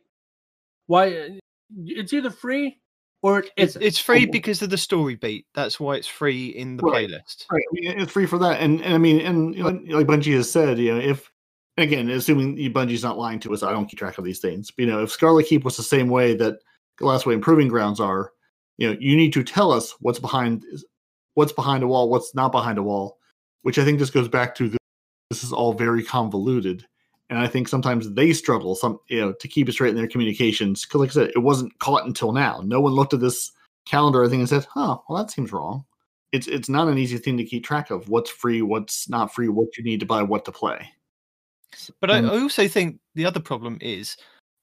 Why? 0.86 1.38
It's 1.86 2.12
either 2.12 2.30
free 2.30 2.80
or 3.22 3.38
it 3.40 3.50
It's, 3.56 3.76
it's 3.76 3.98
free 3.98 4.26
Oh. 4.28 4.30
because 4.32 4.60
of 4.60 4.68
the 4.70 4.76
story 4.76 5.14
beat. 5.14 5.46
That's 5.54 5.80
why 5.80 5.96
it's 5.96 6.06
free 6.06 6.48
in 6.48 6.76
the 6.76 6.82
Right. 6.82 7.08
playlist. 7.08 7.46
Right. 7.50 7.62
I 7.62 7.72
mean, 7.72 7.98
it's 8.00 8.12
free 8.12 8.26
for 8.26 8.38
that, 8.38 8.60
and, 8.60 8.82
and 8.82 8.92
I 8.94 8.98
mean, 8.98 9.20
and 9.20 9.54
you 9.54 9.62
know, 9.62 9.96
like 9.96 10.06
Bungie 10.06 10.34
has 10.34 10.50
said, 10.50 10.78
you 10.78 10.92
know, 10.94 11.00
if 11.00 11.30
again, 11.78 12.10
assuming 12.10 12.58
you- 12.58 12.70
Bungie's 12.70 13.02
not 13.02 13.18
lying 13.18 13.40
to 13.40 13.54
us, 13.54 13.62
I 13.62 13.72
don't 13.72 13.86
keep 13.86 13.98
track 13.98 14.18
of 14.18 14.24
these 14.24 14.38
things. 14.40 14.70
But, 14.70 14.84
you 14.84 14.90
know, 14.90 15.02
if 15.02 15.10
Scarlet 15.10 15.46
Keep 15.46 15.64
was 15.64 15.76
the 15.76 15.82
same 15.82 16.08
way 16.08 16.34
that 16.34 16.58
Glassway 17.00 17.26
way 17.26 17.34
improving 17.34 17.68
Grounds 17.68 18.00
are, 18.00 18.32
you 18.78 18.88
know, 18.88 18.96
you 19.00 19.16
need 19.16 19.32
to 19.32 19.42
tell 19.44 19.72
us 19.72 19.94
what's 20.00 20.18
behind 20.18 20.64
what's 21.34 21.52
behind 21.52 21.82
a 21.82 21.86
wall, 21.86 22.08
what's 22.08 22.34
not 22.34 22.52
behind 22.52 22.78
a 22.78 22.82
wall, 22.82 23.18
which 23.62 23.78
I 23.78 23.84
think 23.84 23.98
just 23.98 24.12
goes 24.12 24.28
back 24.28 24.54
to 24.56 24.68
the 24.68 24.78
this 25.30 25.42
is 25.42 25.52
all 25.52 25.72
very 25.72 26.02
convoluted. 26.02 26.86
And 27.30 27.38
I 27.38 27.46
think 27.46 27.68
sometimes 27.68 28.12
they 28.12 28.32
struggle 28.32 28.74
some 28.74 29.00
you 29.08 29.20
know 29.20 29.32
to 29.32 29.48
keep 29.48 29.68
it 29.68 29.72
straight 29.72 29.90
in 29.90 29.96
their 29.96 30.08
communications. 30.08 30.84
Because 30.84 31.00
like 31.00 31.10
I 31.10 31.12
said, 31.12 31.32
it 31.34 31.40
wasn't 31.40 31.78
caught 31.78 32.06
until 32.06 32.32
now. 32.32 32.62
No 32.64 32.80
one 32.80 32.92
looked 32.92 33.14
at 33.14 33.20
this 33.20 33.50
calendar 33.86 34.22
or 34.22 34.28
thing 34.28 34.40
and 34.40 34.48
said, 34.48 34.66
huh, 34.72 34.98
well 35.08 35.18
that 35.18 35.30
seems 35.30 35.52
wrong. 35.52 35.84
It's 36.32 36.46
it's 36.46 36.68
not 36.68 36.88
an 36.88 36.98
easy 36.98 37.18
thing 37.18 37.36
to 37.38 37.44
keep 37.44 37.64
track 37.64 37.90
of 37.90 38.08
what's 38.08 38.30
free, 38.30 38.62
what's 38.62 39.08
not 39.08 39.34
free, 39.34 39.48
what 39.48 39.76
you 39.76 39.84
need 39.84 40.00
to 40.00 40.06
buy, 40.06 40.22
what 40.22 40.44
to 40.44 40.52
play. 40.52 40.88
But 42.00 42.10
I, 42.10 42.18
I 42.18 42.40
also 42.40 42.68
think 42.68 43.00
the 43.14 43.26
other 43.26 43.40
problem 43.40 43.78
is 43.80 44.16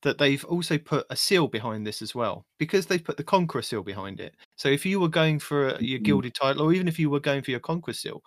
that 0.04 0.18
they've 0.18 0.44
also 0.46 0.78
put 0.78 1.06
a 1.10 1.16
seal 1.16 1.48
behind 1.48 1.86
this 1.86 2.02
as 2.02 2.16
well 2.16 2.44
because 2.58 2.86
they've 2.86 3.04
put 3.04 3.18
the 3.18 3.24
Conqueror 3.24 3.62
seal 3.62 3.84
behind 3.84 4.20
it. 4.20 4.36
So 4.58 4.70
if 4.70 4.86
you 4.86 5.00
were 5.00 5.10
going 5.10 5.40
for 5.40 5.70
a, 5.70 5.82
your 5.82 6.00
Mhm. 6.00 6.04
gilded 6.04 6.36
title, 6.36 6.64
or 6.64 6.74
even 6.74 6.88
if 6.88 6.98
you 7.00 7.10
were 7.10 7.20
going 7.20 7.42
for 7.44 7.52
your 7.52 7.60
Conqueror 7.60 7.94
seal, 7.94 8.24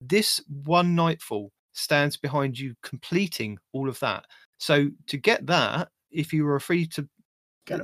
this 0.00 0.40
one 0.64 0.94
Nightfall 0.94 1.50
stands 1.72 2.16
behind 2.16 2.58
you 2.58 2.74
completing 2.82 3.58
all 3.72 3.88
of 3.88 3.98
that. 4.00 4.24
So 4.58 4.90
to 5.06 5.16
get 5.16 5.46
that, 5.46 5.88
if 6.10 6.32
you 6.32 6.44
were 6.44 6.56
a 6.56 6.60
free 6.60 6.86
to 6.88 7.08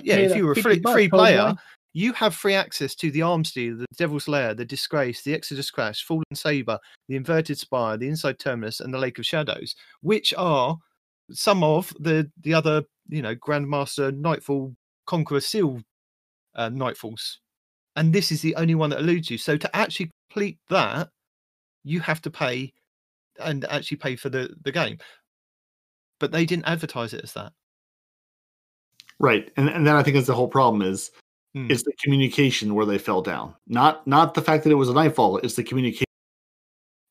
yeah, 0.03 0.17
if 0.17 0.37
you 0.37 0.45
were 0.45 0.53
a 0.53 0.63
free, 0.63 0.83
free 0.83 1.09
player, 1.09 1.55
you 1.93 2.13
have 2.13 2.35
free 2.35 2.55
access 2.55 2.95
to 2.97 3.11
the 3.11 3.23
Arms 3.23 3.53
Dealer, 3.53 3.77
the 3.79 3.87
Devil's 3.97 4.29
Lair, 4.29 4.53
the 4.55 4.65
Disgrace, 4.65 5.23
the 5.23 5.33
Exodus 5.33 5.71
Crash, 5.71 6.05
Fallen 6.05 6.25
Saber, 6.35 6.79
the 7.09 7.17
Inverted 7.17 7.59
Spire, 7.59 7.97
the 7.97 8.09
Insight 8.09 8.39
Terminus, 8.39 8.81
and 8.81 8.93
the 8.93 8.99
Lake 8.99 9.19
of 9.19 9.27
Shadows, 9.27 9.75
which 10.01 10.35
are 10.37 10.77
some 11.31 11.63
of 11.63 11.93
the 11.99 12.31
the 12.41 12.55
other, 12.55 12.83
you 13.09 13.23
know, 13.23 13.35
Grandmaster 13.35 14.17
Nightfall 14.17 14.75
Conqueror 15.07 15.41
Seal 15.41 15.81
uh, 16.55 16.71
Nightfalls, 16.71 17.37
and 17.97 18.13
this 18.13 18.33
is 18.33 18.43
the 18.43 18.55
only 18.57 18.75
one 18.75 18.91
that 18.91 19.01
eludes 19.01 19.31
you. 19.31 19.39
So 19.39 19.57
to 19.57 19.77
actually 19.77 20.11
complete 20.31 20.59
that, 20.71 21.09
you 21.85 22.01
have 22.01 22.21
to 22.23 22.31
pay 22.31 22.73
and 23.41 23.65
actually 23.67 23.99
pay 23.99 24.17
for 24.17 24.29
the 24.29 24.55
the 24.63 24.73
game. 24.73 24.99
But 26.21 26.33
they 26.33 26.45
didn't 26.45 26.67
advertise 26.67 27.15
it 27.15 27.23
as 27.23 27.33
that. 27.35 27.53
Right. 29.21 29.51
And 29.57 29.69
and 29.69 29.87
then 29.87 29.97
I 29.97 30.03
think 30.03 30.15
that's 30.15 30.27
the 30.27 30.35
whole 30.35 30.49
problem 30.49 30.83
is 30.83 31.11
Hmm. 31.55 31.71
it's 31.71 31.83
the 31.83 31.95
communication 32.03 32.75
where 32.75 32.85
they 32.85 32.99
fell 32.99 33.23
down. 33.23 33.55
Not 33.67 34.07
not 34.07 34.35
the 34.35 34.43
fact 34.43 34.65
that 34.65 34.71
it 34.71 34.75
was 34.75 34.91
a 34.91 34.93
nightfall, 34.95 35.39
it's 35.39 35.55
the 35.55 35.65
communication 35.65 36.05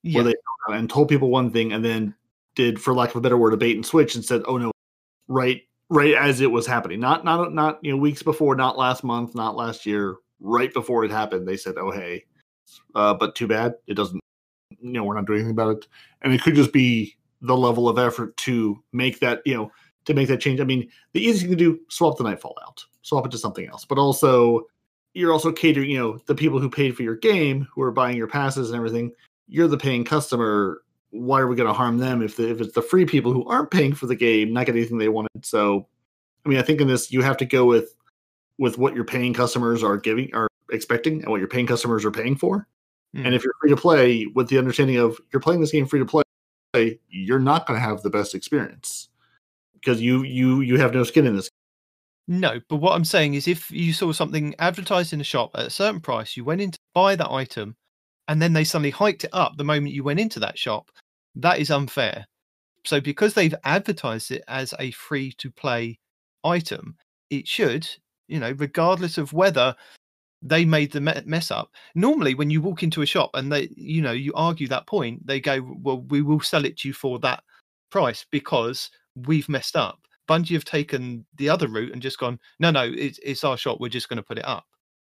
Yeah. 0.04 0.18
where 0.18 0.24
they 0.26 0.32
fell 0.34 0.70
down 0.70 0.78
and 0.80 0.90
told 0.90 1.10
people 1.10 1.30
one 1.32 1.52
thing 1.52 1.74
and 1.74 1.84
then 1.84 2.14
did, 2.58 2.82
for 2.82 2.94
lack 2.94 3.12
of 3.12 3.16
a 3.16 3.22
better 3.22 3.38
word, 3.38 3.54
a 3.54 3.58
bait 3.58 3.76
and 3.76 3.86
switch 3.86 4.16
and 4.16 4.26
said, 4.26 4.42
"Oh 4.46 4.58
no," 4.58 4.72
right, 5.30 5.62
right 5.90 6.16
as 6.16 6.42
it 6.42 6.52
was 6.52 6.68
happening. 6.68 7.00
Not 7.00 7.24
not 7.24 7.54
not 7.54 7.80
you 7.82 7.92
know 7.92 7.98
weeks 7.98 8.24
before, 8.24 8.56
not 8.56 8.78
last 8.78 9.04
month, 9.04 9.36
not 9.36 9.56
last 9.56 9.86
year. 9.86 10.18
Right 10.40 10.74
before 10.74 11.06
it 11.06 11.12
happened, 11.12 11.48
they 11.48 11.58
said, 11.58 11.76
"Oh 11.78 11.92
hey," 11.92 12.26
uh, 12.96 13.14
but 13.14 13.36
too 13.36 13.48
bad 13.48 13.76
it 13.88 13.94
doesn't. 13.94 14.20
You 14.82 14.92
know, 14.92 15.04
we're 15.06 15.16
not 15.16 15.26
doing 15.26 15.40
anything 15.40 15.52
about 15.52 15.78
it, 15.78 15.88
and 16.22 16.34
it 16.34 16.42
could 16.42 16.56
just 16.56 16.74
be 16.74 17.16
the 17.42 17.56
level 17.56 17.88
of 17.88 17.98
effort 17.98 18.36
to 18.38 18.84
make 18.92 19.20
that 19.20 19.42
you 19.46 19.56
know 19.56 19.72
to 20.06 20.14
make 20.14 20.28
that 20.28 20.42
change. 20.42 20.60
I 20.60 20.66
mean, 20.66 20.90
the 21.14 21.22
easiest 21.22 21.42
thing 21.42 21.52
to 21.52 21.56
do 21.56 21.80
swap 21.90 22.18
the 22.18 22.24
nightfall 22.24 22.58
out, 22.66 22.84
swap 23.04 23.26
it 23.26 23.32
to 23.32 23.38
something 23.38 23.68
else, 23.68 23.86
but 23.86 23.98
also 23.98 24.68
you're 25.14 25.34
also 25.34 25.52
catering, 25.52 25.90
you 25.90 25.98
know, 25.98 26.20
the 26.28 26.36
people 26.36 26.60
who 26.60 26.70
paid 26.70 26.96
for 26.96 27.02
your 27.02 27.16
game, 27.16 27.68
who 27.74 27.82
are 27.82 27.92
buying 27.92 28.16
your 28.16 28.28
passes 28.28 28.70
and 28.70 28.78
everything. 28.78 29.12
You're 29.48 29.68
the 29.68 29.78
paying 29.78 30.04
customer. 30.04 30.84
Why 31.12 31.40
are 31.40 31.48
we 31.48 31.56
going 31.56 31.68
to 31.68 31.74
harm 31.74 31.98
them 31.98 32.22
if 32.22 32.36
the, 32.36 32.50
if 32.50 32.62
it's 32.62 32.74
the 32.74 32.82
free 32.82 33.06
people 33.06 33.32
who 33.34 33.46
aren't 33.48 33.72
paying 33.72 33.94
for 33.94 34.08
the 34.08 34.16
game, 34.16 34.54
not 34.54 34.66
getting 34.66 34.82
anything 34.82 34.98
they 34.98 35.10
wanted? 35.10 35.46
So, 35.46 35.88
I 36.46 36.50
mean, 36.50 36.60
I 36.60 36.62
think 36.62 36.82
in 36.82 36.88
this 36.88 37.12
you 37.12 37.22
have 37.22 37.38
to 37.38 37.46
go 37.46 37.66
with 37.66 37.96
with 38.60 38.78
what 38.78 38.96
your 38.96 39.06
paying 39.06 39.34
customers 39.34 39.84
are 39.84 39.98
giving 39.98 40.34
are 40.34 40.48
expecting 40.72 41.22
and 41.22 41.30
what 41.30 41.40
your 41.40 41.48
paying 41.48 41.68
customers 41.68 42.04
are 42.04 42.12
paying 42.12 42.36
for. 42.36 42.68
Mm. 43.16 43.26
And 43.26 43.36
if 43.36 43.44
you're 43.44 43.54
free 43.62 43.70
to 43.70 43.78
play, 43.78 44.26
with 44.36 44.50
the 44.50 44.58
understanding 44.58 44.98
of 44.98 45.18
you're 45.32 45.40
playing 45.40 45.62
this 45.62 45.72
game 45.72 45.86
free 45.86 46.00
to 46.00 46.06
play, 46.06 47.00
you're 47.10 47.40
not 47.40 47.66
going 47.66 47.80
to 47.80 47.86
have 47.86 48.02
the 48.02 48.10
best 48.10 48.36
experience 48.36 49.10
because 49.74 50.02
you 50.02 50.24
you 50.24 50.62
you 50.62 50.78
have 50.78 50.94
no 50.94 51.04
skin 51.04 51.26
in 51.26 51.36
this. 51.36 51.50
No, 52.28 52.60
but 52.68 52.78
what 52.78 52.94
I'm 52.94 53.06
saying 53.06 53.36
is 53.36 53.48
if 53.48 53.72
you 53.72 53.94
saw 53.94 54.12
something 54.12 54.54
advertised 54.60 55.14
in 55.14 55.22
a 55.22 55.24
shop 55.24 55.52
at 55.56 55.68
a 55.68 55.70
certain 55.70 56.02
price, 56.02 56.36
you 56.36 56.44
went 56.44 56.60
in 56.60 56.72
to 56.72 56.80
buy 56.94 57.16
that 57.16 57.32
item, 57.32 57.78
and 58.28 58.42
then 58.42 58.54
they 58.54 58.64
suddenly 58.64 58.90
hiked 58.92 59.24
it 59.24 59.30
up 59.34 59.58
the 59.58 59.64
moment 59.64 59.94
you 59.94 60.04
went 60.04 60.20
into 60.20 60.40
that 60.40 60.58
shop, 60.58 60.92
that 61.36 61.60
is 61.60 61.72
unfair. 61.72 62.26
So 62.86 63.02
because 63.02 63.34
they've 63.34 63.56
advertised 63.64 64.32
it 64.32 64.44
as 64.48 64.74
a 64.80 64.92
free 64.92 65.34
to 65.34 65.52
play 65.52 66.00
item, 66.44 66.96
it 67.30 67.48
should, 67.48 67.88
you 68.28 68.40
know, 68.40 68.52
regardless 68.58 69.18
of 69.18 69.34
whether 69.34 69.76
they 70.42 70.66
made 70.66 70.92
the 70.92 71.02
mess 71.02 71.52
up. 71.52 71.72
Normally, 71.96 72.36
when 72.36 72.50
you 72.50 72.62
walk 72.62 72.84
into 72.84 73.02
a 73.02 73.06
shop 73.06 73.32
and 73.34 73.52
they, 73.52 73.70
you 73.76 74.02
know, 74.02 74.12
you 74.12 74.34
argue 74.36 74.68
that 74.68 74.88
point, 74.88 75.26
they 75.26 75.40
go, 75.40 75.62
"Well, 75.82 76.02
we 76.02 76.22
will 76.22 76.40
sell 76.40 76.66
it 76.66 76.78
to 76.78 76.88
you 76.88 76.94
for 76.94 77.20
that 77.20 77.44
price 77.90 78.26
because 78.32 78.92
we've 79.16 79.50
messed 79.50 79.76
up." 79.76 80.00
Bungie 80.30 80.54
have 80.54 80.66
taken 80.66 81.26
the 81.38 81.50
other 81.50 81.68
route 81.68 81.92
and 81.92 82.02
just 82.02 82.20
gone, 82.20 82.40
"No, 82.60 82.72
no, 82.72 82.84
it's 82.84 83.20
it's 83.24 83.44
our 83.44 83.58
shop. 83.58 83.80
We're 83.80 83.90
just 83.90 84.10
going 84.10 84.18
to 84.18 84.24
put 84.24 84.38
it 84.38 84.46
up," 84.46 84.66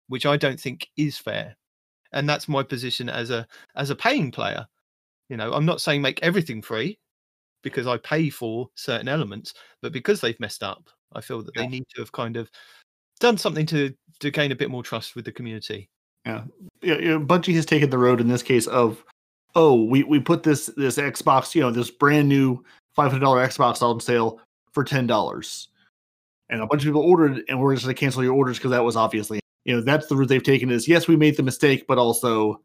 which 0.09 0.27
I 0.27 0.37
don't 0.37 0.61
think 0.61 0.89
is 0.97 1.19
fair. 1.19 1.57
And 2.15 2.29
that's 2.29 2.49
my 2.49 2.63
position 2.63 3.11
as 3.11 3.31
a 3.31 3.47
as 3.77 3.91
a 3.91 3.97
paying 3.97 4.31
player. 4.31 4.67
You 5.29 5.37
know, 5.37 5.53
I'm 5.53 5.67
not 5.67 5.81
saying 5.81 6.01
make 6.01 6.23
everything 6.23 6.63
free 6.63 6.99
because 7.63 7.87
I 7.87 7.97
pay 7.99 8.31
for 8.31 8.69
certain 8.77 9.09
elements, 9.09 9.55
but 9.83 9.93
because 9.93 10.21
they've 10.21 10.39
messed 10.39 10.63
up, 10.63 10.89
I 11.13 11.21
feel 11.21 11.43
that 11.43 11.55
they 11.55 11.67
need 11.67 11.85
to 11.95 12.01
have 12.01 12.13
kind 12.13 12.37
of 12.37 12.51
done 13.21 13.37
something 13.37 13.67
to 13.67 13.93
to 14.21 14.31
gain 14.31 14.53
a 14.53 14.57
bit 14.57 14.71
more 14.71 14.83
trust 14.83 15.17
with 15.17 15.25
the 15.25 15.33
community. 15.33 15.91
Yeah, 16.25 16.45
yeah, 16.83 16.99
yeah, 16.99 17.19
Bungie 17.19 17.55
has 17.55 17.67
taken 17.67 17.91
the 17.91 17.99
road 17.99 18.21
in 18.21 18.29
this 18.29 18.43
case 18.43 18.67
of, 18.67 19.05
oh, 19.55 19.85
we 19.85 20.05
we 20.05 20.21
put 20.21 20.43
this 20.43 20.67
this 20.77 20.97
Xbox, 20.99 21.55
you 21.55 21.61
know, 21.63 21.71
this 21.71 21.91
brand 21.91 22.29
new 22.29 22.65
five 22.95 23.11
hundred 23.11 23.25
dollar 23.25 23.47
Xbox 23.47 23.83
on 23.83 24.01
sale 24.01 24.41
for 24.73 24.85
ten 24.85 25.07
dollars, 25.07 25.69
and 26.49 26.61
a 26.63 26.67
bunch 26.67 26.83
of 26.83 26.87
people 26.87 27.03
ordered, 27.03 27.43
and 27.49 27.61
we're 27.61 27.75
just 27.75 27.85
going 27.85 27.95
to 27.95 28.01
cancel 28.01 28.23
your 28.23 28.35
orders 28.35 28.59
because 28.59 28.71
that 28.71 28.85
was 28.85 28.97
obviously, 28.97 29.41
you 29.65 29.75
know, 29.75 29.81
that's 29.81 30.07
the 30.07 30.17
route 30.17 30.29
they've 30.29 30.43
taken. 30.43 30.71
Is 30.71 30.89
yes, 30.89 31.09
we 31.09 31.17
made 31.17 31.37
the 31.37 31.43
mistake, 31.43 31.87
but 31.87 31.99
also, 31.99 32.61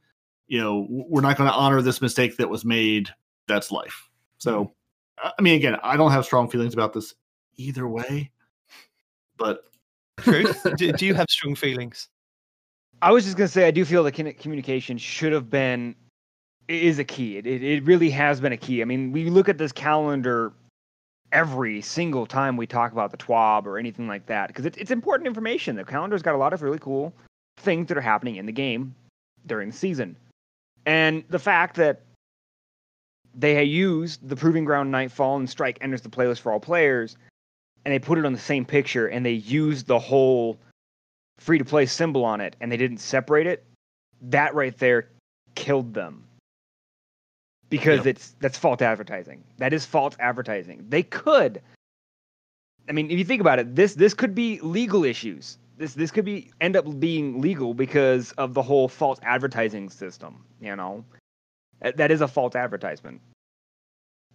you 0.48 0.60
know, 0.60 0.86
we're 0.90 1.22
not 1.22 1.38
going 1.38 1.50
to 1.50 1.56
honor 1.56 1.82
this 1.82 2.02
mistake 2.02 2.38
that 2.38 2.50
was 2.50 2.66
made. 2.66 3.10
That's 3.48 3.72
life. 3.72 4.10
So, 4.38 4.66
mm-hmm. 4.66 5.28
I 5.28 5.32
I 5.38 5.42
mean, 5.42 5.56
again, 5.56 5.78
I 5.84 5.98
don't 5.98 6.12
have 6.12 6.26
strong 6.26 6.50
feelings 6.50 6.74
about 6.74 6.94
this 6.94 7.14
either 7.58 7.88
way, 7.88 8.32
but 9.38 9.64
Truth, 10.22 10.66
do, 10.78 10.92
do 10.92 11.06
you 11.06 11.14
have 11.14 11.30
strong 11.30 11.56
feelings? 11.56 12.10
I 13.02 13.12
was 13.12 13.24
just 13.24 13.38
gonna 13.38 13.48
say 13.48 13.68
I 13.68 13.72
do 13.72 13.86
feel 13.86 14.04
the 14.04 14.12
commu- 14.12 14.38
communication 14.38 14.98
should 14.98 15.32
have 15.32 15.50
been 15.50 15.96
is 16.68 17.00
a 17.00 17.04
key. 17.04 17.38
It, 17.38 17.48
it 17.48 17.64
it 17.64 17.84
really 17.86 18.10
has 18.10 18.42
been 18.42 18.52
a 18.52 18.58
key. 18.58 18.82
I 18.82 18.86
mean, 18.86 19.12
we 19.12 19.30
look 19.30 19.50
at 19.50 19.58
this 19.58 19.72
calendar 19.72 20.54
every 21.32 21.82
single 21.82 22.26
time 22.26 22.58
we 22.58 22.66
talk 22.66 22.92
about 22.92 23.12
the 23.12 23.18
TWAB 23.18 23.66
or 23.66 23.78
anything 23.78 24.08
like 24.08 24.26
that 24.28 24.48
because 24.48 24.66
it's 24.66 24.78
it's 24.78 24.92
important 24.92 25.28
information. 25.28 25.76
The 25.76 25.84
calendar's 25.84 26.22
got 26.22 26.36
a 26.36 26.38
lot 26.38 26.54
of 26.54 26.62
really 26.62 26.80
cool 26.80 27.14
things 27.58 27.88
that 27.88 27.98
are 27.98 28.02
happening 28.02 28.38
in 28.38 28.46
the 28.46 28.52
game 28.52 28.96
during 29.46 29.70
the 29.72 29.76
season, 29.76 30.16
and 30.86 31.24
the 31.30 31.40
fact 31.40 31.76
that 31.76 32.02
they 33.36 33.64
used 33.64 34.28
the 34.28 34.36
Proving 34.36 34.66
Ground 34.66 34.92
Nightfall 34.92 35.38
and 35.38 35.50
Strike 35.50 35.78
enters 35.82 36.02
the 36.02 36.10
playlist 36.10 36.40
for 36.40 36.52
all 36.52 36.60
players, 36.60 37.16
and 37.86 37.94
they 37.94 38.00
put 38.00 38.18
it 38.18 38.26
on 38.26 38.34
the 38.34 38.40
same 38.40 38.66
picture, 38.66 39.08
and 39.08 39.26
they 39.26 39.34
used 39.34 39.88
the 39.88 40.00
whole 40.00 40.58
free 41.40 41.58
to 41.58 41.66
play 41.66 41.86
symbol 41.86 42.26
on 42.26 42.42
it 42.42 42.56
and 42.60 42.72
they 42.72 42.78
didn't 42.78 43.00
separate 43.00 43.48
it, 43.48 43.66
that 44.22 44.54
right 44.54 44.78
there 44.78 45.10
killed 45.56 45.94
them. 45.94 46.24
Because 47.70 48.06
Yeah. 48.06 48.12
it's 48.12 48.36
that's 48.40 48.58
false 48.58 48.82
advertising. 48.82 49.44
That 49.58 49.74
is 49.74 49.86
false 49.86 50.16
advertising. 50.20 50.86
They 50.90 51.04
could 51.04 51.62
I 52.88 52.92
mean, 52.92 53.12
if 53.12 53.20
you 53.20 53.24
think 53.26 53.40
about 53.40 53.60
it, 53.60 53.76
this 53.76 53.94
this 53.94 54.14
could 54.16 54.34
be 54.34 54.60
legal 54.62 55.04
issues. 55.06 55.60
This 55.78 55.94
this 55.94 56.10
could 56.12 56.26
be 56.26 56.52
end 56.60 56.76
up 56.76 57.00
being 57.00 57.40
legal 57.40 57.74
because 57.76 58.32
of 58.34 58.54
the 58.56 58.64
whole 58.64 58.88
false 58.88 59.20
advertising 59.22 59.90
system, 59.90 60.44
you 60.60 60.76
know. 60.76 61.06
That- 61.82 61.98
That 61.98 62.12
is 62.12 62.22
a 62.22 62.28
false 62.28 62.56
advertisement. 62.56 63.22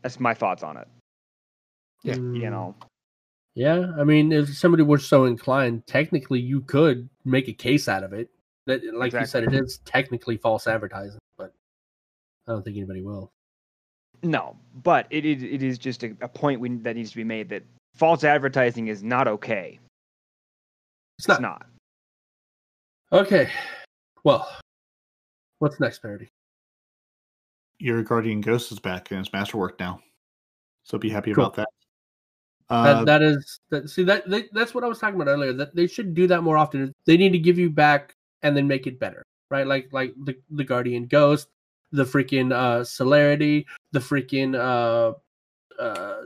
That's 0.02 0.20
my 0.20 0.34
thoughts 0.34 0.62
on 0.62 0.76
it. 0.76 0.88
Yeah. 2.04 2.14
You 2.14 2.50
know. 2.50 2.74
Yeah, 3.54 3.92
I 3.98 4.04
mean, 4.04 4.32
if 4.32 4.54
somebody 4.56 4.82
were 4.82 4.98
so 4.98 5.24
inclined, 5.26 5.86
technically 5.86 6.40
you 6.40 6.60
could 6.62 7.08
make 7.24 7.48
a 7.48 7.52
case 7.52 7.88
out 7.88 8.02
of 8.02 8.12
it. 8.12 8.28
That, 8.66 8.82
like 8.94 9.12
you 9.12 9.26
said, 9.26 9.44
it 9.44 9.54
is 9.54 9.78
technically 9.84 10.36
false 10.36 10.66
advertising, 10.66 11.20
but 11.36 11.52
I 12.46 12.52
don't 12.52 12.62
think 12.62 12.76
anybody 12.76 13.02
will. 13.02 13.32
No, 14.22 14.56
but 14.82 15.06
it 15.10 15.24
is 15.24 15.42
it 15.42 15.62
is 15.62 15.78
just 15.78 16.02
a, 16.02 16.16
a 16.20 16.28
point 16.28 16.60
we, 16.60 16.70
that 16.76 16.96
needs 16.96 17.10
to 17.10 17.16
be 17.16 17.24
made 17.24 17.48
that 17.50 17.62
false 17.94 18.24
advertising 18.24 18.88
is 18.88 19.02
not 19.02 19.28
okay. 19.28 19.78
It's 21.18 21.28
not. 21.28 21.40
not. 21.42 21.66
Okay, 23.12 23.48
well, 24.24 24.48
what's 25.58 25.78
next, 25.78 26.00
Parody? 26.00 26.28
your 27.78 28.02
guardian 28.02 28.40
ghost 28.40 28.72
is 28.72 28.78
back 28.78 29.10
and 29.10 29.20
it's 29.20 29.32
masterwork 29.32 29.78
now, 29.78 30.00
so 30.84 30.96
be 30.96 31.10
happy 31.10 31.34
Cool. 31.34 31.44
about 31.44 31.56
that. 31.56 31.68
Uh, 32.70 32.94
that, 32.94 33.06
that 33.06 33.22
is 33.22 33.60
that. 33.70 33.90
See 33.90 34.04
that 34.04 34.28
they, 34.28 34.44
that's 34.52 34.74
what 34.74 34.84
I 34.84 34.88
was 34.88 34.98
talking 34.98 35.20
about 35.20 35.30
earlier. 35.30 35.52
That 35.52 35.76
they 35.76 35.86
should 35.86 36.14
do 36.14 36.26
that 36.28 36.42
more 36.42 36.56
often. 36.56 36.92
They 37.04 37.18
need 37.18 37.32
to 37.32 37.38
give 37.38 37.58
you 37.58 37.68
back 37.68 38.14
and 38.42 38.56
then 38.56 38.66
make 38.66 38.86
it 38.86 38.98
better, 38.98 39.22
right? 39.50 39.66
Like 39.66 39.92
like 39.92 40.14
the 40.24 40.36
the 40.50 40.64
Guardian 40.64 41.06
Ghost, 41.06 41.48
the 41.94 42.04
freaking 42.04 42.52
uh, 42.52 42.82
celerity, 42.82 43.66
the 43.92 44.00
freaking 44.00 44.54
uh, 44.54 45.12
uh, 45.80 46.22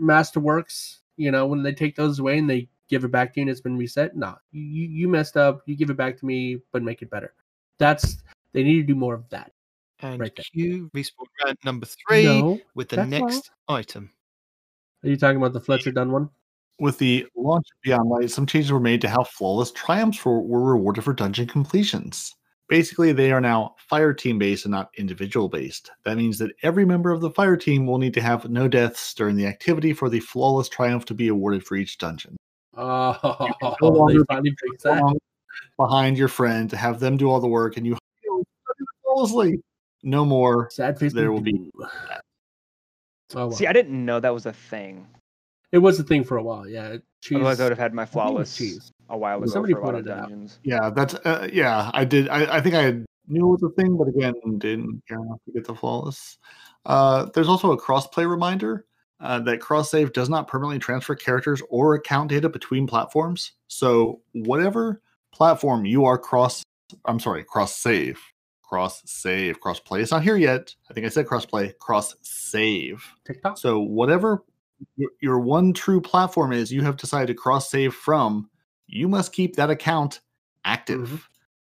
Masterworks. 0.00 0.98
You 1.16 1.30
know, 1.30 1.46
when 1.46 1.62
they 1.62 1.72
take 1.72 1.96
those 1.96 2.18
away 2.18 2.38
and 2.38 2.48
they 2.48 2.68
give 2.88 3.04
it 3.04 3.10
back 3.10 3.32
to 3.34 3.40
you 3.40 3.42
and 3.42 3.50
it's 3.50 3.60
been 3.60 3.76
reset, 3.76 4.16
nah, 4.16 4.36
you 4.52 4.62
you 4.62 5.08
messed 5.08 5.36
up. 5.36 5.62
You 5.66 5.76
give 5.76 5.90
it 5.90 5.96
back 5.96 6.18
to 6.18 6.26
me, 6.26 6.58
but 6.72 6.82
make 6.82 7.02
it 7.02 7.10
better. 7.10 7.34
That's 7.78 8.18
they 8.52 8.62
need 8.62 8.76
to 8.76 8.82
do 8.82 8.94
more 8.94 9.14
of 9.14 9.28
that. 9.30 9.52
And 10.00 10.20
Right 10.20 10.34
there. 10.36 10.44
cue 10.52 10.90
respawn 10.94 11.26
round 11.44 11.58
number 11.64 11.86
three 11.86 12.24
No, 12.24 12.60
with 12.74 12.88
the 12.88 12.96
that's 12.96 13.10
next 13.10 13.50
item. 13.68 14.10
Are 15.04 15.08
you 15.08 15.16
talking 15.16 15.36
about 15.38 15.52
the 15.52 15.60
Fletcher 15.60 15.92
Dunn 15.92 16.12
one? 16.12 16.28
With 16.80 16.98
the 16.98 17.26
launch 17.36 17.66
of 17.70 17.80
Beyond 17.82 18.08
Light, 18.08 18.30
some 18.30 18.46
changes 18.46 18.72
were 18.72 18.80
made 18.80 19.00
to 19.02 19.08
how 19.08 19.24
flawless 19.24 19.70
triumphs 19.72 20.24
were, 20.24 20.40
were 20.40 20.62
rewarded 20.72 21.04
for 21.04 21.12
dungeon 21.12 21.46
completions. 21.46 22.34
Basically, 22.72 23.12
they 23.12 23.32
are 23.32 23.40
now 23.42 23.74
fire 23.76 24.14
team 24.14 24.38
based 24.38 24.64
and 24.64 24.72
not 24.72 24.88
individual 24.96 25.46
based. 25.46 25.90
That 26.04 26.16
means 26.16 26.38
that 26.38 26.52
every 26.62 26.86
member 26.86 27.10
of 27.10 27.20
the 27.20 27.28
fire 27.28 27.54
team 27.54 27.86
will 27.86 27.98
need 27.98 28.14
to 28.14 28.22
have 28.22 28.48
no 28.48 28.66
deaths 28.66 29.12
during 29.12 29.36
the 29.36 29.46
activity 29.46 29.92
for 29.92 30.08
the 30.08 30.20
flawless 30.20 30.70
triumph 30.70 31.04
to 31.04 31.14
be 31.14 31.28
awarded 31.28 31.66
for 31.66 31.76
each 31.76 31.98
dungeon. 31.98 32.34
Oh, 32.74 33.18
no 33.60 33.76
they 33.78 33.98
longer 33.98 34.24
finally 34.24 34.56
fixed 34.58 34.84
that. 34.84 35.18
Behind 35.76 36.16
your 36.16 36.28
friend 36.28 36.70
to 36.70 36.78
have 36.78 36.98
them 36.98 37.18
do 37.18 37.30
all 37.30 37.40
the 37.40 37.46
work 37.46 37.76
and 37.76 37.86
you 37.86 37.98
flawlessly. 39.02 39.60
No 40.02 40.24
more. 40.24 40.70
Sad 40.70 40.98
face. 40.98 41.12
There 41.12 41.30
will 41.30 41.42
be. 41.42 41.70
Oh, 41.78 41.88
well. 43.34 43.52
See, 43.52 43.66
I 43.66 43.74
didn't 43.74 44.02
know 44.02 44.18
that 44.18 44.32
was 44.32 44.46
a 44.46 44.52
thing. 44.54 45.06
It 45.72 45.78
was 45.78 45.98
a 45.98 46.02
thing 46.02 46.22
for 46.22 46.36
a 46.36 46.42
while. 46.42 46.68
Yeah, 46.68 46.98
cheese. 47.20 47.36
Otherwise, 47.36 47.60
I 47.60 47.64
would 47.64 47.72
have 47.72 47.78
had 47.78 47.94
my 47.94 48.02
I 48.02 48.06
think 48.06 48.14
it 48.14 48.18
was 48.18 48.32
flawless 48.32 48.56
cheese. 48.56 48.92
a 49.08 49.18
while 49.18 49.38
ago 49.38 49.46
Somebody 49.46 49.74
for 49.74 49.80
a 49.80 49.84
lot 49.84 49.94
of 49.94 50.04
pointed 50.04 50.34
it 50.34 50.42
out. 50.42 50.58
Yeah, 50.62 50.90
that's 50.90 51.14
uh, 51.14 51.48
yeah. 51.52 51.90
I 51.94 52.04
did. 52.04 52.28
I, 52.28 52.58
I 52.58 52.60
think 52.60 52.74
I 52.74 52.90
knew 53.28 53.46
it 53.46 53.60
was 53.60 53.62
a 53.62 53.70
thing, 53.80 53.96
but 53.96 54.08
again, 54.08 54.34
didn't 54.58 55.02
care 55.08 55.18
enough 55.18 55.38
to 55.46 55.52
get 55.52 55.66
the 55.66 55.74
flawless. 55.74 56.38
Uh, 56.84 57.26
there's 57.34 57.48
also 57.48 57.72
a 57.72 57.80
crossplay 57.80 58.28
reminder 58.28 58.86
uh, 59.20 59.38
that 59.40 59.60
cross 59.60 59.90
save 59.90 60.12
does 60.12 60.28
not 60.28 60.48
permanently 60.48 60.78
transfer 60.78 61.14
characters 61.14 61.62
or 61.70 61.94
account 61.94 62.28
data 62.28 62.48
between 62.48 62.86
platforms. 62.86 63.52
So 63.68 64.20
whatever 64.32 65.00
platform 65.32 65.86
you 65.86 66.04
are 66.04 66.18
cross, 66.18 66.62
I'm 67.04 67.20
sorry, 67.20 67.44
cross 67.44 67.76
save, 67.76 68.20
cross 68.62 69.02
save, 69.06 69.60
cross 69.60 69.78
play. 69.78 70.02
It's 70.02 70.10
not 70.10 70.24
here 70.24 70.36
yet. 70.36 70.74
I 70.90 70.94
think 70.94 71.06
I 71.06 71.08
said 71.08 71.26
cross 71.26 71.46
play, 71.46 71.72
cross 71.80 72.16
save. 72.22 73.04
TikTok. 73.24 73.58
So 73.58 73.78
whatever 73.78 74.28
your, 74.28 74.44
your 75.20 75.38
one 75.38 75.72
true 75.72 76.00
platform 76.00 76.52
is, 76.52 76.72
you 76.72 76.82
have 76.82 76.96
decided 76.96 77.28
to 77.28 77.34
cross 77.34 77.70
save 77.70 77.94
from. 77.94 78.48
You 78.86 79.08
must 79.08 79.32
keep 79.32 79.56
that 79.56 79.70
account 79.70 80.20
active. 80.64 81.08
Mm-hmm. 81.08 81.16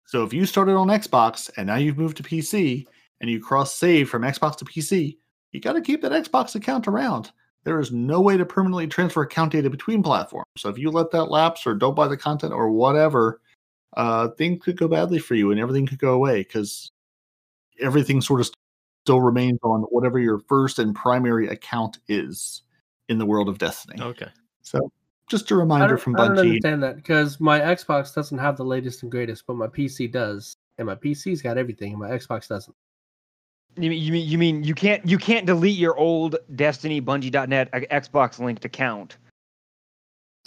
So 0.06 0.23
if 0.23 0.34
you 0.34 0.45
started 0.45 0.76
on 0.76 0.88
Xbox 0.88 1.49
and 1.56 1.68
now 1.68 1.76
you've 1.76 1.98
moved 1.98 2.18
to 2.18 2.23
PC 2.23 2.85
and 3.22 3.30
you 3.30 3.39
cross 3.39 3.73
save 3.73 4.10
from 4.10 4.23
Xbox 4.23 4.57
to 4.57 4.65
PC, 4.65 5.18
you 5.52 5.61
got 5.61 5.73
to 5.73 5.81
keep 5.81 6.02
that 6.02 6.11
Xbox 6.11 6.56
account 6.56 6.88
around. 6.88 7.31
There 7.64 7.80
is 7.80 7.91
no 7.91 8.19
way 8.19 8.38
to 8.38 8.45
permanently 8.45 8.88
transfer 8.88 9.22
account 9.22 9.52
data 9.52 9.69
between 9.69 10.03
platforms. 10.03 10.48
So 10.57 10.69
if 10.69 10.77
you 10.77 10.89
let 10.89 11.11
that 11.11 11.26
lapse 11.26 11.65
or 11.65 11.76
don't 11.76 11.95
buy 11.95 12.07
the 12.07 12.18
content 12.18 12.53
or 12.53 12.72
whatever, 12.72 13.39
uh, 13.95 14.30
things 14.30 14.61
could 14.64 14.77
go 14.77 14.88
badly 14.88 15.19
for 15.19 15.35
you 15.35 15.52
and 15.52 15.60
everything 15.60 15.85
could 15.85 15.99
go 15.99 16.14
away 16.14 16.39
because 16.39 16.91
everything 17.80 18.19
sort 18.22 18.41
of 18.41 18.49
still 19.06 19.22
remains 19.22 19.60
on 19.64 19.81
whatever 19.84 20.19
your 20.19 20.39
first 20.39 20.80
and 20.80 20.95
primary 20.95 21.48
account 21.48 21.99
is 22.07 22.64
in 23.11 23.17
the 23.17 23.25
world 23.25 23.49
of 23.49 23.57
Destiny. 23.57 24.01
Okay. 24.01 24.29
So 24.61 24.91
just 25.27 25.51
a 25.51 25.55
reminder 25.55 25.89
don't, 25.89 26.01
from 26.01 26.15
I 26.15 26.27
don't 26.27 26.38
Bungie. 26.38 26.39
understand 26.39 26.83
that 26.83 26.95
because 26.95 27.39
my 27.39 27.59
Xbox 27.59 28.13
doesn't 28.13 28.38
have 28.38 28.57
the 28.57 28.65
latest 28.65 29.03
and 29.03 29.11
greatest, 29.11 29.45
but 29.45 29.55
my 29.55 29.67
PC 29.67 30.11
does, 30.11 30.55
and 30.77 30.88
my 30.88 30.95
PC's 30.95 31.41
got 31.41 31.57
everything, 31.57 31.91
and 31.91 31.99
my 31.99 32.09
Xbox 32.09 32.47
doesn't. 32.47 32.75
You 33.77 33.89
mean 33.89 34.01
you 34.01 34.11
mean 34.11 34.27
you 34.27 34.38
mean 34.38 34.63
you 34.63 34.75
can't 34.75 35.05
you 35.07 35.17
can't 35.17 35.45
delete 35.45 35.77
your 35.77 35.97
old 35.97 36.35
Destiny 36.55 37.01
Bungie.net 37.01 37.69
uh, 37.71 37.79
Xbox 37.91 38.39
linked 38.39 38.65
account 38.65 39.17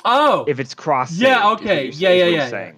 Oh, 0.04 0.44
if 0.46 0.60
it's 0.60 0.74
cross. 0.74 1.16
Yeah, 1.16 1.50
okay. 1.52 1.88
Yeah, 1.88 2.10
yeah, 2.10 2.26
yeah, 2.26 2.48
yeah. 2.48 2.72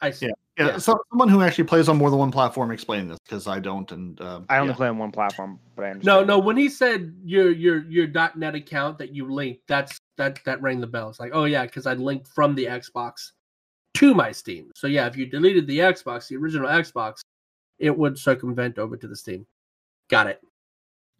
I 0.00 0.10
see. 0.10 0.26
Yeah. 0.26 0.32
Yeah, 0.66 0.78
so 0.78 0.98
someone 1.10 1.28
who 1.28 1.42
actually 1.42 1.64
plays 1.64 1.88
on 1.88 1.96
more 1.96 2.10
than 2.10 2.18
one 2.18 2.30
platform 2.30 2.70
explain 2.70 3.08
this 3.08 3.18
because 3.24 3.46
I 3.46 3.60
don't, 3.60 3.90
and 3.92 4.20
uh, 4.20 4.40
I 4.48 4.58
only 4.58 4.72
yeah. 4.72 4.76
play 4.76 4.88
on 4.88 4.98
one 4.98 5.10
platform, 5.10 5.58
but 5.74 5.84
I 5.84 5.88
No, 5.88 5.92
understand. 5.92 6.26
no. 6.26 6.38
When 6.38 6.56
he 6.56 6.68
said 6.68 7.14
your 7.24 7.50
your 7.50 7.84
your 7.88 8.06
.net 8.36 8.54
account 8.54 8.98
that 8.98 9.14
you 9.14 9.32
linked, 9.32 9.66
that's 9.66 9.98
that 10.18 10.38
that 10.44 10.60
rang 10.60 10.80
the 10.80 10.86
bell. 10.86 11.08
It's 11.08 11.18
like, 11.18 11.32
oh 11.34 11.44
yeah, 11.44 11.64
because 11.64 11.86
I 11.86 11.94
linked 11.94 12.26
from 12.28 12.54
the 12.54 12.66
Xbox 12.66 13.30
to 13.94 14.14
my 14.14 14.32
Steam. 14.32 14.70
So 14.74 14.86
yeah, 14.86 15.06
if 15.06 15.16
you 15.16 15.26
deleted 15.26 15.66
the 15.66 15.78
Xbox, 15.78 16.28
the 16.28 16.36
original 16.36 16.68
Xbox, 16.68 17.20
it 17.78 17.96
would 17.96 18.18
circumvent 18.18 18.78
over 18.78 18.96
to 18.96 19.08
the 19.08 19.16
Steam. 19.16 19.46
Got 20.08 20.26
it. 20.26 20.40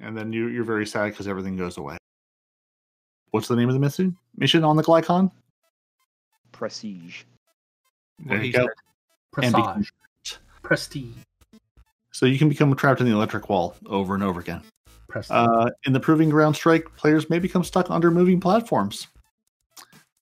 and 0.00 0.16
then 0.16 0.32
you, 0.32 0.48
you're 0.48 0.64
very 0.64 0.86
sad 0.86 1.10
because 1.10 1.26
everything 1.28 1.56
goes 1.56 1.78
away. 1.78 1.96
What's 3.30 3.48
the 3.48 3.56
name 3.56 3.68
of 3.68 3.74
the 3.74 3.80
mission? 3.80 4.16
Mission 4.36 4.64
on 4.64 4.76
the 4.76 4.82
Glykon? 4.82 5.30
Prestige. 6.52 7.22
There 8.26 8.38
he 8.38 8.48
you 8.48 8.52
go. 8.52 8.66
Said. 9.34 9.44
And 9.44 9.54
become- 9.54 9.84
Prestige. 10.22 10.38
Prestige. 10.62 11.16
So 12.12 12.26
you 12.26 12.38
can 12.38 12.48
become 12.48 12.74
trapped 12.74 13.00
in 13.00 13.06
the 13.06 13.12
electric 13.12 13.48
wall 13.48 13.76
over 13.86 14.14
and 14.14 14.22
over 14.22 14.40
again. 14.40 14.62
Uh, 15.30 15.70
in 15.84 15.92
the 15.92 16.00
Proving 16.00 16.28
Ground 16.30 16.54
Strike, 16.54 16.94
players 16.96 17.30
may 17.30 17.38
become 17.38 17.64
stuck 17.64 17.90
under 17.90 18.10
moving 18.10 18.40
platforms. 18.40 19.08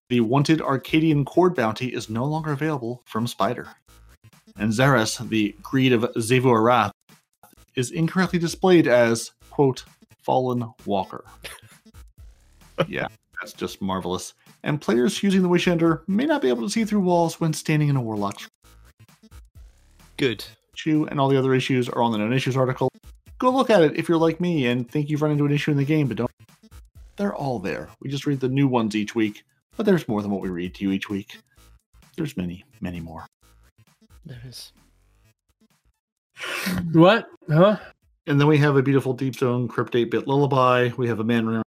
The 0.08 0.20
wanted 0.20 0.62
Arcadian 0.62 1.24
Chord 1.24 1.54
bounty 1.54 1.88
is 1.88 2.08
no 2.08 2.24
longer 2.24 2.52
available 2.52 3.02
from 3.04 3.26
Spider. 3.26 3.68
And 4.56 4.72
Xeris, 4.72 5.28
the 5.28 5.54
greed 5.62 5.92
of 5.92 6.02
Xivu 6.16 6.44
Arath, 6.44 6.92
is 7.74 7.90
incorrectly 7.90 8.38
displayed 8.38 8.86
as, 8.86 9.32
quote, 9.50 9.84
Fallen 10.22 10.72
Walker. 10.86 11.24
yeah, 12.88 13.08
that's 13.40 13.52
just 13.52 13.82
marvelous. 13.82 14.34
And 14.62 14.80
players 14.80 15.22
using 15.22 15.42
the 15.42 15.48
Wish 15.48 15.68
Ender 15.68 16.02
may 16.06 16.24
not 16.24 16.42
be 16.42 16.48
able 16.48 16.62
to 16.62 16.70
see 16.70 16.84
through 16.84 17.00
walls 17.00 17.38
when 17.38 17.52
standing 17.52 17.88
in 17.88 17.96
a 17.96 18.02
Warlock's 18.02 18.48
Good. 20.18 20.44
issue 20.74 21.06
and 21.10 21.20
all 21.20 21.28
the 21.28 21.36
other 21.38 21.54
issues 21.54 21.88
are 21.88 22.02
on 22.02 22.12
the 22.12 22.18
known 22.18 22.32
issues 22.32 22.56
article. 22.56 22.90
Go 23.38 23.50
look 23.50 23.70
at 23.70 23.82
it 23.82 23.96
if 23.96 24.08
you're 24.08 24.18
like 24.18 24.40
me 24.40 24.66
and 24.66 24.90
think 24.90 25.08
you've 25.08 25.22
run 25.22 25.30
into 25.30 25.46
an 25.46 25.52
issue 25.52 25.70
in 25.70 25.76
the 25.76 25.84
game, 25.84 26.08
but 26.08 26.16
don't. 26.16 26.30
They're 27.16 27.34
all 27.34 27.58
there. 27.58 27.88
We 28.00 28.10
just 28.10 28.26
read 28.26 28.40
the 28.40 28.48
new 28.48 28.68
ones 28.68 28.94
each 28.94 29.14
week, 29.14 29.44
but 29.76 29.86
there's 29.86 30.08
more 30.08 30.20
than 30.20 30.30
what 30.30 30.40
we 30.40 30.48
read 30.48 30.74
to 30.74 30.84
you 30.84 30.90
each 30.90 31.08
week. 31.08 31.38
There's 32.16 32.36
many, 32.36 32.64
many 32.80 33.00
more. 33.00 33.26
There 34.26 34.40
is. 34.44 34.72
what? 36.92 37.28
Huh? 37.48 37.78
And 38.26 38.40
then 38.40 38.46
we 38.46 38.58
have 38.58 38.76
a 38.76 38.82
beautiful 38.82 39.14
Deep 39.14 39.36
Stone 39.36 39.68
Crypt 39.68 39.94
8 39.94 40.10
bit 40.10 40.28
lullaby. 40.28 40.90
We 40.96 41.08
have 41.08 41.20
a 41.20 41.24
man. 41.24 41.62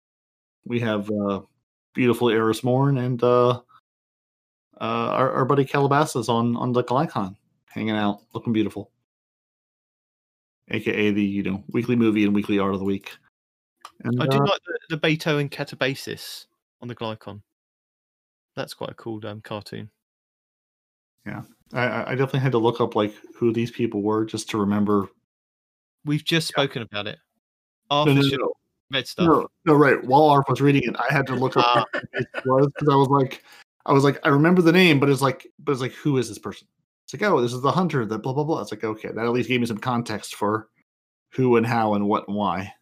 We 0.65 0.79
have 0.79 1.09
uh, 1.11 1.41
beautiful 1.93 2.29
Eris 2.29 2.63
Morn 2.63 2.97
and 2.97 3.21
uh, 3.21 3.49
uh, 3.49 3.59
our, 4.79 5.31
our 5.31 5.45
buddy 5.45 5.65
Kataebasis 5.65 6.29
on 6.29 6.55
on 6.55 6.71
the 6.71 6.83
Glykon, 6.83 7.35
hanging 7.77 7.95
out, 7.95 8.21
looking 8.33 8.53
beautiful. 8.53 8.91
AKA 10.69 11.11
the 11.11 11.23
you 11.23 11.43
know 11.43 11.63
weekly 11.69 11.95
movie 11.95 12.25
and 12.25 12.35
weekly 12.35 12.59
art 12.59 12.73
of 12.73 12.79
the 12.79 12.85
week. 12.85 13.11
And, 14.03 14.21
I 14.21 14.27
do 14.27 14.37
uh, 14.37 14.41
like 14.41 14.61
the, 14.65 14.97
the 14.97 14.97
Beto 14.97 15.39
and 15.39 15.49
Kataebasis 15.49 16.47
on 16.81 16.87
the 16.87 16.95
Glykon. 16.95 17.41
That's 18.55 18.73
quite 18.73 18.89
a 18.89 18.95
cool 18.95 19.25
um, 19.25 19.41
cartoon. 19.41 19.89
Yeah, 21.25 21.43
I, 21.73 22.11
I 22.11 22.15
definitely 22.15 22.39
had 22.41 22.51
to 22.53 22.57
look 22.57 22.81
up 22.81 22.95
like 22.95 23.13
who 23.35 23.53
these 23.53 23.71
people 23.71 24.01
were 24.01 24.25
just 24.25 24.49
to 24.49 24.57
remember. 24.57 25.07
We've 26.05 26.23
just 26.23 26.47
spoken 26.47 26.81
about 26.81 27.07
it. 27.07 27.19
No, 27.89 27.97
Arthur 27.97 28.13
no, 28.15 28.21
should 28.21 28.39
no, 28.39 28.53
read 28.91 29.07
stuff. 29.07 29.27
no, 29.27 29.47
no, 29.65 29.73
right. 29.73 30.03
While 30.03 30.29
Arf 30.29 30.45
was 30.49 30.61
reading 30.61 30.83
it, 30.83 30.95
I 30.97 31.13
had 31.13 31.27
to 31.27 31.35
look 31.35 31.55
up 31.57 31.87
who 31.93 31.99
it 32.23 32.45
was 32.45 32.67
because 32.67 32.89
I 32.89 32.95
was 32.95 33.09
like, 33.09 33.43
I 33.85 33.93
was 33.93 34.03
like, 34.03 34.19
I 34.23 34.29
remember 34.29 34.61
the 34.61 34.71
name, 34.71 34.99
but 34.99 35.09
it's 35.09 35.21
like, 35.21 35.47
but 35.59 35.71
it's 35.71 35.81
like, 35.81 35.93
who 35.93 36.17
is 36.17 36.27
this 36.27 36.39
person? 36.39 36.67
It's 37.07 37.13
like, 37.13 37.31
oh, 37.31 37.39
this 37.39 37.53
is 37.53 37.61
the 37.61 37.71
hunter. 37.71 38.05
That 38.05 38.19
blah 38.19 38.33
blah 38.33 38.43
blah. 38.43 38.59
It's 38.59 38.71
like, 38.71 38.83
okay, 38.83 39.07
that 39.07 39.25
at 39.25 39.31
least 39.31 39.47
gave 39.47 39.61
me 39.61 39.65
some 39.65 39.77
context 39.77 40.35
for 40.35 40.67
who 41.31 41.55
and 41.55 41.65
how 41.65 41.93
and 41.93 42.05
what 42.05 42.27
and 42.27 42.35
why. 42.35 42.73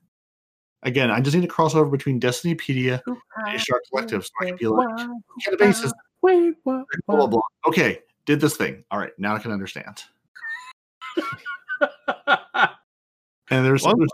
Again, 0.81 1.11
I 1.11 1.21
just 1.21 1.35
need 1.35 1.43
to 1.43 1.47
cross 1.47 1.75
over 1.75 1.91
between 1.91 2.19
Destinypedia 2.19 3.01
and 3.05 3.55
Ishtar 3.55 3.79
Collective 3.91 4.25
so 4.25 4.31
I 4.41 4.45
can 4.45 4.57
be 4.57 4.67
like, 4.67 4.97
get 5.43 5.53
a 5.53 5.57
basis, 5.57 5.93
Wait, 6.23 6.55
blah 6.63 6.83
blah 7.07 7.27
blah. 7.27 7.41
Okay, 7.67 7.99
did 8.25 8.39
this 8.41 8.57
thing. 8.57 8.83
All 8.89 8.97
right, 8.97 9.11
now 9.19 9.35
I 9.35 9.39
can 9.39 9.51
understand. 9.51 10.01
And 13.51 13.63
there's 13.63 13.83
Well, 13.83 13.95
there's, 13.95 14.09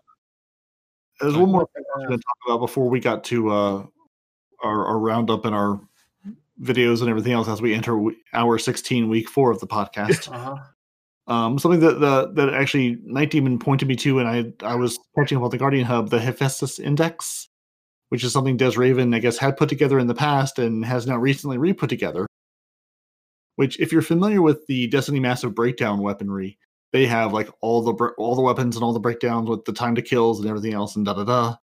there's 1.21 1.37
one 1.37 1.51
more 1.51 1.67
thing 1.73 1.85
I 1.95 1.99
was 1.99 2.07
going 2.07 2.19
to 2.19 2.23
talk 2.23 2.37
about 2.47 2.57
before 2.59 2.89
we 2.89 2.99
got 2.99 3.23
to 3.25 3.49
uh, 3.49 3.85
our, 4.61 4.85
our 4.87 4.99
roundup 4.99 5.45
and 5.45 5.55
our 5.55 5.79
videos 6.61 7.01
and 7.01 7.09
everything 7.09 7.33
else 7.33 7.47
as 7.47 7.61
we 7.61 7.73
enter 7.73 7.99
hour 8.33 8.57
16, 8.57 9.09
week 9.09 9.27
four 9.27 9.51
of 9.51 9.59
the 9.59 9.67
podcast. 9.67 10.29
Uh-huh. 10.31 10.55
um, 11.33 11.59
something 11.59 11.79
that 11.81 11.99
the, 11.99 12.31
that 12.33 12.53
actually 12.53 12.97
Night 13.03 13.31
Demon 13.31 13.59
pointed 13.59 13.87
me 13.87 13.95
to, 13.97 14.19
and 14.19 14.27
I 14.27 14.65
I 14.65 14.75
was 14.75 14.97
catching 15.17 15.37
up 15.37 15.43
on 15.43 15.49
the 15.49 15.57
Guardian 15.57 15.85
Hub, 15.85 16.09
the 16.09 16.19
Hephaestus 16.19 16.79
Index, 16.79 17.47
which 18.09 18.23
is 18.23 18.33
something 18.33 18.57
Des 18.57 18.77
Raven 18.77 19.13
I 19.13 19.19
guess 19.19 19.37
had 19.37 19.57
put 19.57 19.69
together 19.69 19.99
in 19.99 20.07
the 20.07 20.15
past 20.15 20.59
and 20.59 20.83
has 20.85 21.07
now 21.07 21.17
recently 21.17 21.57
re-put 21.57 21.89
together. 21.89 22.27
Which, 23.55 23.79
if 23.79 23.91
you're 23.91 24.01
familiar 24.01 24.41
with 24.41 24.65
the 24.67 24.87
Destiny 24.87 25.19
Massive 25.19 25.53
Breakdown 25.53 26.01
weaponry, 26.01 26.57
they 26.93 27.05
have 27.05 27.33
like 27.33 27.49
all 27.61 27.81
the 27.81 27.93
all 28.17 28.35
the 28.35 28.41
weapons 28.41 28.75
and 28.75 28.83
all 28.83 28.93
the 28.93 28.99
breakdowns 28.99 29.49
with 29.49 29.65
the 29.65 29.73
time 29.73 29.95
to 29.95 30.01
kills 30.01 30.39
and 30.39 30.49
everything 30.49 30.73
else 30.73 30.95
and 30.95 31.05
da 31.05 31.13
da 31.13 31.23
da. 31.23 31.55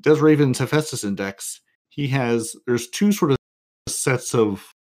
Des 0.00 0.20
Raven's 0.20 0.58
Hephaestus 0.58 1.04
Index, 1.04 1.60
he 1.88 2.06
has 2.08 2.54
there's 2.66 2.88
two 2.88 3.12
sort 3.12 3.32
of 3.32 3.37
sets 3.88 4.34
of 4.34 4.74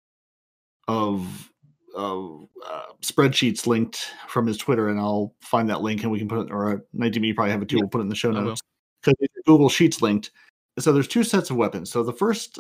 of 0.89 1.51
of 1.95 2.49
uh, 2.67 2.93
spreadsheets 3.03 3.67
linked 3.67 4.11
from 4.29 4.47
his 4.47 4.59
Twitter, 4.59 4.89
and 4.89 4.99
I'll 4.99 5.35
find 5.41 5.69
that 5.71 5.83
link 5.83 6.03
and 6.03 6.11
we 6.11 6.19
can 6.19 6.29
put 6.29 6.47
it. 6.47 6.51
Or 6.51 6.75
uh, 6.75 6.79
Najim, 6.97 7.27
you 7.27 7.35
probably 7.35 7.53
have 7.53 7.63
it 7.63 7.69
too. 7.69 7.77
Yeah, 7.77 7.83
we'll 7.83 7.91
put 7.91 8.01
it 8.01 8.03
in 8.03 8.09
the 8.09 8.15
show 8.15 8.31
notes 8.33 8.61
because 9.03 9.15
Google 9.47 9.69
Sheets 9.69 10.03
linked. 10.03 10.31
So 10.79 10.93
there's 10.93 11.09
two 11.09 11.25
sets 11.25 11.51
of 11.51 11.57
weapons. 11.57 11.91
So 11.91 12.03
the 12.03 12.13
first 12.13 12.59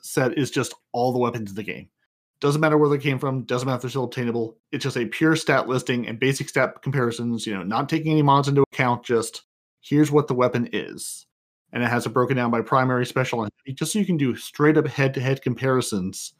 set 0.00 0.38
is 0.38 0.50
just 0.50 0.74
all 0.92 1.12
the 1.12 1.18
weapons 1.18 1.50
in 1.50 1.56
the 1.56 1.62
game. 1.62 1.88
Doesn't 2.40 2.60
matter 2.60 2.76
where 2.76 2.88
they 2.88 2.98
came 2.98 3.18
from. 3.18 3.44
Doesn't 3.44 3.66
matter 3.66 3.76
if 3.76 3.82
they're 3.82 3.90
still 3.90 4.04
obtainable. 4.04 4.58
It's 4.72 4.82
just 4.82 4.96
a 4.96 5.06
pure 5.06 5.36
stat 5.36 5.68
listing 5.68 6.08
and 6.08 6.18
basic 6.18 6.48
stat 6.48 6.82
comparisons. 6.82 7.46
You 7.46 7.54
know, 7.54 7.62
not 7.62 7.88
taking 7.88 8.12
any 8.12 8.22
mods 8.22 8.48
into 8.48 8.64
account. 8.72 9.04
Just 9.04 9.42
here's 9.80 10.10
what 10.10 10.28
the 10.28 10.34
weapon 10.34 10.68
is, 10.72 11.26
and 11.72 11.82
it 11.82 11.88
has 11.88 12.06
it 12.06 12.10
broken 12.10 12.36
down 12.36 12.50
by 12.50 12.60
primary, 12.60 13.06
special, 13.06 13.48
just 13.74 13.92
so 13.92 13.98
you 13.98 14.06
can 14.06 14.16
do 14.16 14.36
straight 14.36 14.76
up 14.76 14.86
head 14.86 15.14
to 15.14 15.20
head 15.20 15.42
comparisons 15.42 16.34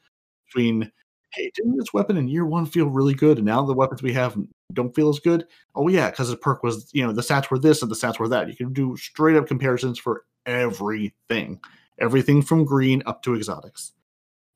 between. 0.47 0.91
Hey, 1.35 1.51
didn't 1.55 1.79
this 1.79 1.95
weapon 1.95 2.19
in 2.19 2.29
year 2.29 2.45
one 2.45 2.67
feel 2.67 2.91
really 2.91 3.15
good, 3.15 3.39
and 3.39 3.47
now 3.47 3.65
the 3.65 3.73
weapons 3.73 4.03
we 4.03 4.13
have 4.13 4.37
don't 4.75 4.95
feel 4.95 5.09
as 5.09 5.19
good? 5.19 5.47
Oh 5.75 5.89
yeah, 5.89 6.11
because 6.11 6.29
the 6.29 6.37
perk 6.37 6.63
was 6.63 6.91
you 6.93 7.07
know 7.07 7.13
the 7.13 7.23
stats 7.23 7.51
were 7.51 7.59
this 7.59 7.81
and 7.81 7.91
the 7.91 7.95
stats 7.95 8.19
were 8.19 8.29
that. 8.29 8.49
You 8.49 8.57
can 8.57 8.75
do 8.75 8.97
straight 8.99 9.37
up 9.37 9.47
comparisons 9.47 9.99
for 9.99 10.25
everything, 10.45 11.59
everything 11.99 12.43
from 12.43 12.67
green 12.67 13.03
up 13.07 13.23
to 13.23 13.35
exotics. 13.35 13.93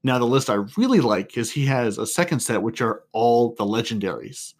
Now, 0.06 0.20
the 0.20 0.24
list 0.24 0.50
I 0.50 0.64
really 0.76 1.00
like 1.00 1.36
is 1.36 1.50
he 1.50 1.66
has 1.66 1.98
a 1.98 2.06
second 2.06 2.38
set, 2.38 2.62
which 2.62 2.80
are 2.80 3.02
all 3.12 3.54
the 3.54 3.64
legendaries. 3.64 4.54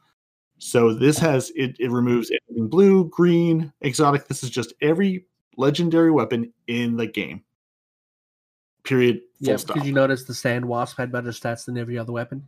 So 0.58 0.92
this 0.92 1.18
has 1.18 1.52
it, 1.54 1.76
it 1.78 1.90
removes 1.90 2.32
blue, 2.50 3.08
green, 3.10 3.72
exotic. 3.80 4.26
This 4.26 4.42
is 4.42 4.50
just 4.50 4.72
every 4.80 5.26
legendary 5.56 6.10
weapon 6.10 6.52
in 6.66 6.96
the 6.96 7.06
game. 7.06 7.42
Period. 8.84 9.20
Yeah, 9.40 9.56
stop. 9.56 9.74
because 9.74 9.86
you 9.86 9.94
notice 9.94 10.24
the 10.24 10.34
sand 10.34 10.64
wasp 10.64 10.96
had 10.96 11.12
better 11.12 11.30
stats 11.30 11.64
than 11.64 11.76
every 11.76 11.98
other 11.98 12.12
weapon. 12.12 12.46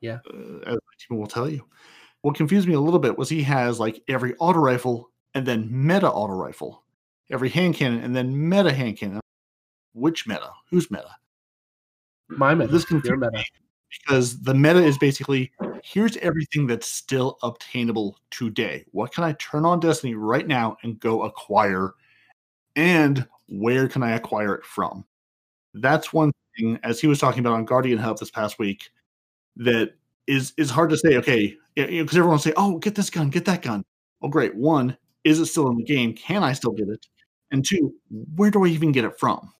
Yeah. 0.00 0.18
uh, 0.32 0.58
as 0.66 0.74
my 0.74 0.94
team 0.98 1.18
will 1.18 1.26
tell 1.26 1.48
you. 1.48 1.64
What 2.22 2.36
confused 2.36 2.68
me 2.68 2.74
a 2.74 2.80
little 2.80 3.00
bit 3.00 3.18
was 3.18 3.28
he 3.28 3.42
has 3.42 3.80
like 3.80 4.02
every 4.08 4.34
auto 4.36 4.60
rifle 4.60 5.10
and 5.34 5.46
then 5.46 5.68
meta 5.70 6.10
auto 6.10 6.34
rifle, 6.34 6.84
every 7.30 7.48
hand 7.48 7.74
cannon 7.74 8.02
and 8.02 8.14
then 8.14 8.48
meta 8.48 8.72
hand 8.72 8.96
cannon. 8.96 9.20
Which 9.92 10.26
meta? 10.26 10.50
Who's 10.70 10.90
meta? 10.90 11.16
My 12.28 12.54
meta. 12.54 12.72
This 12.72 12.88
Your 12.90 13.16
meta. 13.16 13.32
me 13.32 13.44
because 13.90 14.40
the 14.42 14.54
meta 14.54 14.82
is 14.82 14.98
basically 14.98 15.52
here's 15.82 16.16
everything 16.18 16.66
that's 16.66 16.88
still 16.88 17.38
obtainable 17.42 18.16
today. 18.30 18.84
What 18.92 19.12
can 19.12 19.24
I 19.24 19.32
turn 19.34 19.64
on 19.64 19.80
Destiny 19.80 20.14
right 20.14 20.46
now 20.46 20.76
and 20.82 20.98
go 21.00 21.22
acquire? 21.22 21.94
And 22.76 23.26
where 23.48 23.88
can 23.88 24.02
I 24.02 24.12
acquire 24.12 24.54
it 24.54 24.64
from? 24.64 25.04
That's 25.74 26.12
one 26.12 26.32
thing, 26.58 26.78
as 26.82 27.00
he 27.00 27.06
was 27.06 27.18
talking 27.18 27.40
about 27.40 27.54
on 27.54 27.64
Guardian 27.64 27.98
Hub 27.98 28.18
this 28.18 28.30
past 28.30 28.58
week, 28.58 28.90
that 29.56 29.94
is 30.26 30.52
is 30.56 30.70
hard 30.70 30.90
to 30.90 30.96
say. 30.96 31.16
Okay, 31.16 31.56
because 31.74 32.16
everyone 32.16 32.32
will 32.32 32.38
say, 32.38 32.52
"Oh, 32.56 32.78
get 32.78 32.94
this 32.94 33.10
gun, 33.10 33.30
get 33.30 33.44
that 33.46 33.62
gun." 33.62 33.84
Oh, 34.22 34.28
great. 34.28 34.54
One, 34.54 34.96
is 35.24 35.40
it 35.40 35.46
still 35.46 35.68
in 35.68 35.76
the 35.76 35.84
game? 35.84 36.14
Can 36.14 36.42
I 36.42 36.52
still 36.52 36.72
get 36.72 36.88
it? 36.88 37.06
And 37.50 37.64
two, 37.64 37.94
where 38.36 38.50
do 38.50 38.64
I 38.64 38.68
even 38.68 38.92
get 38.92 39.04
it 39.04 39.18
from? 39.18 39.52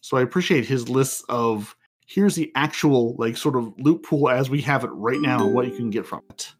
So 0.00 0.16
I 0.16 0.22
appreciate 0.22 0.66
his 0.66 0.88
lists 0.88 1.24
of 1.28 1.74
here's 2.06 2.34
the 2.34 2.52
actual 2.54 3.16
like 3.16 3.36
sort 3.36 3.56
of 3.56 3.72
loot 3.78 4.02
pool 4.02 4.30
as 4.30 4.48
we 4.48 4.60
have 4.62 4.84
it 4.84 4.90
right 4.92 5.20
now 5.20 5.44
and 5.44 5.54
what 5.54 5.66
you 5.66 5.76
can 5.76 5.90
get 5.90 6.06
from 6.06 6.22
it. 6.30 6.52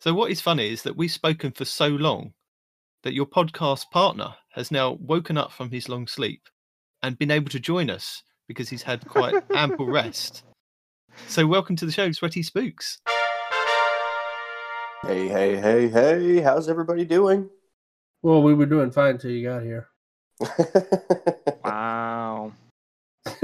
So 0.00 0.12
what 0.14 0.30
is 0.30 0.40
funny 0.40 0.70
is 0.70 0.82
that 0.82 0.96
we've 0.96 1.10
spoken 1.10 1.52
for 1.52 1.64
so 1.64 1.88
long 1.88 2.32
that 3.02 3.14
your 3.14 3.26
podcast 3.26 3.90
partner 3.90 4.34
has 4.52 4.70
now 4.70 4.98
woken 5.00 5.36
up 5.36 5.52
from 5.52 5.70
his 5.70 5.88
long 5.88 6.06
sleep 6.06 6.42
and 7.02 7.18
been 7.18 7.30
able 7.30 7.48
to 7.50 7.60
join 7.60 7.88
us 7.88 8.22
because 8.48 8.68
he's 8.68 8.82
had 8.82 9.06
quite 9.06 9.42
ample 9.54 9.86
rest. 9.86 10.42
So 11.26 11.46
welcome 11.46 11.76
to 11.76 11.86
the 11.86 11.92
show, 11.92 12.10
Sweaty 12.12 12.42
Spooks. 12.42 12.98
Hey, 15.02 15.28
hey, 15.28 15.56
hey, 15.56 15.88
hey, 15.88 16.40
how's 16.40 16.68
everybody 16.68 17.04
doing? 17.04 17.48
Well, 18.22 18.42
we 18.42 18.54
were 18.54 18.66
doing 18.66 18.90
fine 18.90 19.12
until 19.12 19.30
you 19.30 19.48
got 19.48 19.62
here. 19.62 19.88
Wow. 21.64 22.52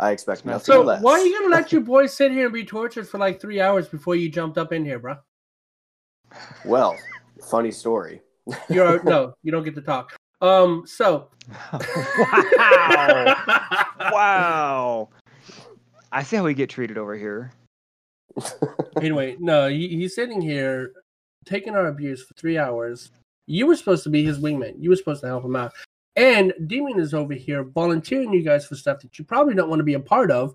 I 0.00 0.10
expect 0.10 0.44
nothing 0.44 0.64
so 0.64 0.82
less. 0.82 1.02
why 1.02 1.12
are 1.12 1.24
you 1.24 1.38
gonna 1.38 1.54
let 1.54 1.70
your 1.72 1.82
boys 1.82 2.12
sit 2.12 2.32
here 2.32 2.46
and 2.46 2.52
be 2.52 2.64
tortured 2.64 3.08
for 3.08 3.18
like 3.18 3.40
three 3.40 3.60
hours 3.60 3.86
before 3.88 4.16
you 4.16 4.28
jumped 4.28 4.58
up 4.58 4.72
in 4.72 4.84
here, 4.84 4.98
bro? 4.98 5.18
Well, 6.64 6.96
funny 7.50 7.70
story. 7.70 8.20
You're 8.68 9.02
no, 9.04 9.34
you 9.42 9.52
don't 9.52 9.64
get 9.64 9.74
to 9.76 9.82
talk. 9.82 10.16
Um, 10.40 10.84
so 10.86 11.28
wow. 11.72 13.36
wow. 14.12 15.08
I 16.12 16.22
see 16.22 16.36
how 16.36 16.44
we 16.44 16.54
get 16.54 16.70
treated 16.70 16.98
over 16.98 17.16
here. 17.16 17.52
anyway, 19.00 19.36
no, 19.40 19.68
he, 19.68 19.88
he's 19.88 20.14
sitting 20.14 20.40
here 20.40 20.92
taking 21.44 21.74
our 21.74 21.86
abuse 21.86 22.22
for 22.24 22.34
three 22.34 22.58
hours. 22.58 23.10
You 23.46 23.66
were 23.66 23.76
supposed 23.76 24.04
to 24.04 24.10
be 24.10 24.24
his 24.24 24.38
wingman. 24.38 24.74
You 24.78 24.90
were 24.90 24.96
supposed 24.96 25.20
to 25.22 25.26
help 25.26 25.44
him 25.44 25.56
out. 25.56 25.72
And 26.16 26.52
Demon 26.66 27.00
is 27.00 27.12
over 27.12 27.34
here 27.34 27.64
volunteering 27.64 28.32
you 28.32 28.42
guys 28.42 28.66
for 28.66 28.76
stuff 28.76 29.00
that 29.00 29.18
you 29.18 29.24
probably 29.24 29.54
don't 29.54 29.68
want 29.68 29.80
to 29.80 29.84
be 29.84 29.94
a 29.94 30.00
part 30.00 30.30
of. 30.30 30.54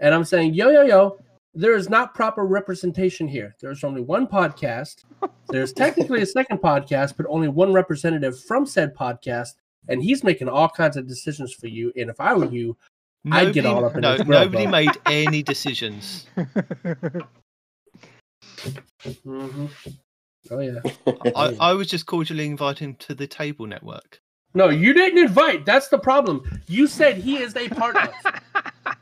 And 0.00 0.14
I'm 0.14 0.24
saying, 0.24 0.54
yo, 0.54 0.70
yo, 0.70 0.82
yo, 0.82 1.18
there 1.54 1.74
is 1.74 1.88
not 1.88 2.14
proper 2.14 2.44
representation 2.44 3.26
here. 3.26 3.56
There's 3.60 3.84
only 3.84 4.00
one 4.00 4.26
podcast. 4.26 5.04
There's 5.48 5.72
technically 5.72 6.22
a 6.22 6.26
second 6.26 6.58
podcast, 6.58 7.16
but 7.16 7.26
only 7.28 7.48
one 7.48 7.72
representative 7.72 8.38
from 8.40 8.66
said 8.66 8.94
podcast. 8.94 9.54
And 9.88 10.02
he's 10.02 10.22
making 10.22 10.48
all 10.48 10.68
kinds 10.68 10.96
of 10.96 11.08
decisions 11.08 11.54
for 11.54 11.66
you. 11.66 11.92
And 11.96 12.10
if 12.10 12.20
I 12.20 12.34
were 12.34 12.50
you, 12.50 12.76
I'd 13.30 13.54
get 13.54 13.66
all 13.66 13.84
up 13.84 13.94
in 13.94 14.02
no, 14.02 14.12
his 14.12 14.22
grill, 14.22 14.40
nobody 14.40 14.66
made 14.66 14.92
any 15.06 15.42
decisions. 15.42 16.26
hmm 19.24 19.66
Oh 20.50 20.60
yeah. 20.60 20.80
I, 21.36 21.56
I 21.60 21.72
was 21.74 21.88
just 21.88 22.06
cordially 22.06 22.46
inviting 22.46 22.90
him 22.90 22.94
to 23.00 23.14
the 23.14 23.26
Table 23.26 23.66
Network. 23.66 24.20
No, 24.54 24.70
you 24.70 24.94
didn't 24.94 25.18
invite. 25.18 25.66
That's 25.66 25.88
the 25.88 25.98
problem. 25.98 26.62
You 26.66 26.86
said 26.86 27.18
he 27.18 27.36
is 27.36 27.54
a 27.54 27.68
part 27.68 27.96
of. 27.96 28.08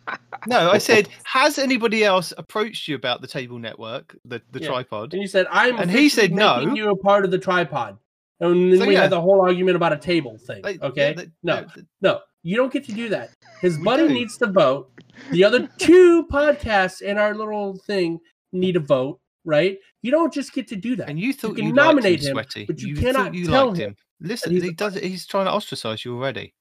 No, 0.47 0.70
I 0.70 0.78
said, 0.78 1.08
has 1.25 1.58
anybody 1.58 2.05
else 2.05 2.33
approached 2.39 2.89
you 2.89 2.94
about 2.97 3.20
the 3.20 3.26
Table 3.26 3.58
Network, 3.58 4.16
the, 4.25 4.41
the 4.52 4.60
Yeah. 4.60 4.68
tripod? 4.68 5.12
And 5.12 5.23
you 5.23 5.28
said 5.28 5.47
I'm. 5.50 5.78
And 5.78 5.91
he 5.91 6.08
said 6.08 6.33
no. 6.33 6.58
making 6.60 6.76
You 6.76 6.91
a 6.91 6.97
part 6.97 7.25
of 7.25 7.31
the 7.31 7.39
tripod. 7.39 7.99
And 8.41 8.73
then 8.73 8.81
So, 8.81 8.86
we 8.86 8.94
yeah. 8.94 9.02
had 9.02 9.10
the 9.10 9.20
whole 9.20 9.41
argument 9.41 9.76
about 9.76 9.92
a 9.92 9.97
table 9.99 10.36
thing. 10.39 10.62
They- 10.62 10.78
okay. 10.78 11.08
yeah, 11.10 11.12
they- 11.15 11.31
no, 11.42 11.66
they- 11.75 11.83
no, 12.02 12.20
you 12.42 12.57
don't 12.57 12.73
get 12.73 12.84
to 12.84 12.92
do 12.92 13.08
that. 13.08 13.31
His 13.60 13.78
buddy 13.78 14.08
do. 14.08 14.15
needs 14.15 14.36
to 14.39 14.47
vote. 14.47 14.91
The 15.31 15.42
other 15.44 15.68
two 15.78 16.26
podcasts 16.26 17.00
in 17.00 17.16
our 17.18 17.34
little 17.34 17.78
thing 17.86 18.18
need 18.52 18.76
a 18.76 18.81
vote. 18.81 19.20
Right? 19.49 19.78
You 20.02 20.10
don't 20.10 20.33
just 20.34 20.52
get 20.52 20.66
to 20.68 20.76
do 20.76 20.97
that. 20.97 21.08
And 21.08 21.20
you 21.20 21.33
thought 21.33 21.55
can 21.55 21.66
you, 21.66 21.73
nominate 21.73 22.15
liked 22.20 22.25
him, 22.25 22.36
him, 22.36 22.44
Sweaty. 22.44 22.65
but 22.66 22.81
you 22.81 22.97
thought 22.97 23.02
cannot 23.05 23.34
you 23.34 23.47
tell 23.47 23.66
liked 23.68 23.78
him 23.78 23.89
him. 23.91 23.97
Listen, 24.20 24.52
he's 24.52 24.62
he 24.65 24.73
does. 24.73 24.94
He's 24.97 25.25
trying 25.25 25.44
to 25.47 25.52
ostracize 25.52 26.05
you 26.05 26.16
already. 26.16 26.52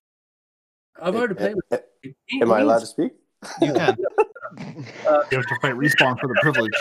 I've 1.01 1.15
already 1.15 1.33
played 1.33 1.55
with. 1.55 1.81
him. 2.03 2.14
Am 2.43 2.51
I 2.51 2.59
allowed 2.61 2.80
to 2.80 2.85
speak? 2.85 3.11
You 3.61 3.74
can. 3.74 3.98
You 4.57 5.38
have 5.38 5.48
to 5.48 5.57
fight 5.61 5.74
respawn 5.74 6.17
for 6.17 6.27
the 6.27 6.38
privilege. 6.41 6.72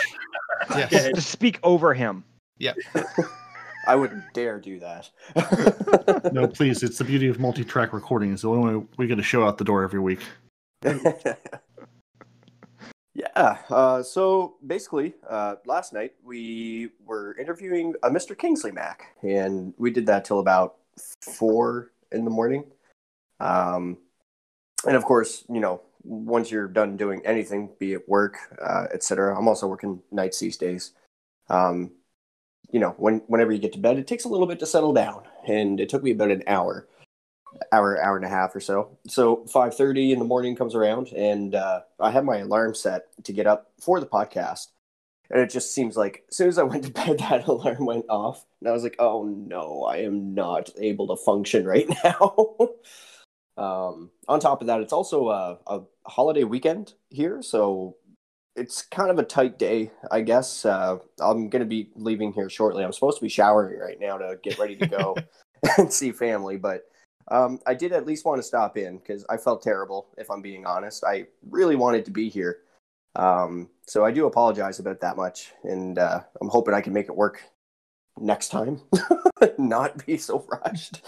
Yes. 0.69 1.09
Just 1.15 1.29
speak 1.29 1.59
over 1.61 1.93
him. 1.93 2.23
Yeah. 2.57 2.73
I 3.87 3.95
wouldn't 3.95 4.23
dare 4.33 4.59
do 4.59 4.79
that. 4.79 5.09
No, 6.33 6.47
please. 6.47 6.83
It's 6.83 6.97
the 6.97 7.03
beauty 7.03 7.27
of 7.27 7.39
multi-track 7.39 7.93
recording. 7.93 8.31
It's 8.33 8.43
the 8.43 8.49
only 8.49 8.75
way 8.75 8.85
we 8.97 9.07
get 9.07 9.19
a 9.19 9.23
show 9.23 9.45
out 9.45 9.57
the 9.57 9.63
door 9.63 9.83
every 9.83 9.99
week. 9.99 10.21
yeah. 13.13 13.57
Uh, 13.69 14.01
so 14.03 14.55
basically, 14.65 15.13
uh, 15.29 15.55
last 15.65 15.93
night 15.93 16.13
we 16.23 16.89
were 17.05 17.35
interviewing 17.37 17.93
a 18.03 18.09
Mr. 18.09 18.37
Kingsley 18.37 18.71
Mac, 18.71 19.15
and 19.21 19.73
we 19.77 19.91
did 19.91 20.05
that 20.07 20.25
till 20.25 20.39
about 20.39 20.75
four 21.21 21.91
in 22.11 22.25
the 22.25 22.31
morning. 22.31 22.65
Um, 23.39 23.97
and 24.85 24.95
of 24.95 25.03
course, 25.05 25.43
you 25.49 25.59
know, 25.59 25.81
once 26.05 26.51
you're 26.51 26.67
done 26.67 26.97
doing 26.97 27.21
anything, 27.25 27.71
be 27.79 27.93
it 27.93 28.07
work, 28.07 28.37
uh, 28.61 28.85
etc. 28.93 29.37
I'm 29.37 29.47
also 29.47 29.67
working 29.67 30.01
nights 30.11 30.39
these 30.39 30.57
days. 30.57 30.91
Um, 31.49 31.91
you 32.71 32.79
know, 32.79 32.91
when 32.97 33.21
whenever 33.27 33.51
you 33.51 33.59
get 33.59 33.73
to 33.73 33.79
bed, 33.79 33.97
it 33.97 34.07
takes 34.07 34.25
a 34.25 34.29
little 34.29 34.47
bit 34.47 34.59
to 34.59 34.65
settle 34.65 34.93
down, 34.93 35.23
and 35.47 35.79
it 35.79 35.89
took 35.89 36.03
me 36.03 36.11
about 36.11 36.31
an 36.31 36.43
hour, 36.47 36.87
hour, 37.71 38.01
hour 38.01 38.15
and 38.15 38.25
a 38.25 38.29
half 38.29 38.55
or 38.55 38.59
so. 38.59 38.97
So 39.07 39.45
five 39.47 39.75
thirty 39.75 40.11
in 40.11 40.19
the 40.19 40.25
morning 40.25 40.55
comes 40.55 40.75
around, 40.75 41.09
and 41.09 41.55
uh, 41.55 41.81
I 41.99 42.11
have 42.11 42.23
my 42.25 42.37
alarm 42.37 42.75
set 42.75 43.07
to 43.23 43.33
get 43.33 43.47
up 43.47 43.71
for 43.79 43.99
the 43.99 44.05
podcast, 44.05 44.67
and 45.29 45.41
it 45.41 45.49
just 45.49 45.73
seems 45.73 45.97
like 45.97 46.25
as 46.29 46.37
soon 46.37 46.49
as 46.49 46.57
I 46.57 46.63
went 46.63 46.85
to 46.85 46.91
bed, 46.91 47.19
that 47.29 47.47
alarm 47.47 47.85
went 47.85 48.05
off, 48.09 48.45
and 48.59 48.69
I 48.69 48.71
was 48.71 48.83
like, 48.83 48.95
"Oh 48.99 49.23
no, 49.23 49.83
I 49.83 49.97
am 49.97 50.33
not 50.33 50.69
able 50.79 51.07
to 51.07 51.23
function 51.23 51.65
right 51.65 51.87
now." 52.03 52.35
um, 53.57 54.11
on 54.27 54.39
top 54.39 54.61
of 54.61 54.67
that, 54.67 54.81
it's 54.81 54.93
also 54.93 55.29
a, 55.29 55.59
a 55.67 55.81
holiday 56.05 56.43
weekend 56.43 56.93
here, 57.09 57.41
so 57.41 57.95
it's 58.55 58.81
kind 58.83 59.11
of 59.11 59.19
a 59.19 59.23
tight 59.23 59.59
day, 59.59 59.91
I 60.11 60.21
guess. 60.21 60.65
Uh, 60.65 60.97
I'm 61.19 61.49
going 61.49 61.61
to 61.61 61.65
be 61.65 61.89
leaving 61.95 62.31
here 62.31 62.49
shortly. 62.49 62.83
I'm 62.83 62.93
supposed 62.93 63.17
to 63.17 63.23
be 63.23 63.29
showering 63.29 63.79
right 63.79 63.99
now 63.99 64.17
to 64.17 64.39
get 64.41 64.57
ready 64.57 64.75
to 64.77 64.87
go 64.87 65.15
and 65.77 65.91
see 65.91 66.11
family, 66.11 66.57
but 66.57 66.85
um, 67.29 67.59
I 67.65 67.73
did 67.73 67.91
at 67.91 68.05
least 68.05 68.25
want 68.25 68.39
to 68.39 68.47
stop 68.47 68.77
in 68.77 68.97
because 68.97 69.25
I 69.29 69.37
felt 69.37 69.61
terrible, 69.61 70.07
if 70.17 70.29
I'm 70.29 70.41
being 70.41 70.65
honest. 70.65 71.03
I 71.03 71.25
really 71.49 71.75
wanted 71.75 72.05
to 72.05 72.11
be 72.11 72.29
here. 72.29 72.59
Um, 73.15 73.69
so 73.87 74.05
I 74.05 74.11
do 74.11 74.25
apologize 74.25 74.79
about 74.79 75.01
that 75.01 75.17
much, 75.17 75.53
and 75.63 75.97
uh, 75.97 76.21
I'm 76.41 76.49
hoping 76.49 76.73
I 76.73 76.81
can 76.81 76.93
make 76.93 77.07
it 77.07 77.15
work 77.15 77.41
next 78.17 78.49
time, 78.49 78.81
not 79.57 80.05
be 80.05 80.17
so 80.17 80.45
rushed 80.49 81.01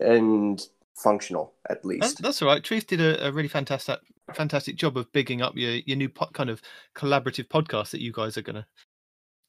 and 0.00 0.66
functional 0.96 1.54
at 1.68 1.84
least. 1.84 2.22
that's 2.22 2.40
all 2.42 2.48
right. 2.48 2.64
Truth 2.64 2.86
did 2.86 3.00
a, 3.00 3.28
a 3.28 3.32
really 3.32 3.48
fantastic 3.48 4.00
fantastic 4.34 4.76
job 4.76 4.96
of 4.96 5.12
bigging 5.12 5.42
up 5.42 5.56
your 5.56 5.72
your 5.86 5.96
new 5.96 6.08
po- 6.08 6.30
kind 6.32 6.50
of 6.50 6.60
collaborative 6.96 7.48
podcast 7.48 7.90
that 7.90 8.00
you 8.00 8.12
guys 8.12 8.36
are 8.36 8.42
going 8.42 8.56
to 8.56 8.66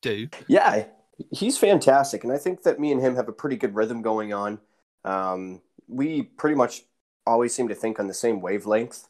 do. 0.01 0.27
Yeah, 0.47 0.85
he's 1.31 1.57
fantastic, 1.57 2.23
and 2.23 2.31
I 2.33 2.37
think 2.37 2.63
that 2.63 2.79
me 2.79 2.91
and 2.91 3.01
him 3.01 3.15
have 3.15 3.27
a 3.27 3.33
pretty 3.33 3.55
good 3.57 3.73
rhythm 3.75 4.01
going 4.01 4.33
on. 4.33 4.59
Um, 5.05 5.61
we 5.87 6.23
pretty 6.23 6.55
much 6.55 6.83
always 7.25 7.53
seem 7.55 7.67
to 7.69 7.75
think 7.75 7.99
on 7.99 8.07
the 8.07 8.13
same 8.13 8.41
wavelength. 8.41 9.07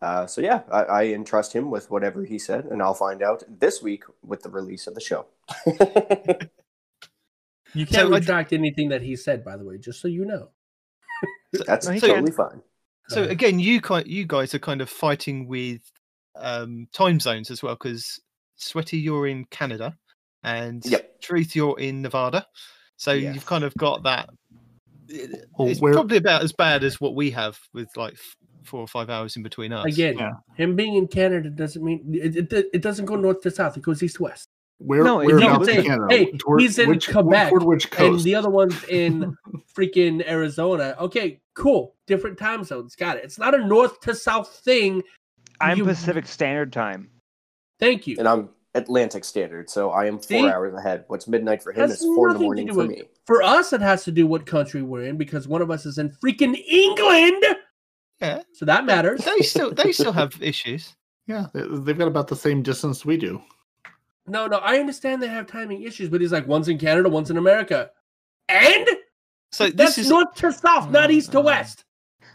Uh, 0.00 0.26
so 0.26 0.40
yeah, 0.40 0.62
I, 0.72 0.82
I 0.82 1.04
entrust 1.08 1.52
him 1.52 1.70
with 1.70 1.90
whatever 1.90 2.24
he 2.24 2.38
said, 2.38 2.64
and 2.64 2.80
I'll 2.80 2.94
find 2.94 3.22
out 3.22 3.42
this 3.46 3.82
week 3.82 4.04
with 4.22 4.42
the 4.42 4.48
release 4.48 4.86
of 4.86 4.94
the 4.94 5.00
show. 5.00 5.26
You 7.74 7.86
can't 7.86 8.12
I- 8.12 8.16
retract 8.18 8.52
anything 8.52 8.88
that 8.88 9.02
he 9.02 9.14
said, 9.16 9.44
by 9.44 9.56
the 9.56 9.64
way, 9.64 9.78
just 9.78 10.00
so 10.00 10.08
you 10.08 10.24
know. 10.24 10.48
That's 11.52 11.86
So- 11.86 11.98
totally 11.98 12.32
fine. 12.32 12.62
So 13.08 13.24
again, 13.24 13.58
you 13.58 13.80
kind 13.80 14.06
you 14.06 14.24
guys 14.24 14.54
are 14.54 14.60
kind 14.60 14.80
of 14.80 14.88
fighting 14.88 15.48
with 15.48 15.80
um, 16.36 16.86
time 16.92 17.18
zones 17.18 17.50
as 17.50 17.60
well 17.62 17.74
because 17.74 18.20
Sweaty, 18.54 18.98
you're 18.98 19.26
in 19.26 19.46
Canada, 19.46 19.96
and 20.44 20.84
Yep. 20.86 21.20
Truth, 21.20 21.56
you're 21.56 21.78
in 21.80 22.02
Nevada. 22.02 22.46
So 22.96 23.12
Yes. 23.12 23.34
you've 23.34 23.46
kind 23.46 23.64
of 23.64 23.74
got 23.74 24.04
that. 24.04 24.30
it- 25.08 25.48
Well, 25.58 25.66
it's 25.68 25.80
where- 25.80 25.92
probably 25.92 26.18
about 26.18 26.42
as 26.44 26.52
bad 26.52 26.84
as 26.84 27.00
what 27.00 27.16
we 27.16 27.32
have 27.32 27.58
with 27.72 27.88
like 27.96 28.16
four 28.62 28.78
or 28.80 28.86
five 28.86 29.10
hours 29.10 29.34
in 29.36 29.42
between 29.42 29.72
us. 29.72 29.86
Again, 29.86 30.16
Yeah. 30.18 30.34
him 30.56 30.76
being 30.76 30.94
in 30.94 31.08
Canada 31.08 31.50
doesn't 31.50 31.82
mean 31.82 32.14
it, 32.14 32.52
it, 32.52 32.70
it 32.72 32.80
doesn't 32.82 33.06
go 33.06 33.16
north 33.16 33.40
to 33.40 33.50
south. 33.50 33.76
It 33.76 33.82
goes 33.82 34.00
east 34.04 34.16
to 34.16 34.22
west. 34.24 34.48
Where, 34.82 35.04
No, 35.04 35.16
where 35.18 35.38
you 35.38 35.54
in 35.54 35.64
say, 35.66 35.82
Canada? 35.82 36.06
hey, 36.08 36.32
Toward- 36.32 36.60
he's 36.62 36.78
in 36.78 36.88
which, 36.88 37.10
Quebec, 37.10 37.50
Toward 37.50 37.64
which 37.64 37.86
And 37.98 38.18
the 38.20 38.34
other 38.34 38.48
one's 38.48 38.82
in 38.84 39.36
freaking 39.76 40.26
Arizona. 40.26 40.96
Okay, 40.98 41.38
cool. 41.54 41.94
Different 42.06 42.38
time 42.38 42.64
zones. 42.64 42.96
Got 42.96 43.18
it. 43.18 43.24
It's 43.24 43.38
not 43.38 43.54
a 43.54 43.58
north 43.66 44.00
to 44.00 44.14
south 44.14 44.48
thing. 44.64 45.02
I'm 45.60 45.76
You- 45.76 45.84
Pacific 45.84 46.26
Standard 46.26 46.72
Time. 46.72 47.10
Thank 47.78 48.06
you. 48.06 48.16
And 48.18 48.26
I'm 48.26 48.48
Atlantic 48.74 49.24
Standard, 49.24 49.68
so 49.68 49.90
I 49.90 50.06
am 50.06 50.14
four 50.16 50.22
See? 50.22 50.48
hours 50.48 50.72
ahead. 50.74 51.04
What's 51.08 51.28
midnight 51.28 51.62
for 51.62 51.72
him 51.72 51.90
is 51.90 52.00
four 52.00 52.28
in 52.28 52.34
the 52.34 52.40
morning 52.40 52.68
for 52.68 52.74
with- 52.76 52.88
me. 52.90 53.02
For 53.26 53.42
us, 53.42 53.74
it 53.74 53.82
has 53.82 54.04
to 54.04 54.10
do 54.12 54.26
what 54.26 54.46
country 54.46 54.80
we're 54.80 55.04
in 55.04 55.18
because 55.18 55.46
one 55.46 55.60
of 55.60 55.70
us 55.70 55.84
is 55.84 55.98
in 55.98 56.08
freaking 56.24 56.56
England. 56.66 57.44
Yeah. 58.20 58.42
So 58.54 58.64
that 58.64 58.84
matters. 58.86 59.24
They 59.24 59.40
still 59.40 59.72
they 59.72 59.92
still 59.92 60.12
have 60.20 60.36
issues. 60.42 60.94
yeah, 61.26 61.46
they've 61.54 61.96
got 61.98 62.08
about 62.08 62.28
the 62.28 62.36
same 62.36 62.62
distance 62.62 63.04
we 63.04 63.16
do. 63.18 63.40
No, 64.30 64.46
no, 64.46 64.58
I 64.58 64.78
understand 64.78 65.22
they 65.22 65.28
have 65.28 65.46
timing 65.46 65.82
issues, 65.82 66.08
but 66.08 66.20
he's 66.20 66.32
like 66.32 66.46
once 66.46 66.68
in 66.68 66.78
Canada, 66.78 67.08
once 67.08 67.30
in 67.30 67.36
America. 67.36 67.90
And 68.48 68.86
So 69.52 69.64
this 69.66 69.74
that's 69.74 69.98
is 69.98 70.08
north 70.08 70.34
to 70.36 70.52
south, 70.52 70.90
not 70.90 71.10
east 71.10 71.32
to 71.32 71.40
Uh, 71.40 71.42
west. 71.42 71.84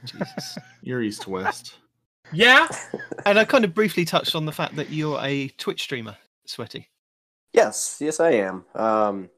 Jesus. 0.04 0.58
You're 0.82 1.02
east 1.02 1.22
to 1.24 1.30
west. 1.30 1.76
Yeah. 2.34 2.68
and 3.26 3.40
I 3.40 3.46
kind 3.46 3.64
of 3.64 3.74
briefly 3.74 4.04
touched 4.06 4.36
on 4.36 4.46
the 4.46 4.52
fact 4.52 4.76
that 4.76 4.90
you're 4.90 5.20
a 5.22 5.48
Twitch 5.50 5.82
streamer, 5.84 6.18
Sweaty. 6.46 6.90
Yes, 7.54 7.98
yes, 8.02 8.20
I 8.20 8.32
am. 8.32 8.66
Um, 8.76 9.30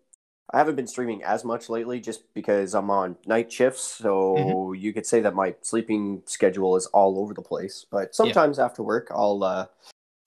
I 0.51 0.57
haven't 0.57 0.75
been 0.77 0.87
streaming 0.87 1.23
as 1.23 1.43
much 1.43 1.69
lately 1.69 1.99
just 1.99 2.33
because 2.33 2.73
I'm 2.73 2.89
on 2.89 3.17
night 3.27 3.51
shifts. 3.51 3.83
So 3.83 4.35
Mm-hmm. 4.37 4.75
you 4.81 4.93
could 4.93 5.05
say 5.05 5.19
that 5.21 5.35
my 5.35 5.53
sleeping 5.61 6.23
schedule 6.25 6.75
is 6.77 6.87
all 6.87 7.19
over 7.19 7.33
the 7.33 7.41
place. 7.41 7.85
But 7.91 8.15
sometimes 8.15 8.57
after 8.57 8.81
work, 8.81 9.09
I'll 9.11 9.43
uh, 9.43 9.65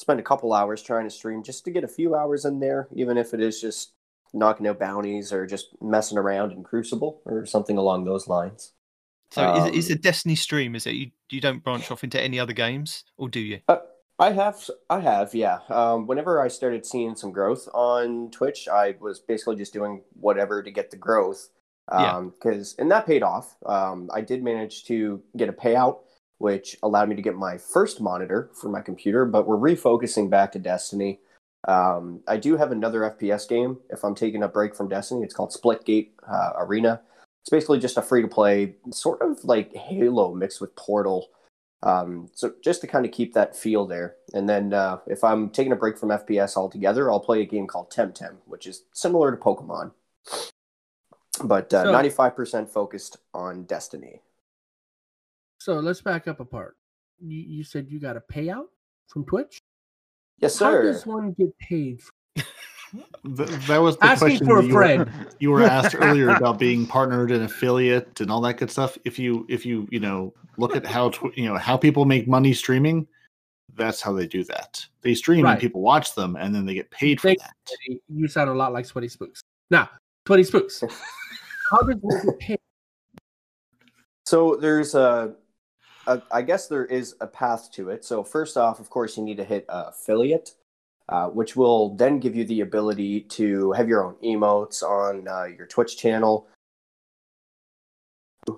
spend 0.00 0.18
a 0.18 0.22
couple 0.22 0.54
hours 0.54 0.82
trying 0.82 1.04
to 1.04 1.10
stream 1.10 1.42
just 1.42 1.64
to 1.66 1.70
get 1.70 1.84
a 1.84 1.88
few 1.88 2.14
hours 2.14 2.46
in 2.46 2.58
there, 2.58 2.88
even 2.94 3.18
if 3.18 3.34
it 3.34 3.40
is 3.40 3.60
just 3.60 3.92
knocking 4.32 4.66
out 4.66 4.78
bounties 4.78 5.30
or 5.30 5.46
just 5.46 5.76
messing 5.82 6.16
around 6.16 6.52
in 6.52 6.62
Crucible 6.62 7.20
or 7.26 7.44
something 7.44 7.76
along 7.76 8.06
those 8.06 8.26
lines. 8.26 8.72
So 9.30 9.54
is, 9.56 9.66
it, 9.66 9.74
is 9.74 9.90
Um, 9.90 9.96
a 9.96 9.98
Destiny 9.98 10.36
stream? 10.36 10.74
Is 10.74 10.86
it 10.86 10.94
you? 10.94 11.10
You 11.28 11.40
don't 11.40 11.62
branch 11.62 11.90
off 11.90 12.02
into 12.02 12.20
any 12.20 12.40
other 12.40 12.54
games, 12.54 13.04
or 13.18 13.28
do 13.28 13.40
you? 13.40 13.60
Uh, 13.68 13.76
I 14.18 14.32
have, 14.32 14.68
I 14.88 15.00
have, 15.00 15.34
yeah. 15.34 15.58
Um, 15.68 16.06
whenever 16.06 16.40
I 16.40 16.48
started 16.48 16.84
seeing 16.84 17.14
some 17.14 17.30
growth 17.30 17.68
on 17.72 18.30
Twitch, 18.30 18.68
I 18.68 18.96
was 19.00 19.20
basically 19.20 19.56
just 19.56 19.72
doing 19.72 20.02
whatever 20.14 20.62
to 20.62 20.70
get 20.70 20.90
the 20.90 20.96
growth. 20.96 21.50
Yeah. 21.92 22.16
Um, 22.16 22.30
because 22.30 22.76
and 22.78 22.90
that 22.92 23.06
paid 23.06 23.22
off. 23.22 23.56
Um, 23.66 24.10
I 24.14 24.20
did 24.20 24.44
manage 24.44 24.84
to 24.84 25.22
get 25.36 25.48
a 25.48 25.52
payout, 25.52 25.98
which 26.40 26.74
allowed 26.82 27.06
me 27.10 27.14
to 27.14 27.20
get 27.22 27.36
my 27.36 27.58
first 27.58 28.00
monitor 28.00 28.50
for 28.54 28.70
my 28.70 28.80
computer. 28.80 29.26
But 29.26 29.46
we're 29.46 29.58
refocusing 29.58 30.30
back 30.30 30.52
to 30.52 30.58
Destiny. 30.58 31.20
Um, 31.68 32.20
I 32.26 32.38
do 32.38 32.56
have 32.56 32.72
another 32.72 33.00
FPS 33.02 33.46
game. 33.46 33.76
If 33.90 34.02
I'm 34.04 34.14
taking 34.14 34.42
a 34.42 34.48
break 34.48 34.74
from 34.74 34.88
Destiny, 34.88 35.22
it's 35.22 35.34
called 35.34 35.52
Splitgate 35.52 36.12
uh, 36.26 36.52
Arena. 36.56 37.02
It's 37.42 37.50
basically 37.50 37.78
just 37.78 37.98
a 37.98 38.02
free 38.02 38.22
to 38.22 38.28
play, 38.28 38.76
sort 38.90 39.20
of 39.20 39.44
like 39.44 39.74
Halo 39.74 40.34
mixed 40.34 40.62
with 40.62 40.74
Portal. 40.76 41.28
Um, 41.82 42.30
so 42.32 42.54
just 42.64 42.80
to 42.80 42.86
kind 42.86 43.04
of 43.04 43.12
keep 43.12 43.34
that 43.34 43.54
feel 43.54 43.86
there. 43.86 44.16
And 44.32 44.48
then 44.48 44.72
uh, 44.72 45.00
if 45.06 45.22
I'm 45.22 45.50
taking 45.50 45.72
a 45.72 45.76
break 45.76 45.98
from 45.98 46.08
FPS 46.08 46.56
altogether, 46.56 47.10
I'll 47.10 47.20
play 47.20 47.42
a 47.42 47.46
game 47.46 47.66
called 47.66 47.90
Temtem, 47.90 48.36
which 48.46 48.66
is 48.66 48.84
similar 48.94 49.30
to 49.30 49.36
Pokemon, 49.36 49.92
but 51.44 51.72
uh, 51.74 51.84
So- 51.84 51.92
95% 51.92 52.70
focused 52.70 53.18
on 53.34 53.64
Destiny. 53.64 54.22
So 55.60 55.74
let's 55.74 56.00
back 56.00 56.26
up 56.26 56.40
a 56.40 56.44
part. 56.44 56.76
You, 57.20 57.38
you 57.38 57.64
said 57.64 57.86
you 57.90 58.00
got 58.00 58.16
a 58.16 58.20
payout 58.32 58.66
from 59.08 59.24
Twitch. 59.26 59.60
Yes, 60.38 60.54
sir. 60.54 60.78
How 60.86 60.92
does 60.92 61.06
one 61.06 61.32
get 61.32 61.56
paid? 61.58 62.00
Th- 62.36 63.48
that 63.68 63.78
was 63.78 63.96
the 63.98 64.06
Asking 64.06 64.38
question 64.38 64.46
for 64.46 64.58
a 64.58 64.62
that 64.62 64.68
you 64.68 64.74
were- 64.74 65.06
you 65.40 65.50
were 65.50 65.62
asked 65.62 65.94
earlier 66.00 66.30
about 66.30 66.58
being 66.58 66.86
partnered 66.86 67.30
in 67.30 67.42
affiliate 67.42 68.20
and 68.20 68.30
all 68.30 68.40
that 68.40 68.56
good 68.56 68.70
stuff. 68.70 68.96
If 69.04 69.18
you 69.18 69.44
if 69.50 69.66
you 69.66 69.86
you 69.90 70.00
know 70.00 70.32
look 70.56 70.74
at 70.74 70.86
how 70.86 71.10
tw- 71.10 71.36
you 71.36 71.44
know 71.44 71.56
how 71.56 71.76
people 71.76 72.04
make 72.06 72.26
money 72.26 72.54
streaming, 72.54 73.06
that's 73.74 74.00
how 74.00 74.12
they 74.14 74.26
do 74.26 74.42
that. 74.44 74.84
They 75.02 75.14
stream 75.14 75.44
Right. 75.44 75.52
and 75.52 75.60
people 75.60 75.82
watch 75.82 76.14
them, 76.14 76.36
and 76.36 76.54
then 76.54 76.64
they 76.64 76.74
get 76.74 76.90
paid 76.90 77.20
for 77.20 77.28
Thank 77.28 77.40
that. 77.40 77.52
you. 77.86 78.00
You 78.08 78.26
sound 78.28 78.48
a 78.48 78.54
lot 78.54 78.72
like 78.72 78.86
Sweaty 78.86 79.08
Spooks. 79.08 79.42
Now, 79.70 79.90
Sweaty 80.26 80.44
Spooks. 80.44 80.82
How 81.70 81.82
does 81.82 81.96
one 82.00 82.24
get 82.24 82.38
paid? 82.40 82.58
So 84.26 84.56
there's 84.56 84.94
a, 84.94 85.34
a, 86.10 86.22
I 86.32 86.42
guess 86.42 86.66
there 86.66 86.84
is 86.86 87.14
a 87.20 87.26
path 87.26 87.70
to 87.72 87.90
it. 87.90 88.04
So 88.04 88.24
first 88.24 88.56
off, 88.56 88.80
of 88.80 88.90
course, 88.90 89.16
you 89.16 89.22
need 89.22 89.36
to 89.36 89.44
hit 89.44 89.64
uh, 89.68 89.84
affiliate, 89.88 90.54
uh, 91.08 91.28
which 91.28 91.54
will 91.56 91.94
then 91.96 92.18
give 92.18 92.34
you 92.34 92.44
the 92.44 92.60
ability 92.62 93.20
to 93.22 93.70
have 93.72 93.88
your 93.88 94.04
own 94.04 94.16
emotes 94.24 94.82
on 94.82 95.28
uh, 95.28 95.44
your 95.44 95.66
Twitch 95.66 95.96
channel. 95.96 96.48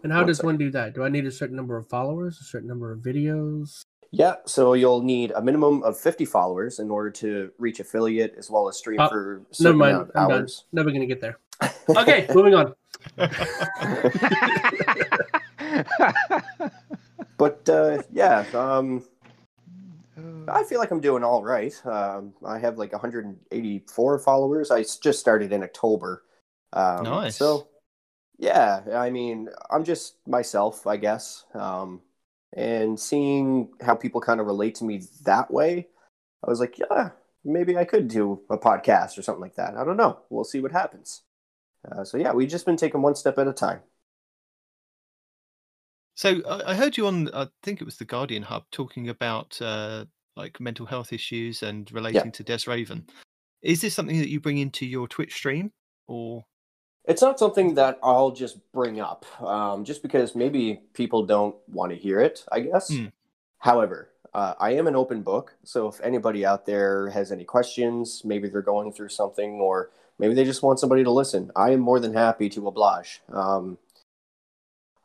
And 0.02 0.12
how 0.12 0.20
One 0.20 0.28
does 0.28 0.39
sec. 0.39 0.47
one 0.47 0.56
do 0.56 0.70
that? 0.70 0.94
Do 0.94 1.05
I 1.05 1.08
need 1.10 1.26
a 1.26 1.31
certain 1.31 1.56
number 1.56 1.76
of 1.76 1.86
followers, 1.89 2.39
a 2.40 2.44
certain 2.44 2.68
number 2.68 2.90
of 2.92 3.00
videos? 3.00 3.82
Yeah, 4.14 4.36
so 4.47 4.74
you'll 4.74 5.02
need 5.02 5.32
a 5.32 5.42
minimum 5.42 5.82
of 5.82 5.98
50 5.98 6.24
followers 6.26 6.78
in 6.78 6.90
order 6.90 7.10
to 7.10 7.50
reach 7.58 7.81
affiliate 7.81 8.34
as 8.39 8.50
well 8.50 8.68
as 8.68 8.76
stream 8.78 9.00
Uh, 9.00 9.08
for 9.08 9.42
a 9.58 9.62
Never 9.62 9.76
mind. 9.76 9.97
of 9.97 10.10
I'm 10.14 10.28
done. 10.28 10.40
hours. 10.42 10.64
Never 10.72 10.90
gonna 10.90 11.06
get 11.06 11.20
there. 11.20 11.39
Okay, 11.89 12.26
moving 12.34 12.55
on. 12.55 12.74
But 17.39 17.69
uh, 17.69 18.02
yeah, 18.12 18.44
um, 18.55 19.05
I 20.49 20.65
feel 20.65 20.78
like 20.78 20.91
I'm 20.91 21.01
doing 21.01 21.25
all 21.25 21.43
right. 21.43 21.75
Um, 21.86 22.35
I 22.44 22.59
have 22.59 22.78
like 22.78 22.93
184 22.93 24.19
followers. 24.19 24.70
I 24.70 24.83
just 24.83 25.20
started 25.20 25.52
in 25.52 25.62
October. 25.62 26.23
Um, 26.73 27.05
Nice. 27.05 27.36
So 27.36 27.69
yeah, 28.39 28.83
I 28.94 29.11
mean, 29.11 29.49
I'm 29.70 29.85
just 29.85 30.17
myself, 30.27 30.86
I 30.86 30.97
guess. 30.97 31.44
Um, 31.55 32.01
and 32.55 32.99
seeing 32.99 33.70
how 33.81 33.94
people 33.94 34.20
kind 34.20 34.41
of 34.41 34.47
relate 34.47 34.75
to 34.77 34.85
me 34.85 35.02
that 35.25 35.51
way, 35.51 35.89
I 36.44 36.51
was 36.51 36.61
like, 36.61 36.78
yeah, 36.78 37.11
maybe 37.44 37.77
I 37.77 37.85
could 37.85 38.09
do 38.09 38.41
a 38.51 38.59
podcast 38.59 39.17
or 39.17 39.23
something 39.23 39.41
like 39.41 39.57
that. 39.57 39.77
I 39.77 39.85
don't 39.85 39.97
know. 39.97 40.19
We'll 40.28 40.44
see 40.44 40.61
what 40.61 40.73
happens. 40.73 41.23
Uh, 41.91 42.05
so 42.05 42.19
yeah, 42.19 42.33
we've 42.33 42.49
just 42.49 42.67
been 42.67 42.77
taking 42.77 43.02
one 43.02 43.15
step 43.15 43.39
at 43.39 43.49
a 43.49 43.52
time. 43.52 43.81
So 46.15 46.41
I 46.49 46.73
I 46.73 46.74
heard 46.74 46.97
you 46.97 47.07
on, 47.07 47.28
I 47.34 47.49
think 47.62 47.81
it 47.81 47.84
was 47.84 47.97
the 47.97 48.05
Guardian 48.05 48.42
Hub, 48.42 48.65
talking 48.70 49.08
about 49.08 49.60
uh, 49.60 50.05
like 50.36 50.60
mental 50.60 50.86
health 50.86 51.12
issues 51.12 51.62
and 51.62 51.91
relating 51.92 52.32
to 52.32 52.42
Des 52.42 52.60
Raven. 52.66 53.07
Is 53.62 53.81
this 53.81 53.94
something 53.94 54.18
that 54.18 54.28
you 54.28 54.41
bring 54.41 54.58
into 54.58 54.84
your 54.86 55.07
Twitch 55.08 55.34
stream, 55.34 55.73
or 56.08 56.44
It's 57.05 57.23
not 57.23 57.39
something 57.39 57.74
that 57.74 57.99
I'll 58.02 58.31
just 58.31 58.58
bring 58.73 59.00
up, 59.00 59.24
um, 59.42 59.84
just 59.84 60.02
because 60.02 60.34
maybe 60.34 60.81
people 60.94 61.24
don't 61.26 61.57
want 61.68 61.92
to 61.92 61.97
hear 61.99 62.20
it. 62.20 62.44
I 62.50 62.60
guess. 62.60 62.89
Hmm. 62.92 63.07
However, 63.58 64.10
uh, 64.34 64.55
I 64.58 64.73
am 64.73 64.86
an 64.86 64.97
open 64.97 65.23
book. 65.23 65.55
So 65.65 65.89
if 65.89 66.00
anybody 66.00 66.44
out 66.44 66.66
there 66.66 67.10
has 67.10 67.31
any 67.32 67.44
questions, 67.44 68.23
maybe 68.24 68.49
they're 68.49 68.62
going 68.62 68.92
through 68.92 69.10
something, 69.10 69.60
or 69.60 69.91
maybe 70.18 70.34
they 70.34 70.44
just 70.44 70.62
want 70.62 70.81
somebody 70.81 71.05
to 71.05 71.10
listen, 71.10 71.50
I 71.55 71.70
am 71.70 71.81
more 71.81 72.00
than 72.00 72.15
happy 72.15 72.49
to 72.50 72.66
oblige. 72.68 73.20
Um, 73.32 73.78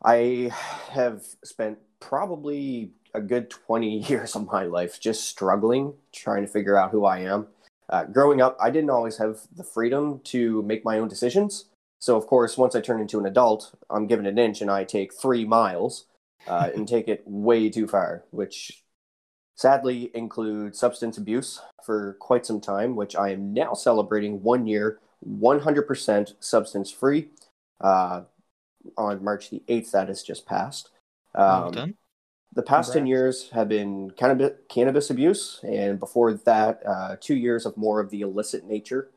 I 0.04 0.52
have 0.92 1.24
spent 1.44 1.80
probably 2.00 2.92
a 3.14 3.22
good 3.22 3.50
20 3.50 4.00
years 4.10 4.36
of 4.36 4.48
my 4.52 4.64
life 4.64 5.00
just 5.00 5.26
struggling, 5.26 5.94
trying 6.14 6.46
to 6.46 6.52
figure 6.52 6.78
out 6.78 6.92
who 6.92 7.06
I 7.06 7.20
am. 7.20 7.48
Uh, 7.90 8.04
growing 8.04 8.42
up, 8.42 8.58
I 8.60 8.70
didn't 8.70 8.90
always 8.90 9.18
have 9.18 9.40
the 9.56 9.64
freedom 9.64 10.20
to 10.26 10.62
make 10.64 10.84
my 10.84 11.00
own 11.00 11.08
decisions. 11.08 11.66
So, 12.00 12.16
of 12.16 12.28
course, 12.28 12.58
once 12.58 12.76
I 12.76 12.82
turn 12.82 13.02
into 13.02 13.20
an 13.20 13.26
adult, 13.26 13.74
I'm 13.90 14.08
given 14.08 14.26
an 14.26 14.38
inch 14.38 14.62
and 14.62 14.70
I 14.70 14.84
take 14.84 15.14
three 15.14 15.46
miles 15.46 16.06
uh, 16.48 16.70
and 16.76 16.88
take 16.88 17.08
it 17.08 17.24
way 17.26 17.70
too 17.70 17.88
far, 17.88 18.26
which 18.32 18.84
sadly 19.56 20.12
includes 20.14 20.78
substance 20.78 21.18
abuse 21.18 21.62
for 21.84 22.18
quite 22.20 22.46
some 22.46 22.62
time, 22.62 22.96
which 22.96 23.16
I 23.16 23.32
am 23.32 23.54
now 23.54 23.74
celebrating 23.74 24.44
one 24.44 24.68
year, 24.68 25.00
100% 25.28 26.34
substance 26.40 26.92
free. 26.92 27.30
Uh, 27.82 28.22
on 28.98 29.24
March 29.24 29.50
the 29.50 29.64
8th, 29.68 29.92
that 29.92 30.08
has 30.08 30.24
just 30.24 30.46
passed. 30.46 30.90
Well 31.34 31.68
Um, 31.68 31.72
done. 31.72 31.94
the 32.54 32.64
past 32.64 32.94
10 32.94 33.06
years 33.06 33.50
have 33.52 33.70
been 33.70 34.12
cannabis, 34.12 34.54
cannabis 34.70 35.10
abuse, 35.10 35.60
and 35.64 36.00
before 36.00 36.34
that, 36.34 36.82
uh, 36.86 37.16
two 37.20 37.36
years 37.36 37.66
of 37.66 37.78
more 37.78 38.00
of 38.00 38.10
the 38.10 38.22
illicit 38.22 38.66
nature. 38.66 39.10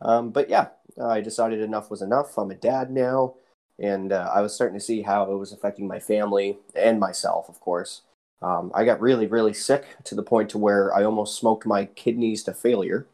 Um, 0.00 0.30
but 0.30 0.48
yeah, 0.48 0.68
I 1.00 1.20
decided 1.20 1.60
enough 1.60 1.90
was 1.90 2.02
enough. 2.02 2.36
I'm 2.36 2.50
a 2.50 2.56
dad 2.56 2.90
now, 2.90 3.34
and 3.78 4.12
uh, 4.12 4.30
I 4.34 4.40
was 4.40 4.54
starting 4.54 4.78
to 4.78 4.84
see 4.84 5.02
how 5.02 5.30
it 5.30 5.36
was 5.36 5.52
affecting 5.52 5.86
my 5.86 6.00
family 6.00 6.58
and 6.74 6.98
myself, 6.98 7.48
of 7.48 7.60
course. 7.60 8.02
Um, 8.42 8.72
I 8.74 8.84
got 8.84 9.00
really, 9.00 9.26
really 9.26 9.54
sick 9.54 9.84
to 10.04 10.14
the 10.14 10.22
point 10.22 10.50
to 10.50 10.58
where 10.58 10.92
I 10.94 11.04
almost 11.04 11.38
smoked 11.38 11.64
my 11.64 11.84
kidneys 11.84 12.42
to 12.44 12.52
failure. 12.52 13.06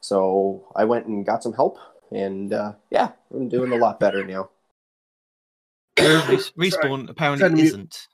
So 0.00 0.66
I 0.74 0.84
went 0.84 1.06
and 1.06 1.24
got 1.24 1.42
some 1.42 1.54
help, 1.54 1.78
and 2.10 2.52
uh, 2.52 2.72
yeah, 2.90 3.12
I'm 3.32 3.48
doing 3.48 3.72
a 3.72 3.76
lot 3.76 4.00
better 4.00 4.24
now. 4.24 4.50
Res- 5.98 6.50
Respawn 6.58 7.08
apparently 7.08 7.40
Trying 7.40 7.50
to 7.52 7.56
mute- 7.56 7.66
isn't. 7.66 8.08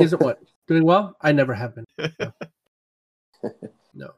Is 0.00 0.12
it 0.12 0.20
what? 0.20 0.40
Doing 0.68 0.84
well? 0.84 1.16
I 1.20 1.32
never 1.32 1.54
have 1.54 1.74
been. 1.74 1.86
No. 3.42 3.50
no. 3.94 4.10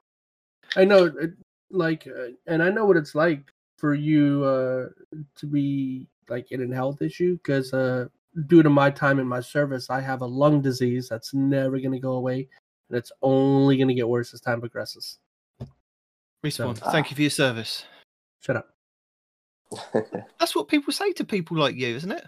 I 0.77 0.85
know, 0.85 1.07
uh, 1.07 1.27
like, 1.71 2.07
uh, 2.07 2.29
and 2.47 2.63
I 2.63 2.69
know 2.69 2.85
what 2.85 2.99
it's 2.99 3.15
like 3.15 3.41
for 3.79 3.95
you 3.95 4.45
uh, 4.45 4.89
to 5.37 5.47
be 5.47 6.07
like 6.29 6.53
in 6.53 6.71
a 6.71 6.75
health 6.75 7.01
issue 7.01 7.37
because 7.39 7.73
uh, 7.73 8.07
due 8.49 8.63
to 8.63 8.69
my 8.69 8.91
time 8.91 9.19
in 9.19 9.27
my 9.27 9.41
service, 9.41 9.89
I 9.89 10.01
have 10.03 10.21
a 10.21 10.27
lung 10.27 10.61
disease 10.61 11.09
that's 11.09 11.33
never 11.33 11.79
going 11.79 11.93
to 11.93 11.99
go 11.99 12.13
away, 12.13 12.47
and 12.91 12.99
it's 12.99 13.13
only 13.23 13.77
going 13.79 13.89
to 13.89 13.95
get 13.95 14.07
worse 14.09 14.35
as 14.35 14.43
time 14.43 14.61
progresses. 14.61 15.19
Respawn, 16.45 16.79
So- 16.79 16.91
thank 16.91 17.11
you 17.11 17.17
for 17.17 17.23
your 17.23 17.31
service. 17.31 17.87
Shut 18.41 18.57
up. 18.57 18.69
That's 20.39 20.55
what 20.55 20.69
people 20.69 20.93
say 20.93 21.13
to 21.13 21.25
people 21.25 21.57
like 21.57 21.75
you, 21.77 21.89
isn't 21.97 22.13
it? 22.13 22.27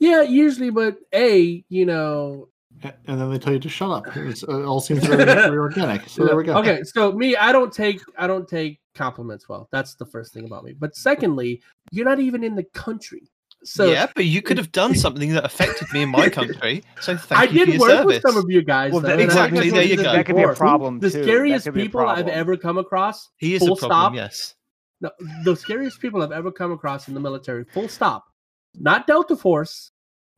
Yeah, 0.00 0.22
usually, 0.22 0.70
but 0.70 0.96
a 1.14 1.62
you 1.68 1.86
know 1.86 2.48
And 2.82 3.20
then 3.20 3.30
they 3.30 3.38
tell 3.38 3.52
you 3.52 3.58
to 3.60 3.68
shut 3.68 3.90
up. 3.90 4.16
It's, 4.16 4.42
uh, 4.42 4.60
it 4.60 4.64
all 4.64 4.80
seems 4.80 5.04
very, 5.06 5.24
very 5.26 5.58
organic. 5.58 6.08
So 6.08 6.24
there 6.24 6.34
we 6.36 6.44
go. 6.44 6.56
Okay, 6.58 6.82
so 6.84 7.12
me, 7.12 7.36
I 7.36 7.52
don't 7.52 7.72
take 7.72 8.00
I 8.18 8.26
don't 8.26 8.48
take 8.48 8.80
compliments 8.94 9.48
well. 9.48 9.68
That's 9.70 9.94
the 9.96 10.06
first 10.06 10.32
thing 10.32 10.44
about 10.46 10.64
me. 10.64 10.72
But 10.72 10.96
secondly, 10.96 11.62
you're 11.92 12.06
not 12.06 12.18
even 12.18 12.42
in 12.42 12.56
the 12.56 12.64
country. 12.64 13.22
So 13.62 13.92
yeah, 13.92 14.06
but 14.14 14.24
you 14.24 14.40
could 14.40 14.56
have 14.56 14.72
done 14.72 14.94
something 15.06 15.34
that 15.34 15.44
affected 15.44 15.86
me 15.92 16.00
in 16.02 16.08
my 16.08 16.28
country. 16.40 16.82
So 17.02 17.14
thank 17.18 17.38
I 17.40 17.44
you 17.44 17.50
for 17.50 17.66
did 17.66 17.68
your 17.74 17.80
work 17.80 17.90
service. 17.90 18.06
with 18.06 18.22
some 18.22 18.36
of 18.38 18.46
you 18.48 18.62
guys. 18.62 18.92
Well, 18.92 19.02
though, 19.02 19.08
that- 19.08 19.20
and 19.20 19.22
I 19.22 19.24
exactly, 19.24 19.68
there 19.70 19.82
you 19.82 19.96
go. 19.96 20.02
That 20.04 20.24
could 20.24 20.36
be 20.36 20.42
a 20.42 20.54
problem, 20.54 20.98
The 20.98 21.10
too. 21.10 21.22
Scariest 21.24 21.64
could 21.66 21.74
be 21.74 21.82
a 21.82 21.84
people 21.84 22.00
I've 22.08 22.26
ever 22.28 22.56
come 22.56 22.78
across. 22.78 23.28
He 23.36 23.54
is 23.54 23.60
full 23.62 23.74
a 23.74 23.76
problem, 23.76 23.90
stop. 23.90 24.14
yes. 24.14 24.54
No, 25.02 25.10
the 25.44 25.54
scariest 25.56 26.00
people 26.00 26.22
I've 26.22 26.32
ever 26.32 26.50
come 26.50 26.72
across 26.72 27.08
in 27.08 27.14
the 27.14 27.20
military. 27.20 27.64
Full 27.72 27.88
stop. 27.88 28.24
Not 28.74 29.06
Delta 29.06 29.36
Force, 29.36 29.90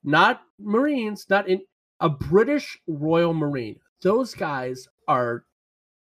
not 0.05 0.43
Marines, 0.59 1.27
not 1.29 1.49
in 1.49 1.61
a 2.01 2.09
British 2.09 2.79
Royal 2.87 3.35
Marine. 3.35 3.79
Those 4.03 4.35
guys 4.35 4.89
are 5.07 5.45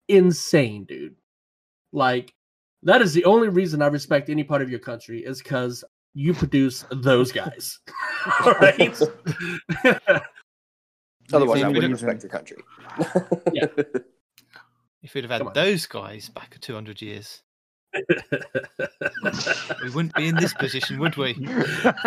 insane, 0.07 0.85
dude. 0.85 1.15
Like 1.93 2.33
that 2.83 3.01
is 3.01 3.13
the 3.13 3.25
only 3.25 3.49
reason 3.49 3.81
I 3.81 3.87
respect 3.87 4.29
any 4.29 4.43
part 4.43 4.61
of 4.61 4.69
your 4.69 4.79
country 4.79 5.23
is 5.23 5.41
because 5.41 5.83
you 6.13 6.33
produce 6.33 6.85
those 6.91 7.31
guys. 7.31 7.79
All 8.45 8.53
right. 8.53 8.79
Otherwise, 11.33 11.63
I 11.63 11.67
wouldn't 11.67 11.83
we 11.83 11.87
respect 11.87 12.23
your 12.23 12.31
country. 12.31 12.57
Yeah. 13.53 13.67
If 15.03 15.13
we'd 15.13 15.23
have 15.23 15.41
had 15.41 15.53
those 15.53 15.85
guys 15.85 16.27
back 16.29 16.57
200 16.59 17.01
years, 17.01 17.43
we 19.84 19.90
wouldn't 19.92 20.14
be 20.16 20.27
in 20.27 20.35
this 20.35 20.53
position, 20.53 21.00
would 21.00 21.16
we? 21.17 21.34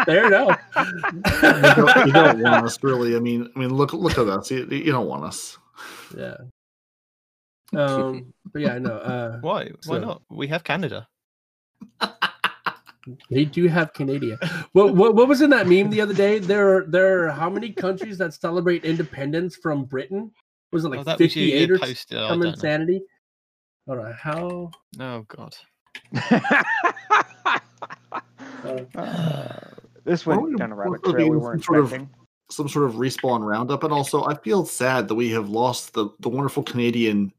Fair 0.05 0.27
enough. 0.27 0.59
you, 0.77 1.23
don't, 1.23 2.07
you 2.07 2.13
don't 2.13 2.41
want 2.41 2.65
us, 2.67 2.83
really. 2.83 3.17
I 3.17 3.21
mean, 3.21 3.51
I 3.55 3.59
mean, 3.59 3.75
look, 3.75 3.93
look 3.93 4.19
at 4.19 4.29
us. 4.29 4.51
You, 4.51 4.67
you 4.71 4.93
don't 4.93 5.09
want 5.09 5.25
us. 5.25 5.59
Yeah. 6.17 6.37
Um, 7.75 8.33
but 8.53 8.63
yeah, 8.63 8.79
no. 8.79 8.95
Uh, 8.97 9.39
Why? 9.43 9.65
Why 9.87 9.97
So- 9.97 10.01
not? 10.01 10.23
We 10.31 10.47
have 10.49 10.65
Canada. 10.65 11.07
They 13.31 13.47
do 13.47 13.67
have 13.67 13.95
Canada. 13.95 14.37
What, 14.73 14.95
what 14.95 15.15
what 15.15 15.27
was 15.27 15.41
in 15.41 15.49
that 15.51 15.67
meme 15.67 15.89
the 15.89 16.03
other 16.03 16.13
day? 16.13 16.39
There 16.39 16.77
are 16.77 16.85
there 16.87 17.25
are 17.27 17.31
how 17.31 17.49
many 17.49 17.73
countries 17.73 18.19
that 18.19 18.35
celebrate 18.35 18.85
independence 18.85 19.57
from 19.57 19.85
Britain? 19.87 20.31
Was 20.71 20.85
it 20.85 20.89
Oh, 20.89 20.91
like 20.91 21.07
that 21.07 21.19
was 21.19 21.23
you, 21.23 21.27
fifty 21.29 21.41
you 21.41 21.59
eight 21.59 21.71
or 21.71 21.79
posted. 21.79 22.19
Oh, 22.19 22.27
I 22.27 22.29
some 22.29 22.41
don't 22.41 22.49
know. 22.49 22.53
insanity? 22.53 23.01
Hold 23.89 24.01
on, 24.01 24.13
how? 24.13 24.71
Oh 25.01 25.25
God. 25.29 25.57
Uh, 26.15 26.41
this 30.05 30.27
Why 30.27 30.37
went 30.37 30.49
don't 30.51 30.57
down 30.57 30.73
a 30.73 30.75
rabbit 30.75 31.03
trail 31.05 31.29
we 31.31 31.37
weren't 31.37 31.65
some 31.65 31.75
sort 31.75 31.93
of- 32.01 32.09
Some 32.51 32.69
sort 32.69 32.87
of 32.87 32.95
respawn 32.97 33.45
roundup, 33.47 33.85
and 33.85 33.93
also 33.93 34.25
I 34.25 34.35
feel 34.37 34.65
sad 34.67 35.09
that 35.09 35.15
we 35.15 35.31
have 35.31 35.49
lost 35.49 35.95
the, 35.95 36.09
the 36.21 36.29
wonderful 36.29 36.63
Canadian 36.63 37.33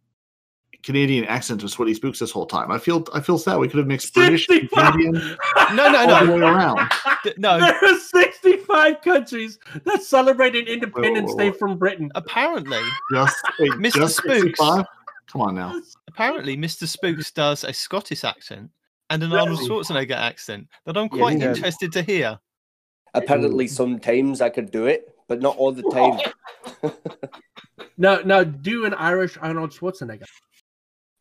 Canadian 0.84 1.26
accent 1.26 1.62
of 1.64 1.70
Sweaty 1.70 1.94
Spooks 1.94 2.18
this 2.18 2.32
whole 2.32 2.48
time. 2.48 2.72
I 2.72 2.80
feel 2.80 3.06
I 3.14 3.20
feel 3.20 3.38
sad. 3.38 3.58
We 3.60 3.68
could 3.68 3.78
have 3.78 3.88
mixed 3.88 4.14
British 4.16 4.48
and 4.50 4.68
Canadian 4.72 5.14
No, 5.76 5.92
no, 5.92 6.00
all 6.00 6.08
the 6.08 6.26
no. 6.26 6.36
way 6.36 6.42
around. 6.42 6.92
No. 7.38 7.60
there 7.60 7.76
are 7.84 8.00
sixty 8.00 8.58
five 8.58 9.00
countries 9.04 9.60
that 9.86 10.02
celebrate 10.02 10.56
an 10.56 10.66
Independence 10.66 11.32
whoa, 11.34 11.38
Day 11.38 11.50
whoa. 11.52 11.58
from 11.58 11.78
Britain. 11.78 12.10
Apparently, 12.16 12.82
Just, 13.14 13.36
wait, 13.60 13.72
Mr. 13.74 13.94
just 13.98 14.18
Spooks. 14.18 14.42
65? 14.42 14.86
Come 15.32 15.42
on 15.42 15.56
now. 15.56 15.80
apparently, 16.08 16.58
Mr. 16.58 16.88
Spooks 16.88 17.32
does 17.32 17.64
a 17.64 17.74
Scottish 17.74 18.24
accent 18.24 18.70
and 19.10 19.24
an 19.24 19.34
Arnold 19.34 19.60
Schwarzenegger 19.60 20.16
accent 20.16 20.68
that 20.86 20.98
I'm 20.98 21.10
quite 21.10 21.34
he 21.34 21.40
does. 21.40 21.58
interested 21.58 21.92
to 21.94 22.02
hear. 22.02 22.40
Apparently, 23.14 23.68
sometimes 23.68 24.42
I 24.42 24.50
could 24.50 24.72
do 24.72 24.86
it, 24.88 25.14
but 25.28 25.42
not 25.42 25.56
all 25.58 25.72
the 25.72 25.84
time. 25.92 26.92
Now 27.98 28.20
now 28.26 28.44
do 28.44 28.86
an 28.86 28.94
Irish 28.96 29.38
Arnold 29.40 29.72
Schwarzenegger. 29.72 30.26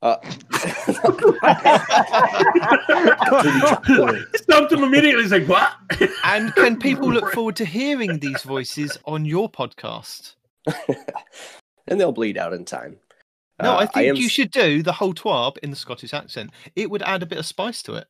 Uh, 0.03 0.17
Stumped 4.35 4.73
him 4.73 4.83
immediately. 4.85 5.23
He's 5.23 5.33
like, 5.33 5.47
what? 5.47 5.73
And 6.25 6.55
can 6.55 6.79
people 6.79 7.13
look 7.13 7.33
forward 7.35 7.57
to 7.57 7.65
hearing 7.67 8.19
these 8.19 8.43
voices 8.43 8.97
on 9.05 9.25
your 9.27 9.51
podcast? 9.51 10.37
and 11.89 12.01
they'll 12.01 12.13
bleed 12.13 12.39
out 12.39 12.55
in 12.55 12.65
time. 12.65 12.97
No, 13.63 13.73
Uh, 13.75 13.79
I 13.79 13.87
think 13.87 14.09
am 14.09 14.17
you 14.17 14.29
should 14.29 14.51
do 14.51 14.83
the 14.83 14.93
whole 14.93 15.15
twab 15.15 15.59
in 15.59 15.71
the 15.71 15.77
Scottish 15.77 16.15
accent. 16.15 16.51
It 16.77 16.91
would 16.91 17.03
add 17.03 17.23
a 17.23 17.27
bit 17.27 17.39
of 17.39 17.47
spice 17.47 17.83
to 17.85 17.95
it. 17.95 18.07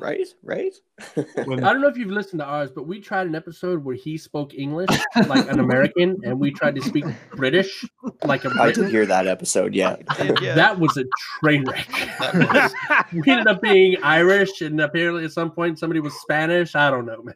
Right, 0.00 0.28
right. 0.44 0.72
When- 1.44 1.64
I 1.64 1.72
don't 1.72 1.82
know 1.82 1.88
if 1.88 1.96
you've 1.96 2.08
listened 2.12 2.38
to 2.38 2.46
ours, 2.46 2.70
but 2.72 2.86
we 2.86 3.00
tried 3.00 3.26
an 3.26 3.34
episode 3.34 3.82
where 3.84 3.96
he 3.96 4.16
spoke 4.16 4.54
English 4.54 4.90
like 5.26 5.48
an 5.50 5.58
American, 5.58 6.18
and 6.24 6.38
we 6.38 6.52
tried 6.52 6.76
to 6.76 6.82
speak 6.82 7.04
British 7.34 7.84
like 8.22 8.44
a 8.44 8.48
I 8.50 8.66
did 8.66 8.74
Briton. 8.76 8.90
hear 8.90 9.06
that 9.06 9.26
episode. 9.26 9.74
Yeah. 9.74 9.96
Yeah, 10.40 10.54
That 10.54 10.78
was 10.78 10.96
a 10.96 11.04
train 11.40 11.64
wreck. 11.64 11.88
we 13.12 13.22
ended 13.26 13.48
up 13.48 13.60
being 13.60 13.96
Irish, 14.04 14.60
and 14.60 14.80
apparently 14.80 15.24
at 15.24 15.32
some 15.32 15.50
point 15.50 15.80
somebody 15.80 15.98
was 15.98 16.14
Spanish. 16.20 16.76
I 16.76 16.88
don't 16.88 17.04
know, 17.06 17.20
man. 17.20 17.34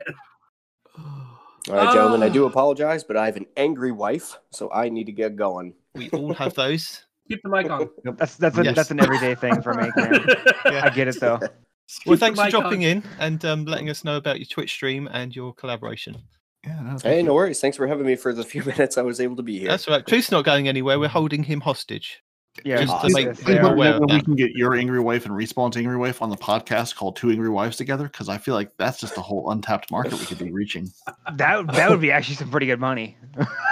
All 1.69 1.75
right, 1.75 1.93
gentlemen. 1.93 2.23
I 2.23 2.27
Ah. 2.29 2.33
do 2.33 2.47
apologize, 2.47 3.03
but 3.03 3.17
I 3.17 3.27
have 3.27 3.37
an 3.37 3.47
angry 3.57 3.91
wife, 3.91 4.39
so 4.53 4.71
I 4.71 4.89
need 4.89 5.07
to 5.07 5.13
get 5.13 5.35
going. 5.35 5.75
We 5.97 6.11
all 6.11 6.33
have 6.35 6.55
those. 6.55 7.03
Keep 7.29 7.43
the 7.43 7.49
mic 7.49 7.71
on. 7.71 7.89
That's 8.17 8.37
that's 8.37 8.57
a, 8.59 8.65
Yes. 8.65 8.77
that's 8.77 8.91
an 8.91 9.01
everyday 9.01 9.35
thing 9.35 9.61
for 9.63 9.75
me. 9.75 9.89
Man. 9.97 10.27
I 10.65 10.91
get 10.91 11.09
it 11.09 11.19
though. 11.21 11.39
Well, 11.41 11.51
Keep 11.89 12.05
the 12.13 12.17
thanks 12.17 12.41
for 12.41 12.51
dropping 12.51 12.85
on. 12.85 12.91
in 12.91 13.03
and 13.19 13.45
um, 13.45 13.65
letting 13.65 13.89
us 13.91 14.05
know 14.05 14.17
about 14.17 14.39
your 14.39 14.47
Twitch 14.47 14.73
stream 14.73 15.09
and 15.13 15.35
your 15.35 15.53
collaboration. 15.55 16.17
yeah, 16.65 16.81
no, 16.83 16.97
Hey, 17.03 17.23
no 17.23 17.35
worries. 17.35 17.61
Thanks 17.61 17.77
for 17.77 17.87
having 17.87 18.07
me 18.07 18.17
for 18.17 18.33
the 18.33 18.45
few 18.45 18.63
minutes 18.67 18.99
I 18.99 19.03
was 19.03 19.21
able 19.21 19.37
to 19.37 19.43
be 19.43 19.59
here. 19.59 19.69
That's 19.69 19.87
all 19.89 19.95
right. 19.95 20.07
Truth's 20.07 20.31
not 20.31 20.45
going 20.45 20.69
anywhere. 20.69 20.99
We're 20.99 21.09
holding 21.09 21.43
him 21.45 21.61
hostage. 21.61 22.23
Yeah, 22.65 22.81
Just 22.83 23.01
to 23.03 23.09
to 23.09 23.15
make 23.15 23.27
make 23.27 23.61
them 23.61 23.77
maybe 23.77 24.15
we 24.15 24.21
can 24.23 24.35
get 24.35 24.53
your 24.53 24.75
angry 24.75 25.01
wife 25.01 25.27
and 25.27 25.35
respawn's 25.35 25.77
angry 25.77 25.97
wife 25.97 26.23
on 26.23 26.31
the 26.31 26.37
podcast 26.37 26.97
called 26.97 27.17
Two 27.17 27.31
Angry 27.31 27.49
Wives 27.49 27.77
Together 27.77 28.05
because 28.05 28.29
I 28.29 28.39
feel 28.39 28.55
like 28.55 28.77
that's 28.77 28.99
just 28.99 29.17
a 29.19 29.21
whole 29.21 29.51
untapped 29.51 29.91
market 29.91 30.15
we 30.15 30.25
could 30.27 30.39
be 30.39 30.51
reaching. 30.51 30.91
that 31.37 31.67
that 31.69 31.91
would 31.91 32.01
be 32.01 32.11
actually 32.11 32.37
some 32.37 32.51
pretty 32.51 32.67
good 32.67 32.81
money. 32.81 33.17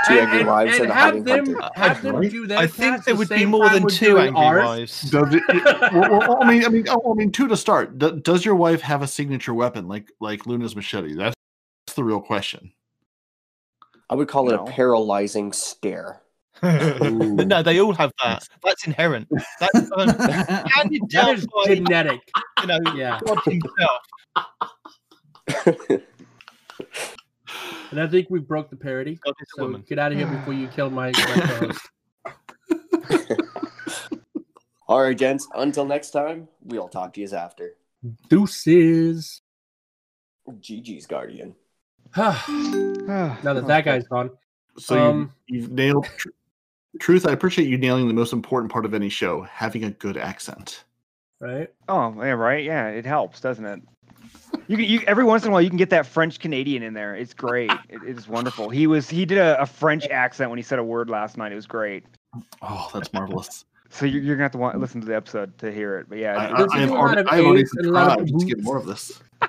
Two 0.06 0.18
angry 0.18 0.44
wives 0.44 0.74
and 0.74 0.82
and 0.84 0.90
a 0.90 0.94
have 0.94 1.24
them 1.24 1.54
hunter. 1.54 1.70
have 1.74 2.02
them 2.02 2.20
do 2.28 2.46
their 2.46 2.58
I 2.58 2.66
think 2.66 2.96
cast 2.96 3.06
there 3.06 3.16
would 3.16 3.28
be 3.28 3.46
more 3.46 3.68
than 3.70 3.88
two 3.88 4.18
angry 4.18 4.44
ours. 4.44 4.64
wives. 4.64 5.00
Does 5.10 5.34
it, 5.34 5.42
it- 5.48 5.92
well, 5.94 6.10
well, 6.20 6.38
I 6.42 6.50
mean, 6.50 6.64
I 6.64 6.68
mean, 6.68 6.84
oh, 6.88 7.12
I 7.12 7.14
mean, 7.14 7.32
two 7.32 7.48
to 7.48 7.56
start. 7.56 7.98
Do- 7.98 8.20
Does 8.20 8.44
your 8.44 8.54
wife 8.54 8.80
have 8.82 9.02
a 9.02 9.06
signature 9.06 9.54
weapon 9.54 9.88
like 9.88 10.10
like 10.20 10.46
Luna's 10.46 10.76
machete? 10.76 11.14
That's, 11.14 11.34
that's 11.86 11.96
the 11.96 12.04
real 12.04 12.20
question. 12.20 12.72
I 14.10 14.14
would 14.14 14.28
call 14.28 14.50
it 14.50 14.54
a 14.54 14.64
paralyzing 14.64 15.52
stare. 15.52 16.20
No, 16.64 17.62
they 17.62 17.80
all 17.80 17.92
have 17.94 18.12
that. 18.22 18.48
That's 18.62 18.86
inherent. 18.86 19.28
That's 19.60 19.90
um, 19.96 20.08
handed 20.74 21.08
down 21.08 21.34
is 21.34 21.46
by 21.46 21.74
genetic. 21.74 22.20
you 22.60 22.66
know 22.66 22.78
Yeah. 22.94 23.20
God 23.24 23.38
himself. 23.44 24.02
And 27.90 28.00
I 28.02 28.08
think 28.08 28.28
we 28.28 28.40
broke 28.40 28.70
the 28.70 28.76
parody. 28.76 29.20
God 29.24 29.34
is 29.40 29.46
a 29.56 29.60
So 29.60 29.62
woman. 29.66 29.84
get 29.88 30.00
out 30.00 30.10
of 30.10 30.18
here 30.18 30.26
before 30.26 30.52
you 30.52 30.66
kill 30.66 30.90
my, 30.90 31.12
my 31.12 31.12
co-host. 31.12 31.80
All 34.88 35.00
right, 35.00 35.16
gents. 35.16 35.46
Until 35.54 35.84
next 35.84 36.10
time, 36.10 36.48
we'll 36.64 36.88
talk 36.88 37.12
to 37.14 37.20
you 37.20 37.28
after. 37.28 37.74
Deuces. 38.28 39.42
GG's 40.48 41.06
Guardian. 41.06 41.54
now 42.16 42.32
that 43.42 43.64
that 43.68 43.84
guy's 43.84 44.08
gone. 44.08 44.30
So 44.76 44.98
Um, 45.10 45.32
you, 45.46 45.60
you've 45.60 45.70
nailed 45.70 46.06
tr- 46.16 46.28
truth. 47.00 47.26
I 47.26 47.32
appreciate 47.32 47.68
you 47.68 47.76
nailing 47.78 48.08
the 48.08 48.14
most 48.14 48.32
important 48.32 48.72
part 48.72 48.84
of 48.84 48.94
any 48.94 49.08
show: 49.08 49.42
having 49.42 49.84
a 49.84 49.90
good 49.90 50.16
accent. 50.16 50.84
Right? 51.40 51.68
Oh, 51.88 52.14
yeah, 52.18 52.30
right. 52.32 52.64
Yeah, 52.64 52.88
it 52.88 53.04
helps, 53.04 53.40
doesn't 53.40 53.64
it? 53.64 53.82
You, 54.68 54.76
can- 54.76 54.86
you 54.86 55.00
every 55.06 55.24
once 55.24 55.42
in 55.44 55.50
a 55.50 55.52
while 55.52 55.60
you 55.60 55.68
can 55.68 55.76
get 55.76 55.90
that 55.90 56.06
French 56.06 56.38
Canadian 56.38 56.82
in 56.82 56.94
there. 56.94 57.14
It's 57.14 57.34
great. 57.34 57.70
It, 57.88 58.00
it's 58.06 58.26
wonderful. 58.28 58.70
He 58.70 58.86
was 58.86 59.10
he 59.10 59.24
did 59.26 59.38
a, 59.38 59.60
a 59.60 59.66
French 59.66 60.06
accent 60.08 60.48
when 60.50 60.58
he 60.58 60.62
said 60.62 60.78
a 60.78 60.84
word 60.84 61.10
last 61.10 61.36
night. 61.36 61.52
It 61.52 61.56
was 61.56 61.66
great. 61.66 62.04
Oh, 62.62 62.88
that's 62.92 63.12
marvelous. 63.12 63.64
So 63.90 64.06
you're, 64.06 64.22
you're 64.22 64.34
gonna 64.34 64.44
have 64.46 64.52
to 64.52 64.58
want, 64.58 64.80
listen 64.80 65.00
to 65.02 65.06
the 65.06 65.14
episode 65.14 65.56
to 65.58 65.70
hear 65.70 65.98
it. 65.98 66.08
But 66.08 66.18
yeah, 66.18 66.34
I, 66.36 66.44
it- 66.46 66.52
I, 66.52 66.56
There's 66.58 66.72
I 66.72 66.76
a 66.78 66.80
have 66.80 66.90
already, 66.90 67.20
of 67.20 67.28
I 67.28 67.36
have 67.36 67.44
already 67.44 67.60
A's 67.62 67.72
and 67.76 67.86
a 67.86 67.90
lot 67.90 68.20
of 68.20 68.28
subscribed 68.28 68.40
to 68.40 68.46
get 68.56 68.64
more 68.64 68.76
of 68.76 68.86
this. 68.86 69.22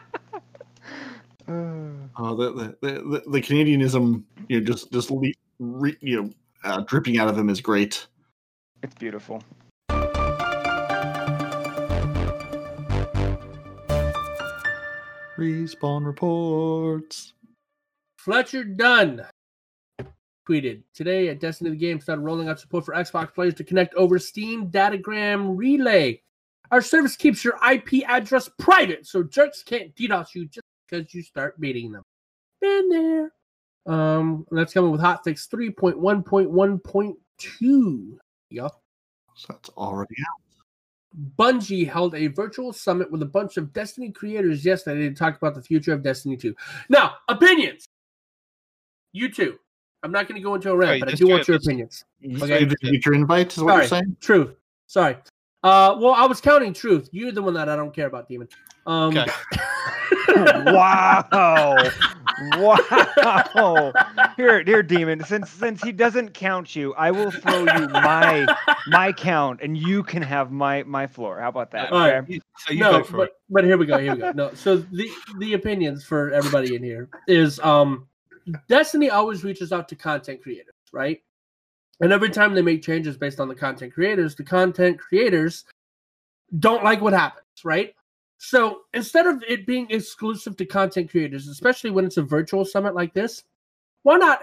Uh, 1.48 1.92
Oh, 2.18 2.36
the 2.36 2.52
the, 2.54 2.78
the, 2.82 2.92
the, 3.02 3.24
the 3.32 3.42
Canadianism, 3.42 4.24
you 4.50 4.60
know, 4.60 4.66
just 4.66 4.92
just 4.92 5.12
le- 5.12 5.32
re, 5.60 5.96
you 6.02 6.22
know, 6.24 6.30
uh, 6.66 6.82
dripping 6.82 7.18
out 7.18 7.28
of 7.28 7.38
him 7.38 7.50
is 7.50 7.62
great. 7.62 8.08
it's 8.84 8.96
beautiful. 8.96 9.42
Respawn 15.38 16.06
reports. 16.06 17.34
Fletcher 18.18 18.64
Dunn 18.64 19.26
tweeted 20.48 20.84
today 20.94 21.30
at 21.30 21.40
Destiny 21.40 21.72
the 21.72 21.76
Game 21.76 22.00
started 22.00 22.22
rolling 22.22 22.48
out 22.48 22.60
support 22.60 22.86
for 22.86 22.94
Xbox 22.94 23.34
players 23.34 23.54
to 23.56 23.64
connect 23.64 23.94
over 23.96 24.18
Steam 24.18 24.70
Datagram 24.70 25.58
Relay. 25.58 26.22
Our 26.72 26.82
service 26.82 27.16
keeps 27.16 27.44
your 27.44 27.60
IP 27.70 28.08
address 28.08 28.50
private, 28.58 29.06
so 29.06 29.24
jerks 29.24 29.62
can't 29.62 29.96
DDoS 29.96 30.34
you 30.34 30.46
just 30.48 30.66
because 30.90 31.14
you 31.14 31.22
start 31.22 31.60
beating 31.60 31.92
them. 31.92 32.04
Been 32.62 32.90
there. 32.90 33.32
Um, 33.86 34.48
that's 34.52 34.74
coming 34.74 34.92
with 34.92 35.02
hotfix 35.02 35.48
3.1.1.2. 35.50 38.18
Yep. 38.50 38.72
So 39.36 39.46
that's 39.50 39.70
already 39.70 40.16
out. 40.22 40.42
Bungie 41.38 41.90
held 41.90 42.14
a 42.16 42.28
virtual 42.28 42.74
summit 42.74 43.10
with 43.12 43.22
a 43.22 43.26
bunch 43.26 43.58
of 43.58 43.72
Destiny 43.74 44.12
creators 44.12 44.66
yesterday 44.66 45.08
to 45.10 45.16
talk 45.16 45.38
about 45.38 45.56
the 45.56 45.62
future 45.62 45.94
of 45.94 46.04
Destiny 46.04 46.36
2. 46.36 46.54
Now, 46.90 47.14
opinions. 47.30 47.86
You 49.14 49.30
two. 49.30 49.58
I'm 50.04 50.12
not 50.12 50.28
going 50.28 50.40
to 50.40 50.44
go 50.44 50.56
into 50.56 50.72
a 50.72 50.76
rant, 50.76 50.90
Sorry, 50.90 51.00
but 51.00 51.10
I 51.10 51.14
do 51.14 51.28
want 51.28 51.48
your 51.48 51.58
opinions. 51.58 52.04
Okay. 52.24 52.66
Did 52.66 52.76
you 52.82 52.92
get 52.92 53.06
your 53.06 53.16
invite? 53.16 53.54
Is 53.54 53.60
what 53.64 53.72
Sorry, 53.72 53.82
you're 53.82 53.88
saying? 53.88 54.18
truth. 54.20 54.56
Sorry. 54.88 55.16
Uh, 55.64 55.96
well, 56.00 56.14
I 56.14 56.26
was 56.26 56.42
counting 56.42 56.74
truth. 56.74 57.10
You're 57.12 57.32
the 57.32 57.42
one 57.42 57.54
that 57.56 57.70
I 57.70 57.76
don't 57.76 57.94
care 57.94 58.08
about, 58.08 58.28
Demon. 58.28 58.48
Um, 58.86 59.18
Okay. 59.18 59.32
wow, 60.34 61.90
wow. 62.56 63.94
Here, 64.38 64.64
dear 64.64 64.84
demon. 64.84 65.24
Since 65.24 65.50
since 65.52 65.82
he 65.82 65.92
doesn't 65.92 66.34
count 66.34 66.76
you, 66.76 66.94
I 66.96 67.12
will 67.12 67.32
throw 67.32 67.64
you 67.66 67.88
my 67.88 68.48
my 68.88 69.14
count, 69.14 69.62
and 69.62 69.78
you 69.78 70.04
can 70.04 70.22
have 70.22 70.52
my 70.52 70.84
my 70.84 71.08
floor. 71.08 71.40
How 71.40 71.50
about 71.50 71.72
that? 71.72 71.92
All 71.92 72.00
right. 72.00 72.16
okay? 72.16 72.34
You- 72.34 72.42
So 72.58 72.74
you 72.74 72.80
no, 72.82 72.92
go 72.92 73.04
for 73.04 73.18
but, 73.18 73.24
it. 73.28 73.34
but 73.50 73.64
here 73.64 73.78
we 73.78 73.86
go. 73.86 73.98
Here 73.98 74.14
we 74.14 74.20
go. 74.20 74.32
No, 74.32 74.54
so 74.54 74.78
the 74.78 75.10
the 75.40 75.54
opinions 75.54 76.04
for 76.04 76.32
everybody 76.32 76.76
in 76.76 76.84
here 76.84 77.10
is 77.28 77.60
um, 77.60 78.08
Destiny 78.68 79.10
always 79.10 79.44
reaches 79.44 79.72
out 79.72 79.88
to 79.90 79.96
content 79.96 80.42
creators, 80.42 80.74
right? 80.94 81.22
And 82.02 82.12
every 82.12 82.30
time 82.30 82.54
they 82.54 82.62
make 82.62 82.82
changes 82.84 83.18
based 83.18 83.40
on 83.40 83.48
the 83.48 83.56
content 83.56 83.94
creators, 83.94 84.36
the 84.36 84.44
content 84.44 85.00
creators 85.00 85.64
don't 86.60 86.84
like 86.84 87.02
what 87.02 87.14
happens, 87.14 87.46
right? 87.64 87.96
So 88.38 88.82
instead 88.94 89.28
of 89.28 89.44
it 89.48 89.66
being 89.66 89.88
exclusive 89.90 90.58
to 90.58 90.66
content 90.66 91.10
creators, 91.10 91.48
especially 91.48 91.92
when 91.92 92.06
it's 92.06 92.18
a 92.18 92.24
virtual 92.24 92.66
summit 92.66 92.96
like 92.96 93.14
this, 93.14 93.44
why 94.04 94.18
not, 94.18 94.42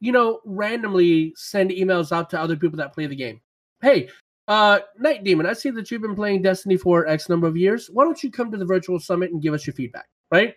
you 0.00 0.12
know, 0.12 0.40
randomly 0.44 1.32
send 1.36 1.70
emails 1.70 2.12
out 2.12 2.30
to 2.30 2.40
other 2.40 2.56
people 2.56 2.76
that 2.78 2.92
play 2.92 3.06
the 3.06 3.16
game? 3.16 3.40
Hey, 3.82 4.08
uh, 4.46 4.80
Night 4.98 5.24
Demon, 5.24 5.46
I 5.46 5.52
see 5.52 5.70
that 5.70 5.90
you've 5.90 6.02
been 6.02 6.14
playing 6.14 6.42
Destiny 6.42 6.76
for 6.76 7.06
X 7.06 7.28
number 7.28 7.46
of 7.46 7.56
years. 7.56 7.88
Why 7.92 8.04
don't 8.04 8.22
you 8.22 8.30
come 8.30 8.50
to 8.50 8.58
the 8.58 8.64
virtual 8.64 8.98
summit 8.98 9.30
and 9.30 9.42
give 9.42 9.54
us 9.54 9.66
your 9.66 9.74
feedback, 9.74 10.06
right? 10.30 10.54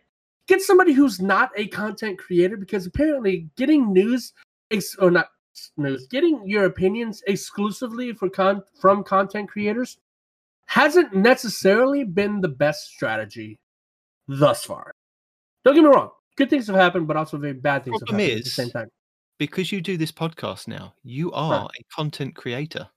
Get 0.47 0.61
somebody 0.61 0.93
who's 0.93 1.21
not 1.21 1.51
a 1.55 1.67
content 1.67 2.19
creator 2.19 2.57
because 2.57 2.85
apparently 2.85 3.49
getting 3.55 3.93
news, 3.93 4.33
ex- 4.71 4.95
or 4.97 5.09
not 5.09 5.29
news, 5.77 6.07
getting 6.07 6.41
your 6.47 6.65
opinions 6.65 7.23
exclusively 7.27 8.13
for 8.13 8.29
con- 8.29 8.63
from 8.79 9.03
content 9.03 9.49
creators 9.49 9.97
hasn't 10.73 11.13
necessarily 11.13 12.03
been 12.03 12.41
the 12.41 12.47
best 12.47 12.87
strategy 12.87 13.59
thus 14.27 14.63
far. 14.65 14.91
Don't 15.63 15.75
get 15.75 15.83
me 15.83 15.89
wrong. 15.89 16.09
Good 16.35 16.49
things 16.49 16.65
have 16.65 16.75
happened, 16.75 17.07
but 17.07 17.15
also 17.15 17.37
very 17.37 17.53
bad 17.53 17.83
things 17.83 17.99
have 17.99 18.07
Problem 18.07 18.21
happened 18.21 18.39
at 18.39 18.43
the 18.43 18.49
same 18.49 18.69
time. 18.71 18.89
Because 19.37 19.71
you 19.71 19.81
do 19.81 19.97
this 19.97 20.11
podcast 20.11 20.67
now, 20.67 20.95
you 21.03 21.31
are 21.31 21.65
a 21.65 21.95
content 21.95 22.35
creator. 22.35 22.89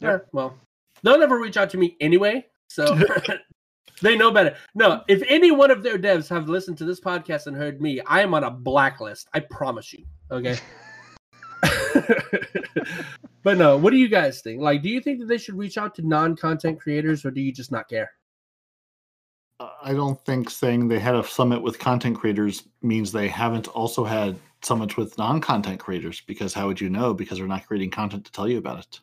Yeah, 0.00 0.20
well, 0.32 0.56
they'll 1.02 1.18
never 1.18 1.38
reach 1.38 1.58
out 1.58 1.68
to 1.70 1.76
me 1.76 1.98
anyway, 2.00 2.46
so 2.68 2.98
they 4.00 4.16
know 4.16 4.30
better. 4.30 4.56
No, 4.74 5.02
if 5.06 5.22
any 5.28 5.50
one 5.50 5.70
of 5.70 5.82
their 5.82 5.98
devs 5.98 6.30
have 6.30 6.48
listened 6.48 6.78
to 6.78 6.86
this 6.86 6.98
podcast 6.98 7.46
and 7.46 7.54
heard 7.54 7.82
me, 7.82 8.00
I 8.06 8.22
am 8.22 8.32
on 8.32 8.44
a 8.44 8.50
blacklist. 8.50 9.28
I 9.34 9.40
promise 9.40 9.92
you. 9.92 10.06
Okay. 10.30 10.58
but 13.42 13.58
no, 13.58 13.76
what 13.76 13.90
do 13.90 13.96
you 13.96 14.08
guys 14.08 14.40
think? 14.40 14.60
Like, 14.60 14.82
do 14.82 14.88
you 14.88 15.00
think 15.00 15.20
that 15.20 15.26
they 15.26 15.38
should 15.38 15.56
reach 15.56 15.78
out 15.78 15.94
to 15.96 16.06
non-content 16.06 16.80
creators, 16.80 17.24
or 17.24 17.30
do 17.30 17.40
you 17.40 17.52
just 17.52 17.72
not 17.72 17.88
care? 17.88 18.10
I 19.82 19.92
don't 19.92 20.24
think 20.24 20.50
saying 20.50 20.86
they 20.86 21.00
had 21.00 21.16
a 21.16 21.24
summit 21.24 21.60
with 21.62 21.78
content 21.78 22.16
creators 22.18 22.64
means 22.82 23.10
they 23.10 23.26
haven't 23.28 23.66
also 23.68 24.04
had 24.04 24.36
summits 24.62 24.96
with 24.96 25.18
non-content 25.18 25.80
creators. 25.80 26.20
Because 26.20 26.54
how 26.54 26.68
would 26.68 26.80
you 26.80 26.88
know? 26.88 27.12
Because 27.12 27.38
they're 27.38 27.46
not 27.46 27.66
creating 27.66 27.90
content 27.90 28.24
to 28.26 28.32
tell 28.32 28.48
you 28.48 28.58
about 28.58 28.78
it. 28.80 29.00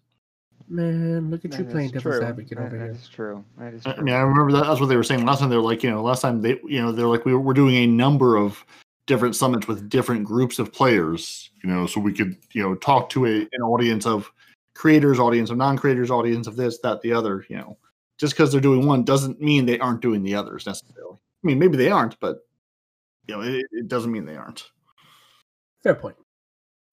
Man, 0.67 1.29
look 1.29 1.45
at 1.45 1.57
you 1.59 1.65
playing 1.65 1.89
devil's 1.89 2.17
true. 2.17 2.23
advocate 2.25 2.57
That- 2.57 2.67
over 2.67 2.77
that 2.77 2.83
here. 2.85 2.93
is 2.93 3.07
true. 3.07 3.43
That 3.57 3.73
is 3.73 3.85
uh, 3.85 3.95
I 3.97 4.01
mean, 4.01 4.15
I 4.15 4.21
remember 4.21 4.51
that, 4.53 4.63
that's 4.65 4.79
what 4.79 4.87
they 4.87 4.95
were 4.95 5.03
saying 5.03 5.25
last 5.25 5.39
time. 5.39 5.49
They 5.49 5.57
were 5.57 5.61
like, 5.61 5.83
you 5.83 5.91
know, 5.91 6.01
last 6.01 6.21
time 6.21 6.41
they, 6.41 6.59
you 6.65 6.81
know, 6.81 6.91
they're 6.91 7.07
like, 7.07 7.25
we 7.25 7.33
were, 7.33 7.39
we're 7.39 7.53
doing 7.53 7.75
a 7.75 7.85
number 7.85 8.37
of 8.37 8.65
different 9.07 9.35
summits 9.35 9.67
with 9.67 9.89
different 9.89 10.25
groups 10.25 10.59
of 10.59 10.73
players, 10.73 11.51
you 11.63 11.69
know, 11.69 11.85
so 11.85 11.99
we 11.99 12.13
could, 12.13 12.35
you 12.53 12.61
know, 12.61 12.75
talk 12.75 13.09
to 13.09 13.25
a, 13.25 13.47
an 13.51 13.61
audience 13.61 14.05
of 14.05 14.31
creators, 14.73 15.19
audience 15.19 15.49
of 15.49 15.57
non-creators, 15.57 16.11
audience 16.11 16.47
of 16.47 16.55
this, 16.55 16.79
that, 16.79 17.01
the 17.01 17.13
other, 17.13 17.45
you 17.49 17.57
know, 17.57 17.77
just 18.17 18.33
because 18.33 18.51
they're 18.51 18.61
doing 18.61 18.85
one 18.85 19.03
doesn't 19.03 19.41
mean 19.41 19.65
they 19.65 19.79
aren't 19.79 20.01
doing 20.01 20.23
the 20.23 20.35
others 20.35 20.65
necessarily. 20.65 21.15
I 21.15 21.47
mean, 21.47 21.59
maybe 21.59 21.77
they 21.77 21.91
aren't, 21.91 22.19
but 22.19 22.39
you 23.27 23.35
know, 23.35 23.41
it, 23.41 23.65
it 23.71 23.87
doesn't 23.87 24.11
mean 24.11 24.25
they 24.25 24.35
aren't. 24.35 24.69
Fair 25.83 25.95
point. 25.95 26.15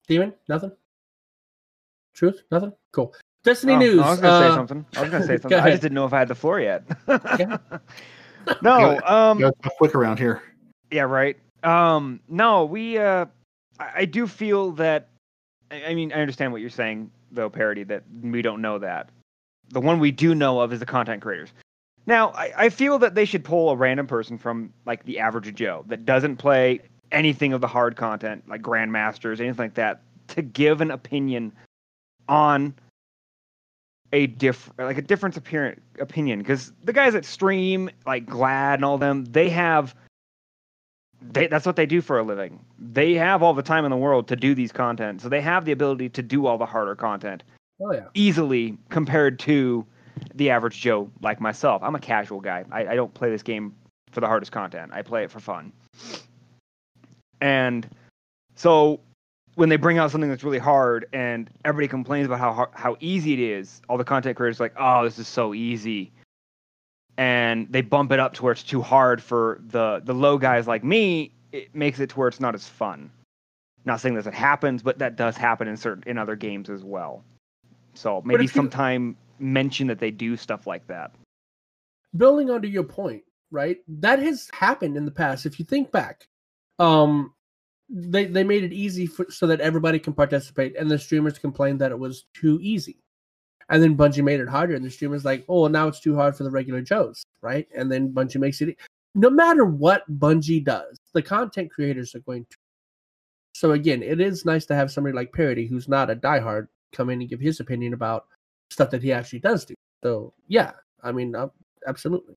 Demon, 0.07 0.33
nothing. 0.47 0.71
Truth, 2.13 2.43
nothing. 2.51 2.73
Cool. 2.91 3.13
Destiny 3.43 3.73
Oh, 3.73 3.79
news. 3.79 3.99
I 3.99 4.09
was 4.11 4.19
gonna 4.19 4.39
say 4.39 4.51
uh, 4.51 4.55
something. 4.55 4.85
I 4.95 5.01
was 5.01 5.09
gonna 5.09 5.25
say 5.25 5.35
go 5.37 5.41
something. 5.41 5.59
I 5.59 5.69
just 5.71 5.81
didn't 5.81 5.95
know 5.95 6.05
if 6.05 6.13
I 6.13 6.19
had 6.19 6.27
the 6.27 6.35
floor 6.35 6.59
yet. 6.59 6.83
Yeah. 7.07 7.57
no, 8.61 8.99
um, 9.05 9.39
You 9.39 9.51
quick 9.77 9.95
around 9.95 10.19
here. 10.19 10.43
Yeah, 10.91 11.03
right. 11.03 11.37
Um, 11.63 12.19
no, 12.27 12.65
we. 12.65 12.97
Uh, 12.97 13.25
I, 13.79 13.91
I 13.95 14.05
do 14.05 14.27
feel 14.27 14.71
that. 14.73 15.09
I, 15.71 15.85
I 15.85 15.95
mean, 15.95 16.11
I 16.11 16.21
understand 16.21 16.51
what 16.51 16.61
you're 16.61 16.69
saying, 16.69 17.11
though, 17.31 17.49
parody. 17.49 17.83
That 17.83 18.03
we 18.21 18.41
don't 18.41 18.61
know 18.61 18.79
that. 18.79 19.09
The 19.69 19.81
one 19.81 19.99
we 19.99 20.11
do 20.11 20.35
know 20.35 20.59
of 20.59 20.73
is 20.73 20.79
the 20.79 20.85
content 20.85 21.21
creators. 21.21 21.49
Now, 22.05 22.31
I, 22.31 22.51
I 22.57 22.69
feel 22.69 22.99
that 22.99 23.15
they 23.15 23.25
should 23.25 23.45
pull 23.45 23.69
a 23.69 23.75
random 23.75 24.07
person 24.07 24.37
from 24.37 24.73
like 24.85 25.05
the 25.05 25.19
average 25.19 25.53
Joe 25.55 25.85
that 25.87 26.05
doesn't 26.05 26.37
play 26.37 26.81
anything 27.11 27.53
of 27.53 27.61
the 27.61 27.67
hard 27.67 27.95
content, 27.95 28.43
like 28.47 28.61
grandmasters, 28.61 29.39
anything 29.39 29.57
like 29.57 29.75
that, 29.75 30.01
to 30.29 30.41
give 30.41 30.81
an 30.81 30.91
opinion 30.91 31.53
on 32.27 32.73
a 34.11 34.27
diff 34.27 34.69
like 34.77 34.97
a 34.97 35.01
difference 35.01 35.35
apparent 35.37 35.81
opinion 35.99 36.39
because 36.39 36.71
the 36.83 36.93
guys 36.93 37.13
that 37.13 37.25
stream 37.25 37.89
like 38.05 38.25
Gladd 38.27 38.75
and 38.75 38.85
all 38.85 38.99
them 38.99 39.25
they 39.25 39.49
have 39.49 39.95
they 41.31 41.47
that's 41.47 41.65
what 41.65 41.75
they 41.75 41.85
do 41.85 42.01
for 42.01 42.19
a 42.19 42.23
living. 42.23 42.59
They 42.79 43.13
have 43.13 43.41
all 43.43 43.53
the 43.53 43.63
time 43.63 43.85
in 43.85 43.91
the 43.91 43.97
world 43.97 44.27
to 44.29 44.35
do 44.35 44.55
these 44.55 44.71
content, 44.71 45.21
so 45.21 45.29
they 45.29 45.41
have 45.41 45.65
the 45.65 45.71
ability 45.71 46.09
to 46.09 46.21
do 46.21 46.45
all 46.45 46.57
the 46.57 46.65
harder 46.65 46.95
content 46.95 47.43
Oh 47.81 47.91
yeah. 47.91 48.05
easily 48.13 48.77
compared 48.89 49.39
to 49.39 49.85
the 50.35 50.49
average 50.49 50.79
Joe 50.79 51.09
like 51.21 51.41
myself. 51.41 51.81
I'm 51.83 51.95
a 51.95 51.99
casual 51.99 52.39
guy. 52.39 52.65
I, 52.71 52.87
I 52.87 52.95
don't 52.95 53.13
play 53.13 53.29
this 53.29 53.43
game 53.43 53.73
for 54.11 54.21
the 54.21 54.27
hardest 54.27 54.51
content. 54.51 54.91
I 54.93 55.01
play 55.01 55.23
it 55.23 55.31
for 55.31 55.39
fun. 55.39 55.73
And 57.41 57.89
so 58.55 58.99
when 59.55 59.69
they 59.69 59.75
bring 59.75 59.97
out 59.97 60.11
something 60.11 60.29
that's 60.29 60.43
really 60.43 60.59
hard 60.59 61.07
and 61.13 61.49
everybody 61.65 61.87
complains 61.87 62.25
about 62.25 62.39
how 62.39 62.69
how 62.73 62.95
easy 62.99 63.33
it 63.33 63.39
is, 63.39 63.81
all 63.89 63.97
the 63.97 64.03
content 64.03 64.37
creators 64.37 64.59
are 64.59 64.65
like, 64.65 64.75
"Oh, 64.77 65.03
this 65.03 65.19
is 65.19 65.27
so 65.27 65.53
easy." 65.53 66.11
And 67.17 67.71
they 67.71 67.81
bump 67.81 68.11
it 68.11 68.19
up 68.19 68.33
to 68.35 68.43
where 68.43 68.51
it's 68.53 68.63
too 68.63 68.81
hard 68.81 69.21
for 69.21 69.61
the 69.67 70.01
the 70.03 70.13
low 70.13 70.37
guys 70.37 70.67
like 70.67 70.83
me. 70.83 71.31
It 71.51 71.73
makes 71.75 71.99
it 71.99 72.09
to 72.09 72.15
where 72.19 72.27
it's 72.27 72.39
not 72.39 72.55
as 72.55 72.67
fun. 72.67 73.11
Not 73.85 74.01
saying 74.01 74.15
that 74.15 74.25
it 74.25 74.33
happens, 74.33 74.81
but 74.81 74.97
that 74.99 75.15
does 75.15 75.37
happen 75.37 75.67
in 75.67 75.77
certain 75.77 76.03
in 76.07 76.17
other 76.17 76.35
games 76.35 76.69
as 76.69 76.83
well. 76.83 77.23
So 77.93 78.21
maybe 78.25 78.45
if 78.45 78.55
you- 78.55 78.61
sometime 78.61 79.15
mention 79.39 79.87
that 79.87 79.99
they 79.99 80.09
do 80.09 80.35
stuff 80.37 80.65
like 80.65 80.87
that. 80.87 81.11
building 82.15 82.49
onto 82.49 82.67
your 82.67 82.83
point, 82.83 83.23
right? 83.51 83.77
That 83.87 84.19
has 84.19 84.49
happened 84.53 84.97
in 84.97 85.05
the 85.05 85.11
past. 85.11 85.45
If 85.45 85.59
you 85.59 85.65
think 85.65 85.91
back, 85.91 86.27
um, 86.79 87.33
they 87.89 88.25
they 88.25 88.43
made 88.43 88.63
it 88.63 88.73
easy 88.73 89.05
for, 89.05 89.25
so 89.29 89.45
that 89.47 89.59
everybody 89.61 89.99
can 89.99 90.13
participate, 90.13 90.75
and 90.77 90.89
the 90.89 90.97
streamers 90.97 91.37
complained 91.37 91.81
that 91.81 91.91
it 91.91 91.99
was 91.99 92.25
too 92.33 92.59
easy. 92.61 93.02
And 93.69 93.81
then 93.81 93.97
Bungie 93.97 94.23
made 94.23 94.39
it 94.39 94.49
harder, 94.49 94.75
and 94.75 94.83
the 94.83 94.89
streamers 94.89 95.25
like, 95.25 95.45
oh, 95.47 95.61
well, 95.61 95.69
now 95.69 95.87
it's 95.87 95.99
too 95.99 96.15
hard 96.15 96.35
for 96.35 96.43
the 96.43 96.51
regular 96.51 96.81
Joes, 96.81 97.23
right? 97.41 97.67
And 97.75 97.91
then 97.91 98.11
Bungie 98.11 98.39
makes 98.39 98.61
it. 98.61 98.77
No 99.15 99.29
matter 99.29 99.65
what 99.65 100.03
Bungie 100.19 100.63
does, 100.63 100.97
the 101.13 101.21
content 101.21 101.71
creators 101.71 102.15
are 102.15 102.19
going 102.19 102.45
to. 102.49 102.57
So 103.55 103.71
again, 103.71 104.01
it 104.01 104.19
is 104.19 104.45
nice 104.45 104.65
to 104.65 104.75
have 104.75 104.91
somebody 104.91 105.15
like 105.15 105.31
Parody, 105.31 105.67
who's 105.67 105.87
not 105.87 106.09
a 106.09 106.15
diehard, 106.15 106.67
come 106.91 107.09
in 107.09 107.21
and 107.21 107.29
give 107.29 107.39
his 107.39 107.59
opinion 107.59 107.93
about 107.93 108.25
stuff 108.71 108.89
that 108.91 109.03
he 109.03 109.13
actually 109.13 109.39
does 109.39 109.65
do. 109.65 109.75
So 110.03 110.33
yeah, 110.47 110.71
I 111.03 111.11
mean, 111.11 111.35
uh, 111.35 111.47
absolutely. 111.87 112.35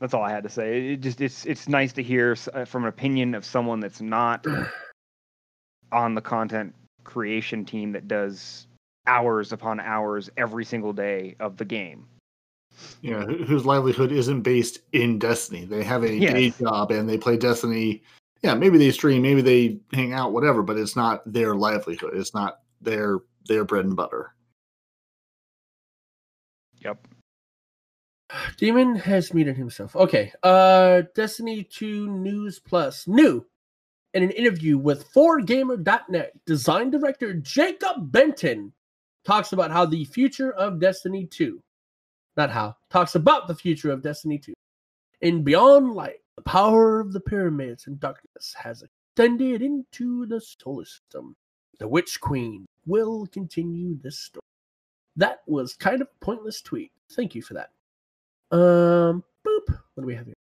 That's 0.00 0.12
all 0.12 0.22
I 0.22 0.30
had 0.30 0.42
to 0.42 0.50
say. 0.50 0.92
It 0.92 1.00
just 1.00 1.20
it's 1.20 1.46
it's 1.46 1.68
nice 1.68 1.92
to 1.94 2.02
hear 2.02 2.36
uh, 2.52 2.64
from 2.64 2.82
an 2.82 2.88
opinion 2.88 3.34
of 3.34 3.44
someone 3.44 3.80
that's 3.80 4.00
not 4.00 4.44
on 5.92 6.14
the 6.14 6.20
content 6.20 6.74
creation 7.04 7.64
team 7.64 7.92
that 7.92 8.08
does 8.08 8.66
hours 9.06 9.52
upon 9.52 9.80
hours 9.80 10.30
every 10.36 10.64
single 10.64 10.92
day 10.92 11.36
of 11.40 11.56
the 11.56 11.64
game. 11.64 12.06
you 13.00 13.10
know, 13.12 13.24
whose 13.26 13.64
livelihood 13.64 14.12
isn't 14.12 14.42
based 14.42 14.80
in 14.92 15.18
Destiny. 15.18 15.64
They 15.64 15.82
have 15.82 16.04
a 16.04 16.18
day 16.18 16.50
job 16.50 16.90
and 16.90 17.08
they 17.08 17.18
play 17.18 17.36
Destiny. 17.36 18.02
Yeah, 18.42 18.54
maybe 18.54 18.78
they 18.78 18.90
stream, 18.90 19.22
maybe 19.22 19.40
they 19.40 19.78
hang 19.92 20.12
out, 20.12 20.32
whatever, 20.32 20.62
but 20.62 20.76
it's 20.76 20.94
not 20.96 21.22
their 21.30 21.54
livelihood. 21.54 22.12
It's 22.14 22.34
not 22.34 22.60
their 22.80 23.20
their 23.46 23.64
bread 23.64 23.86
and 23.86 23.96
butter. 23.96 24.34
Yep. 26.80 27.08
Demon 28.58 28.96
has 28.96 29.32
muted 29.32 29.56
himself. 29.56 29.96
Okay. 29.96 30.32
Uh 30.42 31.02
Destiny 31.14 31.62
2 31.64 32.08
News 32.08 32.58
Plus. 32.58 33.06
New. 33.06 33.46
In 34.14 34.22
an 34.22 34.30
interview 34.30 34.78
with 34.78 35.10
4gamer.net, 35.12 36.32
design 36.46 36.90
director 36.90 37.34
Jacob 37.34 38.10
Benton 38.10 38.72
talks 39.26 39.52
about 39.52 39.72
how 39.72 39.84
the 39.84 40.04
future 40.04 40.52
of 40.52 40.78
Destiny 40.78 41.26
2, 41.26 41.60
not 42.36 42.50
how, 42.50 42.76
talks 42.90 43.16
about 43.16 43.48
the 43.48 43.54
future 43.54 43.90
of 43.90 44.02
Destiny 44.02 44.38
2. 44.38 44.54
In 45.22 45.42
Beyond 45.42 45.92
Light, 45.94 46.20
the 46.36 46.42
power 46.42 47.00
of 47.00 47.12
the 47.12 47.20
pyramids 47.20 47.86
and 47.88 47.98
darkness 47.98 48.54
has 48.56 48.84
extended 48.84 49.62
into 49.62 50.26
the 50.26 50.40
solar 50.40 50.84
system. 50.84 51.34
The 51.78 51.88
Witch 51.88 52.20
Queen 52.20 52.66
will 52.86 53.26
continue 53.26 53.98
this 54.00 54.18
story. 54.18 54.42
That 55.16 55.40
was 55.46 55.74
kind 55.74 56.00
of 56.00 56.08
pointless 56.20 56.60
tweet. 56.62 56.92
Thank 57.12 57.34
you 57.34 57.42
for 57.42 57.54
that. 57.54 57.70
Um, 58.52 59.24
boop. 59.44 59.66
What 59.94 60.02
do 60.02 60.06
we 60.06 60.14
have 60.14 60.26
here? 60.26 60.34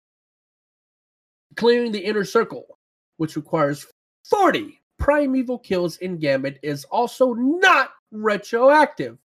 Clearing 1.56 1.92
the 1.92 2.00
inner 2.00 2.26
circle, 2.26 2.78
which 3.18 3.36
requires 3.36 3.88
40 4.30 4.80
primeval 5.00 5.58
kills 5.58 5.98
in 5.98 6.18
Gambit, 6.18 6.60
is 6.62 6.84
also 6.86 7.34
not 7.34 7.92
retroactive. 8.11 9.17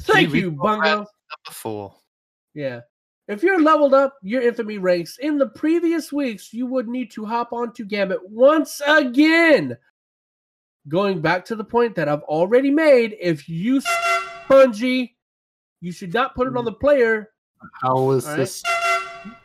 Thank 0.00 0.32
See, 0.32 0.40
you, 0.40 0.50
Bungo. 0.50 0.82
that 0.82 0.96
Number 0.96 1.08
four. 1.50 1.94
Yeah. 2.54 2.80
If 3.26 3.42
you're 3.42 3.62
leveled 3.62 3.94
up 3.94 4.16
your 4.22 4.42
infamy 4.42 4.78
ranks 4.78 5.18
in 5.18 5.38
the 5.38 5.46
previous 5.46 6.12
weeks, 6.12 6.52
you 6.52 6.66
would 6.66 6.88
need 6.88 7.10
to 7.12 7.24
hop 7.24 7.52
onto 7.52 7.84
Gambit 7.84 8.18
once 8.28 8.82
again. 8.86 9.76
Going 10.88 11.22
back 11.22 11.46
to 11.46 11.56
the 11.56 11.64
point 11.64 11.94
that 11.94 12.08
I've 12.08 12.22
already 12.24 12.70
made, 12.70 13.16
if 13.18 13.48
you 13.48 13.80
Bungie, 14.48 15.14
you 15.80 15.92
should 15.92 16.12
not 16.12 16.34
put 16.34 16.46
it 16.46 16.56
on 16.56 16.62
mm. 16.62 16.66
the 16.66 16.72
player. 16.72 17.30
How 17.80 18.10
is 18.10 18.24
All 18.26 18.32
right. 18.32 18.36
this 18.36 18.62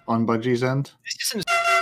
on 0.08 0.28
Bungie's 0.28 0.64
end? 0.64 0.92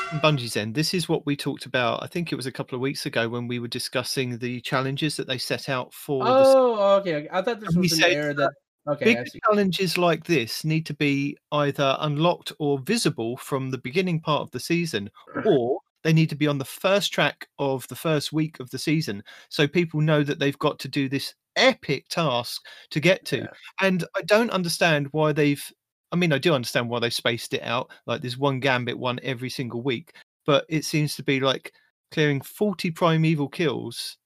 Isn't 0.07 0.23
Bungie's 0.23 0.55
end. 0.55 0.73
This 0.73 0.93
is 0.93 1.09
what 1.09 1.25
we 1.25 1.35
talked 1.35 1.65
about. 1.65 2.01
I 2.01 2.07
think 2.07 2.31
it 2.31 2.35
was 2.35 2.45
a 2.45 2.51
couple 2.51 2.75
of 2.75 2.81
weeks 2.81 3.05
ago 3.05 3.27
when 3.27 3.45
we 3.45 3.59
were 3.59 3.67
discussing 3.67 4.37
the 4.37 4.61
challenges 4.61 5.17
that 5.17 5.27
they 5.27 5.37
set 5.37 5.67
out 5.67 5.93
for. 5.93 6.23
the 6.23 6.31
Oh, 6.31 6.95
okay. 6.99 7.15
okay. 7.15 7.29
I 7.31 7.41
thought 7.41 7.59
this 7.59 7.73
And 7.73 7.79
was 7.79 7.97
an 7.97 8.03
error 8.03 8.33
that. 8.33 8.53
Okay, 8.87 9.15
Big 9.15 9.27
challenges 9.45 9.97
like 9.97 10.23
this 10.23 10.63
need 10.63 10.85
to 10.85 10.93
be 10.93 11.35
either 11.51 11.97
unlocked 11.99 12.53
or 12.57 12.79
visible 12.79 13.35
from 13.35 13.69
the 13.69 13.79
beginning 13.79 14.21
part 14.21 14.41
of 14.43 14.51
the 14.51 14.61
season, 14.61 15.09
or 15.45 15.81
they 16.03 16.13
need 16.13 16.29
to 16.29 16.37
be 16.37 16.47
on 16.47 16.57
the 16.57 16.63
first 16.63 17.11
track 17.11 17.49
of 17.59 17.85
the 17.89 17.95
first 17.95 18.31
week 18.31 18.61
of 18.61 18.69
the 18.69 18.79
season, 18.79 19.21
so 19.49 19.67
people 19.67 19.99
know 19.99 20.23
that 20.23 20.39
they've 20.39 20.57
got 20.59 20.79
to 20.79 20.87
do 20.87 21.09
this 21.09 21.35
epic 21.57 22.07
task 22.07 22.65
to 22.91 23.01
get 23.01 23.25
to. 23.25 23.39
Yeah. 23.39 23.47
And 23.81 24.05
I 24.15 24.21
don't 24.21 24.51
understand 24.51 25.09
why 25.11 25.33
they've. 25.33 25.61
I 26.11 26.15
mean, 26.15 26.31
I 26.31 26.37
do 26.37 26.53
understand 26.53 26.89
why 26.89 26.99
they 26.99 27.09
spaced 27.09 27.53
it 27.53 27.63
out. 27.63 27.89
Like 28.05 28.21
there's 28.21 28.37
one 28.37 28.59
gambit 28.59 28.97
one 28.97 29.19
every 29.23 29.49
single 29.49 29.81
week, 29.81 30.13
but 30.45 30.65
it 30.69 30.85
seems 30.85 31.15
to 31.15 31.23
be 31.23 31.39
like 31.39 31.73
clearing 32.11 32.41
40 32.41 32.91
primeval 32.91 33.49
kills 33.49 34.17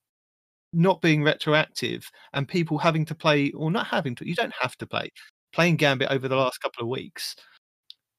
not 0.72 1.00
being 1.02 1.22
retroactive 1.22 2.08
and 2.32 2.48
people 2.48 2.78
having 2.78 3.04
to 3.04 3.14
play 3.14 3.50
or 3.52 3.70
not 3.70 3.86
having 3.86 4.14
to 4.14 4.26
you 4.26 4.34
don't 4.34 4.54
have 4.60 4.76
to 4.78 4.86
play 4.86 5.10
playing 5.52 5.76
gambit 5.76 6.10
over 6.10 6.28
the 6.28 6.36
last 6.36 6.58
couple 6.62 6.82
of 6.82 6.88
weeks 6.88 7.36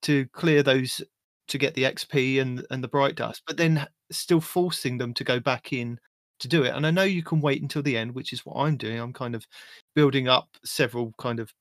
to 0.03 0.27
clear 0.33 0.61
those 0.61 1.01
to 1.47 1.57
get 1.57 1.73
the 1.73 1.83
xp 1.83 2.39
and 2.39 2.65
and 2.69 2.83
the 2.83 2.87
bright 2.87 3.15
dust 3.15 3.41
but 3.47 3.57
then 3.57 3.85
still 4.11 4.41
forcing 4.41 4.97
them 4.97 5.13
to 5.13 5.23
go 5.23 5.39
back 5.39 5.73
in 5.73 5.97
to 6.39 6.47
do 6.47 6.63
it 6.63 6.75
and 6.75 6.85
i 6.85 6.91
know 6.91 7.03
you 7.03 7.23
can 7.23 7.41
wait 7.41 7.61
until 7.61 7.81
the 7.81 7.97
end 7.97 8.13
which 8.13 8.33
is 8.33 8.45
what 8.45 8.57
i'm 8.57 8.77
doing 8.77 8.99
i'm 8.99 9.13
kind 9.13 9.33
of 9.33 9.45
building 9.95 10.27
up 10.27 10.47
several 10.63 11.13
kind 11.17 11.39
of 11.39 11.51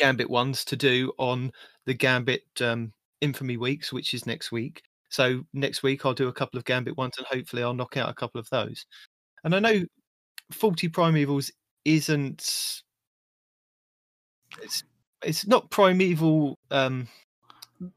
gambit 0.00 0.28
ones 0.30 0.64
to 0.64 0.76
do 0.76 1.12
on 1.18 1.52
the 1.86 1.94
gambit 1.94 2.42
um 2.60 2.92
infamy 3.20 3.56
weeks 3.56 3.92
which 3.92 4.14
is 4.14 4.26
next 4.26 4.50
week 4.50 4.82
so 5.10 5.42
next 5.52 5.82
week 5.82 6.04
i'll 6.06 6.14
do 6.14 6.28
a 6.28 6.32
couple 6.32 6.58
of 6.58 6.64
gambit 6.64 6.96
ones 6.96 7.14
and 7.18 7.26
hopefully 7.26 7.62
i'll 7.62 7.74
knock 7.74 7.96
out 7.96 8.08
a 8.08 8.14
couple 8.14 8.40
of 8.40 8.48
those 8.50 8.86
and 9.44 9.54
I 9.54 9.58
know 9.58 9.84
40 10.52 10.88
primevals 10.88 11.50
isn't 11.84 12.82
it's 14.62 14.84
it's 15.22 15.46
not 15.46 15.70
primeval 15.70 16.58
um 16.70 17.06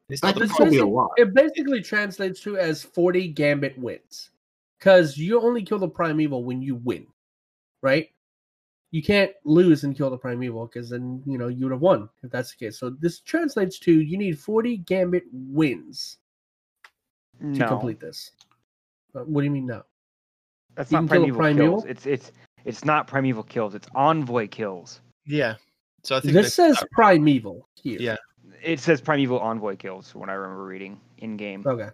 it's 0.10 0.24
not 0.24 0.36
That 0.36 0.42
the 0.42 0.48
could 0.48 0.54
still 0.54 0.70
be 0.70 0.78
a 0.78 0.80
primeval- 0.82 1.14
It 1.18 1.34
basically 1.34 1.82
translates 1.82 2.40
to 2.42 2.58
as 2.58 2.84
40 2.84 3.28
Gambit 3.30 3.78
wins. 3.78 4.30
Because 4.80 5.18
you 5.18 5.42
only 5.42 5.64
kill 5.64 5.80
the 5.80 5.88
Primeval 5.88 6.44
when 6.44 6.62
you 6.62 6.76
win, 6.76 7.08
right? 7.82 8.10
You 8.94 9.02
can't 9.02 9.32
lose 9.44 9.84
and 9.84 9.98
kill 9.98 10.12
the 10.12 10.18
Primeval 10.20 10.68
because 10.68 10.88
then, 10.88 11.24
you 11.26 11.40
know, 11.40 11.48
you 11.48 11.66
would 11.66 11.72
have 11.72 11.82
won 11.82 12.08
if 12.22 12.30
that's 12.30 12.52
the 12.52 12.58
case. 12.64 12.78
So 12.78 12.92
this 12.92 13.22
translates 13.22 13.80
to 13.80 13.92
you 13.92 14.20
need 14.20 14.38
40 14.38 14.78
Gambit 14.78 15.24
wins 15.34 16.18
to 17.40 17.46
No, 17.48 17.68
complete 17.68 18.00
this. 18.00 18.30
Uh, 19.16 19.22
what 19.22 19.42
do 19.42 19.46
you 19.46 19.52
mean 19.52 19.66
no? 19.66 19.82
that's 20.76 20.92
you 20.92 21.02
not 21.02 21.10
can 21.10 21.26
kill 21.26 21.36
primeval, 21.36 21.82
kills. 21.82 21.86
It's 21.86 22.06
it's 22.06 22.32
it's 22.66 22.86
not 22.86 23.08
primeval 23.08 23.42
kills. 23.44 23.74
It's 23.74 23.88
envoy 23.96 24.48
kills. 24.48 25.02
yeah 25.26 25.56
so 26.04 26.16
i 26.16 26.20
think 26.20 26.34
This 26.34 26.56
they- 26.56 26.70
says 26.70 26.84
Primeval 26.92 27.68
here. 27.82 27.98
yeah 28.00 28.16
It 28.64 28.80
says 28.80 29.02
primeval 29.02 29.40
envoy 29.40 29.76
kills 29.76 30.14
when 30.14 30.30
I 30.30 30.34
remember 30.34 30.66
reading 30.66 31.00
in 31.18 31.36
game. 31.38 31.64
Okay. 31.66 31.90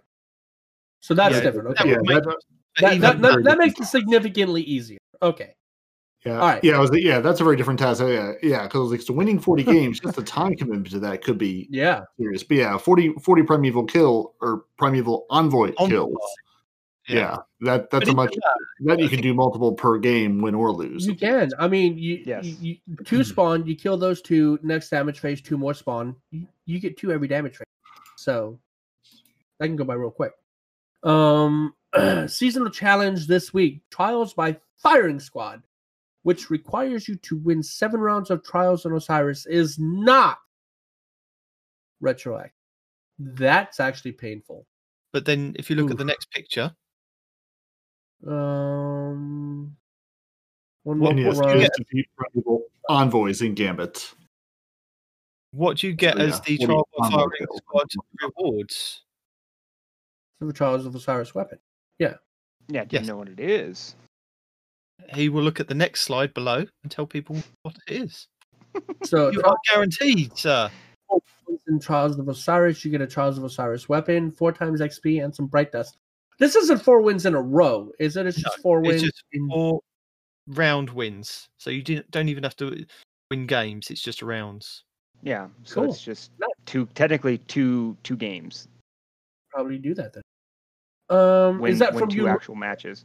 So 1.00 1.14
that's 1.14 1.36
Yeah, 1.36 1.40
different. 1.40 1.76
that 1.76 1.80
Okay. 1.80 1.90
Yeah, 1.92 1.96
that- 2.14 2.24
but 2.24 2.36
That, 2.80 3.00
that, 3.00 3.22
that, 3.22 3.44
that 3.44 3.58
makes 3.58 3.80
it 3.80 3.86
significantly 3.86 4.62
easier. 4.62 4.98
Okay. 5.22 5.54
Yeah, 6.24 6.34
All 6.34 6.46
right. 6.48 6.62
yeah, 6.62 6.76
I 6.76 6.80
was, 6.80 6.90
yeah, 6.92 7.20
that's 7.20 7.40
a 7.40 7.44
very 7.44 7.56
different 7.56 7.78
task. 7.80 8.02
Yeah, 8.02 8.32
yeah, 8.42 8.64
because 8.64 8.90
like 8.90 9.00
so 9.00 9.14
winning 9.14 9.38
forty 9.38 9.62
games, 9.76 10.00
just 10.00 10.16
the 10.16 10.22
time 10.22 10.54
commitment 10.54 10.90
to 10.90 10.98
that 11.00 11.22
could 11.24 11.38
be 11.38 11.66
Yeah. 11.70 12.02
serious. 12.18 12.42
But 12.42 12.56
yeah, 12.58 12.76
40, 12.76 13.14
40 13.22 13.42
primeval 13.44 13.84
kill 13.84 14.34
or 14.42 14.64
primeval 14.76 15.24
envoy 15.30 15.72
Envoy. 15.78 15.88
kills 15.88 16.18
Yeah, 17.08 17.38
that 17.62 17.88
that's 17.90 18.04
But 18.04 18.12
a 18.12 18.14
much 18.14 18.34
that, 18.34 18.58
that 18.80 18.98
you 19.00 19.08
can 19.08 19.22
do 19.22 19.32
multiple 19.32 19.72
per 19.72 19.98
game, 19.98 20.42
win 20.42 20.54
or 20.54 20.70
lose. 20.72 21.06
You 21.06 21.14
can. 21.14 21.52
I 21.58 21.68
mean, 21.68 21.96
you, 21.96 22.22
Yes. 22.26 22.44
you, 22.44 22.76
you 22.86 22.96
two 23.06 23.24
spawn. 23.24 23.66
You 23.66 23.74
kill 23.74 23.96
those 23.96 24.20
two. 24.20 24.58
Next 24.62 24.90
damage 24.90 25.20
phase, 25.20 25.40
two 25.40 25.56
more 25.56 25.72
spawn. 25.72 26.14
You, 26.30 26.46
you 26.66 26.80
get 26.80 26.98
two 26.98 27.12
every 27.12 27.28
damage 27.28 27.56
phase. 27.56 27.66
So 28.16 28.60
that 29.58 29.68
can 29.68 29.76
go 29.76 29.84
by 29.84 29.94
real 29.94 30.10
quick. 30.10 30.32
Um, 31.02 31.74
seasonal 32.26 32.68
challenge 32.68 33.26
this 33.26 33.54
week: 33.54 33.80
Trials 33.90 34.34
by 34.34 34.58
Firing 34.76 35.18
Squad, 35.18 35.62
which 36.22 36.50
requires 36.50 37.08
you 37.08 37.16
to 37.16 37.36
win 37.38 37.62
seven 37.62 38.00
rounds 38.00 38.30
of 38.30 38.42
Trials 38.44 38.84
on 38.86 38.92
Osiris, 38.92 39.46
is 39.46 39.78
not 39.78 40.38
retroactive. 42.00 42.52
That's 43.18 43.80
actually 43.80 44.12
painful. 44.12 44.66
But 45.12 45.24
then 45.24 45.54
if 45.58 45.68
you 45.70 45.76
look 45.76 45.90
at 45.90 45.98
the 45.98 46.04
next 46.04 46.30
picture, 46.30 46.74
Um, 48.26 49.76
one 50.82 50.98
What- 51.00 51.12
and 51.12 51.22
more 51.22 51.32
yes, 51.32 51.36
what 51.38 51.54
you 51.56 51.62
you 51.62 51.68
defeat 51.78 52.08
envoys 52.90 53.40
in 53.40 53.54
Gambit. 53.54 54.14
what 55.52 55.78
do 55.78 55.86
you 55.86 55.94
get 55.94 56.16
So, 56.16 56.20
as 56.22 56.28
yeah, 56.28 56.34
the 56.34 56.36
what 56.36 56.44
do 56.44 56.52
you 56.52 56.66
trial 56.66 56.88
find 56.98 57.12
firing 57.12 57.24
out 57.24 57.32
there? 57.38 57.56
squad 57.56 57.86
rewards? 58.20 59.04
Silver 60.38 60.52
Trials 60.52 60.84
of 60.86 60.94
Osiris 60.94 61.34
weapon. 61.34 61.58
Yeah. 61.98 62.16
Yeah, 62.68 62.84
do 62.84 62.96
Yes. 62.96 63.02
you 63.02 63.08
know 63.08 63.16
what 63.16 63.28
it 63.30 63.40
is? 63.40 63.96
He 65.14 65.28
will 65.28 65.42
look 65.42 65.60
at 65.60 65.68
the 65.68 65.74
next 65.74 66.02
slide 66.02 66.32
below 66.34 66.64
and 66.82 66.90
tell 66.90 67.06
people 67.06 67.36
what 67.62 67.76
it 67.88 68.02
is. 68.02 68.26
So 69.04 69.30
You 69.30 69.42
are 69.42 69.56
guaranteed, 69.72 70.36
sir. 70.38 70.70
in 71.66 71.80
Trials 71.80 72.18
of 72.18 72.28
Osiris, 72.28 72.84
you 72.84 72.90
get 72.92 73.00
a 73.00 73.06
Trials 73.06 73.36
of 73.38 73.44
Osiris 73.44 73.88
weapon, 73.88 74.30
four 74.30 74.52
times 74.52 74.80
XP, 74.80 75.24
and 75.24 75.34
some 75.34 75.46
Bright 75.46 75.72
Dust. 75.72 75.96
This 76.38 76.54
isn't 76.56 76.78
four 76.82 77.00
wins 77.00 77.26
in 77.26 77.34
a 77.34 77.40
row, 77.42 77.90
is 77.98 78.16
it? 78.16 78.26
It's 78.26 78.36
just 78.40 78.58
No, 78.58 78.62
four 78.62 78.78
It's 78.80 78.86
wins. 78.88 79.02
just 79.02 79.24
in- 79.32 79.48
four 79.48 79.80
round 80.46 80.90
wins, 80.90 81.46
so 81.58 81.70
you 81.70 81.82
don't 81.82 82.28
even 82.28 82.42
have 82.44 82.56
to 82.56 82.84
win 83.30 83.46
games. 83.46 83.90
It's 83.90 84.00
just 84.02 84.22
rounds. 84.22 84.84
Yeah, 85.22 85.48
so 85.64 85.82
Cool. 85.82 85.90
it's 85.90 86.02
just 86.02 86.30
two, 86.66 86.86
technically 86.94 87.38
two 87.38 87.96
two 88.04 88.16
games. 88.16 88.68
probably 89.50 89.78
do 89.78 89.94
that 89.94 90.12
then. 90.14 90.22
Um, 91.10 91.58
Win, 91.58 91.72
is 91.72 91.78
that 91.80 91.92
win 91.92 92.00
from 92.02 92.08
two 92.10 92.16
you? 92.22 92.28
actual 92.28 92.54
matches. 92.54 93.04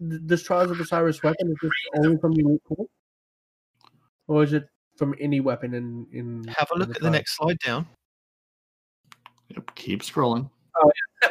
Th- 0.00 0.20
This 0.24 0.42
Trials 0.42 0.70
of 0.70 0.80
Osiris 0.80 1.22
weapon 1.22 1.48
is 1.50 1.56
this 1.62 1.72
only 1.96 2.18
from 2.18 2.32
you, 2.32 2.60
pool? 2.66 2.88
or 4.28 4.42
is 4.42 4.52
it 4.52 4.68
from 4.96 5.14
any 5.20 5.40
weapon 5.40 5.74
in 5.74 6.06
in? 6.12 6.44
Have 6.56 6.68
a 6.70 6.74
in 6.74 6.80
look 6.80 6.96
at 6.96 7.02
the 7.02 7.10
next 7.10 7.36
slide 7.36 7.58
down. 7.60 7.86
Yep, 9.48 9.74
keep 9.74 10.02
scrolling. 10.02 10.50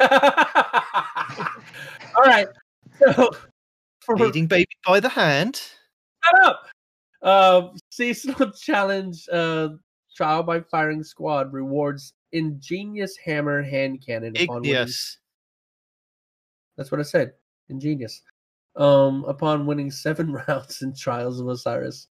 All 0.00 0.40
right. 2.24 2.48
So 2.98 3.30
for 4.00 4.16
Leading 4.16 4.46
baby 4.46 4.66
by 4.86 5.00
the 5.00 5.08
hand. 5.08 5.60
Shut 6.24 6.44
up. 6.46 6.66
Uh, 7.22 7.68
seasonal 7.90 8.50
challenge 8.60 9.26
uh, 9.32 9.68
trial 10.16 10.42
by 10.42 10.60
firing 10.60 11.02
squad 11.02 11.52
rewards 11.52 12.12
ingenious 12.32 13.16
hammer 13.24 13.62
hand 13.62 14.02
cannon. 14.04 14.34
upon 14.36 14.64
Igneous. 14.64 15.18
That's 16.76 16.90
what 16.90 17.00
I 17.00 17.04
said. 17.04 17.32
Ingenious. 17.68 18.22
Um, 18.76 19.24
upon 19.24 19.66
winning 19.66 19.90
seven 19.90 20.32
rounds 20.48 20.82
in 20.82 20.94
Trials 20.94 21.40
of 21.40 21.48
Osiris. 21.48 22.08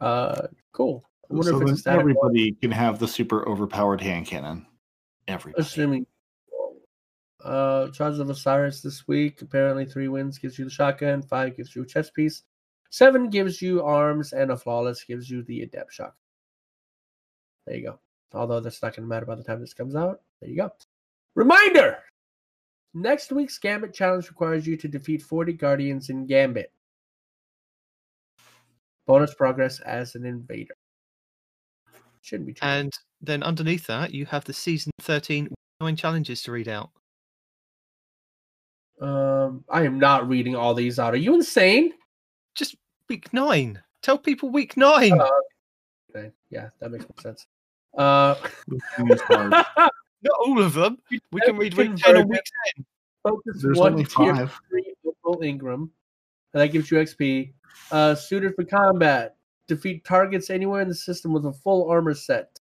Uh, 0.00 0.46
cool. 0.72 1.04
I 1.30 1.34
wonder 1.34 1.50
So 1.50 1.62
if 1.62 1.68
it's 1.70 1.80
static 1.80 1.98
one, 1.98 2.10
everybody 2.10 2.52
can 2.52 2.70
have 2.70 2.98
the 2.98 3.08
super 3.08 3.48
overpowered 3.48 4.00
hand 4.00 4.26
cannon. 4.26 4.66
Everybody. 5.28 5.62
assuming. 5.62 6.06
Uh, 7.44 7.88
Trials 7.88 8.18
of 8.18 8.30
Osiris 8.30 8.80
this 8.80 9.06
week. 9.08 9.42
Apparently, 9.42 9.84
three 9.84 10.08
wins 10.08 10.38
gives 10.38 10.58
you 10.58 10.64
the 10.64 10.70
shotgun. 10.70 11.22
Five 11.22 11.56
gives 11.56 11.74
you 11.74 11.82
a 11.82 11.86
chest 11.86 12.14
piece. 12.14 12.42
Seven 12.90 13.28
gives 13.28 13.60
you 13.60 13.82
arms, 13.82 14.32
and 14.32 14.50
a 14.50 14.56
flawless 14.56 15.04
gives 15.04 15.28
you 15.28 15.42
the 15.42 15.62
adept 15.62 15.92
shotgun. 15.92 16.14
There 17.66 17.76
you 17.76 17.82
go. 17.84 17.98
Although 18.32 18.60
that's 18.60 18.82
not 18.82 18.94
going 18.94 19.04
to 19.04 19.08
matter 19.08 19.26
by 19.26 19.34
the 19.34 19.44
time 19.44 19.60
this 19.60 19.74
comes 19.74 19.96
out. 19.96 20.20
There 20.40 20.50
you 20.50 20.56
go. 20.56 20.70
Reminder: 21.34 21.98
Next 22.96 23.30
week's 23.30 23.58
Gambit 23.58 23.92
challenge 23.92 24.30
requires 24.30 24.66
you 24.66 24.74
to 24.78 24.88
defeat 24.88 25.20
40 25.20 25.52
Guardians 25.52 26.08
in 26.08 26.24
Gambit. 26.24 26.72
Bonus 29.06 29.34
progress 29.34 29.80
as 29.80 30.14
an 30.14 30.24
invader. 30.24 30.74
Shouldn't 32.22 32.46
be 32.46 32.54
too 32.54 32.64
And 32.64 32.90
then 33.20 33.42
underneath 33.42 33.86
that, 33.88 34.14
you 34.14 34.24
have 34.24 34.44
the 34.44 34.54
season 34.54 34.92
13 35.02 35.54
nine 35.82 35.94
challenges 35.94 36.42
to 36.44 36.52
read 36.52 36.68
out. 36.68 36.88
Um, 38.98 39.62
I 39.68 39.82
am 39.84 39.98
not 39.98 40.26
reading 40.26 40.56
all 40.56 40.72
these 40.72 40.98
out. 40.98 41.12
Are 41.12 41.18
you 41.18 41.34
insane? 41.34 41.92
Just 42.54 42.76
week 43.10 43.30
nine. 43.30 43.82
Tell 44.00 44.16
people 44.16 44.48
week 44.48 44.74
nine. 44.74 45.20
Uh, 45.20 45.28
okay, 46.16 46.30
yeah, 46.48 46.70
that 46.80 46.90
makes 46.90 47.04
more 47.04 47.20
sense. 47.20 47.46
Uh, 47.98 48.36
It's 48.98 49.20
hard. 49.20 49.66
Not 50.26 50.46
all 50.46 50.62
of 50.62 50.74
them. 50.74 50.98
We 51.32 51.40
can 51.40 51.56
read 51.56 51.74
week 51.74 51.96
10 51.96 51.96
convert 51.96 52.24
or 52.24 52.26
week 52.26 52.40
it. 52.76 52.84
focus 53.22 53.62
There's 53.62 53.78
one 53.78 53.92
only 53.92 54.04
tier 54.04 54.34
five. 54.34 54.60
three 54.68 54.94
Opal 55.06 55.40
Engram, 55.40 55.74
and 55.74 55.90
that 56.52 56.68
gives 56.68 56.90
you 56.90 56.98
XP. 56.98 57.52
Uh, 57.90 58.14
suited 58.14 58.54
for 58.54 58.64
combat, 58.64 59.36
defeat 59.68 60.04
targets 60.04 60.50
anywhere 60.50 60.80
in 60.80 60.88
the 60.88 60.94
system 60.94 61.32
with 61.32 61.46
a 61.46 61.52
full 61.52 61.88
armor 61.90 62.14
set. 62.14 62.58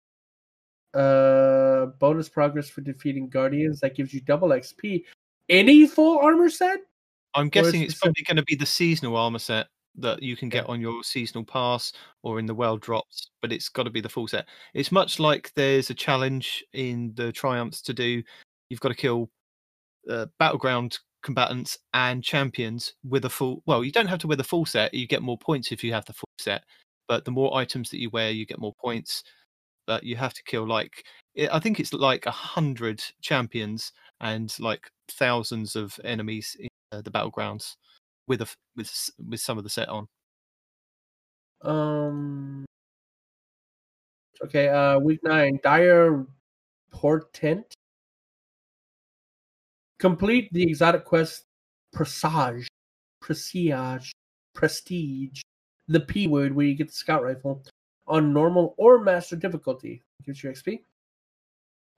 Uh, 0.94 1.86
bonus 1.98 2.28
progress 2.28 2.68
for 2.68 2.82
defeating 2.82 3.28
guardians 3.28 3.80
that 3.80 3.94
gives 3.94 4.12
you 4.12 4.20
double 4.20 4.48
XP. 4.48 5.04
Any 5.48 5.86
full 5.86 6.18
armor 6.18 6.50
set? 6.50 6.80
I'm 7.34 7.48
guessing 7.48 7.82
it's 7.82 7.94
probably 7.94 8.24
going 8.24 8.36
to 8.36 8.42
be 8.42 8.56
the 8.56 8.66
seasonal 8.66 9.16
armor 9.16 9.38
set 9.38 9.68
that 9.96 10.22
you 10.22 10.36
can 10.36 10.48
get 10.48 10.66
on 10.68 10.80
your 10.80 11.02
seasonal 11.02 11.44
pass 11.44 11.92
or 12.22 12.38
in 12.38 12.46
the 12.46 12.54
well 12.54 12.76
drops, 12.76 13.30
but 13.40 13.52
it's 13.52 13.68
got 13.68 13.84
to 13.84 13.90
be 13.90 14.00
the 14.00 14.08
full 14.08 14.26
set. 14.26 14.46
It's 14.74 14.92
much 14.92 15.18
like 15.18 15.52
there's 15.54 15.90
a 15.90 15.94
challenge 15.94 16.64
in 16.72 17.12
the 17.14 17.32
triumphs 17.32 17.82
to 17.82 17.92
do. 17.92 18.22
You've 18.70 18.80
got 18.80 18.88
to 18.88 18.94
kill 18.94 19.30
uh, 20.08 20.26
battleground 20.38 20.98
combatants 21.22 21.78
and 21.94 22.24
champions 22.24 22.94
with 23.04 23.24
a 23.24 23.30
full. 23.30 23.62
Well, 23.66 23.84
you 23.84 23.92
don't 23.92 24.06
have 24.06 24.18
to 24.20 24.26
wear 24.26 24.36
the 24.36 24.44
full 24.44 24.66
set. 24.66 24.94
You 24.94 25.06
get 25.06 25.22
more 25.22 25.38
points 25.38 25.72
if 25.72 25.84
you 25.84 25.92
have 25.92 26.06
the 26.06 26.14
full 26.14 26.28
set, 26.38 26.64
but 27.08 27.24
the 27.24 27.30
more 27.30 27.56
items 27.56 27.90
that 27.90 28.00
you 28.00 28.10
wear, 28.10 28.30
you 28.30 28.46
get 28.46 28.58
more 28.58 28.74
points. 28.80 29.22
But 29.86 30.04
you 30.04 30.16
have 30.16 30.32
to 30.34 30.42
kill 30.44 30.66
like 30.66 31.04
I 31.50 31.58
think 31.58 31.80
it's 31.80 31.92
like 31.92 32.26
a 32.26 32.30
hundred 32.30 33.02
champions 33.20 33.92
and 34.20 34.54
like 34.60 34.90
thousands 35.10 35.76
of 35.76 35.98
enemies 36.04 36.56
in 36.58 36.68
uh, 36.92 37.02
the 37.02 37.10
battlegrounds 37.10 37.74
with 38.26 38.42
a 38.42 38.48
with 38.76 39.10
with 39.28 39.40
some 39.40 39.58
of 39.58 39.64
the 39.64 39.70
set 39.70 39.88
on. 39.88 40.08
Um. 41.62 42.64
Okay. 44.44 44.68
Uh, 44.68 44.98
week 44.98 45.20
nine. 45.22 45.58
Dire 45.62 46.26
portent. 46.92 47.74
Complete 49.98 50.48
the 50.52 50.64
exotic 50.64 51.04
quest 51.04 51.44
Presage, 51.92 52.66
Presage, 53.20 54.12
Prestige, 54.54 55.42
the 55.88 56.00
P 56.00 56.26
word 56.26 56.54
where 56.54 56.66
you 56.66 56.74
get 56.74 56.88
the 56.88 56.94
scout 56.94 57.22
rifle 57.22 57.62
on 58.06 58.32
normal 58.32 58.74
or 58.78 58.98
master 58.98 59.36
difficulty. 59.36 60.02
Gives 60.24 60.42
you 60.42 60.50
XP. 60.50 60.80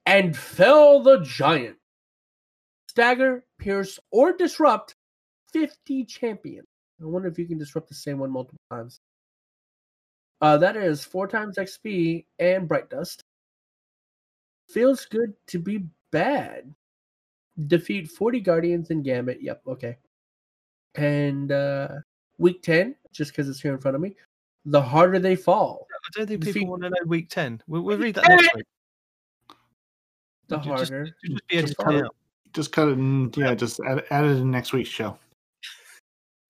And 0.05 0.35
fell 0.35 1.01
the 1.01 1.21
giant. 1.21 1.77
Stagger, 2.89 3.43
pierce, 3.57 3.99
or 4.11 4.33
disrupt 4.33 4.94
50 5.55 6.03
champions. 6.03 6.67
I 7.01 7.05
wonder 7.05 7.29
if 7.29 7.39
you 7.39 7.45
can 7.45 7.57
disrupt 7.57 7.87
the 7.87 7.95
same 7.95 8.19
one 8.19 8.29
multiple 8.29 8.59
times. 8.69 8.99
Uh, 10.41 10.57
that 10.57 10.75
is 10.75 11.05
four 11.05 11.27
times 11.29 11.55
XP 11.57 12.25
and 12.39 12.67
Bright 12.67 12.89
Dust. 12.89 13.23
Feels 14.69 15.05
good 15.05 15.33
to 15.47 15.59
be 15.59 15.85
bad. 16.11 16.73
Defeat 17.67 18.11
40 18.11 18.41
Guardians 18.41 18.89
in 18.89 19.01
Gambit. 19.01 19.41
Yep, 19.41 19.61
okay. 19.65 19.97
And 20.95 21.53
uh, 21.53 21.87
week 22.37 22.61
10, 22.61 22.93
just 23.13 23.31
because 23.31 23.47
it's 23.47 23.61
here 23.61 23.73
in 23.73 23.79
front 23.79 23.95
of 23.95 24.01
me, 24.01 24.13
the 24.65 24.81
harder 24.81 25.19
they 25.19 25.37
fall, 25.37 25.87
I 25.89 26.17
don't 26.17 26.27
think 26.27 26.41
Defeat- 26.41 26.53
people 26.55 26.71
want 26.71 26.83
to 26.83 26.89
know 26.89 26.95
week 27.05 27.29
ten. 27.29 27.61
We'll, 27.67 27.83
we'll 27.83 27.97
read 27.97 28.15
that 28.15 28.27
next 28.27 28.55
week. 28.55 28.65
the 30.49 30.57
Ju- 30.57 30.69
harder. 30.69 31.05
Just, 31.05 31.13
just 31.23 31.47
be 31.47 31.61
Just 31.61 31.77
find 31.77 31.89
cut 32.01 32.05
it, 32.05 32.11
just 32.51 32.71
cut 32.73 32.87
it 32.89 32.97
and 32.97 33.37
yeah, 33.37 33.53
just 33.53 33.79
add, 33.87 34.03
add 34.09 34.25
it 34.25 34.37
in 34.37 34.51
next 34.51 34.73
week's 34.73 34.89
show. 34.89 35.17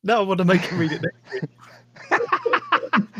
No, 0.06 0.20
I 0.20 0.22
want 0.24 0.38
to 0.38 0.46
make 0.46 0.62
him 0.62 0.78
read 0.80 0.92
it 0.94 1.02
next 1.02 1.34
week. 1.34 3.10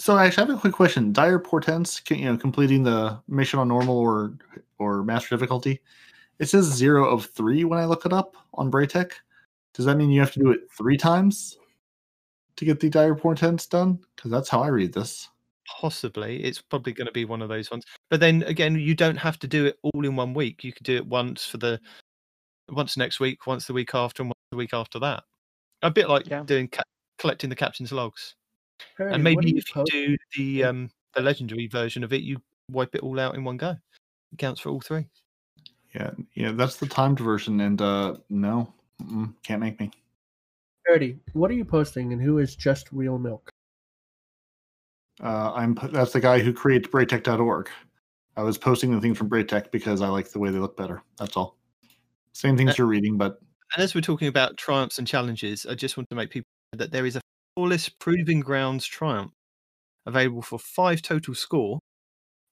So 0.00 0.16
actually, 0.16 0.44
I 0.44 0.46
have 0.46 0.56
a 0.56 0.60
quick 0.60 0.72
question. 0.72 1.12
Dire 1.12 1.38
portents, 1.40 2.00
can- 2.00 2.18
you 2.20 2.24
know, 2.26 2.36
completing 2.38 2.82
the 2.84 3.20
mission 3.28 3.58
on 3.58 3.68
normal 3.68 3.98
or 3.98 4.32
or 4.78 5.02
master 5.02 5.34
difficulty. 5.36 5.80
It 6.38 6.46
says 6.48 6.64
zero 6.64 7.04
of 7.10 7.26
three 7.26 7.64
when 7.64 7.78
I 7.78 7.84
look 7.84 8.06
it 8.06 8.12
up 8.12 8.36
on 8.54 8.70
Braytech. 8.70 9.12
Does 9.74 9.84
that 9.86 9.96
mean 9.96 10.10
you 10.10 10.20
have 10.20 10.32
to 10.32 10.38
do 10.38 10.50
it 10.50 10.60
three 10.70 10.96
times 10.96 11.58
to 12.56 12.64
get 12.64 12.78
the 12.80 12.88
dire 12.88 13.16
portents 13.16 13.66
done? 13.66 13.98
Because 14.14 14.30
that's 14.30 14.48
how 14.48 14.62
I 14.62 14.68
read 14.68 14.94
this. 14.94 15.28
Possibly, 15.66 16.42
it's 16.44 16.62
probably 16.62 16.92
going 16.92 17.08
to 17.08 17.12
be 17.12 17.24
one 17.26 17.42
of 17.42 17.48
those 17.50 17.70
ones. 17.70 17.84
But 18.08 18.20
then 18.20 18.44
again, 18.44 18.76
you 18.76 18.94
don't 18.94 19.16
have 19.16 19.38
to 19.40 19.48
do 19.48 19.66
it 19.66 19.78
all 19.82 20.04
in 20.06 20.14
one 20.16 20.32
week. 20.32 20.62
You 20.64 20.72
could 20.72 20.86
do 20.86 20.96
it 20.96 21.06
once 21.06 21.44
for 21.44 21.58
the 21.58 21.80
once 22.70 22.96
next 22.96 23.18
week, 23.20 23.46
once 23.46 23.66
the 23.66 23.74
week 23.74 23.94
after, 23.94 24.22
and 24.22 24.28
once 24.30 24.38
the 24.52 24.56
week 24.56 24.72
after 24.72 24.98
that. 25.00 25.24
A 25.82 25.90
bit 25.90 26.08
like 26.08 26.28
Yeah. 26.28 26.42
doing 26.44 26.68
ca- 26.68 26.82
collecting 27.18 27.50
the 27.50 27.56
captain's 27.56 27.92
logs. 27.92 28.34
Perry, 28.96 29.12
and 29.12 29.22
maybe 29.22 29.50
you 29.50 29.56
if 29.58 29.64
you 29.74 29.84
do 29.86 30.16
the 30.36 30.64
um 30.64 30.90
the 31.14 31.22
legendary 31.22 31.66
version 31.66 32.04
of 32.04 32.12
it, 32.12 32.22
you 32.22 32.40
wipe 32.70 32.94
it 32.94 33.02
all 33.02 33.18
out 33.18 33.34
in 33.34 33.44
one 33.44 33.56
go. 33.56 33.76
It 34.32 34.38
counts 34.38 34.60
for 34.60 34.70
all 34.70 34.80
three. 34.80 35.06
Yeah, 35.94 36.10
yeah, 36.34 36.52
that's 36.52 36.76
the 36.76 36.86
timed 36.86 37.20
version, 37.20 37.60
and 37.60 37.80
uh 37.80 38.16
no, 38.28 38.72
mm-mm, 39.02 39.34
can't 39.42 39.60
make 39.60 39.78
me. 39.80 39.90
Perry, 40.86 41.18
what 41.32 41.50
are 41.50 41.54
you 41.54 41.64
posting, 41.64 42.12
and 42.12 42.20
who 42.20 42.38
is 42.38 42.56
just 42.56 42.90
real 42.92 43.18
milk? 43.18 43.50
Uh, 45.20 45.52
I'm 45.54 45.76
that's 45.92 46.12
the 46.12 46.20
guy 46.20 46.38
who 46.40 46.52
creates 46.52 46.88
Braytech.org. 46.88 47.68
I 48.36 48.42
was 48.42 48.56
posting 48.56 48.92
the 48.92 49.00
things 49.00 49.18
from 49.18 49.28
Braytech 49.28 49.72
because 49.72 50.00
I 50.00 50.08
like 50.08 50.30
the 50.30 50.38
way 50.38 50.50
they 50.50 50.58
look 50.58 50.76
better. 50.76 51.02
That's 51.18 51.36
all. 51.36 51.56
Same 52.32 52.56
things 52.56 52.70
Uh, 52.70 52.74
you're 52.78 52.86
reading, 52.86 53.16
but 53.16 53.40
And 53.74 53.82
as 53.82 53.94
we're 53.94 54.00
talking 54.00 54.28
about 54.28 54.56
triumphs 54.56 54.98
and 54.98 55.06
challenges, 55.06 55.66
I 55.66 55.74
just 55.74 55.96
want 55.96 56.08
to 56.10 56.16
make 56.16 56.30
people 56.30 56.48
that 56.72 56.90
there 56.90 57.06
is 57.06 57.16
a 57.16 57.20
flawless 57.54 57.88
proving 57.88 58.40
grounds 58.40 58.86
triumph 58.86 59.32
available 60.06 60.42
for 60.42 60.58
five 60.58 61.02
total 61.02 61.34
score 61.34 61.78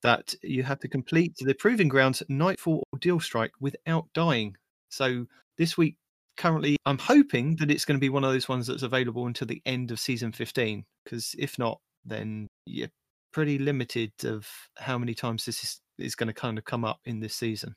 that 0.03 0.35
you 0.43 0.63
have 0.63 0.79
to 0.81 0.89
complete 0.89 1.33
the 1.39 1.55
proving 1.55 1.89
grounds 1.89 2.23
nightfall 2.29 2.83
or 2.93 2.99
deal 2.99 3.19
strike 3.19 3.53
without 3.61 4.07
dying. 4.15 4.55
So 4.91 5.27
this 5.59 5.77
week, 5.77 5.97
currently, 6.37 6.77
I'm 6.85 6.99
hoping 6.99 7.57
that 7.57 7.71
it's 7.71 7.85
going 7.85 7.97
to 7.97 8.01
be 8.01 8.11
one 8.11 8.25
of 8.25 8.33
those 8.33 8.49
ones 8.49 8.67
that's 8.67 8.83
available 8.83 9.27
until 9.27 9.47
the 9.47 9.63
end 9.65 9.91
of 9.91 9.99
season 9.99 10.33
15. 10.33 10.85
Because 11.05 11.35
if 11.39 11.59
not, 11.59 11.81
then 12.05 12.47
you're 12.67 12.91
pretty 13.33 13.59
limited 13.59 14.13
of 14.25 14.49
how 14.79 14.99
many 14.99 15.15
times 15.15 15.45
this 15.45 15.65
is, 15.65 15.81
is 15.99 16.15
going 16.15 16.29
to 16.29 16.35
kind 16.35 16.59
of 16.59 16.65
come 16.65 16.85
up 16.85 17.01
in 17.05 17.21
this 17.21 17.35
season. 17.35 17.75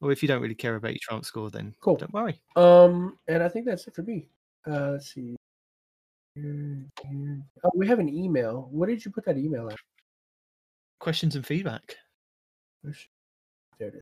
Or 0.00 0.12
if 0.12 0.22
you 0.22 0.28
don't 0.28 0.40
really 0.40 0.54
care 0.54 0.76
about 0.76 0.92
your 0.92 1.00
triumph 1.02 1.26
score, 1.26 1.50
then 1.50 1.74
Cool. 1.80 1.96
don't 1.96 2.12
worry. 2.12 2.40
Um, 2.56 3.18
and 3.26 3.42
I 3.42 3.48
think 3.48 3.66
that's 3.66 3.86
it 3.86 3.94
for 3.94 4.02
me. 4.02 4.28
Uh, 4.66 4.92
let's 4.92 5.12
see. 5.12 5.36
Here, 6.34 6.86
here. 7.02 7.42
Oh, 7.64 7.70
we 7.74 7.88
have 7.88 7.98
an 7.98 8.08
email. 8.08 8.68
What 8.70 8.88
did 8.88 9.04
you 9.04 9.10
put 9.10 9.24
that 9.24 9.36
email 9.36 9.68
at? 9.68 9.76
Questions 11.00 11.34
and 11.34 11.44
feedback. 11.44 11.96
There 12.84 13.88
it 13.88 13.94
is. 13.96 14.00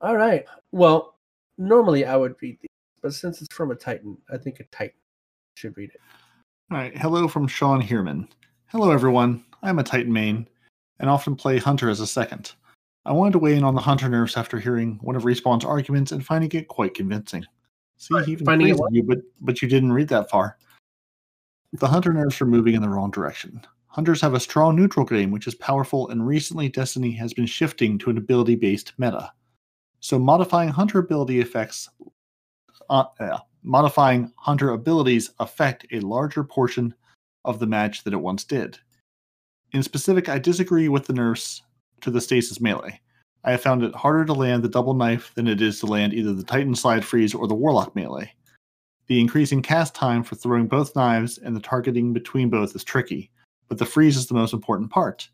All 0.00 0.16
right. 0.16 0.46
Well, 0.72 1.16
normally 1.58 2.04
I 2.06 2.16
would 2.16 2.36
read 2.40 2.58
these, 2.60 2.68
but 3.02 3.12
since 3.12 3.42
it's 3.42 3.54
from 3.54 3.70
a 3.70 3.74
Titan, 3.74 4.16
I 4.32 4.38
think 4.38 4.60
a 4.60 4.64
Titan 4.64 4.96
should 5.56 5.76
read 5.76 5.90
it. 5.90 6.00
All 6.70 6.78
right. 6.78 6.96
Hello 6.96 7.28
from 7.28 7.48
Sean 7.48 7.82
Heerman. 7.82 8.28
Hello, 8.66 8.90
everyone. 8.92 9.44
I'm 9.62 9.78
a 9.78 9.82
Titan 9.84 10.12
main 10.12 10.48
and 11.00 11.10
often 11.10 11.36
play 11.36 11.58
Hunter 11.58 11.90
as 11.90 12.00
a 12.00 12.06
second. 12.06 12.52
I 13.04 13.12
wanted 13.12 13.32
to 13.32 13.38
weigh 13.38 13.56
in 13.56 13.64
on 13.64 13.74
the 13.74 13.80
Hunter 13.80 14.08
nerfs 14.08 14.36
after 14.36 14.58
hearing 14.58 14.98
one 15.02 15.16
of 15.16 15.22
Respawn's 15.22 15.64
arguments 15.64 16.12
and 16.12 16.24
finding 16.24 16.50
it 16.52 16.68
quite 16.68 16.94
convincing. 16.94 17.44
See, 17.96 18.14
he 18.24 18.32
even 18.32 18.44
finding 18.44 18.68
it 18.68 18.78
you, 18.90 19.02
but, 19.02 19.18
but 19.40 19.62
you 19.62 19.68
didn't 19.68 19.92
read 19.92 20.08
that 20.08 20.30
far. 20.30 20.58
The 21.72 21.86
Hunter 21.86 22.12
nerfs 22.12 22.40
are 22.40 22.46
moving 22.46 22.74
in 22.74 22.82
the 22.82 22.88
wrong 22.88 23.10
direction. 23.10 23.60
Hunters 23.86 24.20
have 24.20 24.34
a 24.34 24.40
strong 24.40 24.76
neutral 24.76 25.04
game, 25.04 25.30
which 25.30 25.46
is 25.46 25.54
powerful, 25.54 26.08
and 26.10 26.26
recently 26.26 26.68
Destiny 26.68 27.12
has 27.12 27.32
been 27.32 27.46
shifting 27.46 27.98
to 27.98 28.10
an 28.10 28.18
ability 28.18 28.54
based 28.54 28.92
meta. 28.98 29.32
So 30.00 30.18
modifying 30.18 30.68
Hunter 30.68 30.98
ability 30.98 31.40
effects 31.40 31.88
uh, 32.90 33.04
uh, 33.20 33.38
modifying 33.62 34.32
hunter 34.36 34.70
abilities 34.70 35.30
affect 35.38 35.86
a 35.92 36.00
larger 36.00 36.44
portion 36.44 36.94
of 37.44 37.58
the 37.58 37.66
match 37.66 38.04
than 38.04 38.14
it 38.14 38.20
once 38.20 38.44
did. 38.44 38.78
In 39.72 39.82
specific, 39.82 40.28
I 40.28 40.38
disagree 40.38 40.88
with 40.88 41.06
the 41.06 41.12
nerfs 41.12 41.62
to 42.02 42.10
the 42.10 42.20
stasis 42.20 42.60
melee. 42.60 43.00
I 43.44 43.52
have 43.52 43.62
found 43.62 43.82
it 43.82 43.94
harder 43.94 44.24
to 44.24 44.32
land 44.32 44.62
the 44.62 44.68
double 44.68 44.94
knife 44.94 45.32
than 45.34 45.46
it 45.46 45.62
is 45.62 45.80
to 45.80 45.86
land 45.86 46.12
either 46.12 46.32
the 46.32 46.44
Titan 46.44 46.74
slide 46.74 47.04
freeze 47.04 47.34
or 47.34 47.46
the 47.46 47.54
Warlock 47.54 47.94
melee. 47.94 48.32
The 49.06 49.20
increasing 49.20 49.62
cast 49.62 49.94
time 49.94 50.22
for 50.22 50.34
throwing 50.34 50.66
both 50.66 50.94
knives 50.94 51.38
and 51.38 51.56
the 51.56 51.60
targeting 51.60 52.12
between 52.12 52.50
both 52.50 52.74
is 52.74 52.84
tricky, 52.84 53.30
but 53.68 53.78
the 53.78 53.86
freeze 53.86 54.16
is 54.16 54.26
the 54.26 54.34
most 54.34 54.52
important 54.52 54.90
part. 54.90 55.28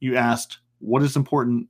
You 0.00 0.16
asked, 0.16 0.58
what 0.78 1.02
is 1.02 1.16
important? 1.16 1.68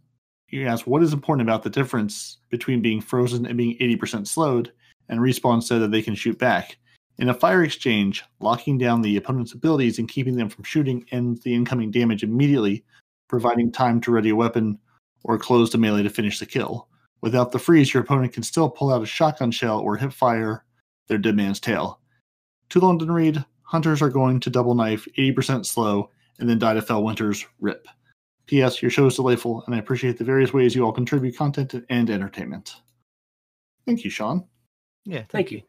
You 0.49 0.67
asked, 0.67 0.86
what 0.86 1.02
is 1.02 1.12
important 1.12 1.49
about 1.49 1.62
the 1.62 1.70
difference 1.70 2.39
between 2.50 2.83
being 2.83 3.00
frozen 3.00 3.47
and 3.47 3.57
being 3.57 3.78
80% 3.78 4.26
slowed? 4.26 4.73
and 5.08 5.20
Respawn 5.20 5.62
said 5.62 5.81
that 5.81 5.91
they 5.91 6.02
can 6.02 6.15
shoot 6.15 6.39
back. 6.39 6.76
In 7.18 7.31
a 7.31 7.34
fire 7.34 7.65
exchange, 7.65 8.25
locking 8.41 8.78
down 8.78 9.02
the 9.02 9.17
opponent's 9.17 9.52
abilities 9.52 9.99
and 9.99 10.08
keeping 10.08 10.36
them 10.36 10.49
from 10.49 10.65
shooting 10.65 11.05
ends 11.10 11.41
the 11.41 11.55
incoming 11.55 11.91
damage 11.91 12.23
immediately, 12.23 12.84
providing 13.28 13.70
time 13.70 14.00
to 14.00 14.10
ready 14.10 14.31
a 14.31 14.36
weapon 14.36 14.78
or 15.24 15.39
close 15.39 15.70
the 15.70 15.78
melee 15.78 16.02
to 16.02 16.10
finish 16.10 16.39
the 16.39 16.47
kill. 16.47 16.89
Without 17.20 17.52
the 17.52 17.58
freeze, 17.58 17.92
your 17.92 18.02
opponent 18.02 18.32
can 18.32 18.42
still 18.42 18.70
pull 18.70 18.92
out 18.92 19.02
a 19.02 19.07
shotgun 19.07 19.50
shell 19.50 19.81
or 19.81 19.97
hip 19.97 20.12
fire 20.12 20.65
their 21.08 21.18
Dead 21.18 21.36
Man's 21.36 21.60
Tale. 21.60 22.00
To 22.70 22.81
London 22.81 23.10
Reed, 23.10 23.44
hunters 23.62 24.02
are 24.02 24.10
going 24.10 24.40
to 24.40 24.50
double 24.50 24.74
knife 24.74 25.08
80% 25.18 25.66
slow 25.66 26.10
and 26.39 26.48
then 26.48 26.58
die 26.58 26.74
to 26.74 26.82
Felwinter's 26.82 27.47
rip. 27.60 27.89
P.S. 28.47 28.81
Your 28.81 28.90
show 28.90 29.07
is 29.07 29.16
delightful, 29.16 29.62
and 29.66 29.74
I 29.74 29.78
appreciate 29.78 30.16
the 30.16 30.24
various 30.24 30.55
ways 30.55 30.74
you 30.74 30.84
all 30.84 30.92
contribute 30.92 31.36
content 31.36 31.74
and 31.90 32.08
entertainment. 32.08 32.76
Thank 33.84 34.05
you, 34.05 34.10
Sean. 34.10 34.47
Yeah, 35.05 35.24
Thank 35.28 35.50
you. 35.50 35.62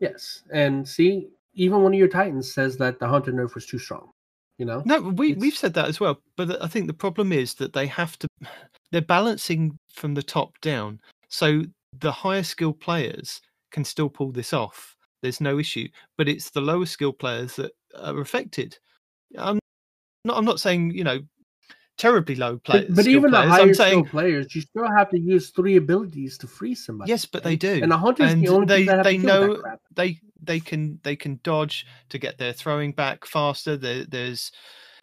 Yes, 0.00 0.42
and 0.52 0.86
see, 0.86 1.28
even 1.54 1.82
one 1.82 1.92
of 1.92 1.98
your 1.98 2.08
Titans 2.08 2.52
says 2.52 2.76
that 2.78 2.98
the 2.98 3.06
Hunter 3.06 3.32
nerf 3.32 3.54
was 3.54 3.66
too 3.66 3.78
strong. 3.78 4.10
You 4.58 4.66
know, 4.66 4.82
No, 4.86 5.00
we 5.00 5.30
It's- 5.32 5.40
we've 5.40 5.56
said 5.56 5.74
that 5.74 5.88
as 5.88 5.98
well. 6.00 6.22
But 6.36 6.62
I 6.62 6.68
think 6.68 6.86
the 6.86 6.94
problem 6.94 7.32
is 7.32 7.54
that 7.54 7.72
they 7.72 7.86
have 7.88 8.18
to 8.20 8.28
they're 8.92 9.00
balancing 9.02 9.76
from 9.92 10.14
the 10.14 10.22
top 10.22 10.60
down. 10.60 11.00
So 11.28 11.64
the 11.98 12.12
higher 12.12 12.44
skilled 12.44 12.78
players 12.80 13.40
can 13.72 13.84
still 13.84 14.08
pull 14.08 14.30
this 14.30 14.52
off. 14.52 14.96
There's 15.22 15.40
no 15.40 15.58
issue. 15.58 15.88
But 16.16 16.28
it's 16.28 16.50
the 16.50 16.60
lower 16.60 16.86
skilled 16.86 17.18
players 17.18 17.56
that 17.56 17.72
are 17.96 18.20
affected. 18.20 18.78
I'm 19.36 19.58
not 20.24 20.36
I'm 20.38 20.44
not 20.44 20.60
saying, 20.60 20.92
you 20.92 21.02
know, 21.04 21.20
terribly 21.96 22.34
low 22.34 22.58
players. 22.58 22.86
but, 22.86 22.96
but 22.96 23.06
even 23.06 23.30
the 23.30 23.38
players. 23.38 23.50
higher 23.50 23.62
I'm 23.62 23.74
saying 23.74 23.92
skilled 23.92 24.08
players, 24.08 24.54
you 24.54 24.60
still 24.60 24.88
have 24.96 25.10
to 25.10 25.18
use 25.18 25.50
three 25.50 25.76
abilities 25.76 26.38
to 26.38 26.46
freeze 26.46 26.84
somebody. 26.84 27.10
Yes, 27.10 27.24
but 27.24 27.44
they 27.44 27.56
do. 27.56 27.80
And 27.82 27.90
the 27.90 27.98
Hunter's 27.98 28.32
and 28.32 28.42
the 28.42 28.48
only 28.48 28.66
they 28.66 28.84
they 28.84 28.86
to 28.86 29.02
kill 29.02 29.02
that 29.02 29.22
know 29.22 29.56
crap. 29.56 29.80
they 29.94 30.20
they 30.42 30.60
can 30.60 30.98
they 31.02 31.16
can 31.16 31.40
dodge 31.42 31.86
to 32.10 32.18
get 32.18 32.38
their 32.38 32.52
throwing 32.52 32.92
back 32.92 33.26
faster. 33.26 33.76
There, 33.76 34.04
there's 34.04 34.50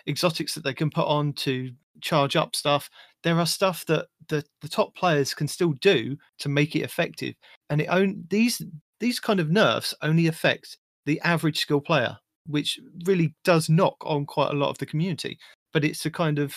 exotics 0.08 0.54
that 0.56 0.64
they 0.64 0.74
can 0.74 0.90
put 0.90 1.08
on 1.08 1.34
to 1.34 1.72
charge 2.02 2.36
up 2.36 2.56
stuff. 2.56 2.90
There 3.24 3.38
are 3.38 3.46
stuff 3.46 3.86
that 3.86 4.08
the, 4.30 4.44
the 4.62 4.68
top 4.68 4.96
players 4.96 5.34
can 5.34 5.48
still 5.48 5.74
do 5.74 6.18
to 6.40 6.50
make 6.50 6.76
it 6.76 6.82
effective. 6.82 7.36
And 7.70 7.82
it 7.82 7.88
own 7.88 8.26
these 8.30 8.62
these 9.00 9.20
kind 9.20 9.40
of 9.40 9.50
nerfs 9.50 9.94
only 10.02 10.28
affect 10.28 10.78
the 11.06 11.20
average 11.22 11.60
skill 11.60 11.82
player, 11.82 12.18
which 12.48 12.80
really 13.06 13.34
does 13.44 13.70
knock 13.70 13.96
on 14.02 14.26
quite 14.26 14.52
a 14.52 14.56
lot 14.56 14.70
of 14.70 14.78
the 14.78 14.86
community. 14.86 15.38
But 15.74 15.86
it's 15.86 16.06
a 16.06 16.12
kind 16.12 16.38
of 16.38 16.56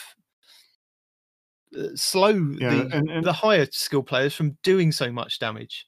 slow 1.97 2.31
Yeah, 2.59 2.71
the, 2.75 2.97
and- 2.97 3.11
and- 3.11 3.25
the 3.27 3.33
higher 3.33 3.67
skill 3.71 4.03
players 4.03 4.35
from 4.35 4.57
doing 4.63 4.93
so 4.93 5.11
much 5.13 5.39
damage. 5.39 5.87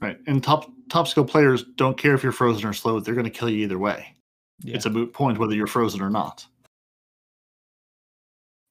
Right. 0.00 0.18
And 0.26 0.42
top 0.42 0.70
top 0.90 1.08
skill 1.08 1.24
players 1.24 1.64
don't 1.76 1.96
care 1.96 2.14
if 2.14 2.22
you're 2.22 2.32
frozen 2.32 2.66
or 2.68 2.72
slowed, 2.72 3.04
they're 3.04 3.14
going 3.14 3.24
to 3.24 3.30
kill 3.30 3.48
you 3.48 3.58
either 3.64 3.78
way. 3.78 4.14
Yeah. 4.60 4.74
It's 4.76 4.86
a 4.86 4.90
moot 4.90 5.12
point 5.12 5.38
whether 5.38 5.54
you're 5.54 5.66
frozen 5.66 6.00
or 6.02 6.10
not. 6.10 6.46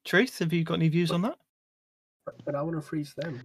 Truth, 0.06 0.40
have 0.40 0.51
you 0.53 0.64
got 0.64 0.75
any 0.75 0.90
views 0.90 1.11
on 1.11 1.22
that? 1.22 1.38
But 2.45 2.56
I 2.56 2.61
want 2.61 2.75
to 2.75 2.82
freeze 2.82 3.14
them. 3.16 3.42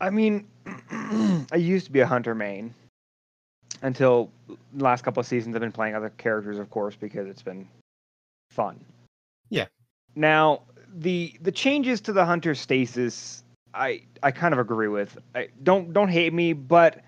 I 0.00 0.10
mean, 0.10 0.46
I 1.52 1.56
used 1.56 1.86
to 1.86 1.92
be 1.92 2.00
a 2.00 2.06
hunter 2.06 2.34
main 2.34 2.74
until 3.82 4.30
the 4.48 4.84
last 4.84 5.04
couple 5.04 5.20
of 5.20 5.26
seasons. 5.26 5.54
I've 5.54 5.60
been 5.60 5.72
playing 5.72 5.94
other 5.94 6.10
characters, 6.16 6.58
of 6.58 6.70
course, 6.70 6.96
because 6.96 7.26
it's 7.28 7.42
been 7.42 7.68
fun. 8.50 8.82
Yeah. 9.50 9.66
Now 10.14 10.62
the 10.94 11.34
the 11.42 11.52
changes 11.52 12.00
to 12.02 12.12
the 12.12 12.24
hunter 12.24 12.54
stasis, 12.54 13.42
I 13.74 14.02
I 14.22 14.30
kind 14.30 14.52
of 14.54 14.60
agree 14.60 14.88
with. 14.88 15.16
I, 15.34 15.48
don't 15.62 15.92
don't 15.92 16.08
hate 16.08 16.32
me, 16.32 16.52
but 16.52 17.02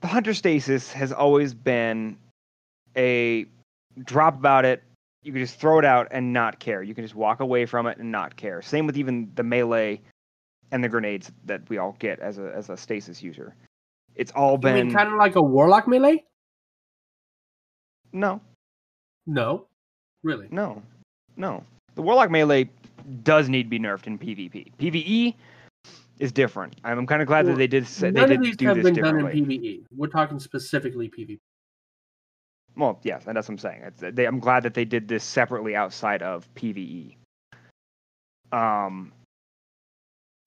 the 0.00 0.06
hunter 0.06 0.34
stasis 0.34 0.92
has 0.92 1.12
always 1.12 1.54
been 1.54 2.16
a 2.96 3.46
drop 4.04 4.36
about 4.36 4.64
it. 4.64 4.82
You 5.22 5.32
can 5.32 5.40
just 5.40 5.58
throw 5.58 5.78
it 5.78 5.84
out 5.84 6.08
and 6.10 6.32
not 6.32 6.58
care. 6.60 6.82
You 6.82 6.94
can 6.94 7.02
just 7.04 7.14
walk 7.16 7.40
away 7.40 7.66
from 7.66 7.86
it 7.86 7.98
and 7.98 8.12
not 8.12 8.36
care. 8.36 8.62
Same 8.62 8.86
with 8.86 8.96
even 8.96 9.32
the 9.34 9.42
melee 9.42 10.00
and 10.70 10.84
the 10.84 10.88
grenades 10.88 11.32
that 11.46 11.68
we 11.68 11.78
all 11.78 11.96
get 11.98 12.20
as 12.20 12.38
a 12.38 12.52
as 12.54 12.70
a 12.70 12.76
stasis 12.76 13.22
user. 13.22 13.54
It's 14.14 14.32
all 14.32 14.56
been 14.56 14.92
kind 14.92 15.08
of 15.08 15.18
like 15.18 15.36
a 15.36 15.42
Warlock 15.42 15.86
melee? 15.88 16.24
no, 18.12 18.40
No, 19.26 19.66
really. 20.22 20.46
no, 20.50 20.82
no. 21.36 21.62
The 21.96 22.02
warlock 22.02 22.30
melee 22.30 22.70
does 23.24 23.48
need 23.48 23.64
to 23.64 23.68
be 23.68 23.78
nerfed 23.78 24.06
in 24.06 24.18
PvP. 24.18 24.72
PvE 24.78 25.34
is 26.18 26.32
different. 26.32 26.76
I'm 26.84 27.06
kind 27.06 27.22
of 27.22 27.28
glad 27.28 27.46
Well, 27.46 27.54
that 27.54 27.58
they 27.58 27.66
did 27.66 27.86
say, 27.86 28.10
they 28.10 28.20
None 28.20 28.28
did 28.28 28.38
of 28.38 28.44
these 28.44 28.56
do 28.56 28.66
have 28.66 28.82
been 28.82 28.94
done 28.94 29.18
in. 29.18 29.46
PvE. 29.46 29.84
We're 29.94 30.08
talking 30.08 30.38
specifically 30.38 31.08
PvP. 31.08 31.38
Well, 32.76 33.00
yes, 33.02 33.24
and 33.26 33.36
that's 33.36 33.48
what 33.48 33.54
I'm 33.54 33.58
saying. 33.58 33.82
It's, 33.84 34.02
they, 34.16 34.26
I'm 34.26 34.38
glad 34.38 34.62
that 34.64 34.74
they 34.74 34.84
did 34.84 35.08
this 35.08 35.24
separately 35.24 35.74
outside 35.74 36.22
of 36.22 36.46
PVE. 36.54 37.16
Um, 38.52 39.12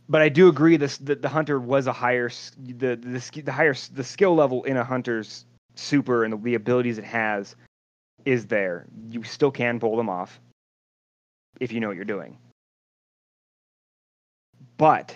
but 0.08 0.22
I 0.22 0.30
do 0.30 0.48
agree 0.48 0.78
this 0.78 0.98
that 1.00 1.22
the 1.22 1.30
hunter 1.30 1.60
was 1.60 1.88
a 1.88 1.94
higher 1.94 2.30
the 2.58 2.96
the 2.96 3.42
the 3.42 3.52
higher 3.52 3.76
the 3.94 4.04
skill 4.04 4.36
level 4.36 4.64
in 4.64 4.78
a 4.78 4.84
hunter's 4.84 5.46
super 5.76 6.24
and 6.24 6.34
the, 6.34 6.38
the 6.38 6.56
abilities 6.56 6.98
it 6.98 7.04
has 7.04 7.56
is 8.26 8.46
there. 8.48 8.86
You 9.10 9.24
still 9.24 9.52
can 9.52 9.80
pull 9.80 9.98
them 9.98 10.10
off 10.10 10.40
if 11.60 11.72
you 11.72 11.80
know 11.80 11.88
what 11.88 11.96
you're 11.96 12.06
doing. 12.06 12.38
But 14.80 15.14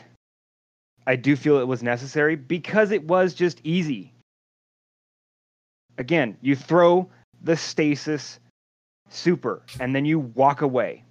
I 1.07 1.15
do 1.15 1.37
feel 1.37 1.57
it 1.57 1.67
was 1.67 1.81
necessary 1.81 2.35
because 2.35 2.91
it 2.91 3.03
was 3.05 3.33
just 3.33 3.61
easy. 3.63 4.13
Again, 5.97 6.37
you 6.41 6.55
throw 6.55 7.09
the 7.43 7.55
stasis 7.55 8.39
super 9.09 9.63
and 9.79 9.95
then 9.95 10.03
you 10.03 10.19
walk 10.19 10.61
away. 10.61 11.05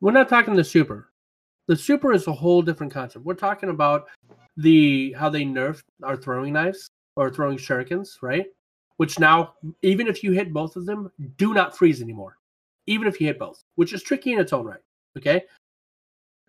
We're 0.00 0.12
not 0.12 0.30
talking 0.30 0.54
the 0.54 0.64
super. 0.64 1.10
The 1.68 1.76
super 1.76 2.12
is 2.12 2.26
a 2.26 2.32
whole 2.32 2.62
different 2.62 2.94
concept. 2.94 3.26
We're 3.26 3.34
talking 3.34 3.68
about 3.68 4.08
the 4.56 5.12
how 5.12 5.28
they 5.28 5.42
nerfed 5.42 5.82
our 6.02 6.16
throwing 6.16 6.54
knives 6.54 6.88
or 7.16 7.30
throwing 7.30 7.58
shurikens, 7.58 8.22
right? 8.22 8.46
Which 8.96 9.18
now, 9.18 9.54
even 9.82 10.06
if 10.06 10.24
you 10.24 10.32
hit 10.32 10.52
both 10.52 10.76
of 10.76 10.86
them, 10.86 11.12
do 11.36 11.52
not 11.52 11.76
freeze 11.76 12.00
anymore. 12.00 12.38
Even 12.86 13.06
if 13.06 13.20
you 13.20 13.26
hit 13.26 13.38
both, 13.38 13.62
which 13.74 13.92
is 13.92 14.02
tricky 14.02 14.32
in 14.32 14.40
its 14.40 14.52
own 14.52 14.64
right. 14.64 14.80
Okay. 15.18 15.42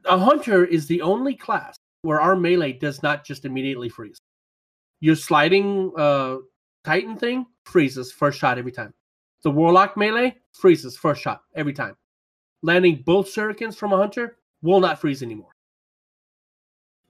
A 0.05 0.17
hunter 0.17 0.65
is 0.65 0.87
the 0.87 1.01
only 1.01 1.35
class 1.35 1.75
where 2.01 2.19
our 2.19 2.35
melee 2.35 2.73
does 2.73 3.01
not 3.01 3.23
just 3.25 3.45
immediately 3.45 3.89
freeze. 3.89 4.17
Your 4.99 5.15
sliding 5.15 5.91
uh, 5.97 6.37
Titan 6.83 7.15
thing 7.17 7.45
freezes 7.65 8.11
first 8.11 8.39
shot 8.39 8.57
every 8.57 8.71
time. 8.71 8.93
The 9.43 9.51
Warlock 9.51 9.97
melee 9.97 10.35
freezes 10.53 10.97
first 10.97 11.21
shot 11.21 11.41
every 11.55 11.73
time. 11.73 11.95
Landing 12.61 13.03
both 13.05 13.27
shurikens 13.27 13.75
from 13.75 13.93
a 13.93 13.97
hunter 13.97 14.37
will 14.61 14.79
not 14.79 14.99
freeze 14.99 15.21
anymore. 15.21 15.51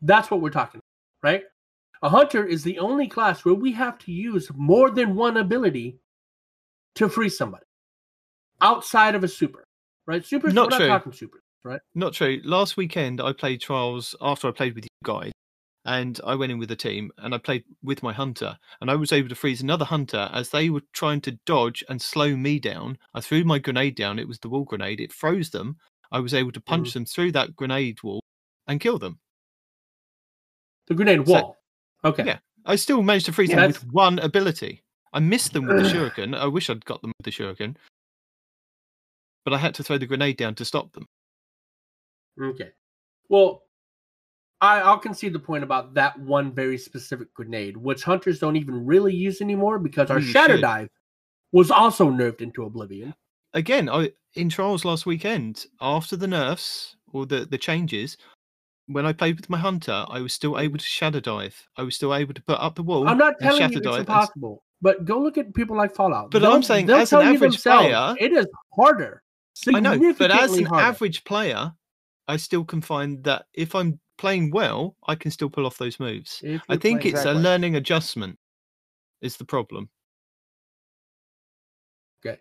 That's 0.02 0.30
what 0.30 0.42
we're 0.42 0.50
talking 0.50 0.80
about, 0.80 1.30
right? 1.32 1.44
A 2.02 2.10
hunter 2.10 2.46
is 2.46 2.64
the 2.64 2.80
only 2.80 3.08
class 3.08 3.46
where 3.46 3.54
we 3.54 3.72
have 3.74 3.98
to 4.00 4.12
use 4.12 4.50
more 4.56 4.90
than 4.90 5.16
one 5.16 5.38
ability 5.38 6.00
to 6.96 7.08
freeze 7.08 7.38
somebody 7.38 7.64
outside 8.62 9.16
of 9.16 9.24
a 9.24 9.28
super, 9.28 9.64
right? 10.06 10.26
Supers, 10.26 10.54
Not 10.54 10.72
we're 10.72 10.78
true. 10.78 10.88
not 10.88 10.98
talking 10.98 11.14
supers, 11.14 11.43
right? 11.64 11.80
Not 11.96 12.14
true. 12.14 12.42
Last 12.44 12.78
weekend, 12.78 13.22
I 13.22 13.34
played 13.34 13.62
trials 13.62 14.16
after 14.22 14.48
I 14.48 14.52
played 14.52 14.76
with 14.76 14.86
you 14.86 14.90
guys, 15.04 15.32
and 15.86 16.20
I 16.26 16.36
went 16.36 16.52
in 16.52 16.60
with 16.60 16.72
a 16.72 16.76
team 16.76 17.12
and 17.18 17.34
I 17.36 17.38
played 17.38 17.64
with 17.84 18.04
my 18.04 18.14
hunter, 18.14 18.58
and 18.82 18.90
I 18.90 18.96
was 18.96 19.12
able 19.12 19.30
to 19.30 19.36
freeze 19.36 19.62
another 19.62 19.86
hunter 19.86 20.30
as 20.34 20.50
they 20.50 20.70
were 20.70 20.82
trying 20.94 21.22
to 21.22 21.38
dodge 21.46 21.84
and 21.90 22.02
slow 22.02 22.36
me 22.36 22.60
down. 22.60 22.98
I 23.14 23.22
threw 23.22 23.44
my 23.44 23.60
grenade 23.60 23.96
down. 23.96 24.20
It 24.20 24.28
was 24.28 24.40
the 24.40 24.50
wall 24.50 24.64
grenade. 24.64 25.00
It 25.00 25.14
froze 25.14 25.50
them. 25.50 25.78
I 26.12 26.20
was 26.20 26.34
able 26.34 26.52
to 26.52 26.62
punch 26.62 26.90
mm. 26.90 26.94
them 26.94 27.06
through 27.06 27.32
that 27.34 27.56
grenade 27.56 28.02
wall 28.04 28.22
and 28.68 28.80
kill 28.80 29.00
them. 29.00 29.20
The 30.88 30.94
grenade 30.96 31.26
So- 31.26 31.34
wall. 31.34 31.58
okay. 32.06 32.26
Yeah, 32.26 32.40
I 32.66 32.76
still 32.76 33.02
managed 33.02 33.26
to 33.28 33.34
freeze 33.34 33.50
Yeah, 33.50 33.56
them 33.58 33.72
that's- 33.72 33.84
with 33.84 33.94
one 33.94 34.20
ability. 34.20 34.84
I 35.12 35.20
missed 35.20 35.54
them 35.54 35.66
with 35.68 35.78
the 35.78 35.84
shuriken. 35.94 36.36
I 36.36 36.46
wish 36.48 36.70
I'd 36.70 36.84
got 36.86 37.02
them 37.02 37.12
with 37.20 37.26
the 37.26 37.32
shuriken, 37.32 37.76
but 39.46 39.54
I 39.54 39.58
had 39.58 39.76
to 39.76 39.84
throw 39.84 39.98
the 39.98 40.08
grenade 40.08 40.38
down 40.38 40.56
to 40.56 40.66
stop 40.66 40.92
them. 40.94 41.06
Okay. 42.42 42.70
Well, 43.30 43.64
I, 44.62 44.80
I'll 44.80 44.98
concede 44.98 45.34
the 45.34 45.40
point 45.40 45.64
about 45.64 45.94
that 45.96 46.18
one 46.20 46.54
very 46.54 46.78
specific 46.78 47.34
grenade, 47.34 47.76
which 47.76 48.04
hunters 48.04 48.40
don't 48.40 48.56
even 48.56 48.86
really 48.86 49.14
use 49.14 49.42
anymore 49.42 49.78
because 49.80 50.10
our 50.10 50.20
you 50.20 50.28
shatter 50.32 50.58
dive 50.58 50.90
was 51.52 51.70
also 51.70 52.10
nerfed 52.10 52.42
into 52.42 52.64
oblivion. 52.64 53.14
again, 53.54 53.90
I 53.90 54.12
in 54.36 54.50
trials 54.50 54.86
last 54.86 55.06
weekend 55.06 55.66
after 55.82 56.16
the 56.16 56.28
nerfs 56.28 56.96
or 57.12 57.26
the 57.26 57.46
the 57.46 57.58
changes, 57.58 58.18
when 58.88 59.06
I 59.06 59.14
played 59.14 59.36
with 59.36 59.50
my 59.50 59.58
hunter, 59.58 60.06
I 60.10 60.22
was 60.22 60.34
still 60.34 60.58
able 60.58 60.78
to 60.78 60.86
shadow 60.86 61.20
dive. 61.20 61.68
I 61.78 61.84
was 61.84 61.96
still 61.96 62.16
able 62.16 62.34
to 62.34 62.42
put 62.42 62.60
up 62.60 62.76
the 62.76 62.84
wall. 62.84 63.08
I'm 63.08 63.18
not 63.18 63.36
and 63.40 63.50
telling 63.50 63.72
you 63.72 63.78
it's 63.80 63.86
dive 63.86 64.00
and- 64.00 64.08
impossible, 64.08 64.64
but 64.82 65.04
go 65.06 65.20
look 65.20 65.38
at 65.38 65.54
people 65.54 65.76
like 65.76 65.94
Fallout. 65.94 66.32
But 66.32 66.40
They'll- 66.40 66.54
I'm 66.54 66.64
saying, 66.64 66.90
as 66.90 67.12
an 67.12 67.22
average 67.22 67.62
player- 67.62 68.16
it 68.20 68.32
is 68.32 68.48
harder. 68.74 69.22
I 69.74 69.80
know, 69.82 70.14
but 70.18 70.32
as 70.32 70.58
an 70.58 70.66
harder. 70.66 70.86
average 70.86 71.24
player, 71.26 71.74
I 72.28 72.38
still 72.38 72.64
can 72.64 72.82
find 72.82 73.24
that 73.24 73.46
if 73.54 73.76
I'm 73.76 74.00
playing 74.18 74.52
well, 74.52 74.96
I 75.08 75.16
can 75.16 75.32
still 75.32 75.50
pull 75.50 75.66
off 75.66 75.78
those 75.78 76.00
moves. 76.00 76.42
I 76.70 76.78
think 76.78 77.02
playing- 77.02 77.16
it's 77.16 77.26
a 77.26 77.34
learning 77.34 77.76
adjustment. 77.76 78.38
Is 79.22 79.38
the 79.38 79.46
problem? 79.46 79.90
Okay. 82.26 82.40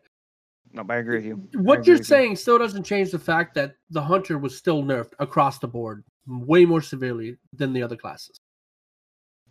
No, 0.72 0.84
I 0.88 0.96
agree 0.96 1.16
with 1.18 1.26
you. 1.26 1.34
What 1.60 1.86
you're 1.86 1.94
with 1.94 2.00
you. 2.00 2.04
saying 2.04 2.36
still 2.36 2.58
doesn't 2.58 2.82
change 2.82 3.12
the 3.12 3.18
fact 3.18 3.54
that 3.54 3.76
the 3.90 4.02
hunter 4.02 4.36
was 4.38 4.56
still 4.56 4.82
nerfed 4.82 5.12
across 5.20 5.60
the 5.60 5.68
board, 5.68 6.02
way 6.26 6.64
more 6.64 6.82
severely 6.82 7.36
than 7.52 7.72
the 7.72 7.82
other 7.82 7.96
classes. 7.96 8.36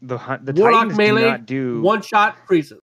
the 0.02 0.18
hunt, 0.18 0.46
the 0.46 0.54
Warlock 0.54 0.82
Titans 0.82 0.98
melee, 0.98 1.22
do 1.22 1.30
not 1.30 1.46
do 1.46 1.82
One 1.82 2.02
shot 2.02 2.38
freezes. 2.48 2.80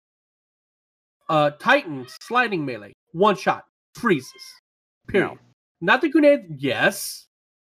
Uh, 1.28 1.50
Titan 1.52 2.06
sliding 2.20 2.64
melee, 2.64 2.92
one 3.12 3.36
shot 3.36 3.64
freezes. 3.94 4.32
Period. 5.06 5.28
No. 5.28 5.38
Not 5.80 6.00
the 6.00 6.08
grenade. 6.08 6.56
Yes, 6.58 7.26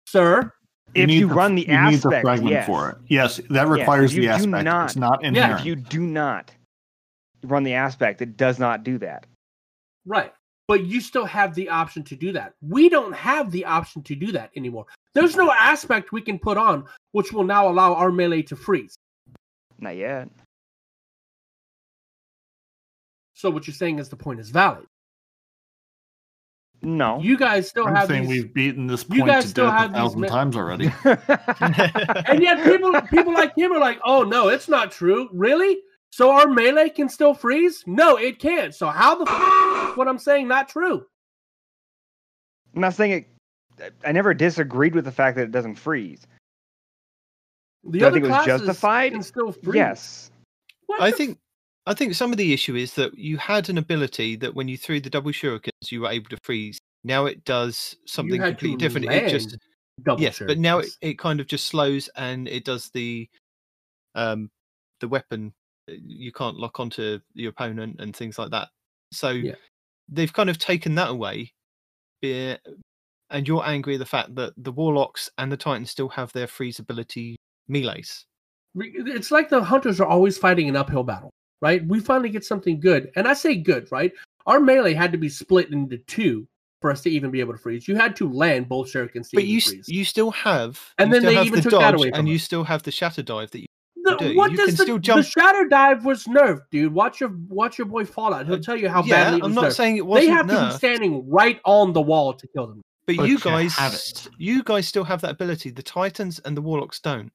sir. 0.07 0.53
If 0.95 1.11
you 1.11 1.29
the- 1.29 1.35
run 1.35 1.55
the 1.55 1.63
you 1.63 1.69
need 1.69 1.75
the 1.75 2.09
aspect, 2.09 2.23
fragment 2.23 2.53
yes. 2.53 2.67
for 2.67 2.91
it. 2.91 2.99
Yes, 3.09 3.41
that 3.51 3.65
if 3.65 3.69
requires 3.71 4.15
you 4.15 4.23
the 4.23 4.29
do 4.29 4.33
aspect. 4.33 4.65
not- 4.65 4.85
it's 4.87 4.97
not 4.97 5.21
Yeah, 5.23 5.29
inherent. 5.29 5.61
If 5.61 5.67
you 5.67 5.77
do 5.77 6.01
not 6.01 6.55
run 7.43 7.65
the 7.65 7.75
aspect, 7.75 8.23
it 8.23 8.37
does 8.37 8.59
not 8.59 8.83
do 8.83 8.99
that. 8.99 9.27
Right. 10.07 10.33
But 10.69 10.85
you 10.87 11.01
still 11.01 11.27
have 11.27 11.55
the 11.55 11.69
option 11.69 12.03
to 12.05 12.17
do 12.17 12.33
that. 12.33 12.55
We 12.61 12.89
don't 12.89 13.13
have 13.13 13.51
the 13.51 13.65
option 13.67 14.03
to 14.05 14.15
do 14.17 14.33
that 14.33 14.51
anymore. 14.57 14.87
There's 15.15 15.37
no 15.37 15.53
aspect 15.53 16.13
we 16.13 16.21
can 16.23 16.39
put 16.39 16.57
on 16.57 16.87
which 17.13 17.33
will 17.33 17.45
now 17.45 17.69
allow 17.69 17.95
our 17.95 18.11
melee 18.11 18.43
to 18.43 18.57
freeze. 18.57 18.95
Not 19.79 19.97
yet. 19.97 20.29
So 23.35 23.51
what 23.51 23.67
you're 23.67 23.75
saying 23.75 23.99
is 23.99 24.09
the 24.09 24.17
point 24.17 24.41
is 24.41 24.51
valid. 24.51 24.87
No. 26.83 27.19
You 27.21 27.37
guys 27.37 27.69
still 27.69 27.87
I'm 27.87 27.95
have 27.95 28.09
saying 28.09 28.29
these, 28.29 28.45
we've 28.45 28.55
beaten 28.55 28.87
this 28.87 29.05
you 29.09 29.21
point 29.21 29.27
guys 29.27 29.45
to 29.45 29.49
still 29.51 29.67
death 29.67 29.75
a 29.75 29.79
have 29.79 29.93
these 29.93 29.99
thousand 30.01 30.21
me- 30.21 30.29
times 30.29 30.57
already. 30.57 30.93
and 31.05 32.43
yet 32.43 32.63
people 32.65 33.01
people 33.03 33.33
like 33.33 33.57
him 33.57 33.73
are 33.73 33.81
like, 33.81 33.99
oh 34.05 34.23
no, 34.23 34.49
it's 34.49 34.69
not 34.69 34.91
true. 34.93 35.29
Really? 35.33 35.79
So 36.11 36.31
our 36.31 36.47
melee 36.47 36.89
can 36.91 37.09
still 37.09 37.35
freeze? 37.35 37.83
No, 37.87 38.17
it 38.17 38.39
can't. 38.39 38.75
So 38.75 38.87
how 38.87 39.17
the 39.23 39.31
f- 39.31 39.97
what 39.97 40.07
I'm 40.09 40.19
saying 40.19 40.49
not 40.49 40.69
true? 40.69 41.05
I'm 42.75 42.81
not 42.83 42.95
saying 42.95 43.27
it. 43.79 43.93
I 44.05 44.13
never 44.13 44.33
disagreed 44.33 44.95
with 44.95 45.05
the 45.05 45.13
fact 45.13 45.37
that 45.37 45.45
it 45.45 45.51
doesn't 45.53 45.75
freeze. 45.75 46.27
The 47.85 47.99
Do 47.99 48.05
I 48.05 48.09
other 48.09 48.15
think 48.15 48.25
it 48.25 48.29
was 48.29 48.45
classes 48.45 48.67
justified? 48.67 49.13
can 49.13 49.23
still 49.23 49.53
freeze. 49.53 49.75
Yes. 49.75 50.31
What 50.87 51.01
I 51.03 51.11
the 51.11 51.17
think 51.17 51.39
I 51.87 51.95
think 51.95 52.15
some 52.15 52.33
of 52.33 52.39
the 52.39 52.53
issue 52.53 52.75
is 52.75 52.95
that 52.95 53.17
you 53.17 53.37
had 53.37 53.69
an 53.69 53.79
ability 53.79 54.37
that 54.37 54.55
when 54.55 54.67
you 54.69 54.77
threw 54.77 55.01
the 55.01 55.11
double 55.11 55.31
shurikens, 55.31 55.71
you 55.91 56.01
were 56.03 56.11
able 56.11 56.29
to 56.31 56.39
freeze. 56.43 56.79
Now 57.05 57.27
it 57.27 57.45
does 57.45 57.95
something 58.07 58.41
completely 58.43 58.77
different. 58.79 59.07
It 59.13 59.29
just 59.31 59.57
yes, 60.19 60.41
but 60.41 60.59
now 60.59 60.79
it, 60.79 60.89
it 61.01 61.19
kind 61.19 61.39
of 61.41 61.47
just 61.47 61.69
slows 61.69 62.09
and 62.17 62.49
it 62.49 62.65
does 62.65 62.91
the 62.91 63.29
um 64.15 64.51
the 65.01 65.09
weapon. 65.09 65.53
uh, 65.89 65.95
You 66.05 66.33
can't 66.33 66.57
lock 66.57 66.81
onto 66.81 67.21
your 67.35 67.51
opponent 67.51 68.01
and 68.01 68.15
things 68.17 68.39
like 68.39 68.51
that. 68.51 68.69
So 69.13 69.31
Yeah. 69.31 69.55
they've 70.09 70.33
kind 70.33 70.51
of 70.51 70.59
taken 70.59 70.97
that 70.97 71.11
away. 71.11 71.53
And 72.23 73.47
you're 73.47 73.65
angry 73.65 73.95
at 73.95 73.99
the 73.99 74.07
fact 74.07 74.35
that 74.37 74.53
the 74.57 74.73
warlocks 74.73 75.31
and 75.39 75.51
the 75.53 75.57
titans 75.57 75.91
still 75.91 76.09
have 76.09 76.33
their 76.33 76.47
freeze 76.47 76.79
ability 76.79 77.37
melees. 77.69 78.25
It's 78.75 79.31
like 79.31 79.49
the 79.49 79.63
hunters 79.63 80.01
are 80.01 80.07
always 80.07 80.39
fighting 80.39 80.69
an 80.69 80.77
uphill 80.77 81.03
battle, 81.05 81.31
right? 81.61 81.87
We 81.87 82.01
finally 82.01 82.29
get 82.31 82.45
something 82.45 82.81
good, 82.81 83.11
and 83.17 83.27
I 83.29 83.33
say 83.35 83.57
good, 83.57 83.89
right? 83.91 84.13
Our 84.47 84.61
melee 84.61 84.95
had 84.95 85.13
to 85.13 85.19
be 85.19 85.29
split 85.29 85.73
into 85.73 85.99
two 85.99 86.47
for 86.81 86.91
us 86.91 87.01
to 87.03 87.11
even 87.11 87.31
be 87.31 87.41
able 87.41 87.53
to 87.55 87.59
freeze. 87.59 87.89
You 87.89 87.97
had 87.97 88.15
to 88.17 88.31
land 88.31 88.69
both 88.69 88.93
shurikens 88.93 89.31
to 89.31 89.37
But 89.37 89.45
you 89.47 89.61
freeze. 89.61 89.89
you 89.89 90.05
still 90.05 90.31
have 90.31 90.81
And 90.99 91.13
then 91.13 91.25
they 91.25 91.35
have 91.35 91.47
even 91.47 91.61
the 91.63 91.71
took 91.71 91.81
that 91.81 91.95
away 91.95 92.11
from 92.11 92.21
and 92.21 92.29
you 92.29 92.39
still 92.39 92.65
have 92.65 92.83
the 92.83 92.91
shatter 92.93 93.23
dive 93.23 93.51
that 93.53 93.61
you 93.61 93.67
The- 94.05 94.17
do. 94.19 94.37
what 94.37 94.51
You 94.53 94.57
does 94.59 94.67
can 94.67 94.77
the, 94.77 94.83
still 95.01 95.17
the 95.17 95.23
shatter 95.23 95.67
dive 95.69 96.05
was 96.05 96.25
nerfed, 96.25 96.61
dude? 96.71 96.93
Watch 96.93 97.19
your 97.21 97.31
watch 97.49 97.79
your 97.79 97.87
boy 97.87 98.05
Fallout. 98.05 98.47
He'll 98.47 98.57
Uh, 98.57 98.59
tell 98.61 98.77
you 98.77 98.89
how 98.89 99.03
yeah, 99.03 99.25
badly 99.25 99.39
it 99.41 99.45
I'm 99.45 99.55
not 99.55 99.65
nerfed. 99.65 99.73
saying 99.73 99.97
it 99.97 100.07
wasn't 100.07 100.27
They 100.29 100.33
have 100.33 100.47
to 100.49 100.69
be 100.69 100.77
standing 100.77 101.29
right 101.29 101.61
on 101.65 101.93
the 101.93 102.03
wall 102.03 102.35
to 102.35 102.47
kill 102.49 102.67
them. 102.69 102.83
But, 103.07 103.17
But 103.17 103.23
you 103.29 103.33
you 103.35 103.39
guys, 103.41 104.29
you 104.37 104.63
guys 104.65 104.87
still 104.87 105.05
have 105.05 105.21
that 105.23 105.31
ability. 105.31 105.71
The 105.71 105.83
Titans 105.83 106.39
and 106.41 106.57
the 106.57 106.61
Warlocks 106.63 107.01
don't. 107.01 107.33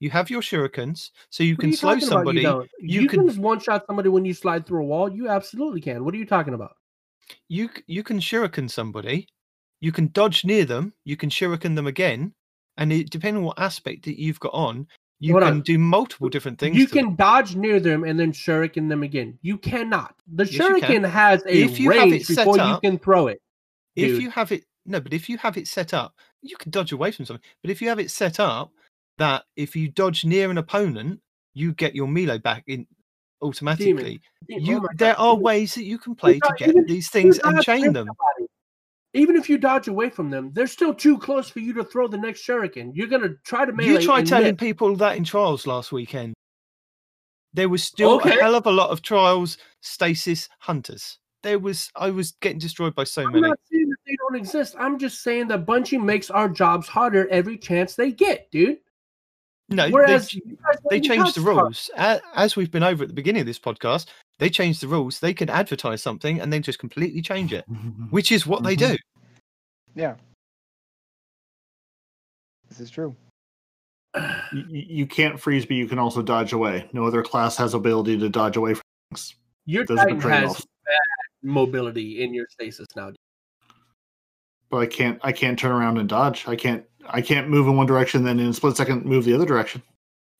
You 0.00 0.10
have 0.10 0.30
your 0.30 0.40
shurikens, 0.42 1.10
so 1.30 1.42
you 1.42 1.54
What 1.54 1.60
can 1.60 1.70
you 1.70 1.76
slow 1.76 1.94
talking 1.94 2.08
about? 2.08 2.18
somebody. 2.18 2.42
You, 2.42 3.00
you 3.02 3.08
can- 3.08 3.28
can 3.28 3.42
one 3.42 3.58
shot 3.58 3.84
somebody 3.86 4.08
when 4.08 4.24
you 4.24 4.32
slide 4.34 4.66
through 4.66 4.82
a 4.82 4.86
wall. 4.86 5.10
You 5.10 5.28
absolutely 5.28 5.80
can. 5.80 6.04
What 6.04 6.14
are 6.14 6.18
you 6.18 6.26
talking 6.26 6.54
about? 6.54 6.76
You 7.48 7.68
you 7.86 8.02
can 8.02 8.18
shuriken 8.20 8.70
somebody. 8.70 9.26
You 9.80 9.92
can 9.92 10.10
dodge 10.12 10.44
near 10.44 10.64
them. 10.64 10.92
You 11.04 11.16
can 11.16 11.30
shuriken 11.30 11.74
them 11.74 11.86
again, 11.86 12.32
and 12.76 12.92
it, 12.92 13.10
depending 13.10 13.38
on 13.42 13.46
what 13.46 13.58
aspect 13.58 14.04
that 14.06 14.18
you've 14.20 14.40
got 14.40 14.54
on, 14.54 14.86
you 15.20 15.32
Hold 15.32 15.42
can 15.44 15.52
on. 15.54 15.60
do 15.62 15.78
multiple 15.78 16.28
different 16.28 16.58
things. 16.58 16.76
You 16.76 16.86
to 16.86 16.94
them. 16.94 17.06
can 17.06 17.16
dodge 17.16 17.54
near 17.56 17.80
them 17.80 18.04
and 18.04 18.18
then 18.18 18.32
shuriken 18.32 18.88
them 18.88 19.02
again. 19.02 19.38
You 19.42 19.58
cannot. 19.58 20.14
The 20.34 20.44
Yes, 20.44 20.56
can. 20.56 20.80
shuriken 20.80 21.10
has 21.10 21.42
a 21.46 21.62
If 21.64 21.80
you 21.80 21.90
range 21.90 22.26
before 22.28 22.56
you 22.58 22.80
can 22.80 22.98
throw 22.98 23.26
it. 23.26 23.42
if 23.96 24.20
you 24.20 24.30
have 24.30 24.52
it 24.52 24.64
no, 24.86 25.00
but 25.00 25.12
if 25.12 25.28
you 25.28 25.36
have 25.38 25.58
it 25.58 25.68
set 25.68 25.92
up, 25.92 26.14
you 26.40 26.56
can 26.56 26.70
dodge 26.70 26.92
away 26.92 27.10
from 27.10 27.26
something. 27.26 27.44
But 27.62 27.70
if 27.70 27.82
you 27.82 27.88
have 27.90 27.98
it 27.98 28.10
set 28.10 28.40
up, 28.40 28.72
that 29.18 29.44
if 29.56 29.76
you 29.76 29.88
dodge 29.88 30.24
near 30.24 30.50
an 30.50 30.58
opponent, 30.58 31.20
you 31.54 31.74
get 31.74 31.94
your 31.94 32.08
melee 32.08 32.38
back 32.38 32.64
in 32.66 32.86
automatically. 33.42 34.20
Demon, 34.48 34.64
You 34.64 34.78
oh 34.78 34.88
there 34.96 35.18
are 35.18 35.36
ways 35.36 35.74
that 35.74 35.84
you 35.84 35.98
can 35.98 36.14
play 36.14 36.40
to 36.40 36.54
get 36.56 36.70
even 36.70 36.86
these 36.86 37.10
things 37.10 37.38
and 37.44 37.60
chain 37.62 37.92
them. 37.92 38.06
somebody, 38.06 38.50
Even 39.14 39.36
if 39.36 39.48
you 39.48 39.58
dodge 39.58 39.88
away 39.88 40.08
from 40.10 40.30
them, 40.30 40.50
they're 40.54 40.66
still 40.66 40.94
too 40.94 41.18
close 41.18 41.50
for 41.50 41.60
you 41.60 41.72
to 41.74 41.84
throw 41.84 42.08
the 42.08 42.16
next 42.16 42.46
shuriken. 42.46 42.90
You're 42.94 43.08
gonna 43.08 43.34
try 43.44 43.64
to 43.64 43.72
melee. 43.72 44.00
You 44.00 44.06
tried 44.06 44.20
and 44.20 44.28
telling 44.28 44.52
miss. 44.52 44.60
people 44.60 44.96
that 44.96 45.16
in 45.16 45.24
trials 45.24 45.66
last 45.66 45.92
weekend. 45.92 46.34
There 47.54 47.68
was 47.68 47.82
still 47.82 48.14
Okay. 48.16 48.38
a 48.38 48.42
hell 48.42 48.54
of 48.54 48.66
a 48.66 48.70
lot 48.70 48.90
of 48.90 49.02
trials 49.02 49.58
stasis 49.80 50.48
hunters. 50.58 51.18
There 51.42 51.58
was 51.58 51.90
I 51.96 52.10
was 52.10 52.32
getting 52.40 52.58
destroyed 52.58 52.94
by 52.94 53.04
so 53.04 53.22
many. 53.22 53.36
I'm 53.36 53.40
many. 53.40 53.48
not 53.50 53.58
saying 53.70 53.88
that 53.88 53.96
they 54.06 54.16
don't 54.16 54.36
exist. 54.36 54.76
I'm 54.78 54.98
just 54.98 55.22
saying 55.22 55.48
that 55.48 55.66
Bungie 55.66 56.02
makes 56.02 56.30
our 56.30 56.48
jobs 56.48 56.86
harder 56.88 57.28
every 57.30 57.56
chance 57.56 57.94
they 57.94 58.12
get, 58.12 58.50
dude. 58.50 58.78
No, 59.70 59.88
Whereas 59.90 60.30
they, 60.30 60.40
you 60.44 60.58
they 60.90 61.00
changed 61.00 61.34
the 61.34 61.42
rules. 61.42 61.90
A- 61.96 62.20
As 62.34 62.56
we've 62.56 62.70
been 62.70 62.82
over 62.82 63.02
at 63.02 63.08
the 63.08 63.14
beginning 63.14 63.40
of 63.40 63.46
this 63.46 63.58
podcast, 63.58 64.06
they 64.38 64.48
changed 64.48 64.80
the 64.82 64.88
rules. 64.88 65.20
They 65.20 65.34
can 65.34 65.50
advertise 65.50 66.02
something 66.02 66.40
and 66.40 66.50
then 66.52 66.62
just 66.62 66.78
completely 66.78 67.20
change 67.20 67.52
it, 67.52 67.64
which 68.10 68.32
is 68.32 68.46
what 68.46 68.62
they 68.62 68.76
Mm-hmm. 68.76 68.92
do. 68.92 68.98
Yeah. 69.94 70.14
This 72.68 72.80
is 72.80 72.90
true. 72.90 73.14
You, 74.52 74.64
you 74.70 75.06
can't 75.06 75.38
freeze, 75.38 75.66
but 75.66 75.76
you 75.76 75.86
can 75.86 75.98
also 75.98 76.22
dodge 76.22 76.52
away. 76.52 76.88
No 76.92 77.06
other 77.06 77.22
class 77.22 77.56
has 77.58 77.74
ability 77.74 78.18
to 78.18 78.28
dodge 78.28 78.56
away 78.56 78.74
from 78.74 78.82
things. 79.10 79.34
Your 79.66 79.84
Those 79.84 79.98
are 79.98 80.04
Titan 80.04 80.20
has 80.20 80.22
trade-offs. 80.22 80.66
bad 80.86 80.98
mobility 81.42 82.22
in 82.22 82.32
your 82.32 82.46
stasis 82.48 82.86
now. 82.96 83.12
But 84.70 84.78
I 84.78 84.86
can't. 84.86 85.18
I 85.22 85.32
can't 85.32 85.58
turn 85.58 85.72
around 85.72 85.98
and 85.98 86.08
dodge. 86.08 86.46
I 86.48 86.56
can't. 86.56 86.84
I 87.10 87.20
can't 87.22 87.48
move 87.48 87.66
in 87.66 87.76
one 87.76 87.86
direction, 87.86 88.24
then 88.24 88.38
in 88.38 88.48
a 88.48 88.52
split 88.52 88.76
second 88.76 89.04
move 89.04 89.24
the 89.24 89.34
other 89.34 89.46
direction. 89.46 89.82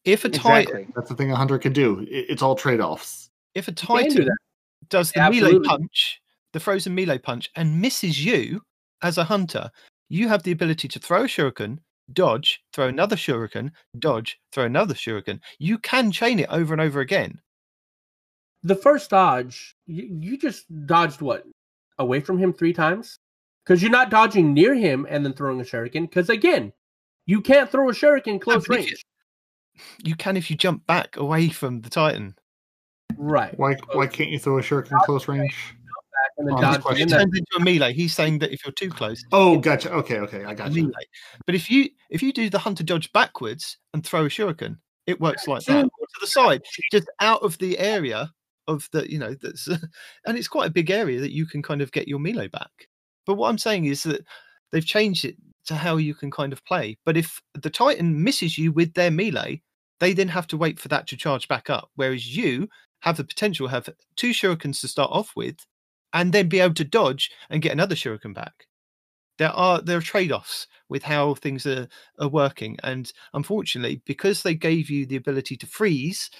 If 0.04 0.24
a 0.24 0.28
Titan, 0.28 0.60
Exactly. 0.62 0.86
That's 0.94 1.08
the 1.08 1.14
thing 1.14 1.30
a 1.32 1.36
hunter 1.36 1.58
can 1.58 1.72
do. 1.72 2.00
It, 2.00 2.26
it's 2.28 2.42
all 2.42 2.54
trade 2.54 2.80
offs. 2.80 3.30
if 3.54 3.68
a 3.68 3.72
can 3.72 4.08
do 4.08 4.28
does 4.88 5.12
the 5.12 5.20
Yeah, 5.20 5.28
melee 5.30 5.58
punch, 5.60 6.20
the 6.52 6.60
frozen 6.60 6.94
melee 6.94 7.18
punch, 7.18 7.50
and 7.56 7.80
misses 7.80 8.24
you 8.24 8.62
as 9.02 9.18
a 9.18 9.24
hunter, 9.24 9.70
you 10.08 10.28
have 10.28 10.42
the 10.42 10.52
ability 10.52 10.88
to 10.88 10.98
throw 10.98 11.24
a 11.24 11.26
shuriken, 11.26 11.78
dodge, 12.12 12.62
throw 12.72 12.88
another 12.88 13.16
shuriken, 13.16 13.70
dodge, 13.98 14.38
throw 14.52 14.64
another 14.64 14.94
shuriken. 14.94 15.40
You 15.58 15.78
can 15.78 16.10
chain 16.10 16.38
it 16.38 16.48
over 16.50 16.72
and 16.72 16.80
over 16.80 17.00
again. 17.00 17.40
The 18.62 18.76
first 18.76 19.10
dodge, 19.10 19.76
you, 19.86 20.08
you 20.20 20.38
just 20.38 20.64
dodged 20.86 21.20
what 21.20 21.44
away 21.98 22.20
from 22.20 22.38
him 22.38 22.52
three 22.52 22.72
times 22.72 23.17
because 23.68 23.82
you're 23.82 23.90
not 23.90 24.08
dodging 24.08 24.54
near 24.54 24.74
him 24.74 25.06
and 25.10 25.22
then 25.24 25.34
throwing 25.34 25.60
a 25.60 25.64
shuriken. 25.64 26.08
Because 26.08 26.30
again, 26.30 26.72
you 27.26 27.42
can't 27.42 27.70
throw 27.70 27.90
a 27.90 27.92
shuriken 27.92 28.40
close 28.40 28.66
but 28.66 28.78
you- 28.80 28.86
range. 28.86 29.04
You 30.02 30.16
can 30.16 30.36
if 30.36 30.50
you 30.50 30.56
jump 30.56 30.86
back 30.86 31.16
away 31.18 31.50
from 31.50 31.82
the 31.82 31.90
Titan. 31.90 32.34
Right. 33.16 33.56
Why? 33.58 33.76
Why 33.92 34.06
can't 34.08 34.30
you 34.30 34.38
throw 34.38 34.58
a 34.58 34.62
shuriken 34.62 34.98
close 35.04 35.28
range? 35.28 35.54
Back 35.72 36.30
and 36.38 36.48
then 36.48 36.54
Oh, 36.56 36.60
dodge 36.60 36.98
It 36.98 37.08
turns 37.10 37.38
into 37.38 37.56
a 37.58 37.60
melee. 37.60 37.92
He's 37.92 38.12
saying 38.14 38.40
that 38.40 38.52
if 38.52 38.64
you're 38.64 38.72
too 38.72 38.90
close, 38.90 39.22
Oh, 39.30 39.58
gotcha. 39.58 39.92
Okay, 39.92 40.18
okay, 40.18 40.44
I 40.44 40.54
got 40.54 40.72
you. 40.72 40.84
melee. 40.84 41.06
But 41.46 41.54
if 41.54 41.70
you 41.70 41.90
if 42.10 42.22
you 42.22 42.32
do 42.32 42.50
the 42.50 42.58
hunter 42.58 42.82
dodge 42.82 43.12
backwards 43.12 43.76
and 43.94 44.04
throw 44.04 44.24
a 44.24 44.28
shuriken, 44.28 44.78
it 45.06 45.20
works 45.20 45.46
like 45.46 45.62
that. 45.66 45.84
Or 45.84 46.06
to 46.06 46.20
the 46.20 46.26
side, 46.26 46.62
just 46.90 47.08
out 47.20 47.42
of 47.42 47.56
the 47.58 47.78
area 47.78 48.32
of 48.66 48.88
the 48.92 49.08
you 49.10 49.18
know 49.18 49.34
that's 49.40 49.68
and 50.26 50.36
it's 50.38 50.48
quite 50.48 50.66
a 50.66 50.72
big 50.72 50.90
area 50.90 51.20
that 51.20 51.32
you 51.32 51.46
can 51.46 51.62
kind 51.62 51.82
of 51.82 51.92
get 51.92 52.08
your 52.08 52.18
melee 52.18 52.48
back. 52.48 52.88
But 53.28 53.34
what 53.34 53.48
I'm 53.50 53.58
saying 53.58 53.84
is 53.84 54.02
that 54.02 54.26
they've 54.72 54.84
changed 54.84 55.24
it 55.24 55.36
to 55.66 55.76
how 55.76 55.98
you 55.98 56.14
can 56.16 56.32
kind 56.32 56.52
of 56.52 56.64
play. 56.64 56.98
But 57.04 57.16
if 57.16 57.40
the 57.54 57.70
Titan 57.70 58.24
misses 58.24 58.58
you 58.58 58.72
with 58.72 58.94
their 58.94 59.12
melee, 59.12 59.62
they 60.00 60.12
then 60.14 60.28
have 60.28 60.48
to 60.48 60.56
wait 60.56 60.80
for 60.80 60.88
that 60.88 61.06
to 61.08 61.16
charge 61.16 61.46
back 61.46 61.70
up. 61.70 61.90
Whereas 61.94 62.36
you 62.36 62.68
have 63.00 63.18
the 63.18 63.24
potential 63.24 63.68
have 63.68 63.88
two 64.16 64.30
shurikens 64.30 64.80
to 64.80 64.88
start 64.88 65.12
off 65.12 65.32
with, 65.36 65.58
and 66.12 66.32
then 66.32 66.48
be 66.48 66.58
able 66.58 66.74
to 66.74 66.84
dodge 66.84 67.30
and 67.50 67.62
get 67.62 67.72
another 67.72 67.94
shuriken 67.94 68.34
back 68.34 68.66
there 69.38 69.50
are 69.50 69.80
there 69.80 69.98
are 69.98 70.02
trade-offs 70.02 70.66
with 70.88 71.02
how 71.02 71.34
things 71.34 71.66
are, 71.66 71.88
are 72.18 72.28
working 72.28 72.76
and 72.82 73.12
unfortunately 73.34 74.02
because 74.04 74.42
they 74.42 74.54
gave 74.54 74.90
you 74.90 75.06
the 75.06 75.16
ability 75.16 75.56
to 75.56 75.66
freeze 75.66 76.30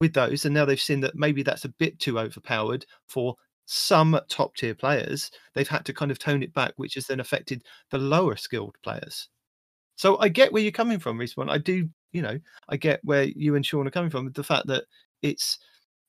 with 0.00 0.14
those 0.14 0.44
and 0.44 0.54
now 0.54 0.64
they've 0.64 0.80
seen 0.80 1.00
that 1.00 1.14
maybe 1.14 1.42
that's 1.42 1.64
a 1.64 1.68
bit 1.78 1.98
too 1.98 2.18
overpowered 2.18 2.86
for 3.08 3.34
some 3.66 4.18
top 4.28 4.54
tier 4.56 4.74
players 4.74 5.30
they've 5.54 5.68
had 5.68 5.84
to 5.84 5.92
kind 5.92 6.10
of 6.10 6.18
tone 6.18 6.42
it 6.42 6.52
back 6.52 6.72
which 6.76 6.94
has 6.94 7.06
then 7.06 7.20
affected 7.20 7.62
the 7.90 7.98
lower 7.98 8.36
skilled 8.36 8.76
players 8.82 9.28
so 9.96 10.18
i 10.18 10.28
get 10.28 10.52
where 10.52 10.62
you're 10.62 10.72
coming 10.72 10.98
from 10.98 11.18
respawn 11.18 11.50
i 11.50 11.58
do 11.58 11.88
you 12.12 12.22
know 12.22 12.38
i 12.68 12.76
get 12.76 13.00
where 13.04 13.24
you 13.24 13.56
and 13.56 13.64
sean 13.64 13.86
are 13.86 13.90
coming 13.90 14.10
from 14.10 14.24
with 14.24 14.34
the 14.34 14.44
fact 14.44 14.66
that 14.66 14.84
it's 15.22 15.58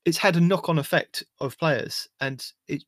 it's 0.03 0.17
had 0.17 0.35
a 0.35 0.41
knock-on 0.41 0.77
effect 0.79 1.23
of 1.39 1.57
players 1.57 2.07
and 2.19 2.51
it 2.67 2.83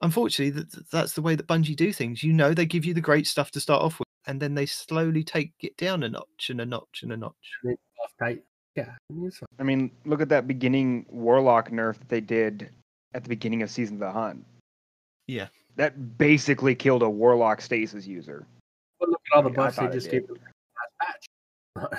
unfortunately 0.00 0.52
th- 0.52 0.72
th- 0.72 0.86
that's 0.90 1.12
the 1.12 1.22
way 1.22 1.34
that 1.34 1.46
bungie 1.46 1.76
do 1.76 1.92
things 1.92 2.22
you 2.22 2.32
know 2.32 2.54
they 2.54 2.66
give 2.66 2.84
you 2.84 2.94
the 2.94 3.00
great 3.00 3.26
stuff 3.26 3.50
to 3.50 3.60
start 3.60 3.82
off 3.82 3.98
with 3.98 4.08
and 4.26 4.40
then 4.40 4.54
they 4.54 4.66
slowly 4.66 5.22
take 5.22 5.52
it 5.60 5.76
down 5.76 6.02
a 6.02 6.08
notch 6.08 6.48
and 6.48 6.60
a 6.60 6.66
notch 6.66 7.00
and 7.02 7.12
a 7.12 7.16
notch 7.16 7.34
Off. 7.64 8.36
Yeah. 8.76 8.90
I 9.58 9.62
mean, 9.62 9.92
look 10.04 10.20
at 10.20 10.28
that 10.30 10.48
beginning 10.48 11.06
warlock 11.08 11.70
nerf 11.70 11.98
that 11.98 12.08
they 12.08 12.20
did 12.20 12.70
at 13.14 13.22
the 13.22 13.28
beginning 13.28 13.62
of 13.62 13.70
season 13.70 13.96
of 13.96 14.00
the 14.00 14.12
hunt. 14.12 14.44
Yeah. 15.26 15.46
That 15.76 16.18
basically 16.18 16.74
killed 16.74 17.02
a 17.02 17.08
warlock 17.08 17.60
stasis 17.60 18.06
user. 18.06 18.46
But 19.00 19.08
look 19.08 19.22
at 19.32 19.36
all 19.36 19.42
the 19.42 19.50
Yeah, 19.50 19.62
I 19.62 19.64
buffs 19.64 19.76
they 19.78 19.88
just 19.88 20.10
gave 20.10 20.26
them 20.26 20.36
last 20.36 21.00
patch. 21.00 21.26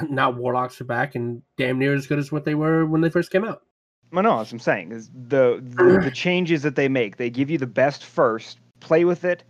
Now 0.09 0.29
warlocks 0.29 0.79
are 0.79 0.85
back 0.85 1.15
and 1.15 1.41
damn 1.57 1.79
near 1.79 1.93
as 1.93 2.07
good 2.07 2.19
as 2.19 2.31
what 2.31 2.45
they 2.45 2.55
were 2.55 2.85
when 2.85 3.01
they 3.01 3.09
first 3.09 3.31
came 3.31 3.43
out. 3.43 3.63
Well, 4.11 4.23
no, 4.23 4.37
that's 4.37 4.49
what 4.49 4.53
I'm 4.53 4.59
saying 4.59 4.91
is 4.93 5.09
the, 5.27 5.61
the 5.61 5.99
the 6.03 6.11
changes 6.13 6.61
that 6.61 6.75
they 6.75 6.87
make. 6.87 7.17
They 7.17 7.29
give 7.29 7.49
you 7.49 7.57
the 7.57 7.67
best 7.67 8.05
first, 8.05 8.59
play 8.79 9.03
with 9.03 9.25
it, 9.25 9.43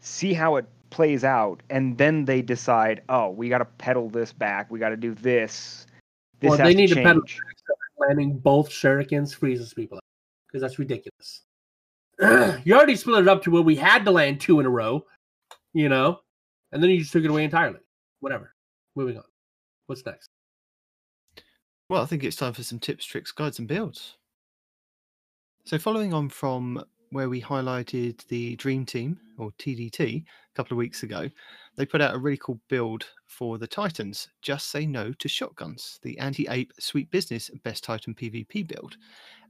see 0.00 0.34
how 0.34 0.56
it 0.56 0.66
plays 0.90 1.24
out, 1.24 1.62
and 1.70 1.96
then 1.96 2.26
they 2.26 2.42
decide, 2.42 3.02
oh, 3.08 3.30
we 3.30 3.48
got 3.48 3.58
to 3.58 3.64
pedal 3.64 4.10
this 4.10 4.32
back. 4.32 4.70
We 4.70 4.78
got 4.78 4.90
to 4.90 4.96
do 4.96 5.14
this. 5.14 5.86
This 6.40 6.50
well, 6.50 6.58
has 6.58 6.66
they 6.66 6.74
to 6.74 6.80
need 6.80 6.88
to 6.88 6.94
pedal 6.96 7.22
back 7.22 7.30
so 7.30 7.74
landing 8.06 8.36
both 8.36 8.68
shurikens 8.68 9.34
freezes 9.34 9.72
people 9.72 10.00
because 10.50 10.62
that's 10.62 10.78
ridiculous. 10.78 11.42
you 12.64 12.74
already 12.74 12.96
split 12.96 13.22
it 13.22 13.28
up 13.28 13.42
to 13.42 13.50
where 13.50 13.62
we 13.62 13.76
had 13.76 14.04
to 14.04 14.10
land 14.10 14.40
two 14.40 14.60
in 14.60 14.66
a 14.66 14.70
row, 14.70 15.04
you 15.72 15.88
know, 15.88 16.20
and 16.72 16.82
then 16.82 16.90
you 16.90 16.98
just 16.98 17.12
took 17.12 17.24
it 17.24 17.30
away 17.30 17.44
entirely. 17.44 17.80
Whatever. 18.20 18.54
Moving 18.94 19.16
on. 19.16 19.24
What's 19.86 20.04
next? 20.04 20.28
Well, 21.88 22.02
I 22.02 22.06
think 22.06 22.22
it's 22.22 22.36
time 22.36 22.52
for 22.52 22.62
some 22.62 22.78
tips, 22.78 23.04
tricks, 23.04 23.32
guides, 23.32 23.58
and 23.58 23.66
builds. 23.66 24.16
So, 25.64 25.78
following 25.78 26.14
on 26.14 26.28
from 26.28 26.84
where 27.10 27.28
we 27.28 27.40
highlighted 27.40 28.24
the 28.28 28.56
Dream 28.56 28.86
Team 28.86 29.18
or 29.38 29.50
TDT 29.58 30.22
a 30.22 30.54
couple 30.54 30.74
of 30.74 30.78
weeks 30.78 31.02
ago, 31.02 31.28
they 31.80 31.86
put 31.86 32.02
out 32.02 32.14
a 32.14 32.18
really 32.18 32.36
cool 32.36 32.60
build 32.68 33.06
for 33.26 33.56
the 33.56 33.66
Titans. 33.66 34.28
Just 34.42 34.70
say 34.70 34.84
no 34.84 35.14
to 35.14 35.28
shotguns, 35.30 35.98
the 36.02 36.18
anti-ape 36.18 36.74
sweet 36.78 37.10
business 37.10 37.50
best 37.64 37.84
Titan 37.84 38.14
PvP 38.14 38.68
build, 38.68 38.98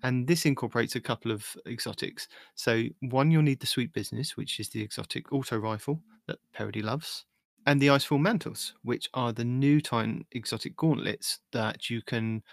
and 0.05 0.29
this 0.29 0.47
incorporates 0.47 0.95
a 0.95 1.01
couple 1.01 1.33
of 1.33 1.45
exotics. 1.67 2.29
So, 2.55 2.85
one 3.01 3.33
you'll 3.33 3.43
need 3.43 3.59
the 3.59 3.67
sweet 3.67 3.93
business, 3.93 4.37
which 4.37 4.61
is 4.61 4.69
the 4.69 4.81
exotic 4.81 5.33
auto 5.33 5.57
rifle 5.57 6.01
that 6.29 6.39
Parody 6.53 6.83
loves 6.83 7.25
and 7.67 7.83
the 7.83 7.89
Icefall 7.89 8.21
Mantles, 8.21 8.75
which 8.85 9.11
are 9.13 9.33
the 9.33 9.45
new 9.45 9.81
Titan 9.81 10.25
exotic 10.31 10.77
gauntlets 10.77 11.41
that 11.51 11.91
you 11.91 12.01
can 12.01 12.45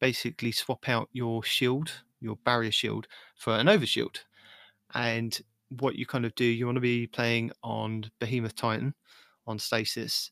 basically 0.00 0.50
swap 0.50 0.88
out 0.88 1.10
your 1.12 1.42
shield, 1.42 1.92
your 2.20 2.36
barrier 2.36 2.72
shield, 2.72 3.06
for 3.36 3.52
an 3.52 3.66
overshield. 3.66 4.16
And 4.94 5.38
what 5.68 5.96
you 5.96 6.06
kind 6.06 6.24
of 6.24 6.34
do, 6.36 6.44
you 6.44 6.64
want 6.64 6.76
to 6.76 6.80
be 6.80 7.06
playing 7.06 7.52
on 7.62 8.10
Behemoth 8.18 8.56
Titan, 8.56 8.94
on 9.46 9.58
Stasis, 9.58 10.30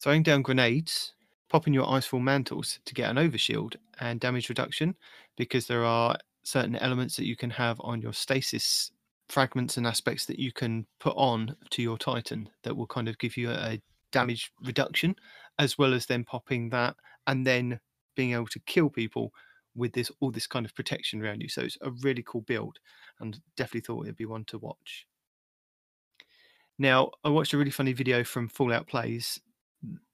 throwing 0.00 0.22
down 0.22 0.42
grenades, 0.42 1.14
popping 1.48 1.74
your 1.74 1.86
Icefall 1.86 2.22
Mantles 2.22 2.80
to 2.84 2.94
get 2.94 3.10
an 3.10 3.16
overshield 3.16 3.76
and 4.00 4.20
damage 4.20 4.48
reduction, 4.48 4.94
because 5.36 5.66
there 5.66 5.84
are 5.84 6.16
certain 6.42 6.76
elements 6.76 7.16
that 7.16 7.26
you 7.26 7.36
can 7.36 7.50
have 7.50 7.80
on 7.80 8.00
your 8.00 8.12
Stasis 8.12 8.90
fragments 9.28 9.76
and 9.76 9.86
aspects 9.86 10.26
that 10.26 10.38
you 10.38 10.52
can 10.52 10.86
put 11.00 11.14
on 11.16 11.56
to 11.70 11.82
your 11.82 11.98
Titan 11.98 12.48
that 12.62 12.76
will 12.76 12.86
kind 12.86 13.08
of 13.08 13.18
give 13.18 13.36
you 13.36 13.50
a 13.50 13.80
damage 14.12 14.52
reduction, 14.64 15.16
as 15.58 15.76
well 15.76 15.92
as 15.94 16.06
then 16.06 16.24
popping 16.24 16.68
that 16.70 16.94
and 17.26 17.46
then 17.46 17.80
being 18.14 18.32
able 18.32 18.46
to 18.46 18.60
kill 18.60 18.88
people 18.88 19.32
with 19.74 19.92
this 19.92 20.10
all 20.20 20.30
this 20.30 20.46
kind 20.46 20.64
of 20.64 20.74
protection 20.74 21.22
around 21.22 21.42
you. 21.42 21.48
So 21.48 21.62
it's 21.62 21.76
a 21.82 21.90
really 22.02 22.24
cool 22.26 22.42
build, 22.42 22.78
and 23.20 23.38
definitely 23.56 23.80
thought 23.82 24.04
it'd 24.04 24.16
be 24.16 24.26
one 24.26 24.44
to 24.46 24.58
watch. 24.58 25.06
Now, 26.78 27.10
I 27.24 27.30
watched 27.30 27.52
a 27.52 27.58
really 27.58 27.70
funny 27.70 27.92
video 27.92 28.22
from 28.22 28.48
Fallout 28.48 28.86
Plays. 28.86 29.40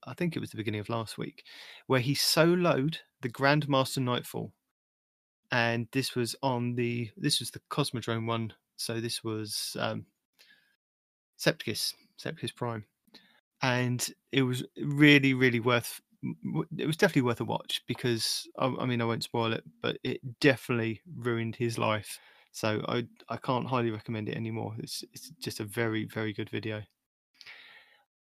I 0.05 0.15
think 0.15 0.37
it 0.37 0.41
was 0.41 0.51
the 0.51 0.57
beginning 0.57 0.81
of 0.81 0.89
last 0.89 1.19
week, 1.19 1.45
where 1.87 2.01
he 2.01 2.15
soloed 2.15 2.99
the 3.21 3.29
Grandmaster 3.29 3.99
Nightfall, 4.03 4.53
and 5.51 5.89
this 5.93 6.15
was 6.15 6.37
on 6.43 6.75
the 6.75 7.11
this 7.17 7.41
was 7.41 7.51
the 7.51 7.61
Cosmodrome 7.71 8.27
one. 8.27 8.53
So 8.77 9.01
this 9.01 9.23
was 9.23 9.77
um, 9.79 10.07
Septicus, 11.37 11.95
Septicus 12.17 12.53
Prime, 12.53 12.85
and 13.63 14.07
it 14.33 14.43
was 14.43 14.65
really 14.81 15.35
really 15.35 15.61
worth 15.61 16.01
it 16.79 16.87
was 16.87 16.97
definitely 16.97 17.23
worth 17.23 17.41
a 17.41 17.45
watch 17.45 17.83
because 17.89 18.47
I, 18.59 18.67
I 18.81 18.87
mean 18.87 19.01
I 19.01 19.05
won't 19.05 19.25
spoil 19.25 19.53
it, 19.53 19.65
but 19.81 19.99
it 20.05 20.21
definitely 20.41 21.01
ruined 21.17 21.57
his 21.57 21.79
life. 21.79 22.19
So 22.53 22.85
I 22.87 23.07
I 23.29 23.39
can't 23.39 23.67
highly 23.67 23.91
recommend 23.91 24.29
it 24.29 24.37
anymore. 24.37 24.75
It's 24.79 25.03
it's 25.13 25.31
just 25.41 25.61
a 25.61 25.65
very 25.65 26.05
very 26.05 26.33
good 26.33 26.51
video. 26.51 26.83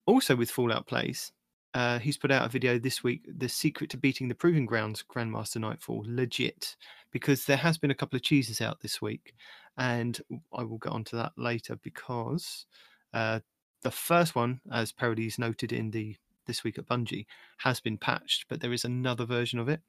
Also 0.06 0.34
with 0.34 0.50
Fallout 0.50 0.86
Plays, 0.86 1.32
uh, 1.74 1.98
he's 1.98 2.18
put 2.18 2.30
out 2.30 2.46
a 2.46 2.48
video 2.48 2.78
this 2.78 3.02
week, 3.02 3.26
the 3.38 3.48
secret 3.48 3.90
to 3.90 3.96
beating 3.96 4.28
the 4.28 4.34
Proving 4.34 4.66
Grounds 4.66 5.02
Grandmaster 5.02 5.60
Nightfall, 5.60 6.04
legit, 6.06 6.76
because 7.10 7.44
there 7.44 7.56
has 7.56 7.78
been 7.78 7.90
a 7.90 7.94
couple 7.94 8.16
of 8.16 8.22
cheeses 8.22 8.60
out 8.60 8.80
this 8.80 9.02
week, 9.02 9.34
and 9.76 10.20
I 10.52 10.62
will 10.62 10.78
get 10.78 10.92
onto 10.92 11.16
that 11.16 11.32
later 11.36 11.76
because 11.82 12.66
uh, 13.12 13.40
the 13.82 13.90
first 13.90 14.34
one, 14.34 14.60
as 14.72 14.92
Parodies 14.92 15.38
noted 15.38 15.72
in 15.72 15.90
the 15.90 16.16
this 16.46 16.62
week 16.62 16.78
at 16.78 16.86
Bungie, 16.86 17.26
has 17.58 17.80
been 17.80 17.98
patched, 17.98 18.46
but 18.48 18.60
there 18.60 18.72
is 18.72 18.84
another 18.84 19.24
version 19.24 19.58
of 19.58 19.68
it. 19.68 19.80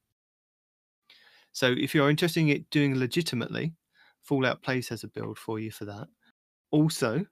So 1.52 1.74
if 1.78 1.94
you're 1.94 2.10
interested 2.10 2.40
in 2.42 2.50
it 2.50 2.70
doing 2.70 2.98
legitimately, 2.98 3.74
Fallout 4.26 4.62
Plays 4.62 4.90
has 4.90 5.04
a 5.04 5.08
build 5.08 5.38
for 5.38 5.60
you 5.60 5.72
for 5.72 5.86
that. 5.86 6.08
Also, 6.72 7.26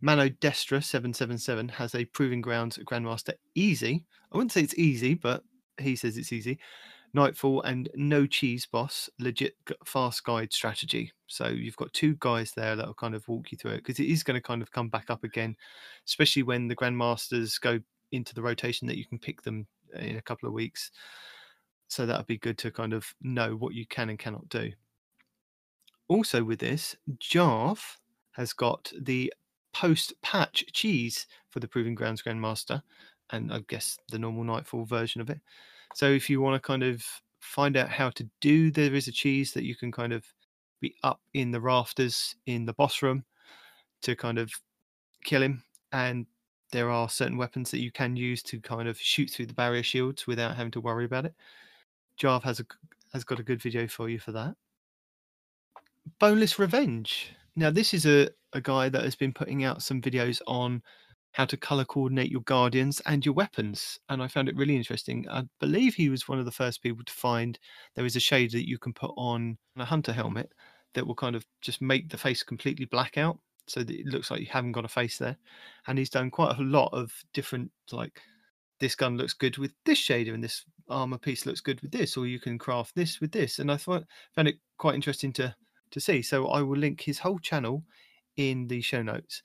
Mano 0.00 0.28
Destra 0.28 0.82
777 0.82 1.68
has 1.68 1.94
a 1.94 2.06
Proving 2.06 2.40
Grounds 2.40 2.78
Grandmaster 2.78 3.34
easy. 3.54 4.04
I 4.32 4.36
wouldn't 4.36 4.52
say 4.52 4.62
it's 4.62 4.78
easy, 4.78 5.14
but 5.14 5.42
he 5.78 5.94
says 5.94 6.16
it's 6.16 6.32
easy. 6.32 6.58
Nightfall 7.12 7.62
and 7.62 7.88
No 7.96 8.24
Cheese 8.26 8.66
Boss 8.66 9.10
legit 9.18 9.56
fast 9.84 10.24
guide 10.24 10.52
strategy. 10.52 11.12
So 11.26 11.48
you've 11.48 11.76
got 11.76 11.92
two 11.92 12.16
guys 12.20 12.52
there 12.52 12.76
that 12.76 12.86
will 12.86 12.94
kind 12.94 13.14
of 13.14 13.26
walk 13.26 13.50
you 13.50 13.58
through 13.58 13.72
it 13.72 13.78
because 13.78 13.98
it 13.98 14.06
is 14.06 14.22
going 14.22 14.36
to 14.36 14.40
kind 14.40 14.62
of 14.62 14.70
come 14.70 14.88
back 14.88 15.10
up 15.10 15.24
again, 15.24 15.56
especially 16.06 16.44
when 16.44 16.68
the 16.68 16.76
Grandmasters 16.76 17.60
go 17.60 17.80
into 18.12 18.34
the 18.34 18.42
rotation 18.42 18.86
that 18.86 18.96
you 18.96 19.04
can 19.04 19.18
pick 19.18 19.42
them 19.42 19.66
in 19.98 20.16
a 20.16 20.22
couple 20.22 20.48
of 20.48 20.54
weeks. 20.54 20.92
So 21.88 22.06
that 22.06 22.16
would 22.16 22.26
be 22.26 22.38
good 22.38 22.58
to 22.58 22.70
kind 22.70 22.92
of 22.92 23.12
know 23.20 23.56
what 23.56 23.74
you 23.74 23.86
can 23.86 24.08
and 24.10 24.18
cannot 24.18 24.48
do. 24.48 24.70
Also, 26.10 26.42
with 26.42 26.58
this, 26.58 26.96
Jarv 27.20 27.78
has 28.32 28.52
got 28.52 28.92
the 29.00 29.32
post 29.72 30.12
patch 30.22 30.64
cheese 30.72 31.28
for 31.50 31.60
the 31.60 31.68
Proving 31.68 31.94
Grounds 31.94 32.20
Grandmaster, 32.20 32.82
and 33.30 33.52
I 33.52 33.60
guess 33.68 33.96
the 34.10 34.18
normal 34.18 34.42
Nightfall 34.42 34.84
version 34.84 35.20
of 35.20 35.30
it. 35.30 35.40
So 35.94 36.10
if 36.10 36.28
you 36.28 36.40
want 36.40 36.60
to 36.60 36.66
kind 36.66 36.82
of 36.82 37.04
find 37.38 37.76
out 37.76 37.90
how 37.90 38.10
to 38.10 38.28
do, 38.40 38.72
there 38.72 38.92
is 38.92 39.06
a 39.06 39.12
cheese 39.12 39.52
that 39.52 39.62
you 39.62 39.76
can 39.76 39.92
kind 39.92 40.12
of 40.12 40.24
be 40.80 40.96
up 41.04 41.20
in 41.34 41.52
the 41.52 41.60
rafters 41.60 42.34
in 42.46 42.66
the 42.66 42.72
boss 42.72 43.02
room 43.02 43.24
to 44.02 44.16
kind 44.16 44.40
of 44.40 44.50
kill 45.22 45.42
him, 45.42 45.62
and 45.92 46.26
there 46.72 46.90
are 46.90 47.08
certain 47.08 47.36
weapons 47.36 47.70
that 47.70 47.82
you 47.82 47.92
can 47.92 48.16
use 48.16 48.42
to 48.42 48.60
kind 48.60 48.88
of 48.88 48.98
shoot 48.98 49.30
through 49.30 49.46
the 49.46 49.54
barrier 49.54 49.84
shields 49.84 50.26
without 50.26 50.56
having 50.56 50.72
to 50.72 50.80
worry 50.80 51.04
about 51.04 51.26
it. 51.26 51.34
Jarv 52.18 52.42
has 52.42 52.58
a 52.58 52.66
has 53.12 53.22
got 53.22 53.38
a 53.38 53.44
good 53.44 53.62
video 53.62 53.86
for 53.86 54.08
you 54.08 54.18
for 54.18 54.32
that. 54.32 54.56
Boneless 56.18 56.58
Revenge. 56.58 57.32
Now, 57.56 57.70
this 57.70 57.94
is 57.94 58.06
a, 58.06 58.28
a 58.52 58.60
guy 58.60 58.88
that 58.88 59.04
has 59.04 59.16
been 59.16 59.32
putting 59.32 59.64
out 59.64 59.82
some 59.82 60.00
videos 60.00 60.40
on 60.46 60.82
how 61.32 61.44
to 61.44 61.56
color 61.56 61.84
coordinate 61.84 62.30
your 62.30 62.40
guardians 62.42 63.00
and 63.06 63.24
your 63.24 63.34
weapons. 63.34 63.98
And 64.08 64.22
I 64.22 64.28
found 64.28 64.48
it 64.48 64.56
really 64.56 64.76
interesting. 64.76 65.26
I 65.30 65.44
believe 65.60 65.94
he 65.94 66.08
was 66.08 66.28
one 66.28 66.38
of 66.38 66.44
the 66.44 66.50
first 66.50 66.82
people 66.82 67.04
to 67.04 67.12
find 67.12 67.58
there 67.94 68.04
is 68.04 68.16
a 68.16 68.20
shade 68.20 68.50
that 68.52 68.68
you 68.68 68.78
can 68.78 68.92
put 68.92 69.12
on 69.16 69.58
a 69.76 69.84
hunter 69.84 70.12
helmet 70.12 70.52
that 70.94 71.06
will 71.06 71.14
kind 71.14 71.36
of 71.36 71.46
just 71.60 71.80
make 71.80 72.08
the 72.08 72.18
face 72.18 72.42
completely 72.42 72.86
black 72.86 73.16
out 73.16 73.38
so 73.68 73.84
that 73.84 73.94
it 73.94 74.06
looks 74.06 74.30
like 74.30 74.40
you 74.40 74.46
haven't 74.50 74.72
got 74.72 74.84
a 74.84 74.88
face 74.88 75.18
there. 75.18 75.36
And 75.86 75.98
he's 75.98 76.10
done 76.10 76.30
quite 76.30 76.58
a 76.58 76.62
lot 76.62 76.90
of 76.92 77.12
different, 77.32 77.70
like, 77.92 78.20
this 78.80 78.96
gun 78.96 79.16
looks 79.16 79.34
good 79.34 79.58
with 79.58 79.72
this 79.84 80.00
shader 80.00 80.34
and 80.34 80.42
this 80.42 80.64
armor 80.88 81.18
piece 81.18 81.46
looks 81.46 81.60
good 81.60 81.80
with 81.82 81.92
this, 81.92 82.16
or 82.16 82.26
you 82.26 82.40
can 82.40 82.58
craft 82.58 82.94
this 82.96 83.20
with 83.20 83.30
this. 83.30 83.58
And 83.58 83.70
I 83.70 83.76
thought 83.76 84.04
found 84.34 84.48
it 84.48 84.56
quite 84.78 84.94
interesting 84.94 85.32
to 85.34 85.54
to 85.90 86.00
see. 86.00 86.22
So 86.22 86.48
I 86.48 86.62
will 86.62 86.78
link 86.78 87.00
his 87.00 87.18
whole 87.18 87.38
channel 87.38 87.84
in 88.36 88.66
the 88.66 88.80
show 88.80 89.02
notes. 89.02 89.42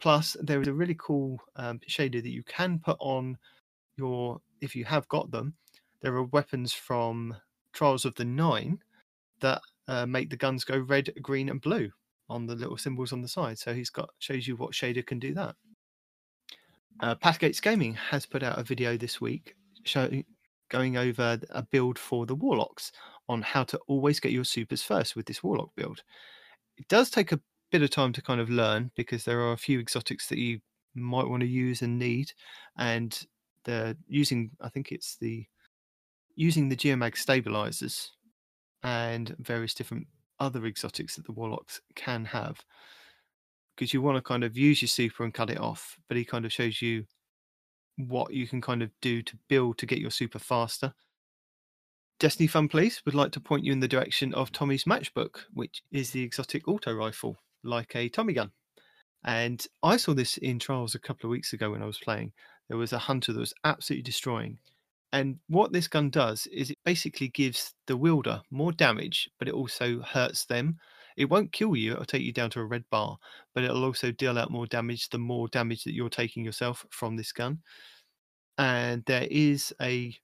Plus, 0.00 0.36
there 0.40 0.60
is 0.60 0.68
a 0.68 0.72
really 0.72 0.96
cool 0.98 1.40
um, 1.56 1.80
shader 1.88 2.22
that 2.22 2.30
you 2.30 2.42
can 2.44 2.78
put 2.78 2.96
on 2.98 3.38
your 3.96 4.40
if 4.60 4.74
you 4.74 4.84
have 4.84 5.06
got 5.08 5.30
them. 5.30 5.54
There 6.00 6.14
are 6.16 6.24
weapons 6.24 6.72
from 6.72 7.36
Trials 7.72 8.04
of 8.04 8.14
the 8.16 8.24
Nine 8.24 8.78
that 9.40 9.60
uh, 9.88 10.06
make 10.06 10.30
the 10.30 10.36
guns 10.36 10.64
go 10.64 10.78
red, 10.78 11.12
green, 11.22 11.48
and 11.48 11.60
blue 11.60 11.90
on 12.28 12.46
the 12.46 12.54
little 12.54 12.76
symbols 12.76 13.12
on 13.12 13.20
the 13.20 13.28
side. 13.28 13.58
So 13.58 13.74
he's 13.74 13.90
got 13.90 14.10
shows 14.18 14.46
you 14.46 14.56
what 14.56 14.72
shader 14.72 15.06
can 15.06 15.18
do 15.18 15.34
that. 15.34 15.54
Uh, 17.00 17.14
Pathgates 17.14 17.62
Gaming 17.62 17.94
has 17.94 18.26
put 18.26 18.42
out 18.42 18.58
a 18.58 18.62
video 18.62 18.96
this 18.96 19.20
week 19.20 19.54
showing 19.84 20.24
going 20.68 20.96
over 20.96 21.38
a 21.50 21.62
build 21.62 21.98
for 21.98 22.26
the 22.26 22.34
Warlocks 22.34 22.92
on 23.28 23.42
how 23.42 23.64
to 23.64 23.78
always 23.86 24.20
get 24.20 24.32
your 24.32 24.44
supers 24.44 24.82
first 24.82 25.16
with 25.16 25.26
this 25.26 25.42
Warlock 25.42 25.70
build. 25.76 26.02
It 26.76 26.88
does 26.88 27.10
take 27.10 27.32
a 27.32 27.40
bit 27.70 27.82
of 27.82 27.90
time 27.90 28.12
to 28.12 28.22
kind 28.22 28.40
of 28.40 28.50
learn 28.50 28.90
because 28.96 29.24
there 29.24 29.40
are 29.40 29.52
a 29.52 29.58
few 29.58 29.80
exotics 29.80 30.28
that 30.28 30.38
you 30.38 30.60
might 30.94 31.28
want 31.28 31.40
to 31.40 31.48
use 31.48 31.82
and 31.82 31.98
need, 31.98 32.32
and 32.78 33.26
they're 33.64 33.94
using 34.08 34.50
I 34.60 34.68
think 34.68 34.92
it's 34.92 35.16
the 35.16 35.46
using 36.34 36.68
the 36.68 36.76
Geomag 36.76 37.16
stabilizers 37.16 38.10
and 38.82 39.34
various 39.38 39.74
different 39.74 40.06
other 40.40 40.66
exotics 40.66 41.16
that 41.16 41.26
the 41.26 41.32
Warlocks 41.32 41.80
can 41.94 42.24
have 42.24 42.64
because 43.76 43.92
you 43.94 44.02
want 44.02 44.16
to 44.16 44.22
kind 44.22 44.44
of 44.44 44.56
use 44.56 44.82
your 44.82 44.88
super 44.88 45.24
and 45.24 45.32
cut 45.32 45.50
it 45.50 45.58
off, 45.58 45.98
but 46.08 46.16
he 46.16 46.24
kind 46.24 46.44
of 46.44 46.52
shows 46.52 46.82
you 46.82 47.04
what 47.96 48.32
you 48.32 48.46
can 48.46 48.60
kind 48.60 48.82
of 48.82 48.90
do 49.00 49.22
to 49.22 49.38
build 49.48 49.78
to 49.78 49.86
get 49.86 49.98
your 49.98 50.10
super 50.10 50.38
faster. 50.38 50.92
Destiny 52.22 52.46
Fun 52.46 52.68
Police 52.68 53.04
would 53.04 53.16
like 53.16 53.32
to 53.32 53.40
point 53.40 53.64
you 53.64 53.72
in 53.72 53.80
the 53.80 53.88
direction 53.88 54.32
of 54.34 54.52
Tommy's 54.52 54.84
Matchbook, 54.84 55.40
which 55.54 55.82
is 55.90 56.12
the 56.12 56.22
exotic 56.22 56.68
auto 56.68 56.94
rifle, 56.94 57.36
like 57.64 57.96
a 57.96 58.08
Tommy 58.08 58.32
gun. 58.32 58.52
And 59.24 59.66
I 59.82 59.96
saw 59.96 60.14
this 60.14 60.36
in 60.36 60.60
Trials 60.60 60.94
a 60.94 61.00
couple 61.00 61.26
of 61.26 61.32
weeks 61.32 61.52
ago 61.52 61.72
when 61.72 61.82
I 61.82 61.86
was 61.86 61.98
playing. 61.98 62.30
There 62.68 62.78
was 62.78 62.92
a 62.92 62.98
hunter 62.98 63.32
that 63.32 63.40
was 63.40 63.52
absolutely 63.64 64.04
destroying. 64.04 64.58
And 65.12 65.40
what 65.48 65.72
this 65.72 65.88
gun 65.88 66.10
does 66.10 66.46
is 66.52 66.70
it 66.70 66.78
basically 66.84 67.26
gives 67.26 67.74
the 67.88 67.96
wielder 67.96 68.40
more 68.52 68.70
damage, 68.70 69.28
but 69.40 69.48
it 69.48 69.54
also 69.54 70.02
hurts 70.02 70.44
them. 70.44 70.76
It 71.16 71.28
won't 71.28 71.50
kill 71.50 71.74
you, 71.74 71.94
it'll 71.94 72.04
take 72.04 72.22
you 72.22 72.32
down 72.32 72.50
to 72.50 72.60
a 72.60 72.64
red 72.64 72.84
bar, 72.88 73.18
but 73.52 73.64
it'll 73.64 73.84
also 73.84 74.12
deal 74.12 74.38
out 74.38 74.52
more 74.52 74.68
damage 74.68 75.08
the 75.08 75.18
more 75.18 75.48
damage 75.48 75.82
that 75.82 75.94
you're 75.94 76.08
taking 76.08 76.44
yourself 76.44 76.86
from 76.90 77.16
this 77.16 77.32
gun. 77.32 77.62
And 78.58 79.02
there 79.06 79.26
is 79.28 79.74
a 79.82 80.14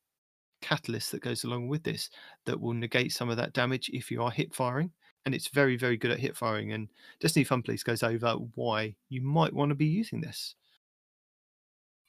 catalyst 0.61 1.12
that 1.12 1.23
goes 1.23 1.45
along 1.45 1.69
with 1.69 1.83
this 1.83 2.11
that 2.47 2.61
will 2.61 2.75
negate 2.75 3.12
some 3.12 3.28
of 3.28 3.37
that 3.37 3.53
damage 3.53 3.91
if 3.93 4.11
you 4.11 4.23
are 4.23 4.31
hip 4.31 4.55
firing. 4.55 4.91
And 5.25 5.35
it's 5.35 5.49
very, 5.49 5.77
very 5.77 5.97
good 5.97 6.11
at 6.11 6.20
hip 6.20 6.37
firing. 6.37 6.73
And 6.73 6.89
Destiny 7.20 7.45
Fun 7.45 7.62
Police 7.62 7.83
goes 7.83 8.03
over 8.03 8.35
why 8.55 8.95
you 9.09 9.20
might 9.20 9.53
want 9.53 9.70
to 9.70 9.75
be 9.75 9.87
using 9.87 10.20
this. 10.20 10.55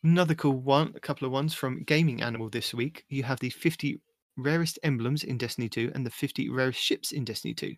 Another 0.03 0.35
cool 0.35 0.61
one, 0.61 0.93
a 0.95 0.99
couple 0.99 1.25
of 1.25 1.33
ones 1.33 1.53
from 1.53 1.83
Gaming 1.83 2.21
Animal 2.21 2.49
this 2.49 2.73
week. 2.73 3.03
You 3.09 3.23
have 3.23 3.39
the 3.39 3.49
50 3.49 3.99
rarest 4.37 4.79
emblems 4.83 5.23
in 5.23 5.37
Destiny 5.37 5.67
2 5.67 5.91
and 5.93 6.05
the 6.05 6.11
50 6.11 6.49
rarest 6.49 6.79
ships 6.79 7.11
in 7.11 7.25
Destiny 7.25 7.53
2. 7.53 7.75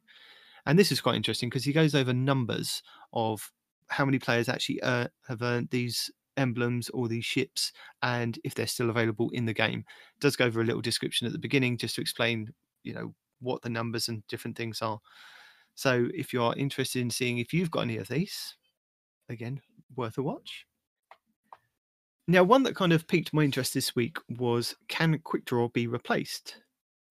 And 0.67 0.77
this 0.77 0.91
is 0.91 1.01
quite 1.01 1.15
interesting 1.15 1.49
because 1.49 1.63
he 1.63 1.73
goes 1.73 1.95
over 1.95 2.13
numbers 2.13 2.83
of 3.13 3.51
how 3.87 4.05
many 4.05 4.19
players 4.19 4.47
actually 4.47 4.81
uh, 4.83 5.07
have 5.27 5.41
earned 5.41 5.69
these 5.71 6.11
emblems 6.37 6.89
or 6.89 7.07
these 7.07 7.25
ships 7.25 7.71
and 8.01 8.39
if 8.43 8.55
they're 8.55 8.67
still 8.67 8.89
available 8.89 9.29
in 9.31 9.45
the 9.45 9.53
game. 9.53 9.83
does 10.19 10.35
go 10.35 10.45
over 10.45 10.61
a 10.61 10.65
little 10.65 10.81
description 10.81 11.27
at 11.27 11.33
the 11.33 11.39
beginning 11.39 11.77
just 11.77 11.95
to 11.95 12.01
explain, 12.01 12.49
you 12.83 12.93
know, 12.93 13.13
what 13.39 13.61
the 13.61 13.69
numbers 13.69 14.07
and 14.07 14.25
different 14.27 14.55
things 14.55 14.81
are. 14.81 14.99
So 15.75 16.07
if 16.13 16.33
you 16.33 16.43
are 16.43 16.55
interested 16.55 17.01
in 17.01 17.09
seeing 17.09 17.37
if 17.37 17.53
you've 17.53 17.71
got 17.71 17.81
any 17.81 17.97
of 17.97 18.07
these, 18.07 18.55
again, 19.29 19.61
worth 19.95 20.17
a 20.17 20.23
watch. 20.23 20.65
Now, 22.27 22.43
one 22.43 22.63
that 22.63 22.75
kind 22.75 22.93
of 22.93 23.07
piqued 23.07 23.33
my 23.33 23.43
interest 23.43 23.73
this 23.73 23.95
week 23.95 24.17
was 24.29 24.75
Can 24.87 25.19
Quick 25.23 25.45
Draw 25.45 25.69
be 25.69 25.87
replaced? 25.87 26.57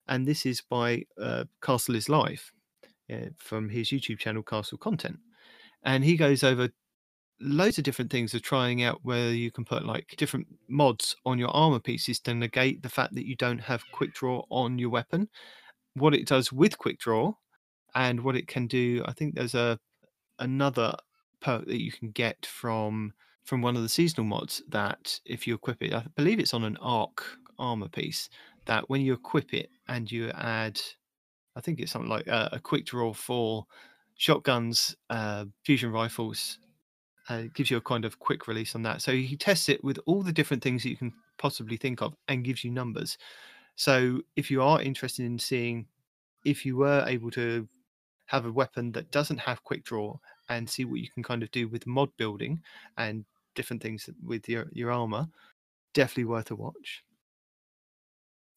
And 0.09 0.27
this 0.27 0.47
is 0.47 0.61
by 0.61 1.05
uh, 1.21 1.45
Castle 1.63 1.97
is 1.97 2.09
Live 2.09 2.51
uh, 3.13 3.27
from 3.37 3.69
his 3.69 3.91
YouTube 3.91 4.19
channel, 4.19 4.43
Castle 4.43 4.79
Content. 4.79 5.19
And 5.83 6.05
he 6.05 6.17
goes 6.17 6.43
over 6.45 6.69
loads 7.41 7.79
of 7.79 7.85
different 7.85 8.11
things 8.11 8.35
of 8.35 8.43
trying 8.43 8.83
out 8.83 9.01
whether 9.03 9.33
you 9.33 9.51
can 9.51 9.65
put 9.65 9.85
like 9.85 10.15
different 10.17 10.47
mods 10.69 11.17
on 11.25 11.39
your 11.39 11.49
armor 11.51 11.81
pieces 11.81 12.21
to 12.21 12.35
negate 12.35 12.83
the 12.83 12.89
fact 12.89 13.15
that 13.15 13.27
you 13.27 13.37
don't 13.37 13.61
have 13.61 13.83
quick 13.93 14.15
draw 14.15 14.45
on 14.51 14.79
your 14.79 14.91
weapon. 14.91 15.29
What 15.95 16.15
it 16.15 16.27
does 16.27 16.53
with 16.53 16.79
quick 16.79 16.99
draw 16.99 17.35
and 17.95 18.21
what 18.21 18.37
it 18.37 18.47
can 18.47 18.67
do 18.67 19.03
i 19.07 19.13
think 19.13 19.35
there's 19.35 19.55
a 19.55 19.79
another 20.39 20.95
perk 21.41 21.67
that 21.67 21.81
you 21.81 21.93
can 21.93 22.11
get 22.11 22.45
from 22.47 23.13
from 23.45 23.63
one 23.63 23.77
of 23.77 23.83
the 23.83 23.89
seasonal 23.89 24.27
mods 24.27 24.63
that 24.69 25.19
if 25.25 25.47
you 25.47 25.55
equip 25.55 25.83
it 25.83 25.93
i 25.93 26.05
believe 26.17 26.39
it's 26.39 26.55
on 26.55 26.65
an 26.65 26.77
arc 26.81 27.25
armor 27.59 27.89
piece 27.89 28.29
that 28.67 28.89
when 28.89 29.01
you 29.01 29.13
equip 29.13 29.53
it 29.53 29.71
and 29.89 30.11
you 30.11 30.31
add 30.31 30.81
i 31.57 31.61
think 31.61 31.81
it's 31.81 31.93
something 31.93 32.11
like 32.11 32.27
a, 32.27 32.49
a 32.53 32.61
quick 32.61 32.87
draw 32.87 33.13
for 33.13 33.67
shotguns 34.17 34.95
uh, 35.09 35.45
fusion 35.65 35.91
rifles 35.91 36.59
uh, 37.31 37.45
gives 37.55 37.71
you 37.71 37.77
a 37.77 37.81
kind 37.81 38.05
of 38.05 38.19
quick 38.19 38.49
release 38.49 38.75
on 38.75 38.83
that. 38.83 39.01
So 39.01 39.13
he 39.13 39.37
tests 39.37 39.69
it 39.69 39.83
with 39.85 39.99
all 40.05 40.23
the 40.23 40.33
different 40.33 40.63
things 40.63 40.83
that 40.83 40.91
you 40.91 40.97
can 40.97 41.13
possibly 41.39 41.77
think 41.77 42.03
of 42.03 42.15
and 42.29 42.45
gives 42.45 42.65
you 42.65 42.73
numbers. 42.73 43.17
So 43.77 44.21
if 44.37 44.51
you 44.51 44.63
are 44.63 44.83
interested 44.83 45.25
in 45.25 45.39
seeing 45.39 45.87
if 46.45 46.67
you 46.67 46.77
were 46.77 47.05
able 47.07 47.31
to 47.33 47.69
have 48.27 48.47
a 48.47 48.53
weapon 48.53 48.91
that 48.93 49.11
doesn't 49.13 49.39
have 49.39 49.63
quick 49.63 49.85
draw 49.85 50.17
and 50.49 50.69
see 50.69 50.85
what 50.85 51.01
you 51.01 51.09
can 51.09 51.23
kind 51.23 51.43
of 51.43 51.51
do 51.53 51.69
with 51.69 51.87
mod 51.87 52.11
building 52.17 52.61
and 52.99 53.25
different 53.55 53.81
things 53.81 54.11
with 54.25 54.49
your, 54.49 54.67
your 54.73 54.91
armor, 54.91 55.29
definitely 55.95 56.25
worth 56.25 56.51
a 56.51 56.57
watch. 56.57 57.05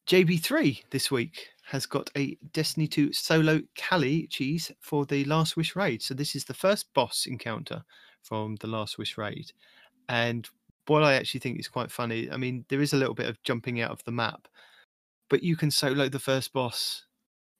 JB3 0.07 0.83
this 0.89 1.11
week 1.11 1.47
has 1.65 1.85
got 1.85 2.09
a 2.17 2.37
Destiny 2.51 2.87
2 2.87 3.13
solo 3.13 3.61
Kalli 3.77 4.29
cheese 4.29 4.71
for 4.81 5.05
the 5.05 5.23
Last 5.25 5.55
Wish 5.55 5.75
raid. 5.75 6.01
So 6.01 6.13
this 6.13 6.35
is 6.35 6.43
the 6.43 6.53
first 6.53 6.91
boss 6.93 7.25
encounter 7.25 7.83
from 8.23 8.55
the 8.57 8.67
Last 8.67 8.97
Wish 8.97 9.17
raid. 9.17 9.51
And 10.09 10.47
what 10.87 11.03
I 11.03 11.13
actually 11.13 11.39
think 11.39 11.59
is 11.59 11.67
quite 11.67 11.91
funny, 11.91 12.29
I 12.31 12.37
mean, 12.37 12.65
there 12.69 12.81
is 12.81 12.93
a 12.93 12.97
little 12.97 13.13
bit 13.13 13.29
of 13.29 13.41
jumping 13.43 13.81
out 13.81 13.91
of 13.91 14.03
the 14.03 14.11
map, 14.11 14.47
but 15.29 15.43
you 15.43 15.55
can 15.55 15.71
solo 15.71 16.09
the 16.09 16.19
first 16.19 16.53
boss 16.53 17.05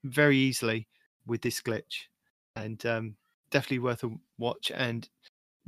very 0.03 0.37
easily 0.37 0.87
with 1.25 1.41
this 1.41 1.61
glitch. 1.61 2.07
And 2.55 2.85
um, 2.85 3.15
definitely 3.53 3.79
worth 3.79 4.03
a 4.03 4.09
watch 4.37 4.71
and 4.75 5.07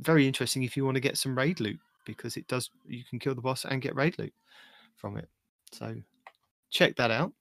very 0.00 0.26
interesting 0.26 0.62
if 0.62 0.76
you 0.76 0.84
want 0.84 0.96
to 0.96 1.00
get 1.00 1.16
some 1.16 1.36
raid 1.36 1.60
loot 1.60 1.78
because 2.04 2.36
it 2.36 2.46
does 2.48 2.70
you 2.86 3.02
can 3.08 3.18
kill 3.18 3.34
the 3.34 3.40
boss 3.40 3.64
and 3.64 3.80
get 3.80 3.94
raid 3.94 4.18
loot 4.18 4.34
from 4.96 5.16
it. 5.16 5.28
So 5.72 5.94
check 6.70 6.96
that 6.96 7.10
out. 7.10 7.32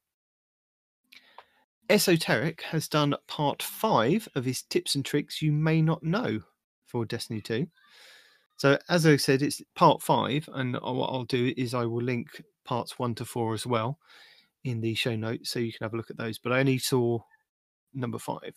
Esoterickk 1.90 2.61
has 2.61 2.88
done 2.88 3.16
part 3.27 3.61
five 3.61 4.27
of 4.35 4.45
his 4.45 4.64
tips 4.64 4.95
and 4.95 5.06
tricks 5.06 5.42
you 5.42 5.51
may 5.51 5.82
not 5.82 6.01
know 6.03 6.42
for 6.86 7.06
Destiny 7.06 7.42
2. 7.42 7.68
So, 8.58 8.78
as 8.90 9.06
I 9.06 9.18
said, 9.18 9.42
it's 9.42 9.62
part 9.76 10.02
five, 10.02 10.48
and 10.54 10.76
what 10.76 11.10
I'll 11.10 11.26
do 11.26 11.54
is 11.58 11.74
I 11.74 11.86
will 11.86 12.02
link 12.02 12.42
parts 12.64 12.98
one 12.98 13.14
to 13.16 13.26
four 13.26 13.54
as 13.54 13.68
well 13.68 14.00
in 14.64 14.82
the 14.82 14.96
show 14.96 15.16
notes 15.16 15.50
so 15.50 15.60
you 15.60 15.72
can 15.72 15.84
have 15.84 15.94
a 15.94 15.98
look 15.98 16.10
at 16.10 16.18
those. 16.18 16.40
But 16.40 16.54
I 16.54 16.60
only 16.60 16.78
saw 16.78 17.20
number 17.94 18.18
five. 18.18 18.56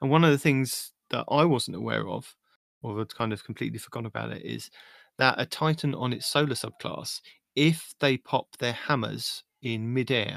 And 0.00 0.10
one 0.10 0.24
of 0.24 0.30
the 0.30 0.38
things 0.38 0.92
that 1.10 1.24
I 1.30 1.44
wasn't 1.44 1.76
aware 1.76 2.08
of, 2.08 2.34
or 2.82 2.98
had 2.98 3.14
kind 3.14 3.32
of 3.32 3.44
completely 3.44 3.78
forgotten 3.78 4.06
about 4.06 4.32
it, 4.32 4.44
is 4.44 4.70
that 5.18 5.40
a 5.40 5.46
Titan 5.46 5.94
on 5.94 6.12
its 6.12 6.26
solar 6.26 6.54
subclass, 6.54 7.20
if 7.56 7.94
they 8.00 8.16
pop 8.16 8.56
their 8.58 8.72
hammers 8.72 9.42
in 9.62 9.92
midair 9.92 10.36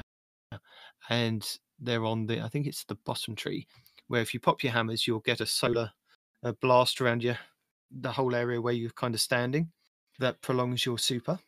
and 1.10 1.58
they're 1.78 2.04
on 2.04 2.26
the, 2.26 2.40
I 2.40 2.48
think 2.48 2.66
it's 2.66 2.84
the 2.84 2.96
bottom 3.04 3.34
tree, 3.34 3.66
where 4.08 4.20
if 4.20 4.32
you 4.32 4.40
pop 4.40 4.62
your 4.62 4.72
hammers, 4.72 5.06
you'll 5.06 5.20
get 5.20 5.40
a 5.40 5.46
solar 5.46 5.90
a 6.42 6.52
blast 6.54 7.00
around 7.00 7.22
you, 7.22 7.34
the 7.90 8.12
whole 8.12 8.34
area 8.34 8.60
where 8.60 8.74
you're 8.74 8.90
kind 8.90 9.14
of 9.14 9.20
standing. 9.20 9.70
That 10.18 10.40
prolongs 10.42 10.84
your 10.84 10.98
super. 10.98 11.38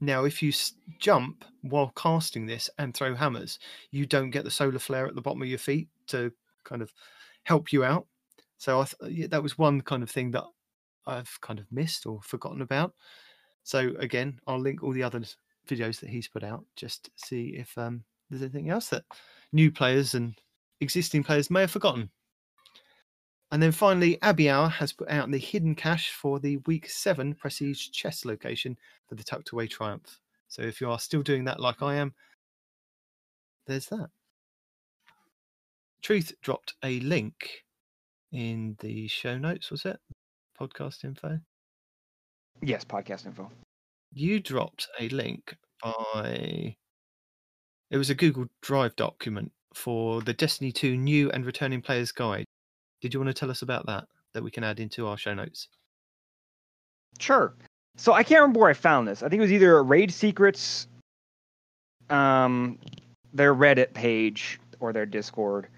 Now, 0.00 0.24
if 0.24 0.42
you 0.42 0.50
s- 0.50 0.74
jump 0.98 1.44
while 1.62 1.92
casting 1.96 2.46
this 2.46 2.68
and 2.78 2.94
throw 2.94 3.14
hammers, 3.14 3.58
you 3.90 4.06
don't 4.06 4.30
get 4.30 4.44
the 4.44 4.50
solar 4.50 4.78
flare 4.78 5.06
at 5.06 5.14
the 5.14 5.22
bottom 5.22 5.42
of 5.42 5.48
your 5.48 5.58
feet 5.58 5.88
to 6.08 6.32
kind 6.64 6.82
of 6.82 6.92
help 7.44 7.72
you 7.72 7.84
out. 7.84 8.06
So 8.58 8.80
I 8.80 8.86
th- 8.86 9.30
that 9.30 9.42
was 9.42 9.58
one 9.58 9.80
kind 9.80 10.02
of 10.02 10.10
thing 10.10 10.32
that 10.32 10.44
I've 11.06 11.40
kind 11.40 11.58
of 11.58 11.70
missed 11.72 12.06
or 12.06 12.20
forgotten 12.22 12.62
about. 12.62 12.94
So 13.62 13.94
again, 13.98 14.40
I'll 14.46 14.60
link 14.60 14.82
all 14.82 14.92
the 14.92 15.02
other 15.02 15.22
videos 15.68 16.00
that 16.00 16.10
he's 16.10 16.28
put 16.28 16.42
out 16.42 16.64
just 16.76 17.04
to 17.04 17.10
see 17.16 17.56
if 17.56 17.76
um, 17.78 18.04
there's 18.30 18.42
anything 18.42 18.70
else 18.70 18.88
that 18.90 19.04
new 19.52 19.70
players 19.70 20.14
and 20.14 20.38
existing 20.80 21.24
players 21.24 21.50
may 21.50 21.62
have 21.62 21.70
forgotten. 21.70 22.10
And 23.50 23.62
then 23.62 23.72
finally, 23.72 24.20
Abbey 24.20 24.50
Hour 24.50 24.68
has 24.68 24.92
put 24.92 25.08
out 25.08 25.30
the 25.30 25.38
hidden 25.38 25.74
cache 25.74 26.10
for 26.10 26.38
the 26.38 26.58
week 26.66 26.88
seven 26.88 27.34
prestige 27.34 27.88
chest 27.90 28.26
location 28.26 28.76
for 29.08 29.14
the 29.14 29.24
tucked 29.24 29.52
away 29.52 29.66
triumph. 29.66 30.20
So 30.48 30.62
if 30.62 30.80
you 30.80 30.90
are 30.90 30.98
still 30.98 31.22
doing 31.22 31.44
that 31.44 31.60
like 31.60 31.82
I 31.82 31.94
am, 31.96 32.14
there's 33.66 33.86
that. 33.86 34.10
Truth 36.02 36.32
dropped 36.42 36.74
a 36.84 37.00
link 37.00 37.64
in 38.32 38.76
the 38.80 39.08
show 39.08 39.38
notes, 39.38 39.70
was 39.70 39.84
it? 39.84 39.98
Podcast 40.60 41.04
info. 41.04 41.38
Yes, 42.62 42.84
podcast 42.84 43.26
info. 43.26 43.50
You 44.12 44.40
dropped 44.40 44.88
a 44.98 45.08
link 45.08 45.56
by. 45.82 46.76
It 47.90 47.96
was 47.96 48.10
a 48.10 48.14
Google 48.14 48.46
Drive 48.60 48.96
document 48.96 49.52
for 49.74 50.20
the 50.20 50.34
Destiny 50.34 50.72
2 50.72 50.96
new 50.96 51.30
and 51.30 51.46
returning 51.46 51.80
players 51.80 52.12
guide. 52.12 52.44
Did 53.00 53.14
you 53.14 53.20
want 53.20 53.28
to 53.28 53.34
tell 53.34 53.50
us 53.50 53.62
about 53.62 53.86
that? 53.86 54.04
That 54.34 54.42
we 54.42 54.50
can 54.50 54.64
add 54.64 54.80
into 54.80 55.06
our 55.06 55.16
show 55.16 55.34
notes? 55.34 55.68
Sure. 57.18 57.54
So 57.96 58.12
I 58.12 58.22
can't 58.22 58.40
remember 58.40 58.60
where 58.60 58.70
I 58.70 58.74
found 58.74 59.08
this. 59.08 59.22
I 59.22 59.28
think 59.28 59.40
it 59.40 59.42
was 59.42 59.52
either 59.52 59.82
Raid 59.82 60.12
Secrets, 60.12 60.86
um, 62.10 62.78
their 63.32 63.54
Reddit 63.54 63.92
page 63.92 64.60
or 64.80 64.92
their 64.92 65.06
Discord, 65.06 65.68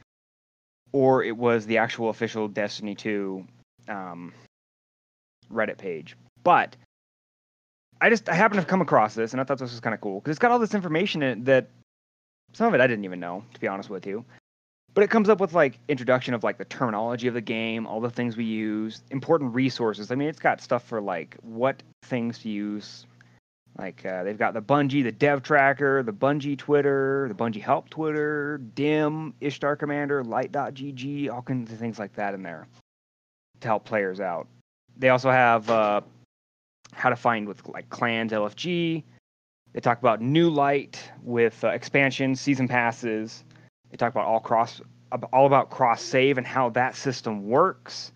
or 0.92 1.24
it 1.24 1.36
was 1.36 1.64
the 1.66 1.78
actual 1.78 2.10
official 2.10 2.48
Destiny 2.48 2.94
2 2.94 3.46
um, 3.88 4.32
Reddit 5.50 5.78
page. 5.78 6.16
But 6.42 6.76
I 8.00 8.10
just 8.10 8.28
I 8.28 8.34
happened 8.34 8.60
to 8.60 8.66
come 8.66 8.80
across 8.80 9.14
this 9.14 9.32
and 9.32 9.40
I 9.40 9.44
thought 9.44 9.58
this 9.58 9.70
was 9.70 9.80
kind 9.80 9.94
of 9.94 10.00
cool 10.00 10.20
because 10.20 10.32
it's 10.32 10.38
got 10.38 10.50
all 10.50 10.58
this 10.58 10.74
information 10.74 11.22
in 11.22 11.44
that 11.44 11.68
some 12.52 12.66
of 12.66 12.74
it 12.74 12.80
I 12.80 12.86
didn't 12.86 13.04
even 13.04 13.20
know 13.20 13.44
to 13.52 13.60
be 13.60 13.68
honest 13.68 13.90
with 13.90 14.06
you. 14.06 14.24
But 14.92 15.04
it 15.04 15.10
comes 15.10 15.28
up 15.28 15.40
with 15.40 15.52
like 15.52 15.78
introduction 15.88 16.34
of 16.34 16.42
like 16.42 16.58
the 16.58 16.64
terminology 16.64 17.28
of 17.28 17.34
the 17.34 17.40
game, 17.40 17.86
all 17.86 18.00
the 18.00 18.10
things 18.10 18.36
we 18.36 18.44
use, 18.44 19.02
important 19.10 19.54
resources. 19.54 20.10
I 20.10 20.14
mean, 20.16 20.28
it's 20.28 20.40
got 20.40 20.60
stuff 20.60 20.84
for 20.84 21.00
like 21.00 21.36
what 21.42 21.82
things 22.02 22.40
to 22.40 22.48
use. 22.48 23.06
Like 23.78 24.04
uh, 24.04 24.24
they've 24.24 24.38
got 24.38 24.52
the 24.52 24.62
Bungie, 24.62 25.04
the 25.04 25.12
Dev 25.12 25.42
Tracker, 25.42 26.02
the 26.02 26.12
Bungie 26.12 26.58
Twitter, 26.58 27.26
the 27.28 27.34
Bungie 27.34 27.62
Help 27.62 27.88
Twitter, 27.88 28.58
Dim, 28.74 29.32
Ishtar 29.40 29.76
Commander, 29.76 30.24
Light.gg, 30.24 31.30
all 31.30 31.42
kinds 31.42 31.72
of 31.72 31.78
things 31.78 31.98
like 31.98 32.14
that 32.14 32.34
in 32.34 32.42
there 32.42 32.66
to 33.60 33.68
help 33.68 33.84
players 33.84 34.20
out. 34.20 34.48
They 34.96 35.10
also 35.10 35.30
have 35.30 35.70
uh, 35.70 36.00
how 36.92 37.10
to 37.10 37.16
find 37.16 37.46
with 37.46 37.66
like 37.68 37.88
clans, 37.90 38.32
LFG. 38.32 39.04
They 39.72 39.80
talk 39.80 40.00
about 40.00 40.20
new 40.20 40.50
light 40.50 41.00
with 41.22 41.62
uh, 41.62 41.68
expansion, 41.68 42.34
season 42.34 42.66
passes. 42.66 43.44
They 43.90 43.96
talk 43.96 44.12
about 44.12 44.26
all 44.26 44.40
cross, 44.40 44.80
all 45.32 45.46
about 45.46 45.70
cross 45.70 46.02
save 46.02 46.38
and 46.38 46.46
how 46.46 46.70
that 46.70 46.96
system 46.96 47.48
works. 47.48 48.12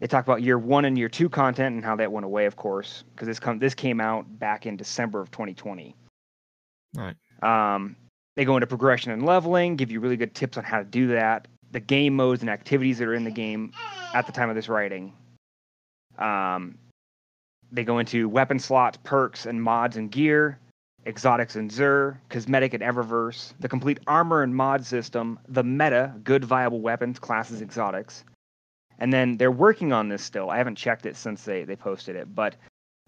They 0.00 0.06
talk 0.06 0.24
about 0.24 0.42
year 0.42 0.58
one 0.58 0.84
and 0.84 0.96
year 0.96 1.08
two 1.08 1.28
content 1.28 1.74
and 1.74 1.84
how 1.84 1.96
that 1.96 2.12
went 2.12 2.24
away, 2.24 2.46
of 2.46 2.56
course, 2.56 3.04
because 3.14 3.26
this 3.26 3.40
come 3.40 3.58
this 3.58 3.74
came 3.74 4.00
out 4.00 4.38
back 4.38 4.66
in 4.66 4.76
December 4.76 5.20
of 5.20 5.30
2020. 5.30 5.94
Right. 6.94 7.16
Um, 7.42 7.96
they 8.36 8.44
go 8.44 8.56
into 8.56 8.66
progression 8.66 9.10
and 9.12 9.26
leveling, 9.26 9.76
give 9.76 9.90
you 9.90 10.00
really 10.00 10.16
good 10.16 10.34
tips 10.34 10.56
on 10.56 10.64
how 10.64 10.78
to 10.78 10.84
do 10.84 11.08
that. 11.08 11.48
The 11.72 11.80
game 11.80 12.14
modes 12.14 12.42
and 12.42 12.50
activities 12.50 12.98
that 12.98 13.08
are 13.08 13.14
in 13.14 13.24
the 13.24 13.30
game 13.30 13.72
at 14.14 14.26
the 14.26 14.32
time 14.32 14.48
of 14.48 14.54
this 14.54 14.68
writing. 14.68 15.12
Um, 16.18 16.78
they 17.70 17.84
go 17.84 17.98
into 17.98 18.28
weapon 18.28 18.58
slots, 18.58 18.98
perks, 19.02 19.46
and 19.46 19.62
mods 19.62 19.96
and 19.96 20.10
gear, 20.10 20.58
exotics 21.06 21.56
and 21.56 21.70
Xur, 21.70 22.18
cosmetic 22.28 22.74
and 22.74 22.82
Eververse, 22.82 23.54
the 23.60 23.68
complete 23.68 23.98
armor 24.06 24.42
and 24.42 24.54
mod 24.54 24.84
system, 24.84 25.38
the 25.48 25.62
meta, 25.62 26.14
good 26.24 26.44
viable 26.44 26.80
weapons, 26.80 27.18
classes, 27.18 27.62
exotics. 27.62 28.24
And 28.98 29.12
then 29.12 29.36
they're 29.36 29.52
working 29.52 29.92
on 29.92 30.08
this 30.08 30.22
still. 30.22 30.50
I 30.50 30.58
haven't 30.58 30.74
checked 30.76 31.06
it 31.06 31.16
since 31.16 31.44
they, 31.44 31.64
they 31.64 31.76
posted 31.76 32.16
it, 32.16 32.34
but 32.34 32.56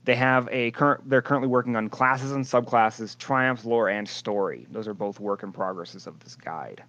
they 0.04 0.14
have 0.14 0.48
a 0.50 0.70
current 0.70 1.08
they're 1.10 1.20
currently 1.20 1.48
working 1.48 1.76
on 1.76 1.88
classes 1.88 2.32
and 2.32 2.44
subclasses, 2.44 3.18
triumphs, 3.18 3.64
lore, 3.64 3.88
and 3.88 4.08
story. 4.08 4.66
Those 4.70 4.88
are 4.88 4.94
both 4.94 5.20
work 5.20 5.42
in 5.42 5.52
progresses 5.52 6.06
of 6.06 6.18
this 6.20 6.36
guide. 6.36 6.82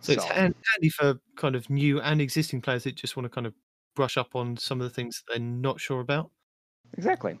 So, 0.00 0.12
it's 0.12 0.24
handy 0.24 0.90
for 0.90 1.18
kind 1.36 1.56
of 1.56 1.68
new 1.70 2.00
and 2.00 2.20
existing 2.20 2.60
players 2.60 2.84
that 2.84 2.94
just 2.94 3.16
want 3.16 3.24
to 3.24 3.30
kind 3.30 3.46
of 3.46 3.54
brush 3.96 4.16
up 4.16 4.36
on 4.36 4.56
some 4.56 4.80
of 4.80 4.84
the 4.88 4.94
things 4.94 5.22
that 5.26 5.32
they're 5.32 5.42
not 5.42 5.80
sure 5.80 6.00
about. 6.00 6.30
Exactly. 6.96 7.38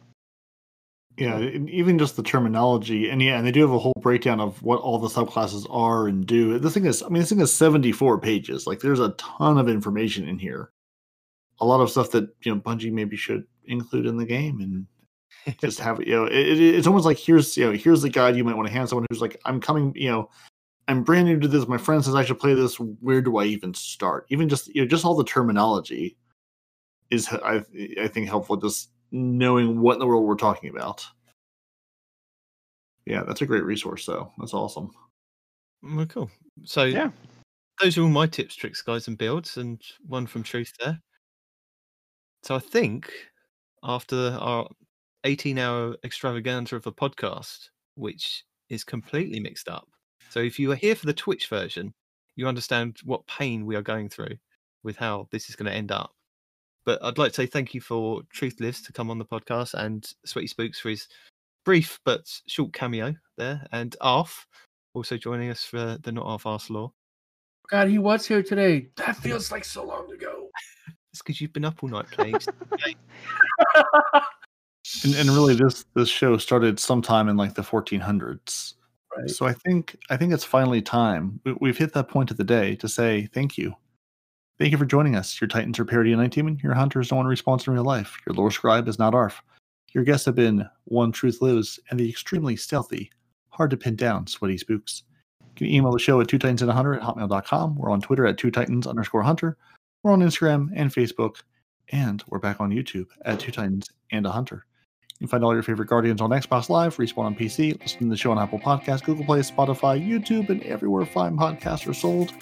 Yeah, 1.16 1.38
even 1.38 1.96
just 1.96 2.16
the 2.16 2.24
terminology, 2.24 3.08
and 3.08 3.22
yeah, 3.22 3.38
and 3.38 3.46
they 3.46 3.52
do 3.52 3.60
have 3.60 3.70
a 3.70 3.78
whole 3.78 3.94
breakdown 4.00 4.40
of 4.40 4.60
what 4.64 4.80
all 4.80 4.98
the 4.98 5.08
subclasses 5.08 5.64
are 5.70 6.08
and 6.08 6.26
do. 6.26 6.58
This 6.58 6.74
thing 6.74 6.86
is, 6.86 7.04
I 7.04 7.08
mean, 7.08 7.20
this 7.20 7.28
thing 7.28 7.40
is 7.40 7.52
seventy-four 7.52 8.18
pages. 8.18 8.66
Like, 8.66 8.80
there's 8.80 8.98
a 8.98 9.10
ton 9.10 9.58
of 9.58 9.68
information 9.68 10.28
in 10.28 10.40
here. 10.40 10.72
A 11.60 11.64
lot 11.64 11.80
of 11.80 11.88
stuff 11.88 12.10
that 12.10 12.34
you 12.42 12.52
know 12.52 12.60
Bungie 12.60 12.92
maybe 12.92 13.16
should 13.16 13.44
include 13.66 14.06
in 14.06 14.16
the 14.16 14.26
game, 14.26 14.60
and 14.60 15.58
just 15.60 15.78
have 15.78 16.00
you 16.00 16.16
know, 16.16 16.24
it, 16.24 16.32
it, 16.32 16.60
it's 16.60 16.88
almost 16.88 17.06
like 17.06 17.18
here's 17.18 17.56
you 17.56 17.66
know, 17.66 17.72
here's 17.72 18.02
the 18.02 18.10
guide 18.10 18.36
you 18.36 18.42
might 18.42 18.56
want 18.56 18.66
to 18.66 18.74
hand 18.74 18.88
someone 18.88 19.06
who's 19.08 19.20
like, 19.20 19.40
I'm 19.44 19.60
coming, 19.60 19.92
you 19.94 20.10
know, 20.10 20.30
I'm 20.88 21.04
brand 21.04 21.26
new 21.26 21.38
to 21.38 21.46
this. 21.46 21.68
My 21.68 21.78
friend 21.78 22.04
says 22.04 22.16
I 22.16 22.24
should 22.24 22.40
play 22.40 22.54
this. 22.54 22.80
Where 22.80 23.22
do 23.22 23.36
I 23.36 23.44
even 23.44 23.72
start? 23.72 24.26
Even 24.30 24.48
just 24.48 24.74
you 24.74 24.82
know, 24.82 24.88
just 24.88 25.04
all 25.04 25.14
the 25.14 25.22
terminology 25.22 26.16
is 27.10 27.28
I 27.28 27.62
I 28.00 28.08
think 28.08 28.26
helpful. 28.26 28.56
Just 28.56 28.90
knowing 29.14 29.80
what 29.80 29.94
in 29.94 30.00
the 30.00 30.06
world 30.06 30.26
we're 30.26 30.34
talking 30.34 30.70
about. 30.70 31.06
Yeah, 33.06 33.22
that's 33.22 33.42
a 33.42 33.46
great 33.46 33.64
resource, 33.64 34.04
though. 34.06 34.32
That's 34.38 34.54
awesome. 34.54 34.90
Mm, 35.84 35.96
well, 35.96 36.06
cool. 36.06 36.30
So 36.64 36.84
yeah, 36.84 37.10
those 37.80 37.96
are 37.96 38.02
all 38.02 38.08
my 38.08 38.26
tips, 38.26 38.56
tricks, 38.56 38.82
guys, 38.82 39.06
and 39.06 39.16
builds, 39.16 39.56
and 39.56 39.80
one 40.06 40.26
from 40.26 40.42
Truth 40.42 40.72
there. 40.80 41.00
So 42.42 42.56
I 42.56 42.58
think 42.58 43.12
after 43.84 44.36
our 44.40 44.68
18 45.24 45.58
hour 45.58 45.96
extravaganza 46.04 46.76
of 46.76 46.86
a 46.86 46.92
podcast, 46.92 47.68
which 47.94 48.44
is 48.68 48.82
completely 48.82 49.38
mixed 49.38 49.68
up. 49.68 49.88
So 50.30 50.40
if 50.40 50.58
you 50.58 50.72
are 50.72 50.76
here 50.76 50.96
for 50.96 51.06
the 51.06 51.12
Twitch 51.12 51.48
version, 51.48 51.94
you 52.34 52.48
understand 52.48 52.96
what 53.04 53.26
pain 53.26 53.64
we 53.64 53.76
are 53.76 53.82
going 53.82 54.08
through 54.08 54.36
with 54.82 54.96
how 54.96 55.28
this 55.30 55.48
is 55.48 55.56
going 55.56 55.70
to 55.70 55.76
end 55.76 55.92
up. 55.92 56.12
But 56.84 57.02
I'd 57.02 57.18
like 57.18 57.32
to 57.32 57.36
say 57.36 57.46
thank 57.46 57.74
you 57.74 57.80
for 57.80 58.22
Truth 58.30 58.60
Lives 58.60 58.82
to 58.82 58.92
come 58.92 59.10
on 59.10 59.18
the 59.18 59.24
podcast 59.24 59.74
and 59.74 60.06
Sweaty 60.24 60.46
Spooks 60.46 60.78
for 60.80 60.90
his 60.90 61.08
brief 61.64 61.98
but 62.04 62.28
short 62.46 62.72
cameo 62.72 63.14
there, 63.36 63.66
and 63.72 63.96
Arf 64.00 64.46
also 64.94 65.16
joining 65.16 65.50
us 65.50 65.64
for 65.64 65.98
the 66.02 66.12
Not 66.12 66.26
Half 66.26 66.46
Arse 66.46 66.70
Lore. 66.70 66.92
God, 67.70 67.88
he 67.88 67.98
was 67.98 68.26
here 68.26 68.42
today. 68.42 68.88
That 68.96 69.16
feels 69.16 69.50
like 69.50 69.64
so 69.64 69.84
long 69.84 70.12
ago. 70.12 70.48
It's 71.12 71.22
because 71.22 71.40
you've 71.40 71.52
been 71.52 71.64
up 71.64 71.80
all 71.80 71.88
night 71.88 72.10
playing. 72.10 72.34
And, 75.02 75.14
and 75.14 75.30
really, 75.30 75.54
this 75.54 75.84
this 75.94 76.08
show 76.08 76.36
started 76.36 76.78
sometime 76.78 77.28
in 77.28 77.36
like 77.36 77.54
the 77.54 77.62
1400s. 77.62 78.74
Right. 79.16 79.30
So 79.30 79.46
I 79.46 79.52
think 79.52 79.96
I 80.10 80.16
think 80.16 80.32
it's 80.32 80.44
finally 80.44 80.82
time. 80.82 81.40
We, 81.44 81.56
we've 81.60 81.78
hit 81.78 81.94
that 81.94 82.08
point 82.08 82.30
of 82.30 82.36
the 82.36 82.44
day 82.44 82.76
to 82.76 82.88
say 82.88 83.28
thank 83.32 83.56
you. 83.56 83.74
Thank 84.58 84.70
you 84.70 84.78
for 84.78 84.86
joining 84.86 85.16
us. 85.16 85.40
Your 85.40 85.48
Titans 85.48 85.78
are 85.80 85.84
Parody 85.84 86.12
and 86.12 86.22
Night 86.22 86.30
Demon. 86.30 86.60
Your 86.62 86.74
Hunters 86.74 87.10
no 87.10 87.16
one 87.16 87.26
responds 87.26 87.66
in 87.66 87.72
real 87.72 87.84
life. 87.84 88.16
Your 88.26 88.34
lore 88.34 88.52
scribe 88.52 88.86
is 88.86 88.98
not 88.98 89.14
ARF. 89.14 89.42
Your 89.92 90.04
guests 90.04 90.26
have 90.26 90.36
been 90.36 90.68
One 90.84 91.10
Truth 91.10 91.42
Lives 91.42 91.80
and 91.90 91.98
the 91.98 92.08
extremely 92.08 92.54
stealthy, 92.54 93.10
hard 93.48 93.70
to 93.70 93.76
pin 93.76 93.96
down 93.96 94.26
Sweaty 94.26 94.58
Spooks. 94.58 95.02
You 95.40 95.54
can 95.56 95.66
email 95.66 95.92
the 95.92 95.98
show 95.98 96.20
at 96.20 96.28
two 96.28 96.38
titans 96.38 96.62
and 96.62 96.70
a 96.70 96.74
hunter 96.74 96.94
at 96.94 97.02
hotmail.com. 97.02 97.76
We're 97.76 97.90
on 97.90 98.00
Twitter 98.00 98.26
at 98.26 98.38
two 98.38 98.50
titans 98.50 98.86
underscore 98.86 99.22
hunter. 99.22 99.56
We're 100.02 100.12
on 100.12 100.20
Instagram 100.20 100.70
and 100.74 100.90
Facebook. 100.92 101.36
And 101.90 102.22
we're 102.28 102.38
back 102.38 102.60
on 102.60 102.70
YouTube 102.70 103.06
at 103.24 103.40
two 103.40 103.52
titans 103.52 103.90
and 104.10 104.24
a 104.26 104.30
hunter. 104.30 104.66
You 105.20 105.26
can 105.26 105.28
find 105.28 105.44
all 105.44 105.52
your 105.52 105.62
favorite 105.62 105.88
Guardians 105.88 106.20
on 106.20 106.30
Xbox 106.30 106.68
Live, 106.68 106.96
Respawn 106.96 107.24
on 107.24 107.36
PC, 107.36 107.80
listen 107.80 108.00
to 108.00 108.06
the 108.06 108.16
show 108.16 108.32
on 108.32 108.38
Apple 108.38 108.58
Podcasts, 108.58 109.04
Google 109.04 109.24
Play, 109.24 109.40
Spotify, 109.40 110.00
YouTube, 110.04 110.48
and 110.48 110.62
everywhere 110.62 111.06
fine 111.06 111.36
podcasts 111.36 111.88
are 111.88 111.94
sold. 111.94 112.32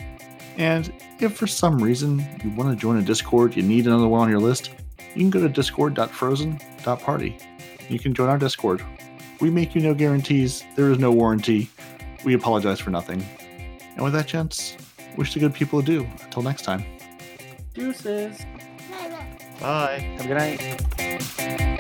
And 0.59 0.93
if 1.19 1.37
for 1.37 1.47
some 1.47 1.79
reason 1.79 2.19
you 2.45 2.51
want 2.51 2.71
to 2.71 2.77
join 2.77 2.97
a 2.99 3.03
Discord, 3.03 3.57
you 3.57 3.63
need 3.63 3.87
another 3.87 4.09
one 4.09 4.21
on 4.23 4.31
your 4.31 4.41
list, 4.41 4.71
you 5.15 5.21
can 5.23 5.31
go 5.31 5.41
to 5.41 5.49
discord.frozen.party. 5.49 7.39
You 7.89 7.99
can 7.99 8.15
join 8.15 8.29
our 8.29 8.39
Discord. 8.39 8.83
We 9.41 9.51
make 9.51 9.75
you 9.75 9.81
no 9.81 9.95
guarantees, 9.95 10.63
there 10.77 10.91
is 10.91 10.99
no 10.99 11.11
warranty. 11.11 11.71
We 12.25 12.35
apologize 12.35 12.79
for 12.79 12.91
nothing. 12.91 13.25
And 13.97 14.05
with 14.05 14.13
that, 14.13 14.27
gents, 14.27 14.77
wish 15.17 15.35
the 15.35 15.41
good 15.41 15.53
people 15.55 15.81
adieu. 15.81 16.07
Until 16.23 16.43
next 16.43 16.63
time. 16.63 16.85
Deuces. 17.75 18.41
Bye. 19.61 19.99
Have 20.19 20.25
a 20.25 20.29
good 20.29 20.37
night. 20.37 21.73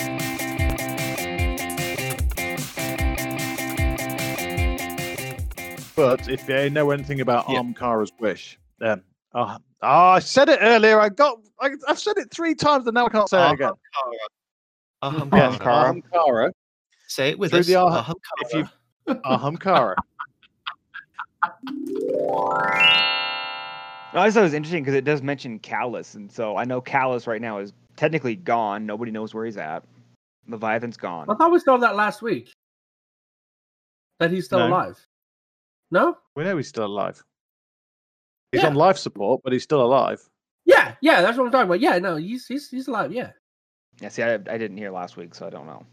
But 5.94 6.28
if 6.28 6.46
they 6.46 6.70
know 6.70 6.90
anything 6.90 7.20
about 7.20 7.48
Yeah. 7.48 7.60
Armkara's 7.60 8.12
wish, 8.18 8.58
then 8.82 9.02
oh, 9.34 9.56
oh, 9.82 9.88
I 9.88 10.18
said 10.18 10.48
it 10.48 10.58
earlier. 10.60 11.00
I 11.00 11.08
got 11.08 11.38
I, 11.60 11.70
I've 11.88 11.98
said 11.98 12.16
it 12.18 12.30
three 12.30 12.54
times, 12.54 12.86
and 12.86 12.94
now 12.94 13.06
I 13.06 13.08
can't 13.08 13.28
say 13.28 13.48
it 13.48 13.52
again. 13.54 13.72
Ahamkara. 15.02 15.30
Ahamkara. 15.58 16.02
Armkara. 16.12 16.50
Say 17.06 17.30
it 17.30 17.38
with 17.38 17.50
Through 17.52 17.60
us. 17.60 17.66
the 17.66 17.76
Aha- 17.76 18.12
Ahamkara. 18.12 18.42
if 18.42 18.52
you- 18.54 19.14
Ahamkara. 19.14 19.94
I 24.14 24.26
just 24.26 24.34
thought 24.34 24.40
it 24.40 24.44
was 24.44 24.54
interesting 24.54 24.82
because 24.82 24.94
it 24.94 25.04
does 25.04 25.22
mention 25.22 25.58
Calus, 25.60 26.14
and 26.16 26.30
so 26.30 26.56
I 26.56 26.64
know 26.64 26.82
Calus 26.82 27.26
right 27.26 27.40
now 27.40 27.58
is 27.58 27.72
technically 27.96 28.36
gone. 28.36 28.84
Nobody 28.84 29.10
knows 29.10 29.32
where 29.32 29.44
he's 29.46 29.56
at. 29.56 29.84
Leviathan's 30.48 30.96
gone. 30.96 31.26
I 31.30 31.34
thought 31.34 31.50
we 31.52 31.58
saw 31.60 31.76
that 31.78 31.96
last 31.96 32.20
week. 32.20 32.52
That 34.18 34.30
he's 34.30 34.44
still 34.44 34.58
No. 34.58 34.68
alive. 34.68 35.06
No? 35.90 36.16
we 36.36 36.44
know 36.44 36.56
he's 36.56 36.68
still 36.68 36.86
alive. 36.86 37.22
He's 38.52 38.62
Yeah. 38.62 38.68
on 38.68 38.74
life 38.74 38.98
support, 38.98 39.40
but 39.42 39.52
he's 39.52 39.62
still 39.62 39.82
alive. 39.82 40.22
Yeah, 40.64 40.94
yeah, 41.00 41.22
that's 41.22 41.36
what 41.36 41.46
I'm 41.46 41.50
talking 41.52 41.66
about. 41.66 41.80
Yeah, 41.80 41.98
no, 41.98 42.16
he's 42.16 42.46
he's 42.46 42.68
he's 42.70 42.86
alive. 42.86 43.12
Yeah. 43.12 43.30
Yeah, 44.00 44.08
see, 44.08 44.22
I, 44.22 44.34
I 44.34 44.38
didn't 44.58 44.76
hear 44.76 44.90
last 44.90 45.16
week, 45.16 45.34
so 45.34 45.46
I 45.46 45.50
don't 45.50 45.66
know. 45.66 45.84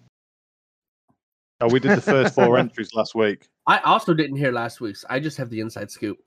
Oh, 1.62 1.68
we 1.70 1.80
did 1.80 1.98
the 1.98 2.02
first 2.02 2.36
four 2.36 2.58
entries 2.60 2.94
last 2.94 3.16
week. 3.16 3.48
I 3.68 3.80
also 3.80 4.14
didn't 4.14 4.38
hear 4.38 4.52
last 4.52 4.80
week's. 4.80 5.04
I 5.10 5.20
just 5.20 5.38
have 5.38 5.50
the 5.50 5.60
inside 5.60 5.90
scoop. 5.92 6.18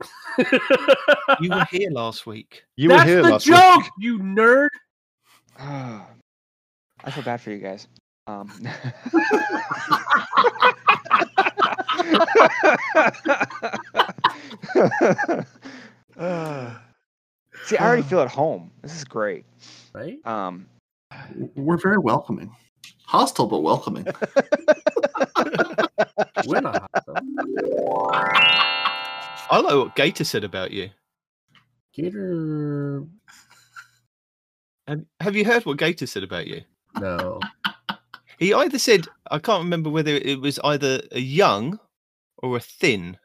You 1.40 1.48
were 1.50 1.64
here 1.70 1.90
last 1.90 2.26
week. 2.26 2.64
You 2.76 2.88
That's 2.90 3.04
were 3.04 3.08
here 3.08 3.22
the 3.22 3.30
last 3.30 3.46
joke, 3.46 3.82
week. 3.82 3.90
you 3.98 4.18
nerd. 4.18 4.68
I 5.58 7.10
feel 7.10 7.24
bad 7.24 7.40
for 7.40 7.50
you 7.50 7.58
guys. 7.58 7.88
Um, 8.26 8.50
See, 17.64 17.76
I 17.76 17.86
already 17.86 18.02
feel 18.02 18.20
at 18.20 18.28
home. 18.28 18.70
This 18.82 18.96
is 18.96 19.04
great. 19.04 19.44
Right? 19.92 20.18
Um, 20.26 20.66
We're 21.54 21.76
very 21.76 21.98
welcoming. 21.98 22.54
Hostile, 23.06 23.46
but 23.46 23.60
welcoming. 23.60 24.04
We're 26.46 26.60
not 26.60 26.90
hostile. 26.94 27.16
I 29.50 29.60
like 29.60 29.74
what 29.74 29.96
Gator 29.96 30.24
said 30.24 30.44
about 30.44 30.70
you. 30.70 30.90
Gator. 31.92 33.04
Have, 34.88 35.04
have 35.20 35.36
you 35.36 35.44
heard 35.44 35.66
what 35.66 35.78
Gator 35.78 36.06
said 36.06 36.22
about 36.22 36.46
you? 36.46 36.62
No. 36.98 37.38
He 38.42 38.52
either 38.52 38.78
said, 38.78 39.06
I 39.30 39.38
can't 39.38 39.62
remember 39.62 39.88
whether 39.88 40.10
it 40.16 40.40
was 40.40 40.58
either 40.64 41.00
a 41.12 41.20
young 41.20 41.78
or 42.38 42.56
a 42.56 42.60
thin 42.60 43.16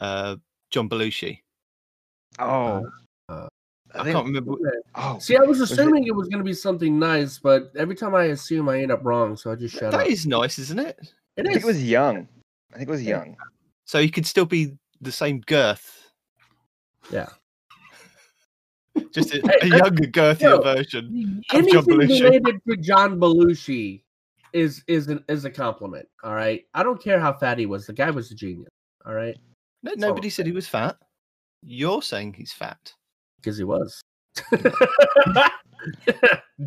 uh, 0.00 0.36
John 0.70 0.88
Belushi. 0.88 1.38
oh, 2.40 2.84
I 3.28 4.04
can't 4.12 4.26
remember. 4.26 4.52
oh, 4.96 5.18
See, 5.20 5.36
I 5.36 5.40
was 5.40 5.60
Was 5.60 5.70
it- 5.70 5.74
assuming 5.78 6.06
it 6.06 6.14
was 6.14 6.28
going 6.28 6.38
to 6.38 6.44
be 6.44 6.52
something 6.54 6.98
nice, 6.98 7.38
but 7.38 7.70
every 7.76 7.94
time 7.94 8.14
I 8.14 8.24
assume, 8.26 8.68
I 8.68 8.80
end 8.82 8.90
up 8.92 9.04
wrong, 9.04 9.36
so 9.36 9.52
I 9.52 9.54
just 9.56 9.74
shut 9.76 9.92
That 9.92 10.00
up. 10.02 10.06
is 10.08 10.26
nice, 10.26 10.58
isn't 10.58 10.78
it? 10.80 10.98
It 11.36 11.46
I 11.46 11.50
think 11.52 11.62
it 11.62 11.66
was 11.66 11.82
young. 11.82 12.26
I 12.72 12.78
think 12.78 12.88
it 12.88 12.92
was 12.92 13.02
young. 13.04 13.36
So 13.84 14.00
he 14.00 14.08
could 14.08 14.26
still 14.26 14.46
be 14.46 14.76
the 15.00 15.12
same 15.12 15.40
girth, 15.46 16.10
Yeah. 17.12 17.28
just 19.12 19.32
a, 19.34 19.64
a 19.64 19.66
younger, 19.66 20.06
girthier 20.06 20.40
yo, 20.42 20.60
version. 20.62 21.42
Of 21.50 21.68
John 21.68 21.78
Anything 21.78 21.82
Belushi. 21.98 22.22
related 22.24 22.60
to 22.68 22.76
John 22.76 23.18
Belushi 23.18 24.02
is 24.52 24.82
is 24.86 25.08
an, 25.08 25.24
is 25.28 25.44
a 25.44 25.50
compliment. 25.50 26.06
All 26.24 26.34
right. 26.34 26.64
I 26.74 26.82
don't 26.82 27.02
care 27.02 27.20
how 27.20 27.32
fat 27.32 27.58
he 27.58 27.66
was. 27.66 27.86
The 27.86 27.92
guy 27.92 28.10
was 28.10 28.30
a 28.30 28.34
genius. 28.34 28.68
All 29.06 29.14
right, 29.14 29.34
No, 29.82 29.92
nobody 29.96 30.28
said 30.28 30.44
he 30.46 30.52
was 30.52 30.68
fat. 30.68 30.96
You're 31.62 32.02
saying 32.02 32.34
he's 32.34 32.52
fat. 32.52 32.92
because 33.40 33.56
he 33.56 33.64
was. 33.64 34.02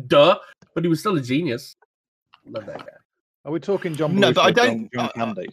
Duh. 0.06 0.38
But 0.74 0.84
he 0.84 0.88
was 0.88 1.00
still 1.00 1.16
a 1.16 1.20
genius. 1.20 1.76
Love 2.46 2.66
that 2.66 2.78
guy. 2.78 2.92
Are 3.44 3.52
we 3.52 3.60
talking 3.60 3.94
John? 3.94 4.16
No, 4.16 4.32
Belushi 4.32 4.34
but 4.34 4.44
I 4.44 4.50
don't- 4.50 4.92
John 4.92 5.04
uh, 5.06 5.12
Candy. 5.12 5.48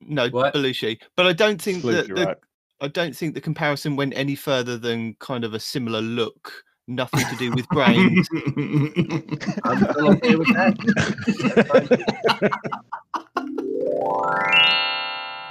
No, 0.00 0.28
What? 0.28 0.54
Belushi. 0.54 1.00
But 1.16 1.26
I 1.26 1.32
don't 1.32 1.60
think 1.60 1.82
that 1.84 2.08
the, 2.08 2.26
right. 2.26 2.36
I 2.80 2.88
don't 2.88 3.16
think 3.16 3.34
the 3.34 3.40
comparison 3.40 3.96
went 3.96 4.12
any 4.16 4.34
further 4.34 4.76
than 4.78 5.14
kind 5.14 5.44
of 5.44 5.54
a 5.54 5.60
similar 5.60 6.00
look. 6.00 6.52
Nothing 6.90 7.20
to 7.28 7.36
do 7.36 7.50
with 7.52 7.68
brains. 7.68 8.26
I'm 9.64 9.78
still 9.90 10.10
okay 10.12 10.36
with 10.36 10.48
that. 10.54 10.74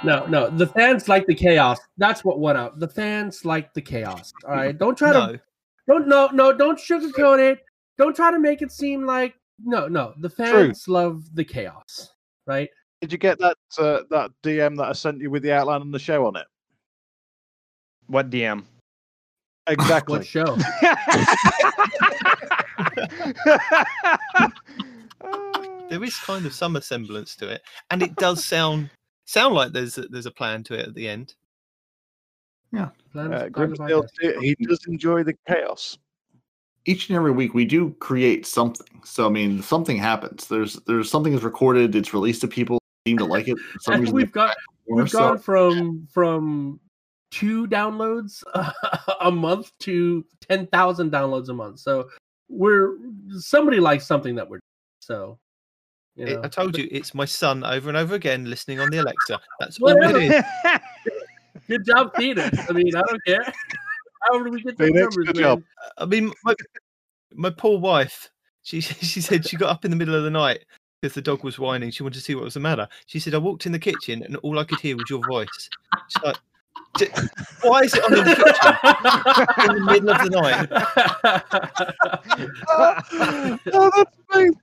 No, 0.04 0.26
no. 0.26 0.50
The 0.50 0.66
fans 0.66 1.08
like 1.08 1.26
the 1.26 1.34
chaos. 1.34 1.78
That's 1.96 2.24
what 2.24 2.40
went 2.40 2.58
out. 2.58 2.80
The 2.80 2.88
fans 2.88 3.44
like 3.44 3.72
the 3.72 3.80
chaos. 3.80 4.32
All 4.46 4.54
right. 4.54 4.76
Don't 4.76 4.98
try 4.98 5.12
to 5.12 5.40
don't 5.86 6.08
no 6.08 6.28
no 6.32 6.52
don't 6.52 6.78
sugarcoat 6.78 7.38
it. 7.38 7.60
Don't 7.98 8.14
try 8.14 8.30
to 8.30 8.38
make 8.38 8.60
it 8.60 8.72
seem 8.72 9.06
like 9.06 9.34
no 9.62 9.86
no. 9.88 10.14
The 10.20 10.30
fans 10.30 10.88
love 10.88 11.24
the 11.34 11.44
chaos. 11.44 12.10
Right? 12.46 12.68
Did 13.00 13.12
you 13.12 13.18
get 13.18 13.38
that 13.38 13.56
uh, 13.78 14.00
that 14.10 14.32
DM 14.42 14.76
that 14.78 14.88
I 14.88 14.92
sent 14.92 15.20
you 15.20 15.30
with 15.30 15.44
the 15.44 15.52
outline 15.52 15.82
and 15.82 15.94
the 15.94 16.00
show 16.00 16.26
on 16.26 16.34
it? 16.36 16.46
What 18.08 18.30
DM? 18.30 18.64
Exactly. 19.68 20.18
What 20.18 20.26
show? 20.26 20.56
there 25.90 26.02
is 26.02 26.16
kind 26.18 26.46
of 26.46 26.52
some 26.52 26.78
semblance 26.80 27.36
to 27.36 27.48
it, 27.48 27.62
and 27.90 28.02
it 28.02 28.14
does 28.16 28.44
sound 28.44 28.90
sound 29.24 29.54
like 29.54 29.72
there's 29.72 29.98
a, 29.98 30.02
there's 30.02 30.26
a 30.26 30.30
plan 30.30 30.62
to 30.64 30.74
it 30.74 30.88
at 30.88 30.94
the 30.94 31.08
end. 31.08 31.34
Plans 32.72 32.90
Uh, 33.14 33.44
to 33.44 33.48
talk 33.50 33.52
Grimsdale, 33.52 33.98
about 34.00 34.10
that. 34.22 34.38
he 34.40 34.54
does 34.66 34.80
enjoy 34.86 35.22
the 35.22 35.34
chaos. 35.48 35.98
Each 36.84 37.08
and 37.08 37.16
every 37.16 37.32
week 37.32 37.54
we 37.54 37.64
do 37.64 37.90
create 38.00 38.46
something. 38.46 39.00
So 39.04 39.26
I 39.26 39.30
mean 39.30 39.62
something 39.62 39.96
happens. 39.96 40.46
There's 40.46 40.74
there's 40.86 41.10
something 41.10 41.32
is 41.32 41.42
recorded, 41.42 41.94
it's 41.94 42.14
released 42.14 42.40
to 42.42 42.48
people, 42.48 42.78
seem 43.06 43.18
to 43.18 43.24
like 43.24 43.48
it. 43.48 43.58
For 43.58 43.78
some 43.80 43.94
reason 44.00 44.14
we've 44.14 44.32
got 44.32 44.56
we've 44.88 45.10
so- 45.10 45.18
gone 45.18 45.38
from 45.38 46.06
from 46.12 46.80
two 47.30 47.66
downloads 47.68 48.42
a 49.20 49.30
month 49.30 49.70
to 49.80 50.24
10,000 50.48 51.10
downloads 51.12 51.48
a 51.48 51.52
month. 51.54 51.80
So 51.80 52.08
we're 52.48 52.96
somebody 53.38 53.78
likes 53.80 54.06
something 54.06 54.34
that 54.36 54.48
we're 54.48 54.60
so 55.00 55.38
You 56.16 56.26
It- 56.26 56.34
know? 56.36 56.40
I 56.44 56.48
told 56.48 56.76
you, 56.78 56.88
it's 56.90 57.14
my 57.14 57.24
son 57.26 57.64
over 57.64 57.88
and 57.88 57.96
over 57.98 58.14
again 58.14 58.48
listening 58.48 58.80
on 58.80 58.90
the 58.90 58.98
Alexa. 58.98 59.38
That's 59.60 59.80
all 59.80 59.88
it 59.90 60.16
is. 60.16 60.42
Good 61.68 61.84
job, 61.84 62.14
Peter. 62.14 62.50
I 62.68 62.72
mean, 62.72 62.94
I 62.96 63.02
don't 63.02 63.24
care. 63.26 63.44
How 64.22 64.42
did 64.42 64.52
we 64.52 64.62
get 64.62 64.76
the 64.78 64.90
numbers? 64.90 65.16
good 65.16 65.36
man? 65.36 65.42
job. 65.44 65.62
I 65.98 66.04
mean, 66.06 66.32
my, 66.44 66.54
my 67.34 67.50
poor 67.50 67.78
wife. 67.78 68.30
She 68.62 68.80
she 68.80 69.20
said 69.20 69.46
she 69.46 69.56
got 69.56 69.70
up 69.70 69.84
in 69.84 69.90
the 69.90 69.96
middle 69.96 70.14
of 70.14 70.24
the 70.24 70.30
night 70.30 70.64
because 71.00 71.14
the 71.14 71.22
dog 71.22 71.44
was 71.44 71.58
whining. 71.58 71.90
She 71.90 72.02
wanted 72.02 72.16
to 72.18 72.20
see 72.22 72.34
what 72.34 72.44
was 72.44 72.54
the 72.54 72.60
matter. 72.60 72.88
She 73.06 73.18
said 73.20 73.34
I 73.34 73.38
walked 73.38 73.66
in 73.66 73.72
the 73.72 73.78
kitchen 73.78 74.22
and 74.24 74.36
all 74.38 74.58
I 74.58 74.64
could 74.64 74.80
hear 74.80 74.96
was 74.96 75.08
your 75.08 75.24
voice. 75.26 75.48
She's 76.08 76.22
like, 76.24 76.34
"D- 76.34 76.40
why 77.62 77.80
is 77.82 77.94
it 77.94 78.04
on 78.04 78.18
in 78.18 78.24
the 78.24 78.34
kitchen 78.34 79.70
in 79.70 79.76
the 79.76 79.92
middle 79.92 80.10
of 80.10 80.18
the 80.22 80.30
night? 80.30 80.68
oh, 83.72 83.90
that's 83.96 84.16
amazing. 84.32 84.60